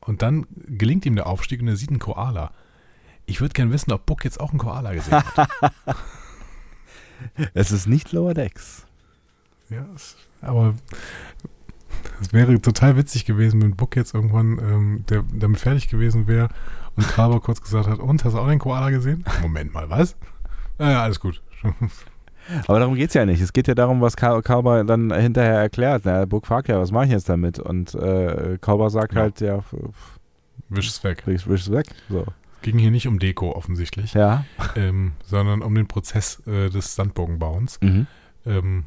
Und 0.00 0.22
dann 0.22 0.46
gelingt 0.66 1.04
ihm 1.04 1.16
der 1.16 1.26
Aufstieg 1.26 1.60
und 1.60 1.68
er 1.68 1.76
sieht 1.76 1.90
einen 1.90 1.98
Koala. 1.98 2.52
Ich 3.26 3.40
würde 3.40 3.52
gerne 3.54 3.72
wissen, 3.72 3.92
ob 3.92 4.06
Book 4.06 4.24
jetzt 4.24 4.40
auch 4.40 4.50
einen 4.50 4.58
Koala 4.58 4.92
gesehen 4.94 5.22
hat. 5.22 5.48
Es 7.54 7.72
ist 7.72 7.86
nicht 7.86 8.12
Lower 8.12 8.34
Decks. 8.34 8.86
ja, 9.70 9.84
aber 10.42 10.74
es 12.20 12.32
wäre 12.32 12.60
total 12.60 12.96
witzig 12.96 13.24
gewesen, 13.24 13.62
wenn 13.62 13.74
Book 13.76 13.96
jetzt 13.96 14.14
irgendwann 14.14 14.58
ähm, 14.58 15.04
der, 15.08 15.24
damit 15.32 15.58
fertig 15.60 15.88
gewesen 15.88 16.26
wäre 16.26 16.48
und 16.96 17.06
Carver 17.08 17.40
kurz 17.40 17.60
gesagt 17.60 17.88
hat, 17.88 17.98
und, 17.98 18.24
hast 18.24 18.34
du 18.34 18.38
auch 18.38 18.48
den 18.48 18.58
Koala 18.58 18.90
gesehen? 18.90 19.24
Moment 19.42 19.72
mal, 19.74 19.88
was? 19.90 20.16
Ja, 20.78 20.90
ja, 20.92 21.02
alles 21.02 21.20
gut. 21.20 21.42
Aber 22.68 22.78
darum 22.78 22.94
geht 22.94 23.08
es 23.08 23.14
ja 23.14 23.26
nicht. 23.26 23.40
Es 23.40 23.52
geht 23.52 23.66
ja 23.66 23.74
darum, 23.74 24.00
was 24.00 24.14
Kalber 24.16 24.84
dann 24.84 25.12
hinterher 25.12 25.58
erklärt. 25.58 26.02
Na, 26.04 26.24
Burg 26.26 26.46
fragt 26.46 26.68
ja, 26.68 26.78
was 26.78 26.92
mache 26.92 27.06
ich 27.06 27.10
jetzt 27.10 27.28
damit? 27.28 27.58
Und 27.58 27.94
äh, 27.96 28.56
Kalber 28.60 28.88
sagt 28.88 29.14
Ja. 29.14 29.22
halt, 29.22 29.40
ja, 29.40 29.64
Wisch 30.68 30.88
es 30.88 31.02
weg. 31.02 31.26
wisch 31.26 31.48
wisch 31.48 31.62
es 31.62 31.72
weg. 31.72 31.86
So. 32.08 32.24
Ging 32.66 32.78
hier 32.78 32.90
nicht 32.90 33.06
um 33.06 33.18
Deko 33.18 33.52
offensichtlich, 33.52 34.12
Ja. 34.14 34.44
ähm, 34.74 35.12
sondern 35.24 35.62
um 35.62 35.74
den 35.74 35.86
Prozess 35.86 36.42
äh, 36.46 36.68
des 36.68 36.94
Sandbogenbauens. 36.96 37.78
Mhm. 37.80 38.06
Ähm, 38.44 38.84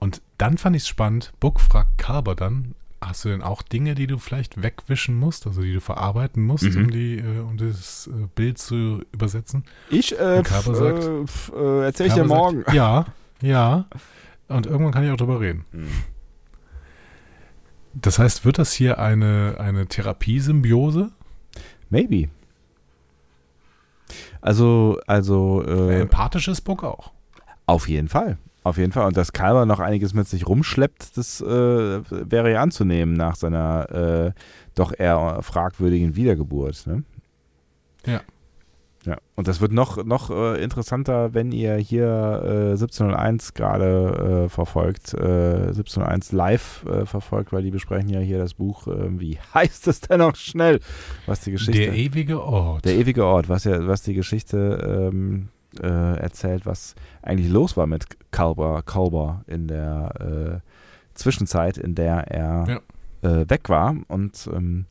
und 0.00 0.20
dann 0.38 0.58
fand 0.58 0.76
ich 0.76 0.82
es 0.82 0.88
spannend. 0.88 1.32
Book 1.40 1.60
fragt 1.60 1.96
Carver 1.98 2.34
dann, 2.34 2.74
hast 3.00 3.24
du 3.24 3.30
denn 3.30 3.42
auch 3.42 3.62
Dinge, 3.62 3.94
die 3.94 4.06
du 4.06 4.18
vielleicht 4.18 4.62
wegwischen 4.62 5.14
musst, 5.18 5.46
also 5.46 5.62
die 5.62 5.72
du 5.72 5.80
verarbeiten 5.80 6.42
musst, 6.44 6.64
Mhm. 6.64 6.84
um, 6.84 6.90
die, 6.90 7.16
äh, 7.18 7.38
um 7.40 7.56
das 7.56 8.06
äh, 8.06 8.26
Bild 8.34 8.58
zu 8.58 9.00
übersetzen? 9.12 9.64
Ich 9.90 10.12
äh, 10.18 10.42
sagt- 10.44 10.68
äh, 10.68 11.56
äh, 11.56 11.84
erzähl 11.86 12.06
ich 12.08 12.12
dir 12.14 12.24
morgen. 12.24 12.64
Sagt, 12.64 12.74
ja, 12.74 13.06
ja. 13.40 13.86
Und 14.48 14.66
irgendwann 14.66 14.92
kann 14.92 15.04
ich 15.04 15.10
auch 15.10 15.16
drüber 15.16 15.40
reden. 15.40 15.64
Mhm. 15.72 15.88
Das 17.94 18.18
heißt, 18.18 18.44
wird 18.44 18.58
das 18.58 18.72
hier 18.72 18.98
eine, 18.98 19.56
eine 19.58 19.86
Therapiesymbiose? 19.86 21.10
Maybe. 21.90 22.28
Also, 24.44 24.98
also 25.06 25.64
Äh, 25.66 26.02
empathisch 26.02 26.48
ist 26.48 26.60
Book 26.60 26.84
auch. 26.84 27.12
auf 27.66 27.88
jeden 27.88 28.08
Fall. 28.08 28.36
Auf 28.62 28.76
jeden 28.76 28.92
Fall. 28.92 29.06
Und 29.06 29.16
dass 29.16 29.32
Kalber 29.32 29.64
noch 29.66 29.80
einiges 29.80 30.12
mit 30.14 30.28
sich 30.28 30.46
rumschleppt, 30.46 31.16
das 31.16 31.40
äh, 31.40 31.46
wäre 31.46 32.52
ja 32.52 32.62
anzunehmen 32.62 33.14
nach 33.14 33.36
seiner 33.36 33.90
äh, 33.90 34.32
doch 34.74 34.92
eher 34.98 35.38
fragwürdigen 35.42 36.14
Wiedergeburt. 36.16 36.86
Ne? 36.86 37.04
Ja. 38.06 38.20
Ja, 39.04 39.18
und 39.34 39.48
das 39.48 39.60
wird 39.60 39.72
noch, 39.72 40.02
noch 40.04 40.30
äh, 40.30 40.62
interessanter, 40.62 41.34
wenn 41.34 41.52
ihr 41.52 41.76
hier 41.76 42.06
äh, 42.06 42.70
1701 42.70 43.52
gerade 43.52 44.44
äh, 44.46 44.48
verfolgt, 44.48 45.12
äh, 45.12 45.68
1701 45.68 46.32
live 46.32 46.86
äh, 46.86 47.04
verfolgt, 47.04 47.52
weil 47.52 47.62
die 47.62 47.70
besprechen 47.70 48.08
ja 48.08 48.20
hier 48.20 48.38
das 48.38 48.54
Buch, 48.54 48.86
äh, 48.86 49.20
wie 49.20 49.38
heißt 49.54 49.88
es 49.88 50.00
denn 50.00 50.20
noch 50.20 50.36
schnell, 50.36 50.80
was 51.26 51.40
die 51.40 51.50
Geschichte... 51.50 51.80
Der 51.80 51.94
ewige 51.94 52.42
Ort. 52.42 52.86
Der 52.86 52.94
ewige 52.94 53.26
Ort, 53.26 53.48
was 53.48 53.64
ja, 53.64 53.86
was 53.86 54.02
die 54.02 54.14
Geschichte 54.14 55.10
ähm, 55.12 55.48
äh, 55.82 56.18
erzählt, 56.18 56.64
was 56.64 56.94
eigentlich 57.20 57.50
los 57.50 57.76
war 57.76 57.86
mit 57.86 58.06
Kalber, 58.30 58.82
Kalber 58.82 59.44
in 59.46 59.68
der 59.68 60.62
äh, 60.64 60.68
Zwischenzeit, 61.14 61.76
in 61.76 61.94
der 61.94 62.30
er 62.30 62.80
äh, 63.22 63.44
weg 63.48 63.68
war. 63.68 63.96
Und 64.08 64.48
ähm, 64.52 64.64
ähm, 64.64 64.86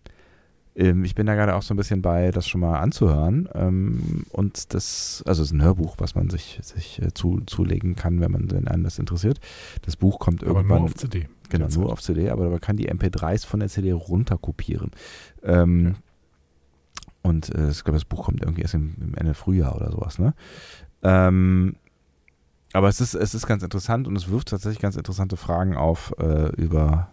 ich 0.75 1.13
bin 1.13 1.27
da 1.27 1.35
gerade 1.35 1.55
auch 1.55 1.61
so 1.61 1.73
ein 1.73 1.77
bisschen 1.77 2.01
bei, 2.01 2.31
das 2.31 2.47
schon 2.47 2.61
mal 2.61 2.79
anzuhören. 2.79 3.47
Ähm, 3.53 4.25
und 4.31 4.73
das, 4.73 5.23
also 5.27 5.43
es 5.43 5.49
ist 5.49 5.53
ein 5.53 5.61
Hörbuch, 5.61 5.95
was 5.99 6.15
man 6.15 6.29
sich, 6.29 6.59
sich 6.63 7.01
äh, 7.01 7.13
zu, 7.13 7.41
zulegen 7.45 7.95
kann, 7.95 8.19
wenn 8.21 8.31
man 8.31 8.49
wenn 8.51 8.67
einen 8.67 8.83
das 8.83 8.97
interessiert. 8.97 9.39
Das 9.83 9.95
Buch 9.95 10.19
kommt 10.19 10.43
aber 10.43 10.55
irgendwann 10.55 10.79
nur 10.79 10.85
auf 10.85 10.95
CD. 10.95 11.27
Genau, 11.49 11.67
nur 11.67 11.91
auf 11.91 12.01
CD, 12.01 12.31
aber 12.31 12.49
man 12.49 12.59
kann 12.59 12.77
die 12.77 12.91
MP3s 12.91 13.45
von 13.45 13.59
der 13.59 13.69
CD 13.69 13.91
runterkopieren. 13.91 14.91
Ähm, 15.43 15.85
Ja. 15.85 15.93
Und 17.23 17.55
äh, 17.55 17.69
ich 17.69 17.83
glaube, 17.83 17.97
das 17.97 18.05
Buch 18.05 18.25
kommt 18.25 18.41
irgendwie 18.41 18.61
erst 18.61 18.73
im, 18.73 18.95
im 18.99 19.15
Ende 19.15 19.33
Frühjahr 19.33 19.75
oder 19.75 19.91
sowas, 19.91 20.19
ne? 20.19 20.33
Ähm, 21.03 21.75
aber 22.73 22.89
es 22.89 22.99
ist, 22.99 23.13
es 23.13 23.33
ist 23.33 23.47
ganz 23.47 23.63
interessant 23.63 24.07
und 24.07 24.15
es 24.15 24.29
wirft 24.29 24.49
tatsächlich 24.49 24.81
ganz 24.81 24.95
interessante 24.97 25.37
Fragen 25.37 25.77
auf 25.77 26.13
äh, 26.19 26.49
über, 26.55 27.09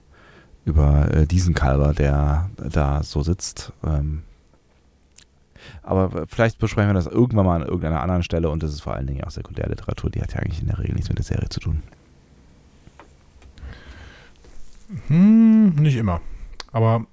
über 0.65 1.13
äh, 1.13 1.27
diesen 1.27 1.55
Kalber, 1.55 1.95
der 1.95 2.51
da 2.57 3.03
so 3.03 3.23
sitzt. 3.23 3.73
Ähm, 3.85 4.23
aber 5.83 6.27
vielleicht 6.27 6.59
besprechen 6.59 6.91
wir 6.91 6.95
das 6.95 7.07
irgendwann 7.07 7.47
mal 7.47 7.63
an 7.63 7.69
irgendeiner 7.69 8.01
anderen 8.01 8.23
Stelle 8.23 8.51
und 8.51 8.63
das 8.63 8.73
ist 8.73 8.81
vor 8.81 8.95
allen 8.95 9.07
Dingen 9.07 9.25
auch 9.25 9.31
Sekundärliteratur, 9.31 10.11
die 10.11 10.21
hat 10.21 10.35
ja 10.35 10.41
eigentlich 10.41 10.61
in 10.61 10.69
der 10.69 10.79
Regel 10.79 10.95
nichts 10.95 11.09
mit 11.09 11.19
der 11.19 11.25
Serie 11.25 11.49
zu 11.49 11.61
tun. 11.61 11.83
Hm, 15.09 15.75
nicht 15.77 15.97
immer. 15.97 16.21
Aber 16.73 17.07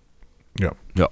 Ja. 0.59 0.71
Ja. 0.95 1.09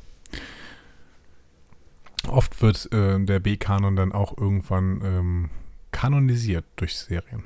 Oft 2.27 2.61
wird 2.61 2.91
äh, 2.91 3.23
der 3.23 3.39
B-Kanon 3.39 3.95
dann 3.95 4.11
auch 4.11 4.35
irgendwann 4.37 5.01
ähm, 5.03 5.49
kanonisiert 5.91 6.65
durch 6.75 6.97
Serien. 6.97 7.43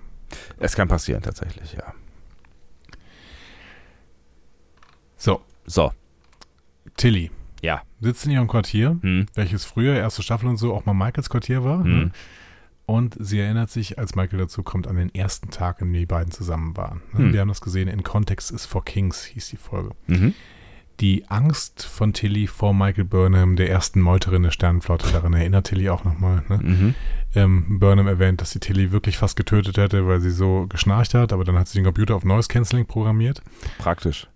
Es 0.57 0.75
kann 0.75 0.87
passieren, 0.87 1.21
tatsächlich, 1.21 1.73
ja. 1.73 1.93
So, 5.19 5.41
So, 5.67 5.91
Tilly 6.97 7.29
ja. 7.61 7.81
sitzt 8.01 8.25
in 8.25 8.31
ihrem 8.31 8.47
Quartier, 8.47 8.97
Hm. 9.01 9.27
welches 9.35 9.65
früher, 9.65 9.93
erste 9.95 10.23
Staffel 10.23 10.47
und 10.49 10.57
so, 10.57 10.73
auch 10.73 10.85
mal 10.85 10.93
Michaels 10.93 11.29
Quartier 11.29 11.63
war. 11.63 11.83
Hm. 11.83 11.99
Ne? 11.99 12.11
Und 12.85 13.15
sie 13.19 13.39
erinnert 13.39 13.69
sich, 13.69 13.99
als 13.99 14.15
Michael 14.15 14.39
dazu 14.39 14.63
kommt, 14.63 14.87
an 14.87 14.95
den 14.95 15.13
ersten 15.13 15.51
Tag, 15.51 15.79
an 15.81 15.89
dem 15.89 15.93
die 15.99 16.05
beiden 16.07 16.31
zusammen 16.31 16.75
waren. 16.75 17.01
Ne? 17.13 17.19
Hm. 17.19 17.33
Wir 17.33 17.41
haben 17.41 17.49
das 17.49 17.61
gesehen, 17.61 17.87
in 17.87 18.01
Context 18.01 18.49
is 18.49 18.65
for 18.65 18.83
Kings 18.83 19.25
hieß 19.25 19.49
die 19.49 19.57
Folge. 19.57 19.91
Mhm. 20.07 20.33
Die 20.99 21.29
Angst 21.29 21.85
von 21.85 22.11
Tilly 22.13 22.47
vor 22.47 22.73
Michael 22.73 23.05
Burnham, 23.05 23.55
der 23.55 23.69
ersten 23.69 24.01
Meuterin 24.01 24.43
der 24.43 24.51
Sternenflotte, 24.51 25.11
daran 25.13 25.31
erinnert 25.33 25.67
Tilly 25.67 25.89
auch 25.89 26.03
nochmal. 26.03 26.43
Ne? 26.49 26.57
Mhm. 26.57 26.95
Ähm, 27.35 27.79
Burnham 27.79 28.07
erwähnt, 28.07 28.41
dass 28.41 28.51
sie 28.51 28.59
Tilly 28.59 28.91
wirklich 28.91 29.17
fast 29.17 29.35
getötet 29.37 29.77
hätte, 29.77 30.07
weil 30.07 30.19
sie 30.19 30.31
so 30.31 30.65
geschnarcht 30.67 31.13
hat, 31.13 31.31
aber 31.31 31.43
dann 31.45 31.57
hat 31.59 31.67
sie 31.69 31.77
den 31.77 31.85
Computer 31.85 32.15
auf 32.15 32.25
Noise 32.25 32.47
Cancelling 32.49 32.85
programmiert. 32.87 33.41
Praktisch. 33.77 34.27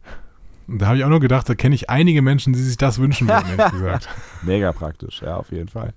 Und 0.68 0.82
da 0.82 0.88
habe 0.88 0.98
ich 0.98 1.04
auch 1.04 1.10
nur 1.10 1.20
gedacht, 1.20 1.48
da 1.50 1.56
kenne 1.56 1.76
ich 1.76 1.90
einige 1.90 2.22
Menschen, 2.22 2.54
die 2.54 2.62
sich 2.62 2.78
das 2.78 3.00
wünschen 3.00 3.28
würden, 3.28 3.46
ehrlich 3.58 3.72
gesagt. 3.80 4.08
Mega 4.44 4.72
praktisch, 4.72 5.22
ja, 5.22 5.36
auf 5.38 5.52
jeden 5.52 5.68
Fall. 5.70 5.94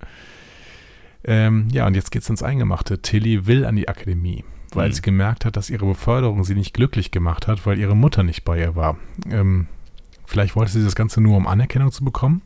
Ähm, 1.23 1.67
ja, 1.71 1.85
und 1.87 1.95
jetzt 1.95 2.11
geht's 2.11 2.29
ins 2.29 2.43
Eingemachte. 2.43 3.01
Tilly 3.01 3.47
will 3.47 3.65
an 3.65 3.75
die 3.75 3.87
Akademie, 3.89 4.43
weil 4.73 4.89
Mhm. 4.89 4.93
sie 4.93 5.01
gemerkt 5.01 5.45
hat, 5.45 5.55
dass 5.57 5.69
ihre 5.69 5.85
Beförderung 5.85 6.43
sie 6.43 6.55
nicht 6.55 6.73
glücklich 6.73 7.11
gemacht 7.11 7.47
hat, 7.47 7.65
weil 7.65 7.79
ihre 7.79 7.95
Mutter 7.95 8.23
nicht 8.23 8.43
bei 8.45 8.59
ihr 8.59 8.75
war. 8.75 8.97
Ähm, 9.29 9.67
vielleicht 10.25 10.55
wollte 10.55 10.71
sie 10.71 10.83
das 10.83 10.95
Ganze 10.95 11.21
nur, 11.21 11.35
um 11.37 11.47
Anerkennung 11.47 11.91
zu 11.91 12.03
bekommen. 12.05 12.41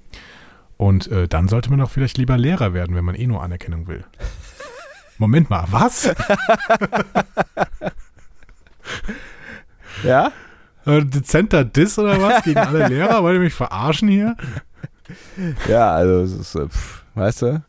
Und 0.78 1.08
äh, 1.12 1.28
dann 1.28 1.48
sollte 1.48 1.70
man 1.70 1.78
doch 1.80 1.92
vielleicht 1.92 2.18
lieber 2.18 2.38
Lehrer 2.40 2.74
werden, 2.74 2.96
wenn 2.96 3.06
man 3.06 3.14
eh 3.16 3.28
nur 3.28 3.44
Anerkennung 3.44 3.88
will. 3.88 4.04
Moment 5.20 5.50
mal, 5.52 5.66
was? 5.70 6.12
Ja? 10.04 10.32
Äh, 10.86 11.06
Dezenter 11.06 11.64
Diss 11.66 11.98
oder 12.00 12.22
was? 12.22 12.44
Gegen 12.44 12.58
alle 12.58 12.88
Lehrer? 12.90 13.24
Wollt 13.24 13.36
ihr 13.36 13.42
mich 13.42 13.54
verarschen 13.54 14.10
hier? 14.10 14.36
Ja, 15.68 15.94
also, 15.94 16.22
es 16.22 16.32
ist, 16.34 16.56
äh, 16.56 16.68
pff, 16.68 17.04
weißt 17.16 17.42
du, 17.44 17.64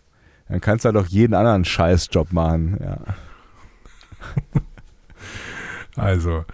dann 0.48 0.60
kannst 0.60 0.84
du 0.84 0.88
halt 0.88 0.96
auch 0.96 1.06
jeden 1.06 1.34
anderen 1.34 1.64
Scheißjob 1.64 2.32
machen, 2.32 2.78
ja. 2.82 2.98
Also, 5.94 6.46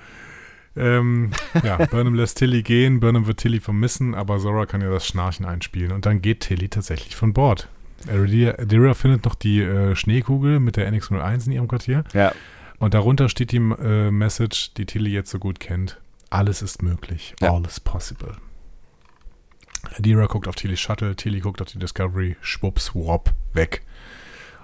ähm, 0.77 1.31
ja, 1.63 1.77
Burnham 1.87 2.15
lässt 2.15 2.39
Tilly 2.39 2.63
gehen, 2.63 2.99
Burnham 3.01 3.27
wird 3.27 3.39
Tilly 3.39 3.61
vermissen, 3.61 4.15
aber 4.15 4.39
Zora 4.39 4.67
kann 4.67 4.81
ja 4.81 4.91
das 4.91 5.07
Schnarchen 5.07 5.47
einspielen 5.47 5.93
und 5.93 6.07
dann 6.07 6.23
geht 6.23 6.41
Tilly 6.41 6.69
tatsächlich 6.69 7.15
von 7.15 7.33
Bord. 7.33 7.69
Adira 8.09 8.95
findet 8.95 9.25
noch 9.25 9.35
die 9.35 9.61
äh, 9.61 9.95
Schneekugel 9.97 10.61
mit 10.61 10.77
der 10.77 10.93
NX-01 10.93 11.47
in 11.47 11.53
ihrem 11.53 11.69
Quartier 11.69 12.05
Ja, 12.15 12.33
und 12.79 12.95
darunter 12.95 13.29
steht 13.29 13.51
die 13.53 13.57
äh, 13.57 14.11
Message, 14.11 14.75
die 14.75 14.87
Tilly 14.87 15.11
jetzt 15.11 15.31
so 15.31 15.39
gut 15.39 15.59
kennt. 15.61 16.01
Alles 16.31 16.63
ist 16.63 16.83
möglich. 16.83 17.35
Ja. 17.41 17.53
All 17.55 17.65
is 17.65 17.81
possible. 17.81 18.37
Adira 19.97 20.27
guckt 20.27 20.49
auf 20.49 20.57
Tillys 20.57 20.81
Shuttle, 20.81 21.17
Tilly 21.17 21.41
guckt 21.41 21.63
auf 21.63 21.69
die 21.69 21.79
Discovery, 21.79 22.37
schwupps, 22.41 22.95
wop, 22.95 23.33
weg. 23.53 23.83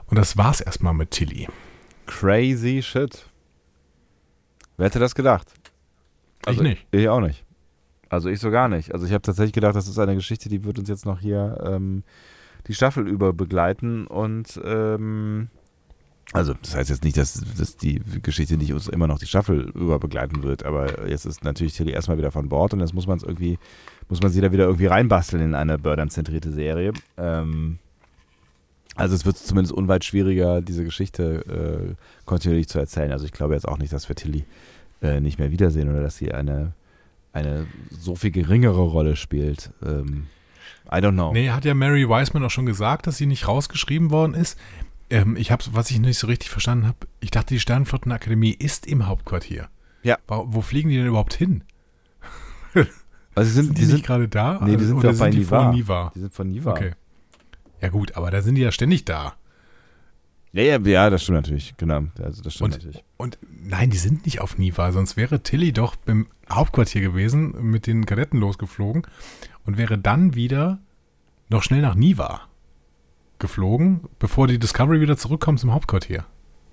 Und 0.07 0.19
das 0.19 0.37
war's 0.37 0.61
erstmal 0.61 0.95
mit 0.95 1.11
Tilly. 1.11 1.49
crazy 2.07 2.83
shit. 2.83 3.27
Wer 4.77 4.87
hätte 4.87 4.99
das 4.99 5.15
gedacht? 5.15 5.53
Also, 6.45 6.63
ich 6.63 6.69
nicht. 6.69 6.87
Ich 6.91 7.09
auch 7.09 7.21
nicht. 7.21 7.45
Also 8.11 8.29
ich 8.29 8.39
so 8.39 8.51
gar 8.51 8.69
nicht. 8.69 8.93
Also 8.93 9.07
ich 9.07 9.13
habe 9.13 9.23
tatsächlich 9.23 9.55
gedacht, 9.55 9.75
das 9.75 9.89
ist 9.89 9.99
eine 9.99 10.15
Geschichte, 10.15 10.49
die 10.49 10.65
wird 10.65 10.79
uns 10.79 10.89
jetzt 10.89 11.07
noch 11.07 11.21
hier 11.21 11.59
ähm, 11.65 12.05
die 12.69 12.75
Staffel 12.75 13.09
über 13.09 13.33
begleiten 13.33 14.07
und 14.07 14.61
ähm, 14.65 15.49
also 16.33 16.55
das 16.63 16.75
heißt 16.75 16.91
jetzt 16.91 17.05
nicht, 17.05 17.17
dass, 17.17 17.45
dass 17.57 17.77
die 17.77 18.01
Geschichte 18.23 18.57
nicht 18.57 18.73
uns 18.73 18.89
immer 18.89 19.07
noch 19.07 19.19
die 19.19 19.27
Staffel 19.27 19.71
über 19.75 19.99
begleiten 19.99 20.43
wird, 20.43 20.65
aber 20.65 21.09
jetzt 21.09 21.27
ist 21.27 21.45
natürlich 21.45 21.75
Tilly 21.75 21.93
erstmal 21.93 22.19
wieder 22.19 22.33
von 22.33 22.49
Bord 22.49 22.73
und 22.73 22.81
jetzt 22.81 22.95
muss 22.95 23.07
man 23.07 23.19
es 23.19 23.23
irgendwie, 23.23 23.59
muss 24.09 24.23
man 24.23 24.33
sie 24.33 24.41
da 24.41 24.51
wieder 24.51 24.65
irgendwie 24.65 24.87
reinbasteln 24.87 25.43
in 25.43 25.55
eine 25.55 25.79
Burnham-zentrierte 25.79 26.51
Serie. 26.51 26.93
Ähm, 27.17 27.79
also 28.97 29.15
es 29.15 29.27
wird 29.27 29.37
zumindest 29.37 29.73
unweit 29.73 30.05
schwieriger, 30.05 30.63
diese 30.63 30.85
Geschichte 30.85 31.95
äh, 31.95 31.95
kontinuierlich 32.25 32.69
zu 32.69 32.79
erzählen. 32.79 33.13
Also 33.13 33.27
ich 33.27 33.33
glaube 33.33 33.55
jetzt 33.55 33.67
auch 33.67 33.79
nicht, 33.79 33.93
dass 33.93 34.09
wir 34.09 34.17
Tilly 34.17 34.45
äh, 35.03 35.21
nicht 35.21 35.39
mehr 35.39 35.51
wiedersehen 35.51 35.91
oder 35.91 36.01
dass 36.01 36.17
sie 36.17 36.33
eine, 36.33 36.73
eine 37.33 37.67
so 37.91 38.15
viel 38.15 38.31
geringere 38.31 38.83
Rolle 38.83 39.17
spielt. 39.17 39.71
Ähm, 39.85 40.27
I 40.87 40.97
don't 40.97 41.13
know. 41.13 41.33
Nee, 41.33 41.51
hat 41.51 41.65
ja 41.65 41.75
Mary 41.75 42.09
Wiseman 42.09 42.45
auch 42.45 42.51
schon 42.51 42.67
gesagt, 42.67 43.07
dass 43.07 43.17
sie 43.17 43.27
nicht 43.27 43.49
rausgeschrieben 43.49 44.11
worden 44.11 44.35
ist. 44.35 44.59
Ähm, 45.11 45.37
ich 45.37 45.51
habe, 45.51 45.63
was 45.73 45.91
ich 45.91 45.99
nicht 46.01 46.19
so 46.19 46.27
richtig 46.27 46.51
verstanden 46.51 46.87
habe, 46.87 46.99
ich 47.21 47.31
dachte, 47.31 47.55
die 47.55 47.61
Sternenflottenakademie 47.61 48.53
ist 48.53 48.87
im 48.87 49.07
Hauptquartier. 49.07 49.69
Ja. 50.03 50.19
Wo, 50.27 50.47
wo 50.49 50.61
fliegen 50.61 50.89
die 50.91 50.97
denn 50.97 51.07
überhaupt 51.07 51.35
hin? 51.35 51.65
Also 53.35 53.51
sind, 53.51 53.67
Sind 53.67 53.79
die 53.79 53.81
die, 53.81 53.87
sind, 53.87 53.95
nicht 53.97 54.07
gerade 54.07 54.29
da? 54.29 54.61
nee, 54.65 54.77
die 54.77 54.85
sind 54.85 54.97
Oder 54.97 55.13
bei 55.15 55.31
die 55.31 55.39
Niva. 55.39 55.63
vor 55.65 55.73
Niva? 55.73 56.13
die 56.15 56.21
sind 56.21 56.33
von 56.33 56.49
Niva. 56.49 56.71
Okay. 56.73 56.93
Ja 57.81 57.89
gut, 57.89 58.17
aber 58.17 58.31
da 58.31 58.43
sind 58.43 58.55
die 58.55 58.63
ja 58.63 58.71
ständig 58.73 59.05
da. 59.05 59.35
Ja, 60.53 60.63
ja, 60.63 60.79
ja, 60.79 61.11
das 61.11 61.25
stimmt 61.25 61.39
natürlich. 61.39 61.75
Genau. 61.77 62.05
Also 62.23 62.43
das 62.43 62.55
stimmt 62.55 62.75
Und, 62.75 62.79
natürlich. 62.85 63.05
und 63.17 63.39
nein, 63.65 63.91
die 63.91 63.97
sind 63.97 64.25
nicht 64.25 64.41
auf 64.41 64.57
Niva, 64.57 64.93
sonst 64.93 65.17
wäre 65.17 65.43
Tilly 65.43 65.73
doch 65.73 65.97
im 66.07 66.29
Hauptquartier 66.49 67.01
gewesen, 67.01 67.55
mit 67.71 67.89
den 67.89 68.07
Kadetten 68.07 68.39
losgeflogen 68.39 69.03
und 69.67 69.79
wäre 69.79 69.99
dann 69.99 70.35
wieder 70.35 70.79
noch 71.49 71.63
schnell 71.65 71.83
nach 71.83 71.97
Niva 71.97 72.43
geflogen, 73.45 74.01
bevor 74.19 74.47
die 74.47 74.59
Discovery 74.59 75.01
wieder 75.01 75.17
zurückkommt 75.19 75.61
zum 75.61 75.75
Hauptquartier. 75.75 76.25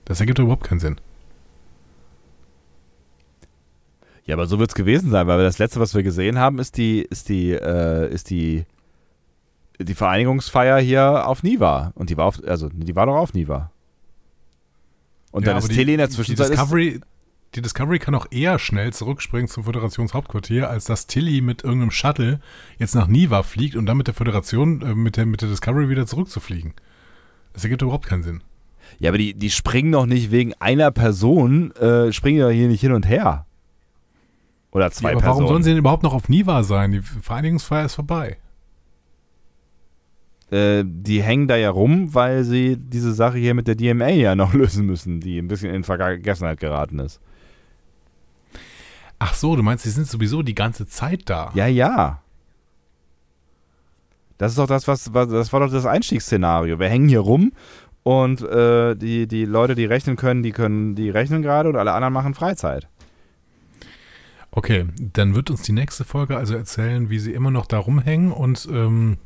Das 0.05 0.19
ergibt 0.21 0.39
überhaupt 0.39 0.63
keinen 0.63 0.79
Sinn. 0.79 0.95
Ja, 4.25 4.35
aber 4.35 4.45
so 4.47 4.59
wird 4.59 4.69
es 4.71 4.75
gewesen 4.75 5.09
sein, 5.11 5.27
weil 5.27 5.43
das 5.43 5.57
letzte, 5.59 5.79
was 5.81 5.93
wir 5.95 6.03
gesehen 6.03 6.37
haben, 6.39 6.59
ist 6.59 6.77
die, 6.77 7.01
ist 7.01 7.27
die, 7.27 7.51
äh, 7.51 8.09
ist 8.13 8.29
die, 8.29 8.65
die 9.79 9.95
Vereinigungsfeier 9.95 10.79
hier 10.79 11.27
auf 11.27 11.43
Niva. 11.43 11.91
Und 11.95 12.09
die 12.09 12.17
war 12.17 12.25
auf, 12.25 12.39
also 12.47 12.69
die 12.69 12.95
war 12.95 13.05
doch 13.07 13.15
auf 13.17 13.33
Niva. 13.33 13.71
Und 15.31 15.45
Ja, 15.45 15.53
dann 15.53 15.57
ist 15.61 15.71
Tilly 15.71 15.93
in 15.93 15.97
der 15.97 16.07
die 16.07 16.13
Zwischenzeit. 16.13 16.45
ist, 16.49 16.51
Discovery, 16.51 17.01
die 17.55 17.61
Discovery 17.61 17.99
kann 17.99 18.15
auch 18.15 18.27
eher 18.31 18.59
schnell 18.59 18.93
zurückspringen 18.93 19.47
zum 19.47 19.63
Föderationshauptquartier, 19.65 20.69
als 20.69 20.85
dass 20.85 21.07
Tilly 21.07 21.41
mit 21.41 21.63
irgendeinem 21.63 21.91
Shuttle 21.91 22.39
jetzt 22.77 22.95
nach 22.95 23.07
Niva 23.07 23.43
fliegt 23.43 23.75
und 23.75 23.85
dann 23.85 23.97
mit 23.97 24.07
der 24.07 24.13
Föderation, 24.13 24.81
äh, 24.81 24.95
mit, 24.95 25.17
der, 25.17 25.25
mit 25.25 25.41
der 25.41 25.49
Discovery 25.49 25.89
wieder 25.89 26.07
zurückzufliegen. 26.07 26.73
Das 27.53 27.63
ergibt 27.63 27.81
überhaupt 27.81 28.05
keinen 28.07 28.23
Sinn. 28.23 28.41
ja, 28.99 29.09
aber 29.09 29.17
die, 29.17 29.33
die 29.33 29.49
springen 29.49 29.91
doch 29.91 30.05
nicht 30.05 30.31
wegen 30.31 30.53
einer 30.59 30.91
Person, 30.91 31.71
äh, 31.75 32.13
springen 32.13 32.39
ja 32.39 32.47
hier 32.49 32.69
nicht 32.69 32.81
hin 32.81 32.93
und 32.93 33.07
her. 33.07 33.45
Oder 34.71 34.89
zwei 34.91 35.09
Ja, 35.11 35.17
aber 35.17 35.25
warum 35.25 35.39
Personen. 35.39 35.47
sollen 35.49 35.63
sie 35.63 35.69
denn 35.71 35.79
überhaupt 35.79 36.03
noch 36.03 36.13
auf 36.13 36.29
Niva 36.29 36.63
sein? 36.63 36.91
Die 36.91 37.01
Vereinigungsfeier 37.01 37.85
ist 37.85 37.95
vorbei. 37.95 38.37
äh, 40.51 40.83
die 40.85 41.21
hängen 41.21 41.47
da 41.47 41.55
ja 41.55 41.69
rum, 41.69 42.13
weil 42.13 42.43
sie 42.43 42.77
diese 42.77 43.13
Sache 43.13 43.37
hier 43.37 43.53
mit 43.53 43.67
der 43.67 43.75
DMA 43.75 44.09
ja 44.09 44.35
noch 44.35 44.53
lösen 44.61 44.85
müssen, 44.85 45.19
die 45.19 45.37
ein 45.37 45.47
bisschen 45.47 45.73
in 45.73 45.83
Vergessenheit 45.83 46.59
geraten 46.59 46.99
ist. 46.99 47.19
Ach 49.23 49.35
so, 49.35 49.55
du 49.55 49.61
meinst, 49.61 49.85
die 49.85 49.89
sind 49.89 50.07
sowieso 50.07 50.41
die 50.41 50.55
ganze 50.55 50.87
Zeit 50.87 51.29
da. 51.29 51.51
Ja, 51.53 51.67
ja. 51.67 52.23
Das 54.39 54.51
ist 54.51 54.57
doch 54.57 54.65
das, 54.65 54.87
was, 54.87 55.13
was 55.13 55.29
das 55.29 55.53
war 55.53 55.59
doch 55.59 55.71
das 55.71 55.85
Einstiegsszenario. 55.85 56.79
Wir 56.79 56.89
hängen 56.89 57.07
hier 57.07 57.19
rum 57.19 57.51
und 58.01 58.41
äh, 58.41 58.95
die, 58.95 59.27
die 59.27 59.45
Leute, 59.45 59.75
die 59.75 59.85
rechnen 59.85 60.15
können, 60.15 60.41
die 60.41 60.51
können, 60.51 60.95
die 60.95 61.11
rechnen 61.11 61.43
gerade 61.43 61.69
und 61.69 61.75
alle 61.75 61.91
anderen 61.91 62.15
machen 62.15 62.33
Freizeit. 62.33 62.87
Okay, 64.49 64.87
dann 64.99 65.35
wird 65.35 65.51
uns 65.51 65.61
die 65.61 65.73
nächste 65.73 66.03
Folge 66.03 66.35
also 66.35 66.55
erzählen, 66.55 67.11
wie 67.11 67.19
sie 67.19 67.33
immer 67.33 67.51
noch 67.51 67.67
da 67.67 67.77
rumhängen 67.77 68.31
und 68.31 68.67
ähm, 68.71 69.19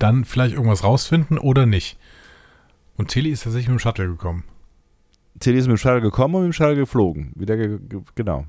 dann 0.00 0.24
vielleicht 0.24 0.56
irgendwas 0.56 0.82
rausfinden 0.82 1.38
oder 1.38 1.66
nicht. 1.66 2.00
Und 2.96 3.12
Tilly 3.12 3.30
ist 3.30 3.44
tatsächlich 3.44 3.68
mit 3.68 3.78
dem 3.78 3.82
Shuttle 3.82 4.08
gekommen. 4.08 4.42
Tilly 5.38 5.58
ist 5.58 5.68
mit 5.68 5.76
dem 5.76 5.78
Shuttle 5.78 6.00
gekommen 6.00 6.34
und 6.34 6.40
mit 6.42 6.50
dem 6.50 6.52
Shuttle 6.52 6.74
geflogen. 6.74 7.30
Wieder 7.36 7.56
ge 7.56 7.78
ge 7.78 8.00
genau. 8.16 8.44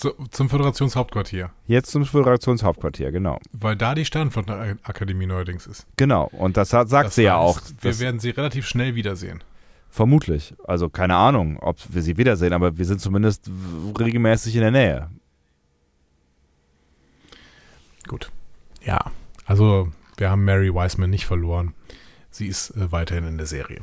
Zu, 0.00 0.12
zum 0.30 0.48
Föderationshauptquartier. 0.48 1.50
Jetzt 1.66 1.90
zum 1.90 2.06
Föderationshauptquartier, 2.06 3.10
genau. 3.12 3.38
Weil 3.52 3.76
da 3.76 3.94
die 3.94 4.06
Sternenflottenakademie 4.06 5.26
neuerdings 5.26 5.66
ist. 5.66 5.86
Genau. 5.96 6.30
Und 6.32 6.56
das 6.56 6.72
hat, 6.72 6.88
sagt 6.88 7.08
Das 7.08 7.14
sie 7.16 7.24
ja 7.24 7.36
auch. 7.36 7.60
heißt, 7.60 7.84
Wir 7.84 7.98
werden 8.00 8.18
sie 8.18 8.30
relativ 8.30 8.66
schnell 8.66 8.94
wiedersehen. 8.94 9.44
vermutlich. 9.90 10.54
Also 10.64 10.88
keine 10.88 11.16
Ahnung, 11.16 11.58
ob 11.60 11.76
wir 11.90 12.00
sie 12.00 12.16
wiedersehen, 12.16 12.54
aber 12.54 12.78
wir 12.78 12.84
sind 12.86 13.00
zumindest 13.02 13.50
regelmäßig 13.98 14.54
in 14.54 14.62
der 14.62 14.70
Nähe. 14.70 15.10
Gut. 18.08 18.30
Ja, 18.82 18.98
also 19.44 19.88
wir 20.16 20.30
haben 20.30 20.44
Mary 20.44 20.72
Wiseman 20.74 21.10
nicht 21.10 21.26
verloren. 21.26 21.74
Sie 22.30 22.46
ist 22.46 22.70
äh, 22.70 22.90
weiterhin 22.92 23.26
in 23.26 23.36
der 23.36 23.46
Serie. 23.46 23.80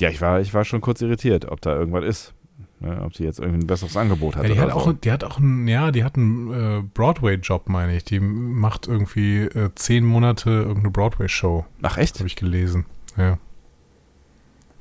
Ja, 0.00 0.08
ich 0.10 0.20
war, 0.20 0.40
ich 0.40 0.54
war 0.54 0.64
schon 0.64 0.80
kurz 0.80 1.00
irritiert, 1.02 1.44
ob 1.46 1.60
da 1.60 1.74
irgendwas 1.76 2.04
ist. 2.04 2.32
Ne? 2.80 3.02
Ob 3.02 3.14
sie 3.16 3.24
jetzt 3.24 3.40
irgendwie 3.40 3.64
ein 3.64 3.66
besseres 3.66 3.96
Angebot 3.96 4.36
hat. 4.36 4.44
Ja, 4.44 4.54
die, 4.54 4.60
hat 4.60 4.70
so. 4.70 4.76
auch, 4.76 4.92
die 4.92 5.10
hat 5.10 5.24
auch 5.24 5.38
einen, 5.38 5.66
ja, 5.66 5.90
die 5.90 6.04
hat 6.04 6.16
einen 6.16 6.52
äh, 6.52 6.82
Broadway-Job, 6.94 7.68
meine 7.68 7.96
ich. 7.96 8.04
Die 8.04 8.20
macht 8.20 8.86
irgendwie 8.86 9.42
äh, 9.42 9.70
zehn 9.74 10.04
Monate 10.04 10.50
irgendeine 10.50 10.90
Broadway-Show, 10.90 11.64
Ach 11.82 11.98
echt? 11.98 12.18
habe 12.18 12.28
ich 12.28 12.36
gelesen. 12.36 12.86
Ja. 13.16 13.38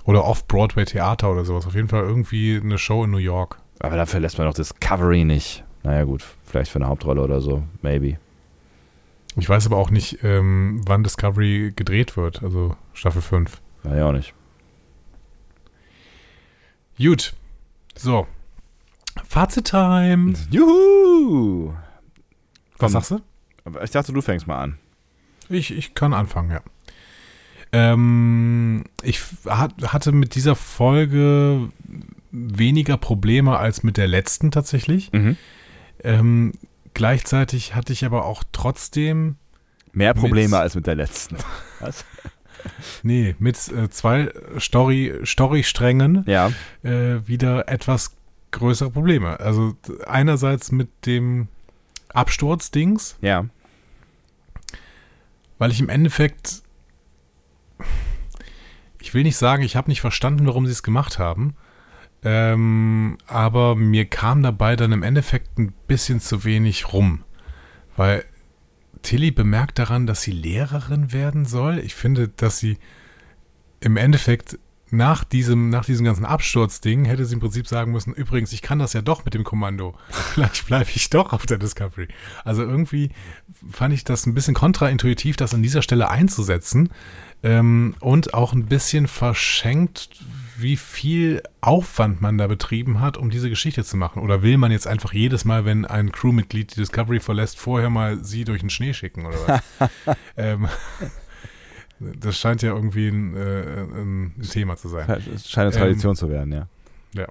Oder 0.06 0.26
Off-Broadway-Theater 0.26 1.32
oder 1.32 1.44
sowas. 1.44 1.66
Auf 1.66 1.76
jeden 1.76 1.90
Fall 1.90 2.04
irgendwie 2.04 2.60
eine 2.64 2.78
Show 2.78 3.04
in 3.04 3.12
New 3.12 3.18
York. 3.18 3.58
Aber 3.80 3.96
dafür 3.96 4.20
lässt 4.20 4.38
man 4.38 4.48
doch 4.48 4.54
Discovery 4.54 5.26
nicht. 5.26 5.64
Naja 5.84 6.04
gut, 6.04 6.24
vielleicht 6.46 6.72
für 6.72 6.80
eine 6.80 6.88
Hauptrolle 6.88 7.22
oder 7.22 7.42
so. 7.42 7.64
Maybe. 7.82 8.18
Ich 9.36 9.48
weiß 9.48 9.68
aber 9.68 9.78
auch 9.78 9.92
nicht, 9.92 10.24
ähm, 10.24 10.82
wann 10.86 11.04
Discovery 11.04 11.74
gedreht 11.76 12.18
wird, 12.18 12.42
also 12.42 12.76
Staffel 12.94 13.22
5. 13.22 13.62
Ja, 13.84 14.08
auch 14.08 14.14
nicht. 14.14 14.34
Gut. 16.98 17.34
So. 17.98 18.28
Fazit-Time. 19.28 20.34
Juhu! 20.52 21.74
Was 21.74 22.80
Komm. 22.80 22.90
sagst 22.92 23.12
du? 23.12 23.20
Ich 23.84 23.92
dachte, 23.92 24.14
du 24.14 24.22
fängst 24.22 24.48
mal 24.48 24.62
an. 24.62 24.78
Ich, 25.50 25.72
ich 25.72 25.94
kann 25.94 26.14
anfangen, 26.14 26.52
ja. 26.52 26.62
Ähm, 27.74 28.86
ich 29.02 29.22
hat, 29.46 29.74
hatte 29.92 30.12
mit 30.12 30.36
dieser 30.36 30.56
Folge 30.56 31.70
weniger 32.32 32.98
Probleme 32.98 33.58
als 33.58 33.84
mit 33.84 33.98
der 33.98 34.08
letzten 34.08 34.52
tatsächlich. 34.52 35.12
Mhm. 35.12 35.36
Ähm, 36.04 36.54
gleichzeitig 36.94 37.76
hatte 37.76 37.92
ich 37.94 38.06
aber 38.06 38.26
auch 38.26 38.44
trotzdem, 38.52 39.36
Mehr 39.94 40.14
Probleme 40.14 40.50
Mit- 40.50 40.60
als 40.60 40.76
mit 40.76 40.86
der 40.86 40.96
letzten. 40.96 41.38
Was? 41.80 42.06
Nee, 43.04 43.36
mit 43.40 43.58
äh, 43.70 43.90
zwei 43.90 44.32
Story, 44.60 45.14
Story-Strängen 45.26 46.24
Ja. 46.28 46.52
äh, 46.84 47.28
wieder 47.28 47.68
etwas 47.70 48.16
größere 48.52 48.90
Probleme. 48.92 49.40
Also 49.40 49.76
einerseits 50.06 50.72
mit 50.72 50.90
dem 51.06 51.48
Absturzdings, 52.14 53.18
Ja. 53.22 53.46
weil 55.58 55.72
ich 55.72 55.80
im 55.80 55.90
Endeffekt, 55.90 56.62
ich 59.02 59.14
will 59.14 59.24
nicht 59.24 59.38
sagen, 59.38 59.64
ich 59.64 59.76
habe 59.76 59.90
nicht 59.90 60.02
verstanden, 60.02 60.46
warum 60.48 60.66
sie 60.66 60.72
es 60.72 60.84
gemacht 60.84 61.20
haben, 61.20 61.56
ähm, 62.24 63.18
aber 63.28 63.76
mir 63.76 64.06
kam 64.06 64.42
dabei 64.44 64.76
dann 64.76 64.92
im 64.92 65.04
Endeffekt 65.04 65.58
ein 65.60 65.74
bisschen 65.88 66.20
zu 66.20 66.44
wenig 66.44 66.94
rum, 66.94 67.24
weil 67.96 68.24
Tilly 69.08 69.32
bemerkt 69.32 69.80
daran, 69.80 70.06
dass 70.06 70.22
sie 70.22 70.32
Lehrerin 70.32 71.14
werden 71.14 71.46
soll. 71.46 71.80
Ich 71.80 71.96
finde, 71.96 72.28
dass 72.28 72.60
sie 72.60 72.78
im 73.80 73.96
Endeffekt 73.96 74.60
nach 74.90 75.24
diesem, 75.24 75.70
nach 75.70 75.86
diesem 75.86 76.06
ganzen 76.06 76.26
Absturzding 76.26 77.06
hätte 77.06 77.26
sie 77.26 77.36
im 77.36 77.40
Prinzip 77.40 77.68
sagen 77.68 77.94
müssen, 77.94 78.14
übrigens, 78.14 78.52
ich 78.52 78.62
kann 78.62 78.80
das 78.80 78.92
ja 78.92 79.02
doch 79.02 79.24
mit 79.24 79.34
dem 79.34 79.46
Kommando. 79.46 79.96
Vielleicht 80.10 80.68
bleibe 80.68 80.90
ich 80.94 81.10
doch 81.10 81.32
auf 81.32 81.46
der 81.46 81.58
Discovery. 81.58 82.10
Also 82.44 82.64
irgendwie 82.64 83.12
fand 83.72 83.94
ich 83.94 84.04
das 84.04 84.26
ein 84.26 84.34
bisschen 84.34 84.54
kontraintuitiv, 84.54 85.38
das 85.38 85.54
an 85.54 85.64
dieser 85.64 85.84
Stelle 85.84 86.10
einzusetzen 86.10 86.90
ähm, 87.44 87.96
und 88.02 88.34
auch 88.34 88.52
ein 88.52 88.66
bisschen 88.66 89.08
verschenkt, 89.08 90.10
wie 90.60 90.78
viel 90.78 91.42
Aufwand 91.62 92.22
man 92.22 92.38
da 92.38 92.48
betrieben 92.48 93.00
hat, 93.00 93.18
um 93.18 93.30
diese 93.30 93.50
Geschichte 93.50 93.84
zu 93.84 93.98
machen. 93.98 94.22
Oder 94.22 94.42
will 94.42 94.58
man 94.58 94.72
jetzt 94.72 94.88
einfach 94.88 95.14
jedes 95.14 95.46
Mal, 95.46 95.66
wenn 95.66 95.86
ein 95.86 96.12
Crewmitglied 96.12 96.76
die 96.76 96.80
Discovery 96.80 97.20
verlässt, 97.20 97.60
vorher 97.60 97.90
mal 97.90 98.24
sie 98.24 98.44
durch 98.44 98.62
den 98.62 98.70
Schnee 98.70 98.94
schicken 98.94 99.26
oder 99.26 99.38
was? 99.48 99.90
ähm, 100.38 100.68
das 102.00 102.38
scheint 102.38 102.62
ja 102.62 102.74
irgendwie 102.74 103.08
ein, 103.08 103.36
äh, 103.36 103.82
ein 103.82 104.36
Thema 104.50 104.78
zu 104.78 104.88
sein. 104.88 105.10
Es 105.34 105.50
scheint 105.50 105.74
eine 105.74 105.84
Tradition 105.84 106.16
zu 106.16 106.30
werden, 106.30 106.54
ja. 106.54 106.68
Ja, 107.14 107.28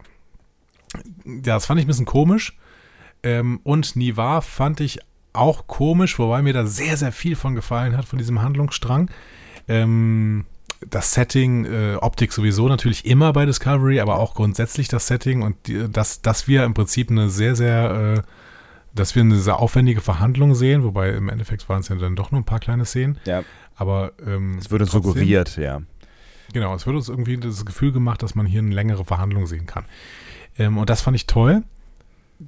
das 1.24 1.66
fand 1.66 1.80
ich 1.80 1.86
ein 1.86 1.88
bisschen 1.88 2.06
komisch. 2.06 2.56
Ähm, 3.22 3.60
und 3.62 3.96
Nivar 3.96 4.42
fand 4.42 4.80
ich 4.80 4.98
auch 5.32 5.66
komisch, 5.66 6.18
wobei 6.18 6.42
mir 6.42 6.52
da 6.52 6.66
sehr, 6.66 6.96
sehr 6.96 7.12
viel 7.12 7.36
von 7.36 7.54
gefallen 7.54 7.96
hat, 7.96 8.06
von 8.06 8.18
diesem 8.18 8.40
Handlungsstrang. 8.42 9.10
Ähm, 9.68 10.46
das 10.88 11.12
Setting, 11.14 11.64
äh, 11.64 11.96
Optik 11.96 12.32
sowieso 12.32 12.68
natürlich 12.68 13.06
immer 13.06 13.32
bei 13.32 13.46
Discovery, 13.46 14.00
aber 14.00 14.18
auch 14.18 14.34
grundsätzlich 14.34 14.88
das 14.88 15.06
Setting 15.06 15.42
und 15.42 15.56
die, 15.66 15.90
dass, 15.90 16.20
dass 16.22 16.48
wir 16.48 16.64
im 16.64 16.74
Prinzip 16.74 17.10
eine 17.10 17.30
sehr, 17.30 17.56
sehr, 17.56 18.16
äh, 18.18 18.22
dass 18.94 19.14
wir 19.14 19.22
eine 19.22 19.36
sehr 19.36 19.58
aufwendige 19.58 20.00
Verhandlung 20.00 20.54
sehen, 20.54 20.82
wobei 20.84 21.10
im 21.10 21.28
Endeffekt 21.28 21.68
waren 21.68 21.80
es 21.80 21.88
ja 21.88 21.96
dann 21.96 22.16
doch 22.16 22.30
nur 22.30 22.40
ein 22.40 22.44
paar 22.44 22.60
kleine 22.60 22.84
Szenen. 22.84 23.18
Ja. 23.24 23.42
Aber 23.74 24.12
ähm, 24.26 24.56
Es 24.58 24.70
wird 24.70 24.82
uns 24.82 24.90
trotzdem- 24.90 25.12
suggeriert, 25.12 25.56
ja. 25.56 25.82
Genau, 26.52 26.74
es 26.74 26.86
wird 26.86 26.96
uns 26.96 27.08
irgendwie 27.08 27.36
das 27.36 27.66
Gefühl 27.66 27.92
gemacht, 27.92 28.22
dass 28.22 28.34
man 28.34 28.46
hier 28.46 28.60
eine 28.60 28.72
längere 28.74 29.04
Verhandlung 29.04 29.46
sehen 29.46 29.66
kann. 29.66 29.84
Ähm, 30.58 30.78
und 30.78 30.88
das 30.88 31.00
fand 31.02 31.16
ich 31.16 31.26
toll. 31.26 31.62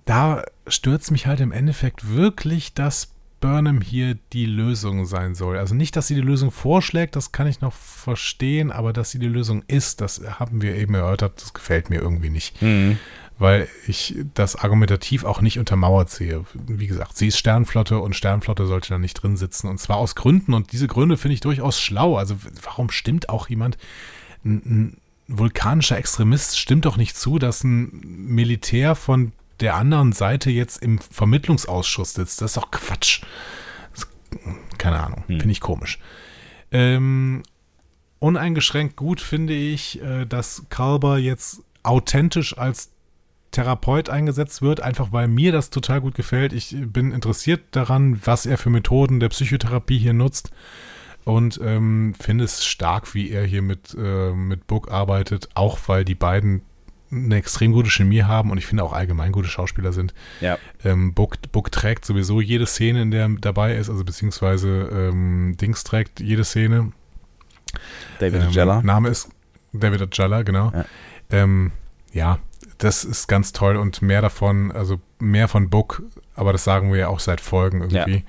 Da 0.05 0.44
stürzt 0.66 1.10
mich 1.10 1.26
halt 1.26 1.40
im 1.40 1.50
Endeffekt 1.52 2.14
wirklich, 2.14 2.74
dass 2.74 3.10
Burnham 3.40 3.81
hier 3.81 4.16
die 4.32 4.47
Lösung 4.47 5.06
sein 5.06 5.35
soll. 5.35 5.59
Also 5.59 5.74
nicht, 5.74 5.97
dass 5.97 6.09
sie 6.09 6.15
die 6.15 6.20
Lösung 6.20 6.51
vorschlägt, 6.51 7.16
das 7.16 7.32
kann 7.32 7.47
ich 7.47 7.60
noch 7.60 7.73
verstehen, 7.73 8.73
aber 8.73 8.93
dass 8.93 9.10
sie 9.10 9.19
die 9.19 9.28
Lösung 9.28 9.62
ist, 9.69 10.01
das 10.01 10.23
haben 10.39 10.62
wir 10.62 10.74
eben 10.74 10.94
erörtert, 10.94 11.40
das 11.40 11.55
gefällt 11.55 11.90
mir 11.90 12.01
irgendwie 12.01 12.31
nicht. 12.31 12.60
Mhm. 12.60 12.98
Weil 13.40 13.69
ich 13.86 14.16
das 14.35 14.56
argumentativ 14.56 15.24
auch 15.24 15.40
nicht 15.40 15.60
untermauert 15.60 16.10
sehe. 16.10 16.44
Wie 16.55 16.89
gesagt, 16.89 17.16
sie 17.16 17.28
ist 17.28 17.39
Sternflotte 17.39 18.01
und 18.01 18.16
Sternflotte 18.16 18.66
sollte 18.66 18.89
da 18.89 18.98
nicht 18.98 19.15
drin 19.15 19.36
sitzen. 19.36 19.69
Und 19.69 19.78
zwar 19.78 19.98
aus 19.98 20.16
Gründen. 20.16 20.55
Und 20.55 20.73
diese 20.73 20.89
Gründe 20.89 21.16
finde 21.16 21.35
ich 21.35 21.40
durchaus 21.40 21.81
schlau. 21.81 22.16
Also 22.16 22.35
warum 22.62 22.90
stimmt 22.90 23.28
auch 23.28 23.48
jemand, 23.48 23.78
ein, 24.44 24.62
ein 24.65 24.97
vulkanischer 25.28 25.98
Extremist 25.98 26.59
stimmt 26.59 26.86
doch 26.86 26.97
nicht 26.97 27.16
zu, 27.16 27.39
dass 27.39 27.62
ein 27.62 28.01
Militär 28.02 28.97
von 28.97 29.32
der 29.60 29.76
anderen 29.76 30.12
Seite 30.12 30.51
jetzt 30.51 30.82
im 30.82 30.98
Vermittlungsausschuss 30.98 32.14
sitzt. 32.14 32.40
Das 32.40 32.52
ist 32.52 32.56
doch 32.56 32.70
Quatsch. 32.70 33.22
Das, 33.94 34.09
keine 34.78 35.01
Ahnung, 35.02 35.24
Hm. 35.26 35.40
finde 35.40 35.52
ich 35.52 35.60
komisch. 35.60 35.98
Ähm, 36.70 37.43
uneingeschränkt 38.18 38.97
gut 38.97 39.20
finde 39.20 39.55
ich, 39.55 40.02
äh, 40.02 40.26
dass 40.26 40.64
Kalber 40.68 41.18
jetzt 41.18 41.62
authentisch 41.82 42.56
als 42.59 42.90
Therapeut 43.51 44.10
eingesetzt 44.10 44.60
wird, 44.60 44.80
einfach 44.82 45.10
weil 45.12 45.26
mir 45.26 45.52
das 45.52 45.70
total 45.70 46.01
gut 46.02 46.14
gefällt. 46.14 46.52
Ich 46.52 46.76
bin 46.78 47.12
interessiert 47.12 47.62
daran, 47.70 48.20
was 48.26 48.44
er 48.44 48.59
für 48.59 48.68
Methoden 48.68 49.20
der 49.20 49.30
Psychotherapie 49.30 49.98
hier 49.98 50.12
nutzt 50.12 50.51
und 51.24 51.59
ähm, 51.64 52.14
finde 52.20 52.44
es 52.44 52.64
stark, 52.64 53.14
wie 53.14 53.30
er 53.30 53.44
hier 53.44 53.62
mit, 53.62 53.97
äh, 53.98 54.32
mit 54.32 54.66
Book 54.66 54.90
arbeitet, 54.90 55.48
auch 55.55 55.78
weil 55.86 56.05
die 56.05 56.14
beiden 56.14 56.62
eine 57.10 57.36
extrem 57.36 57.72
gute 57.72 57.90
Chemie 57.90 58.22
haben 58.22 58.51
und 58.51 58.59
ich 58.59 58.66
finde 58.66 58.85
auch 58.85 58.93
allgemein 58.93 59.32
gute 59.32 59.48
Schauspieler 59.48 59.93
sind. 59.93 60.12
Ja. 60.40 60.59
Ähm, 60.85 61.14
Book, 61.14 61.36
Book 61.52 61.72
trägt 61.72 62.05
sowieso 62.05 62.40
jede 62.40 62.66
Szene, 62.66 63.02
in 63.02 63.10
der 63.10 63.22
er 63.22 63.28
dabei 63.40 63.76
ist, 63.76 63.89
also 63.90 64.05
beziehungsweise 64.05 64.89
ähm, 64.93 65.56
Dings 65.60 65.85
trägt 65.85 66.20
jede 66.20 66.44
Szene. 66.44 66.93
David 68.18 68.43
Ähm, 68.43 68.48
Ajala. 68.48 68.82
Name 68.82 69.09
ist 69.09 69.28
David 69.72 70.02
Ajala, 70.02 70.43
genau. 70.43 70.72
Ja. 70.74 70.85
Ähm, 71.30 71.72
ja, 72.12 72.39
das 72.78 73.05
ist 73.05 73.26
ganz 73.28 73.52
toll 73.52 73.76
und 73.76 74.02
mehr 74.02 74.22
davon, 74.22 74.70
also 74.72 75.01
mehr 75.18 75.48
von 75.48 75.68
Book, 75.70 76.02
aber 76.35 76.52
das 76.52 76.64
sagen 76.64 76.93
wir 76.93 76.98
ja 77.01 77.09
auch 77.09 77.20
seit 77.20 77.40
Folgen 77.40 77.80
irgendwie. 77.82 78.24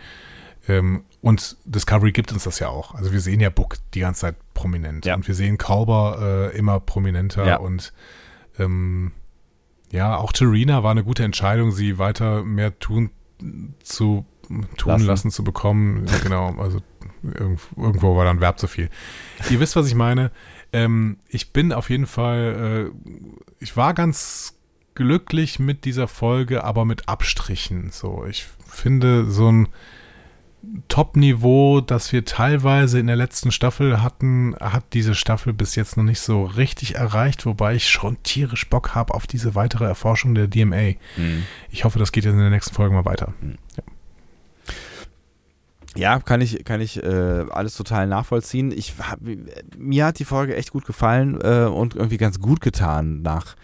Ähm, 0.67 1.03
und 1.21 1.57
Discovery 1.65 2.11
gibt 2.11 2.31
uns 2.31 2.43
das 2.45 2.59
ja 2.59 2.69
auch. 2.69 2.95
Also 2.95 3.11
wir 3.11 3.19
sehen 3.19 3.39
ja 3.41 3.49
Book 3.49 3.75
die 3.93 3.99
ganze 4.01 4.21
Zeit 4.21 4.35
prominent 4.53 5.05
Ja. 5.05 5.15
und 5.15 5.27
wir 5.27 5.35
sehen 5.35 5.57
Culber 5.57 6.51
äh, 6.53 6.57
immer 6.57 6.79
prominenter 6.79 7.45
Ja. 7.45 7.57
und 7.57 7.91
ähm, 8.59 9.11
ja, 9.91 10.17
auch 10.17 10.31
Terina 10.31 10.83
war 10.83 10.91
eine 10.91 11.03
gute 11.03 11.23
Entscheidung, 11.23 11.71
sie 11.71 11.97
weiter 11.97 12.43
mehr 12.43 12.77
tun 12.79 13.11
zu 13.81 14.25
tun 14.77 14.91
Lassen. 14.93 15.05
lassen, 15.05 15.31
zu 15.31 15.43
bekommen. 15.43 16.05
genau, 16.23 16.55
also 16.57 16.81
irgend, 17.23 17.61
irgendwo 17.75 18.15
war 18.15 18.25
dann 18.25 18.41
Verb 18.41 18.59
zu 18.59 18.67
viel. 18.67 18.89
Ihr 19.49 19.59
wisst, 19.59 19.75
was 19.75 19.87
ich 19.87 19.95
meine. 19.95 20.31
Ähm, 20.73 21.17
ich 21.27 21.51
bin 21.53 21.73
auf 21.73 21.89
jeden 21.89 22.07
Fall, 22.07 22.91
äh, 22.91 23.13
ich 23.59 23.75
war 23.77 23.93
ganz 23.93 24.55
glücklich 24.95 25.59
mit 25.59 25.85
dieser 25.85 26.07
Folge, 26.07 26.63
aber 26.63 26.85
mit 26.85 27.07
Abstrichen. 27.07 27.89
So, 27.91 28.25
ich 28.25 28.45
finde 28.67 29.25
so 29.25 29.51
ein 29.51 29.69
Top-Niveau, 30.89 31.79
das 31.79 32.11
wir 32.11 32.25
teilweise 32.25 32.99
in 32.99 33.07
der 33.07 33.15
letzten 33.15 33.51
Staffel 33.51 34.01
hatten, 34.01 34.55
hat 34.59 34.83
diese 34.93 35.15
Staffel 35.15 35.53
bis 35.53 35.75
jetzt 35.75 35.95
noch 35.95 36.03
nicht 36.03 36.19
so 36.19 36.43
richtig 36.43 36.95
erreicht, 36.95 37.45
wobei 37.45 37.75
ich 37.75 37.89
schon 37.89 38.21
tierisch 38.23 38.69
Bock 38.69 38.93
habe 38.93 39.13
auf 39.13 39.25
diese 39.25 39.55
weitere 39.55 39.85
Erforschung 39.85 40.35
der 40.35 40.47
DMA. 40.47 40.95
Mhm. 41.15 41.43
Ich 41.71 41.85
hoffe, 41.85 41.97
das 41.97 42.11
geht 42.11 42.25
jetzt 42.25 42.33
in 42.33 42.39
der 42.39 42.49
nächsten 42.49 42.75
Folge 42.75 42.93
mal 42.93 43.05
weiter. 43.05 43.33
Ja, 45.95 46.19
kann 46.19 46.41
ich, 46.41 46.63
kann 46.65 46.81
ich 46.81 47.01
äh, 47.01 47.45
alles 47.49 47.75
total 47.75 48.07
nachvollziehen. 48.07 48.71
Ich 48.71 48.95
hab, 48.99 49.19
mir 49.77 50.05
hat 50.05 50.19
die 50.19 50.25
Folge 50.25 50.55
echt 50.55 50.71
gut 50.71 50.85
gefallen 50.85 51.39
äh, 51.41 51.65
und 51.65 51.95
irgendwie 51.95 52.17
ganz 52.17 52.39
gut 52.39 52.61
getan 52.61 53.21
nach 53.21 53.55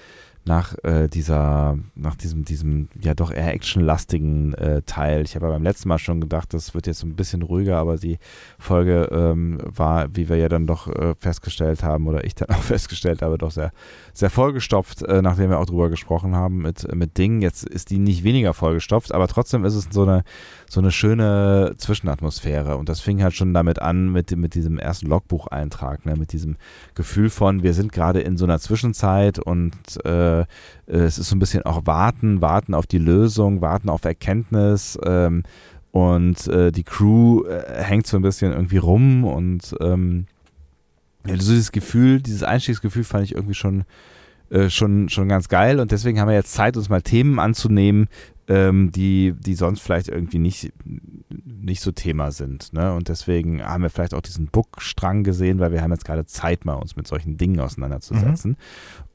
nach 0.46 0.76
äh, 0.84 1.08
dieser, 1.08 1.78
nach 1.96 2.16
diesem, 2.16 2.46
diesem 2.46 2.88
ja 3.02 3.16
doch 3.16 3.32
eher 3.32 3.52
actionlastigen 3.52 4.54
äh, 4.54 4.84
Teil. 4.84 5.24
Ich 5.24 5.36
habe 5.36 5.48
ja 5.48 5.52
beim 5.52 5.64
letzten 5.64 5.90
Mal 5.90 5.98
schon 5.98 6.22
gedacht, 6.22 6.54
das 6.54 6.76
wird 6.76 6.86
jetzt 6.86 7.04
ein 7.04 7.16
bisschen 7.16 7.42
ruhiger, 7.42 7.78
aber 7.78 7.98
die 7.98 8.20
Folge 8.60 9.10
ähm, 9.12 9.58
war, 9.64 10.16
wie 10.16 10.30
wir 10.30 10.38
ja 10.38 10.48
dann 10.48 10.68
doch 10.68 10.88
äh, 10.88 11.16
festgestellt 11.16 11.84
haben, 11.84 12.08
oder 12.08 12.24
ich 12.26 12.36
dann 12.36 12.50
auch 12.56 12.62
festgestellt 12.62 13.24
habe, 13.24 13.40
doch 13.40 13.50
sehr, 13.50 13.72
sehr 14.14 14.30
vollgestopft, 14.30 15.02
äh, 15.02 15.24
nachdem 15.24 15.50
wir 15.50 15.60
auch 15.60 15.66
drüber 15.66 15.90
gesprochen 15.90 16.36
haben 16.36 16.62
mit, 16.62 16.94
mit 16.94 17.18
Dingen. 17.18 17.42
Jetzt 17.42 17.64
ist 17.68 17.90
die 17.90 17.98
nicht 17.98 18.24
weniger 18.24 18.54
vollgestopft, 18.54 19.14
aber 19.14 19.28
trotzdem 19.28 19.66
ist 19.66 19.74
es 19.74 19.88
so 19.90 20.04
eine, 20.04 20.24
so 20.70 20.80
eine 20.80 20.92
schöne 20.92 21.74
Zwischenatmosphäre. 21.78 22.78
Und 22.78 22.88
das 22.88 23.02
fing 23.02 23.24
halt 23.24 23.34
schon 23.34 23.56
damit 23.56 23.82
an, 23.82 24.12
mit, 24.12 24.36
mit 24.38 24.54
diesem 24.54 24.78
ersten 24.78 25.08
Logbucheintrag, 25.08 26.06
ne? 26.06 26.16
mit 26.16 26.34
diesem 26.34 26.58
Gefühl 26.94 27.32
von, 27.32 27.64
wir 27.64 27.74
sind 27.74 27.92
gerade 27.92 28.22
in 28.22 28.38
so 28.38 28.46
einer 28.46 28.60
Zwischenzeit 28.60 29.40
und 29.40 29.74
äh, 30.06 30.35
es 30.86 31.18
ist 31.18 31.30
so 31.30 31.36
ein 31.36 31.40
bisschen 31.40 31.64
auch 31.64 31.86
warten, 31.86 32.42
warten 32.42 32.74
auf 32.74 32.88
die 32.88 32.98
Lösung, 32.98 33.62
warten 33.62 33.90
auf 33.90 34.06
Erkenntnis. 34.06 34.98
Ähm, 35.04 35.44
und 35.96 36.48
äh, 36.48 36.74
die 36.74 36.84
Crew 36.84 37.46
äh, 37.46 37.82
hängt 37.82 38.06
so 38.06 38.18
ein 38.18 38.22
bisschen 38.22 38.52
irgendwie 38.52 38.78
rum 38.78 39.24
und 39.24 39.74
ähm, 39.80 40.26
so 41.26 41.34
dieses 41.34 41.72
Gefühl, 41.72 42.22
dieses 42.22 42.44
Einstiegsgefühl 42.44 43.06
fand 43.06 43.24
ich 43.24 43.34
irgendwie 43.34 43.54
schon, 43.54 43.86
äh, 44.50 44.70
schon, 44.70 45.08
schon 45.08 45.30
ganz 45.30 45.48
geil 45.48 45.80
und 45.80 45.92
deswegen 45.92 46.20
haben 46.20 46.28
wir 46.28 46.36
jetzt 46.36 46.54
Zeit, 46.54 46.76
uns 46.76 46.90
mal 46.90 47.02
Themen 47.02 47.40
anzunehmen, 47.40 48.10
ähm, 48.48 48.92
die, 48.92 49.34
die 49.38 49.56
sonst 49.56 49.82
vielleicht 49.82 50.08
irgendwie 50.08 50.38
nicht, 50.38 50.72
nicht 51.30 51.82
so 51.82 51.92
Thema 51.92 52.32
sind. 52.32 52.74
Ne? 52.74 52.94
Und 52.94 53.10
deswegen 53.10 53.64
haben 53.64 53.84
wir 53.84 53.90
vielleicht 53.90 54.14
auch 54.14 54.22
diesen 54.22 54.48
Bookstrang 54.48 55.24
gesehen, 55.24 55.60
weil 55.60 55.72
wir 55.72 55.82
haben 55.82 55.92
jetzt 55.92 56.06
gerade 56.06 56.26
Zeit, 56.26 56.66
mal 56.66 56.76
uns 56.76 56.96
mit 56.96 57.08
solchen 57.08 57.38
Dingen 57.38 57.60
auseinanderzusetzen. 57.60 58.52
Mhm. 58.52 58.58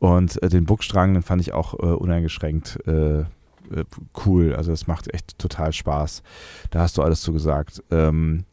Und 0.07 0.43
äh, 0.43 0.48
den 0.48 0.65
Bookstrang, 0.65 1.15
den 1.15 1.23
fand 1.23 1.43
ich 1.43 1.52
auch 1.52 1.74
äh, 1.74 1.86
uneingeschränkt 1.86 2.78
äh, 2.86 3.20
äh, 3.20 3.85
cool. 4.27 4.55
Also 4.55 4.73
das 4.73 4.86
macht 4.86 5.12
echt 5.12 5.39
total 5.39 5.73
Spaß. 5.73 6.23
Da 6.70 6.81
hast 6.81 6.98
du 6.98 7.02
alles 7.02 7.20
zu 7.20 7.32
gesagt. 7.32 7.82
Ähm, 7.90 8.44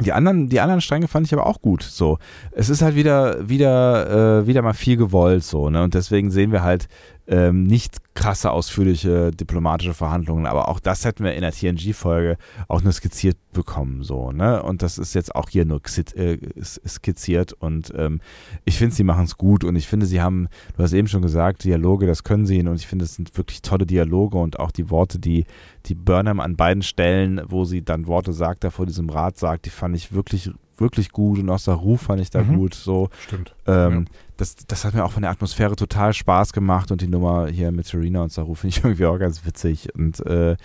die 0.00 0.12
anderen, 0.12 0.48
die 0.48 0.60
anderen 0.60 0.80
Stränge 0.80 1.08
fand 1.08 1.26
ich 1.26 1.32
aber 1.32 1.46
auch 1.46 1.60
gut. 1.60 1.82
So, 1.82 2.18
es 2.52 2.70
ist 2.70 2.80
halt 2.80 2.94
wieder, 2.94 3.48
wieder, 3.48 4.40
äh, 4.40 4.46
wieder 4.46 4.62
mal 4.62 4.72
viel 4.72 4.96
gewollt 4.96 5.44
so, 5.44 5.68
ne? 5.68 5.82
Und 5.82 5.94
deswegen 5.94 6.30
sehen 6.30 6.52
wir 6.52 6.62
halt 6.62 6.88
ähm, 7.26 7.64
nicht 7.64 7.98
krasse, 8.14 8.50
ausführliche 8.50 9.30
diplomatische 9.30 9.94
Verhandlungen, 9.94 10.46
aber 10.46 10.68
auch 10.68 10.80
das 10.80 11.04
hätten 11.04 11.24
wir 11.24 11.34
in 11.34 11.42
der 11.42 11.52
TNG-Folge 11.52 12.36
auch 12.68 12.82
nur 12.82 12.92
skizziert 12.92 13.36
bekommen, 13.52 14.02
so, 14.02 14.32
ne? 14.32 14.62
Und 14.62 14.82
das 14.82 14.98
ist 14.98 15.14
jetzt 15.14 15.34
auch 15.34 15.48
hier 15.48 15.64
nur 15.64 15.80
äh, 16.16 16.38
skizziert 16.62 17.52
und 17.52 17.92
ähm, 17.96 18.20
ich 18.64 18.78
finde, 18.78 18.94
sie 18.94 19.04
machen 19.04 19.24
es 19.24 19.36
gut 19.36 19.64
und 19.64 19.76
ich 19.76 19.86
finde, 19.86 20.06
sie 20.06 20.20
haben, 20.20 20.48
du 20.76 20.82
hast 20.82 20.92
eben 20.92 21.08
schon 21.08 21.22
gesagt, 21.22 21.64
Dialoge, 21.64 22.06
das 22.06 22.24
können 22.24 22.46
sie 22.46 22.60
und 22.60 22.74
ich 22.74 22.86
finde, 22.86 23.04
es 23.04 23.14
sind 23.14 23.36
wirklich 23.36 23.62
tolle 23.62 23.86
Dialoge 23.86 24.38
und 24.38 24.58
auch 24.58 24.70
die 24.70 24.90
Worte, 24.90 25.18
die, 25.18 25.46
die 25.86 25.94
Burnham 25.94 26.40
an 26.40 26.56
beiden 26.56 26.82
Stellen, 26.82 27.40
wo 27.46 27.64
sie 27.64 27.82
dann 27.82 28.06
Worte 28.06 28.32
sagt, 28.32 28.64
da 28.64 28.70
vor 28.70 28.86
diesem 28.86 29.08
Rat 29.08 29.38
sagt, 29.38 29.66
die 29.66 29.70
fand 29.70 29.96
ich 29.96 30.12
wirklich 30.12 30.50
wirklich 30.80 31.12
gut 31.12 31.38
und 31.38 31.50
auch 31.50 31.58
Saru 31.58 31.96
fand 31.96 32.20
ich 32.20 32.30
da 32.30 32.42
mhm. 32.42 32.56
gut. 32.56 32.74
So. 32.74 33.10
Stimmt. 33.26 33.54
Ähm, 33.66 34.06
ja. 34.08 34.14
Das, 34.40 34.56
das 34.56 34.86
hat 34.86 34.94
mir 34.94 35.04
auch 35.04 35.12
von 35.12 35.22
der 35.22 35.30
Atmosphäre 35.30 35.76
total 35.76 36.14
Spaß 36.14 36.54
gemacht 36.54 36.90
und 36.90 37.02
die 37.02 37.08
Nummer 37.08 37.48
hier 37.48 37.72
mit 37.72 37.86
Serena 37.86 38.22
und 38.22 38.32
Saru 38.32 38.54
finde 38.54 38.76
ich 38.76 38.84
irgendwie 38.84 39.04
auch 39.04 39.18
ganz 39.18 39.44
witzig. 39.44 39.94
Und 39.94 40.24
äh, 40.26 40.56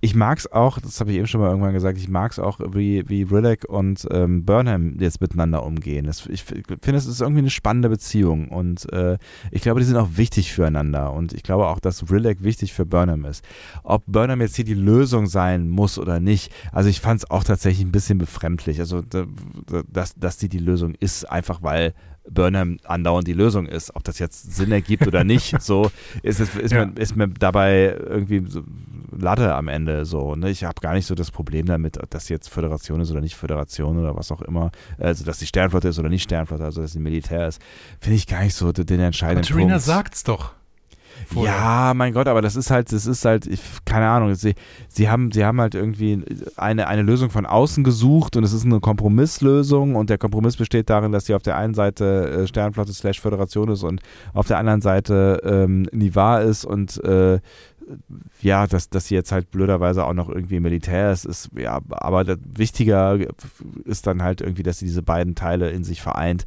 ich 0.00 0.14
mag 0.14 0.38
es 0.38 0.50
auch, 0.50 0.78
das 0.78 0.98
habe 1.00 1.10
ich 1.10 1.18
eben 1.18 1.26
schon 1.26 1.42
mal 1.42 1.50
irgendwann 1.50 1.74
gesagt, 1.74 1.98
ich 1.98 2.08
mag 2.08 2.32
es 2.32 2.38
auch, 2.38 2.58
wie, 2.72 3.06
wie 3.08 3.24
Rilek 3.24 3.66
und 3.68 4.06
ähm, 4.10 4.46
Burnham 4.46 4.98
jetzt 4.98 5.20
miteinander 5.20 5.62
umgehen. 5.62 6.06
Das, 6.06 6.24
ich 6.26 6.42
finde, 6.44 6.94
es 6.94 7.06
ist 7.06 7.20
irgendwie 7.20 7.40
eine 7.40 7.50
spannende 7.50 7.90
Beziehung 7.90 8.48
und 8.48 8.90
äh, 8.94 9.18
ich 9.50 9.60
glaube, 9.60 9.80
die 9.80 9.86
sind 9.86 9.96
auch 9.96 10.16
wichtig 10.16 10.52
füreinander 10.52 11.12
und 11.12 11.34
ich 11.34 11.42
glaube 11.42 11.66
auch, 11.66 11.80
dass 11.80 12.10
Rilek 12.10 12.42
wichtig 12.42 12.72
für 12.72 12.86
Burnham 12.86 13.26
ist. 13.26 13.44
Ob 13.82 14.04
Burnham 14.06 14.40
jetzt 14.40 14.56
hier 14.56 14.64
die 14.64 14.74
Lösung 14.74 15.26
sein 15.26 15.68
muss 15.68 15.98
oder 15.98 16.18
nicht, 16.18 16.50
also 16.72 16.88
ich 16.88 17.00
fand 17.02 17.20
es 17.20 17.30
auch 17.30 17.44
tatsächlich 17.44 17.86
ein 17.86 17.92
bisschen 17.92 18.16
befremdlich. 18.16 18.80
Also 18.80 19.02
da, 19.02 19.26
dass, 19.86 20.14
dass 20.14 20.38
die 20.38 20.48
die 20.48 20.58
Lösung 20.58 20.94
ist, 20.94 21.30
einfach 21.30 21.62
weil 21.62 21.92
Burnham 22.30 22.78
andauernd 22.84 23.26
die 23.26 23.32
Lösung 23.32 23.66
ist. 23.66 23.94
Ob 23.94 24.04
das 24.04 24.18
jetzt 24.18 24.54
Sinn 24.54 24.72
ergibt 24.72 25.06
oder 25.06 25.24
nicht, 25.24 25.60
so 25.62 25.90
ist, 26.22 26.40
es, 26.40 26.54
ist, 26.54 26.72
ja. 26.72 26.86
mir, 26.86 26.96
ist 26.98 27.16
mir 27.16 27.28
dabei 27.28 27.96
irgendwie 27.98 28.44
so 28.48 28.62
Latte 29.10 29.54
am 29.54 29.68
Ende 29.68 30.04
so. 30.04 30.34
Ne? 30.34 30.50
Ich 30.50 30.64
habe 30.64 30.80
gar 30.80 30.94
nicht 30.94 31.06
so 31.06 31.14
das 31.14 31.30
Problem 31.30 31.66
damit, 31.66 31.98
dass 32.10 32.28
jetzt 32.28 32.48
Föderation 32.48 33.00
ist 33.00 33.10
oder 33.10 33.20
nicht 33.20 33.36
Föderation 33.36 33.98
oder 33.98 34.16
was 34.16 34.30
auch 34.30 34.42
immer. 34.42 34.70
Also, 34.98 35.24
dass 35.24 35.38
die 35.38 35.46
Sternflotte 35.46 35.88
ist 35.88 35.98
oder 35.98 36.08
nicht 36.08 36.22
Sternflotte, 36.22 36.64
also 36.64 36.82
dass 36.82 36.92
sie 36.92 37.00
Militär 37.00 37.48
ist, 37.48 37.60
finde 37.98 38.16
ich 38.16 38.26
gar 38.26 38.42
nicht 38.42 38.54
so 38.54 38.72
den 38.72 39.00
entscheidenden 39.00 39.44
Aber 39.44 39.54
Tarina 39.54 39.74
Punkt. 39.74 39.84
sagt's 39.84 40.24
doch. 40.24 40.52
Vorher. 41.26 41.54
Ja, 41.54 41.92
mein 41.94 42.12
Gott, 42.12 42.28
aber 42.28 42.42
das 42.42 42.56
ist 42.56 42.70
halt, 42.70 42.92
das 42.92 43.06
ist 43.06 43.24
halt, 43.24 43.46
ich, 43.46 43.60
keine 43.84 44.08
Ahnung, 44.08 44.34
sie, 44.34 44.54
sie, 44.88 45.08
haben, 45.08 45.30
sie 45.32 45.44
haben 45.44 45.60
halt 45.60 45.74
irgendwie 45.74 46.22
eine, 46.56 46.86
eine 46.86 47.02
Lösung 47.02 47.30
von 47.30 47.46
außen 47.46 47.84
gesucht 47.84 48.36
und 48.36 48.44
es 48.44 48.52
ist 48.52 48.64
eine 48.64 48.80
Kompromisslösung 48.80 49.94
und 49.96 50.10
der 50.10 50.18
Kompromiss 50.18 50.56
besteht 50.56 50.90
darin, 50.90 51.12
dass 51.12 51.26
sie 51.26 51.34
auf 51.34 51.42
der 51.42 51.56
einen 51.56 51.74
Seite 51.74 52.30
äh, 52.30 52.46
Sternflotte 52.46 52.92
slash 52.92 53.20
Föderation 53.20 53.68
ist 53.68 53.82
und 53.82 54.00
auf 54.32 54.46
der 54.46 54.58
anderen 54.58 54.80
Seite 54.80 55.40
ähm, 55.44 55.86
Nivar 55.92 56.42
ist 56.42 56.64
und 56.64 57.02
äh, 57.04 57.40
ja, 58.40 58.66
dass, 58.66 58.90
dass 58.90 59.06
sie 59.06 59.14
jetzt 59.14 59.32
halt 59.32 59.50
blöderweise 59.50 60.04
auch 60.04 60.12
noch 60.12 60.28
irgendwie 60.28 60.60
Militär 60.60 61.12
ist, 61.12 61.24
ist 61.24 61.50
ja, 61.56 61.80
aber 61.90 62.36
wichtiger 62.44 63.18
ist 63.84 64.06
dann 64.06 64.22
halt 64.22 64.40
irgendwie, 64.40 64.62
dass 64.62 64.78
sie 64.78 64.86
diese 64.86 65.02
beiden 65.02 65.34
Teile 65.34 65.70
in 65.70 65.84
sich 65.84 66.02
vereint. 66.02 66.44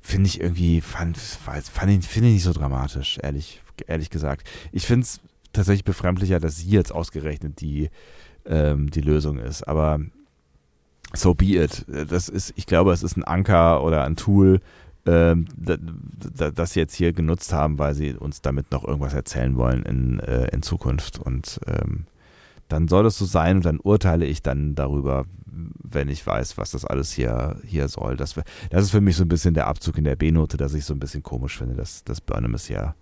Finde 0.00 0.28
ich 0.28 0.40
irgendwie, 0.40 0.80
fand, 0.80 1.18
fand, 1.18 1.64
finde 2.04 2.28
ich 2.28 2.34
nicht 2.34 2.42
so 2.42 2.52
dramatisch, 2.52 3.18
ehrlich 3.22 3.60
ehrlich 3.88 4.10
gesagt. 4.10 4.48
Ich 4.72 4.86
finde 4.86 5.04
es 5.04 5.20
tatsächlich 5.52 5.84
befremdlicher, 5.84 6.40
dass 6.40 6.56
sie 6.56 6.70
jetzt 6.70 6.92
ausgerechnet 6.92 7.60
die, 7.60 7.90
ähm, 8.46 8.90
die 8.90 9.00
Lösung 9.00 9.38
ist. 9.38 9.66
Aber 9.66 10.00
so 11.14 11.34
be 11.34 11.56
it. 11.56 11.84
Das 11.88 12.28
ist, 12.28 12.52
ich 12.56 12.66
glaube, 12.66 12.92
es 12.92 13.02
ist 13.02 13.16
ein 13.16 13.24
Anker 13.24 13.82
oder 13.82 14.04
ein 14.04 14.16
Tool, 14.16 14.60
ähm, 15.06 15.46
das 15.56 16.72
sie 16.72 16.80
jetzt 16.80 16.94
hier 16.94 17.12
genutzt 17.12 17.52
haben, 17.52 17.78
weil 17.78 17.94
sie 17.94 18.14
uns 18.14 18.42
damit 18.42 18.70
noch 18.70 18.84
irgendwas 18.84 19.14
erzählen 19.14 19.56
wollen 19.56 19.82
in, 19.82 20.20
äh, 20.20 20.48
in 20.48 20.62
Zukunft. 20.62 21.18
Und 21.18 21.60
ähm, 21.66 22.06
dann 22.68 22.86
soll 22.86 23.06
es 23.06 23.18
so 23.18 23.24
sein 23.24 23.56
und 23.56 23.64
dann 23.64 23.80
urteile 23.80 24.26
ich 24.26 24.42
dann 24.42 24.74
darüber, 24.74 25.24
wenn 25.46 26.08
ich 26.08 26.24
weiß, 26.24 26.58
was 26.58 26.70
das 26.70 26.84
alles 26.84 27.12
hier, 27.12 27.56
hier 27.64 27.88
soll. 27.88 28.16
Das, 28.16 28.34
das 28.70 28.84
ist 28.84 28.90
für 28.90 29.00
mich 29.00 29.16
so 29.16 29.24
ein 29.24 29.28
bisschen 29.28 29.54
der 29.54 29.66
Abzug 29.66 29.98
in 29.98 30.04
der 30.04 30.16
B-Note, 30.16 30.56
dass 30.56 30.74
ich 30.74 30.84
so 30.84 30.94
ein 30.94 31.00
bisschen 31.00 31.22
komisch 31.22 31.58
finde, 31.58 31.74
dass, 31.74 32.04
dass 32.04 32.20
Burnham 32.20 32.54
es 32.54 32.68
ja 32.68 32.94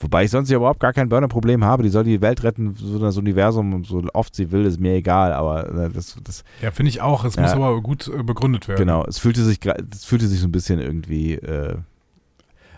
Wobei 0.00 0.24
ich 0.24 0.30
sonst 0.30 0.48
ja 0.48 0.56
überhaupt 0.56 0.78
gar 0.78 0.92
kein 0.92 1.08
Burner-Problem 1.08 1.64
habe. 1.64 1.82
Die 1.82 1.88
soll 1.88 2.04
die 2.04 2.20
Welt 2.20 2.44
retten, 2.44 2.74
so 2.74 2.98
das 3.00 3.16
Universum, 3.16 3.84
so 3.84 4.02
oft 4.14 4.34
sie 4.34 4.52
will, 4.52 4.64
ist 4.64 4.78
mir 4.78 4.94
egal. 4.94 5.32
Aber 5.32 5.68
äh, 5.68 5.90
das, 5.90 6.16
das 6.22 6.44
Ja, 6.62 6.70
finde 6.70 6.90
ich 6.90 7.00
auch. 7.00 7.24
Es 7.24 7.34
ja, 7.34 7.42
muss 7.42 7.52
aber 7.52 7.80
gut 7.80 8.08
äh, 8.08 8.22
begründet 8.22 8.68
werden. 8.68 8.78
Genau, 8.78 9.04
es 9.06 9.18
fühlte 9.18 9.42
sich, 9.42 9.58
es 9.64 10.04
fühlte 10.04 10.28
sich 10.28 10.40
so 10.40 10.46
ein 10.46 10.52
bisschen 10.52 10.78
irgendwie. 10.78 11.34
Äh, 11.34 11.76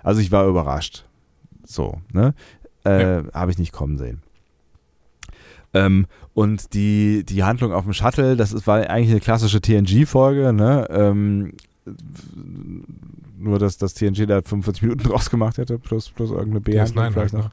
also 0.02 0.20
ich 0.20 0.32
war 0.32 0.46
überrascht. 0.46 1.04
So, 1.64 2.00
ne? 2.12 2.34
Äh, 2.86 3.02
ja. 3.02 3.22
Habe 3.34 3.50
ich 3.50 3.58
nicht 3.58 3.72
kommen 3.72 3.98
sehen. 3.98 4.22
Ähm, 5.74 6.06
und 6.34 6.74
die, 6.74 7.24
die 7.24 7.44
Handlung 7.44 7.72
auf 7.72 7.84
dem 7.84 7.92
Shuttle, 7.92 8.36
das 8.36 8.52
ist, 8.52 8.66
war 8.66 8.78
eigentlich 8.88 9.10
eine 9.10 9.20
klassische 9.20 9.60
TNG-Folge, 9.60 10.52
ne? 10.52 10.86
Ähm, 10.90 11.52
nur, 13.38 13.58
dass 13.58 13.78
das 13.78 13.94
TNG 13.94 14.26
da 14.26 14.42
45 14.42 14.82
Minuten 14.82 15.02
draus 15.08 15.30
gemacht 15.30 15.58
hätte, 15.58 15.78
plus, 15.78 16.10
plus 16.10 16.30
irgendeine 16.30 16.60
B-Handlung 16.60 17.12
vielleicht 17.12 17.34
halt 17.34 17.44
noch. 17.44 17.50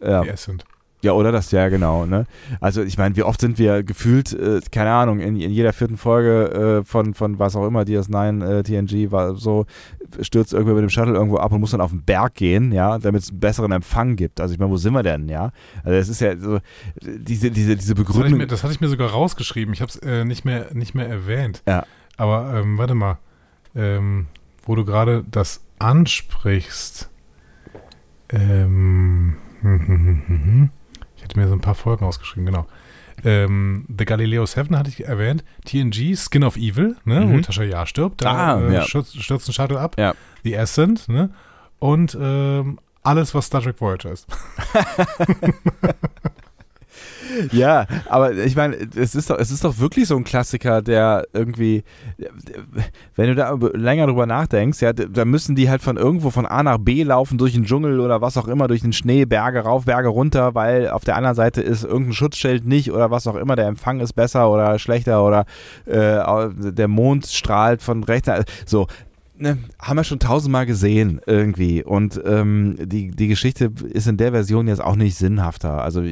Ja. 0.00 0.22
PS 0.22 0.44
sind. 0.44 0.64
Ja, 1.04 1.12
oder 1.12 1.32
das, 1.32 1.50
ja, 1.50 1.68
genau. 1.68 2.06
Ne? 2.06 2.24
Also 2.60 2.82
ich 2.82 2.96
meine, 2.96 3.14
wie 3.14 3.22
oft 3.22 3.38
sind 3.38 3.58
wir 3.58 3.82
gefühlt, 3.82 4.32
äh, 4.32 4.62
keine 4.72 4.90
Ahnung, 4.90 5.20
in, 5.20 5.36
in 5.36 5.50
jeder 5.50 5.74
vierten 5.74 5.98
Folge 5.98 6.80
äh, 6.80 6.82
von, 6.82 7.12
von 7.12 7.38
was 7.38 7.54
auch 7.56 7.66
immer, 7.66 7.82
DS9, 7.82 8.42
äh, 8.42 8.62
TNG, 8.62 9.12
war 9.12 9.34
so, 9.34 9.66
stürzt 10.22 10.54
irgendwer 10.54 10.74
mit 10.74 10.82
dem 10.82 10.88
Shuttle 10.88 11.12
irgendwo 11.12 11.36
ab 11.36 11.52
und 11.52 11.60
muss 11.60 11.72
dann 11.72 11.82
auf 11.82 11.90
den 11.90 12.02
Berg 12.02 12.36
gehen, 12.36 12.72
ja, 12.72 12.98
damit 12.98 13.22
es 13.22 13.28
einen 13.28 13.40
besseren 13.40 13.72
Empfang 13.72 14.16
gibt. 14.16 14.40
Also 14.40 14.54
ich 14.54 14.58
meine, 14.58 14.70
wo 14.70 14.78
sind 14.78 14.94
wir 14.94 15.02
denn, 15.02 15.28
ja? 15.28 15.52
Also 15.82 15.98
es 15.98 16.08
ist 16.08 16.22
ja 16.22 16.38
so, 16.38 16.60
diese, 17.02 17.50
diese, 17.50 17.76
diese 17.76 17.94
Begründung. 17.94 18.48
Das 18.48 18.62
hatte 18.62 18.72
ich 18.72 18.80
mir, 18.80 18.88
hatte 18.88 18.96
ich 18.96 18.98
mir 18.98 19.04
sogar 19.04 19.10
rausgeschrieben, 19.10 19.74
ich 19.74 19.82
habe 19.82 19.90
es 19.90 19.96
äh, 19.96 20.24
nicht, 20.24 20.46
mehr, 20.46 20.68
nicht 20.72 20.94
mehr 20.94 21.06
erwähnt. 21.06 21.62
Ja. 21.68 21.84
Aber 22.16 22.54
ähm, 22.54 22.78
warte 22.78 22.94
mal, 22.94 23.18
ähm, 23.74 24.26
wo 24.62 24.74
du 24.74 24.84
gerade 24.84 25.24
das 25.30 25.64
ansprichst. 25.78 27.10
Ähm, 28.30 29.36
ich 31.16 31.22
hätte 31.22 31.38
mir 31.38 31.48
so 31.48 31.54
ein 31.54 31.60
paar 31.60 31.74
Folgen 31.74 32.04
ausgeschrieben, 32.04 32.46
genau. 32.46 32.66
Ähm, 33.24 33.86
The 33.96 34.04
Galileo 34.04 34.44
7 34.44 34.76
hatte 34.76 34.90
ich 34.90 35.04
erwähnt. 35.04 35.44
TNG, 35.64 36.16
Skin 36.16 36.44
of 36.44 36.56
Evil, 36.56 36.96
ne, 37.04 37.20
mhm. 37.20 37.32
wo 37.32 37.40
Tascha 37.40 37.62
Ja 37.62 37.86
stirbt. 37.86 38.22
Da 38.22 38.56
ah, 38.56 38.60
äh, 38.60 38.74
ja. 38.74 38.82
stürzt, 38.82 39.20
stürzt 39.22 39.48
ein 39.48 39.52
Shuttle 39.52 39.80
ab. 39.80 39.96
Ja. 39.98 40.14
The 40.42 40.58
Ascent, 40.58 41.08
ne? 41.08 41.30
Und 41.78 42.16
ähm, 42.20 42.78
alles, 43.02 43.34
was 43.34 43.46
Star 43.46 43.62
Trek 43.62 43.80
Voyager 43.80 44.12
ist. 44.12 44.26
ja, 47.52 47.86
aber 48.08 48.32
ich 48.32 48.56
meine, 48.56 48.76
es 48.96 49.14
ist 49.14 49.30
doch, 49.30 49.38
es 49.38 49.50
ist 49.50 49.64
doch 49.64 49.78
wirklich 49.78 50.08
so 50.08 50.16
ein 50.16 50.24
Klassiker, 50.24 50.82
der 50.82 51.26
irgendwie, 51.32 51.84
wenn 53.16 53.28
du 53.28 53.34
da 53.34 53.56
länger 53.74 54.06
drüber 54.06 54.26
nachdenkst, 54.26 54.80
ja, 54.80 54.92
da 54.92 55.24
müssen 55.24 55.54
die 55.54 55.70
halt 55.70 55.82
von 55.82 55.96
irgendwo 55.96 56.30
von 56.30 56.46
A 56.46 56.62
nach 56.62 56.78
B 56.78 57.02
laufen, 57.02 57.38
durch 57.38 57.54
den 57.54 57.64
Dschungel 57.64 58.00
oder 58.00 58.20
was 58.20 58.36
auch 58.36 58.48
immer, 58.48 58.68
durch 58.68 58.82
den 58.82 58.92
Schnee, 58.92 59.24
Berge 59.24 59.60
rauf, 59.60 59.84
Berge 59.84 60.08
runter, 60.08 60.54
weil 60.54 60.88
auf 60.88 61.04
der 61.04 61.16
anderen 61.16 61.36
Seite 61.36 61.60
ist 61.60 61.84
irgendein 61.84 62.14
Schutzschild 62.14 62.66
nicht 62.66 62.92
oder 62.92 63.10
was 63.10 63.26
auch 63.26 63.36
immer, 63.36 63.56
der 63.56 63.66
Empfang 63.66 64.00
ist 64.00 64.12
besser 64.12 64.50
oder 64.50 64.78
schlechter 64.78 65.24
oder 65.24 65.46
äh, 65.86 66.48
der 66.72 66.88
Mond 66.88 67.26
strahlt 67.26 67.82
von 67.82 68.04
rechts. 68.04 68.30
So, 68.66 68.86
ne, 69.36 69.58
haben 69.78 69.96
wir 69.96 70.04
schon 70.04 70.18
tausendmal 70.18 70.66
gesehen 70.66 71.20
irgendwie. 71.26 71.82
Und 71.82 72.20
ähm, 72.24 72.76
die, 72.80 73.10
die 73.10 73.28
Geschichte 73.28 73.72
ist 73.92 74.06
in 74.06 74.16
der 74.16 74.32
Version 74.32 74.68
jetzt 74.68 74.82
auch 74.82 74.96
nicht 74.96 75.16
sinnhafter. 75.16 75.82
Also 75.82 76.02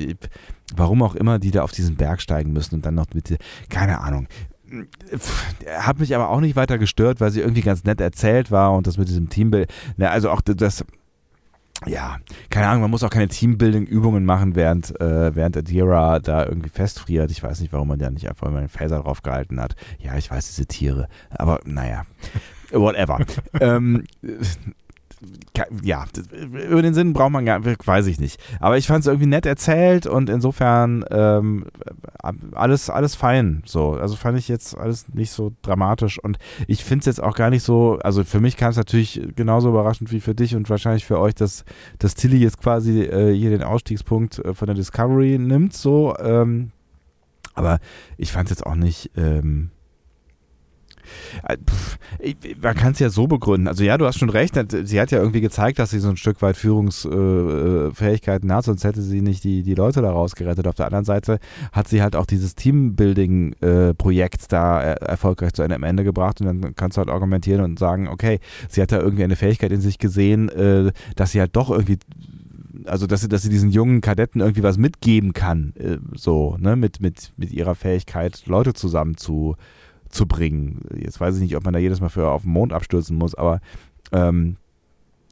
warum 0.76 1.02
auch 1.02 1.14
immer 1.14 1.38
die 1.38 1.50
da 1.50 1.62
auf 1.62 1.72
diesen 1.72 1.96
Berg 1.96 2.20
steigen 2.20 2.52
müssen 2.52 2.76
und 2.76 2.86
dann 2.86 2.94
noch 2.94 3.06
mit, 3.14 3.36
keine 3.68 4.00
Ahnung. 4.00 4.28
Hat 5.68 5.98
mich 5.98 6.14
aber 6.14 6.30
auch 6.30 6.40
nicht 6.40 6.56
weiter 6.56 6.78
gestört, 6.78 7.20
weil 7.20 7.30
sie 7.30 7.40
irgendwie 7.40 7.60
ganz 7.60 7.84
nett 7.84 8.00
erzählt 8.00 8.50
war 8.50 8.72
und 8.72 8.86
das 8.86 8.96
mit 8.96 9.08
diesem 9.08 9.28
Teambild. 9.28 9.70
Ne, 9.98 10.10
also 10.10 10.30
auch 10.30 10.40
das, 10.40 10.84
ja, 11.86 12.18
keine 12.48 12.68
Ahnung, 12.68 12.82
man 12.82 12.90
muss 12.90 13.02
auch 13.02 13.10
keine 13.10 13.28
Teambuilding-Übungen 13.28 14.24
machen, 14.24 14.54
während, 14.54 14.98
äh, 15.00 15.34
während 15.34 15.56
Adira 15.56 16.20
da 16.20 16.46
irgendwie 16.46 16.70
festfriert. 16.70 17.30
Ich 17.30 17.42
weiß 17.42 17.60
nicht, 17.60 17.72
warum 17.72 17.88
man 17.88 18.00
ja 18.00 18.10
nicht 18.10 18.28
einfach 18.28 18.50
mal 18.50 18.58
einen 18.58 18.68
Phaser 18.68 19.00
drauf 19.00 19.22
gehalten 19.22 19.60
hat. 19.60 19.74
Ja, 19.98 20.16
ich 20.16 20.30
weiß, 20.30 20.46
diese 20.46 20.66
Tiere. 20.66 21.08
Aber 21.30 21.60
naja 21.64 22.04
whatever. 22.72 23.18
ähm, 23.60 24.04
ja, 25.82 26.04
über 26.40 26.82
den 26.82 26.94
Sinn 26.94 27.12
braucht 27.12 27.32
man 27.32 27.44
gar 27.44 27.64
weiß 27.64 28.06
ich 28.06 28.18
nicht. 28.18 28.40
Aber 28.60 28.78
ich 28.78 28.86
fand 28.86 29.00
es 29.00 29.06
irgendwie 29.06 29.26
nett 29.26 29.46
erzählt 29.46 30.06
und 30.06 30.28
insofern 30.28 31.04
ähm, 31.10 31.66
alles, 32.52 32.90
alles 32.90 33.14
fein. 33.14 33.62
So, 33.66 33.92
also 33.92 34.16
fand 34.16 34.38
ich 34.38 34.48
jetzt 34.48 34.76
alles 34.76 35.08
nicht 35.12 35.30
so 35.30 35.52
dramatisch 35.62 36.18
und 36.18 36.38
ich 36.66 36.84
finde 36.84 37.00
es 37.00 37.06
jetzt 37.06 37.22
auch 37.22 37.34
gar 37.34 37.50
nicht 37.50 37.62
so, 37.62 37.98
also 38.02 38.24
für 38.24 38.40
mich 38.40 38.56
kam 38.56 38.70
es 38.70 38.76
natürlich 38.76 39.20
genauso 39.36 39.68
überraschend 39.68 40.10
wie 40.12 40.20
für 40.20 40.34
dich 40.34 40.56
und 40.56 40.68
wahrscheinlich 40.70 41.04
für 41.04 41.18
euch, 41.18 41.34
dass, 41.34 41.64
dass 41.98 42.14
Tilly 42.14 42.38
jetzt 42.38 42.60
quasi 42.60 43.02
äh, 43.02 43.34
hier 43.34 43.50
den 43.50 43.62
Ausstiegspunkt 43.62 44.38
äh, 44.38 44.54
von 44.54 44.66
der 44.66 44.74
Discovery 44.74 45.38
nimmt, 45.38 45.74
so. 45.74 46.16
Ähm, 46.18 46.72
aber 47.54 47.80
ich 48.16 48.32
fand 48.32 48.50
es 48.50 48.58
jetzt 48.58 48.66
auch 48.66 48.74
nicht. 48.74 49.10
Ähm, 49.16 49.70
äh, 49.70 49.81
man 52.60 52.74
kann 52.74 52.92
es 52.92 52.98
ja 52.98 53.10
so 53.10 53.26
begründen. 53.26 53.68
Also 53.68 53.84
ja, 53.84 53.98
du 53.98 54.06
hast 54.06 54.18
schon 54.18 54.30
recht. 54.30 54.54
Sie 54.84 55.00
hat 55.00 55.10
ja 55.10 55.18
irgendwie 55.18 55.40
gezeigt, 55.40 55.78
dass 55.78 55.90
sie 55.90 55.98
so 55.98 56.08
ein 56.08 56.16
Stück 56.16 56.42
weit 56.42 56.56
Führungsfähigkeiten 56.56 58.50
äh, 58.50 58.52
hat, 58.52 58.64
sonst 58.64 58.84
hätte 58.84 59.02
sie 59.02 59.20
nicht 59.20 59.44
die, 59.44 59.62
die 59.62 59.74
Leute 59.74 60.02
daraus 60.02 60.34
gerettet. 60.34 60.66
Auf 60.66 60.76
der 60.76 60.86
anderen 60.86 61.04
Seite 61.04 61.38
hat 61.72 61.88
sie 61.88 62.02
halt 62.02 62.16
auch 62.16 62.26
dieses 62.26 62.54
Teambuilding-Projekt 62.54 64.42
äh, 64.42 64.46
da 64.48 64.80
erfolgreich 64.82 65.52
zu 65.52 65.62
einem 65.62 65.82
Ende 65.82 66.04
gebracht 66.04 66.40
und 66.40 66.46
dann 66.46 66.74
kannst 66.76 66.96
du 66.96 67.00
halt 67.00 67.10
argumentieren 67.10 67.62
und 67.62 67.78
sagen, 67.78 68.08
okay, 68.08 68.40
sie 68.68 68.82
hat 68.82 68.92
da 68.92 68.98
irgendwie 68.98 69.24
eine 69.24 69.36
Fähigkeit 69.36 69.72
in 69.72 69.80
sich 69.80 69.98
gesehen, 69.98 70.50
dass 71.16 71.32
sie 71.32 71.40
halt 71.40 71.56
doch 71.56 71.70
irgendwie 71.70 71.98
also 72.86 73.06
dass 73.06 73.20
sie, 73.20 73.28
dass 73.28 73.42
sie 73.42 73.48
diesen 73.48 73.70
jungen 73.70 74.00
Kadetten 74.00 74.40
irgendwie 74.40 74.62
was 74.62 74.78
mitgeben 74.78 75.32
kann, 75.32 75.72
so, 76.14 76.56
ne, 76.58 76.76
mit, 76.76 77.00
mit, 77.00 77.32
mit 77.36 77.52
ihrer 77.52 77.74
Fähigkeit, 77.74 78.42
Leute 78.46 78.72
zusammen 78.72 79.16
zu, 79.16 79.56
zu 80.12 80.26
bringen. 80.26 80.82
Jetzt 80.94 81.20
weiß 81.20 81.36
ich 81.36 81.42
nicht, 81.42 81.56
ob 81.56 81.64
man 81.64 81.74
da 81.74 81.80
jedes 81.80 82.00
Mal 82.00 82.10
für 82.10 82.28
auf 82.28 82.42
den 82.42 82.52
Mond 82.52 82.72
abstürzen 82.72 83.16
muss, 83.16 83.34
aber 83.34 83.60
ähm, 84.12 84.56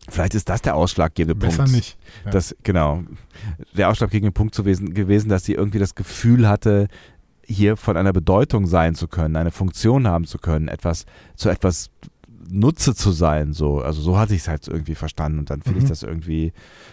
vielleicht 0.08 0.34
ist 0.34 0.48
das 0.48 0.62
der 0.62 0.74
ausschlaggebende 0.74 1.34
Besser 1.34 1.64
Punkt. 1.64 1.72
nicht. 1.72 1.98
Ja. 2.24 2.32
Das, 2.32 2.56
genau, 2.62 3.04
der 3.76 3.90
ausschlaggebende 3.90 4.32
Punkt 4.32 4.56
gewesen, 4.56 4.94
gewesen, 4.94 5.28
dass 5.28 5.44
sie 5.44 5.54
irgendwie 5.54 5.78
das 5.78 5.94
Gefühl 5.94 6.48
hatte, 6.48 6.88
hier 7.44 7.76
von 7.76 7.96
einer 7.96 8.12
Bedeutung 8.12 8.66
sein 8.66 8.94
zu 8.94 9.08
können, 9.08 9.36
eine 9.36 9.50
Funktion 9.50 10.06
haben 10.06 10.24
zu 10.24 10.38
können, 10.38 10.68
etwas 10.68 11.04
zu 11.34 11.48
etwas 11.48 11.90
Nutze 12.50 12.94
zu 12.94 13.10
sein, 13.12 13.52
so. 13.52 13.80
Also 13.80 14.00
so 14.00 14.18
hatte 14.18 14.34
ich 14.34 14.42
es 14.42 14.48
halt 14.48 14.66
irgendwie 14.68 14.94
verstanden 14.94 15.38
und 15.38 15.50
dann 15.50 15.62
finde 15.62 15.78
mhm. 15.78 15.84
ich 15.84 15.88
das 15.88 16.02
irgendwie, 16.02 16.52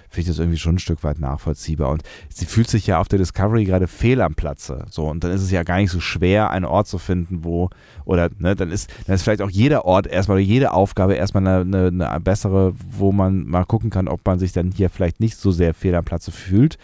finde 0.10 0.22
ich 0.22 0.28
das 0.28 0.40
irgendwie 0.40 0.58
schon 0.58 0.76
ein 0.76 0.80
Stück 0.80 1.04
weit 1.04 1.20
nachvollziehbar. 1.20 1.90
Und 1.90 2.04
sie 2.30 2.46
fühlt 2.46 2.70
sich 2.70 2.88
ja 2.88 3.00
auf 3.00 3.08
der 3.08 3.20
Discovery 3.20 3.66
gerade 3.66 3.88
fehl 3.88 4.22
am 4.22 4.36
Platze. 4.36 4.86
So, 4.90 5.08
und 5.08 5.24
dann 5.24 5.32
ist 5.32 5.42
es 5.42 5.52
ja 5.52 5.64
gar 5.64 5.78
nicht 5.78 5.92
so 5.92 6.00
schwer, 6.00 6.52
einen 6.52 6.66
Ort 6.66 6.88
zu 6.88 6.98
finden, 6.98 7.44
wo, 7.44 7.70
oder 8.06 8.30
ne, 8.38 8.56
dann 8.56 8.72
ist, 8.72 8.90
dann 9.06 9.16
ist 9.16 9.24
vielleicht 9.24 9.42
auch 9.42 9.50
jeder 9.50 9.86
Ort 9.86 10.08
erstmal, 10.08 10.40
jede 10.40 10.72
Aufgabe 10.74 11.16
erstmal 11.16 11.46
eine, 11.48 11.88
eine, 11.88 12.10
eine 12.10 12.20
bessere, 12.20 12.74
wo 12.90 13.12
man 13.12 13.46
mal 13.46 13.66
gucken 13.66 13.90
kann, 13.90 14.08
ob 14.08 14.26
man 14.26 14.40
sich 14.40 14.54
dann 14.54 14.72
hier 14.72 14.90
vielleicht 14.90 15.20
nicht 15.20 15.38
so 15.38 15.52
sehr 15.52 15.74
fehl 15.74 15.96
am 15.96 16.06
Platze 16.06 16.32
fühlt. 16.32 16.78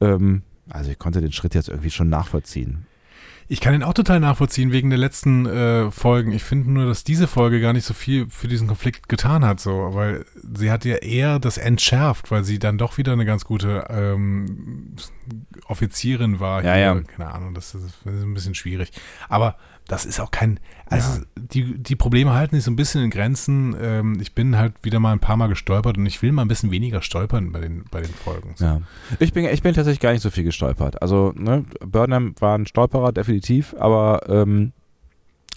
Ähm, 0.00 0.42
also 0.68 0.90
ich 0.90 0.98
konnte 0.98 1.20
den 1.20 1.32
Schritt 1.32 1.54
jetzt 1.54 1.68
irgendwie 1.68 1.90
schon 1.90 2.08
nachvollziehen. 2.08 2.85
Ich 3.48 3.60
kann 3.60 3.74
ihn 3.74 3.82
auch 3.84 3.94
total 3.94 4.18
nachvollziehen 4.18 4.72
wegen 4.72 4.90
der 4.90 4.98
letzten 4.98 5.46
äh, 5.46 5.90
Folgen. 5.90 6.32
Ich 6.32 6.42
finde 6.42 6.70
nur, 6.70 6.86
dass 6.86 7.04
diese 7.04 7.28
Folge 7.28 7.60
gar 7.60 7.72
nicht 7.72 7.84
so 7.84 7.94
viel 7.94 8.26
für 8.28 8.48
diesen 8.48 8.66
Konflikt 8.66 9.08
getan 9.08 9.44
hat, 9.44 9.60
so, 9.60 9.90
weil 9.92 10.24
sie 10.56 10.70
hat 10.70 10.84
ja 10.84 10.96
eher 10.96 11.38
das 11.38 11.56
entschärft, 11.56 12.30
weil 12.30 12.42
sie 12.42 12.58
dann 12.58 12.76
doch 12.76 12.98
wieder 12.98 13.12
eine 13.12 13.24
ganz 13.24 13.44
gute 13.44 13.86
ähm, 13.88 14.96
Offizierin 15.66 16.40
war. 16.40 16.64
Ja, 16.64 16.74
hier. 16.74 16.82
ja. 16.82 17.00
Keine 17.00 17.32
Ahnung, 17.32 17.54
das 17.54 17.74
ist, 17.74 17.84
das 18.04 18.14
ist 18.14 18.22
ein 18.22 18.34
bisschen 18.34 18.54
schwierig. 18.54 18.90
Aber 19.28 19.56
das 19.88 20.04
ist 20.04 20.20
auch 20.20 20.30
kein, 20.30 20.58
also 20.86 21.20
ja. 21.20 21.24
die, 21.36 21.78
die 21.78 21.96
Probleme 21.96 22.34
halten 22.34 22.56
sich 22.56 22.64
so 22.64 22.70
ein 22.70 22.76
bisschen 22.76 23.04
in 23.04 23.10
Grenzen. 23.10 23.76
Ähm, 23.80 24.18
ich 24.20 24.34
bin 24.34 24.56
halt 24.56 24.74
wieder 24.82 24.98
mal 24.98 25.12
ein 25.12 25.20
paar 25.20 25.36
Mal 25.36 25.46
gestolpert 25.46 25.96
und 25.96 26.06
ich 26.06 26.22
will 26.22 26.32
mal 26.32 26.42
ein 26.42 26.48
bisschen 26.48 26.70
weniger 26.70 27.02
stolpern 27.02 27.52
bei 27.52 27.60
den, 27.60 27.84
bei 27.90 28.00
den 28.00 28.12
Folgen. 28.12 28.54
Ja. 28.58 28.80
Ich 29.18 29.32
bin, 29.32 29.44
ich 29.44 29.62
bin 29.62 29.74
tatsächlich 29.74 30.00
gar 30.00 30.12
nicht 30.12 30.22
so 30.22 30.30
viel 30.30 30.44
gestolpert. 30.44 31.00
Also, 31.02 31.32
ne, 31.36 31.64
Burnham 31.80 32.34
war 32.40 32.58
ein 32.58 32.66
Stolperer, 32.66 33.12
definitiv, 33.12 33.74
aber 33.78 34.28
ähm, 34.28 34.72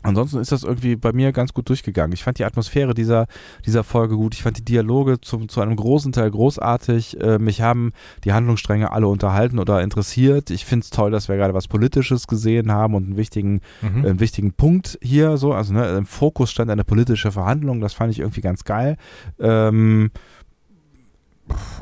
Ansonsten 0.01 0.39
ist 0.39 0.53
das 0.53 0.63
irgendwie 0.63 0.95
bei 0.95 1.11
mir 1.11 1.33
ganz 1.33 1.53
gut 1.53 1.67
durchgegangen. 1.67 2.13
Ich 2.13 2.23
fand 2.23 2.39
die 2.39 2.45
Atmosphäre 2.45 2.93
dieser, 2.93 3.27
dieser 3.65 3.83
Folge 3.83 4.15
gut. 4.15 4.33
Ich 4.33 4.43
fand 4.43 4.57
die 4.57 4.63
Dialoge 4.63 5.19
zum, 5.19 5.49
zu 5.49 5.59
einem 5.59 5.75
großen 5.75 6.13
Teil 6.13 6.31
großartig. 6.31 7.19
Äh, 7.19 7.37
mich 7.37 7.61
haben 7.61 7.91
die 8.23 8.31
Handlungsstränge 8.31 8.93
alle 8.93 9.07
unterhalten 9.07 9.59
oder 9.59 9.81
interessiert. 9.81 10.51
Ich 10.51 10.63
finde 10.63 10.85
es 10.85 10.89
toll, 10.89 11.11
dass 11.11 11.27
wir 11.27 11.35
gerade 11.35 11.53
was 11.53 11.67
Politisches 11.67 12.27
gesehen 12.27 12.71
haben 12.71 12.95
und 12.95 13.07
einen 13.07 13.17
wichtigen, 13.17 13.59
mhm. 13.81 14.05
einen 14.05 14.19
wichtigen 14.21 14.53
Punkt 14.53 14.97
hier 15.01 15.35
so. 15.35 15.53
Also 15.53 15.73
ne, 15.73 15.97
im 15.97 16.05
Fokus 16.05 16.49
stand 16.49 16.71
eine 16.71 16.85
politische 16.85 17.33
Verhandlung. 17.33 17.81
Das 17.81 17.93
fand 17.93 18.11
ich 18.11 18.19
irgendwie 18.19 18.41
ganz 18.41 18.63
geil. 18.63 18.95
Ähm, 19.37 20.11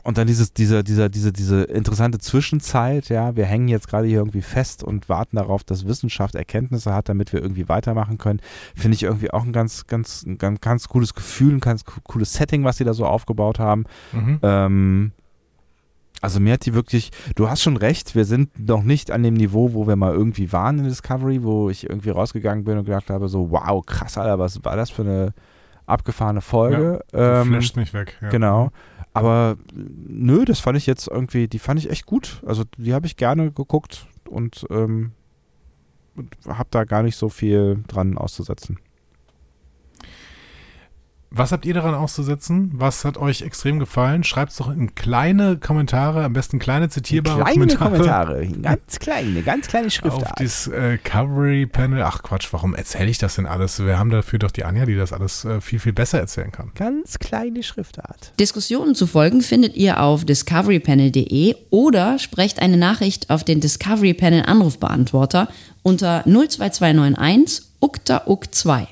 und 0.03 0.18
dann 0.18 0.27
dieses, 0.27 0.53
dieser, 0.53 0.84
dieser, 0.84 1.10
diese, 1.10 1.31
diese 1.31 1.64
interessante 1.64 2.19
Zwischenzeit, 2.19 3.10
ja, 3.10 3.35
wir 3.35 3.45
hängen 3.45 3.68
jetzt 3.68 3.88
gerade 3.88 4.07
hier 4.07 4.19
irgendwie 4.19 4.41
fest 4.41 4.84
und 4.84 5.10
warten 5.10 5.38
darauf, 5.38 5.64
dass 5.64 5.88
Wissenschaft 5.88 6.35
Erkenntnisse 6.35 6.94
hat, 6.94 7.10
damit 7.10 7.34
wir 7.34 7.41
irgendwie 7.41 7.69
weitermachen 7.69 8.18
können, 8.18 8.39
finde 8.76 8.95
ich 8.95 9.03
irgendwie 9.03 9.31
auch 9.31 9.44
ein 9.44 9.53
ganz, 9.53 9.88
ganz, 9.88 10.23
ein 10.23 10.38
ganz, 10.38 10.61
ganz 10.61 10.88
cooles 10.88 11.14
Gefühl, 11.14 11.56
ein 11.56 11.60
ganz 11.60 11.84
cooles 11.85 12.34
Setting, 12.34 12.64
was 12.64 12.77
sie 12.77 12.84
da 12.84 12.94
so 12.94 13.06
aufgebaut 13.06 13.60
haben. 13.60 13.85
Mhm. 14.11 14.39
Ähm, 14.41 15.11
also 16.22 16.39
mir 16.39 16.53
hat 16.53 16.65
die 16.65 16.73
wirklich, 16.73 17.11
du 17.35 17.49
hast 17.49 17.61
schon 17.61 17.77
recht, 17.77 18.15
wir 18.15 18.26
sind 18.26 18.68
noch 18.68 18.84
nicht 18.84 19.11
an 19.11 19.22
dem 19.22 19.35
Niveau, 19.35 19.73
wo 19.73 19.88
wir 19.88 19.95
mal 19.95 20.14
irgendwie 20.14 20.52
waren 20.52 20.80
in 20.80 20.85
Discovery, 20.85 21.44
wo 21.44 21.69
ich 21.69 21.88
irgendwie 21.88 22.10
rausgegangen 22.10 22.64
bin 22.64 22.77
und 22.77 22.85
gedacht 22.85 23.10
habe, 23.10 23.27
so, 23.27 23.52
wow, 23.52 23.85
krass, 23.85 24.18
Alter, 24.18 24.39
was 24.39 24.64
war 24.65 24.76
das 24.76 24.89
für 24.89 25.03
eine 25.03 25.34
abgefahrene 25.85 26.41
Folge. 26.41 27.02
Ja, 27.14 27.41
ähm, 27.41 27.48
flasht 27.48 27.77
mich 27.77 27.94
weg. 27.94 28.18
Ja. 28.22 28.30
Genau. 28.30 28.72
Aber 29.18 29.57
nö, 29.73 30.45
das 30.45 30.60
fand 30.60 30.77
ich 30.77 30.85
jetzt 30.85 31.07
irgendwie, 31.07 31.48
die 31.48 31.60
fand 31.60 31.80
ich 31.80 31.89
echt 31.89 32.06
gut. 32.06 32.41
Also 32.45 32.64
die 32.77 32.94
habe 32.94 33.07
ich 33.07 33.18
gerne 33.18 33.52
geguckt 33.52 34.07
und 34.30 34.65
ähm, 34.69 35.11
habe 36.48 36.69
da 36.72 36.84
gar 36.84 37.03
nicht 37.03 37.15
so 37.15 37.30
viel 37.30 37.84
dran 37.88 38.18
auszusetzen. 38.18 38.80
Was 41.29 41.51
habt 41.51 41.65
ihr 41.65 41.73
daran 41.73 41.93
auszusetzen? 41.93 42.71
Was 42.73 43.03
hat 43.03 43.17
euch 43.17 43.41
extrem 43.41 43.79
gefallen? 43.79 44.23
Schreibt 44.23 44.51
es 44.51 44.57
doch 44.57 44.71
in 44.71 44.95
kleine 44.95 45.57
Kommentare, 45.57 46.23
am 46.23 46.33
besten 46.33 46.57
kleine 46.57 46.89
zitierbare 46.89 47.43
kleine 47.43 47.75
Kommentare. 47.75 48.33
Kommentare, 48.35 48.47
ganz 48.61 48.99
kleine, 48.99 49.41
ganz 49.41 49.67
kleine 49.67 49.91
Schriftart. 49.91 50.23
Auf 50.23 50.31
das 50.37 50.67
äh, 50.67 50.97
Cavalry-Panel. 50.97 52.01
Ach 52.03 52.23
Quatsch, 52.23 52.47
warum 52.51 52.75
erzähle 52.75 53.09
ich 53.09 53.17
das 53.17 53.35
denn 53.35 53.45
alles? 53.45 53.83
Wir 53.83 53.99
haben 53.99 54.09
dafür 54.09 54.39
doch 54.39 54.51
die 54.51 54.64
Anja, 54.64 54.85
die 54.85 54.95
das 54.95 55.11
alles 55.11 55.43
äh, 55.43 55.59
viel, 55.59 55.80
viel 55.80 55.93
besser 55.93 56.19
erzählen 56.19 56.51
kann. 56.51 56.72
Ganz 56.75 57.19
kleine 57.19 57.61
Schriftart. 57.61 58.33
Diskussionen 58.39 58.95
zu 58.95 59.06
folgen 59.06 59.41
findet 59.41 59.75
ihr 59.75 60.01
auf 60.01 60.23
discoverypanel.de 60.23 61.56
oder 61.72 62.19
sprecht 62.19 62.61
eine 62.61 62.77
Nachricht 62.77 63.30
auf 63.30 63.43
den 63.43 63.59
Discovery 63.59 64.14
Panel 64.14 64.43
Anrufbeantworter 64.45 65.49
unter 65.83 66.23
02291 66.23 67.65
ukta 67.80 68.23
uk 68.25 68.53
2 68.53 68.88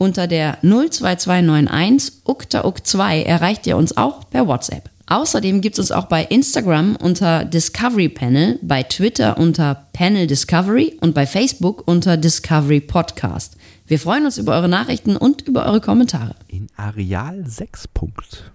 unter 0.00 0.26
der 0.26 0.56
02291 0.62 2.22
uktauk2 2.24 3.22
erreicht 3.22 3.66
ihr 3.66 3.76
uns 3.76 3.96
auch 3.98 4.30
per 4.30 4.46
WhatsApp. 4.46 4.88
Außerdem 5.06 5.60
gibt 5.60 5.74
es 5.74 5.80
uns 5.80 5.92
auch 5.92 6.06
bei 6.06 6.24
Instagram 6.24 6.96
unter 6.96 7.44
Discovery 7.44 8.08
Panel, 8.08 8.58
bei 8.62 8.82
Twitter 8.82 9.36
unter 9.36 9.88
Panel 9.92 10.26
Discovery 10.26 10.96
und 11.02 11.14
bei 11.14 11.26
Facebook 11.26 11.86
unter 11.86 12.16
Discovery 12.16 12.80
Podcast. 12.80 13.58
Wir 13.86 13.98
freuen 13.98 14.24
uns 14.24 14.38
über 14.38 14.54
eure 14.54 14.70
Nachrichten 14.70 15.16
und 15.16 15.42
über 15.42 15.66
eure 15.66 15.82
Kommentare. 15.82 16.34
In 16.48 16.68
Areal 16.76 17.46
6 17.46 17.88
Punkt. 17.88 18.50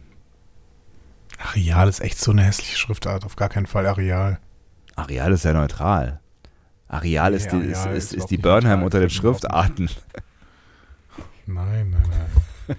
Areal 1.38 1.88
ist 1.90 2.02
echt 2.02 2.20
so 2.20 2.32
eine 2.32 2.42
hässliche 2.42 2.78
Schriftart, 2.78 3.24
auf 3.24 3.36
gar 3.36 3.50
keinen 3.50 3.68
Fall 3.68 3.86
Areal. 3.86 4.40
Areal 4.96 5.32
ist 5.34 5.46
ja 5.46 5.54
neutral. 5.54 6.22
Arial 6.88 7.34
ist 7.34 7.52
Nee, 7.52 7.60
die, 7.60 7.68
ist, 7.68 7.80
Arial 7.80 7.98
ist, 7.98 8.04
ist 8.04 8.06
ist 8.06 8.14
überhaupt 8.14 8.32
die 8.32 8.38
Burnham 8.38 8.84
unter 8.84 9.00
den 9.00 9.10
Schriftarten. 9.12 9.90
Nein, 11.48 11.92
nein, 11.92 12.10
nein. 12.10 12.78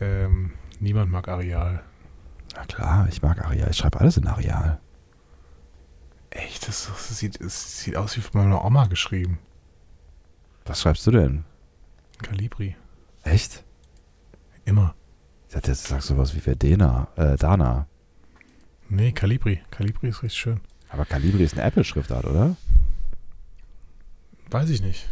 ähm, 0.00 0.50
niemand 0.80 1.10
mag 1.10 1.28
Areal. 1.28 1.82
Na 2.54 2.64
klar, 2.64 3.08
ich 3.08 3.22
mag 3.22 3.44
Arial. 3.44 3.70
Ich 3.70 3.78
schreibe 3.78 4.00
alles 4.00 4.16
in 4.16 4.26
Arial. 4.26 4.80
Echt, 6.30 6.68
das, 6.68 6.86
das, 6.86 7.18
sieht, 7.18 7.40
das 7.40 7.80
sieht 7.80 7.96
aus 7.96 8.16
wie 8.16 8.20
von 8.20 8.42
meiner 8.42 8.64
Oma 8.64 8.86
geschrieben. 8.86 9.38
Was 10.64 10.80
schreibst 10.80 11.06
du 11.06 11.10
denn? 11.10 11.44
Calibri. 12.22 12.76
Echt? 13.24 13.64
Immer. 14.64 14.94
Ich 15.48 15.54
dachte, 15.54 15.70
jetzt 15.70 15.86
sagst 15.86 16.10
du 16.10 16.16
was 16.16 16.34
wie 16.34 16.40
Verdena, 16.40 17.08
äh, 17.16 17.36
Dana. 17.36 17.86
Nee, 18.88 19.12
Calibri. 19.12 19.62
Calibri 19.70 20.08
ist 20.08 20.22
richtig 20.22 20.40
schön. 20.40 20.60
Aber 20.88 21.04
Calibri 21.04 21.42
ist 21.42 21.54
eine 21.54 21.62
Apple-Schriftart, 21.62 22.24
oder? 22.26 22.56
Weiß 24.50 24.68
ich 24.70 24.82
nicht. 24.82 25.08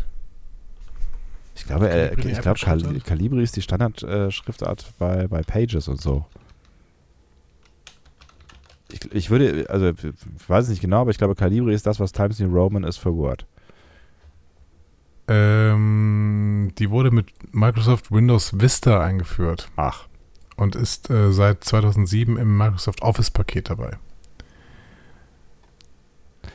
Ich 1.70 1.76
glaube, 1.76 1.88
äh, 1.88 2.08
Calibri 2.08 2.32
ich 2.32 2.40
glaube 2.40 2.58
Cal? 2.58 3.00
Calibri 3.00 3.42
ist 3.44 3.54
die 3.54 3.62
Standard-Schriftart 3.62 4.92
bei, 4.98 5.28
bei 5.28 5.42
Pages 5.42 5.86
und 5.86 6.00
so. 6.00 6.26
Ich, 8.90 9.12
ich 9.12 9.30
würde, 9.30 9.66
also 9.70 9.90
ich 9.90 10.48
weiß 10.48 10.64
es 10.64 10.70
nicht 10.70 10.80
genau, 10.80 11.02
aber 11.02 11.12
ich 11.12 11.18
glaube, 11.18 11.36
Calibri 11.36 11.72
ist 11.72 11.86
das, 11.86 12.00
was 12.00 12.10
Times 12.10 12.40
New 12.40 12.52
Roman 12.52 12.82
ist 12.82 12.96
für 12.96 13.14
Word. 13.14 13.46
Ähm, 15.28 16.72
die 16.76 16.90
wurde 16.90 17.12
mit 17.12 17.54
Microsoft 17.54 18.10
Windows 18.10 18.58
Vista 18.58 19.00
eingeführt 19.00 19.70
Ach, 19.76 20.08
und 20.56 20.74
ist 20.74 21.08
äh, 21.08 21.30
seit 21.30 21.62
2007 21.62 22.36
im 22.36 22.58
Microsoft 22.58 23.02
Office-Paket 23.02 23.70
dabei. 23.70 23.92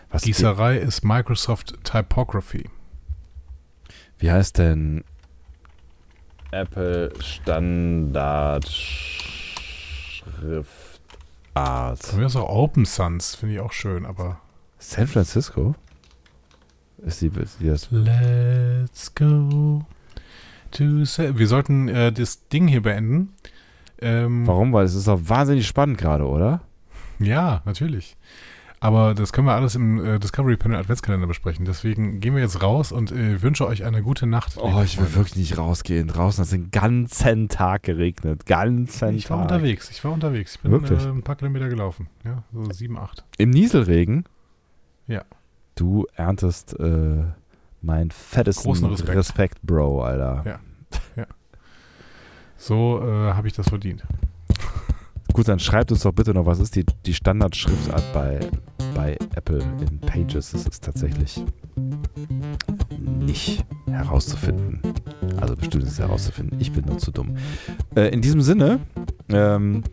was 0.09 0.23
Gießerei 0.23 0.77
ist 0.77 1.05
Microsoft 1.05 1.81
Typography. 1.85 2.69
Wie 4.19 4.31
heißt 4.31 4.57
denn 4.57 5.03
Apple 6.51 7.11
Standard 7.19 8.67
Schriftart? 10.17 10.79
Von 12.03 12.19
mir 12.19 12.25
ist 12.27 12.35
auch 12.35 12.49
Open 12.49 12.85
Sans, 12.85 13.35
finde 13.35 13.55
ich 13.55 13.61
auch 13.61 13.73
schön, 13.73 14.05
aber 14.05 14.39
San 14.79 15.07
Francisco? 15.07 15.75
Ist 16.99 17.21
die, 17.21 17.27
ist 17.27 17.59
die 17.59 17.67
das? 17.67 17.89
Let's 17.91 19.13
go 19.13 19.85
to 20.71 21.05
Sa 21.05 21.37
Wir 21.37 21.47
sollten 21.47 21.87
äh, 21.89 22.11
das 22.11 22.47
Ding 22.47 22.67
hier 22.67 22.81
beenden. 22.81 23.33
Ähm, 24.01 24.47
Warum? 24.47 24.73
Weil 24.73 24.85
es 24.85 24.95
ist 24.95 25.07
doch 25.07 25.19
wahnsinnig 25.23 25.67
spannend 25.67 25.97
gerade, 25.97 26.25
oder? 26.25 26.61
Ja, 27.19 27.61
natürlich. 27.65 28.17
Aber 28.79 29.15
das 29.15 29.33
können 29.33 29.47
wir 29.47 29.53
alles 29.53 29.73
im 29.75 30.03
äh, 30.03 30.19
Discovery 30.19 30.57
Panel 30.57 30.77
Adventskalender 30.77 31.25
besprechen. 31.27 31.65
Deswegen 31.65 32.19
gehen 32.19 32.35
wir 32.35 32.41
jetzt 32.41 32.61
raus 32.61 32.91
und 32.91 33.11
äh, 33.11 33.41
wünsche 33.41 33.65
euch 33.67 33.83
eine 33.83 34.03
gute 34.03 34.27
Nacht. 34.27 34.57
Oh, 34.57 34.81
ich 34.83 34.97
will 34.97 35.05
Freunde. 35.05 35.15
wirklich 35.15 35.35
nicht 35.37 35.57
rausgehen. 35.57 36.07
Draußen 36.07 36.39
hat 36.41 36.45
es 36.45 36.51
den 36.51 36.69
ganzen 36.71 37.47
Tag 37.49 37.83
geregnet. 37.83 38.45
Ganzen 38.45 39.15
Ich 39.15 39.29
war 39.29 39.37
Tag. 39.47 39.51
unterwegs. 39.57 39.89
Ich 39.89 40.03
war 40.03 40.11
unterwegs. 40.11 40.55
Ich 40.55 40.61
bin 40.61 40.71
Wirklich? 40.71 41.03
äh, 41.03 41.09
ein 41.09 41.23
paar 41.23 41.35
Kilometer 41.35 41.69
gelaufen. 41.69 42.07
Ja, 42.23 42.43
so 42.53 42.69
sieben, 42.71 42.97
acht. 42.97 43.23
Im 43.37 43.49
Nieselregen? 43.49 44.25
Ja. 45.07 45.23
Du 45.75 46.05
erntest 46.15 46.79
äh, 46.79 47.23
mein 47.81 48.11
fettesten 48.11 48.63
Großen 48.71 48.85
Respekt. 49.07 49.61
Bro, 49.63 50.03
Alter. 50.03 50.43
Ja. 50.45 51.25
So 52.57 53.01
äh, 53.03 53.33
habe 53.33 53.47
ich 53.47 53.53
das 53.53 53.69
verdient. 53.69 54.03
Gut, 55.35 55.49
dann 55.49 55.59
schreibt 55.59 55.91
uns 55.91 56.03
doch 56.03 56.13
bitte 56.13 56.33
noch, 56.33 56.45
was 56.45 56.61
ist 56.61 56.77
die, 56.77 56.85
die 57.05 57.13
Standardschriftart 57.13 58.13
bei, 58.13 58.39
bei 58.95 59.17
Apple 59.35 59.59
in 59.81 59.99
Pages? 59.99 60.51
Das 60.51 60.65
ist 60.65 60.81
tatsächlich 60.81 61.43
nicht 62.97 63.65
herauszufinden. 63.85 64.79
Also 65.35 65.57
bestimmt 65.57 65.83
ist 65.83 65.91
es 65.91 65.99
herauszufinden. 65.99 66.57
Ich 66.61 66.71
bin 66.71 66.85
nur 66.85 66.99
zu 66.99 67.11
dumm. 67.11 67.35
Äh, 67.97 68.13
in 68.13 68.21
diesem 68.21 68.39
Sinne, 68.39 68.79
ähm, 69.27 69.83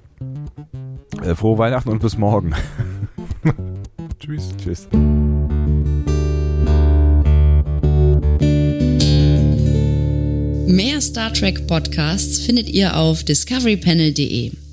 äh, 1.24 1.34
frohe 1.34 1.58
Weihnachten 1.58 1.88
und 1.88 2.00
bis 2.00 2.16
morgen. 2.16 2.54
Tschüss. 4.20 4.50
Tschüss. 4.58 4.88
Mehr 10.68 11.00
Star 11.00 11.32
Trek 11.32 11.66
Podcasts 11.66 12.38
findet 12.38 12.68
ihr 12.68 12.96
auf 12.96 13.24
discoverypanel.de. 13.24 14.52